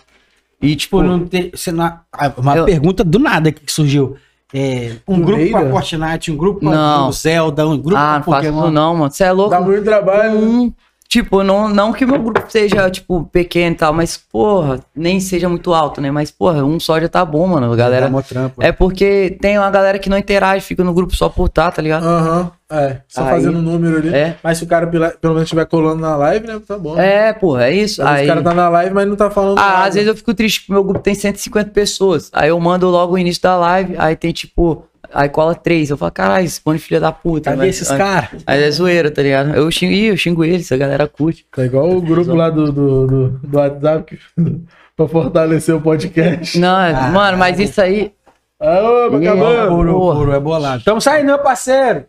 E 0.61 0.75
tipo. 0.75 0.97
Tipo, 0.97 1.03
não 1.03 1.25
tem, 1.25 1.51
você 1.53 1.71
não, 1.71 1.85
ah, 2.11 2.33
uma 2.37 2.55
Eu- 2.57 2.65
pergunta 2.65 3.03
do 3.03 3.19
nada 3.19 3.51
que 3.51 3.71
surgiu. 3.71 4.15
É, 4.53 4.97
um 5.07 5.19
grupo 5.19 5.49
pra 5.49 5.59
Neida? 5.61 5.71
Fortnite, 5.71 6.31
um 6.31 6.37
grupo 6.37 6.59
pra 6.59 6.69
Não. 6.69 7.11
Zelda, 7.11 7.67
um 7.67 7.77
grupo 7.77 7.97
ah, 7.97 8.15
não 8.15 8.21
pra 8.21 8.33
faço 8.33 8.45
Pokémon. 8.45 8.61
isso 8.63 8.71
não, 8.71 8.95
mano. 8.95 9.11
Você 9.11 9.23
é 9.23 9.31
louco? 9.31 9.49
Dá 9.49 9.59
muito 9.59 9.83
trabalho. 9.83 10.37
Um, 10.37 10.73
tipo, 11.07 11.43
não, 11.43 11.67
não 11.67 11.91
que 11.91 12.05
meu 12.05 12.21
grupo 12.21 12.43
seja, 12.49 12.89
tipo, 12.89 13.23
pequeno 13.31 13.73
e 13.75 13.77
tal, 13.77 13.93
mas, 13.93 14.15
porra, 14.15 14.79
nem 14.95 15.19
seja 15.19 15.49
muito 15.49 15.73
alto, 15.73 15.99
né? 15.99 16.11
Mas, 16.11 16.29
porra, 16.29 16.63
um 16.63 16.79
só 16.79 16.99
já 16.99 17.09
tá 17.09 17.25
bom, 17.25 17.47
mano. 17.47 17.73
A 17.73 17.75
galera. 17.75 18.11
Trampo. 18.21 18.61
É 18.63 18.71
porque 18.71 19.37
tem 19.41 19.57
uma 19.57 19.71
galera 19.71 19.97
que 19.97 20.09
não 20.09 20.17
interage, 20.17 20.65
fica 20.65 20.83
no 20.83 20.93
grupo 20.93 21.15
só 21.15 21.29
por 21.29 21.49
tá, 21.49 21.71
tá 21.71 21.81
ligado? 21.81 22.05
Aham, 22.05 22.51
é. 22.73 23.01
Só 23.07 23.23
Aí- 23.23 23.29
fazendo 23.31 23.61
número 23.61 23.97
ali. 23.97 24.13
É. 24.13 24.35
Mas 24.43 24.57
se 24.57 24.63
o 24.63 24.67
cara 24.67 24.87
pelo 24.87 25.33
menos 25.33 25.43
estiver 25.43 25.65
colando 25.65 26.01
na 26.01 26.15
live, 26.15 26.47
né? 26.47 26.59
Tá 26.67 26.77
bom. 26.77 26.99
É, 26.99 27.31
porra, 27.33 27.65
é 27.67 27.73
isso. 27.73 28.01
Aí. 28.03 28.25
O 28.25 28.27
cara 28.27 28.41
tá 28.41 28.53
na 28.53 28.69
live, 28.69 28.93
mas 28.93 29.07
não 29.07 29.15
tá 29.15 29.29
falando 29.29 29.57
Ah, 29.59 29.61
nada. 29.61 29.87
às 29.87 29.93
vezes 29.93 30.07
eu 30.09 30.15
fico 30.15 30.33
triste 30.33 30.61
porque 30.61 30.73
meu 30.73 30.83
grupo 30.83 30.99
tem 30.99 31.13
150 31.15 31.69
pessoas. 31.71 32.29
Aí 32.33 32.49
eu 32.49 32.59
mando 32.59 32.89
logo 32.89 33.13
o 33.13 33.17
início 33.17 33.41
da 33.43 33.55
live, 33.57 33.95
aí 33.97 34.15
tem 34.15 34.31
tipo. 34.31 34.85
Aí 35.13 35.29
cola 35.29 35.53
três. 35.53 35.91
Eu 35.91 35.97
falo, 35.97 36.11
caralho, 36.11 36.43
esse 36.45 36.59
pano 36.59 36.79
filho 36.79 36.99
da 36.99 37.11
puta. 37.11 37.51
Cadê 37.51 37.67
mas- 37.67 37.75
esses 37.75 37.87
caras? 37.91 38.41
Aí 38.47 38.63
é 38.63 38.71
zoeira, 38.71 39.11
tá 39.11 39.21
ligado? 39.21 39.53
Eu 39.53 39.69
xingo, 39.69 39.93
eu 39.93 40.17
xingo 40.17 40.43
eles, 40.43 40.71
a 40.71 40.77
galera 40.77 41.07
curte. 41.07 41.45
Tá 41.55 41.63
igual 41.63 41.87
o 41.91 42.01
grupo 42.01 42.33
lá 42.33 42.49
do, 42.49 42.71
do, 42.71 43.05
do, 43.07 43.27
do 43.43 43.57
WhatsApp 43.59 44.17
pra 44.97 45.07
fortalecer 45.07 45.75
o 45.75 45.81
podcast. 45.81 46.57
Não, 46.59 46.79
é- 46.79 46.93
Ah, 46.93 47.09
mano, 47.11 47.37
mas 47.37 47.59
isso 47.59 47.79
aí. 47.79 48.11
Aô. 48.59 49.11
Puro, 49.11 49.93
porra. 49.93 50.15
puro, 50.19 50.31
é 50.31 50.39
bolado. 50.39 50.83
Tamo 50.83 51.01
saindo, 51.01 51.25
meu 51.27 51.37
parceiro. 51.39 52.05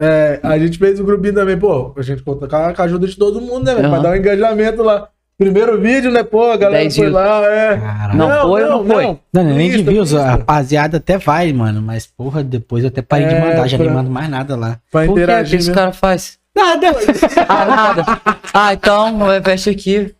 É, 0.00 0.38
a 0.42 0.58
gente 0.58 0.78
fez 0.78 1.00
o 1.00 1.04
grupinho 1.04 1.34
também, 1.34 1.58
pô. 1.58 1.92
A 1.96 2.02
gente 2.02 2.22
conta 2.22 2.46
com 2.46 2.56
a, 2.56 2.84
ajuda 2.84 3.06
de 3.06 3.16
todo 3.16 3.40
mundo, 3.40 3.64
né, 3.64 3.74
velho? 3.74 3.88
Pra 3.90 3.98
dar 3.98 4.10
um 4.10 4.16
engajamento 4.16 4.82
lá. 4.82 5.08
Primeiro 5.36 5.80
vídeo, 5.80 6.10
né, 6.10 6.22
pô? 6.24 6.50
A 6.50 6.56
galera 6.56 6.82
10 6.82 6.96
foi 6.96 7.04
views. 7.06 7.14
lá, 7.14 7.42
é. 7.46 7.76
Caralho. 7.76 8.16
Não 8.18 8.42
foi 8.42 8.64
ou 8.64 8.70
não 8.70 8.86
foi? 8.86 9.18
Não, 9.32 9.44
nem 9.44 9.70
de 9.70 9.82
views, 9.82 10.12
a 10.14 10.30
rapaziada 10.32 10.96
até 10.96 11.16
vai, 11.16 11.52
mano. 11.52 11.80
Mas, 11.80 12.06
porra, 12.06 12.42
depois 12.42 12.82
eu 12.82 12.88
até 12.88 13.02
parei 13.02 13.26
de 13.28 13.34
É, 13.34 13.40
mandar, 13.40 13.68
já 13.68 13.76
pra- 13.76 13.86
nem 13.86 13.94
mando 13.94 14.10
mais 14.10 14.28
nada 14.28 14.56
lá. 14.56 14.78
Pra 14.90 15.02
Por 15.02 15.08
que 15.08 15.14
que 15.14 15.20
interagir. 15.22 15.58
esse 15.60 15.68
né? 15.68 15.74
cara 15.74 15.92
faz? 15.92 16.38
Nada! 16.56 16.88
Ah, 17.48 17.64
nada. 17.64 18.04
Ah, 18.52 18.74
então, 18.74 19.18
fecha 19.44 19.70
aqui. 19.70 20.12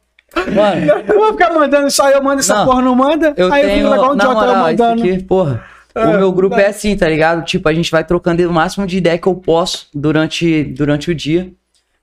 Mano, 0.54 0.86
Eu 1.08 1.18
vou 1.18 1.32
ficar 1.32 1.52
mandando 1.52 1.90
só 1.90 2.08
eu 2.10 2.22
mando 2.22 2.38
essa 2.40 2.54
Não. 2.54 2.66
porra, 2.66 2.82
não 2.82 2.94
manda. 2.94 3.32
eu 3.36 3.52
aí 3.52 3.62
eu 3.62 3.68
tenho. 3.68 3.78
fico 3.80 3.90
legal 3.90 4.10
um 4.12 4.14
idiota 4.14 4.34
eu 4.34 4.34
moral, 4.34 4.52
isso 4.70 4.82
mandando. 4.84 5.02
aqui, 5.02 5.22
porra. 5.24 5.64
O 6.06 6.18
meu 6.18 6.32
grupo 6.32 6.56
é 6.56 6.66
assim, 6.66 6.96
tá 6.96 7.08
ligado? 7.08 7.44
Tipo, 7.44 7.68
a 7.68 7.74
gente 7.74 7.90
vai 7.90 8.04
trocando 8.04 8.48
o 8.48 8.52
máximo 8.52 8.86
de 8.86 8.98
ideia 8.98 9.18
que 9.18 9.26
eu 9.26 9.34
posso 9.34 9.88
durante, 9.94 10.64
durante 10.64 11.10
o 11.10 11.14
dia. 11.14 11.52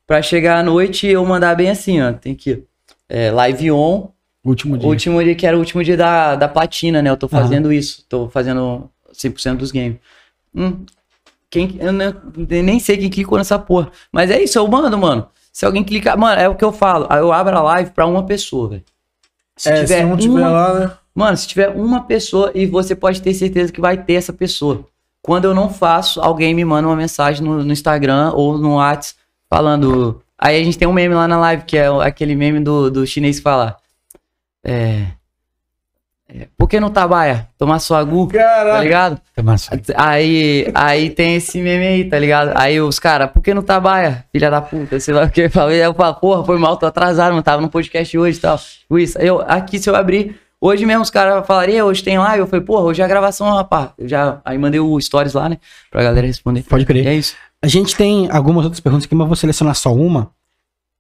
Pra 0.08 0.22
chegar 0.22 0.58
à 0.60 0.64
noite 0.64 1.08
e 1.08 1.12
eu 1.12 1.26
mandar 1.26 1.56
bem 1.56 1.70
assim, 1.70 2.02
ó. 2.02 2.14
Tem 2.14 2.36
que. 2.36 2.64
É, 3.10 3.32
live 3.32 3.72
on. 3.72 4.10
Último 4.44 4.78
dia. 4.78 4.88
Último 4.88 5.24
dia, 5.24 5.34
que 5.34 5.48
era 5.48 5.56
o 5.56 5.60
último 5.60 5.84
dia 5.84 5.98
da, 5.98 6.36
da 6.36 6.48
platina, 6.48 7.02
né? 7.02 7.10
Eu 7.10 7.18
tô 7.18 7.28
fazendo 7.28 7.74
isso. 7.74 8.06
Tô 8.08 8.30
fazendo 8.30 8.88
100% 9.12 9.56
dos 9.58 9.72
games. 9.72 9.98
Hum, 10.54 10.86
quem, 11.50 11.78
eu 11.80 11.92
nem, 11.92 12.62
nem 12.64 12.80
sei 12.80 12.98
quem 12.98 13.10
clicou 13.10 13.38
nessa 13.38 13.58
porra. 13.58 13.90
Mas 14.12 14.30
é 14.30 14.42
isso, 14.44 14.58
eu 14.60 14.68
mando, 14.68 14.96
mano. 14.98 15.28
Se 15.52 15.66
alguém 15.66 15.84
clicar. 15.84 16.18
Mano, 16.18 16.40
é 16.40 16.48
o 16.48 16.54
que 16.56 16.64
eu 16.64 16.72
falo. 16.72 17.08
Eu 17.12 17.32
abro 17.34 17.58
a 17.58 17.62
live 17.64 17.90
pra 17.92 18.06
uma 18.06 18.24
pessoa, 18.26 18.70
velho. 18.70 18.84
Se 19.58 19.70
é, 19.70 19.88
se 19.88 20.04
não 20.04 20.18
tiver 20.18 20.34
uma- 20.34 20.50
lá, 20.50 20.80
né? 20.80 20.92
Mano, 21.16 21.38
se 21.38 21.48
tiver 21.48 21.70
uma 21.70 22.04
pessoa 22.04 22.52
e 22.54 22.66
você 22.66 22.94
pode 22.94 23.22
ter 23.22 23.34
certeza 23.34 23.72
que 23.72 23.80
vai 23.80 23.96
ter 23.96 24.16
essa 24.16 24.34
pessoa. 24.34 24.86
Quando 25.22 25.46
eu 25.46 25.56
não 25.56 25.70
faço, 25.70 26.22
alguém 26.22 26.54
me 26.54 26.66
manda 26.66 26.88
uma 26.88 26.96
mensagem 26.96 27.44
no, 27.44 27.64
no 27.64 27.72
Instagram 27.72 28.34
ou 28.36 28.58
no 28.58 28.76
WhatsApp 28.76 29.18
falando. 29.50 30.22
Aí 30.38 30.60
a 30.60 30.64
gente 30.64 30.78
tem 30.78 30.88
um 30.88 30.94
meme 30.94 31.16
lá 31.16 31.28
na 31.28 31.40
live, 31.40 31.64
que 31.64 31.78
é 31.78 31.88
aquele 31.88 32.36
meme 32.36 32.60
do, 32.60 32.92
do 32.92 33.08
chinês 33.08 33.38
que 33.38 33.44
fala. 33.44 33.78
É. 34.64 35.06
é, 36.28 36.48
Por 36.58 36.68
que 36.68 36.80
não 36.80 36.90
trabalha? 36.90 37.48
Tomar 37.58 37.80
sua 37.80 38.00
agu, 38.00 38.28
tá 38.28 38.82
ligado? 38.82 39.22
Aí, 39.96 40.70
aí 40.76 41.10
tem 41.10 41.38
esse 41.38 41.62
meme 41.62 41.88
aí, 41.88 42.10
tá 42.10 42.20
ligado? 42.20 42.52
Aí 42.56 42.82
os 42.82 43.00
caras, 43.00 43.32
por 43.32 43.42
que 43.42 43.54
não 43.54 43.62
trabalha? 43.64 44.26
Filha 44.34 44.52
da 44.52 44.62
puta, 44.62 45.00
sei 45.00 45.14
lá 45.14 45.24
o 45.24 45.30
que. 45.30 45.44
Eu 45.44 45.50
falei, 45.50 45.84
eu 45.84 45.94
falo, 45.94 46.16
porra, 46.16 46.44
foi 46.44 46.60
mal, 46.60 46.76
tô 46.76 46.86
atrasado, 46.86 47.34
não 47.34 47.42
tava 47.42 47.62
no 47.62 47.70
podcast 47.70 48.18
hoje 48.18 48.38
e 48.38 48.42
tal. 48.42 48.60
Isso. 48.92 49.18
Aí 49.18 49.28
Eu, 49.28 49.42
aqui, 49.42 49.80
se 49.80 49.90
eu 49.90 49.96
abrir, 49.96 50.40
hoje 50.66 50.86
mesmo 50.86 51.02
os 51.04 51.10
caras 51.10 51.46
falariam, 51.46 51.88
hoje 51.88 52.04
tem 52.04 52.18
live. 52.18 52.40
Eu 52.40 52.48
falei, 52.48 52.66
porra, 52.66 52.84
hoje 52.84 53.02
é 53.02 53.06
a 53.06 53.08
gravação, 53.08 53.52
rapaz. 53.54 53.90
Eu 53.98 54.08
já, 54.08 54.42
aí 54.44 54.58
mandei 54.58 54.80
o 54.80 55.00
stories 55.00 55.34
lá, 55.34 55.48
né? 55.50 55.58
Pra 55.92 56.04
galera 56.04 56.26
responder. 56.28 56.64
Pode 56.64 56.86
crer. 56.86 57.06
E 57.06 57.08
é 57.08 57.14
isso. 57.16 57.36
A 57.62 57.68
gente 57.68 57.96
tem 57.96 58.30
algumas 58.32 58.64
outras 58.66 58.80
perguntas 58.80 59.06
aqui, 59.06 59.16
mas 59.16 59.28
vou 59.28 59.36
selecionar 59.36 59.76
só 59.76 59.94
uma. 59.94 60.32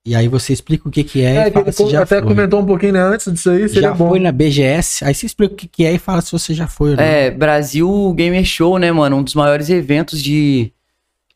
E 0.08 0.16
aí 0.16 0.28
você 0.28 0.54
explica 0.54 0.88
o 0.88 0.92
que, 0.92 1.04
que 1.04 1.22
é, 1.24 1.36
É, 1.36 1.48
e 1.48 1.52
fala 1.52 1.72
se 1.72 1.90
já 1.90 2.04
até 2.04 2.20
foi. 2.20 2.28
comentou 2.28 2.60
um 2.62 2.66
pouquinho 2.66 2.94
né, 2.94 3.00
antes 3.02 3.32
disso 3.34 3.50
aí, 3.50 3.68
seria 3.68 3.90
Já 3.90 3.94
bom. 3.96 4.10
foi 4.10 4.20
na 4.20 4.32
BGS, 4.32 5.04
aí 5.04 5.16
você 5.16 5.26
explica 5.26 5.56
o 5.56 5.58
que, 5.58 5.68
que 5.68 5.84
é 5.84 5.94
e 5.94 5.98
fala 5.98 6.22
se 6.22 6.32
você 6.32 6.54
já 6.54 6.68
foi 6.68 6.96
não. 6.96 7.04
É, 7.04 7.32
Brasil 7.32 8.14
Gamer 8.16 8.46
Show, 8.46 8.78
né, 8.78 8.92
mano? 8.92 9.16
Um 9.18 9.24
dos 9.24 9.34
maiores 9.34 9.68
eventos 9.68 10.22
de, 10.22 10.72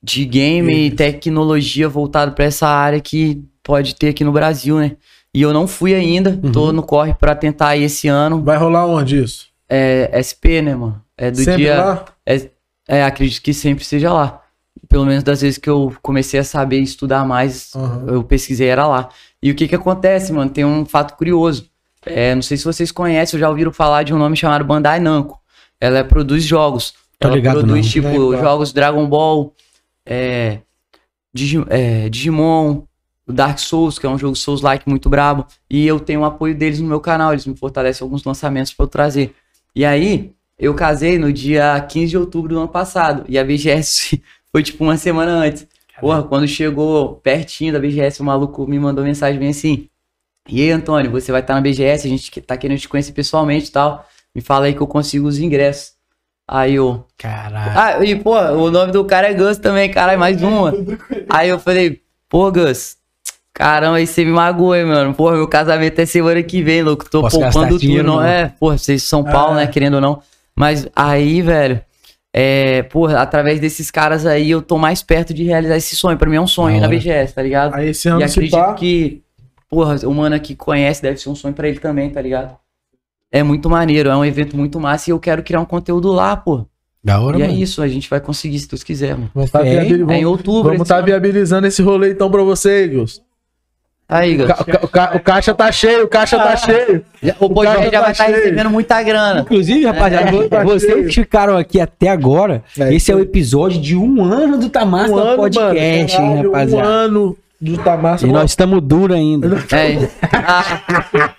de 0.04 0.24
game 0.24 0.72
e 0.86 0.92
tecnologia 0.92 1.90
voltado 1.90 2.34
pra 2.34 2.46
essa 2.46 2.68
área 2.68 3.00
que 3.00 3.42
pode 3.64 3.96
ter 3.96 4.10
aqui 4.10 4.24
no 4.24 4.32
Brasil, 4.32 4.78
né? 4.80 4.98
E 5.34 5.42
eu 5.42 5.54
não 5.54 5.68
fui 5.68 5.94
ainda, 5.94 6.32
Uhum. 6.44 6.52
tô 6.52 6.72
no 6.72 6.82
corre 6.84 7.14
pra 7.14 7.36
tentar 7.36 7.76
ir 7.76 7.84
esse 7.84 8.08
ano. 8.08 8.42
Vai 8.44 8.58
rolar 8.58 8.86
onde 8.88 9.22
isso? 9.24 9.48
É 9.70 10.10
SP, 10.14 10.62
né, 10.62 10.76
mano? 10.76 11.02
É 11.18 11.30
do 11.30 11.38
Sempre 11.38 11.64
dia. 11.64 11.78
lá? 11.78 12.06
É, 12.26 12.50
é, 12.88 13.04
acredito 13.04 13.42
que 13.42 13.54
sempre 13.54 13.84
seja 13.86 14.12
lá. 14.12 14.42
Pelo 14.88 15.06
menos 15.06 15.24
das 15.24 15.42
vezes 15.42 15.60
que 15.60 15.70
eu 15.70 15.94
comecei 16.02 16.40
a 16.40 16.44
saber 16.44 16.80
estudar 16.80 17.24
mais, 17.26 17.76
Aham. 17.76 18.06
eu 18.08 18.24
pesquisei, 18.24 18.68
era 18.68 18.88
lá. 18.88 19.10
E 19.44 19.52
o 19.52 19.56
que 19.56 19.68
que 19.68 19.76
acontece, 19.76 20.34
mano? 20.34 20.50
Tem 20.50 20.66
um 20.66 20.84
fato 20.86 21.16
curioso. 21.16 21.70
É, 22.06 22.34
não 22.34 22.42
sei 22.42 22.58
se 22.58 22.64
vocês 22.66 22.92
conhecem 22.92 23.38
ou 23.38 23.40
já 23.40 23.50
ouviram 23.50 23.72
falar 23.72 24.02
de 24.04 24.14
um 24.14 24.18
nome 24.18 24.36
chamado 24.36 24.64
Bandai 24.66 25.00
Namco. 25.00 25.40
Ela 25.80 26.04
produz 26.04 26.44
jogos. 26.44 26.94
Tô 27.20 27.28
Ela 27.28 27.36
ligado, 27.36 27.58
produz, 27.60 27.86
não. 27.86 27.92
tipo, 27.92 28.08
Legal. 28.30 28.42
jogos 28.42 28.74
Dragon 28.74 29.06
Ball, 29.08 29.54
é, 30.06 30.60
Digi- 31.34 31.64
é, 31.70 32.10
Digimon, 32.10 32.84
o 33.30 33.34
Dark 33.34 33.60
Souls, 33.60 34.00
que 34.00 34.08
é 34.08 34.10
um 34.10 34.18
jogo 34.18 34.36
Souls-like 34.36 34.90
muito 34.90 35.08
brabo. 35.08 35.46
E 35.70 35.86
eu 35.86 36.00
tenho 36.00 36.22
o 36.22 36.26
apoio 36.26 36.56
deles 36.56 36.82
no 36.82 36.88
meu 36.88 37.00
canal, 37.00 37.32
eles 37.32 37.46
me 37.46 37.56
fortalecem 37.56 38.04
alguns 38.04 38.24
lançamentos 38.24 38.74
pra 38.74 38.86
eu 38.86 38.88
trazer. 38.88 39.36
E 39.76 39.86
aí, 39.86 40.34
eu 40.58 40.74
casei 40.74 41.20
no 41.20 41.32
dia 41.32 41.80
15 41.80 42.08
de 42.08 42.18
outubro 42.18 42.56
do 42.56 42.60
ano 42.60 42.68
passado. 42.68 43.24
E 43.30 43.38
a 43.38 43.44
BGS 43.44 44.20
foi 44.52 44.64
tipo 44.64 44.84
uma 44.84 44.98
semana 44.98 45.32
antes. 45.32 45.68
Porra, 46.02 46.24
quando 46.24 46.48
chegou 46.48 47.18
pertinho 47.18 47.72
da 47.72 47.80
BGS, 47.80 48.20
o 48.20 48.26
maluco 48.26 48.66
me 48.66 48.80
mandou 48.80 49.04
mensagem 49.04 49.40
bem 49.40 49.50
assim. 49.50 49.88
E 50.48 50.64
aí, 50.64 50.72
Antônio, 50.72 51.12
você 51.12 51.32
vai 51.32 51.42
estar 51.42 51.54
na 51.54 51.62
BGS, 51.62 52.08
a 52.08 52.10
gente 52.10 52.42
tá 52.42 52.58
querendo 52.58 52.80
te 52.80 52.90
conhecer 52.90 53.12
pessoalmente 53.12 53.70
e 53.70 53.72
tal. 53.72 54.08
Me 54.34 54.42
fala 54.42 54.66
aí 54.66 54.74
que 54.74 54.82
eu 54.82 54.88
consigo 54.88 55.28
os 55.28 55.38
ingressos. 55.38 55.94
Aí 56.48 56.76
eu. 56.76 57.06
Caralho. 57.16 57.80
Ah, 57.80 58.04
e 58.04 58.16
pô, 58.16 58.36
o 58.36 58.72
nome 58.72 58.92
do 58.92 59.06
cara 59.06 59.30
é 59.30 59.36
Gus 59.36 59.60
também, 59.60 59.92
caralho, 59.92 60.20
mais 60.20 60.42
uma. 60.42 60.74
Aí 61.30 61.48
eu 61.50 61.60
falei, 61.60 62.02
pô, 62.28 62.52
Gus, 62.52 62.99
caramba, 63.60 63.98
aí 63.98 64.08
você 64.08 64.24
me 64.24 64.32
magoou, 64.32 64.74
hein, 64.76 64.86
mano. 64.86 65.14
Porra, 65.14 65.36
meu 65.36 65.48
casamento 65.48 66.00
é 66.00 66.06
semana 66.06 66.42
que 66.42 66.64
vem, 66.64 66.82
louco. 66.82 67.10
Tô 67.10 67.22
Posso 67.22 67.40
poupando 67.40 67.68
tudo, 67.70 67.80
dinheiro, 67.82 68.08
não 68.08 68.24
é? 68.24 68.54
Porra, 68.60 68.78
vocês 68.78 69.04
São 69.04 69.24
Paulo, 69.24 69.56
né, 69.56 69.68
querendo 69.68 69.96
ou 69.96 70.02
não. 70.02 70.22
Mas 70.56 70.88
aí, 70.96 71.42
velho, 71.42 71.82
é, 72.34 72.84
porra, 72.84 73.20
através 73.20 73.60
desses 73.60 73.92
caras 73.92 74.26
aí 74.26 74.50
eu 74.50 74.62
tô 74.62 74.78
mais 74.78 75.04
perto 75.04 75.34
de 75.34 75.44
realizar 75.44 75.76
esse 75.78 75.96
sonho. 75.96 76.18
Pra 76.18 76.30
mim 76.30 76.38
é 76.38 76.42
um 76.42 76.48
sonho 76.48 76.80
na. 76.80 76.88
BGS, 76.88 77.34
tá 77.36 77.42
ligado? 77.42 77.76
Aí 77.76 77.90
esse 77.90 78.08
E 78.08 78.12
ano 78.12 78.28
se 78.28 78.40
acredito 78.40 78.76
que, 78.76 79.22
porra, 79.70 79.96
o 80.08 80.14
mano 80.14 80.40
que 80.40 80.56
conhece 80.56 81.02
deve 81.02 81.18
ser 81.18 81.30
um 81.30 81.36
sonho 81.36 81.54
pra 81.54 81.68
ele 81.68 81.80
também, 81.80 82.10
tá 82.10 82.22
ligado? 82.22 82.56
É 83.32 83.44
muito 83.44 83.70
maneiro, 83.70 84.10
é 84.10 84.16
um 84.18 84.26
evento 84.26 84.56
muito 84.58 84.80
massa 84.80 85.10
e 85.10 85.14
eu 85.14 85.20
quero 85.20 85.44
criar 85.44 85.60
um 85.60 85.66
conteúdo 85.66 86.12
lá, 86.12 86.36
pô. 86.36 86.66
Da 87.04 87.20
hora, 87.22 87.38
E 87.38 87.42
é 87.44 87.48
mano. 87.48 87.60
isso, 87.60 87.82
a 87.82 87.88
gente 87.88 88.10
vai 88.10 88.20
conseguir, 88.20 88.60
se 88.60 88.68
Deus 88.68 88.84
quiser, 88.84 89.14
mano. 89.16 89.30
vamos 89.34 89.52
tá 89.52 89.66
É, 89.66 89.80
viabili- 89.80 90.12
É 90.14 90.18
em 90.18 90.26
outubro. 90.26 90.64
Vamos 90.72 90.82
estar 90.82 90.98
ano. 90.98 91.06
viabilizando 91.06 91.66
esse 91.68 91.82
rolê 91.82 92.12
então 92.12 92.30
pra 92.30 92.44
você, 92.44 92.88
Gus. 92.88 93.22
Aí, 94.10 94.34
O, 94.34 94.38
Gus. 94.40 94.48
ca- 94.48 94.62
o 94.62 94.66
ca- 94.66 94.80
o 94.84 94.88
ca- 94.88 95.12
o 95.16 95.20
caixa 95.20 95.54
tá 95.54 95.72
cheio, 95.72 96.06
o 96.06 96.08
caixa 96.08 96.36
tá 96.38 96.56
cheio. 96.58 97.06
Já- 97.22 97.36
O 97.40 97.48
podcast 97.50 97.86
já 97.86 97.92
tá 97.92 98.02
vai 98.02 98.12
estar 98.12 98.26
cheio. 98.26 98.38
recebendo 98.38 98.70
muita 98.72 99.04
grana. 99.04 99.42
Inclusive, 99.42 99.86
rapaziada, 99.86 100.32
vo- 100.32 100.50
tá 100.50 100.64
vocês 100.64 101.06
que 101.06 101.12
ficaram 101.14 101.56
aqui 101.56 101.80
até 101.80 102.10
agora, 102.10 102.64
É, 102.80 102.92
esse 102.94 103.12
é 103.12 103.16
o 103.16 103.20
episódio 103.20 103.80
de 103.80 103.96
um 103.96 104.24
ano 104.24 104.58
do 104.58 104.68
Tamasta 104.68 105.12
Um 105.16 105.20
ano, 105.20 105.36
Podcast, 105.38 105.62
mano, 105.62 105.78
hein, 105.80 106.08
caralho, 106.08 106.52
rapaziada. 106.52 106.88
Um 106.88 106.92
ano 106.92 107.38
do 107.62 107.78
Tamassa. 107.78 108.26
E 108.26 108.32
nós 108.32 108.52
estamos 108.52 108.82
duro 108.82 109.14
ainda. 109.14 109.48
É. 109.72 110.08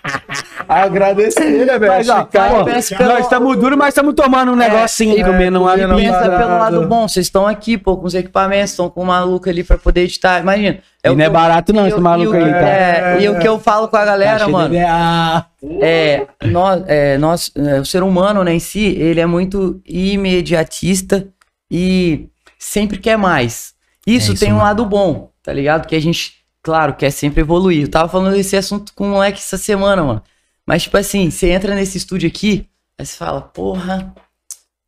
Agradecer, 0.67 1.65
né, 1.65 1.77
velho? 1.77 1.91
Mas, 1.91 2.07
ó, 2.09 2.19
Chicago. 2.21 2.55
pô, 2.59 2.65
pensa 2.65 2.95
pelo- 2.95 3.09
nós 3.13 3.19
estamos 3.21 3.57
duros, 3.57 3.77
mas 3.77 3.87
estamos 3.89 4.13
tomando 4.13 4.51
um 4.53 4.55
negocinho 4.55 5.13
aí, 5.15 5.21
é, 5.21 5.23
comendo 5.23 5.59
uma 5.61 5.71
comendo 5.71 5.95
pizza. 5.95 6.07
pensa 6.11 6.19
parada. 6.29 6.37
pelo 6.45 6.59
lado 6.59 6.87
bom, 6.87 7.07
vocês 7.07 7.25
estão 7.25 7.45
aqui, 7.45 7.77
pô, 7.77 7.97
com 7.97 8.05
os 8.07 8.13
equipamentos, 8.13 8.71
estão 8.71 8.89
com 8.89 9.01
o 9.01 9.05
maluco 9.05 9.49
ali 9.49 9.63
pra 9.63 9.77
poder 9.77 10.01
editar. 10.01 10.39
Imagina. 10.39 10.77
E 11.03 11.09
o 11.09 11.15
não 11.15 11.23
é 11.23 11.27
eu- 11.27 11.31
barato 11.31 11.73
não 11.73 11.85
e 11.85 11.89
esse 11.89 11.99
maluco 11.99 12.35
e 12.35 12.39
o- 12.39 12.45
aí, 12.45 12.51
tá? 12.51 12.59
é, 12.69 13.17
e 13.21 13.27
o 13.29 13.39
que 13.39 13.47
eu 13.47 13.59
falo 13.59 13.87
com 13.87 13.97
a 13.97 14.05
galera, 14.05 14.47
mano, 14.47 14.73
é- 14.75 15.43
é, 15.81 16.27
nós, 16.45 16.83
é, 16.87 17.17
nós, 17.17 17.51
é, 17.55 17.79
o 17.79 17.85
ser 17.85 18.03
humano, 18.03 18.43
né, 18.43 18.53
em 18.53 18.59
si, 18.59 18.95
ele 18.97 19.19
é 19.19 19.25
muito 19.25 19.81
imediatista 19.85 21.27
e 21.69 22.27
sempre 22.57 22.97
quer 22.97 23.17
mais. 23.17 23.70
Isso, 24.05 24.31
É 24.31 24.33
isso, 24.33 24.39
tem 24.43 24.49
um 24.51 24.55
mano. 24.57 24.65
lado 24.67 24.85
bom, 24.85 25.31
tá 25.43 25.53
ligado? 25.53 25.87
Que 25.87 25.95
a 25.95 25.99
gente, 26.01 26.33
claro, 26.61 26.93
quer 26.95 27.11
sempre 27.11 27.41
evoluir. 27.41 27.83
Eu 27.83 27.87
tava 27.89 28.09
falando 28.09 28.33
desse 28.35 28.55
assunto 28.57 28.93
com 28.93 29.07
um 29.07 29.11
moleque 29.11 29.39
essa 29.39 29.57
semana, 29.57 30.03
mano. 30.03 30.23
Mas, 30.65 30.83
tipo 30.83 30.97
assim, 30.97 31.29
você 31.29 31.49
entra 31.51 31.75
nesse 31.75 31.97
estúdio 31.97 32.27
aqui, 32.27 32.67
aí 32.97 33.05
você 33.05 33.15
fala, 33.17 33.41
porra, 33.41 34.13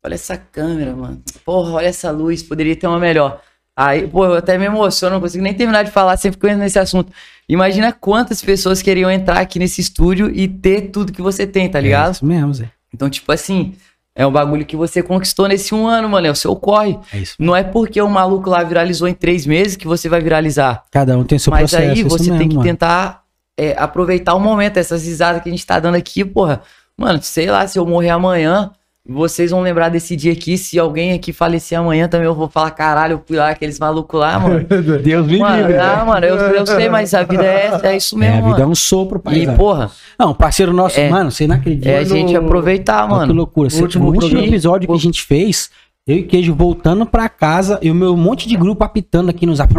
olha 0.04 0.14
essa 0.14 0.36
câmera, 0.36 0.94
mano. 0.94 1.22
Porra, 1.44 1.72
olha 1.72 1.86
essa 1.86 2.10
luz, 2.10 2.42
poderia 2.42 2.76
ter 2.76 2.86
uma 2.86 2.98
melhor. 2.98 3.40
Aí, 3.76 4.06
pô, 4.06 4.24
eu 4.24 4.34
até 4.34 4.56
me 4.56 4.64
emociono, 4.66 5.14
não 5.14 5.20
consigo 5.20 5.42
nem 5.42 5.52
terminar 5.52 5.82
de 5.82 5.90
falar 5.90 6.16
sempre 6.16 6.38
que 6.38 6.46
eu 6.46 6.50
entro 6.50 6.62
nesse 6.62 6.78
assunto. 6.78 7.12
Imagina 7.48 7.92
quantas 7.92 8.40
pessoas 8.40 8.80
queriam 8.80 9.10
entrar 9.10 9.40
aqui 9.40 9.58
nesse 9.58 9.80
estúdio 9.80 10.30
e 10.30 10.46
ter 10.46 10.90
tudo 10.92 11.12
que 11.12 11.20
você 11.20 11.44
tem, 11.44 11.68
tá 11.68 11.78
É 11.80 11.82
ligado? 11.82 12.14
isso 12.14 12.24
mesmo, 12.24 12.54
Zé. 12.54 12.70
Então, 12.94 13.10
tipo 13.10 13.32
assim, 13.32 13.74
é 14.16 14.24
um 14.24 14.30
bagulho 14.30 14.64
que 14.64 14.76
você 14.76 15.02
conquistou 15.02 15.48
nesse 15.48 15.74
um 15.74 15.88
ano, 15.88 16.08
mano. 16.08 16.26
É 16.26 16.30
o 16.30 16.34
seu 16.36 16.54
corre. 16.54 16.98
É 17.12 17.18
isso. 17.18 17.34
Não 17.38 17.54
é 17.54 17.64
porque 17.64 18.00
o 18.00 18.08
maluco 18.08 18.48
lá 18.48 18.62
viralizou 18.62 19.08
em 19.08 19.14
três 19.14 19.44
meses 19.44 19.76
que 19.76 19.88
você 19.88 20.08
vai 20.08 20.20
viralizar. 20.20 20.84
Cada 20.90 21.18
um 21.18 21.24
tem 21.24 21.38
seu 21.38 21.50
Mas 21.50 21.70
processo. 21.70 21.90
aí 21.90 21.98
isso 21.98 22.08
você 22.08 22.24
mesmo, 22.30 22.38
tem 22.38 22.48
que 22.48 22.54
mano. 22.54 22.66
tentar 22.66 23.24
é, 23.56 23.74
aproveitar 23.76 24.34
o 24.34 24.40
momento, 24.40 24.76
essas 24.76 25.04
risadas 25.04 25.42
que 25.42 25.48
a 25.48 25.52
gente 25.52 25.66
tá 25.66 25.80
dando 25.80 25.96
aqui, 25.96 26.24
porra. 26.24 26.62
Mano, 26.96 27.20
sei 27.22 27.50
lá, 27.50 27.66
se 27.66 27.76
eu 27.76 27.84
morrer 27.84 28.10
amanhã, 28.10 28.70
vocês 29.06 29.50
vão 29.50 29.60
lembrar 29.60 29.90
desse 29.90 30.16
dia 30.16 30.32
aqui. 30.32 30.56
Se 30.56 30.78
alguém 30.78 31.12
aqui 31.12 31.30
falecer 31.32 31.78
amanhã 31.78 32.08
também, 32.08 32.26
eu 32.26 32.34
vou 32.34 32.48
falar, 32.48 32.70
caralho, 32.70 33.12
eu 33.14 33.22
fui 33.26 33.36
lá, 33.36 33.50
aqueles 33.50 33.78
malucos 33.78 34.18
lá, 34.18 34.38
mano. 34.38 34.64
Deus 35.02 35.26
me 35.26 35.38
mano, 35.38 35.56
livre. 35.58 35.76
ah, 35.78 36.04
mano, 36.06 36.24
eu, 36.24 36.36
eu 36.36 36.66
sei, 36.66 36.88
mas 36.88 37.12
a 37.12 37.22
vida 37.22 37.44
é, 37.44 37.66
essa, 37.66 37.86
é 37.88 37.96
isso 37.98 38.16
É, 38.16 38.18
mesmo, 38.18 38.36
a 38.38 38.42
vida 38.48 38.56
é 38.56 38.60
mano. 38.60 38.72
um 38.72 38.74
sopro, 38.74 39.18
pai. 39.18 39.34
E, 39.40 39.46
porra, 39.56 39.90
Não, 40.18 40.32
parceiro 40.34 40.72
nosso, 40.72 40.98
É. 40.98 41.10
mano, 41.10 41.30
você 41.30 41.46
não 41.46 41.56
acredita. 41.56 41.88
é 41.90 41.98
a 41.98 42.04
gente 42.04 42.34
aproveitar, 42.34 43.00
Olha 43.04 43.08
que 43.12 43.14
mano. 43.18 43.34
loucura. 43.34 43.68
Último 43.74 44.04
o 44.04 44.08
último 44.08 44.20
programa- 44.30 44.46
episódio 44.46 44.88
que 44.88 44.94
a 44.94 44.98
gente 44.98 45.22
fez, 45.22 45.68
eu 46.06 46.18
e 46.18 46.22
Queijo 46.24 46.54
voltando 46.54 47.06
pra 47.06 47.30
casa 47.30 47.78
e 47.80 47.90
o 47.90 47.94
meu 47.94 48.14
monte 48.14 48.46
de 48.46 48.56
grupo 48.56 48.84
apitando 48.84 49.30
aqui 49.30 49.46
no 49.46 49.54
zap. 49.56 49.72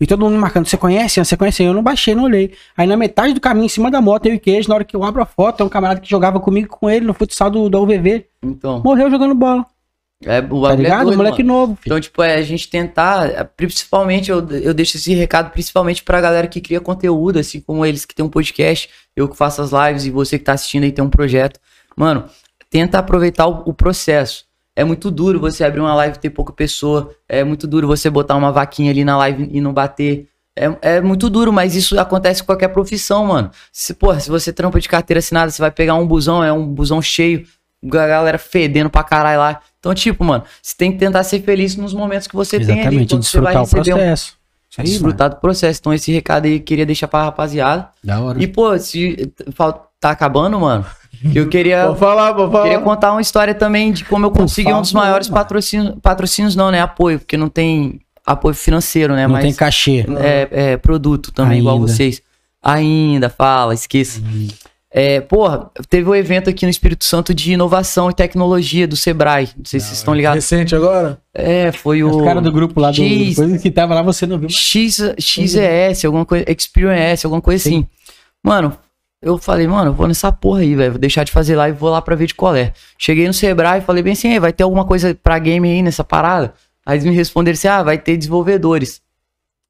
E 0.00 0.06
todo 0.06 0.20
mundo 0.24 0.38
marcando. 0.38 0.66
Você 0.66 0.76
conhece? 0.76 1.22
Você 1.22 1.36
conhece? 1.36 1.62
Eu 1.62 1.74
não 1.74 1.82
baixei, 1.82 2.14
não 2.14 2.24
olhei. 2.24 2.54
Aí 2.76 2.86
na 2.86 2.96
metade 2.96 3.34
do 3.34 3.40
caminho, 3.40 3.66
em 3.66 3.68
cima 3.68 3.90
da 3.90 4.00
moto, 4.00 4.24
eu 4.26 4.34
e 4.34 4.38
Queijo, 4.38 4.68
na 4.70 4.76
hora 4.76 4.84
que 4.84 4.96
eu 4.96 5.04
abro 5.04 5.20
a 5.22 5.26
foto, 5.26 5.62
é 5.62 5.66
um 5.66 5.68
camarada 5.68 6.00
que 6.00 6.08
jogava 6.08 6.40
comigo 6.40 6.68
com 6.68 6.88
ele 6.88 7.04
no 7.04 7.12
futsal 7.12 7.50
do, 7.50 7.68
da 7.68 7.78
UVV. 7.78 8.26
Então, 8.42 8.80
Morreu 8.82 9.10
jogando 9.10 9.34
bola. 9.34 9.66
é, 10.24 10.38
o 10.40 10.62
Tá 10.62 10.72
é 10.72 10.76
ligado? 10.76 11.04
doido, 11.04 11.16
Moleque 11.18 11.42
mano. 11.42 11.58
novo, 11.60 11.76
filho. 11.76 11.92
Então, 11.92 12.00
tipo, 12.00 12.22
é 12.22 12.36
a 12.36 12.42
gente 12.42 12.70
tentar, 12.70 13.28
é, 13.28 13.44
principalmente, 13.44 14.30
eu, 14.30 14.38
eu 14.48 14.72
deixo 14.72 14.96
esse 14.96 15.12
recado 15.12 15.50
principalmente 15.50 16.02
pra 16.02 16.22
galera 16.22 16.46
que 16.46 16.60
cria 16.62 16.80
conteúdo, 16.80 17.38
assim 17.38 17.60
como 17.60 17.84
eles 17.84 18.06
que 18.06 18.14
tem 18.14 18.24
um 18.24 18.30
podcast, 18.30 18.88
eu 19.14 19.28
que 19.28 19.36
faço 19.36 19.60
as 19.60 19.72
lives 19.72 20.06
e 20.06 20.10
você 20.10 20.38
que 20.38 20.44
tá 20.44 20.54
assistindo 20.54 20.84
aí 20.84 20.92
tem 20.92 21.04
um 21.04 21.10
projeto. 21.10 21.60
Mano, 21.94 22.24
tenta 22.70 22.98
aproveitar 22.98 23.46
o, 23.46 23.62
o 23.66 23.74
processo. 23.74 24.46
É 24.76 24.82
muito 24.82 25.10
duro 25.10 25.38
você 25.38 25.64
abrir 25.64 25.80
uma 25.80 25.94
live 25.94 26.16
e 26.16 26.20
ter 26.20 26.30
pouca 26.30 26.52
pessoa. 26.52 27.14
É 27.28 27.44
muito 27.44 27.66
duro 27.66 27.86
você 27.86 28.10
botar 28.10 28.34
uma 28.34 28.50
vaquinha 28.50 28.90
ali 28.90 29.04
na 29.04 29.16
live 29.16 29.48
e 29.52 29.60
não 29.60 29.72
bater. 29.72 30.28
É, 30.56 30.96
é 30.96 31.00
muito 31.00 31.28
duro, 31.28 31.52
mas 31.52 31.74
isso 31.74 31.98
acontece 31.98 32.42
com 32.42 32.46
qualquer 32.46 32.68
profissão, 32.68 33.26
mano. 33.26 33.50
Se, 33.72 33.94
porra, 33.94 34.20
se 34.20 34.30
você 34.30 34.52
trampa 34.52 34.80
de 34.80 34.88
carteira 34.88 35.18
assinada, 35.18 35.50
você 35.50 35.60
vai 35.60 35.70
pegar 35.70 35.94
um 35.94 36.06
busão, 36.06 36.42
é 36.42 36.52
um 36.52 36.66
busão 36.66 37.02
cheio, 37.02 37.46
a 37.84 38.06
galera 38.06 38.38
fedendo 38.38 38.88
pra 38.88 39.02
caralho 39.02 39.38
lá. 39.38 39.60
Então, 39.78 39.94
tipo, 39.94 40.24
mano, 40.24 40.44
você 40.62 40.74
tem 40.76 40.92
que 40.92 40.98
tentar 40.98 41.22
ser 41.24 41.42
feliz 41.42 41.76
nos 41.76 41.92
momentos 41.92 42.26
que 42.26 42.34
você 42.34 42.58
tem 42.58 42.70
ali. 42.70 42.80
Exatamente, 42.80 43.14
Quando 43.14 43.22
você 43.24 43.40
vai 43.40 43.54
desfrutar 43.54 43.62
o 43.62 43.64
receber 43.64 43.92
um 43.92 43.96
processo. 43.96 44.36
Isso 44.70 44.80
aí, 44.80 44.86
desfrutar 44.86 45.30
do 45.30 45.36
processo. 45.36 45.80
Então, 45.80 45.94
esse 45.94 46.12
recado 46.12 46.46
aí 46.46 46.54
eu 46.56 46.60
queria 46.60 46.86
deixar 46.86 47.06
pra 47.06 47.24
rapaziada. 47.24 47.88
Da 48.02 48.20
hora. 48.20 48.42
E, 48.42 48.46
pô, 48.46 48.76
se 48.78 49.32
tá 50.00 50.10
acabando, 50.10 50.58
mano, 50.58 50.84
eu 51.34 51.48
queria, 51.48 51.86
Vou 51.86 51.96
falar, 51.96 52.32
vou 52.32 52.50
falar. 52.50 52.64
queria 52.64 52.80
contar 52.80 53.12
uma 53.12 53.20
história 53.20 53.54
também 53.54 53.92
de 53.92 54.04
como 54.04 54.26
eu 54.26 54.30
consegui 54.30 54.72
um 54.72 54.80
dos 54.80 54.92
maiores 54.92 55.28
patrocínios, 55.28 55.94
patrocínios 56.02 56.56
não, 56.56 56.70
né? 56.70 56.80
Apoio, 56.80 57.18
porque 57.18 57.36
não 57.36 57.48
tem 57.48 58.00
apoio 58.26 58.54
financeiro, 58.54 59.14
né? 59.14 59.26
Não 59.26 59.34
Mas 59.34 59.44
tem 59.44 59.54
cachê. 59.54 60.06
é, 60.18 60.48
é 60.72 60.76
produto 60.76 61.32
também, 61.32 61.58
igual 61.60 61.76
Ainda. 61.76 61.86
vocês. 61.88 62.22
Ainda, 62.62 63.28
fala, 63.28 63.74
esqueça. 63.74 64.22
É, 64.96 65.20
porra, 65.20 65.70
teve 65.88 66.08
um 66.08 66.14
evento 66.14 66.48
aqui 66.48 66.64
no 66.64 66.70
Espírito 66.70 67.04
Santo 67.04 67.34
de 67.34 67.52
inovação 67.52 68.08
e 68.10 68.14
tecnologia 68.14 68.86
do 68.86 68.94
Sebrae. 68.96 69.48
Não 69.56 69.64
sei 69.64 69.80
se 69.80 69.86
vocês 69.86 69.98
estão 69.98 70.14
ligados. 70.14 70.36
Recente 70.36 70.74
agora? 70.74 71.18
É, 71.34 71.72
foi 71.72 72.04
o. 72.04 72.16
Os 72.16 72.24
caras 72.24 72.42
do 72.42 72.52
grupo 72.52 72.80
lá 72.80 72.92
do 72.92 72.96
X, 72.96 73.34
coisa 73.34 73.58
que 73.58 73.72
tava 73.72 73.92
lá, 73.92 74.02
você 74.02 74.24
não 74.24 74.38
viu. 74.38 74.48
X, 74.48 75.00
XES, 75.18 76.04
alguma 76.04 76.24
coisa, 76.24 76.44
Experience, 76.48 77.26
alguma 77.26 77.42
coisa 77.42 77.68
assim. 77.68 77.84
Mano, 78.40 78.72
eu 79.24 79.38
falei, 79.38 79.66
mano, 79.66 79.90
eu 79.90 79.94
vou 79.94 80.06
nessa 80.06 80.30
porra 80.30 80.60
aí, 80.60 80.74
velho. 80.74 80.92
Vou 80.92 81.00
deixar 81.00 81.24
de 81.24 81.32
fazer 81.32 81.56
lá 81.56 81.68
e 81.68 81.72
vou 81.72 81.90
lá 81.90 82.00
pra 82.02 82.14
ver 82.14 82.26
de 82.26 82.34
qual 82.34 82.54
é. 82.54 82.72
Cheguei 82.98 83.26
no 83.26 83.32
Sebrae 83.34 83.80
e 83.80 83.82
falei 83.82 84.02
bem 84.02 84.12
assim, 84.12 84.28
"Ei, 84.32 84.38
vai 84.38 84.52
ter 84.52 84.62
alguma 84.62 84.84
coisa 84.84 85.14
pra 85.14 85.38
game 85.38 85.68
aí 85.68 85.82
nessa 85.82 86.04
parada? 86.04 86.54
Aí 86.86 86.96
eles 86.96 87.04
me 87.04 87.14
responderam 87.14 87.54
assim, 87.54 87.68
ah, 87.68 87.82
vai 87.82 87.96
ter 87.98 88.16
desenvolvedores. 88.16 89.00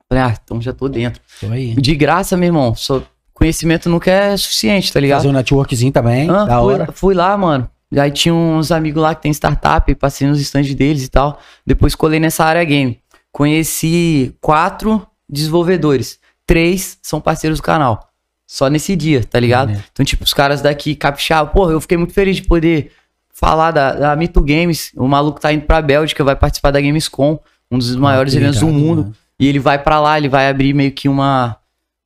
Falei, 0.09 0.25
ah, 0.25 0.37
então 0.43 0.61
já 0.61 0.73
tô 0.73 0.89
dentro. 0.89 1.21
Tô 1.41 1.47
aí. 1.47 1.75
De 1.75 1.95
graça, 1.95 2.37
meu 2.37 2.49
irmão. 2.49 2.75
Só 2.75 3.03
conhecimento 3.33 3.89
nunca 3.89 4.11
é 4.11 4.37
suficiente, 4.37 4.93
tá 4.93 5.01
ligado? 5.01 5.19
Fazer 5.19 5.29
um 5.29 5.33
networkzinho 5.33 5.93
também. 5.93 6.29
Ah, 6.29 6.45
da 6.45 6.61
fui, 6.61 6.73
hora. 6.75 6.93
fui 6.93 7.15
lá, 7.15 7.37
mano. 7.37 7.69
Aí 7.97 8.11
tinha 8.11 8.35
uns 8.35 8.73
amigos 8.73 9.01
lá 9.03 9.15
que 9.15 9.23
tem 9.23 9.31
startup, 9.33 9.95
passei 9.95 10.27
nos 10.27 10.41
stands 10.41 10.75
deles 10.75 11.05
e 11.05 11.09
tal. 11.09 11.39
Depois 11.65 11.95
colei 11.95 12.19
nessa 12.19 12.45
área 12.45 12.65
game. 12.65 12.99
Conheci 13.31 14.35
quatro 14.41 15.07
desenvolvedores. 15.29 16.19
Três 16.47 16.99
são 17.01 17.21
parceiros 17.21 17.59
do 17.61 17.63
canal. 17.63 18.09
Só 18.47 18.69
nesse 18.69 18.95
dia, 18.95 19.25
tá 19.25 19.41
ligado? 19.41 19.69
Maneiro. 19.69 19.85
Então, 19.93 20.05
tipo, 20.05 20.25
os 20.25 20.35
caras 20.35 20.61
daqui 20.61 20.95
capixaba. 20.95 21.51
Porra, 21.51 21.73
eu 21.73 21.81
fiquei 21.81 21.97
muito 21.97 22.12
feliz 22.12 22.37
de 22.37 22.43
poder 22.43 22.91
falar 23.33 23.71
da, 23.71 23.93
da 23.95 24.16
Mito 24.16 24.41
Games. 24.43 24.93
O 24.97 25.09
maluco 25.09 25.41
tá 25.41 25.53
indo 25.53 25.65
pra 25.65 25.81
Bélgica, 25.83 26.23
vai 26.23 26.37
participar 26.37 26.71
da 26.71 26.81
Gamescom, 26.81 27.39
um 27.71 27.79
dos 27.79 27.97
maiores 27.97 28.33
que 28.33 28.39
eventos 28.39 28.61
do 28.61 28.66
mundo. 28.69 29.03
mano. 29.03 29.15
E 29.41 29.49
ele 29.49 29.59
vai 29.59 29.79
pra 29.79 29.99
lá, 29.99 30.16
ele 30.19 30.29
vai 30.29 30.49
abrir 30.49 30.73
meio 30.75 30.93
que 30.93 31.09
uma 31.09 31.57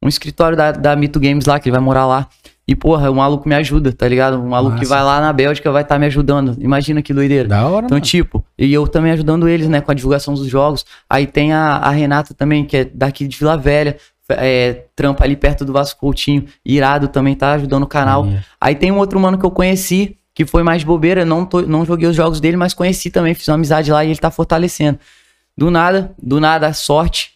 um 0.02 0.09
escritório 0.09 0.56
da, 0.56 0.70
da 0.70 0.94
Mito 0.94 1.19
Games 1.19 1.44
lá, 1.44 1.59
que 1.59 1.69
ele 1.69 1.73
vai 1.77 1.81
morar 1.85 2.06
lá. 2.06 2.28
E, 2.69 2.77
porra, 2.77 3.10
o 3.10 3.15
maluco 3.16 3.48
me 3.48 3.55
ajuda, 3.55 3.93
tá 3.93 4.06
ligado? 4.06 4.35
O 4.40 4.48
maluco 4.48 4.74
que 4.77 4.82
Massa. 4.82 4.94
vai 4.94 5.02
lá 5.02 5.20
na 5.20 5.32
Bélgica 5.32 5.73
vai 5.73 5.82
estar 5.82 5.98
me 5.98 6.06
ajudando. 6.06 6.55
Imagina 6.60 7.01
que 7.02 7.12
doideira. 7.15 7.48
Da 7.48 7.66
hora, 7.66 7.86
Então, 7.86 7.97
mano. 7.97 8.05
tipo, 8.06 8.44
e 8.59 8.73
eu 8.73 8.86
também 8.86 9.10
ajudando 9.12 9.48
eles, 9.48 9.69
né, 9.69 9.81
com 9.81 9.90
a 9.90 9.94
divulgação 9.94 10.35
dos 10.35 10.47
jogos. 10.47 10.85
Aí 11.10 11.27
tem 11.27 11.52
a, 11.52 11.77
a 11.77 11.90
Renata 11.90 12.32
também, 12.35 12.65
que 12.65 12.77
é 12.77 12.85
daqui 12.85 13.27
de 13.27 13.36
Vila 13.39 13.56
Velha, 13.56 13.97
é, 14.30 14.84
trampa 14.94 15.24
ali 15.24 15.36
perto 15.36 15.64
do 15.64 15.72
Vasco 15.72 15.98
Coutinho, 16.00 16.44
irado 16.64 17.09
também, 17.09 17.34
tá 17.34 17.52
ajudando 17.52 17.84
o 17.84 17.86
canal. 17.86 18.26
Aí 18.60 18.74
tem 18.74 18.92
um 18.92 18.98
outro 18.98 19.18
mano 19.18 19.38
que 19.38 19.44
eu 19.46 19.50
conheci, 19.50 20.16
que 20.34 20.44
foi 20.46 20.62
mais 20.62 20.84
bobeira, 20.84 21.24
não, 21.24 21.44
tô- 21.44 21.62
não 21.62 21.84
joguei 21.84 22.09
os 22.09 22.14
jogos 22.16 22.40
dele, 22.40 22.56
mas 22.56 22.74
conheci 22.74 23.10
também, 23.10 23.34
fiz 23.34 23.48
uma 23.48 23.55
amizade 23.55 23.90
lá 23.90 24.05
e 24.05 24.10
ele 24.10 24.18
tá 24.18 24.30
fortalecendo. 24.30 24.98
Do 25.56 25.70
nada, 25.70 26.14
do 26.22 26.38
nada, 26.40 26.72
sorte, 26.72 27.32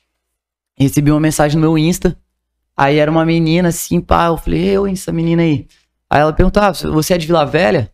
recebi 0.79 1.11
uma 1.11 1.19
mensagem 1.21 1.57
no 1.57 1.63
meu 1.63 1.77
Insta, 1.77 2.17
aí 2.77 2.99
era 2.99 3.11
uma 3.11 3.25
menina 3.25 3.69
assim, 3.69 4.01
pá, 4.01 4.27
eu 4.27 4.37
falei, 4.37 4.65
eu, 4.69 4.87
essa 4.87 5.11
menina 5.13 5.43
aí. 5.43 5.67
Aí 6.09 6.21
ela 6.21 6.33
perguntou, 6.33 6.63
ah, 6.63 6.73
você 6.73 7.15
é 7.15 7.19
de 7.19 7.27
Vila 7.27 7.45
Velha? 7.45 7.91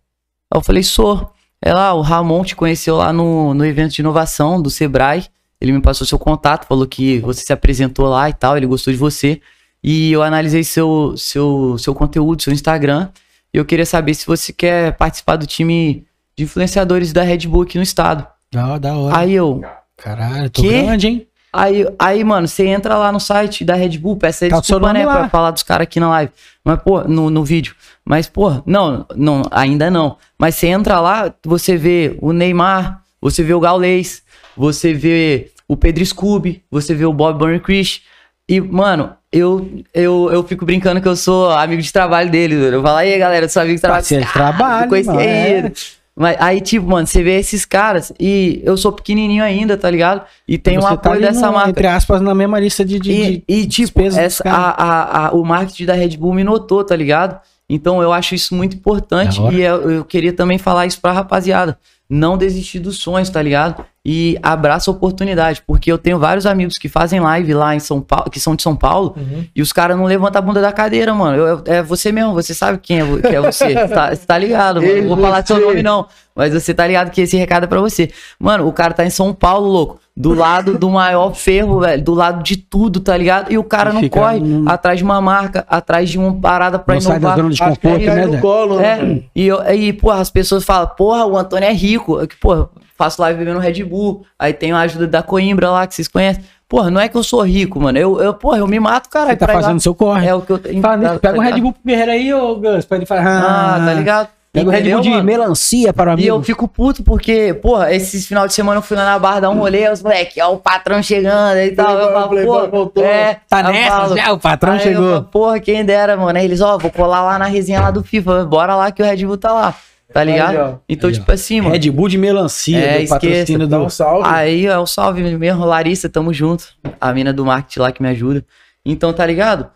Aí 0.53 0.59
eu 0.59 0.63
falei, 0.63 0.83
sou. 0.83 1.33
Ela, 1.63 1.89
ah, 1.89 1.95
o 1.95 2.01
Ramon 2.03 2.45
te 2.45 2.55
conheceu 2.55 2.97
lá 2.97 3.13
no, 3.13 3.55
no 3.55 3.65
evento 3.65 3.93
de 3.95 4.01
inovação 4.03 4.61
do 4.61 4.71
Sebrae. 4.71 5.25
Ele 5.61 5.73
me 5.73 5.81
passou 5.83 6.07
seu 6.07 6.19
contato, 6.19 6.67
falou 6.67 6.87
que 6.87 7.19
você 7.21 7.43
se 7.45 7.53
apresentou 7.53 8.07
lá 8.07 8.29
e 8.29 8.33
tal, 8.33 8.57
ele 8.57 8.67
gostou 8.67 8.93
de 8.93 8.99
você. 8.99 9.41
E 9.83 10.13
eu 10.13 10.23
analisei 10.23 10.63
seu, 10.65 11.15
seu, 11.17 11.77
seu 11.79 11.95
conteúdo, 11.95 12.43
seu 12.43 12.53
Instagram. 12.53 13.09
E 13.53 13.59
eu 13.59 13.65
queria 13.65 13.87
saber 13.87 14.15
se 14.15 14.27
você 14.27 14.53
quer 14.53 14.97
participar 14.97 15.37
do 15.37 15.47
time 15.47 16.05
de 16.37 16.45
influenciadores 16.45 17.13
da 17.13 17.23
Red 17.23 17.47
Bull 17.49 17.63
aqui 17.63 17.77
no 17.77 17.83
estado. 17.83 18.27
Da, 18.53 18.79
da 18.79 18.95
hora. 18.97 19.19
Aí 19.19 19.33
eu, 19.35 19.63
Caralho, 19.97 20.49
tô 20.51 20.63
Quê? 20.63 20.83
grande, 20.83 21.09
hein? 21.09 21.27
Aí, 21.53 21.87
aí, 21.99 22.23
mano, 22.23 22.47
você 22.47 22.67
entra 22.67 22.97
lá 22.97 23.11
no 23.11 23.19
site 23.19 23.65
da 23.65 23.75
Red 23.75 23.99
Bull, 23.99 24.17
peça 24.17 24.49
Tá 24.49 24.59
o 24.59 24.63
seu 24.63 24.77
desculpa, 24.79 24.93
né, 24.93 25.05
lá. 25.07 25.19
pra 25.21 25.29
falar 25.29 25.51
dos 25.51 25.63
caras 25.63 25.85
aqui 25.85 25.99
na 25.99 26.09
live. 26.11 26.31
Mas, 26.63 26.81
pô, 26.83 27.03
no, 27.03 27.31
no 27.31 27.43
vídeo. 27.45 27.75
Mas, 28.05 28.29
pô, 28.29 28.63
não, 28.67 29.07
não, 29.17 29.43
ainda 29.51 29.91
não. 29.91 30.19
Mas 30.39 30.55
você 30.57 30.69
entra 30.69 31.01
lá, 31.01 31.35
você 31.45 31.77
vê 31.77 32.17
o 32.21 32.33
Neymar, 32.33 33.03
você 33.21 33.43
vê 33.43 33.55
o 33.55 33.61
Gaulês, 33.61 34.23
você 34.59 34.93
vê 34.93 35.51
o 35.69 35.77
Pedro 35.77 36.05
Scooby, 36.05 36.63
você 36.71 36.95
vê 36.95 37.05
o 37.05 37.13
Bob 37.13 37.39
Burnquist. 37.39 38.03
E, 38.49 38.61
mano, 38.61 39.13
eu, 39.31 39.69
eu, 39.95 40.31
eu 40.33 40.43
fico 40.43 40.65
brincando 40.65 41.01
que 41.01 41.07
eu 41.09 41.15
sou 41.17 41.51
amigo 41.51 41.81
de 41.83 41.93
trabalho 41.93 42.31
dele. 42.31 42.55
Eu 42.55 42.83
falo, 42.83 42.97
aí, 42.97 43.17
galera, 43.19 43.45
eu 43.45 43.49
sou 43.49 43.63
amigo 43.63 43.77
de 43.77 43.81
trabalho. 43.83 44.01
Parceiro 44.03 44.25
de 44.27 44.33
trabalho, 44.33 44.91
mano, 45.07 45.21
é. 45.21 45.73
Mas 46.21 46.37
aí, 46.41 46.61
tipo, 46.61 46.89
mano, 46.89 47.07
você 47.07 47.23
vê 47.23 47.39
esses 47.39 47.65
caras 47.65 48.13
e 48.19 48.61
eu 48.65 48.77
sou 48.77 48.91
pequenininho 48.91 49.45
ainda, 49.45 49.77
tá 49.77 49.89
ligado? 49.89 50.23
E 50.49 50.59
tem 50.59 50.77
um 50.77 50.81
Você 50.81 50.89
tá 50.89 50.95
apoio 50.95 51.15
ali 51.15 51.23
dessa 51.27 51.47
no- 51.47 51.53
marca. 51.53 51.71
Entre 51.71 51.87
aspas, 51.87 52.21
na 52.21 52.35
mesma 52.35 52.59
lista 52.59 52.85
de. 52.85 52.99
de, 52.99 53.13
E, 53.13 53.31
de- 53.37 53.45
e, 53.47 53.67
tipo, 53.69 54.01
essa, 54.03 54.43
a, 54.49 54.83
a, 54.83 55.27
a- 55.29 55.31
o 55.33 55.45
marketing 55.45 55.85
da 55.85 55.93
Red 55.95 56.17
Bull 56.17 56.35
me 56.35 56.43
notou, 56.43 56.83
tá 56.83 56.97
ligado? 56.97 57.39
Então 57.71 58.03
eu 58.03 58.13
acho 58.13 58.35
isso 58.35 58.53
muito 58.55 58.75
importante 58.75 59.41
e 59.53 59.61
eu, 59.61 59.91
eu 59.91 60.05
queria 60.05 60.33
também 60.33 60.59
falar 60.59 60.87
isso 60.87 61.01
pra 61.01 61.13
rapaziada. 61.13 61.79
Não 62.11 62.37
desistir 62.39 62.79
dos 62.81 62.97
sonhos, 62.97 63.29
tá 63.29 63.41
ligado? 63.43 63.85
E 64.11 64.39
abraça 64.43 64.91
a 64.91 64.95
oportunidade, 64.95 65.63
porque 65.67 65.93
eu 65.93 65.99
tenho 65.99 66.19
vários 66.19 66.47
amigos 66.47 66.79
que 66.79 66.89
fazem 66.89 67.21
live 67.21 67.53
lá 67.53 67.75
em 67.75 67.79
São 67.79 68.01
Paulo, 68.01 68.31
que 68.31 68.41
são 68.41 68.57
de 68.57 68.63
São 68.63 68.75
Paulo, 68.75 69.15
e 69.55 69.61
os 69.61 69.71
caras 69.71 69.99
não 69.99 70.07
levantam 70.07 70.39
a 70.39 70.43
bunda 70.43 70.63
da 70.63 70.73
cadeira, 70.73 71.13
mano. 71.13 71.37
Eu- 71.37 71.63
é 71.67 71.83
você 71.83 72.11
mesmo, 72.11 72.33
você 72.33 72.55
sabe 72.55 72.79
quem 72.79 73.01
é, 73.01 73.05
que 73.21 73.37
é 73.37 73.41
você. 73.41 73.67
Você 73.77 73.89
tá, 73.89 74.17
tá 74.17 74.39
ligado, 74.39 74.81
mano. 74.81 74.95
Não 75.03 75.09
vou 75.09 75.17
falar 75.19 75.47
seu 75.47 75.61
nome, 75.61 75.83
não. 75.83 76.07
Mas 76.35 76.55
você 76.55 76.73
tá 76.73 76.87
ligado 76.87 77.11
que 77.11 77.21
esse 77.21 77.37
recado 77.37 77.65
é 77.65 77.67
pra 77.67 77.81
você. 77.81 78.11
Mano, 78.39 78.67
o 78.67 78.73
cara 78.73 78.95
tá 78.95 79.05
em 79.05 79.11
São 79.11 79.35
Paulo, 79.35 79.67
louco. 79.69 80.01
Do 80.21 80.35
lado 80.35 80.77
do 80.77 80.91
maior 80.91 81.33
ferro, 81.33 81.79
velho. 81.79 82.03
Do 82.03 82.13
lado 82.13 82.43
de 82.43 82.57
tudo, 82.57 82.99
tá 82.99 83.17
ligado? 83.17 83.53
E 83.53 83.57
o 83.57 83.63
cara 83.63 83.91
E 83.91 83.95
não 83.95 84.09
corre 84.09 84.41
atrás 84.67 84.99
de 84.99 85.05
uma 85.05 85.21
marca, 85.21 85.65
atrás 85.69 86.11
de 86.11 86.19
uma 86.19 86.35
parada 86.35 86.77
pra 86.77 86.95
não 86.97 87.01
sai 87.01 87.21
da 87.21 87.29
inovar. 87.29 87.37
zona 87.37 87.51
de 87.51 87.59
conforto, 87.61 88.05
né, 88.05 88.27
no 88.27 88.39
colo, 88.41 88.77
né? 88.81 89.01
É, 89.01 89.23
e, 89.35 89.47
eu, 89.47 89.63
e, 89.73 89.93
porra, 89.93 90.21
as 90.21 90.29
pessoas 90.31 90.65
falam, 90.65 90.89
porra, 90.97 91.25
o 91.25 91.37
Antônio 91.39 91.69
é 91.69 91.73
rico. 91.73 92.19
Eu, 92.19 92.27
que, 92.27 92.37
porra, 92.37 92.69
faço 92.97 93.23
live 93.23 93.39
bebendo 93.39 93.61
Red 93.61 93.85
Bull. 93.85 94.25
Aí 94.37 94.53
tem 94.53 94.73
a 94.73 94.81
ajuda 94.81 95.07
da 95.07 95.23
Coimbra 95.23 95.71
lá, 95.71 95.87
que 95.87 95.95
vocês 95.95 96.09
conhecem. 96.09 96.43
Porra, 96.69 96.91
não 96.91 97.01
é 97.01 97.09
que 97.09 97.17
eu 97.17 97.23
sou 97.23 97.41
rico, 97.43 97.81
mano. 97.81 97.97
Eu, 97.97 98.21
eu 98.21 98.35
porra, 98.35 98.59
eu 98.59 98.67
me 98.67 98.79
mato, 98.81 99.09
cara. 99.09 99.31
Você 99.31 99.37
tá 99.37 99.47
fazendo 99.47 99.81
seu 99.81 99.95
corre. 99.95 100.27
É 100.27 100.35
o 100.35 100.43
que 100.43 100.51
eu 100.51 100.59
tenho. 100.59 100.83
Fala 100.83 100.99
tá- 101.01 101.19
pega 101.21 101.35
um 101.35 101.37
tá 101.39 101.43
Red 101.45 101.49
ligado? 101.55 101.63
Bull 101.63 101.73
pro 101.73 101.83
Guerreiro 101.87 102.11
aí, 102.11 102.35
ô 102.35 102.57
Gus, 102.57 102.85
pra 102.85 102.97
ele 102.97 103.07
falar. 103.07 103.23
Ah, 103.25 103.87
tá 103.87 103.95
ligado? 103.95 104.29
Pega 104.53 104.69
o 104.69 104.73
Red 104.73 104.91
Bull 104.91 105.01
de 105.03 105.11
mano? 105.11 105.25
melancia 105.25 105.93
para 105.93 106.15
o 106.15 106.19
E 106.19 106.27
eu 106.27 106.43
fico 106.43 106.67
puto 106.67 107.03
porque, 107.05 107.53
porra, 107.55 107.93
esses 107.95 108.27
final 108.27 108.47
de 108.47 108.55
semana 108.55 108.79
eu 108.79 108.83
fui 108.83 108.97
lá 108.97 109.05
na 109.05 109.19
barra 109.19 109.41
dar 109.41 109.51
um 109.51 109.59
rolê, 109.59 109.89
os 109.91 110.03
moleque, 110.03 110.41
ó, 110.41 110.55
o 110.55 110.59
patrão 110.59 111.03
chegando 111.03 111.59
e 111.59 111.71
tal. 111.73 111.99
Eu 111.99 112.13
falo, 112.13 112.45
pô, 112.45 112.69
voltou. 112.69 113.05
é, 113.05 113.41
Tá 113.49 113.63
nessa 113.63 113.97
falo, 113.97 114.17
já, 114.17 114.33
o 114.33 114.39
patrão 114.39 114.73
Aí 114.73 114.79
eu 114.79 114.83
chegou. 114.83 115.11
falo, 115.13 115.25
porra, 115.25 115.61
quem 115.61 115.85
dera, 115.85 116.17
mano. 116.17 116.39
Aí 116.39 116.45
eles, 116.47 116.61
ó, 116.63 116.79
vou 116.79 116.91
colar 116.91 117.23
lá 117.23 117.39
na 117.39 117.45
resenha 117.47 117.81
lá 117.81 117.91
do 117.91 118.03
FIFA. 118.03 118.45
Bora 118.47 118.75
lá 118.75 118.91
que 118.91 119.03
o 119.03 119.05
Red 119.05 119.25
Bull 119.27 119.37
tá 119.37 119.53
lá. 119.53 119.75
Tá 120.11 120.25
ligado? 120.25 120.57
ó. 120.57 120.75
Então, 120.89 121.11
Aí, 121.11 121.15
tipo 121.17 121.31
assim, 121.31 121.61
mano. 121.61 121.75
Red 121.75 121.91
Bull 121.91 122.09
de 122.09 122.17
melancia, 122.17 122.79
É, 122.79 122.97
do 122.97 123.03
esqueça, 123.03 123.15
patrocínio 123.21 123.69
Dá 123.69 123.77
do... 123.77 123.85
um 123.85 123.91
salve. 123.91 124.27
Aí 124.27 124.65
é 124.67 124.79
o 124.79 124.87
salve 124.87 125.23
mesmo, 125.37 125.67
Larissa, 125.67 126.09
tamo 126.09 126.33
junto. 126.33 126.65
A 126.99 127.13
mina 127.13 127.31
do 127.35 127.45
marketing 127.45 127.81
lá 127.81 127.93
que 127.93 128.03
me 128.03 128.09
ajuda. 128.09 128.43
Então, 128.85 129.13
tá 129.13 129.27
ligado? 129.27 129.69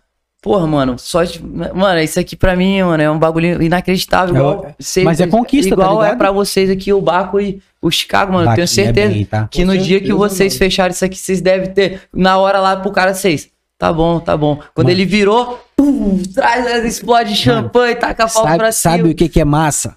Porra, 0.42 0.66
mano, 0.66 0.98
só 0.98 1.22
de. 1.22 1.40
Mano, 1.40 2.00
isso 2.00 2.18
aqui 2.18 2.34
pra 2.34 2.56
mim, 2.56 2.82
mano, 2.82 3.00
é 3.00 3.08
um 3.08 3.16
bagulho 3.18 3.62
inacreditável. 3.62 4.34
É, 4.34 4.38
Igual 4.40 4.74
cê- 4.80 5.04
mas 5.04 5.20
é 5.20 5.26
conquista, 5.28 5.76
tá 5.76 5.82
Igual 5.82 6.02
é 6.02 6.06
ligado? 6.06 6.18
pra 6.18 6.32
vocês 6.32 6.68
aqui 6.68 6.92
o 6.92 7.00
Baco 7.00 7.40
e 7.40 7.62
o 7.80 7.90
Chicago, 7.92 8.32
mano. 8.32 8.50
Eu 8.50 8.54
tenho 8.56 8.66
Baquinha 8.66 8.82
é 8.82 8.86
certeza 8.86 9.14
bem, 9.14 9.24
tá? 9.24 9.46
que 9.48 9.60
Com 9.60 9.68
no 9.68 9.78
dia 9.78 10.00
que 10.00 10.06
certeza, 10.08 10.14
vocês 10.18 10.52
mano. 10.54 10.58
fecharem 10.58 10.92
isso 10.92 11.04
aqui, 11.04 11.16
vocês 11.16 11.40
devem 11.40 11.70
ter. 11.72 12.00
Na 12.12 12.38
hora 12.38 12.58
lá 12.58 12.74
pro 12.76 12.90
cara, 12.90 13.14
vocês. 13.14 13.48
Tá 13.78 13.92
bom, 13.92 14.18
tá 14.18 14.36
bom. 14.36 14.56
Quando 14.74 14.86
Mano. 14.88 14.90
ele 14.98 15.04
virou, 15.04 15.60
pum, 15.76 16.20
traz, 16.34 16.84
explode 16.84 17.34
champanhe, 17.36 17.94
taca 17.94 18.24
a 18.24 18.28
pau 18.28 18.42
Sabe, 18.44 18.58
pra 18.58 18.72
cima. 18.72 18.96
sabe 18.96 19.10
o 19.10 19.14
que, 19.14 19.28
que 19.28 19.40
é 19.40 19.44
massa? 19.44 19.96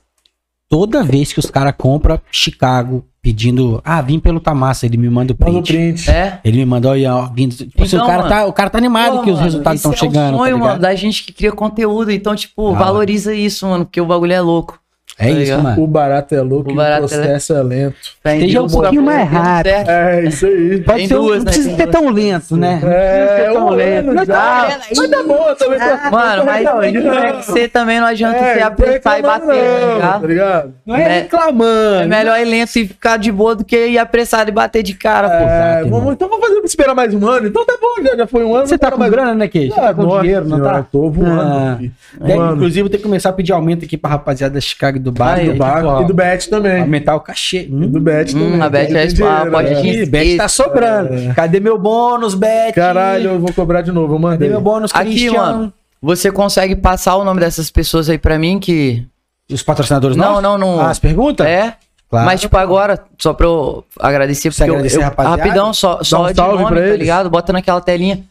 Toda 0.70 1.04
vez 1.04 1.32
que 1.32 1.40
os 1.40 1.46
caras 1.46 1.74
compram 1.78 2.20
Chicago 2.32 3.06
pedindo, 3.22 3.82
ah, 3.84 4.02
vim 4.02 4.20
pelo 4.20 4.40
Tamassa, 4.40 4.86
ele 4.86 4.98
me 4.98 5.10
manda 5.10 5.34
o 5.34 5.38
Manda 5.40 5.60
o 5.60 5.64
print. 5.64 5.74
print. 5.74 6.12
É. 6.12 6.40
Ele 6.44 6.58
me 6.58 6.66
mandou 6.66 6.92
ó, 6.92 7.26
vindo. 7.34 7.56
Tipo 7.56 7.84
assim, 7.84 7.96
Então, 7.96 8.06
o 8.06 8.08
cara, 8.10 8.24
mano. 8.24 8.30
tá, 8.36 8.46
o 8.46 8.54
cara 8.54 8.70
tá 8.70 8.78
animado 8.78 9.18
Pô, 9.18 9.24
que 9.24 9.30
os 9.30 9.36
mano, 9.38 9.46
resultados 9.46 9.80
estão 9.80 9.92
esse 9.92 10.00
chegando. 10.00 10.34
É 10.34 10.36
um 10.36 10.38
sonho, 10.38 10.58
tá 10.60 10.64
mano, 10.64 10.80
da 10.82 10.96
gente 10.96 11.24
que 11.24 11.34
cria 11.34 11.52
conteúdo. 11.52 12.12
Então, 12.12 12.36
tipo, 12.36 12.64
hora. 12.64 12.78
valoriza 12.80 13.34
isso, 13.34 13.66
mano, 13.68 13.86
porque 13.86 14.00
o 14.02 14.06
bagulho 14.06 14.34
é 14.34 14.42
louco. 14.42 14.80
É 15.18 15.24
Tá 15.26 15.30
isso, 15.32 15.40
ligado? 15.40 15.64
mano. 15.64 15.82
O 15.84 15.88
barato 15.88 16.36
é 16.36 16.42
louco 16.42 16.68
O 16.68 16.72
e 16.72 16.74
o 16.74 16.76
barato 16.76 17.06
é- 17.06 17.08
processo 17.08 17.54
é 17.56 17.64
lento. 17.64 17.96
Fé 18.22 18.36
em 18.36 18.40
Seja 18.42 18.60
Deus, 18.60 18.74
um 18.74 18.82
pouquinho 18.82 19.02
tá 19.02 19.12
mais 19.12 19.30
dando 19.32 19.42
rápido. 19.42 19.90
É, 19.90 20.24
isso 20.26 20.46
aí. 20.46 20.82
Pode 20.82 20.98
Tem 20.98 21.08
ser, 21.08 21.14
duas, 21.14 21.30
não 21.38 21.38
né? 21.38 21.44
precisa 21.52 21.76
ser 21.78 21.88
tão 21.88 22.10
lento, 22.10 22.58
né? 22.58 22.82
É, 22.84 23.50
tão 23.54 23.68
um 23.68 23.70
lento. 23.70 24.10
ano 24.12 24.26
já. 24.26 24.78
Mas 24.98 25.10
tá 25.10 25.24
bom 25.24 25.56
também. 25.56 25.80
tá- 25.80 26.10
Mano, 26.12 26.46
mas 26.46 26.64
tá 26.66 26.80
tem 26.80 26.92
que 26.94 27.00
legal. 27.00 27.44
ser 27.44 27.70
também, 27.70 28.00
não 28.02 28.08
adianta 28.08 28.38
É, 28.38 28.54
você 28.56 28.60
não 28.60 28.68
apressar 28.68 29.20
e 29.20 29.22
bater, 29.22 29.46
tá 29.48 29.54
não, 29.88 29.94
ligado? 29.96 30.22
tá 30.22 30.28
ligado? 30.28 30.74
Não 30.86 30.96
é 30.98 31.02
É- 31.04 31.20
reclamando. 31.22 31.96
É 32.02 32.08
melhor 32.08 32.40
ir 32.40 32.46
lento 32.46 32.76
e 32.76 32.88
ficar 32.88 33.18
de 33.18 33.32
boa 33.32 33.56
do 33.56 33.64
que 33.64 33.88
ir 33.88 33.98
apressado 33.98 34.50
e 34.50 34.54
bater 34.54 34.84
de 34.84 34.94
cara, 34.96 35.30
pô. 35.30 35.34
É, 35.50 35.80
irmão. 35.80 36.00
vamos, 36.02 36.14
então 36.16 36.28
vamos 36.28 36.46
fazer 36.46 36.60
esperar 36.66 36.94
mais 36.94 37.14
um 37.14 37.26
ano. 37.26 37.48
Então 37.48 37.66
tá 37.66 37.78
bom, 37.82 38.04
já, 38.04 38.18
já 38.18 38.28
foi 38.28 38.44
um 38.44 38.54
ano. 38.54 38.68
Você 38.68 38.78
tá 38.78 38.92
com 38.92 38.98
mais- 38.98 39.12
grana, 39.12 39.34
né? 39.34 39.48
Você 39.48 39.72
Ah, 39.78 39.82
tá 39.82 39.94
com 39.94 40.20
dinheiro, 40.22 40.46
não 40.46 40.62
tá? 40.62 40.84
Tô 40.92 41.10
voando. 41.10 41.42
Ah. 41.42 41.78
Voando. 42.20 42.56
inclusive, 42.56 42.82
vou 42.82 42.90
ter 42.90 42.98
que 42.98 43.04
começar 43.04 43.30
a 43.30 43.34
pedir 43.34 43.54
aumento 43.54 43.86
aqui 43.86 43.96
pra 43.96 44.10
rapaziada 44.10 44.56
da 44.56 44.60
Chicago 44.62 45.05
do 45.06 45.12
Bar. 45.12 45.36
Aí, 45.38 45.46
do 45.48 45.54
do 45.54 45.58
Baco 45.60 46.02
e 46.02 46.06
do 46.06 46.14
Bet 46.14 46.50
também. 46.50 46.82
Aumentar 46.82 47.16
o 47.16 47.20
cachê. 47.22 47.62
E 47.64 47.68
do 47.68 48.00
Hum, 48.00 48.02
Bet 48.02 48.36
Hum, 48.36 48.40
também. 48.40 48.62
a 48.62 48.70
Bet 48.70 48.96
é 48.96 49.06
dinheiro, 49.08 49.36
a 49.36 49.46
pode 49.52 49.74
né? 49.74 49.86
ir. 49.86 50.02
Ih, 50.02 50.06
Bet 50.06 50.38
tá 50.38 50.48
sobrando. 50.48 51.14
É. 51.14 51.34
Cadê 51.34 51.60
meu 51.60 51.78
bônus, 51.78 52.34
Bet? 52.36 52.74
Caralho, 52.74 53.32
eu 53.32 53.40
vou 53.40 53.54
cobrar 53.54 53.82
de 53.82 53.92
novo. 53.92 54.16
Eu 54.16 54.20
Cadê 54.20 54.28
mandei. 54.34 54.50
meu 54.50 54.62
bônus, 54.62 54.92
Aqui, 54.94 55.10
Christian? 55.12 55.34
mano. 55.42 55.74
Você 56.02 56.32
consegue 56.32 56.76
passar 56.76 57.16
o 57.16 57.24
nome 57.24 57.40
dessas 57.40 57.72
pessoas 57.72 58.10
aí 58.10 58.18
pra 58.18 58.38
mim 58.38 58.60
que. 58.60 59.06
Os 59.52 59.62
patrocinadores 59.64 60.18
Não, 60.18 60.42
nossos? 60.42 60.44
não, 60.44 60.58
não. 60.58 60.80
Ah, 60.82 60.90
as 60.90 61.00
perguntas? 61.00 61.46
É? 61.48 61.76
Claro. 62.10 62.26
Mas, 62.26 62.42
tipo, 62.42 62.56
agora, 62.58 63.00
só 63.18 63.34
pra 63.34 63.46
eu 63.48 63.84
agradecer, 64.00 64.52
Você 64.52 64.58
porque 64.60 64.70
eu- 64.70 64.74
agradecer, 64.76 64.98
eu, 64.98 65.02
rapaziada? 65.04 65.38
rapidão, 65.42 65.74
só, 65.74 66.00
só 66.04 66.26
um 66.26 66.32
de 66.32 66.40
nome, 66.42 66.76
tá 66.82 66.96
ligado? 66.98 67.30
Bota 67.30 67.52
naquela 67.54 67.82
telinha 67.82 68.24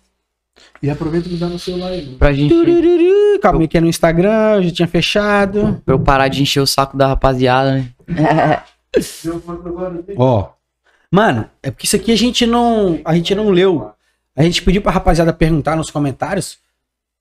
E 0.82 0.90
aproveita 0.90 1.28
e 1.28 1.32
me 1.32 1.38
dá 1.38 1.48
no 1.48 1.58
celular 1.58 1.88
aí. 1.88 2.04
mano. 2.04 2.18
pra 2.18 2.32
gente. 2.32 2.50
Turururu, 2.50 3.40
Calma 3.40 3.60
aí 3.60 3.68
que 3.68 3.78
é 3.78 3.80
no 3.80 3.88
Instagram, 3.88 4.62
já 4.62 4.70
tinha 4.70 4.88
fechado. 4.88 5.82
Pra 5.84 5.94
eu 5.94 5.98
parar 5.98 6.28
de 6.28 6.42
encher 6.42 6.60
o 6.60 6.66
saco 6.66 6.96
da 6.96 7.08
rapaziada, 7.08 7.72
né? 7.72 7.90
Ó. 10.16 10.50
Mano, 11.10 11.48
é 11.62 11.70
porque 11.70 11.86
isso 11.86 11.96
aqui 11.96 12.12
a 12.12 12.16
gente 12.16 12.46
não, 12.46 13.00
a 13.04 13.14
gente 13.14 13.34
não 13.34 13.50
leu. 13.50 13.92
A 14.36 14.42
gente 14.42 14.62
pediu 14.62 14.82
pra 14.82 14.92
rapaziada 14.92 15.32
perguntar 15.32 15.76
nos 15.76 15.90
comentários. 15.90 16.58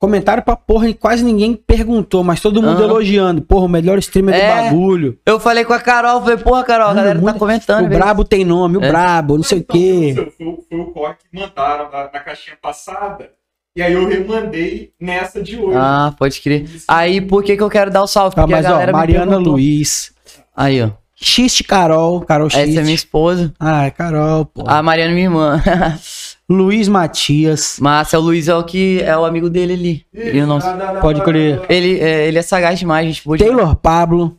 Comentário 0.04 0.44
pra 0.44 0.58
porra 0.58 0.90
e 0.90 0.94
quase 0.94 1.24
ninguém 1.24 1.56
perguntou, 1.56 2.26
mas 2.26 2.42
todo 2.42 2.62
mundo 2.62 2.80
Aham. 2.84 2.90
elogiando. 2.92 3.42
Porra, 3.42 3.66
o 3.68 3.70
melhor 3.70 3.98
streamer 4.00 4.36
É. 4.36 4.40
do 4.42 4.64
bagulho. 4.64 5.18
Eu 5.26 5.40
falei 5.40 5.64
com 5.64 5.72
a 5.72 5.80
Carol, 5.80 6.20
falei, 6.20 6.36
porra, 6.36 6.62
Carol, 6.66 6.90
a 6.90 6.94
galera 6.94 7.20
muito- 7.22 7.32
tá 7.36 7.40
comentando. 7.40 7.86
o 7.86 7.88
velho. 7.88 8.00
brabo 8.02 8.26
tem 8.26 8.44
nome, 8.44 8.76
o 8.76 8.84
É. 8.84 8.90
brabo, 8.90 9.38
não 9.38 9.44
sei 9.44 9.60
o 9.60 9.64
quê. 9.64 10.10
Então, 10.12 10.26
Foi, 10.38 10.58
foi 10.70 10.80
o 10.82 10.86
corre 10.88 11.14
que 11.14 11.40
mandaram 11.40 11.90
na, 11.90 12.04
na 12.12 12.20
caixinha 12.20 12.58
passada. 12.62 13.30
E 13.78 13.82
aí 13.82 13.94
eu 13.94 14.06
remandei 14.06 14.92
nessa 15.00 15.42
de 15.42 15.58
hoje. 15.58 15.78
Ah, 15.80 16.14
pode 16.20 16.42
crer. 16.42 16.66
Aí, 16.86 17.22
por 17.22 17.42
que 17.42 17.56
que 17.56 17.64
eu 17.64 17.70
quero 17.70 17.90
dar 17.90 18.04
o 18.04 18.08
salve? 18.08 18.34
Ah, 18.36 18.42
Porque 18.42 18.56
mas 18.56 18.66
a 18.66 18.70
ó, 18.70 18.72
galera 18.74 18.92
me 18.92 18.98
Mariana. 18.98 19.38
Luiz. 19.38 20.12
Aí, 20.54 20.82
ó. 20.84 20.90
Xiste 21.16 21.64
Carol, 21.64 22.20
Carol 22.26 22.48
Essa 22.48 22.60
é 22.60 22.66
Xiste. 22.66 22.82
minha 22.82 22.94
esposa. 22.94 23.54
Ah, 23.58 23.86
é 23.86 23.90
Carol, 23.90 24.44
pô. 24.48 24.66
A 24.68 24.84
Mariana, 24.84 25.14
minha 25.14 25.28
irmã. 25.28 25.64
Luiz 26.50 26.88
Matias. 26.88 27.78
Massa, 27.80 28.20
o 28.20 28.22
Luiz 28.22 28.48
é 28.48 28.56
o 28.56 28.64
que 28.64 29.02
é 29.02 29.18
o 29.18 29.26
amigo 29.26 29.50
dele 29.50 29.74
ali. 29.74 30.06
Ele, 30.14 30.46
não- 30.46 30.60
Pode 31.02 31.24
colher. 31.24 31.62
ele, 31.70 32.00
é, 32.00 32.28
ele 32.28 32.38
é 32.38 32.42
sagaz 32.42 32.78
demais, 32.80 33.08
gente. 33.08 33.24
boa 33.26 33.38
demais. 33.38 33.56
Taylor 33.56 33.76
Pablo. 33.76 34.38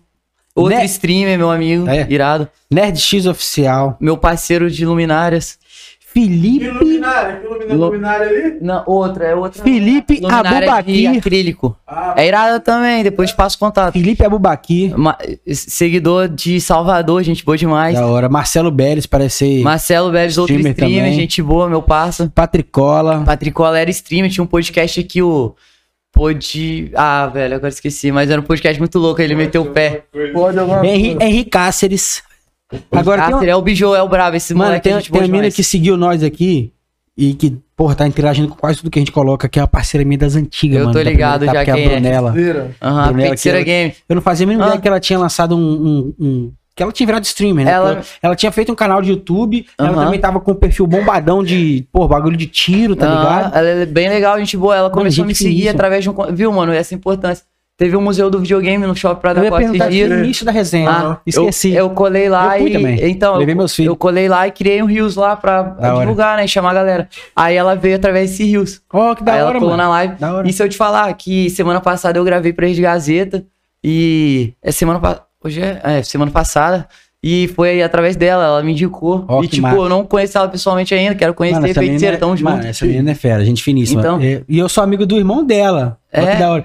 Outro 0.55 0.77
Né? 0.77 0.85
streamer, 0.85 1.37
meu 1.37 1.51
amigo. 1.51 1.89
É. 1.89 2.07
Irado. 2.09 2.49
Nerd 2.71 2.99
X 3.01 3.27
Oficial. 3.27 3.97
Meu 4.01 4.17
parceiro 4.17 4.71
de 4.71 4.87
luminárias. 4.87 5.59
Felipe. 6.15 6.65
Iluminária, 6.65 7.36
que 7.41 7.47
ilumina- 7.47 7.74
Lu- 7.74 7.85
luminária 7.86 8.28
ali? 8.28 8.59
Não, 8.61 8.85
outra, 8.86 9.24
é 9.27 9.35
outra. 9.35 9.62
Felipe 9.62 10.20
luminária 10.20 10.59
Abubaqui. 10.70 11.07
acrílico. 11.09 11.77
Ah, 11.86 12.15
É 12.16 12.27
irado 12.28 12.62
também, 12.62 13.03
depois 13.03 13.31
te 13.31 13.36
passo 13.36 13.59
contato. 13.59 13.93
Felipe 13.93 14.24
Abubaqui. 14.24 14.95
Ma- 14.97 15.19
seguidor 15.53 16.28
de 16.28 16.61
Salvador, 16.61 17.23
gente 17.24 17.45
boa 17.45 17.59
demais. 17.59 17.99
Da 17.99 18.07
hora. 18.07 18.28
Marcelo 18.28 18.70
Beres, 18.70 19.07
parece 19.07 19.61
Marcelo 19.62 20.12
Vélez, 20.12 20.39
outro 20.39 20.55
Streamer 20.55 20.73
streamer, 20.73 20.99
também. 21.03 21.15
gente 21.15 21.43
boa, 21.43 21.69
meu 21.69 21.82
parça. 21.82 22.31
Patricola. 22.32 23.24
Patricola 23.27 23.78
era 23.78 23.91
streamer, 23.91 24.31
tinha 24.31 24.45
um 24.45 24.47
podcast 24.47 25.01
aqui, 25.01 25.20
o. 25.20 25.55
Pode. 26.12 26.93
Ah, 26.95 27.27
velho, 27.27 27.57
agora 27.57 27.70
esqueci, 27.73 28.12
mas 28.12 28.31
era 28.31 28.41
um 28.41 28.45
podcast 28.45 28.78
muito 28.78 29.01
louco, 29.01 29.20
ele 29.20 29.35
meteu 29.35 29.62
o 29.62 29.66
pé. 29.66 30.05
Pode 30.32 30.57
Henri. 30.86 31.16
Henri 31.20 31.45
Cáceres. 31.45 32.23
Agora 32.93 33.23
tem, 33.25 33.35
Ah, 33.35 33.37
uma- 33.39 33.47
é 33.47 33.57
o 33.57 33.63
Bijou, 33.63 33.95
é 33.95 34.03
o 34.03 34.09
brabo, 34.09 34.37
esse 34.37 34.55
mano, 34.55 34.79
tem, 34.81 34.93
é 34.93 35.01
tem 35.01 35.11
boa 35.11 35.25
uma 35.25 35.29
mina 35.29 35.51
que 35.51 35.63
seguiu 35.63 35.97
nós 35.97 36.23
aqui 36.23 36.73
e 37.17 37.35
que, 37.35 37.57
porra, 37.77 37.95
tá 37.95 38.07
interagindo 38.07 38.49
com 38.49 38.57
quase 38.57 38.79
tudo 38.79 38.91
que 38.91 38.99
a 38.99 39.03
gente 39.03 39.13
coloca, 39.13 39.49
que 39.49 39.59
é 39.59 39.63
uma 39.63 39.69
parceira 39.69 40.05
minha 40.05 40.19
das 40.19 40.35
antigas, 40.37 40.79
Eu 40.79 40.87
mano. 40.87 40.93
tô 40.99 41.05
da 41.05 41.11
ligado 41.11 41.45
já 41.47 41.65
que 41.65 41.73
quem 41.73 41.83
é 41.83 41.85
é. 41.85 41.87
a 41.87 41.91
Brunella. 42.01 42.35
Aham, 42.83 43.15
que 43.37 43.65
Game. 43.65 43.95
Eu 44.09 44.15
não 44.17 44.23
fazia 44.23 44.45
a 44.45 44.49
mínima 44.49 44.65
Ah. 44.65 44.69
ideia 44.69 44.81
que 44.81 44.89
ela 44.89 45.01
tinha 45.01 45.19
lançado 45.19 45.57
um. 45.57 45.61
um- 45.61 46.15
um- 46.21 46.53
que 46.77 46.83
ela 46.83 46.91
tinha 46.91 47.07
virado 47.07 47.23
streamer, 47.25 47.65
né? 47.65 47.71
Ela- 47.71 47.91
Ela, 47.93 48.03
ela 48.21 48.35
tinha 48.35 48.51
feito 48.51 48.73
um 48.73 48.75
canal 48.75 49.01
de 49.01 49.09
YouTube, 49.11 49.65
ela 49.79 49.91
Aham. 49.91 50.05
também 50.07 50.19
tava 50.19 50.41
com 50.41 50.51
um 50.51 50.55
perfil 50.57 50.89
bombadão 50.89 51.45
de, 51.45 51.87
pô, 51.93 52.09
bagulho 52.09 52.37
de 52.37 52.49
tiro, 52.49 52.97
tá 52.97 53.07
Ah, 53.07 53.21
ligado? 53.21 53.57
ela 53.57 53.69
é 53.83 53.87
bem 53.87 54.09
legal, 54.09 54.37
gente 54.41 54.57
boa. 54.57 54.75
Ela 54.75 54.91
começou 54.91 55.23
a 55.23 55.27
me 55.29 55.37
seguir 55.37 55.51
finíssima. 55.51 55.71
através 55.71 56.03
de 56.03 56.11
um. 56.11 56.15
Viu, 56.33 56.51
mano? 56.53 56.73
Essa 56.73 56.93
importância. 56.93 57.45
Teve 57.77 57.97
um 57.97 58.01
museu 58.01 58.31
do 58.31 58.39
videogame 58.39 58.87
no 58.87 58.95
shopping 58.95 59.21
Praia 59.21 59.37
Eu 59.39 59.43
da 59.45 59.51
Costa 59.51 59.77
esses 59.77 59.89
dias. 59.91 60.11
início 60.13 60.47
da 60.47 60.53
resenha. 60.53 60.89
Ah, 60.91 61.21
Esqueci. 61.27 61.73
Eu, 61.73 61.87
eu 61.87 61.91
colei 61.91 62.29
lá 62.29 62.57
Eu 62.57 62.63
fui 62.63 62.71
e. 62.71 62.73
também. 62.73 63.11
Então, 63.11 63.37
Levei 63.37 63.53
eu, 63.53 63.57
meus 63.59 63.75
filhos. 63.75 63.89
eu 63.89 63.97
colei 63.97 64.29
lá 64.29 64.47
e 64.47 64.53
criei 64.53 64.81
um 64.81 64.87
Rios 64.87 65.17
lá 65.17 65.35
pra 65.35 65.63
Da 65.63 65.91
hora. 65.93 66.01
divulgar, 66.03 66.37
né? 66.37 66.47
Chamar 66.47 66.71
a 66.71 66.75
galera. 66.75 67.09
Aí 67.35 67.57
ela 67.57 67.75
veio 67.75 67.97
através 67.97 68.31
desse 68.31 68.45
Rios. 68.45 68.81
Ó, 68.93 69.15
que 69.17 69.25
da 69.25 69.33
Aí 69.33 69.41
ela 69.41 69.49
hora, 69.49 69.59
colou 69.59 69.73
mano. 69.77 69.83
na 69.83 69.89
live. 69.89 70.15
Da 70.21 70.35
hora. 70.35 70.49
E 70.49 70.53
se 70.53 70.63
eu 70.63 70.69
te 70.69 70.77
falar 70.77 71.13
que 71.15 71.51
semana 71.51 71.81
passada 71.81 72.17
eu 72.17 72.23
gravei 72.25 72.53
pra 72.53 72.65
Rede 72.67 72.81
Gazeta 72.81 73.45
e 73.83 74.53
é 74.63 74.71
semana 74.71 75.01
pa- 75.01 75.25
hoje 75.45 75.61
é, 75.61 75.81
é 75.83 76.03
semana 76.05 76.31
passada 76.31 76.87
e 77.21 77.49
foi 77.57 77.71
aí 77.71 77.83
através 77.83 78.15
dela, 78.15 78.45
ela 78.45 78.63
me 78.63 78.71
indicou. 78.71 79.25
Ó, 79.27 79.43
e 79.43 79.49
tipo, 79.49 79.63
massa. 79.63 79.77
eu 79.79 79.89
não 79.89 80.05
conheço 80.05 80.39
ela 80.39 80.47
pessoalmente 80.49 80.95
ainda, 80.95 81.15
quero 81.17 81.35
conhecer 81.35 81.61
Mano, 81.61 81.75
feiticeira, 81.75 82.17
é- 82.17 82.19
tamo 82.21 82.37
junto. 82.37 82.51
Mano, 82.53 82.67
essa 82.67 82.87
menina 82.87 83.11
é 83.11 83.15
fera, 83.17 83.45
gente 83.45 83.65
finíssima. 83.65 84.01
Então. 84.01 84.21
E 84.23 84.45
eu 84.59 84.69
sou 84.69 84.85
amigo 84.85 85.05
do 85.05 85.17
irmão 85.17 85.45
dela. 85.45 85.99
Ó, 86.15 86.21
É? 86.21 86.33
que 86.35 86.39
da 86.39 86.51
hora. 86.53 86.65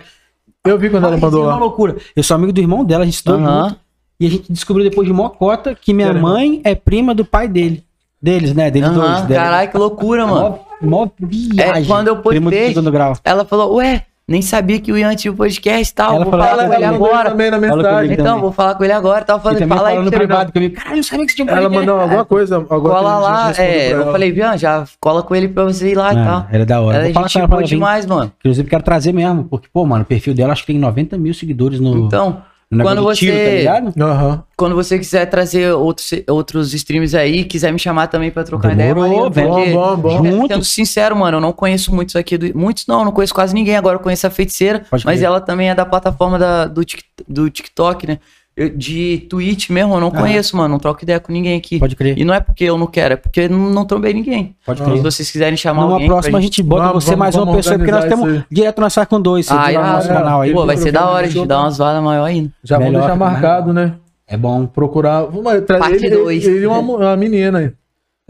Eu 0.66 0.78
vi 0.78 0.90
quando 0.90 1.06
ela 1.06 1.18
mandou 1.18 1.42
é 1.42 1.46
uma 1.46 1.54
lá. 1.54 1.60
loucura. 1.60 1.96
Eu 2.16 2.24
sou 2.24 2.36
amigo 2.36 2.52
do 2.52 2.60
irmão 2.60 2.84
dela, 2.84 3.04
a 3.04 3.06
gente 3.06 3.16
estudou 3.16 3.40
Aham. 3.40 3.70
junto. 3.70 3.80
E 4.20 4.28
a 4.28 4.30
gente 4.30 4.52
descobriu 4.52 4.90
depois 4.90 5.08
de 5.08 5.14
mocota 5.14 5.74
que 5.74 5.94
minha 5.94 6.10
Caramba. 6.10 6.28
mãe 6.30 6.62
é 6.66 6.76
prima 6.76 7.16
do 7.16 7.24
pai 7.24 7.48
dele. 7.48 7.84
Deles, 8.22 8.54
né? 8.54 8.70
Deles 8.70 8.90
dois. 8.92 9.22
Dela. 9.22 9.44
Caralho, 9.46 9.72
que 9.72 9.78
loucura, 9.78 10.28
mano. 10.28 10.60
Mó, 10.82 11.06
mó 11.06 11.10
viagem. 11.18 11.84
É, 11.84 11.86
quando 11.86 12.10
eu 12.10 12.18
Primo 12.18 12.50
do 12.50 12.54
postei- 12.54 12.68
segundo 12.74 12.92
grau. 12.92 13.14
Ela 13.24 13.46
falou, 13.46 13.76
ué, 13.76 14.06
nem 14.30 14.42
sabia 14.44 14.80
que 14.80 14.92
o 14.92 14.98
Ian 14.98 15.16
tinha 15.16 15.32
o 15.32 15.36
podcast 15.36 15.92
e 15.92 15.96
tal. 15.96 16.16
Ela 16.16 16.24
vou 16.24 16.32
falou, 16.32 16.46
falar 16.48 16.62
ela 16.64 16.70
com 16.70 16.74
ele 16.76 16.86
agora. 16.86 17.30
também 17.32 17.50
na 17.52 17.58
mensagem. 17.58 18.14
Então, 18.14 18.26
também. 18.26 18.42
vou 18.42 18.52
falar 18.52 18.76
com 18.76 18.84
ele 18.84 18.94
agora. 18.94 19.26
Tava 19.26 19.40
E 19.40 19.44
falando, 19.44 19.68
fala 19.68 19.90
aí 19.90 20.00
no 20.00 20.12
privado 20.12 20.54
comigo. 20.54 20.76
Caralho, 20.76 21.00
eu 21.00 21.04
sabia 21.04 21.26
que 21.26 21.32
você 21.32 21.36
tinha 21.36 21.46
um 21.46 21.50
Ela 21.50 21.62
podcast. 21.62 21.86
mandou 21.88 22.02
alguma 22.02 22.26
coisa. 22.26 22.58
Agora 22.58 22.80
Cola 22.96 23.20
lá, 23.20 23.54
é, 23.58 23.92
eu 23.94 24.02
ela. 24.04 24.12
falei, 24.12 24.32
Vian, 24.32 24.56
já 24.58 24.86
cola 25.02 25.24
com 25.24 25.36
ele 25.36 25.48
pra 25.48 25.64
você 25.64 25.90
ir 25.92 25.96
lá 25.96 26.12
e 26.14 26.16
Mano, 26.16 26.28
tal. 26.28 26.48
Era 26.52 26.66
da 26.66 26.80
hora. 26.80 26.98
Ela 26.98 27.06
é 27.06 27.08
gente 27.08 27.38
ela 27.38 27.48
boa 27.48 27.60
ela 27.60 27.68
demais, 27.68 28.06
mano. 28.06 28.32
Inclusive, 28.40 28.70
quero 28.70 28.84
trazer 28.84 29.12
mesmo. 29.14 29.46
Porque, 29.46 29.68
pô, 29.74 29.86
mano, 29.86 30.04
o 30.04 30.06
perfil 30.06 30.34
dela 30.36 30.54
acho 30.54 30.62
que 30.64 30.74
tem 30.74 30.80
90 30.80 31.18
mil 31.18 31.34
seguidores 31.34 31.80
no, 31.80 31.98
Então, 32.06 32.42
no 32.72 32.78
negócio 32.78 32.98
quando 33.04 33.14
de 33.14 33.20
tiro, 33.20 33.36
tá 33.38 33.44
você- 33.44 33.58
ligado? 33.58 33.94
Aham. 34.04 34.44
quando 34.56 34.76
você 34.76 35.00
quiser 35.00 35.26
trazer 35.26 35.74
outros, 35.74 36.12
outros 36.28 36.74
streams 36.74 37.16
aí, 37.16 37.44
quiser 37.46 37.74
me 37.74 37.80
chamar 37.80 38.08
também 38.08 38.30
pra 38.30 38.44
trocar 38.44 38.74
ideia, 38.74 38.94
Demorou, 38.94 39.30
maneiro, 39.30 39.32
velho. 39.34 39.50
porque, 39.50 39.72
Bom, 39.72 39.98
bom, 39.98 40.22
bom. 40.22 40.46
é. 40.46 40.48
Sendo 40.50 40.64
sincero, 40.66 41.16
mano, 41.16 41.38
eu 41.38 41.42
não 41.42 41.52
conheço 41.52 41.94
muitos 41.94 42.16
aqui. 42.16 42.38
Do, 42.38 42.58
muitos 42.58 42.86
não, 42.86 43.04
não 43.04 43.12
conheço 43.12 43.34
quase 43.34 43.54
ninguém. 43.56 43.76
Agora 43.76 43.96
eu 43.96 44.00
conheço 44.02 44.28
a 44.28 44.30
feiticeira, 44.30 44.86
Pode 44.90 45.06
mas 45.06 45.18
crer. 45.18 45.26
ela 45.26 45.42
também 45.42 45.70
é 45.70 45.76
da 45.76 45.86
plataforma 45.86 46.38
da, 46.38 46.66
do, 46.66 46.82
do 47.28 47.50
TikTok, 47.50 48.06
né? 48.06 48.20
Eu- 48.60 48.70
de 48.70 49.26
Twitch 49.30 49.70
mesmo, 49.70 49.94
eu 49.96 50.00
não 50.02 50.08
Aham. 50.10 50.18
conheço, 50.20 50.58
mano. 50.58 50.70
Não 50.70 50.80
troco 50.80 51.04
ideia 51.04 51.20
com 51.20 51.32
ninguém 51.32 51.58
aqui. 51.58 51.80
Pode 51.80 51.96
crer. 51.96 52.18
E 52.18 52.26
não 52.26 52.34
é 52.34 52.40
porque 52.40 52.66
eu 52.66 52.78
não 52.78 52.88
quero, 52.88 53.14
é 53.14 53.18
porque 53.18 53.48
não, 53.48 53.70
não 53.70 53.86
trombei 53.86 54.14
ninguém. 54.14 54.56
Pode 54.66 54.82
Então, 54.82 54.92
crer. 54.92 54.98
se 54.98 55.04
vocês 55.18 55.32
quiserem 55.32 55.56
chamar 55.58 55.82
Numa 55.84 55.94
alguém. 55.94 56.08
próxima 56.08 56.38
a 56.38 56.42
gente 56.42 56.62
bota 56.62 56.88
Vamos, 56.88 57.04
você 57.04 57.12
vamos, 57.12 57.20
mais 57.20 57.36
uma 57.36 57.46
vamos 57.46 57.58
pessoa, 57.58 57.78
porque 57.78 57.92
nós 57.92 58.06
temos 58.06 58.32
isso 58.34 58.46
direto 58.52 58.82
com 59.08 59.22
dois. 59.22 59.46
Você 59.46 59.54
Ah, 59.54 59.66
vira 59.68 59.84
no 59.86 59.94
nosso 59.94 60.08
canal 60.10 60.42
aí. 60.42 60.52
Pô, 60.54 60.66
vai 60.66 60.78
ser 60.78 60.92
da 60.92 61.10
hora, 61.10 61.26
a 61.26 61.30
gente 61.30 61.48
dá 61.48 61.62
umas 61.62 61.78
valas 61.78 62.04
maior 62.04 62.26
ainda. 62.26 62.52
Já 62.64 62.78
vamos 62.78 62.92
Melhor, 62.92 63.06
deixar 63.08 63.16
marcado, 63.18 63.74
né? 63.74 63.94
É 64.28 64.36
bom. 64.38 64.66
Procurar. 64.68 65.22
Vamos 65.24 65.44
trazer 65.66 65.80
Parte 65.80 66.06
ele, 66.06 66.16
dois. 66.18 66.46
ele 66.46 66.60
e 66.64 66.68
uma, 66.68 66.80
uma 66.80 67.16
menina 67.16 67.60
aí. 67.60 67.72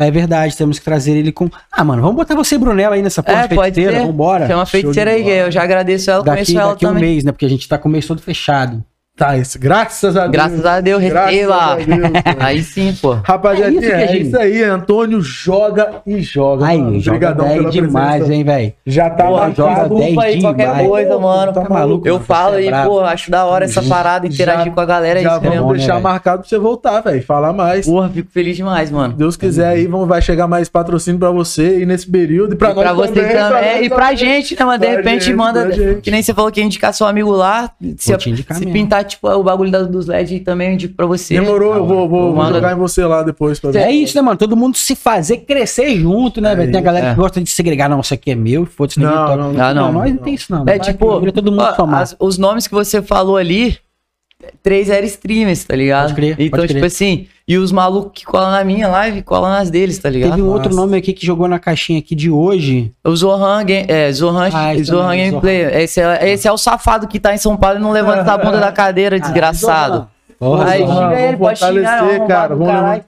É 0.02 0.10
verdade, 0.10 0.56
temos 0.56 0.80
que 0.80 0.86
trazer 0.86 1.12
ele 1.18 1.30
com. 1.32 1.50
Ah, 1.70 1.84
mano, 1.84 2.02
vamos 2.02 2.16
botar 2.16 2.34
você 2.34 2.56
e 2.56 2.58
Brunella 2.58 2.96
aí 2.96 3.02
nessa 3.02 3.22
porra 3.22 3.40
É, 3.40 3.48
de 3.50 3.56
feiticeira, 3.56 4.06
vambora. 4.06 4.48
Chama 4.48 4.62
a 4.62 4.66
feiticeira 4.66 5.12
aí, 5.12 5.28
eu 5.30 5.52
já 5.52 5.62
agradeço 5.62 6.10
ela, 6.10 6.24
Daqui, 6.24 6.38
conheço 6.38 6.58
ela 6.58 6.72
daqui 6.72 6.86
um 6.86 6.90
também. 6.90 7.04
mês, 7.04 7.24
né? 7.26 7.34
Porque 7.34 7.46
a 7.46 7.50
gente 7.50 7.68
tá 7.68 7.78
com 7.78 7.90
o 7.90 7.92
mês 7.92 8.08
todo 8.08 8.22
fechado. 8.22 8.82
Tá, 9.20 9.38
isso. 9.38 9.60
Graças 9.60 10.16
a 10.16 10.22
Deus. 10.22 10.32
Graças 10.32 10.66
a 10.66 10.80
Deus, 10.80 11.04
Graças 11.04 11.30
restei 11.30 11.46
lá. 11.46 11.74
a 11.74 11.76
Deus, 11.76 11.88
cara. 12.24 12.38
Aí 12.40 12.64
sim, 12.64 12.98
pô. 13.02 13.18
Rapaziada, 13.22 13.70
É 13.72 13.76
isso, 13.76 13.86
é, 13.92 13.98
Queijinho. 14.08 14.22
isso 14.28 14.40
aí. 14.40 14.64
Antônio 14.64 15.22
joga 15.22 16.02
e 16.08 16.22
joga. 16.22 16.66
Aí, 16.66 16.78
mano. 16.78 17.00
joga 17.02 17.18
Obrigadão 17.18 17.46
10 17.48 17.60
pela 17.60 17.72
demais, 17.72 18.10
presença. 18.24 18.34
hein, 18.34 18.44
velho. 18.46 18.74
Já 18.86 19.10
tá 19.10 19.26
Porra, 19.26 19.52
joga 19.54 19.70
marcado. 19.72 19.90
10 19.96 20.00
Desculpa 20.06 20.24
aí 20.24 20.42
qualquer 20.42 20.68
demais. 20.68 20.88
coisa, 20.88 21.20
mano. 21.20 21.54
Tá 21.54 21.70
maluco, 21.70 22.08
Eu 22.08 22.14
mano, 22.14 22.26
falo 22.26 22.54
você 22.56 22.66
é 22.66 22.70
brabo. 22.70 22.90
pô, 22.90 23.00
acho 23.02 23.30
da 23.32 23.46
hora 23.46 23.66
essa 23.66 23.84
parada, 23.84 24.26
interagir 24.26 24.66
Já- 24.68 24.72
com 24.72 24.80
a 24.80 24.86
galera, 24.86 25.20
é 25.20 25.24
Já 25.24 25.30
isso 25.32 25.40
vamos 25.42 25.56
mesmo. 25.56 25.72
né, 25.74 25.78
deixar 25.80 26.00
marcado 26.00 26.40
pra 26.42 26.50
você 26.50 26.58
voltar, 26.58 27.02
velho. 27.02 27.22
Falar 27.24 27.52
mais. 27.52 27.86
Porra, 27.86 28.08
fico 28.10 28.32
feliz 28.32 28.56
demais, 28.56 28.90
mano. 28.90 29.14
Deus 29.16 29.36
quiser 29.36 29.68
aí, 29.68 29.86
vamos, 29.86 30.08
vai 30.08 30.22
chegar 30.22 30.48
mais 30.48 30.70
patrocínio 30.70 31.20
pra 31.20 31.30
você 31.32 31.80
e 31.82 31.86
nesse 31.86 32.10
período. 32.10 32.54
E 32.54 32.56
pra, 32.58 32.72
E 32.72 32.74
pra 32.74 32.94
nós 32.94 33.10
vocês 33.10 33.28
também. 33.34 33.78
nós 33.78 33.86
E 33.86 33.90
pra 33.90 34.16
gente, 34.16 34.58
né, 34.58 34.66
mano? 34.66 34.80
De 34.80 34.86
Pra 34.88 34.96
repente 34.96 35.34
manda. 35.34 35.66
pra. 35.66 35.96
Que 35.96 36.10
nem 36.10 36.22
você 36.24 36.34
falou 36.34 36.50
que 36.50 36.62
ia 36.62 36.66
indicar 36.66 36.94
seu 36.94 37.06
amigo 37.06 37.32
lá. 37.32 37.70
Se, 37.98 38.16
pintar 38.72 39.09
tipo, 39.10 39.28
o 39.30 39.44
bagulho 39.44 39.70
da- 39.70 39.84
dos 39.84 40.08
LED 40.08 40.40
também 40.40 40.70
eu 40.70 40.74
indico 40.76 40.94
pra 40.96 41.06
você. 41.06 41.34
Demorou, 41.40 41.76
eu 41.76 41.86
vou, 41.86 42.08
vou, 42.08 42.34
vou 42.34 42.46
jogar 42.54 42.72
em 42.72 42.76
você 42.78 43.04
lá 43.06 43.22
depois. 43.24 43.60
Pra 43.60 43.72
ver. 43.72 43.80
É 43.80 43.92
isso, 43.92 44.16
né, 44.16 44.22
mano? 44.22 44.38
Todo 44.38 44.56
mundo 44.56 44.78
se 44.78 44.96
fazer 44.96 45.38
crescer 45.40 45.98
junto, 45.98 46.40
né, 46.40 46.56
velho? 46.56 46.72
Tem 46.72 46.80
a 46.80 46.84
galera 46.84 47.08
É. 47.08 47.10
que 47.12 47.16
gosta 47.20 47.42
de 47.42 47.50
segregar, 47.50 47.90
não, 47.90 48.00
isso 48.00 48.14
aqui 48.14 48.32
é 48.32 48.36
meu, 48.36 48.66
foda-se, 48.66 49.00
Não, 49.00 49.12
toca. 49.12 49.36
não, 49.36 49.54
não. 49.54 49.62
Ah, 49.66 49.74
não. 49.74 49.92
nós 49.92 50.12
não 50.12 50.18
tem 50.18 50.34
isso, 50.34 50.52
não. 50.52 50.64
É 50.68 50.80
tipo, 50.80 51.14
que 51.16 51.20
vira 51.20 51.32
todo 51.32 51.52
mundo 51.52 51.62
ó, 51.64 51.86
as- 51.96 52.16
os 52.20 52.38
nomes 52.38 52.68
que 52.68 52.74
você 52.74 53.02
falou 53.02 53.36
ali, 53.38 53.78
três 54.64 54.90
eram 54.90 55.06
streamers, 55.06 55.64
tá 55.66 55.76
ligado? 55.76 56.04
Pode 56.10 56.16
crer, 56.16 56.36
então, 56.40 56.60
pode 56.60 56.68
tipo 56.68 56.80
crer. 56.80 56.86
assim, 56.88 57.28
e 57.50 57.58
os 57.58 57.72
malucos 57.72 58.12
que 58.14 58.24
colam 58.26 58.52
na 58.52 58.64
minha 58.64 58.88
live, 58.88 59.24
colam 59.24 59.50
nas 59.50 59.72
deles, 59.72 59.98
tá 59.98 60.08
ligado? 60.10 60.30
Teve 60.30 60.44
um 60.44 60.50
outro 60.52 60.70
Massa. 60.70 60.80
nome 60.82 60.96
aqui 60.98 61.12
que 61.14 61.26
jogou 61.26 61.48
na 61.48 61.58
caixinha 61.58 61.98
aqui 61.98 62.14
de 62.14 62.30
hoje. 62.30 62.92
O 63.04 63.16
Zohan, 63.16 63.64
é, 63.88 64.12
Zohan, 64.12 64.50
Ah, 64.54 64.76
esse 64.76 64.84
Zohan 64.84 65.02
também, 65.06 65.32
Gameplay. 65.32 65.62
Esse 65.84 66.00
é, 66.00 66.30
esse 66.30 66.48
é 66.48 66.52
o 66.52 66.58
safado 66.58 67.08
que 67.08 67.20
tá 67.20 67.34
em 67.34 67.38
São 67.40 67.58
Paulo 67.58 67.80
e 67.80 67.82
não 67.82 67.92
levanta 67.92 68.32
a 68.32 68.38
bunda 68.40 68.60
da 68.60 68.72
cadeira, 68.72 69.20
desgraçado. 69.20 70.08
Porra, 70.40 70.70
Aí 70.70 70.86
Zohan. 70.86 70.94
Zohan, 70.94 71.10
xinga 71.10 71.22
ele, 71.28 71.38
pode 71.38 71.60
xingar, 71.60 72.28
cara, 72.28 72.56
vamos 72.56 72.72
caralho. 72.72 73.04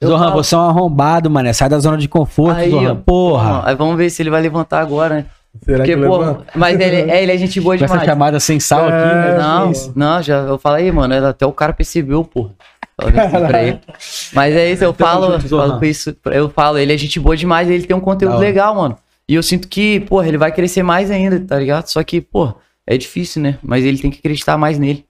Eu 0.00 0.08
Zohan, 0.08 0.28
falo- 0.30 0.42
você 0.44 0.54
é 0.54 0.58
um 0.58 0.60
arrombado, 0.62 1.30
mané. 1.30 1.52
Sai 1.54 1.68
da 1.70 1.78
zona 1.78 1.96
de 1.96 2.08
conforto, 2.08 2.58
Aí, 2.58 2.70
Zohan. 2.70 2.96
Porra. 2.96 3.62
Aí 3.64 3.74
vamos 3.76 3.96
ver 3.96 4.10
se 4.10 4.20
ele 4.20 4.30
vai 4.30 4.42
levantar 4.42 4.80
agora, 4.80 5.14
né? 5.14 5.24
Será 5.64 5.78
Porque, 5.78 5.96
que 5.96 6.06
pô, 6.06 6.18
levanta? 6.18 6.44
mas 6.54 6.78
ele, 6.78 7.10
é, 7.10 7.22
ele 7.22 7.32
é 7.32 7.38
gente 7.38 7.58
boa 7.62 7.78
Com 7.78 7.84
essa 7.84 7.94
demais. 7.94 8.10
chamada 8.10 8.38
sem 8.40 8.60
sal 8.60 8.80
aqui, 8.84 8.92
É, 8.92 9.32
né? 9.32 9.38
Não, 9.38 9.70
isso. 9.70 9.90
não, 9.96 10.20
já 10.22 10.34
eu 10.40 10.58
falei, 10.58 10.92
mano, 10.92 11.14
até 11.26 11.46
o 11.46 11.52
cara 11.52 11.72
percebeu, 11.72 12.22
porra. 12.24 12.50
Mas 14.32 14.54
é 14.56 14.72
isso, 14.72 14.84
eu 14.84 14.94
falo, 14.94 15.38
falo 15.40 15.78
com 15.78 15.84
isso, 15.84 16.16
eu 16.26 16.48
falo, 16.48 16.78
ele 16.78 16.92
é 16.94 16.96
gente 16.96 17.20
boa 17.20 17.36
demais, 17.36 17.68
ele 17.68 17.84
tem 17.86 17.94
um 17.96 18.00
conteúdo 18.00 18.38
legal, 18.38 18.74
mano. 18.74 18.96
E 19.28 19.34
eu 19.34 19.42
sinto 19.42 19.68
que, 19.68 20.00
porra, 20.00 20.28
ele 20.28 20.38
vai 20.38 20.52
crescer 20.52 20.82
mais 20.82 21.10
ainda, 21.10 21.38
tá 21.40 21.58
ligado? 21.58 21.86
Só 21.88 22.02
que, 22.02 22.20
pô, 22.20 22.54
é 22.86 22.96
difícil, 22.96 23.42
né? 23.42 23.58
Mas 23.62 23.84
ele 23.84 23.98
tem 23.98 24.10
que 24.10 24.18
acreditar 24.18 24.56
mais 24.56 24.78
nele. 24.78 25.04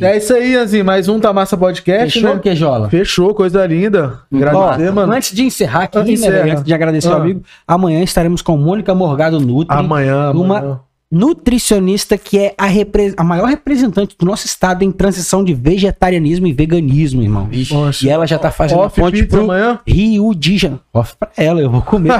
É 0.00 0.16
isso 0.16 0.34
aí, 0.34 0.54
Anzinho. 0.56 0.84
Mais 0.84 1.08
um 1.08 1.18
Tá 1.20 1.32
Massa 1.32 1.56
Podcast, 1.56 2.12
Fechou, 2.18 2.34
né? 2.34 2.40
Queijola? 2.42 2.90
Fechou, 2.90 3.32
coisa 3.34 3.64
linda. 3.64 4.20
Agradecer, 4.34 4.90
Ó, 4.90 4.92
mano. 4.92 5.12
Antes 5.12 5.32
de 5.32 5.44
encerrar 5.44 5.84
aqui, 5.84 5.96
Antes 5.96 6.08
né, 6.20 6.26
encerra. 6.26 6.42
velho, 6.42 6.52
antes 6.52 6.64
de 6.64 6.74
agradecer 6.74 7.08
Ah. 7.08 7.12
ao 7.14 7.20
amigo, 7.20 7.42
amanhã 7.66 8.02
estaremos 8.02 8.42
com 8.42 8.56
Mônica 8.58 8.92
Morgado 8.94 9.40
Nutri, 9.40 9.74
Amanhã, 9.74 10.32
uma 10.32 10.58
amanhã. 10.58 10.80
Nutricionista 11.10 12.18
que 12.18 12.38
é 12.38 12.54
a, 12.58 12.66
repre- 12.66 13.14
a 13.16 13.22
maior 13.24 13.46
representante 13.46 14.16
do 14.18 14.26
nosso 14.26 14.46
estado 14.46 14.82
em 14.82 14.90
transição 14.90 15.42
de 15.44 15.54
vegetarianismo 15.54 16.46
e 16.46 16.52
veganismo, 16.52 17.22
irmão. 17.22 17.48
Poxa. 17.68 18.06
E 18.06 18.10
ela 18.10 18.26
já 18.26 18.38
tá 18.38 18.50
fazendo 18.50 18.80
a 18.82 18.86
Off 18.86 19.00
ponte 19.00 19.12
pizza 19.22 19.28
pro 19.36 19.44
amanhã? 19.44 19.78
Rio 19.86 20.34
de 20.34 20.56
Janeiro. 20.58 20.82
Off 20.92 21.14
pra 21.18 21.28
ela, 21.36 21.60
eu 21.60 21.70
vou 21.70 21.82
comer. 21.82 22.12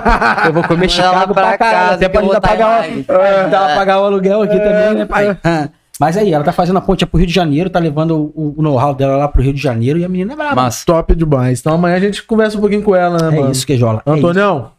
eu 0.46 0.52
vou 0.52 0.62
comer 0.64 0.88
Chicago 0.90 1.34
pra, 1.34 1.42
pra 1.48 1.58
caralho. 1.58 1.78
casa, 1.88 1.94
Até 1.94 2.08
pra 2.08 2.20
eu 2.20 2.24
vou 2.26 2.32
ajudar 2.32 2.48
a 2.48 2.56
tá 2.56 2.86
em 2.88 3.02
pagar, 3.02 3.62
o- 3.62 3.72
a 3.72 3.74
pagar 3.76 3.94
aluguel 3.94 4.42
aqui 4.42 4.58
também, 4.58 4.94
né, 4.94 5.04
pai? 5.04 5.36
Ah. 5.42 5.68
Mas 5.98 6.14
aí, 6.18 6.30
ela 6.32 6.44
tá 6.44 6.52
fazendo 6.52 6.76
a 6.76 6.80
ponte 6.82 7.06
pro 7.06 7.16
Rio 7.18 7.26
de 7.26 7.32
Janeiro, 7.32 7.70
tá 7.70 7.78
levando 7.78 8.30
o, 8.34 8.54
o 8.58 8.62
know-how 8.62 8.94
dela 8.94 9.16
lá 9.16 9.28
pro 9.28 9.40
Rio 9.42 9.54
de 9.54 9.60
Janeiro 9.62 9.98
e 9.98 10.04
a 10.04 10.08
menina 10.08 10.34
é 10.34 10.36
brava. 10.36 10.54
Mas, 10.54 10.84
Top 10.84 11.14
demais. 11.14 11.60
Então 11.60 11.72
amanhã 11.74 11.96
a 11.96 12.00
gente 12.00 12.22
conversa 12.22 12.56
um 12.58 12.60
pouquinho 12.60 12.82
com 12.82 12.94
ela, 12.94 13.16
né, 13.30 13.34
é 13.34 13.40
mano? 13.40 13.50
isso, 13.52 13.66
Queijola. 13.66 14.02
É 14.04 14.10
isso. 14.10 14.18
Antonião, 14.18 14.70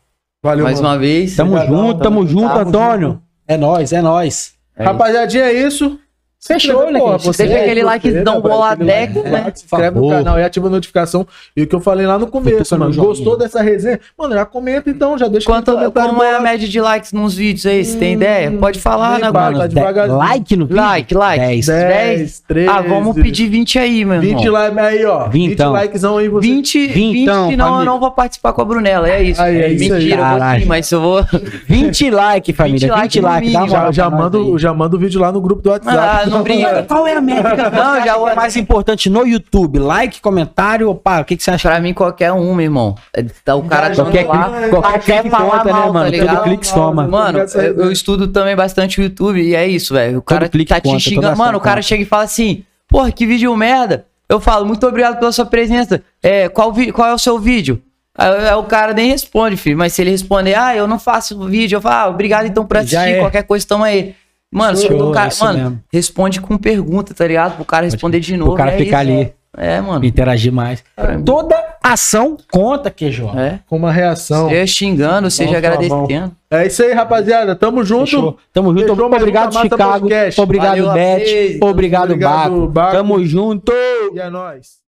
valeu, 0.43 0.63
mais 0.63 0.79
mano. 0.79 0.93
uma 0.93 0.99
vez. 0.99 1.35
Tamo 1.35 1.57
junto, 1.65 1.99
tamo 2.03 2.27
junto, 2.27 2.47
tamo 2.53 2.59
Antônio. 2.69 3.21
É 3.47 3.55
nóis, 3.57 3.93
é 3.93 4.01
nóis. 4.01 4.53
É 4.75 4.83
Rapaziadinha, 4.83 5.45
é 5.45 5.53
isso. 5.53 5.99
Fechou, 6.47 6.73
inscreve, 6.75 6.91
né, 6.93 6.99
porra, 6.99 7.17
você 7.17 7.45
Deixa 7.45 7.61
aquele 7.63 7.79
é 7.79 7.83
likezão 7.83 8.35
né, 8.35 8.41
boladeco, 8.41 9.19
aquele 9.19 9.29
né? 9.35 9.41
like, 9.43 9.59
Se 9.59 9.65
inscreve 9.65 9.99
no 9.99 10.09
canal 10.09 10.39
e 10.39 10.43
ativa 10.43 10.67
a 10.67 10.69
notificação. 10.69 11.27
E 11.55 11.63
o 11.63 11.67
que 11.67 11.75
eu 11.75 11.79
falei 11.79 12.05
lá 12.05 12.17
no 12.17 12.27
começo, 12.27 12.77
mano. 12.77 12.93
Gostou 12.95 13.37
dessa 13.37 13.61
resenha? 13.61 13.99
Mano, 14.17 14.33
já 14.33 14.45
comenta 14.45 14.89
então, 14.89 15.17
já 15.17 15.27
deixa 15.27 15.45
Quanto, 15.45 15.71
no 15.71 15.77
comentário. 15.77 16.09
como 16.09 16.23
é 16.23 16.35
a 16.35 16.39
média 16.39 16.67
de 16.67 16.81
likes 16.81 17.11
nos 17.13 17.35
vídeos 17.35 17.65
aí? 17.65 17.83
Você 17.83 17.97
tem 17.97 18.13
ideia? 18.13 18.51
Pode 18.51 18.79
falar, 18.79 19.19
né, 19.19 19.31
mano? 19.31 19.59
tá 19.59 19.67
devagarzinho. 19.67 20.17
Like 20.17 20.55
no 20.55 20.65
vídeo? 20.65 20.81
Like, 20.81 21.13
like. 21.15 21.45
10. 21.45 21.65
10, 21.67 22.39
13. 22.47 22.69
Ah, 22.69 22.81
vamos 22.81 23.15
pedir 23.15 23.47
20 23.47 23.79
aí, 23.79 24.05
meu 24.05 24.21
irmão. 24.21 24.39
20 24.39 24.49
likes 24.49 24.77
aí, 24.77 25.05
ó. 25.05 25.27
20 25.27 25.49
Vintão. 25.49 25.71
likezão 25.71 26.17
aí, 26.17 26.29
você. 26.29 26.47
20, 26.47 26.87
20, 26.87 27.13
Vintão, 27.13 27.49
senão 27.49 27.65
família. 27.65 27.81
eu 27.81 27.85
não 27.85 27.99
vou 27.99 28.11
participar 28.11 28.53
com 28.53 28.61
a 28.61 28.65
Brunella, 28.65 29.09
é 29.09 29.23
isso. 29.23 29.41
Aí, 29.41 29.61
é 29.61 29.71
isso 29.71 29.83
aí. 29.93 30.03
Mentira, 30.03 30.21
eu 30.21 30.39
vou 30.39 30.59
sim, 30.59 30.65
mas 30.65 30.91
eu 30.91 31.01
vou... 31.01 31.25
20 31.67 32.09
like, 32.11 32.53
família. 32.53 32.79
20 32.79 32.89
like 32.89 33.21
like. 33.21 33.51
Dá 33.51 33.67
Já, 33.67 33.91
já, 33.91 34.09
manda, 34.09 34.37
aí. 34.37 34.57
já 34.57 34.73
manda 34.73 34.95
o 34.95 34.99
vídeo 34.99 35.19
lá 35.19 35.31
no 35.31 35.41
grupo 35.41 35.61
do 35.61 35.69
WhatsApp. 35.69 35.97
Ah, 35.97 36.25
não 36.38 36.43
brinca. 36.43 36.84
Qual 36.84 37.05
é 37.07 37.14
a 37.15 37.22
métrica? 37.22 37.69
Não, 37.69 38.03
já 38.05 38.15
o 38.15 38.19
vou- 38.26 38.35
mais 38.35 38.55
importante 38.55 39.09
no 39.09 39.26
YouTube. 39.26 39.80
Like, 39.80 40.22
comentário, 40.22 40.89
opa, 40.89 41.22
o 41.22 41.26
que, 41.26 41.35
que 41.38 41.43
você 41.43 41.51
acha? 41.51 41.68
Pra 41.69 41.80
mim, 41.80 41.93
qualquer 41.93 42.31
um, 42.31 42.55
meu 42.55 42.64
irmão. 42.65 42.95
É, 43.14 43.23
Tá 43.43 43.55
o 43.55 43.64
cara 43.64 43.93
Qualquer 43.93 44.26
lá, 44.26 44.49
clique- 44.49 44.69
qualquer 44.69 44.99
quer 45.01 45.22
clique 45.22 45.35
falar 45.35 45.49
conta, 45.59 45.64
né, 45.65 45.72
tá 45.72 45.93
mano? 45.93 46.05
Todo 46.05 46.11
ligado? 46.11 46.43
clique 46.43 46.68
soma. 46.68 47.07
Mano, 47.07 47.39
eu, 47.39 47.77
eu 47.85 47.91
estudo 47.91 48.27
também 48.27 48.55
bastante 48.55 48.99
o 48.99 49.03
YouTube 49.03 49.41
e 49.41 49.55
é 49.55 49.68
isso, 49.68 49.93
velho. 49.93 50.19
O 50.19 50.22
cara 50.22 50.47
clique 50.49 50.69
tá 50.73 50.80
te 50.80 50.99
xingando. 50.99 51.38
Mano, 51.38 51.57
o 51.57 51.61
cara 51.61 51.77
conta. 51.77 51.81
chega 51.88 52.03
e 52.03 52.05
fala 52.05 52.23
assim: 52.23 52.64
Porra, 52.88 53.11
que 53.11 53.26
vídeo 53.26 53.55
merda. 53.55 54.05
Eu 54.30 54.39
falo, 54.41 54.65
muito 54.65 54.85
obrigado 54.85 55.18
pela 55.19 55.31
sua 55.31 55.45
presença. 55.45 56.01
É, 56.22 56.49
qual, 56.49 56.73
qual 56.93 57.07
é 57.07 57.14
o 57.14 57.18
seu 57.18 57.39
vídeo? 57.39 57.81
Aí, 58.14 58.53
o 58.55 58.64
cara 58.64 58.93
nem 58.93 59.09
responde, 59.11 59.55
filho. 59.55 59.77
Mas 59.77 59.93
se 59.93 60.01
ele 60.01 60.09
responder, 60.11 60.53
ah, 60.55 60.76
eu 60.76 60.85
não 60.88 60.99
faço 60.99 61.39
vídeo, 61.45 61.77
eu 61.77 61.81
falo, 61.81 61.95
ah, 61.95 62.09
obrigado 62.14 62.45
então 62.45 62.65
por 62.65 62.76
assistir. 62.77 62.97
é. 62.97 63.19
Qualquer 63.19 63.43
coisa, 63.43 63.65
tamo 63.65 63.84
aí. 63.85 64.15
Mano, 64.51 64.77
Show, 64.77 65.11
cara, 65.11 65.27
isso 65.27 65.43
mano, 65.43 65.59
mesmo. 65.59 65.83
responde 65.91 66.39
com 66.41 66.57
pergunta, 66.57 67.13
tá 67.13 67.27
ligado? 67.27 67.55
Pro 67.57 67.65
cara 67.65 67.85
responder 67.85 68.19
de 68.19 68.37
novo. 68.37 68.53
O 68.53 68.55
cara 68.55 68.73
é 68.73 68.77
ficar 68.77 69.03
isso. 69.05 69.13
ali, 69.13 69.33
É, 69.57 69.81
mano. 69.81 70.05
interagir 70.05 70.53
mais. 70.53 70.83
Toda 71.25 71.55
ação 71.83 72.37
conta, 72.51 72.89
QJ. 72.89 73.25
É. 73.37 73.59
Com 73.67 73.75
uma 73.75 73.91
reação. 73.91 74.47
Seja 74.49 74.65
xingando, 74.67 75.29
seja 75.29 75.47
Bom, 75.47 75.51
tá 75.53 75.57
agradecendo. 75.57 76.31
É 76.49 76.65
isso 76.65 76.81
aí, 76.81 76.93
rapaziada. 76.93 77.55
Tamo 77.57 77.83
junto. 77.83 78.05
Fechou. 78.05 78.37
Tamo 78.53 78.69
junto. 78.77 78.87
Fechou, 78.95 79.05
obrigado, 79.05 79.53
Chicago. 79.53 80.07
Obrigado, 80.37 80.77
Valeu, 80.77 80.93
Beth. 80.93 81.59
Obrigado, 81.61 82.03
Obrigado, 82.13 82.49
Baco. 82.51 82.67
Baco. 82.67 82.91
Tamo 82.95 83.25
junto. 83.25 83.71
E 84.13 84.19
é 84.19 84.29
nóis. 84.29 84.77